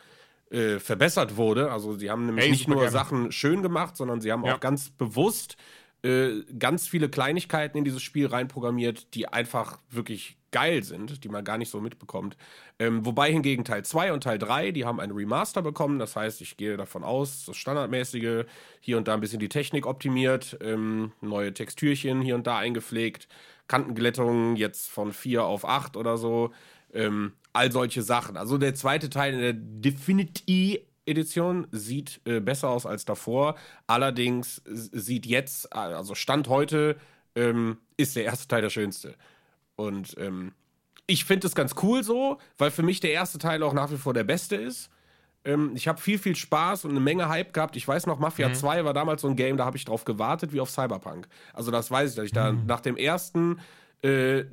äh, 0.49 0.79
verbessert 0.79 1.37
wurde. 1.37 1.71
Also 1.71 1.95
sie 1.95 2.09
haben 2.09 2.25
nämlich 2.25 2.45
Ey, 2.45 2.51
nicht 2.51 2.67
nur 2.67 2.77
gerne. 2.77 2.91
Sachen 2.91 3.31
schön 3.31 3.61
gemacht, 3.61 3.95
sondern 3.95 4.19
sie 4.19 4.31
haben 4.31 4.43
Ja. 4.43 4.55
auch 4.55 4.59
ganz 4.59 4.89
bewusst 4.89 5.55
äh, 6.03 6.41
ganz 6.57 6.87
viele 6.87 7.09
Kleinigkeiten 7.09 7.77
in 7.77 7.83
dieses 7.85 8.01
Spiel 8.01 8.25
reinprogrammiert, 8.27 9.13
die 9.13 9.27
einfach 9.27 9.77
wirklich 9.91 10.35
geil 10.51 10.83
sind, 10.83 11.23
die 11.23 11.29
man 11.29 11.43
gar 11.43 11.57
nicht 11.57 11.69
so 11.69 11.81
mitbekommt. 11.81 12.37
Ähm, 12.79 13.05
wobei 13.05 13.31
hingegen 13.31 13.65
Teil 13.65 13.83
2 13.83 14.13
und 14.13 14.23
Teil 14.23 14.37
3, 14.37 14.71
die 14.71 14.85
haben 14.85 14.99
einen 14.99 15.13
Remaster 15.13 15.61
bekommen. 15.61 15.99
Das 15.99 16.15
heißt, 16.15 16.41
ich 16.41 16.57
gehe 16.57 16.77
davon 16.77 17.03
aus, 17.03 17.45
das 17.45 17.57
Standardmäßige, 17.57 18.45
hier 18.79 18.97
und 18.97 19.07
da 19.07 19.13
ein 19.13 19.21
bisschen 19.21 19.39
die 19.39 19.49
Technik 19.49 19.85
optimiert, 19.85 20.57
ähm, 20.61 21.11
neue 21.21 21.53
Textürchen 21.53 22.21
hier 22.21 22.35
und 22.35 22.47
da 22.47 22.57
eingepflegt, 22.57 23.27
Kantenglättungen 23.67 24.55
jetzt 24.55 24.89
von 24.89 25.13
4 25.13 25.43
auf 25.43 25.65
8 25.65 25.95
oder 25.97 26.17
so. 26.17 26.51
Ähm, 26.93 27.33
all 27.53 27.71
solche 27.71 28.01
Sachen. 28.01 28.37
Also 28.37 28.57
der 28.57 28.75
zweite 28.75 29.09
Teil 29.09 29.33
in 29.33 29.39
der 29.39 29.53
Definity 29.53 30.85
Edition 31.05 31.67
sieht 31.71 32.21
äh, 32.25 32.39
besser 32.39 32.69
aus 32.69 32.85
als 32.85 33.05
davor. 33.05 33.55
Allerdings 33.87 34.61
sieht 34.65 35.25
jetzt, 35.25 35.73
also 35.73 36.15
Stand 36.15 36.47
heute, 36.47 36.97
ähm, 37.35 37.77
ist 37.97 38.15
der 38.15 38.25
erste 38.25 38.47
Teil 38.47 38.61
der 38.61 38.69
schönste. 38.69 39.15
Und 39.87 40.15
ähm, 40.17 40.53
ich 41.07 41.25
finde 41.25 41.47
es 41.47 41.55
ganz 41.55 41.73
cool 41.81 42.03
so, 42.03 42.37
weil 42.57 42.71
für 42.71 42.83
mich 42.83 42.99
der 42.99 43.11
erste 43.11 43.37
Teil 43.39 43.63
auch 43.63 43.73
nach 43.73 43.91
wie 43.91 43.97
vor 43.97 44.13
der 44.13 44.23
beste 44.23 44.55
ist. 44.55 44.89
Ähm, 45.43 45.71
ich 45.75 45.87
habe 45.87 45.99
viel, 45.99 46.19
viel 46.19 46.35
Spaß 46.35 46.85
und 46.85 46.91
eine 46.91 46.99
Menge 46.99 47.27
Hype 47.29 47.51
gehabt. 47.53 47.75
Ich 47.75 47.87
weiß 47.87 48.05
noch, 48.05 48.19
Mafia 48.19 48.53
2 48.53 48.85
war 48.85 48.93
damals 48.93 49.21
so 49.21 49.27
ein 49.27 49.35
Game, 49.35 49.57
da 49.57 49.65
habe 49.65 49.77
ich 49.77 49.85
drauf 49.85 50.05
gewartet 50.05 50.53
wie 50.53 50.61
auf 50.61 50.69
Cyberpunk. 50.69 51.27
Also 51.53 51.71
das 51.71 51.89
weiß 51.89 52.11
ich, 52.11 52.15
dass 52.15 52.25
ich 52.25 52.31
da 52.31 52.51
nach 52.67 52.81
dem 52.81 52.95
ersten 52.95 53.59
äh, 54.03 54.39
äh, 54.39 54.45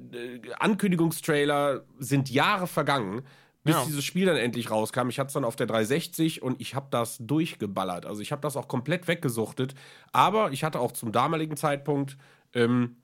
Ankündigungstrailer 0.58 1.84
sind 1.98 2.30
Jahre 2.30 2.66
vergangen, 2.66 3.22
bis 3.64 3.74
Ja. 3.76 3.84
dieses 3.84 4.04
Spiel 4.04 4.24
dann 4.26 4.36
endlich 4.36 4.70
rauskam. 4.70 5.08
Ich 5.10 5.18
hatte 5.18 5.28
es 5.28 5.34
dann 5.34 5.44
auf 5.44 5.56
der 5.56 5.66
360 5.66 6.42
und 6.42 6.60
ich 6.60 6.74
habe 6.74 6.86
das 6.90 7.18
durchgeballert. 7.20 8.06
Also 8.06 8.22
ich 8.22 8.32
habe 8.32 8.40
das 8.40 8.56
auch 8.56 8.68
komplett 8.68 9.08
weggesuchtet. 9.08 9.74
Aber 10.12 10.52
ich 10.52 10.64
hatte 10.64 10.80
auch 10.80 10.92
zum 10.92 11.12
damaligen 11.12 11.56
Zeitpunkt 11.56 12.16
ähm, 12.54 12.96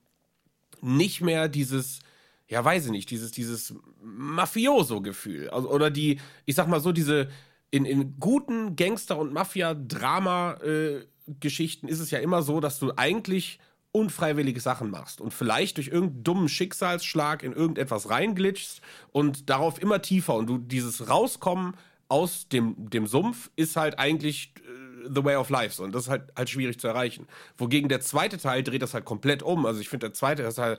nicht 0.81 1.21
mehr 1.21 1.47
dieses, 1.49 1.99
ja, 2.47 2.63
weiß 2.63 2.85
ich 2.85 2.91
nicht, 2.91 3.09
dieses, 3.09 3.31
dieses 3.31 3.73
Mafioso-Gefühl. 4.01 5.49
Also, 5.49 5.71
oder 5.71 5.89
die, 5.89 6.19
ich 6.45 6.53
sag 6.55 6.67
mal 6.67 6.79
so, 6.79 6.91
diese 6.91 7.29
in, 7.71 7.85
in 7.85 8.19
guten 8.19 8.75
Gangster- 8.75 9.17
und 9.17 9.33
Mafia-Drama-Geschichten 9.33 11.87
ist 11.87 11.99
es 11.99 12.11
ja 12.11 12.19
immer 12.19 12.43
so, 12.43 12.59
dass 12.59 12.77
du 12.79 12.93
eigentlich 12.95 13.57
unfreiwillige 13.91 14.59
Sachen 14.59 14.91
machst 14.91 15.19
und 15.21 15.33
vielleicht 15.33 15.77
durch 15.77 15.87
irgendeinen 15.87 16.23
dummen 16.23 16.49
Schicksalsschlag 16.49 17.41
in 17.43 17.53
irgendetwas 17.53 18.09
reinglitschst 18.09 18.81
und 19.11 19.49
darauf 19.49 19.81
immer 19.81 20.01
tiefer 20.01 20.35
und 20.35 20.47
du 20.47 20.57
dieses 20.57 21.09
Rauskommen 21.09 21.77
aus 22.09 22.49
dem, 22.49 22.89
dem 22.89 23.07
Sumpf 23.07 23.49
ist 23.55 23.77
halt 23.77 23.97
eigentlich 23.97 24.53
äh, 24.57 25.07
the 25.13 25.23
way 25.23 25.37
of 25.37 25.49
life 25.49 25.75
so 25.75 25.83
und 25.83 25.95
das 25.95 26.03
ist 26.03 26.09
halt, 26.09 26.23
halt 26.35 26.49
schwierig 26.49 26.77
zu 26.77 26.87
erreichen. 26.87 27.25
Wogegen 27.57 27.87
der 27.87 28.01
zweite 28.01 28.37
Teil 28.37 28.63
dreht 28.63 28.81
das 28.81 28.93
halt 28.93 29.05
komplett 29.05 29.43
um. 29.43 29.65
Also 29.65 29.79
ich 29.79 29.87
finde, 29.87 30.07
der 30.07 30.13
zweite 30.13 30.43
ist 30.43 30.57
halt, 30.57 30.77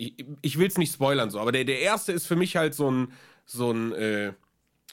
ich, 0.00 0.26
ich 0.40 0.58
will 0.58 0.68
es 0.68 0.78
nicht 0.78 0.92
spoilern 0.92 1.30
so, 1.30 1.38
aber 1.38 1.52
der, 1.52 1.64
der 1.64 1.80
erste 1.80 2.12
ist 2.12 2.26
für 2.26 2.36
mich 2.36 2.56
halt 2.56 2.74
so 2.74 2.90
ein, 2.90 3.12
so 3.44 3.70
ein, 3.70 3.92
äh, 3.92 4.32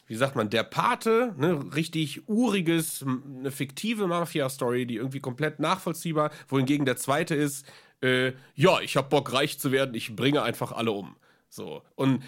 wie 0.08 0.16
sagt 0.16 0.36
man, 0.36 0.50
der 0.50 0.64
Pate, 0.64 1.34
ne, 1.38 1.74
richtig 1.76 2.28
uriges, 2.28 3.04
eine 3.04 3.52
fiktive 3.52 4.08
Mafia-Story, 4.08 4.86
die 4.86 4.96
irgendwie 4.96 5.20
komplett 5.20 5.60
nachvollziehbar, 5.60 6.32
wohingegen 6.48 6.86
der 6.86 6.98
zweite 6.98 7.36
ist, 7.36 7.66
äh, 8.02 8.34
ja, 8.56 8.80
ich 8.82 8.96
hab 8.98 9.10
Bock 9.10 9.34
reich 9.34 9.60
zu 9.60 9.72
werden, 9.72 9.96
ich 9.96 10.16
bringe 10.16 10.44
einfach 10.44 10.72
alle 10.72 10.92
um. 10.92 11.16
So. 11.50 11.82
Und 11.96 12.24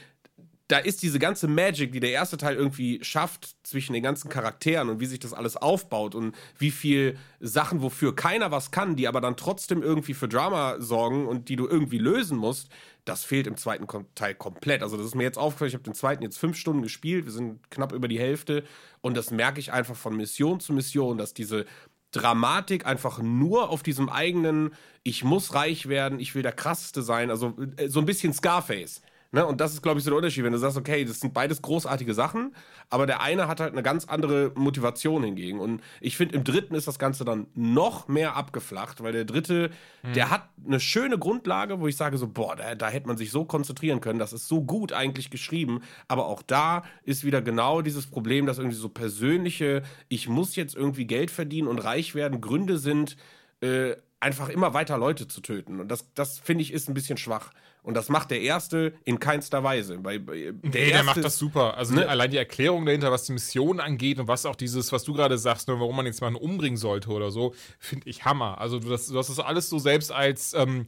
da 0.69 0.77
ist 0.77 1.01
diese 1.01 1.17
ganze 1.17 1.47
Magic, 1.47 1.91
die 1.91 1.99
der 1.99 2.11
erste 2.11 2.37
Teil 2.37 2.55
irgendwie 2.55 3.03
schafft 3.03 3.55
zwischen 3.63 3.93
den 3.93 4.03
ganzen 4.03 4.29
Charakteren 4.29 4.89
und 4.89 4.99
wie 4.99 5.07
sich 5.07 5.17
das 5.17 5.33
alles 5.33 5.57
aufbaut 5.57 6.13
und 6.13 6.35
wie 6.59 6.69
viel 6.69 7.17
Sachen, 7.39 7.81
wofür 7.81 8.15
keiner 8.15 8.51
was 8.51 8.69
kann, 8.69 8.95
die 8.95 9.07
aber 9.07 9.19
dann 9.19 9.35
trotzdem 9.35 9.81
irgendwie 9.81 10.13
für 10.13 10.27
Drama 10.27 10.75
sorgen 10.79 11.27
und 11.27 11.49
die 11.49 11.55
du 11.55 11.67
irgendwie 11.67 11.97
lösen 11.97 12.37
musst, 12.37 12.69
das 13.03 13.23
fehlt 13.23 13.47
im 13.47 13.57
zweiten 13.57 13.87
Teil 14.13 14.35
komplett. 14.35 14.83
Also 14.83 14.95
das 14.95 15.07
ist 15.07 15.15
mir 15.15 15.23
jetzt 15.23 15.39
aufgefallen, 15.39 15.69
ich 15.69 15.73
habe 15.73 15.83
den 15.83 15.95
zweiten 15.95 16.21
jetzt 16.21 16.37
fünf 16.37 16.55
Stunden 16.55 16.83
gespielt, 16.83 17.25
wir 17.25 17.31
sind 17.31 17.71
knapp 17.71 17.91
über 17.91 18.07
die 18.07 18.19
Hälfte 18.19 18.63
und 19.01 19.17
das 19.17 19.31
merke 19.31 19.59
ich 19.59 19.73
einfach 19.73 19.95
von 19.95 20.15
Mission 20.15 20.59
zu 20.59 20.73
Mission, 20.73 21.17
dass 21.17 21.33
diese 21.33 21.65
Dramatik 22.11 22.85
einfach 22.85 23.19
nur 23.19 23.69
auf 23.69 23.81
diesem 23.81 24.07
eigenen, 24.07 24.75
ich 25.01 25.23
muss 25.23 25.55
reich 25.55 25.89
werden, 25.89 26.19
ich 26.19 26.35
will 26.35 26.43
der 26.43 26.51
krasseste 26.51 27.01
sein, 27.01 27.31
also 27.31 27.55
äh, 27.77 27.87
so 27.87 27.99
ein 27.99 28.05
bisschen 28.05 28.33
Scarface. 28.33 29.01
Ne? 29.31 29.45
Und 29.45 29.61
das 29.61 29.73
ist, 29.73 29.83
glaube 29.83 29.99
ich, 29.99 30.03
so 30.03 30.09
der 30.09 30.17
Unterschied, 30.17 30.43
wenn 30.43 30.53
du 30.53 30.57
sagst, 30.57 30.75
okay, 30.75 31.05
das 31.05 31.19
sind 31.19 31.35
beides 31.35 31.61
großartige 31.61 32.15
Sachen, 32.15 32.55
aber 32.89 33.05
der 33.05 33.21
eine 33.21 33.47
hat 33.47 33.59
halt 33.59 33.73
eine 33.73 33.83
ganz 33.83 34.05
andere 34.05 34.51
Motivation 34.55 35.23
hingegen. 35.23 35.59
Und 35.59 35.81
ich 36.01 36.17
finde, 36.17 36.35
im 36.35 36.43
dritten 36.43 36.73
ist 36.73 36.87
das 36.87 36.97
Ganze 36.97 37.25
dann 37.25 37.45
noch 37.53 38.07
mehr 38.07 38.35
abgeflacht, 38.35 39.03
weil 39.03 39.11
der 39.11 39.25
dritte, 39.25 39.69
der 40.15 40.31
hat 40.31 40.49
eine 40.65 40.79
schöne 40.79 41.19
Grundlage, 41.19 41.79
wo 41.79 41.87
ich 41.87 41.95
sage 41.95 42.17
so, 42.17 42.27
boah, 42.27 42.55
da, 42.55 42.73
da 42.73 42.89
hätte 42.89 43.07
man 43.07 43.17
sich 43.17 43.29
so 43.29 43.45
konzentrieren 43.45 44.01
können, 44.01 44.17
das 44.17 44.33
ist 44.33 44.47
so 44.47 44.63
gut 44.63 44.93
eigentlich 44.93 45.29
geschrieben, 45.29 45.81
aber 46.07 46.25
auch 46.25 46.41
da 46.41 46.83
ist 47.03 47.23
wieder 47.23 47.43
genau 47.43 47.83
dieses 47.83 48.07
Problem, 48.07 48.47
dass 48.47 48.57
irgendwie 48.57 48.77
so 48.77 48.89
persönliche, 48.89 49.83
ich 50.07 50.27
muss 50.27 50.55
jetzt 50.55 50.75
irgendwie 50.75 51.05
Geld 51.05 51.29
verdienen 51.29 51.67
und 51.67 51.77
reich 51.79 52.15
werden, 52.15 52.41
Gründe 52.41 52.79
sind, 52.79 53.15
äh, 53.61 53.95
einfach 54.19 54.49
immer 54.49 54.73
weiter 54.73 54.97
Leute 54.97 55.27
zu 55.27 55.41
töten. 55.41 55.79
Und 55.79 55.89
das, 55.89 56.13
das 56.13 56.39
finde 56.39 56.63
ich, 56.63 56.73
ist 56.73 56.89
ein 56.89 56.93
bisschen 56.93 57.17
schwach. 57.17 57.51
Und 57.89 57.95
das 57.95 58.07
macht 58.07 58.29
der 58.29 58.39
erste 58.41 58.93
in 59.03 59.19
keinster 59.19 59.63
Weise. 59.63 59.97
Bei, 59.97 60.19
bei, 60.19 60.35
der, 60.41 60.53
Nee, 60.61 60.89
der 60.91 61.01
macht 61.03 61.23
das 61.23 61.39
super. 61.39 61.75
Also 61.75 61.95
ne? 61.95 62.07
allein 62.07 62.29
die 62.29 62.37
Erklärung 62.37 62.85
dahinter, 62.85 63.11
was 63.11 63.23
die 63.23 63.31
Mission 63.33 63.79
angeht 63.79 64.19
und 64.19 64.27
was 64.27 64.45
auch 64.45 64.55
dieses, 64.55 64.91
was 64.91 65.03
du 65.03 65.13
gerade 65.13 65.39
sagst, 65.39 65.67
ne, 65.67 65.73
warum 65.79 65.95
man 65.95 66.05
jetzt 66.05 66.21
mal 66.21 66.27
einen 66.27 66.35
umbringen 66.35 66.77
sollte 66.77 67.09
oder 67.09 67.31
so, 67.31 67.55
finde 67.79 68.07
ich 68.07 68.25
Hammer. 68.25 68.61
Also 68.61 68.77
du, 68.77 68.89
das, 68.89 69.07
du 69.07 69.17
hast 69.17 69.29
das 69.29 69.39
alles 69.39 69.69
so 69.69 69.79
selbst 69.79 70.11
als 70.11 70.53
ähm, 70.53 70.85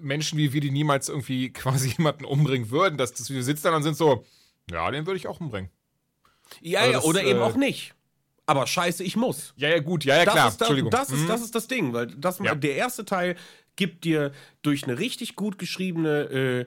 Menschen 0.00 0.38
wie 0.38 0.52
wir, 0.52 0.60
die 0.60 0.70
niemals 0.70 1.08
irgendwie 1.08 1.52
quasi 1.52 1.94
jemanden 1.98 2.24
umbringen 2.24 2.70
würden, 2.70 2.96
dass, 2.96 3.12
dass 3.12 3.28
wir 3.28 3.42
sitzen 3.42 3.64
dann 3.64 3.74
und 3.74 3.82
sind 3.82 3.96
so, 3.96 4.24
ja, 4.70 4.88
den 4.92 5.04
würde 5.04 5.16
ich 5.18 5.26
auch 5.26 5.40
umbringen. 5.40 5.70
Ja, 6.60 6.78
Also 6.80 6.92
ja, 6.92 6.96
das, 6.98 7.04
oder 7.06 7.24
eben 7.24 7.40
äh, 7.40 7.42
auch 7.42 7.56
nicht. 7.56 7.92
Aber 8.46 8.68
scheiße, 8.68 9.02
ich 9.02 9.16
muss. 9.16 9.52
Ja, 9.56 9.68
ja, 9.70 9.80
gut, 9.80 10.04
ja, 10.04 10.18
ja, 10.18 10.24
das 10.24 10.34
klar. 10.34 10.46
Ist 10.48 10.60
das, 10.60 10.68
Entschuldigung. 10.68 10.90
das, 10.92 11.10
ist, 11.10 11.22
Mhm. 11.22 11.26
das 11.26 11.40
ist 11.40 11.54
das 11.56 11.66
Ding, 11.66 11.92
weil 11.92 12.06
das, 12.06 12.38
Ja. 12.38 12.54
der 12.54 12.76
erste 12.76 13.04
Teil 13.04 13.34
gibt 13.76 14.04
dir 14.04 14.32
durch 14.62 14.84
eine 14.84 14.98
richtig 14.98 15.36
gut 15.36 15.58
geschriebene, 15.58 16.20
äh, 16.30 16.66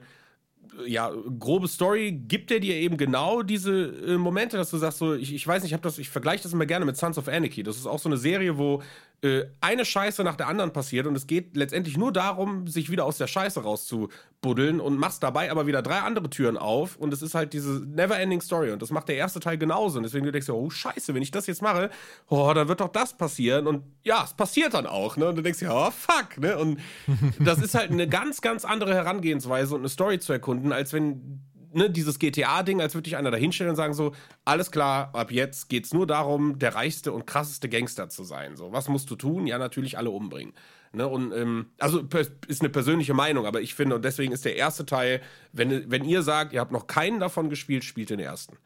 ja, 0.86 1.12
grobe 1.38 1.68
Story, 1.68 2.12
gibt 2.12 2.50
er 2.50 2.60
dir 2.60 2.74
eben 2.76 2.96
genau 2.96 3.42
diese 3.42 3.86
äh, 4.06 4.16
Momente, 4.16 4.56
dass 4.56 4.70
du 4.70 4.78
sagst, 4.78 4.98
so, 4.98 5.14
ich, 5.14 5.34
ich 5.34 5.46
weiß 5.46 5.62
nicht, 5.62 5.74
ich, 5.74 5.98
ich 5.98 6.08
vergleiche 6.08 6.42
das 6.42 6.52
immer 6.52 6.66
gerne 6.66 6.84
mit 6.84 6.96
Sons 6.96 7.18
of 7.18 7.28
Anarchy. 7.28 7.62
Das 7.62 7.76
ist 7.76 7.86
auch 7.86 7.98
so 7.98 8.08
eine 8.08 8.16
Serie, 8.16 8.56
wo 8.56 8.82
äh, 9.22 9.44
eine 9.60 9.84
Scheiße 9.84 10.24
nach 10.24 10.36
der 10.36 10.48
anderen 10.48 10.72
passiert 10.72 11.06
und 11.06 11.14
es 11.14 11.26
geht 11.26 11.54
letztendlich 11.54 11.98
nur 11.98 12.10
darum, 12.10 12.66
sich 12.66 12.90
wieder 12.90 13.04
aus 13.04 13.18
der 13.18 13.26
Scheiße 13.26 13.62
rauszubuddeln 13.62 14.80
und 14.80 14.96
machst 14.96 15.22
dabei 15.22 15.50
aber 15.50 15.66
wieder 15.66 15.82
drei 15.82 15.98
andere 15.98 16.30
Türen 16.30 16.56
auf 16.56 16.96
und 16.96 17.12
es 17.12 17.20
ist 17.20 17.34
halt 17.34 17.52
diese 17.52 17.84
never-ending 17.86 18.40
Story 18.40 18.72
und 18.72 18.80
das 18.80 18.90
macht 18.90 19.08
der 19.08 19.16
erste 19.16 19.38
Teil 19.38 19.58
genauso 19.58 19.98
und 19.98 20.04
deswegen 20.04 20.24
du 20.24 20.32
denkst 20.32 20.46
du, 20.46 20.54
oh 20.54 20.70
Scheiße, 20.70 21.14
wenn 21.14 21.22
ich 21.22 21.30
das 21.30 21.46
jetzt 21.46 21.60
mache, 21.60 21.90
oh, 22.28 22.50
dann 22.54 22.68
wird 22.68 22.80
doch 22.80 22.88
das 22.88 23.14
passieren 23.14 23.66
und 23.66 23.84
ja, 24.04 24.24
es 24.24 24.32
passiert 24.32 24.72
dann 24.72 24.86
auch, 24.86 25.18
ne? 25.18 25.28
Und 25.28 25.36
du 25.36 25.42
denkst 25.42 25.58
dir, 25.58 25.70
oh 25.70 25.90
fuck, 25.90 26.38
ne? 26.38 26.56
Und 26.56 26.80
das 27.38 27.58
ist 27.58 27.74
halt 27.74 27.90
eine 27.90 28.08
ganz, 28.08 28.40
ganz 28.40 28.64
andere 28.64 28.94
Herangehensweise 28.94 29.74
und 29.74 29.82
eine 29.82 29.90
Story 29.90 30.18
zu 30.18 30.32
erkunden, 30.32 30.72
als 30.72 30.94
wenn 30.94 31.42
ne, 31.72 31.90
dieses 31.90 32.18
GTA-Ding, 32.18 32.80
als 32.80 32.94
würde 32.94 33.04
dich 33.04 33.16
einer 33.16 33.30
da 33.30 33.36
hinstellen 33.36 33.70
und 33.70 33.76
sagen 33.76 33.94
so, 33.94 34.12
alles 34.44 34.70
klar, 34.70 35.10
ab 35.14 35.30
jetzt 35.30 35.68
geht's 35.68 35.92
nur 35.92 36.06
darum, 36.06 36.58
der 36.58 36.74
reichste 36.74 37.12
und 37.12 37.26
krasseste 37.26 37.68
Gangster 37.68 38.08
zu 38.08 38.24
sein. 38.24 38.56
So, 38.56 38.72
was 38.72 38.88
musst 38.88 39.10
du 39.10 39.16
tun? 39.16 39.46
Ja, 39.46 39.58
natürlich 39.58 39.98
alle 39.98 40.10
umbringen. 40.10 40.54
Ne, 40.92 41.06
und 41.06 41.32
ähm, 41.32 41.66
also 41.78 42.02
ist 42.48 42.62
eine 42.62 42.68
persönliche 42.68 43.14
Meinung, 43.14 43.46
aber 43.46 43.60
ich 43.60 43.74
finde, 43.76 43.94
und 43.94 44.04
deswegen 44.04 44.32
ist 44.32 44.44
der 44.44 44.56
erste 44.56 44.84
Teil, 44.84 45.20
wenn, 45.52 45.88
wenn 45.88 46.04
ihr 46.04 46.22
sagt, 46.22 46.52
ihr 46.52 46.58
habt 46.58 46.72
noch 46.72 46.88
keinen 46.88 47.20
davon 47.20 47.48
gespielt, 47.48 47.84
spielt 47.84 48.10
den 48.10 48.18
ersten. 48.18 48.56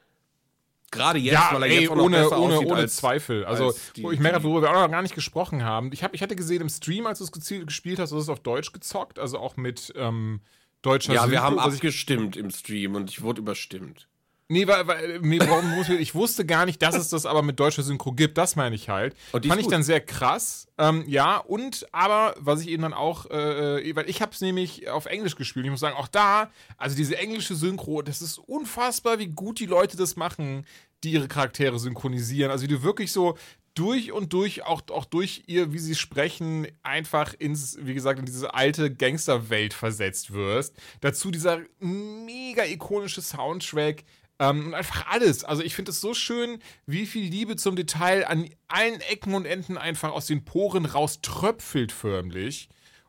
Gerade 0.91 1.19
jetzt, 1.19 1.35
ja, 1.35 1.51
weil 1.53 1.65
er 1.65 1.69
ey, 1.69 1.81
jetzt 1.81 1.91
auch 1.91 1.97
noch 1.97 2.05
ohne, 2.05 2.17
besser 2.23 2.39
ohne, 2.39 2.55
aussieht 2.55 2.71
ohne 2.71 2.81
als, 2.81 2.97
Zweifel. 2.97 3.45
Also, 3.45 3.67
als 3.67 3.93
die- 3.95 4.07
ich 4.13 4.21
merke, 4.21 4.43
worüber 4.45 4.63
wir 4.63 4.71
auch 4.71 4.83
noch 4.85 4.91
gar 4.91 5.03
nicht 5.03 5.15
gesprochen 5.15 5.65
haben. 5.65 5.91
Ich, 5.93 6.03
hab, 6.05 6.15
ich 6.15 6.23
hatte 6.23 6.37
gesehen 6.37 6.63
im 6.63 6.69
Stream, 6.69 7.07
als 7.07 7.19
du 7.19 7.25
es 7.25 7.33
gespielt 7.33 7.99
hast, 7.99 8.13
du 8.13 8.17
hast 8.17 8.23
es 8.23 8.29
auf 8.29 8.41
Deutsch 8.41 8.73
gezockt, 8.73 9.19
also 9.19 9.39
auch 9.39 9.57
mit 9.57 9.93
ähm, 9.97 10.41
deutscher 10.85 11.15
Ja, 11.15 11.23
wir 11.23 11.39
Synchro, 11.39 11.45
haben 11.45 11.57
was 11.57 11.75
ich 11.75 11.81
abgestimmt 11.81 12.37
im 12.37 12.51
Stream 12.51 12.95
und 12.95 13.11
ich 13.11 13.23
wurde 13.23 13.41
überstimmt. 13.41 14.09
Nee, 14.49 14.67
weil, 14.67 14.87
weil 14.87 15.21
nee, 15.21 15.39
warum 15.41 15.71
muss 15.71 15.89
ich, 15.89 15.99
ich 15.99 16.15
wusste 16.15 16.45
gar 16.45 16.67
nicht, 16.67 16.83
dass 16.83 16.95
es 16.95 17.09
das 17.09 17.25
aber 17.25 17.41
mit 17.43 17.59
deutscher 17.59 17.83
Synchro 17.83 18.13
gibt. 18.13 18.37
Das 18.37 18.57
meine 18.57 18.75
ich 18.75 18.91
halt. 18.91 19.17
Die 19.43 19.49
Fand 19.49 19.59
ich 19.59 19.67
gut. 19.67 19.73
dann 19.73 19.83
sehr 19.83 20.03
krass. 20.03 20.69
Ähm, 20.77 21.03
ja, 21.07 21.39
und 21.39 21.87
aber, 21.93 22.35
was 22.39 22.61
ich 22.61 22.69
eben 22.69 22.83
dann 22.83 22.93
auch, 22.93 23.25
äh, 23.31 23.97
weil 23.97 24.09
ich 24.09 24.21
habe 24.21 24.33
es 24.33 24.43
nämlich 24.43 24.91
auf 24.91 25.07
Englisch 25.07 25.37
gespielt. 25.37 25.65
Ich 25.65 25.71
muss 25.71 25.81
sagen, 25.81 25.97
auch 25.97 26.09
da, 26.09 26.51
also 26.77 26.95
diese 26.95 27.17
englische 27.17 27.55
Synchro, 27.55 28.03
das 28.03 28.21
ist 28.21 28.39
unfassbar, 28.39 29.19
wie 29.19 29.29
gut 29.29 29.61
die 29.61 29.67
Leute 29.67 29.97
das 29.97 30.15
machen, 30.15 30.67
die 31.05 31.13
ihre 31.13 31.29
Charaktere 31.29 31.79
synchronisieren. 31.79 32.51
Also 32.51 32.65
wie 32.65 32.69
du 32.69 32.83
wirklich 32.83 33.13
so 33.13 33.39
durch 33.75 34.13
und 34.13 34.33
durch, 34.33 34.65
auch, 34.65 34.83
auch 34.91 35.05
durch 35.05 35.45
ihr, 35.47 35.73
wie 35.73 35.79
sie 35.79 35.95
sprechen, 35.95 36.69
einfach 36.83 37.35
ins, 37.39 37.77
wie 37.81 37.95
gesagt, 37.95 38.21
in 38.21 38.27
diese 38.27 38.55
alte 38.55 38.93
Gangsterwelt 38.95 39.75
versetzt 39.75 40.33
wirst. 40.33 40.77
Dazu 41.01 41.31
dieser 41.31 41.61
mega 41.81 42.65
ikonische 42.65 43.23
Soundtrack. 43.23 44.05
Ähm, 44.39 44.67
und 44.67 44.75
einfach 44.75 45.07
alles. 45.09 45.45
Also 45.45 45.63
ich 45.63 45.75
finde 45.75 45.93
es 45.93 46.01
so 46.01 46.13
schön, 46.15 46.59
wie 46.87 47.07
viel 47.07 47.29
Liebe 47.29 47.57
zum 47.57 47.77
Detail 47.77 48.27
an 48.27 48.49
allen 48.67 49.01
Ecken 49.01 49.35
und 49.35 49.47
Enden 49.47 49.79
einfach 49.79 50.13
aus 50.13 50.27
den 50.27 50.45
Poren 50.45 50.87
raus 50.87 51.21
tröpfelt 51.23 51.93
förmlich. 51.93 52.69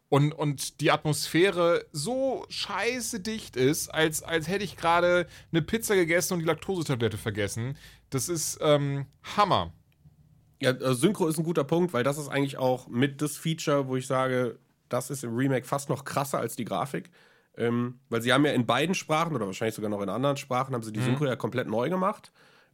Und, 0.10 0.34
und 0.34 0.82
die 0.82 0.92
Atmosphäre 0.92 1.86
so 1.92 2.46
scheiße 2.50 3.22
dicht 3.22 3.56
ist, 3.56 3.90
als, 3.90 4.22
als 4.22 4.48
hätte 4.48 4.64
ich 4.64 4.78
gerade 4.78 5.28
eine 5.52 5.64
Pizza 5.64 5.96
gegessen 5.96 6.34
und 6.34 6.40
die 6.40 6.46
Laktosetablette 6.46 7.18
vergessen. 7.18 7.76
Das 8.12 8.30
ist 8.30 8.60
ähm, 8.62 9.08
Hammer. 9.36 9.74
Ja, 10.66 10.72
äh, 10.72 10.94
Synchro 10.94 11.28
ist 11.28 11.38
ein 11.38 11.44
guter 11.44 11.64
Punkt, 11.64 11.94
weil 11.94 12.04
das 12.04 12.18
ist 12.18 12.28
eigentlich 12.28 12.58
auch 12.58 12.88
mit 12.88 13.22
das 13.22 13.38
Feature, 13.38 13.88
wo 13.88 13.96
ich 13.96 14.08
sage, 14.08 14.58
das 14.90 15.10
ist 15.10 15.24
im 15.24 15.36
Remake 15.36 15.66
fast 15.66 15.90
noch 15.90 16.04
krasser 16.04 16.40
als 16.40 16.56
die 16.56 16.66
Grafik. 16.66 17.10
Ähm, 17.58 18.00
weil 18.10 18.22
sie 18.22 18.34
haben 18.34 18.46
ja 18.46 18.52
in 18.52 18.66
beiden 18.66 18.96
Sprachen 18.96 19.34
oder 19.36 19.46
wahrscheinlich 19.46 19.76
sogar 19.76 19.90
noch 19.90 20.02
in 20.02 20.10
anderen 20.10 20.38
Sprachen, 20.38 20.74
haben 20.74 20.84
sie 20.84 20.92
die 20.92 21.02
Synchro 21.02 21.26
ja 21.26 21.36
komplett 21.36 21.68
neu 21.68 21.90
gemacht. 21.90 22.32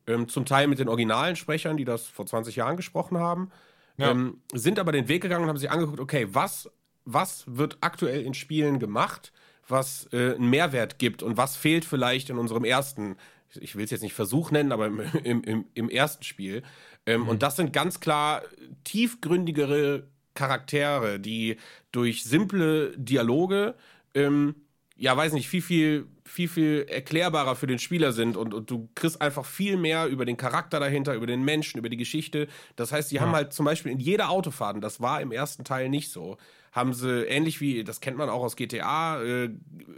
Ähm, 0.07 0.27
zum 0.27 0.45
Teil 0.45 0.67
mit 0.67 0.79
den 0.79 0.87
originalen 0.87 1.35
Sprechern, 1.35 1.77
die 1.77 1.85
das 1.85 2.07
vor 2.07 2.25
20 2.25 2.55
Jahren 2.55 2.77
gesprochen 2.77 3.17
haben. 3.17 3.51
Ja. 3.97 4.09
Ähm, 4.09 4.41
sind 4.53 4.79
aber 4.79 4.91
den 4.91 5.07
Weg 5.07 5.21
gegangen 5.21 5.43
und 5.43 5.49
haben 5.49 5.57
sich 5.57 5.69
angeguckt, 5.69 5.99
okay, 5.99 6.27
was, 6.31 6.71
was 7.05 7.43
wird 7.45 7.77
aktuell 7.81 8.21
in 8.21 8.33
Spielen 8.33 8.79
gemacht, 8.79 9.31
was 9.67 10.07
äh, 10.11 10.33
einen 10.33 10.49
Mehrwert 10.49 10.97
gibt 10.97 11.21
und 11.21 11.37
was 11.37 11.55
fehlt 11.55 11.85
vielleicht 11.85 12.31
in 12.31 12.39
unserem 12.39 12.63
ersten, 12.63 13.17
ich 13.59 13.75
will 13.75 13.83
es 13.83 13.91
jetzt 13.91 14.01
nicht 14.01 14.13
Versuch 14.13 14.51
nennen, 14.51 14.71
aber 14.71 14.87
im, 14.87 14.99
im, 15.23 15.43
im, 15.43 15.65
im 15.73 15.89
ersten 15.89 16.23
Spiel. 16.23 16.63
Ähm, 17.05 17.27
Und 17.27 17.43
das 17.43 17.55
sind 17.55 17.73
ganz 17.73 17.99
klar 17.99 18.43
tiefgründigere 18.83 20.07
Charaktere, 20.33 21.19
die 21.19 21.57
durch 21.91 22.23
simple 22.23 22.97
Dialoge 22.97 23.75
ähm, 24.13 24.55
ja, 25.01 25.17
weiß 25.17 25.33
nicht, 25.33 25.49
viel, 25.49 25.63
viel, 25.63 26.05
viel, 26.25 26.47
viel 26.47 26.85
erklärbarer 26.87 27.55
für 27.55 27.65
den 27.65 27.79
Spieler 27.79 28.11
sind 28.11 28.37
und, 28.37 28.53
und 28.53 28.69
du 28.69 28.87
kriegst 28.93 29.19
einfach 29.19 29.45
viel 29.45 29.75
mehr 29.75 30.05
über 30.05 30.25
den 30.25 30.37
Charakter 30.37 30.79
dahinter, 30.79 31.15
über 31.15 31.25
den 31.25 31.43
Menschen, 31.43 31.79
über 31.79 31.89
die 31.89 31.97
Geschichte. 31.97 32.47
Das 32.75 32.91
heißt, 32.91 33.09
die 33.09 33.15
Ja. 33.15 33.21
haben 33.23 33.31
halt 33.31 33.51
zum 33.51 33.65
Beispiel 33.65 33.91
in 33.91 33.99
jeder 33.99 34.29
Autofahrt, 34.29 34.75
und 34.75 34.81
das 34.81 35.01
war 35.01 35.19
im 35.19 35.31
ersten 35.31 35.63
Teil 35.63 35.89
nicht 35.89 36.11
so, 36.11 36.37
haben 36.71 36.93
sie 36.93 37.23
ähnlich 37.25 37.59
wie, 37.61 37.83
das 37.83 37.99
kennt 37.99 38.15
man 38.17 38.29
auch 38.29 38.43
aus 38.43 38.55
GTA, 38.55 39.23
äh, 39.23 39.49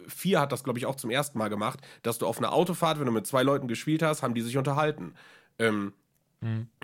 4 0.08 0.40
hat 0.40 0.54
das, 0.54 0.64
glaube 0.64 0.80
ich, 0.80 0.86
auch 0.86 0.96
zum 0.96 1.10
ersten 1.12 1.38
Mal 1.38 1.50
gemacht, 1.50 1.82
dass 2.02 2.18
du 2.18 2.26
auf 2.26 2.38
einer 2.38 2.54
Autofahrt, 2.54 2.98
wenn 2.98 3.06
du 3.06 3.12
mit 3.12 3.28
zwei 3.28 3.44
Leuten 3.44 3.68
gespielt 3.68 4.02
hast, 4.04 4.24
haben 4.24 4.34
die 4.36 4.42
sich 4.42 4.56
unterhalten. 4.58 5.16
Ähm, 5.60 5.92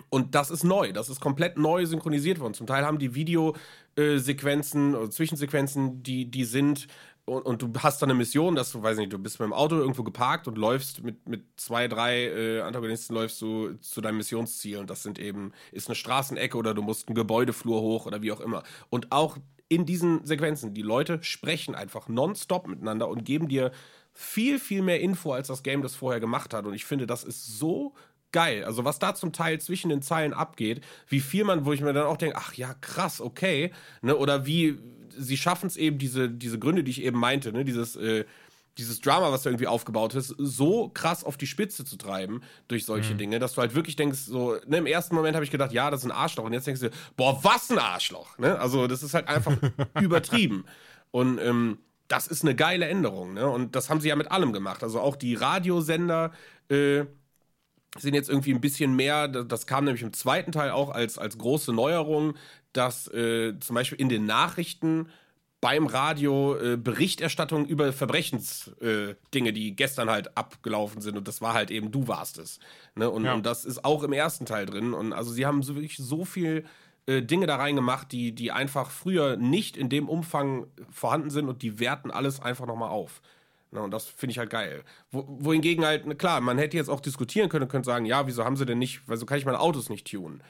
und 0.09 0.35
das 0.35 0.51
ist 0.51 0.63
neu, 0.63 0.93
das 0.93 1.09
ist 1.09 1.19
komplett 1.19 1.57
neu 1.57 1.85
synchronisiert 1.85 2.39
worden. 2.39 2.53
Zum 2.53 2.65
Teil 2.65 2.85
haben 2.85 2.97
die 2.97 3.13
Videosequenzen 3.13 4.95
oder 4.95 5.09
Zwischensequenzen, 5.09 6.01
die, 6.01 6.31
die 6.31 6.45
sind 6.45 6.87
und, 7.29 7.45
und 7.45 7.61
du 7.61 7.71
hast 7.81 8.01
dann 8.01 8.09
eine 8.09 8.17
Mission, 8.17 8.55
dass 8.55 8.71
du, 8.71 8.81
weiß 8.81 8.97
nicht, 8.97 9.13
du 9.13 9.19
bist 9.19 9.39
mit 9.39 9.47
dem 9.47 9.53
Auto 9.53 9.75
irgendwo 9.75 10.03
geparkt 10.03 10.47
und 10.47 10.57
läufst 10.57 11.03
mit, 11.03 11.27
mit 11.27 11.43
zwei, 11.57 11.87
drei 11.87 12.25
äh, 12.25 12.61
Antagonisten 12.61 13.13
läufst 13.13 13.41
du 13.41 13.73
zu 13.75 14.01
deinem 14.01 14.17
Missionsziel 14.17 14.77
und 14.77 14.89
das 14.89 15.03
sind 15.03 15.19
eben, 15.19 15.53
ist 15.71 15.87
eine 15.87 15.95
Straßenecke 15.95 16.57
oder 16.57 16.73
du 16.73 16.81
musst 16.81 17.07
einen 17.07 17.15
Gebäudeflur 17.15 17.81
hoch 17.81 18.05
oder 18.05 18.21
wie 18.21 18.31
auch 18.31 18.39
immer. 18.41 18.63
Und 18.89 19.11
auch 19.11 19.37
in 19.67 19.85
diesen 19.85 20.25
Sequenzen, 20.25 20.73
die 20.73 20.81
Leute 20.81 21.19
sprechen 21.21 21.75
einfach 21.75 22.07
nonstop 22.07 22.67
miteinander 22.67 23.07
und 23.07 23.23
geben 23.23 23.47
dir 23.47 23.71
viel, 24.13 24.59
viel 24.59 24.81
mehr 24.81 24.99
Info, 24.99 25.31
als 25.31 25.47
das 25.47 25.63
Game 25.63 25.81
das 25.81 25.95
vorher 25.95 26.19
gemacht 26.19 26.53
hat. 26.53 26.65
Und 26.65 26.73
ich 26.73 26.85
finde, 26.85 27.05
das 27.07 27.23
ist 27.23 27.59
so 27.59 27.93
geil. 28.31 28.63
Also 28.63 28.85
was 28.85 28.99
da 28.99 29.15
zum 29.15 29.31
Teil 29.31 29.59
zwischen 29.59 29.89
den 29.89 30.01
Zeilen 30.01 30.33
abgeht, 30.33 30.81
wie 31.07 31.19
viel 31.19 31.43
man, 31.43 31.65
wo 31.65 31.73
ich 31.73 31.81
mir 31.81 31.93
dann 31.93 32.05
auch 32.05 32.17
denke, 32.17 32.37
ach 32.37 32.53
ja, 32.53 32.73
krass, 32.75 33.21
okay. 33.21 33.71
Ne? 34.01 34.15
Oder 34.17 34.45
wie 34.45 34.79
sie 35.19 35.37
schaffen 35.37 35.67
es 35.67 35.77
eben, 35.77 35.97
diese, 35.97 36.29
diese 36.29 36.59
Gründe, 36.59 36.83
die 36.83 36.91
ich 36.91 37.03
eben 37.03 37.19
meinte, 37.19 37.51
ne? 37.51 37.65
dieses, 37.65 37.95
äh, 37.95 38.25
dieses 38.77 39.01
Drama, 39.01 39.31
was 39.31 39.43
da 39.43 39.49
irgendwie 39.49 39.67
aufgebaut 39.67 40.15
ist, 40.15 40.33
so 40.37 40.89
krass 40.89 41.23
auf 41.23 41.37
die 41.37 41.47
Spitze 41.47 41.83
zu 41.83 41.97
treiben 41.97 42.41
durch 42.69 42.85
solche 42.85 43.13
Dinge, 43.15 43.37
dass 43.39 43.53
du 43.53 43.61
halt 43.61 43.75
wirklich 43.75 43.97
denkst, 43.97 44.19
so, 44.19 44.57
ne, 44.67 44.77
im 44.77 44.85
ersten 44.85 45.15
Moment 45.15 45.35
habe 45.35 45.43
ich 45.43 45.51
gedacht, 45.51 45.73
ja, 45.73 45.91
das 45.91 46.01
ist 46.01 46.05
ein 46.05 46.11
Arschloch. 46.11 46.45
Und 46.45 46.53
jetzt 46.53 46.65
denkst 46.65 46.81
du, 46.81 46.89
boah, 47.17 47.43
was 47.43 47.69
ein 47.69 47.77
Arschloch. 47.77 48.37
Ne? 48.37 48.57
Also, 48.57 48.87
das 48.87 49.03
ist 49.03 49.13
halt 49.13 49.27
einfach 49.27 49.57
übertrieben. 50.01 50.63
Und 51.11 51.39
ähm, 51.39 51.79
das 52.07 52.27
ist 52.27 52.43
eine 52.43 52.55
geile 52.55 52.87
Änderung, 52.87 53.33
ne? 53.33 53.47
Und 53.47 53.75
das 53.75 53.89
haben 53.89 54.01
sie 54.01 54.09
ja 54.09 54.15
mit 54.15 54.31
allem 54.31 54.51
gemacht. 54.51 54.83
Also 54.83 54.99
auch 54.99 55.15
die 55.15 55.35
Radiosender 55.35 56.31
äh, 56.69 57.05
sind 57.97 58.13
jetzt 58.13 58.29
irgendwie 58.29 58.53
ein 58.53 58.61
bisschen 58.61 58.95
mehr, 58.95 59.27
das 59.27 59.47
das 59.47 59.67
kam 59.67 59.85
nämlich 59.85 60.03
im 60.03 60.13
zweiten 60.13 60.51
Teil 60.51 60.71
auch 60.71 60.89
als, 60.89 61.17
als 61.17 61.37
große 61.37 61.71
Neuerung, 61.71 62.35
dass 62.73 63.07
äh, 63.13 63.57
zum 63.59 63.75
Beispiel 63.75 63.99
in 63.99 64.09
den 64.09 64.25
Nachrichten 64.25 65.09
beim 65.61 65.87
Radio 65.87 66.55
äh, 66.55 66.77
Berichterstattung 66.77 67.65
über 67.65 67.91
Verbrechensdinge, 67.91 69.49
äh, 69.49 69.51
die 69.51 69.75
gestern 69.75 70.09
halt 70.09 70.37
abgelaufen 70.37 71.01
sind 71.01 71.17
und 71.17 71.27
das 71.27 71.41
war 71.41 71.53
halt 71.53 71.69
eben, 71.71 71.91
du 71.91 72.07
warst 72.07 72.37
es. 72.37 72.59
Ne? 72.95 73.09
Und, 73.09 73.25
Ja. 73.25 73.33
und 73.33 73.45
das 73.45 73.65
ist 73.65 73.83
auch 73.83 74.03
im 74.03 74.13
ersten 74.13 74.45
Teil 74.45 74.65
drin. 74.65 74.93
Und 74.93 75.11
also 75.11 75.31
sie 75.31 75.45
haben 75.45 75.61
so 75.61 75.75
wirklich 75.75 75.97
so 75.97 76.23
viel 76.23 76.65
äh, 77.07 77.21
Dinge 77.21 77.45
da 77.45 77.57
reingemacht, 77.57 78.11
die, 78.11 78.33
die 78.33 78.51
einfach 78.51 78.89
früher 78.89 79.35
nicht 79.35 79.75
in 79.75 79.89
dem 79.89 80.07
Umfang 80.07 80.67
vorhanden 80.89 81.29
sind 81.29 81.49
und 81.49 81.61
die 81.61 81.79
werten 81.79 82.09
alles 82.11 82.39
einfach 82.39 82.65
nochmal 82.65 82.89
auf. 82.89 83.21
Ne, 83.71 83.81
und 83.81 83.91
das 83.91 84.05
finde 84.05 84.31
ich 84.31 84.39
halt 84.39 84.49
geil. 84.49 84.83
Wo, 85.11 85.25
wohingegen 85.27 85.83
halt, 85.85 86.17
klar, 86.17 86.39
man 86.41 86.57
hätte 86.57 86.77
jetzt 86.77 86.89
auch 86.89 87.01
diskutieren 87.01 87.49
können 87.49 87.63
und 87.63 87.69
könnte 87.69 87.87
sagen, 87.87 88.05
ja, 88.05 88.25
wieso 88.27 88.45
haben 88.45 88.55
sie 88.55 88.65
denn 88.65 88.79
nicht, 88.79 89.01
wieso 89.07 89.25
kann 89.25 89.37
ich 89.37 89.45
meine 89.45 89.59
Autos 89.59 89.89
nicht 89.89 90.09
tunen? 90.09 90.41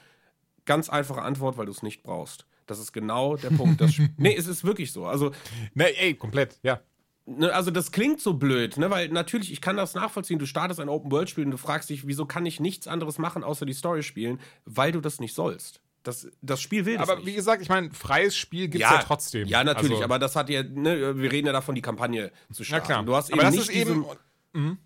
Ganz 0.70 0.88
einfache 0.88 1.22
Antwort, 1.22 1.58
weil 1.58 1.66
du 1.66 1.72
es 1.72 1.82
nicht 1.82 2.02
brauchst. 2.04 2.46
Das 2.66 2.78
ist 2.78 2.92
genau 2.92 3.36
der 3.36 3.50
Punkt. 3.50 3.80
Das, 3.80 3.92
nee, 4.16 4.34
es 4.36 4.46
ist 4.46 4.62
wirklich 4.64 4.92
so. 4.92 5.04
Also, 5.06 5.32
Ne, 5.74 5.86
ey, 5.98 6.14
komplett, 6.14 6.58
ja. 6.62 6.80
ne, 7.26 7.52
also 7.52 7.72
das 7.72 7.90
klingt 7.90 8.20
so 8.20 8.34
blöd, 8.34 8.76
ne, 8.76 8.88
weil 8.90 9.08
natürlich, 9.08 9.50
ich 9.52 9.60
kann 9.60 9.76
das 9.76 9.94
nachvollziehen, 9.94 10.38
du 10.38 10.46
startest 10.46 10.78
ein 10.78 10.88
Open-World-Spiel 10.88 11.44
und 11.44 11.50
du 11.50 11.56
fragst 11.56 11.90
dich, 11.90 12.06
wieso 12.06 12.26
kann 12.26 12.46
ich 12.46 12.60
nichts 12.60 12.86
anderes 12.86 13.18
machen, 13.18 13.42
außer 13.42 13.66
die 13.66 13.72
Story 13.72 14.04
spielen, 14.04 14.38
weil 14.64 14.92
du 14.92 15.00
das 15.00 15.18
nicht 15.18 15.34
sollst. 15.34 15.80
Das, 16.04 16.28
das 16.40 16.60
Spiel 16.62 16.86
will 16.86 16.96
das 16.98 17.08
Aber 17.08 17.16
nicht. 17.18 17.26
wie 17.26 17.34
gesagt, 17.34 17.60
ich 17.62 17.68
meine, 17.68 17.90
freies 17.90 18.36
Spiel 18.36 18.68
gibt 18.68 18.84
es 18.84 18.90
ja, 18.90 19.02
trotzdem. 19.02 19.48
Ja, 19.48 19.64
natürlich, 19.64 19.92
Also- 19.94 20.04
aber 20.04 20.18
das 20.20 20.36
hat 20.36 20.48
ja, 20.48 20.62
ne, 20.62 21.18
wir 21.18 21.32
reden 21.32 21.46
ja 21.48 21.52
davon, 21.52 21.74
die 21.74 21.82
Kampagne 21.82 22.30
zu 22.52 22.62
Na 22.62 22.64
starten. 22.64 22.86
klar. 22.86 23.02
Du 23.04 23.14
hast 23.16 23.32
aber 23.32 23.42
eben 23.42 23.50
das 23.56 23.66
nicht 23.66 23.76
ist 23.76 23.88
eben. 23.88 24.06
diesen- 24.54 24.78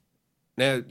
ne, 0.56 0.84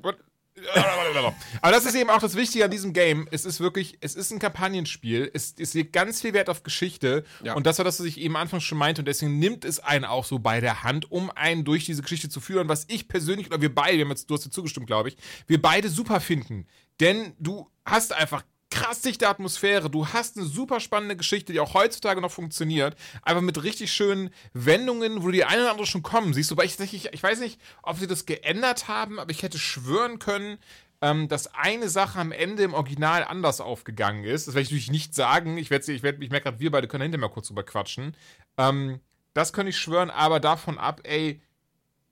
Aber 1.62 1.72
das 1.72 1.86
ist 1.86 1.96
eben 1.96 2.10
auch 2.10 2.20
das 2.20 2.36
Wichtige 2.36 2.66
an 2.66 2.72
diesem 2.72 2.94
Game. 2.94 3.28
Es 3.32 3.46
ist 3.46 3.60
wirklich, 3.60 3.98
es 4.02 4.16
ist 4.16 4.32
ein 4.32 4.40
Kampagnenspiel. 4.40 5.30
Es, 5.34 5.56
es 5.58 5.74
legt 5.74 5.94
ganz 5.94 6.22
viel 6.22 6.34
Wert 6.34 6.50
auf 6.50 6.64
Geschichte. 6.64 7.24
Ja. 7.44 7.54
Und 7.54 7.66
das 7.66 7.78
war 7.78 7.86
das, 7.86 8.00
was 8.00 8.06
ich 8.06 8.20
eben 8.20 8.36
anfangs 8.36 8.64
schon 8.64 8.78
meinte. 8.78 9.02
Und 9.02 9.06
deswegen 9.06 9.40
nimmt 9.40 9.66
es 9.66 9.80
einen 9.80 10.06
auch 10.06 10.26
so 10.26 10.40
bei 10.40 10.62
der 10.62 10.84
Hand, 10.84 11.12
um 11.12 11.30
einen 11.32 11.64
durch 11.64 11.86
diese 11.86 12.02
Geschichte 12.02 12.30
zu 12.30 12.40
führen. 12.40 12.70
Was 12.70 12.86
ich 12.88 13.08
persönlich, 13.08 13.48
oder 13.48 13.62
wir 13.62 13.74
beide, 13.74 13.98
wir 13.98 14.06
haben 14.06 14.12
jetzt, 14.12 14.30
du 14.30 14.36
hast 14.36 14.46
dir 14.46 14.52
zugestimmt, 14.52 14.88
glaube 14.88 15.10
ich, 15.10 15.18
wir 15.48 15.62
beide 15.62 15.90
super 15.90 16.20
finden. 16.20 16.68
Denn 17.00 17.34
du 17.40 17.70
hast 17.86 18.14
einfach 18.14 18.44
krass 18.74 19.02
dichte 19.02 19.28
Atmosphäre. 19.28 19.90
Du 19.92 20.08
hast 20.08 20.36
eine 20.36 20.48
super 20.48 20.80
spannende 20.80 21.16
Geschichte, 21.16 21.54
die 21.54 21.60
auch 21.60 21.76
heutzutage 21.76 22.22
noch 22.22 22.32
funktioniert. 22.32 22.96
Einfach 23.22 23.42
mit 23.42 23.62
richtig 23.62 23.94
schönen 23.94 24.32
Wendungen, 24.54 25.22
wo 25.22 25.30
die 25.30 25.44
eine 25.44 25.62
oder 25.62 25.72
andere 25.72 25.86
schon 25.86 26.02
kommen. 26.02 26.34
Siehst 26.34 26.50
du, 26.50 26.58
weil 26.58 26.66
ich, 26.66 26.80
ich, 26.80 27.14
ich 27.14 27.24
weiß 27.24 27.40
nicht, 27.40 27.62
ob 27.84 28.00
sie 28.00 28.08
das 28.08 28.26
geändert 28.26 28.88
haben, 28.88 29.20
aber 29.20 29.30
ich 29.30 29.44
hätte 29.44 29.60
schwören 29.60 30.18
können, 30.18 30.58
ähm, 31.02 31.28
dass 31.28 31.54
eine 31.54 31.88
Sache 31.88 32.18
am 32.20 32.32
Ende 32.32 32.64
im 32.64 32.74
Original 32.74 33.24
anders 33.24 33.62
aufgegangen 33.62 34.24
ist. 34.24 34.48
Das 34.48 34.56
werde 34.56 34.64
ich 34.64 34.70
natürlich 34.70 34.92
nicht 34.92 35.14
sagen. 35.14 35.58
Ich 35.58 35.70
werde, 35.70 35.92
ich 35.92 36.02
werde, 36.02 36.24
ich 36.24 36.32
merke 36.32 36.46
gerade, 36.46 36.60
wir 36.60 36.72
beide 36.72 36.88
können 36.88 37.04
hinterher 37.04 37.28
mal 37.28 37.34
kurz 37.34 37.50
drüber 37.50 37.64
quatschen. 37.64 38.16
Ähm, 38.58 39.02
das 39.36 39.54
könnte 39.54 39.70
ich 39.70 39.78
schwören, 39.78 40.10
aber 40.10 40.40
davon 40.40 40.80
ab, 40.80 41.02
ey, 41.04 41.42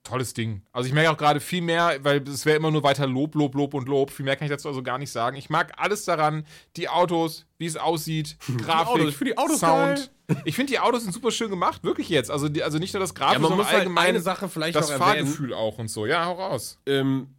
tolles 0.03 0.33
Ding. 0.33 0.63
Also 0.71 0.87
ich 0.87 0.93
merke 0.93 1.11
auch 1.11 1.17
gerade 1.17 1.39
viel 1.39 1.61
mehr, 1.61 1.97
weil 2.03 2.21
es 2.27 2.45
wäre 2.45 2.57
immer 2.57 2.71
nur 2.71 2.83
weiter 2.83 3.07
Lob, 3.07 3.35
Lob, 3.35 3.55
Lob 3.55 3.73
und 3.73 3.87
Lob. 3.87 4.11
Viel 4.11 4.25
mehr 4.25 4.35
kann 4.35 4.45
ich 4.45 4.51
dazu 4.51 4.67
also 4.67 4.81
gar 4.83 4.97
nicht 4.97 5.11
sagen. 5.11 5.37
Ich 5.37 5.49
mag 5.49 5.73
alles 5.77 6.05
daran, 6.05 6.45
die 6.75 6.89
Autos, 6.89 7.45
wie 7.57 7.65
es 7.65 7.77
aussieht, 7.77 8.37
Grafik, 8.57 9.07
ich 9.07 9.15
finde 9.15 9.33
die 9.33 9.37
Autos 9.37 9.59
Sound. 9.59 10.11
Ich 10.45 10.55
finde 10.55 10.71
die 10.71 10.79
Autos 10.79 11.03
sind 11.03 11.11
super 11.13 11.29
schön 11.31 11.49
gemacht, 11.49 11.83
wirklich 11.83 12.07
jetzt. 12.07 12.31
Also, 12.31 12.47
die, 12.47 12.63
also 12.63 12.77
nicht 12.77 12.93
nur 12.93 13.01
das 13.01 13.13
Grafik, 13.13 13.33
Ja, 13.33 13.39
man 13.39 13.49
sondern 13.49 13.57
muss 13.59 13.67
halt 13.67 13.79
allgemein 13.79 14.07
eine 14.07 14.21
Sache 14.21 14.47
vielleicht 14.47 14.75
das. 14.75 14.89
Fahrgefühl 14.91 15.53
auch 15.53 15.77
und 15.77 15.89
so. 15.89 16.05
Ja, 16.05 16.25
hau 16.25 16.33
raus. 16.33 16.79
ähm, 16.85 17.35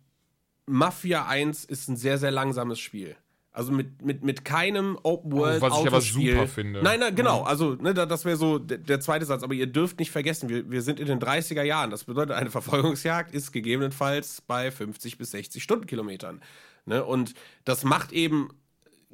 Mafia 0.67 1.27
1 1.27 1.65
ist 1.65 1.89
ein 1.89 1.97
sehr, 1.97 2.19
sehr 2.19 2.31
langsames 2.31 2.79
Spiel. 2.79 3.17
Also 3.55 3.71
mit, 3.71 4.01
mit, 4.01 4.25
mit 4.25 4.47
keinem 4.47 4.99
Open 5.03 5.33
World 5.33 5.63
Oh, 5.63 5.67
was 5.67 5.81
ich 5.81 5.87
aber 5.87 6.01
super 6.01 6.47
finde. 6.49 6.83
Nein, 6.83 7.01
nein, 7.01 7.15
genau. 7.15 7.43
Also, 7.43 7.75
ne, 7.75 7.93
da- 7.93 8.07
das 8.07 8.25
wäre 8.25 8.39
so 8.39 8.59
der, 8.59 8.79
der 8.79 9.01
zweite 9.01 9.27
Satz. 9.27 9.43
Aber 9.43 9.53
ihr 9.53 9.67
dürft 9.67 9.99
nicht 9.99 10.11
vergessen, 10.11 10.49
wir, 10.49 10.71
wir 10.71 10.81
sind 10.81 10.99
in 10.99 11.07
den 11.07 11.21
30er 11.21 11.63
Jahren. 11.63 11.91
Das 11.91 12.05
bedeutet, 12.05 12.35
eine 12.35 12.51
Verfolgungsjagd 12.51 13.35
ist 13.35 13.53
gegebenenfalls 13.53 14.41
bei 14.41 14.71
50 14.71 15.19
bis 15.19 15.33
60 15.33 15.63
Stundenkilometern. 15.63 16.41
Ne? 16.87 17.05
Und 17.05 17.35
das 17.67 17.85
macht 17.85 18.13
eben, 18.13 18.49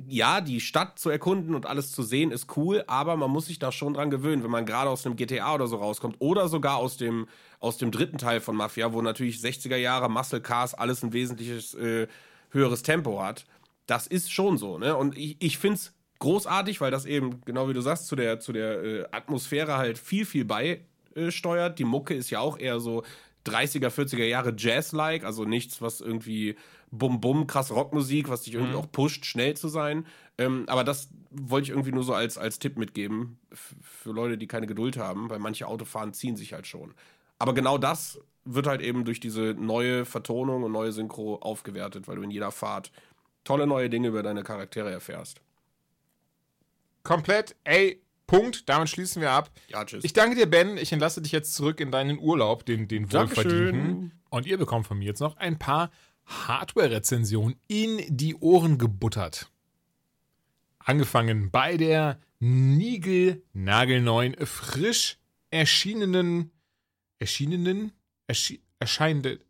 ja, 0.06 0.40
die 0.40 0.60
Stadt 0.60 1.00
zu 1.00 1.10
erkunden 1.10 1.56
und 1.56 1.66
alles 1.66 1.90
zu 1.90 2.04
sehen 2.04 2.30
ist 2.30 2.56
cool, 2.56 2.84
aber 2.86 3.16
man 3.16 3.32
muss 3.32 3.46
sich 3.46 3.58
da 3.58 3.72
schon 3.72 3.94
dran 3.94 4.08
gewöhnen, 4.10 4.44
wenn 4.44 4.50
man 4.52 4.64
gerade 4.66 4.88
aus 4.88 5.04
einem 5.04 5.16
GTA 5.16 5.52
oder 5.56 5.66
so 5.66 5.74
rauskommt 5.78 6.14
oder 6.20 6.46
sogar 6.48 6.76
aus 6.76 6.96
dem, 6.96 7.26
aus 7.58 7.78
dem 7.78 7.90
dritten 7.90 8.18
Teil 8.18 8.40
von 8.40 8.54
Mafia, 8.54 8.92
wo 8.92 9.02
natürlich 9.02 9.38
60er 9.38 9.74
Jahre 9.74 10.08
Muscle 10.08 10.40
Cars 10.40 10.74
alles 10.74 11.02
ein 11.02 11.12
wesentliches 11.12 11.74
äh, 11.74 12.06
höheres 12.50 12.82
Tempo 12.84 13.20
hat. 13.20 13.44
Das 13.88 14.06
ist 14.06 14.30
schon 14.30 14.58
so, 14.58 14.78
ne? 14.78 14.96
Und 14.96 15.18
ich, 15.18 15.36
ich 15.40 15.58
finde 15.58 15.76
es 15.76 15.94
großartig, 16.20 16.80
weil 16.80 16.90
das 16.90 17.06
eben, 17.06 17.40
genau 17.44 17.68
wie 17.68 17.72
du 17.72 17.80
sagst, 17.80 18.06
zu 18.06 18.14
der, 18.14 18.38
zu 18.38 18.52
der 18.52 18.82
äh, 18.82 19.04
Atmosphäre 19.10 19.76
halt 19.78 19.98
viel, 19.98 20.24
viel 20.24 20.44
beisteuert. 20.44 21.78
Die 21.78 21.84
Mucke 21.84 22.14
ist 22.14 22.30
ja 22.30 22.38
auch 22.38 22.58
eher 22.58 22.80
so 22.80 23.02
30er, 23.46 23.88
40er 23.88 24.24
Jahre 24.24 24.54
Jazz-like, 24.56 25.24
also 25.24 25.44
nichts, 25.44 25.80
was 25.80 26.00
irgendwie 26.00 26.56
bum-bum, 26.90 27.46
krass 27.46 27.70
Rockmusik, 27.70 28.28
was 28.28 28.42
dich 28.42 28.54
irgendwie 28.54 28.76
auch 28.76 28.90
pusht, 28.92 29.24
schnell 29.24 29.56
zu 29.56 29.68
sein. 29.68 30.06
Ähm, 30.36 30.64
aber 30.68 30.84
das 30.84 31.08
wollte 31.30 31.64
ich 31.64 31.70
irgendwie 31.70 31.92
nur 31.92 32.04
so 32.04 32.14
als, 32.14 32.38
als 32.38 32.58
Tipp 32.58 32.78
mitgeben 32.78 33.38
für 33.82 34.12
Leute, 34.12 34.38
die 34.38 34.46
keine 34.46 34.66
Geduld 34.66 34.96
haben, 34.96 35.30
weil 35.30 35.38
manche 35.38 35.66
Autofahren 35.66 36.12
ziehen 36.12 36.36
sich 36.36 36.52
halt 36.52 36.66
schon. 36.66 36.94
Aber 37.38 37.54
genau 37.54 37.78
das 37.78 38.20
wird 38.44 38.66
halt 38.66 38.80
eben 38.80 39.04
durch 39.04 39.20
diese 39.20 39.54
neue 39.58 40.04
Vertonung 40.04 40.62
und 40.62 40.72
neue 40.72 40.92
Synchro 40.92 41.36
aufgewertet, 41.36 42.08
weil 42.08 42.16
du 42.16 42.22
in 42.22 42.30
jeder 42.30 42.50
Fahrt 42.50 42.90
tolle 43.48 43.66
neue 43.66 43.88
Dinge 43.88 44.08
über 44.08 44.22
deine 44.22 44.42
Charaktere 44.42 44.90
erfährst. 44.90 45.40
Komplett, 47.02 47.56
ey, 47.64 48.02
Punkt. 48.26 48.68
Damit 48.68 48.90
schließen 48.90 49.22
wir 49.22 49.30
ab. 49.30 49.50
Ja, 49.68 49.86
tschüss. 49.86 50.04
Ich 50.04 50.12
danke 50.12 50.36
dir, 50.36 50.44
Ben. 50.44 50.76
Ich 50.76 50.92
entlasse 50.92 51.22
dich 51.22 51.32
jetzt 51.32 51.54
zurück 51.54 51.80
in 51.80 51.90
deinen 51.90 52.18
Urlaub, 52.18 52.66
den, 52.66 52.88
den 52.88 53.10
wohlverdienten. 53.10 53.72
Dankeschön. 53.72 54.12
Und 54.28 54.46
ihr 54.46 54.58
bekommt 54.58 54.86
von 54.86 54.98
mir 54.98 55.06
jetzt 55.06 55.20
noch 55.20 55.38
ein 55.38 55.58
paar 55.58 55.90
Hardware-Rezensionen 56.26 57.56
in 57.68 58.04
die 58.08 58.36
Ohren 58.36 58.76
gebuttert. 58.76 59.50
Angefangen 60.78 61.50
bei 61.50 61.78
der 61.78 62.20
Nigel 62.38 63.42
nagelneuen, 63.54 64.36
frisch 64.44 65.16
erschienenen, 65.50 66.50
erschienenen, 67.18 67.92
erschi 68.26 68.60
erscheinende, 68.78 69.40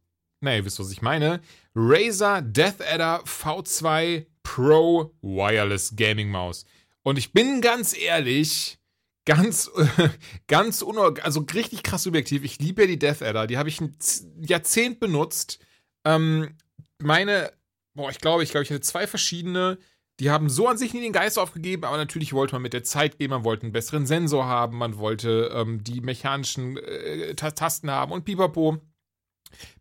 na, 0.40 0.54
ihr 0.54 0.64
wisst, 0.64 0.78
was 0.78 0.92
ich 0.92 1.02
meine, 1.02 1.40
Razer 1.80 2.42
Death 2.42 2.80
Adder 2.80 3.22
V2 3.24 4.26
Pro 4.42 5.14
Wireless 5.22 5.94
Gaming 5.94 6.28
Maus. 6.28 6.64
Und 7.04 7.18
ich 7.18 7.32
bin 7.32 7.60
ganz 7.60 7.96
ehrlich, 7.96 8.78
ganz, 9.24 9.70
ganz 10.48 10.82
unor 10.82 11.14
also 11.22 11.46
richtig 11.54 11.84
krass 11.84 12.02
subjektiv. 12.02 12.42
Ich 12.42 12.58
liebe 12.58 12.82
ja 12.82 12.88
die 12.88 12.98
Death 12.98 13.22
Adder. 13.22 13.46
Die 13.46 13.58
habe 13.58 13.68
ich 13.68 13.80
ein 13.80 13.96
Jahrzehnt 14.40 14.98
benutzt. 14.98 15.60
Ähm, 16.04 16.56
meine, 17.00 17.52
boah, 17.94 18.10
ich 18.10 18.18
glaube, 18.18 18.42
ich 18.42 18.50
glaube, 18.50 18.64
ich 18.64 18.70
hatte 18.70 18.80
zwei 18.80 19.06
verschiedene. 19.06 19.78
Die 20.18 20.30
haben 20.30 20.50
so 20.50 20.66
an 20.66 20.78
sich 20.78 20.92
nie 20.94 21.00
den 21.00 21.12
Geist 21.12 21.38
aufgegeben, 21.38 21.84
aber 21.84 21.96
natürlich 21.96 22.32
wollte 22.32 22.56
man 22.56 22.62
mit 22.62 22.72
der 22.72 22.82
Zeit 22.82 23.18
gehen, 23.18 23.30
man 23.30 23.44
wollte 23.44 23.62
einen 23.62 23.72
besseren 23.72 24.04
Sensor 24.04 24.46
haben, 24.46 24.76
man 24.76 24.98
wollte 24.98 25.52
ähm, 25.54 25.84
die 25.84 26.00
mechanischen 26.00 26.76
äh, 26.76 27.36
Ta- 27.36 27.52
Tasten 27.52 27.88
haben 27.88 28.10
und 28.10 28.24
pipapo. 28.24 28.78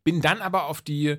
Bin 0.03 0.21
dann 0.21 0.41
aber 0.41 0.67
auf 0.67 0.83
die, 0.83 1.17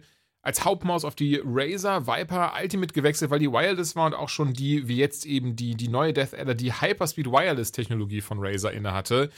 als 0.48 0.64
Hauptmaus 0.64 1.04
auf 1.04 1.14
die 1.14 1.42
Razer 1.44 2.06
Viper 2.06 2.54
Ultimate 2.58 2.94
gewechselt, 2.94 3.30
weil 3.30 3.38
die 3.38 3.52
Wireless 3.52 3.94
war 3.96 4.06
und 4.06 4.14
auch 4.14 4.30
schon 4.30 4.54
die, 4.54 4.88
wie 4.88 4.96
jetzt 4.96 5.26
eben 5.26 5.56
die, 5.56 5.74
die 5.74 5.88
neue 5.88 6.14
Death 6.14 6.32
Adder, 6.32 6.54
die 6.54 6.72
Hyperspeed 6.72 7.26
Wireless 7.26 7.70
Technologie 7.70 8.22
von 8.22 8.38
Razer 8.40 8.72
inne 8.72 8.94
hatte. 8.94 9.30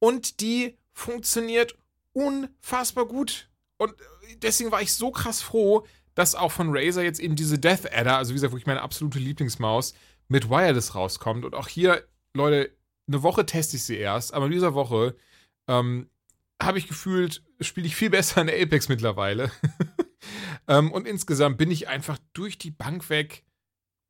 Und 0.00 0.40
die 0.40 0.76
funktioniert 0.92 1.76
unfassbar 2.12 3.06
gut. 3.06 3.48
Und 3.76 3.94
deswegen 4.42 4.72
war 4.72 4.82
ich 4.82 4.92
so 4.92 5.12
krass 5.12 5.40
froh, 5.40 5.86
dass 6.16 6.34
auch 6.34 6.50
von 6.50 6.76
Razer 6.76 7.04
jetzt 7.04 7.20
eben 7.20 7.36
diese 7.36 7.60
Death 7.60 7.94
Adder, 7.94 8.16
also 8.16 8.30
wie 8.30 8.34
gesagt, 8.34 8.52
wirklich 8.52 8.66
meine 8.66 8.82
absolute 8.82 9.20
Lieblingsmaus, 9.20 9.94
mit 10.26 10.50
Wireless 10.50 10.96
rauskommt. 10.96 11.44
Und 11.44 11.54
auch 11.54 11.68
hier, 11.68 12.02
Leute, 12.34 12.72
eine 13.06 13.22
Woche 13.22 13.46
teste 13.46 13.76
ich 13.76 13.84
sie 13.84 13.96
erst, 13.96 14.34
aber 14.34 14.46
in 14.46 14.52
dieser 14.52 14.74
Woche 14.74 15.14
ähm, 15.68 16.10
habe 16.60 16.78
ich 16.78 16.88
gefühlt, 16.88 17.44
spiele 17.60 17.86
ich 17.86 17.94
viel 17.94 18.10
besser 18.18 18.40
in 18.40 18.50
Apex 18.50 18.88
mittlerweile. 18.88 19.52
Ähm, 20.68 20.92
und 20.92 21.06
insgesamt 21.06 21.58
bin 21.58 21.70
ich 21.70 21.88
einfach 21.88 22.18
durch 22.32 22.58
die 22.58 22.70
Bank 22.70 23.10
weg 23.10 23.44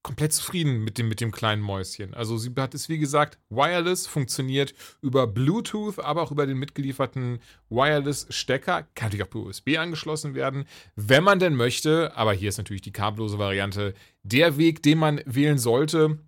komplett 0.03 0.33
zufrieden 0.33 0.85
mit 0.85 0.97
dem, 0.97 1.09
mit 1.09 1.21
dem 1.21 1.33
kleinen 1.33 1.61
Mäuschen. 1.61 2.15
Also 2.15 2.39
sie 2.39 2.53
hat 2.57 2.75
es, 2.75 2.89
wie 2.89 2.99
gesagt, 2.99 3.39
wireless, 3.51 4.07
funktioniert 4.07 4.73
über 5.03 5.27
Bluetooth, 5.27 5.99
aber 5.99 6.23
auch 6.23 6.31
über 6.31 6.47
den 6.47 6.57
mitgelieferten 6.57 7.41
Wireless-Stecker. 7.69 8.87
Kann 8.95 9.09
natürlich 9.09 9.27
auch 9.27 9.31
per 9.31 9.41
USB 9.41 9.77
angeschlossen 9.77 10.35
werden, 10.35 10.65
wenn 10.97 11.25
man 11.25 11.41
denn 11.41 11.55
möchte. 11.55 12.17
Aber 12.17 12.33
hier 12.33 12.49
ist 12.49 12.59
natürlich 12.59 12.83
die 12.83 12.93
kabellose 12.93 13.39
Variante 13.39 13.93
der 14.23 14.57
Weg, 14.57 14.83
den 14.83 14.99
man 14.99 15.21
wählen 15.27 15.59
sollte. 15.59 16.19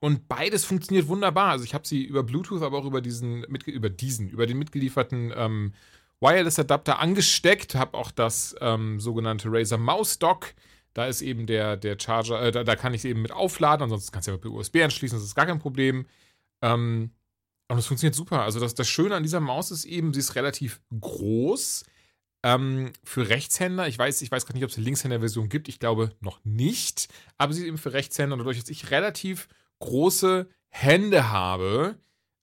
Und 0.00 0.28
beides 0.28 0.64
funktioniert 0.64 1.08
wunderbar. 1.08 1.52
Also 1.52 1.64
ich 1.64 1.74
habe 1.74 1.86
sie 1.86 2.04
über 2.04 2.22
Bluetooth, 2.22 2.62
aber 2.62 2.78
auch 2.78 2.86
über 2.86 3.00
diesen, 3.00 3.44
über 3.44 3.88
diesen, 3.88 4.28
über 4.28 4.46
den 4.46 4.58
mitgelieferten 4.58 5.32
ähm, 5.34 5.72
Wireless-Adapter 6.20 6.98
angesteckt. 6.98 7.74
Habe 7.74 7.96
auch 7.96 8.10
das 8.10 8.54
ähm, 8.60 9.00
sogenannte 9.00 9.48
Razer 9.50 9.78
Mouse 9.78 10.18
Dock. 10.18 10.54
Da 10.92 11.06
ist 11.06 11.22
eben 11.22 11.46
der, 11.46 11.76
der 11.76 11.96
Charger, 11.98 12.42
äh, 12.42 12.52
da, 12.52 12.64
da 12.64 12.76
kann 12.76 12.94
ich 12.94 13.00
es 13.00 13.04
eben 13.04 13.22
mit 13.22 13.32
aufladen, 13.32 13.84
ansonsten 13.84 14.12
kannst 14.12 14.28
du 14.28 14.32
ja 14.32 14.38
per 14.38 14.50
USB 14.50 14.76
anschließen, 14.82 15.16
das 15.16 15.24
ist 15.24 15.36
gar 15.36 15.46
kein 15.46 15.60
Problem. 15.60 16.06
Ähm, 16.62 17.12
und 17.68 17.78
es 17.78 17.86
funktioniert 17.86 18.16
super. 18.16 18.42
Also 18.42 18.58
das, 18.58 18.74
das 18.74 18.88
Schöne 18.88 19.14
an 19.14 19.22
dieser 19.22 19.38
Maus 19.38 19.70
ist 19.70 19.84
eben, 19.84 20.12
sie 20.12 20.20
ist 20.20 20.34
relativ 20.34 20.80
groß. 20.98 21.84
Ähm, 22.42 22.92
für 23.04 23.28
Rechtshänder, 23.28 23.86
ich 23.86 23.98
weiß, 23.98 24.22
ich 24.22 24.30
weiß 24.30 24.46
gar 24.46 24.54
nicht, 24.54 24.64
ob 24.64 24.70
es 24.70 24.76
eine 24.76 24.84
Linkshänder-Version 24.86 25.48
gibt, 25.48 25.68
ich 25.68 25.78
glaube 25.78 26.16
noch 26.20 26.40
nicht, 26.42 27.08
aber 27.36 27.52
sie 27.52 27.60
ist 27.60 27.66
eben 27.66 27.78
für 27.78 27.92
Rechtshänder 27.92 28.32
und 28.32 28.38
dadurch, 28.40 28.58
dass 28.58 28.70
ich 28.70 28.90
relativ 28.90 29.46
große 29.78 30.48
Hände 30.70 31.30
habe, 31.30 31.96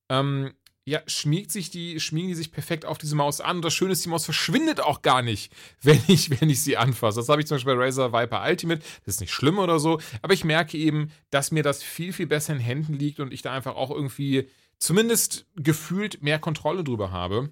ähm, 0.10 0.54
ja, 0.88 1.02
schmiegt 1.06 1.52
sich 1.52 1.70
die, 1.70 2.00
schmiegen 2.00 2.30
die 2.30 2.36
sich 2.36 2.54
perfekt 2.54 2.86
auf 2.86 2.98
diese 2.98 3.14
Maus 3.14 3.42
an. 3.42 3.58
Und 3.58 3.66
das 3.66 3.74
Schöne 3.74 3.92
ist, 3.92 4.06
die 4.06 4.10
Maus 4.10 4.24
verschwindet 4.24 4.80
auch 4.80 5.02
gar 5.02 5.22
nicht, 5.22 5.52
wenn 5.82 6.02
ich, 6.08 6.40
wenn 6.40 6.50
ich 6.50 6.62
sie 6.62 6.78
anfasse. 6.78 7.20
Das 7.20 7.28
habe 7.28 7.42
ich 7.42 7.48
zum 7.48 7.56
Beispiel 7.56 7.76
bei 7.76 7.84
Razer 7.84 8.14
Viper 8.14 8.42
Ultimate. 8.48 8.82
Das 9.04 9.16
ist 9.16 9.20
nicht 9.20 9.34
schlimm 9.34 9.60
oder 9.60 9.80
so, 9.80 10.00
aber 10.22 10.34
ich 10.34 10.46
merke 10.46 10.78
eben, 10.78 11.12
dass 11.30 11.52
mir 11.52 11.62
das 11.62 11.84
viel, 11.84 12.14
viel 12.14 12.26
besser 12.26 12.54
in 12.54 12.62
Händen 12.62 12.94
liegt 12.94 13.20
und 13.20 13.34
ich 13.34 13.42
da 13.42 13.52
einfach 13.52 13.76
auch 13.76 13.92
irgendwie 13.92 14.50
zumindest 14.80 15.46
gefühlt 15.58 16.24
mehr 16.24 16.40
Kontrolle 16.40 16.86
drüber 16.86 17.12
habe. 17.12 17.52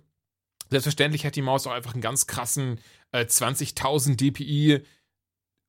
Selbstverständlich 0.70 1.26
hat 1.26 1.36
die 1.36 1.42
Maus 1.42 1.68
auch 1.68 1.74
einfach 1.74 1.94
einen 1.94 2.02
ganz 2.02 2.28
krassen 2.28 2.80
äh, 3.12 3.26
20.000 3.26 4.16
dpi 4.16 4.82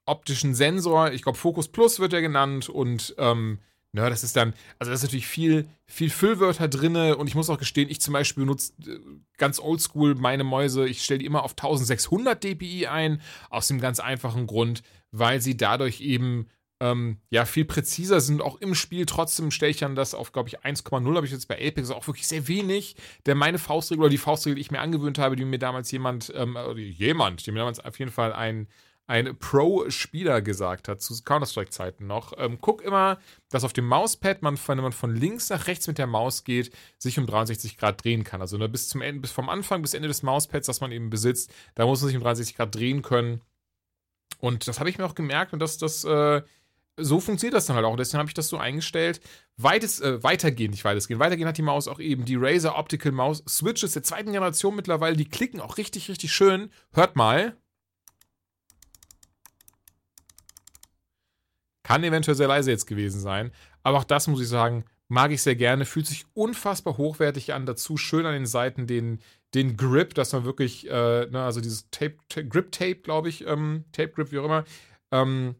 optischen 0.06 0.55
Sensor. 0.55 1.10
Ich 1.10 1.22
glaube, 1.22 1.36
Focus 1.36 1.66
Plus 1.66 1.98
wird 1.98 2.12
er 2.12 2.20
genannt 2.20 2.68
und 2.68 3.12
ähm, 3.18 3.59
ja, 3.97 4.10
das 4.10 4.24
ist 4.24 4.36
dann, 4.36 4.55
also 4.78 4.90
da 4.90 4.94
ist 4.94 5.02
natürlich 5.02 5.27
viel, 5.27 5.66
viel 5.86 6.10
Füllwörter 6.10 6.68
drinne 6.68 7.16
und 7.16 7.28
ich 7.28 7.35
muss 7.35 7.51
auch 7.51 7.59
gestehen, 7.59 7.89
ich 7.89 8.01
zum 8.01 8.12
Beispiel 8.12 8.44
benutze 8.44 8.73
äh, 8.86 8.98
ganz 9.39 9.59
oldschool 9.59 10.14
meine 10.14 10.44
Mäuse, 10.44 10.86
ich 10.86 11.02
stelle 11.02 11.18
die 11.18 11.27
immer 11.27 11.44
auf 11.44 11.52
1600 11.52 12.43
dpi 12.43 12.86
ein, 12.86 13.20
aus 13.51 13.68
dem 13.68 13.81
ganz 13.81 14.01
einfachen 14.01 14.47
Grund, 14.47 14.82
weil 15.10 15.40
sie 15.40 15.56
dadurch 15.56 16.01
eben 16.01 16.47
ähm, 16.81 17.18
ja 17.31 17.44
viel 17.44 17.64
präziser 17.64 18.20
sind, 18.20 18.43
auch 18.43 18.60
im 18.60 18.74
Spiel. 18.74 19.06
Trotzdem 19.06 19.51
stelle 19.51 19.70
ich 19.70 19.78
dann 19.78 19.94
das 19.94 20.14
auf, 20.14 20.32
glaube 20.32 20.48
ich, 20.48 20.60
1,0 20.60 21.14
habe 21.14 21.27
ich 21.27 21.32
jetzt 21.32 21.48
bei 21.48 21.55
Apex 21.55 21.90
auch 21.90 22.06
wirklich 22.06 22.27
sehr 22.27 22.48
wenig. 22.48 22.97
Denn 23.24 23.39
meine 23.39 23.59
Faustregel 23.59 24.02
oder 24.02 24.10
die 24.10 24.18
Faustregel, 24.18 24.56
die 24.56 24.60
ich 24.60 24.70
mir 24.70 24.81
angewöhnt 24.81 25.18
habe, 25.18 25.36
die 25.36 25.44
mir 25.44 25.59
damals 25.59 25.90
jemand, 25.90 26.32
ähm, 26.36 26.56
jemand, 26.77 27.47
die 27.47 27.52
mir 27.52 27.60
damals 27.60 27.81
auf 27.81 27.98
jeden 27.98 28.10
Fall 28.10 28.32
ein 28.32 28.68
ein 29.06 29.38
Pro-Spieler 29.38 30.42
gesagt 30.42 30.88
hat, 30.88 31.00
zu 31.00 31.14
Counter-Strike-Zeiten 31.22 32.06
noch. 32.06 32.32
Ähm, 32.38 32.58
guck 32.60 32.82
immer, 32.82 33.18
dass 33.50 33.64
auf 33.64 33.72
dem 33.72 33.86
Mauspad 33.86 34.42
man, 34.42 34.58
wenn 34.66 34.78
man 34.78 34.92
von 34.92 35.14
links 35.14 35.48
nach 35.48 35.66
rechts 35.68 35.86
mit 35.86 35.98
der 35.98 36.08
Maus 36.08 36.44
geht, 36.44 36.72
sich 36.98 37.18
um 37.18 37.26
63 37.26 37.76
Grad 37.76 38.02
drehen 38.02 38.24
kann. 38.24 38.40
Also 38.40 38.58
ne, 38.58 38.68
bis 38.68 38.88
zum 38.88 39.02
Ende, 39.02 39.20
bis 39.20 39.30
vom 39.30 39.48
Anfang 39.48 39.82
bis 39.82 39.94
Ende 39.94 40.08
des 40.08 40.22
Mauspads, 40.22 40.66
das 40.66 40.80
man 40.80 40.92
eben 40.92 41.10
besitzt, 41.10 41.52
da 41.74 41.86
muss 41.86 42.00
man 42.00 42.08
sich 42.08 42.16
um 42.16 42.22
63 42.22 42.56
Grad 42.56 42.74
drehen 42.74 43.02
können. 43.02 43.42
Und 44.38 44.66
das 44.66 44.80
habe 44.80 44.90
ich 44.90 44.98
mir 44.98 45.06
auch 45.06 45.14
gemerkt 45.14 45.52
und 45.52 45.60
das, 45.60 45.78
das, 45.78 46.04
äh, 46.04 46.42
so 46.98 47.20
funktioniert 47.20 47.54
das 47.54 47.66
dann 47.66 47.76
halt 47.76 47.84
auch. 47.84 47.96
Deswegen 47.96 48.18
habe 48.18 48.30
ich 48.30 48.34
das 48.34 48.48
so 48.48 48.56
eingestellt. 48.56 49.20
Weites, 49.56 50.00
äh, 50.00 50.22
weitergehend, 50.22 50.72
nicht 50.72 50.84
weitestgehend. 50.84 51.20
Weitergehend 51.20 51.48
hat 51.48 51.58
die 51.58 51.62
Maus 51.62 51.88
auch 51.88 52.00
eben 52.00 52.24
die 52.24 52.36
Razer 52.36 52.78
Optical 52.78 53.12
Mouse 53.12 53.42
Switches 53.48 53.92
der 53.92 54.02
zweiten 54.02 54.32
Generation 54.32 54.74
mittlerweile. 54.74 55.16
Die 55.16 55.28
klicken 55.28 55.60
auch 55.60 55.78
richtig, 55.78 56.08
richtig 56.08 56.32
schön. 56.32 56.70
Hört 56.92 57.16
mal. 57.16 57.56
Kann 61.86 62.02
eventuell 62.02 62.36
sehr 62.36 62.48
leise 62.48 62.72
jetzt 62.72 62.86
gewesen 62.86 63.20
sein. 63.20 63.52
Aber 63.84 63.98
auch 63.98 64.04
das 64.04 64.26
muss 64.26 64.40
ich 64.40 64.48
sagen, 64.48 64.84
mag 65.06 65.30
ich 65.30 65.40
sehr 65.40 65.54
gerne. 65.54 65.84
Fühlt 65.84 66.08
sich 66.08 66.26
unfassbar 66.34 66.96
hochwertig 66.96 67.54
an. 67.54 67.64
Dazu 67.64 67.96
schön 67.96 68.26
an 68.26 68.32
den 68.32 68.46
Seiten 68.46 68.88
den, 68.88 69.20
den 69.54 69.76
Grip, 69.76 70.12
dass 70.14 70.32
man 70.32 70.44
wirklich, 70.44 70.90
äh, 70.90 71.26
ne, 71.26 71.44
also 71.44 71.60
dieses 71.60 71.88
Tape, 71.92 72.16
Tape 72.28 72.48
Grip 72.48 72.72
Tape, 72.72 72.96
glaube 72.96 73.28
ich, 73.28 73.46
ähm, 73.46 73.84
Tape 73.92 74.08
Grip, 74.08 74.32
wie 74.32 74.40
auch 74.40 74.46
immer, 74.46 74.64
ähm, 75.12 75.54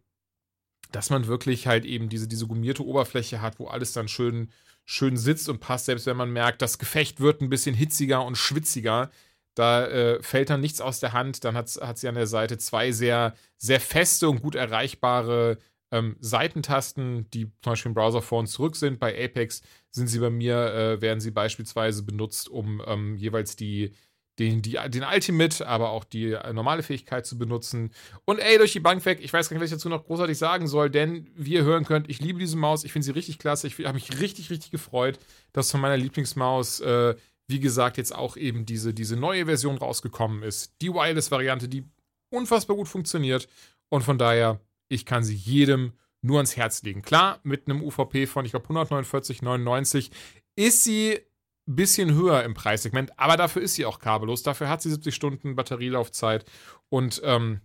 dass 0.91 1.11
man 1.11 1.29
wirklich 1.29 1.69
halt 1.69 1.85
eben 1.85 2.09
diese, 2.09 2.27
diese 2.27 2.49
gummierte 2.49 2.85
Oberfläche 2.85 3.41
hat, 3.41 3.61
wo 3.61 3.69
alles 3.69 3.93
dann 3.93 4.09
schön, 4.09 4.51
schön 4.85 5.17
sitzt 5.17 5.49
und 5.49 5.61
passt, 5.61 5.85
selbst 5.85 6.07
wenn 6.07 6.17
man 6.17 6.33
merkt, 6.33 6.61
das 6.61 6.79
Gefecht 6.79 7.21
wird 7.21 7.41
ein 7.41 7.51
bisschen 7.51 7.77
hitziger 7.77 8.25
und 8.25 8.37
schwitziger. 8.37 9.13
Da 9.55 9.87
äh, 9.87 10.21
fällt 10.25 10.51
dann 10.51 10.61
nichts 10.61 10.81
aus 10.81 10.99
der 10.99 11.13
Hand. 11.13 11.45
Dann 11.45 11.55
hat, 11.55 11.69
sie 11.69 12.09
an 12.09 12.17
der 12.17 12.27
Seite 12.27 12.59
zwei 12.59 12.91
sehr, 12.91 13.37
sehr 13.59 13.79
feste 13.79 14.29
und 14.29 14.43
gut 14.43 14.57
erreichbare 14.57 15.59
ähm, 15.97 16.17
Seitentasten, 16.21 17.31
die 17.31 17.47
zum 17.63 17.73
Beispiel 17.73 17.91
im 17.91 17.95
Browser 17.95 18.23
vor 18.23 18.41
und 18.41 18.47
zurück 18.47 18.77
sind. 18.77 18.99
Bei 18.99 19.13
Apex 19.25 19.63
sind 19.91 20.09
sie 20.09 20.19
bei 20.19 20.31
mir, 20.31 20.57
äh, 20.75 21.01
werden 21.01 21.21
sie 21.21 21.31
beispielsweise 21.31 22.03
benutzt, 22.03 22.49
um 22.49 22.83
ähm, 22.87 23.17
jeweils 23.17 23.57
die, 23.57 23.93
den, 24.39 24.61
die, 24.61 24.79
den 24.89 25.05
Ultimate, 25.05 25.67
aber 25.67 25.91
auch 25.91 26.05
die 26.05 26.33
äh, 26.33 26.53
normale 26.53 26.83
Fähigkeit 26.83 27.25
zu 27.25 27.39
benutzen. 27.39 27.91
Und 28.27 28.39
ey, 28.39 28.59
durch 28.59 28.73
die 28.73 28.81
Bank 28.81 29.05
weg, 29.07 29.21
ich 29.23 29.33
weiß 29.33 29.49
gar 29.49 29.55
nicht, 29.55 29.63
was 29.63 29.71
ich 29.71 29.77
dazu 29.77 29.89
noch 29.89 30.05
großartig 30.05 30.37
sagen 30.37 30.67
soll, 30.67 30.91
denn 30.91 31.31
wie 31.35 31.55
ihr 31.55 31.65
hören 31.65 31.85
könnt, 31.85 32.11
ich 32.11 32.21
liebe 32.21 32.39
diese 32.39 32.57
Maus, 32.57 32.85
ich 32.85 32.93
finde 32.93 33.07
sie 33.07 33.13
richtig 33.13 33.39
klasse, 33.39 33.67
ich 33.67 33.79
habe 33.79 33.95
mich 33.95 34.21
richtig, 34.21 34.51
richtig 34.51 34.71
gefreut, 34.71 35.19
dass 35.53 35.71
von 35.71 35.81
meiner 35.81 35.97
Lieblingsmaus, 35.97 36.81
äh, 36.81 37.15
wie 37.49 37.61
gesagt, 37.61 37.97
jetzt 37.97 38.15
auch 38.15 38.37
eben 38.37 38.67
diese, 38.67 38.93
diese 38.93 39.17
neue 39.17 39.47
Version 39.47 39.79
rausgekommen 39.79 40.43
ist. 40.43 40.75
Die 40.83 40.93
Wireless-Variante, 40.93 41.69
die 41.69 41.85
unfassbar 42.29 42.77
gut 42.77 42.89
funktioniert 42.89 43.49
und 43.89 44.03
von 44.03 44.19
daher 44.19 44.61
ich 44.89 45.07
kann 45.07 45.25
sie 45.25 45.35
jedem 45.35 45.93
nur 46.23 46.39
ans 46.39 46.57
Herz 46.57 46.83
legen. 46.83 47.03
Klar, 47.03 47.41
mit 47.43 47.69
einem 47.69 47.83
UVP 47.83 48.27
von, 48.27 48.45
ich 48.45 48.53
glaube, 48.53 48.67
149,99 48.69 50.11
ist 50.57 50.85
sie 50.85 51.21
ein 51.69 51.77
bisschen 51.77 52.15
höher 52.15 52.45
im 52.45 52.55
Preissegment, 52.55 53.19
aber 53.19 53.37
dafür 53.37 53.63
ist 53.63 53.75
sie 53.75 53.87
auch 53.87 53.99
kabellos. 53.99 54.43
Dafür 54.43 54.69
hat 54.69 54.83
sie 54.83 54.91
70 54.91 55.15
Stunden 55.15 55.57
Batterielaufzeit 55.57 56.45
und 56.89 57.21
ähm, 57.25 57.61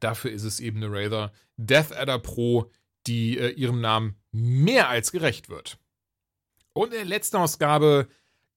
dafür 0.00 0.30
ist 0.30 0.44
es 0.44 0.60
eben 0.60 0.82
eine 0.82 0.92
Razer 0.92 1.32
Death 1.56 1.92
Adder 1.92 2.18
Pro, 2.18 2.70
die 3.06 3.38
äh, 3.38 3.50
ihrem 3.50 3.80
Namen 3.80 4.16
mehr 4.32 4.88
als 4.88 5.12
gerecht 5.12 5.48
wird. 5.48 5.78
Und 6.72 6.88
in 6.92 6.98
der 6.98 7.04
letzten 7.04 7.36
Ausgabe 7.36 8.08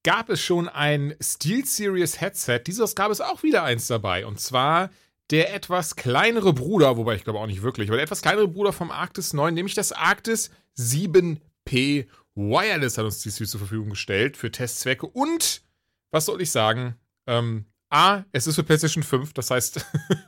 gab 0.04 0.28
es 0.28 0.40
schon 0.40 0.68
ein 0.68 1.14
Steel 1.20 1.64
Series 1.64 2.20
Headset. 2.20 2.60
Diese 2.66 2.84
Ausgabe 2.84 3.12
ist 3.12 3.20
auch 3.20 3.42
wieder 3.42 3.62
eins 3.64 3.86
dabei 3.86 4.26
und 4.26 4.40
zwar 4.40 4.90
der 5.30 5.54
etwas 5.54 5.96
kleinere 5.96 6.52
Bruder, 6.52 6.96
wobei 6.96 7.14
ich 7.14 7.24
glaube 7.24 7.38
auch 7.38 7.46
nicht 7.46 7.62
wirklich, 7.62 7.88
aber 7.88 7.96
der 7.96 8.04
etwas 8.04 8.22
kleinere 8.22 8.48
Bruder 8.48 8.72
vom 8.72 8.90
Arctis 8.90 9.32
9, 9.32 9.54
nämlich 9.54 9.74
das 9.74 9.92
Arctis 9.92 10.50
7P 10.76 12.06
Wireless 12.34 12.98
hat 12.98 13.04
uns 13.04 13.22
dies 13.22 13.36
zur 13.36 13.60
Verfügung 13.60 13.90
gestellt 13.90 14.36
für 14.36 14.50
Testzwecke. 14.50 15.06
Und, 15.06 15.62
was 16.10 16.26
soll 16.26 16.42
ich 16.42 16.50
sagen, 16.50 16.96
ähm, 17.26 17.66
A, 17.90 18.24
es 18.32 18.48
ist 18.48 18.56
für 18.56 18.64
PlayStation 18.64 19.04
5, 19.04 19.32
das 19.34 19.50
heißt, 19.50 19.86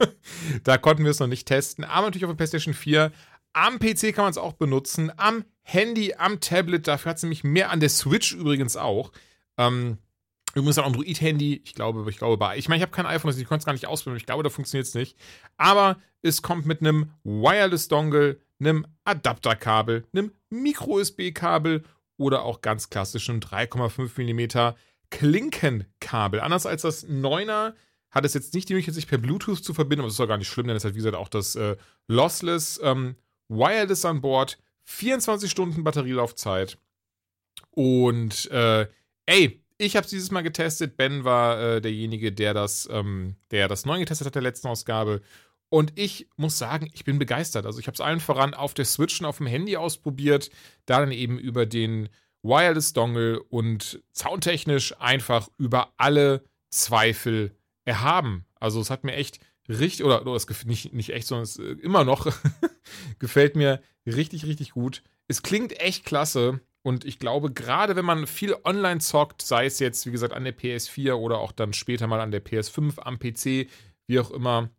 da 0.63 0.79
konnten 0.79 1.03
wir 1.03 1.11
es 1.11 1.19
noch 1.19 1.27
nicht 1.27 1.49
testen, 1.49 1.85
aber 1.85 2.07
natürlich 2.07 2.25
auch 2.25 2.31
für 2.31 2.37
PlayStation 2.37 2.75
4, 2.75 3.11
Am 3.57 3.79
PC 3.79 4.15
kann 4.15 4.25
man 4.25 4.31
es 4.31 4.39
auch 4.39 4.53
benutzen, 4.53 5.11
am 5.17 5.45
Handy, 5.63 6.15
am 6.15 6.41
Tablet, 6.41 6.87
dafür 6.87 7.11
hat 7.11 7.17
es 7.17 7.23
nämlich 7.23 7.43
mehr 7.43 7.71
an 7.71 7.81
der 7.81 7.89
Switch 7.89 8.35
übrigens 8.35 8.77
auch. 8.77 9.13
Ähm, 9.57 9.97
Übrigens 10.57 10.79
ein 10.79 10.85
Android-Handy, 10.85 11.61
ich 11.65 11.75
glaube, 11.75 12.09
ich 12.09 12.17
glaube 12.17 12.39
bei. 12.39 12.57
Ich 12.57 12.69
meine, 12.69 12.79
ich 12.79 12.83
habe 12.83 12.93
kein 12.93 13.05
iPhone, 13.05 13.29
also 13.29 13.41
ich 13.41 13.47
konnte 13.47 13.61
es 13.61 13.67
gar 13.67 13.75
nicht 13.75 13.87
ausprobieren, 13.87 14.17
ich 14.17 14.25
glaube, 14.25 14.43
da 14.43 14.49
funktioniert 14.49 14.87
es 14.87 14.95
nicht. 14.95 15.17
Aber 15.59 15.99
es 16.23 16.41
kommt 16.41 16.65
mit 16.65 16.81
einem 16.81 17.11
Wireless-Dongle, 17.25 18.41
einem 18.59 18.87
Adapterkabel, 19.05 20.07
einem 20.15 20.33
Micro-USB-Kabel 20.49 21.85
oder 22.17 22.43
auch 22.43 22.63
ganz 22.63 22.89
klassischen 22.89 23.41
3,5 23.41 24.23
mm 24.23 24.75
Klinkenkabel. 25.11 26.41
Anders 26.41 26.65
als 26.65 26.83
das 26.83 27.07
9er 27.07 27.75
hat 28.11 28.25
es 28.25 28.33
jetzt 28.33 28.55
nicht 28.55 28.71
die 28.71 28.73
Möglichkeit, 28.73 28.95
sich 28.95 29.09
per 29.09 29.19
Bluetooth 29.19 29.63
zu 29.63 29.75
verbinden, 29.75 30.01
aber 30.01 30.09
das 30.09 30.15
ist 30.15 30.21
auch 30.21 30.27
gar 30.27 30.39
nicht 30.39 30.49
schlimm, 30.49 30.69
denn 30.69 30.77
es 30.77 30.87
hat, 30.87 30.95
wie 30.95 30.99
gesagt, 30.99 31.17
auch 31.17 31.29
das 31.29 31.55
äh, 31.55 31.77
Lossless 32.09 32.81
ähm, 32.83 33.17
Wireless 33.49 34.07
an 34.07 34.23
Bord, 34.23 34.59
24 34.85 35.51
Stunden 35.51 35.85
Batterielaufzeit 35.85 36.79
und 37.73 38.51
äh, 38.51 38.87
ey, 39.27 39.63
ich 39.79 39.97
habe 39.97 40.05
es 40.05 40.11
dieses 40.11 40.31
Mal 40.31 40.43
getestet. 40.43 40.97
Ben 40.97 41.25
war 41.25 41.61
äh, 41.61 41.81
derjenige, 41.81 42.33
der 42.33 42.55
das, 42.55 42.89
ähm, 42.91 43.37
der 43.51 43.69
das 43.69 43.85
neu 43.85 43.99
getestet 43.99 44.27
hat 44.27 44.35
der 44.35 44.43
letzten 44.43 44.69
Ausgabe. 44.69 45.21
Und 45.69 45.93
ich 45.97 46.29
muss 46.37 46.59
sagen, 46.59 46.89
ich 46.95 47.05
bin 47.05 47.19
begeistert. 47.19 47.67
Also 47.67 47.81
ich 47.81 47.87
habe 47.87 47.95
es 47.95 48.01
allen 48.01 48.21
voran 48.21 48.55
auf 48.55 48.75
der 48.75 48.85
Switch 48.85 49.21
und 49.21 49.27
auf 49.27 49.39
dem 49.39 49.47
Handy 49.47 49.77
ausprobiert, 49.77 50.51
da 50.87 51.01
dann 51.01 51.13
eben 51.13 51.39
über 51.39 51.67
den 51.67 52.09
Wireless 52.43 52.93
Dongle 52.93 53.43
und 53.43 54.01
soundtechnisch 54.13 54.95
einfach 55.01 55.49
über 55.59 55.93
alle 55.97 56.45
Zweifel 56.71 57.57
erhaben. 57.85 58.47
Also 58.55 58.81
es 58.81 58.91
hat 58.91 59.05
mir 59.05 59.15
echt 59.15 59.41
richtig, 59.69 60.05
oder, 60.05 60.23
oder 60.23 60.35
es 60.35 60.65
nicht, 60.65 60.93
nicht 60.93 61.11
echt, 61.11 61.27
sondern 61.27 61.45
es 61.45 61.59
äh, 61.59 61.73
immer 61.83 62.05
noch 62.05 62.33
gefällt 63.19 63.57
mir 63.57 63.83
richtig, 64.07 64.47
richtig 64.47 64.71
gut. 64.71 65.03
Es 65.29 65.43
klingt 65.43 65.81
echt 65.81 66.05
klasse. 66.05 66.61
Und 66.87 67.05
ich 67.05 67.19
glaube, 67.19 67.53
gerade 67.53 67.97
wenn 67.97 68.05
man 68.05 68.29
viel 68.29 68.55
online 68.63 69.01
zockt, 69.01 69.43
sei 69.43 69.67
es 69.67 69.81
jetzt, 69.81 70.07
wie 70.07 70.13
gesagt, 70.13 70.33
an 70.33 70.45
der 70.45 70.57
PS4 70.57 71.15
oder 71.15 71.41
auch 71.41 71.51
dann 71.51 71.73
später 71.73 72.07
mal 72.07 72.21
an 72.21 72.31
der 72.31 72.45
PS5, 72.45 73.01
am 73.01 73.19
PC, 73.19 73.69
wie 74.07 74.21
auch 74.21 74.31
immer, 74.31 74.71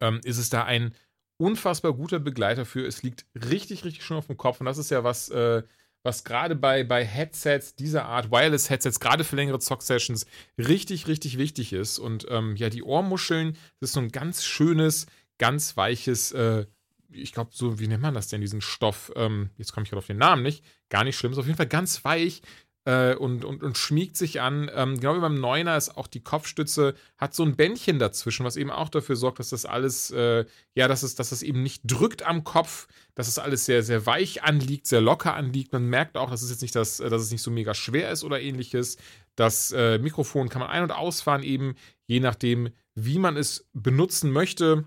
ähm, 0.00 0.22
ist 0.24 0.38
es 0.38 0.48
da 0.48 0.64
ein 0.64 0.94
unfassbar 1.36 1.92
guter 1.92 2.18
Begleiter 2.18 2.64
für. 2.64 2.86
Es 2.86 3.02
liegt 3.02 3.26
richtig, 3.34 3.84
richtig 3.84 4.04
schön 4.04 4.16
auf 4.16 4.28
dem 4.28 4.38
Kopf. 4.38 4.60
Und 4.60 4.64
das 4.64 4.78
ist 4.78 4.90
ja 4.90 5.04
was, 5.04 5.28
äh, 5.28 5.64
was 6.02 6.24
gerade 6.24 6.56
bei, 6.56 6.82
bei 6.82 7.04
Headsets 7.04 7.74
dieser 7.74 8.06
Art, 8.06 8.30
Wireless-Headsets, 8.30 8.98
gerade 8.98 9.22
für 9.22 9.36
längere 9.36 9.58
Zock-Sessions, 9.58 10.24
richtig, 10.56 11.08
richtig 11.08 11.36
wichtig 11.36 11.74
ist. 11.74 11.98
Und 11.98 12.26
ähm, 12.30 12.56
ja, 12.56 12.70
die 12.70 12.82
Ohrmuscheln, 12.82 13.52
das 13.80 13.90
ist 13.90 13.92
so 13.92 14.00
ein 14.00 14.12
ganz 14.12 14.46
schönes, 14.46 15.04
ganz 15.36 15.76
weiches 15.76 16.32
äh, 16.32 16.64
ich 17.10 17.32
glaube, 17.32 17.50
so, 17.52 17.78
wie 17.78 17.88
nennt 17.88 18.02
man 18.02 18.14
das 18.14 18.28
denn, 18.28 18.40
diesen 18.40 18.60
Stoff? 18.60 19.12
Ähm, 19.16 19.50
jetzt 19.56 19.72
komme 19.72 19.84
ich 19.84 19.90
gerade 19.90 19.98
auf 19.98 20.06
den 20.06 20.18
Namen 20.18 20.42
nicht. 20.42 20.64
Gar 20.88 21.04
nicht 21.04 21.16
schlimm. 21.16 21.32
Ist 21.32 21.38
auf 21.38 21.46
jeden 21.46 21.56
Fall 21.56 21.66
ganz 21.66 22.04
weich 22.04 22.42
äh, 22.88 23.14
und, 23.14 23.44
und, 23.44 23.62
und 23.62 23.76
schmiegt 23.76 24.16
sich 24.16 24.40
an. 24.40 24.70
Ähm, 24.74 24.98
genau 24.98 25.14
wie 25.14 25.20
beim 25.20 25.34
Neuner 25.34 25.76
ist 25.76 25.96
auch 25.96 26.06
die 26.06 26.22
Kopfstütze, 26.22 26.94
hat 27.18 27.34
so 27.34 27.42
ein 27.44 27.54
Bändchen 27.54 27.98
dazwischen, 27.98 28.46
was 28.46 28.56
eben 28.56 28.70
auch 28.70 28.88
dafür 28.88 29.14
sorgt, 29.14 29.40
dass 29.40 29.50
das 29.50 29.66
alles, 29.66 30.10
äh, 30.10 30.46
ja, 30.74 30.88
dass 30.88 31.02
es, 31.02 31.14
dass 31.14 31.30
es 31.30 31.42
eben 31.42 31.62
nicht 31.62 31.82
drückt 31.84 32.22
am 32.22 32.44
Kopf, 32.44 32.88
dass 33.14 33.28
es 33.28 33.38
alles 33.38 33.66
sehr, 33.66 33.82
sehr 33.82 34.06
weich 34.06 34.42
anliegt, 34.42 34.86
sehr 34.86 35.02
locker 35.02 35.34
anliegt. 35.34 35.72
Man 35.72 35.84
merkt 35.84 36.16
auch, 36.16 36.30
dass 36.30 36.42
es 36.42 36.50
jetzt 36.50 36.62
nicht 36.62 36.74
das, 36.74 36.96
dass 36.96 37.22
es 37.22 37.30
nicht 37.30 37.42
so 37.42 37.50
mega 37.50 37.74
schwer 37.74 38.10
ist 38.10 38.24
oder 38.24 38.40
ähnliches. 38.40 38.96
Das 39.36 39.70
äh, 39.72 39.98
Mikrofon 39.98 40.48
kann 40.48 40.60
man 40.60 40.70
ein- 40.70 40.82
und 40.82 40.92
ausfahren, 40.92 41.42
eben 41.42 41.74
je 42.06 42.20
nachdem, 42.20 42.70
wie 42.94 43.18
man 43.18 43.36
es 43.36 43.68
benutzen 43.74 44.32
möchte. 44.32 44.84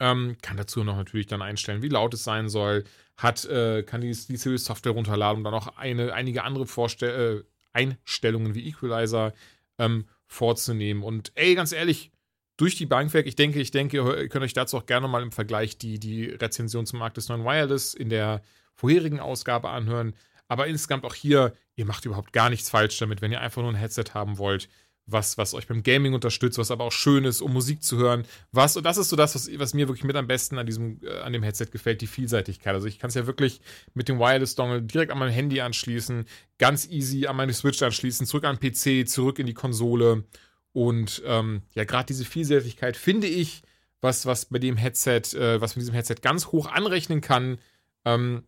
Ähm, 0.00 0.36
kann 0.40 0.56
dazu 0.56 0.82
noch 0.82 0.96
natürlich 0.96 1.26
dann 1.26 1.42
einstellen, 1.42 1.82
wie 1.82 1.88
laut 1.88 2.14
es 2.14 2.24
sein 2.24 2.48
soll. 2.48 2.84
Hat, 3.18 3.44
äh, 3.44 3.82
kann 3.82 4.00
die, 4.00 4.08
die 4.10 4.36
Series 4.36 4.64
Software 4.64 4.92
runterladen 4.92 5.38
und 5.38 5.44
dann 5.44 5.54
auch 5.54 5.76
eine, 5.76 6.14
einige 6.14 6.42
andere 6.42 6.66
Vorstell 6.66 7.44
äh, 7.44 7.44
Einstellungen 7.72 8.54
wie 8.54 8.66
Equalizer 8.66 9.34
ähm, 9.78 10.06
vorzunehmen. 10.26 11.02
Und 11.02 11.32
ey, 11.34 11.54
ganz 11.54 11.72
ehrlich, 11.72 12.10
durch 12.56 12.76
die 12.76 12.86
Bank 12.86 13.12
weg, 13.14 13.26
ich 13.26 13.36
denke, 13.36 13.60
ich 13.60 13.70
denke, 13.70 13.98
ihr 13.98 14.28
könnt 14.28 14.44
euch 14.44 14.54
dazu 14.54 14.78
auch 14.78 14.86
gerne 14.86 15.06
mal 15.06 15.22
im 15.22 15.32
Vergleich 15.32 15.78
die, 15.78 15.98
die 15.98 16.26
Rezension 16.26 16.86
zum 16.86 16.98
Markt 16.98 17.18
des 17.18 17.28
neuen 17.28 17.44
Wireless 17.44 17.94
in 17.94 18.08
der 18.08 18.42
vorherigen 18.74 19.20
Ausgabe 19.20 19.68
anhören. 19.68 20.14
Aber 20.48 20.66
insgesamt 20.66 21.04
auch 21.04 21.14
hier, 21.14 21.54
ihr 21.76 21.84
macht 21.84 22.06
überhaupt 22.06 22.32
gar 22.32 22.50
nichts 22.50 22.70
falsch 22.70 22.98
damit, 22.98 23.22
wenn 23.22 23.32
ihr 23.32 23.40
einfach 23.40 23.62
nur 23.62 23.70
ein 23.70 23.76
Headset 23.76 24.14
haben 24.14 24.38
wollt 24.38 24.68
was, 25.06 25.38
was 25.38 25.54
euch 25.54 25.66
beim 25.66 25.82
Gaming 25.82 26.14
unterstützt, 26.14 26.58
was 26.58 26.70
aber 26.70 26.84
auch 26.84 26.92
schön 26.92 27.24
ist, 27.24 27.40
um 27.40 27.52
Musik 27.52 27.82
zu 27.82 27.96
hören. 27.98 28.24
Was, 28.52 28.76
und 28.76 28.84
das 28.84 28.96
ist 28.96 29.08
so 29.08 29.16
das, 29.16 29.34
was, 29.34 29.50
was 29.58 29.74
mir 29.74 29.88
wirklich 29.88 30.04
mit 30.04 30.16
am 30.16 30.26
besten 30.26 30.58
an 30.58 30.66
diesem, 30.66 31.00
äh, 31.02 31.20
an 31.20 31.32
dem 31.32 31.42
Headset 31.42 31.66
gefällt, 31.72 32.00
die 32.00 32.06
Vielseitigkeit. 32.06 32.74
Also 32.74 32.86
ich 32.86 32.98
kann 32.98 33.08
es 33.08 33.14
ja 33.14 33.26
wirklich 33.26 33.60
mit 33.94 34.08
dem 34.08 34.18
Wireless-Dongle 34.18 34.82
direkt 34.82 35.12
an 35.12 35.18
mein 35.18 35.32
Handy 35.32 35.60
anschließen, 35.60 36.24
ganz 36.58 36.88
easy 36.88 37.26
an 37.26 37.36
meine 37.36 37.52
Switch 37.52 37.82
anschließen, 37.82 38.26
zurück 38.26 38.44
an 38.44 38.58
den 38.60 38.72
PC, 38.72 39.08
zurück 39.08 39.38
in 39.38 39.46
die 39.46 39.54
Konsole. 39.54 40.24
Und 40.72 41.22
ähm, 41.26 41.62
ja, 41.74 41.84
gerade 41.84 42.06
diese 42.06 42.24
Vielseitigkeit 42.24 42.96
finde 42.96 43.26
ich, 43.26 43.62
was, 44.00 44.26
was 44.26 44.46
bei 44.46 44.58
dem 44.58 44.76
Headset, 44.76 45.22
äh, 45.34 45.60
was 45.60 45.76
mit 45.76 45.82
diesem 45.82 45.94
Headset 45.94 46.16
ganz 46.22 46.46
hoch 46.46 46.66
anrechnen 46.66 47.20
kann. 47.20 47.58
Ähm, 48.04 48.44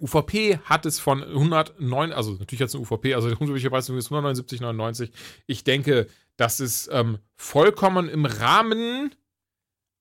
UVP 0.00 0.58
hat 0.64 0.86
es 0.86 0.98
von 0.98 1.22
109, 1.22 2.12
also 2.12 2.32
natürlich 2.32 2.60
hat 2.60 2.68
es 2.68 2.74
eine 2.74 2.82
UVP, 2.82 3.14
also 3.14 3.28
der 3.28 3.40
ungewöhnliche 3.40 3.70
Preis 3.70 3.88
ist 3.88 4.10
179,99. 4.10 5.10
Ich 5.46 5.64
denke, 5.64 6.06
das 6.36 6.60
ist 6.60 6.88
ähm, 6.92 7.18
vollkommen 7.36 8.08
im 8.08 8.24
Rahmen, 8.24 9.14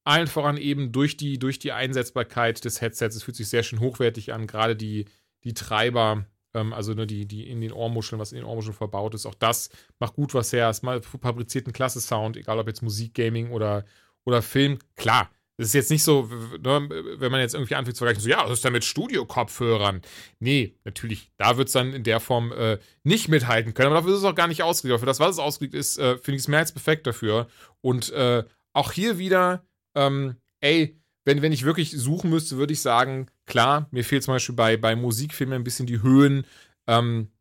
allen 0.05 0.27
voran 0.27 0.57
eben 0.57 0.91
durch 0.91 1.17
die, 1.17 1.37
durch 1.37 1.59
die 1.59 1.71
Einsetzbarkeit 1.71 2.63
des 2.63 2.81
Headsets. 2.81 3.15
Es 3.15 3.23
fühlt 3.23 3.37
sich 3.37 3.49
sehr 3.49 3.63
schön 3.63 3.79
hochwertig 3.79 4.33
an, 4.33 4.47
gerade 4.47 4.75
die, 4.75 5.05
die 5.43 5.53
Treiber, 5.53 6.25
ähm, 6.53 6.73
also 6.73 6.93
nur 6.93 7.05
die, 7.05 7.27
die 7.27 7.49
in 7.49 7.61
den 7.61 7.73
Ohrmuscheln, 7.73 8.19
was 8.19 8.31
in 8.31 8.37
den 8.37 8.45
Ohrmuscheln 8.45 8.73
verbaut 8.73 9.13
ist. 9.15 9.25
Auch 9.25 9.35
das 9.35 9.69
macht 9.99 10.13
gut 10.13 10.33
was 10.33 10.53
her. 10.53 10.69
Es 10.69 10.79
fabriziert 10.79 11.65
einen 11.65 11.73
klasse 11.73 11.99
Sound, 11.99 12.37
egal 12.37 12.59
ob 12.59 12.67
jetzt 12.67 12.81
Musik, 12.81 13.13
Gaming 13.13 13.51
oder, 13.51 13.85
oder 14.23 14.41
Film. 14.41 14.79
Klar, 14.95 15.29
es 15.59 15.67
ist 15.67 15.73
jetzt 15.73 15.91
nicht 15.91 16.03
so, 16.03 16.23
ne, 16.23 16.89
wenn 17.17 17.31
man 17.33 17.41
jetzt 17.41 17.53
irgendwie 17.53 17.75
anfängt 17.75 17.97
zu 17.97 18.05
vergleichen, 18.05 18.23
so, 18.23 18.29
ja, 18.29 18.45
was 18.45 18.53
ist 18.53 18.63
denn 18.63 18.71
mit 18.71 18.85
Studio-Kopfhörern? 18.85 20.01
Nee, 20.39 20.73
natürlich, 20.85 21.31
da 21.35 21.57
wird 21.57 21.67
es 21.67 21.73
dann 21.73 21.93
in 21.93 22.05
der 22.05 22.21
Form 22.21 22.53
äh, 22.53 22.77
nicht 23.03 23.27
mithalten 23.27 23.73
können, 23.73 23.87
aber 23.87 23.97
dafür 23.97 24.13
ist 24.13 24.19
es 24.19 24.23
auch 24.25 24.35
gar 24.35 24.47
nicht 24.47 24.63
ausgelegt. 24.63 24.93
Aber 24.93 25.01
für 25.01 25.05
das, 25.05 25.19
was 25.19 25.31
es 25.31 25.39
ausgelegt 25.39 25.75
ist, 25.75 25.97
äh, 25.97 26.17
finde 26.17 26.37
ich 26.37 26.43
es 26.43 26.47
mehr 26.47 26.59
als 26.59 26.71
perfekt 26.71 27.05
dafür. 27.07 27.47
Und 27.81 28.09
äh, 28.11 28.45
auch 28.71 28.93
hier 28.93 29.17
wieder, 29.17 29.65
ähm, 29.95 30.37
ey, 30.61 30.97
wenn, 31.25 31.41
wenn 31.41 31.51
ich 31.51 31.65
wirklich 31.65 31.91
suchen 31.91 32.29
müsste, 32.29 32.55
würde 32.55 32.71
ich 32.71 32.81
sagen, 32.81 33.27
klar, 33.45 33.89
mir 33.91 34.05
fehlt 34.05 34.23
zum 34.23 34.35
Beispiel 34.35 34.55
bei, 34.55 34.77
bei 34.77 34.95
Musikfilmen 34.95 35.55
ein 35.55 35.65
bisschen 35.65 35.87
die 35.87 36.01
Höhen. 36.01 36.45
Ähm, 36.87 37.31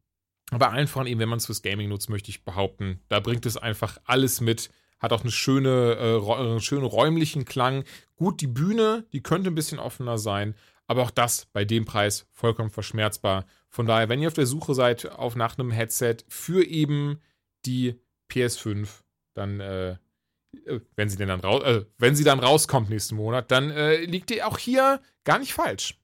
aber 0.51 0.73
allen 0.73 0.89
voran 0.89 1.07
eben, 1.07 1.21
wenn 1.21 1.29
man 1.29 1.39
es 1.39 1.47
fürs 1.47 1.63
Gaming 1.63 1.89
nutzt, 1.89 2.11
möchte 2.11 2.31
ich 2.31 2.45
behaupten, 2.45 2.99
da 3.09 3.21
bringt 3.21 3.47
es 3.47 3.57
einfach 3.57 3.99
alles 4.05 4.41
mit 4.41 4.71
hat 4.99 5.13
auch 5.13 5.23
eine 5.23 5.31
schöne, 5.31 5.97
äh, 5.99 6.33
einen 6.33 6.61
schönen 6.61 6.85
räumlichen 6.85 7.45
Klang. 7.45 7.85
Gut, 8.17 8.41
die 8.41 8.47
Bühne, 8.47 9.07
die 9.13 9.23
könnte 9.23 9.51
ein 9.51 9.55
bisschen 9.55 9.79
offener 9.79 10.19
sein, 10.19 10.55
aber 10.87 11.03
auch 11.03 11.11
das 11.11 11.47
bei 11.53 11.65
dem 11.65 11.85
Preis 11.85 12.27
vollkommen 12.33 12.71
verschmerzbar. 12.71 13.47
Von 13.69 13.87
daher, 13.87 14.09
wenn 14.09 14.21
ihr 14.21 14.29
auf 14.29 14.35
der 14.35 14.47
Suche 14.47 14.75
seid 14.75 15.11
auf 15.11 15.37
nach 15.37 15.59
einem 15.59 15.71
Headset 15.71 16.17
für 16.29 16.65
eben 16.65 17.21
die 17.65 18.01
PS5, 18.31 18.89
dann 19.35 19.61
äh, 19.61 19.97
äh, 20.67 20.81
wenn 20.97 21.09
sie 21.09 21.17
denn 21.17 21.29
dann 21.29 21.41
raus, 21.41 21.63
äh, 21.63 21.85
wenn 21.99 22.17
sie 22.17 22.25
dann 22.25 22.41
rauskommt 22.41 22.91
nächsten 22.91 23.17
Monat, 23.17 23.51
dann 23.51 23.71
äh, 23.71 24.05
liegt 24.05 24.31
ihr 24.31 24.47
auch 24.47 24.59
hier 24.59 25.01
gar 25.25 25.39
nicht 25.39 25.53
falsch. 25.53 25.99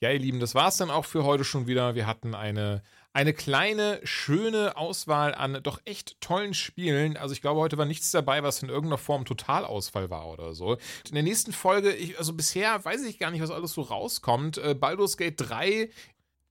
Ja, 0.00 0.10
ihr 0.10 0.20
Lieben, 0.20 0.40
das 0.40 0.54
war 0.54 0.68
es 0.68 0.76
dann 0.76 0.90
auch 0.90 1.04
für 1.04 1.24
heute 1.24 1.44
schon 1.44 1.66
wieder. 1.66 1.94
Wir 1.94 2.06
hatten 2.06 2.34
eine 2.34 2.82
eine 3.12 3.32
kleine, 3.32 4.00
schöne 4.04 4.76
Auswahl 4.76 5.34
an 5.34 5.60
doch 5.62 5.80
echt 5.84 6.20
tollen 6.20 6.54
Spielen. 6.54 7.16
Also 7.16 7.32
ich 7.32 7.40
glaube, 7.40 7.60
heute 7.60 7.78
war 7.78 7.86
nichts 7.86 8.10
dabei, 8.10 8.42
was 8.42 8.62
in 8.62 8.68
irgendeiner 8.68 8.98
Form 8.98 9.24
Totalausfall 9.24 10.10
war 10.10 10.28
oder 10.28 10.54
so. 10.54 10.74
In 11.08 11.14
der 11.14 11.22
nächsten 11.22 11.52
Folge, 11.52 11.92
ich, 11.92 12.18
also 12.18 12.32
bisher 12.32 12.84
weiß 12.84 13.04
ich 13.04 13.18
gar 13.18 13.30
nicht, 13.30 13.42
was 13.42 13.50
alles 13.50 13.72
so 13.72 13.82
rauskommt. 13.82 14.58
Äh, 14.58 14.74
Baldur's 14.74 15.16
Gate 15.16 15.34
3, 15.36 15.90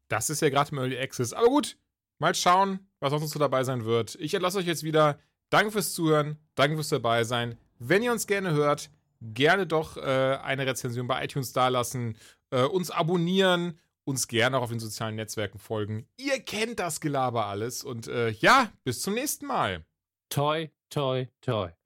das 0.08 0.30
ist 0.30 0.42
ja 0.42 0.50
gerade 0.50 0.72
im 0.72 0.80
Early 0.80 0.98
Access. 0.98 1.34
Aber 1.34 1.48
gut, 1.48 1.78
mal 2.20 2.36
schauen, 2.36 2.80
was 3.00 3.12
sonst 3.12 3.32
so 3.32 3.40
dabei 3.40 3.64
sein 3.64 3.86
wird. 3.86 4.16
Ich 4.16 4.34
entlasse 4.34 4.58
euch 4.58 4.66
jetzt 4.66 4.84
wieder. 4.84 5.20
Danke 5.50 5.72
fürs 5.72 5.94
Zuhören, 5.94 6.38
danke 6.56 6.76
fürs 6.76 6.90
dabei 6.90 7.24
sein. 7.24 7.58
Wenn 7.80 8.04
ihr 8.04 8.12
uns 8.12 8.28
gerne 8.28 8.52
hört, 8.52 8.90
gerne 9.22 9.66
doch 9.66 9.96
äh, 9.96 10.02
eine 10.02 10.66
Rezension 10.66 11.08
bei 11.08 11.24
iTunes 11.24 11.54
dalassen, 11.54 12.18
äh, 12.52 12.64
uns 12.64 12.92
abonnieren 12.92 13.80
uns 14.08 14.28
gerne 14.28 14.58
auch 14.58 14.64
auf 14.64 14.70
den 14.70 14.80
sozialen 14.80 15.16
Netzwerken 15.16 15.60
folgen. 15.60 16.08
Ihr 16.18 16.40
kennt 16.40 16.80
das 16.80 17.02
Gelaber 17.02 17.46
alles 17.48 17.84
und 17.84 18.08
äh, 18.08 18.30
ja, 18.30 18.72
bis 18.84 19.02
zum 19.02 19.14
nächsten 19.14 19.46
Mal. 19.46 19.86
Toi, 20.30 20.70
toi, 20.90 21.28
toi. 21.42 21.77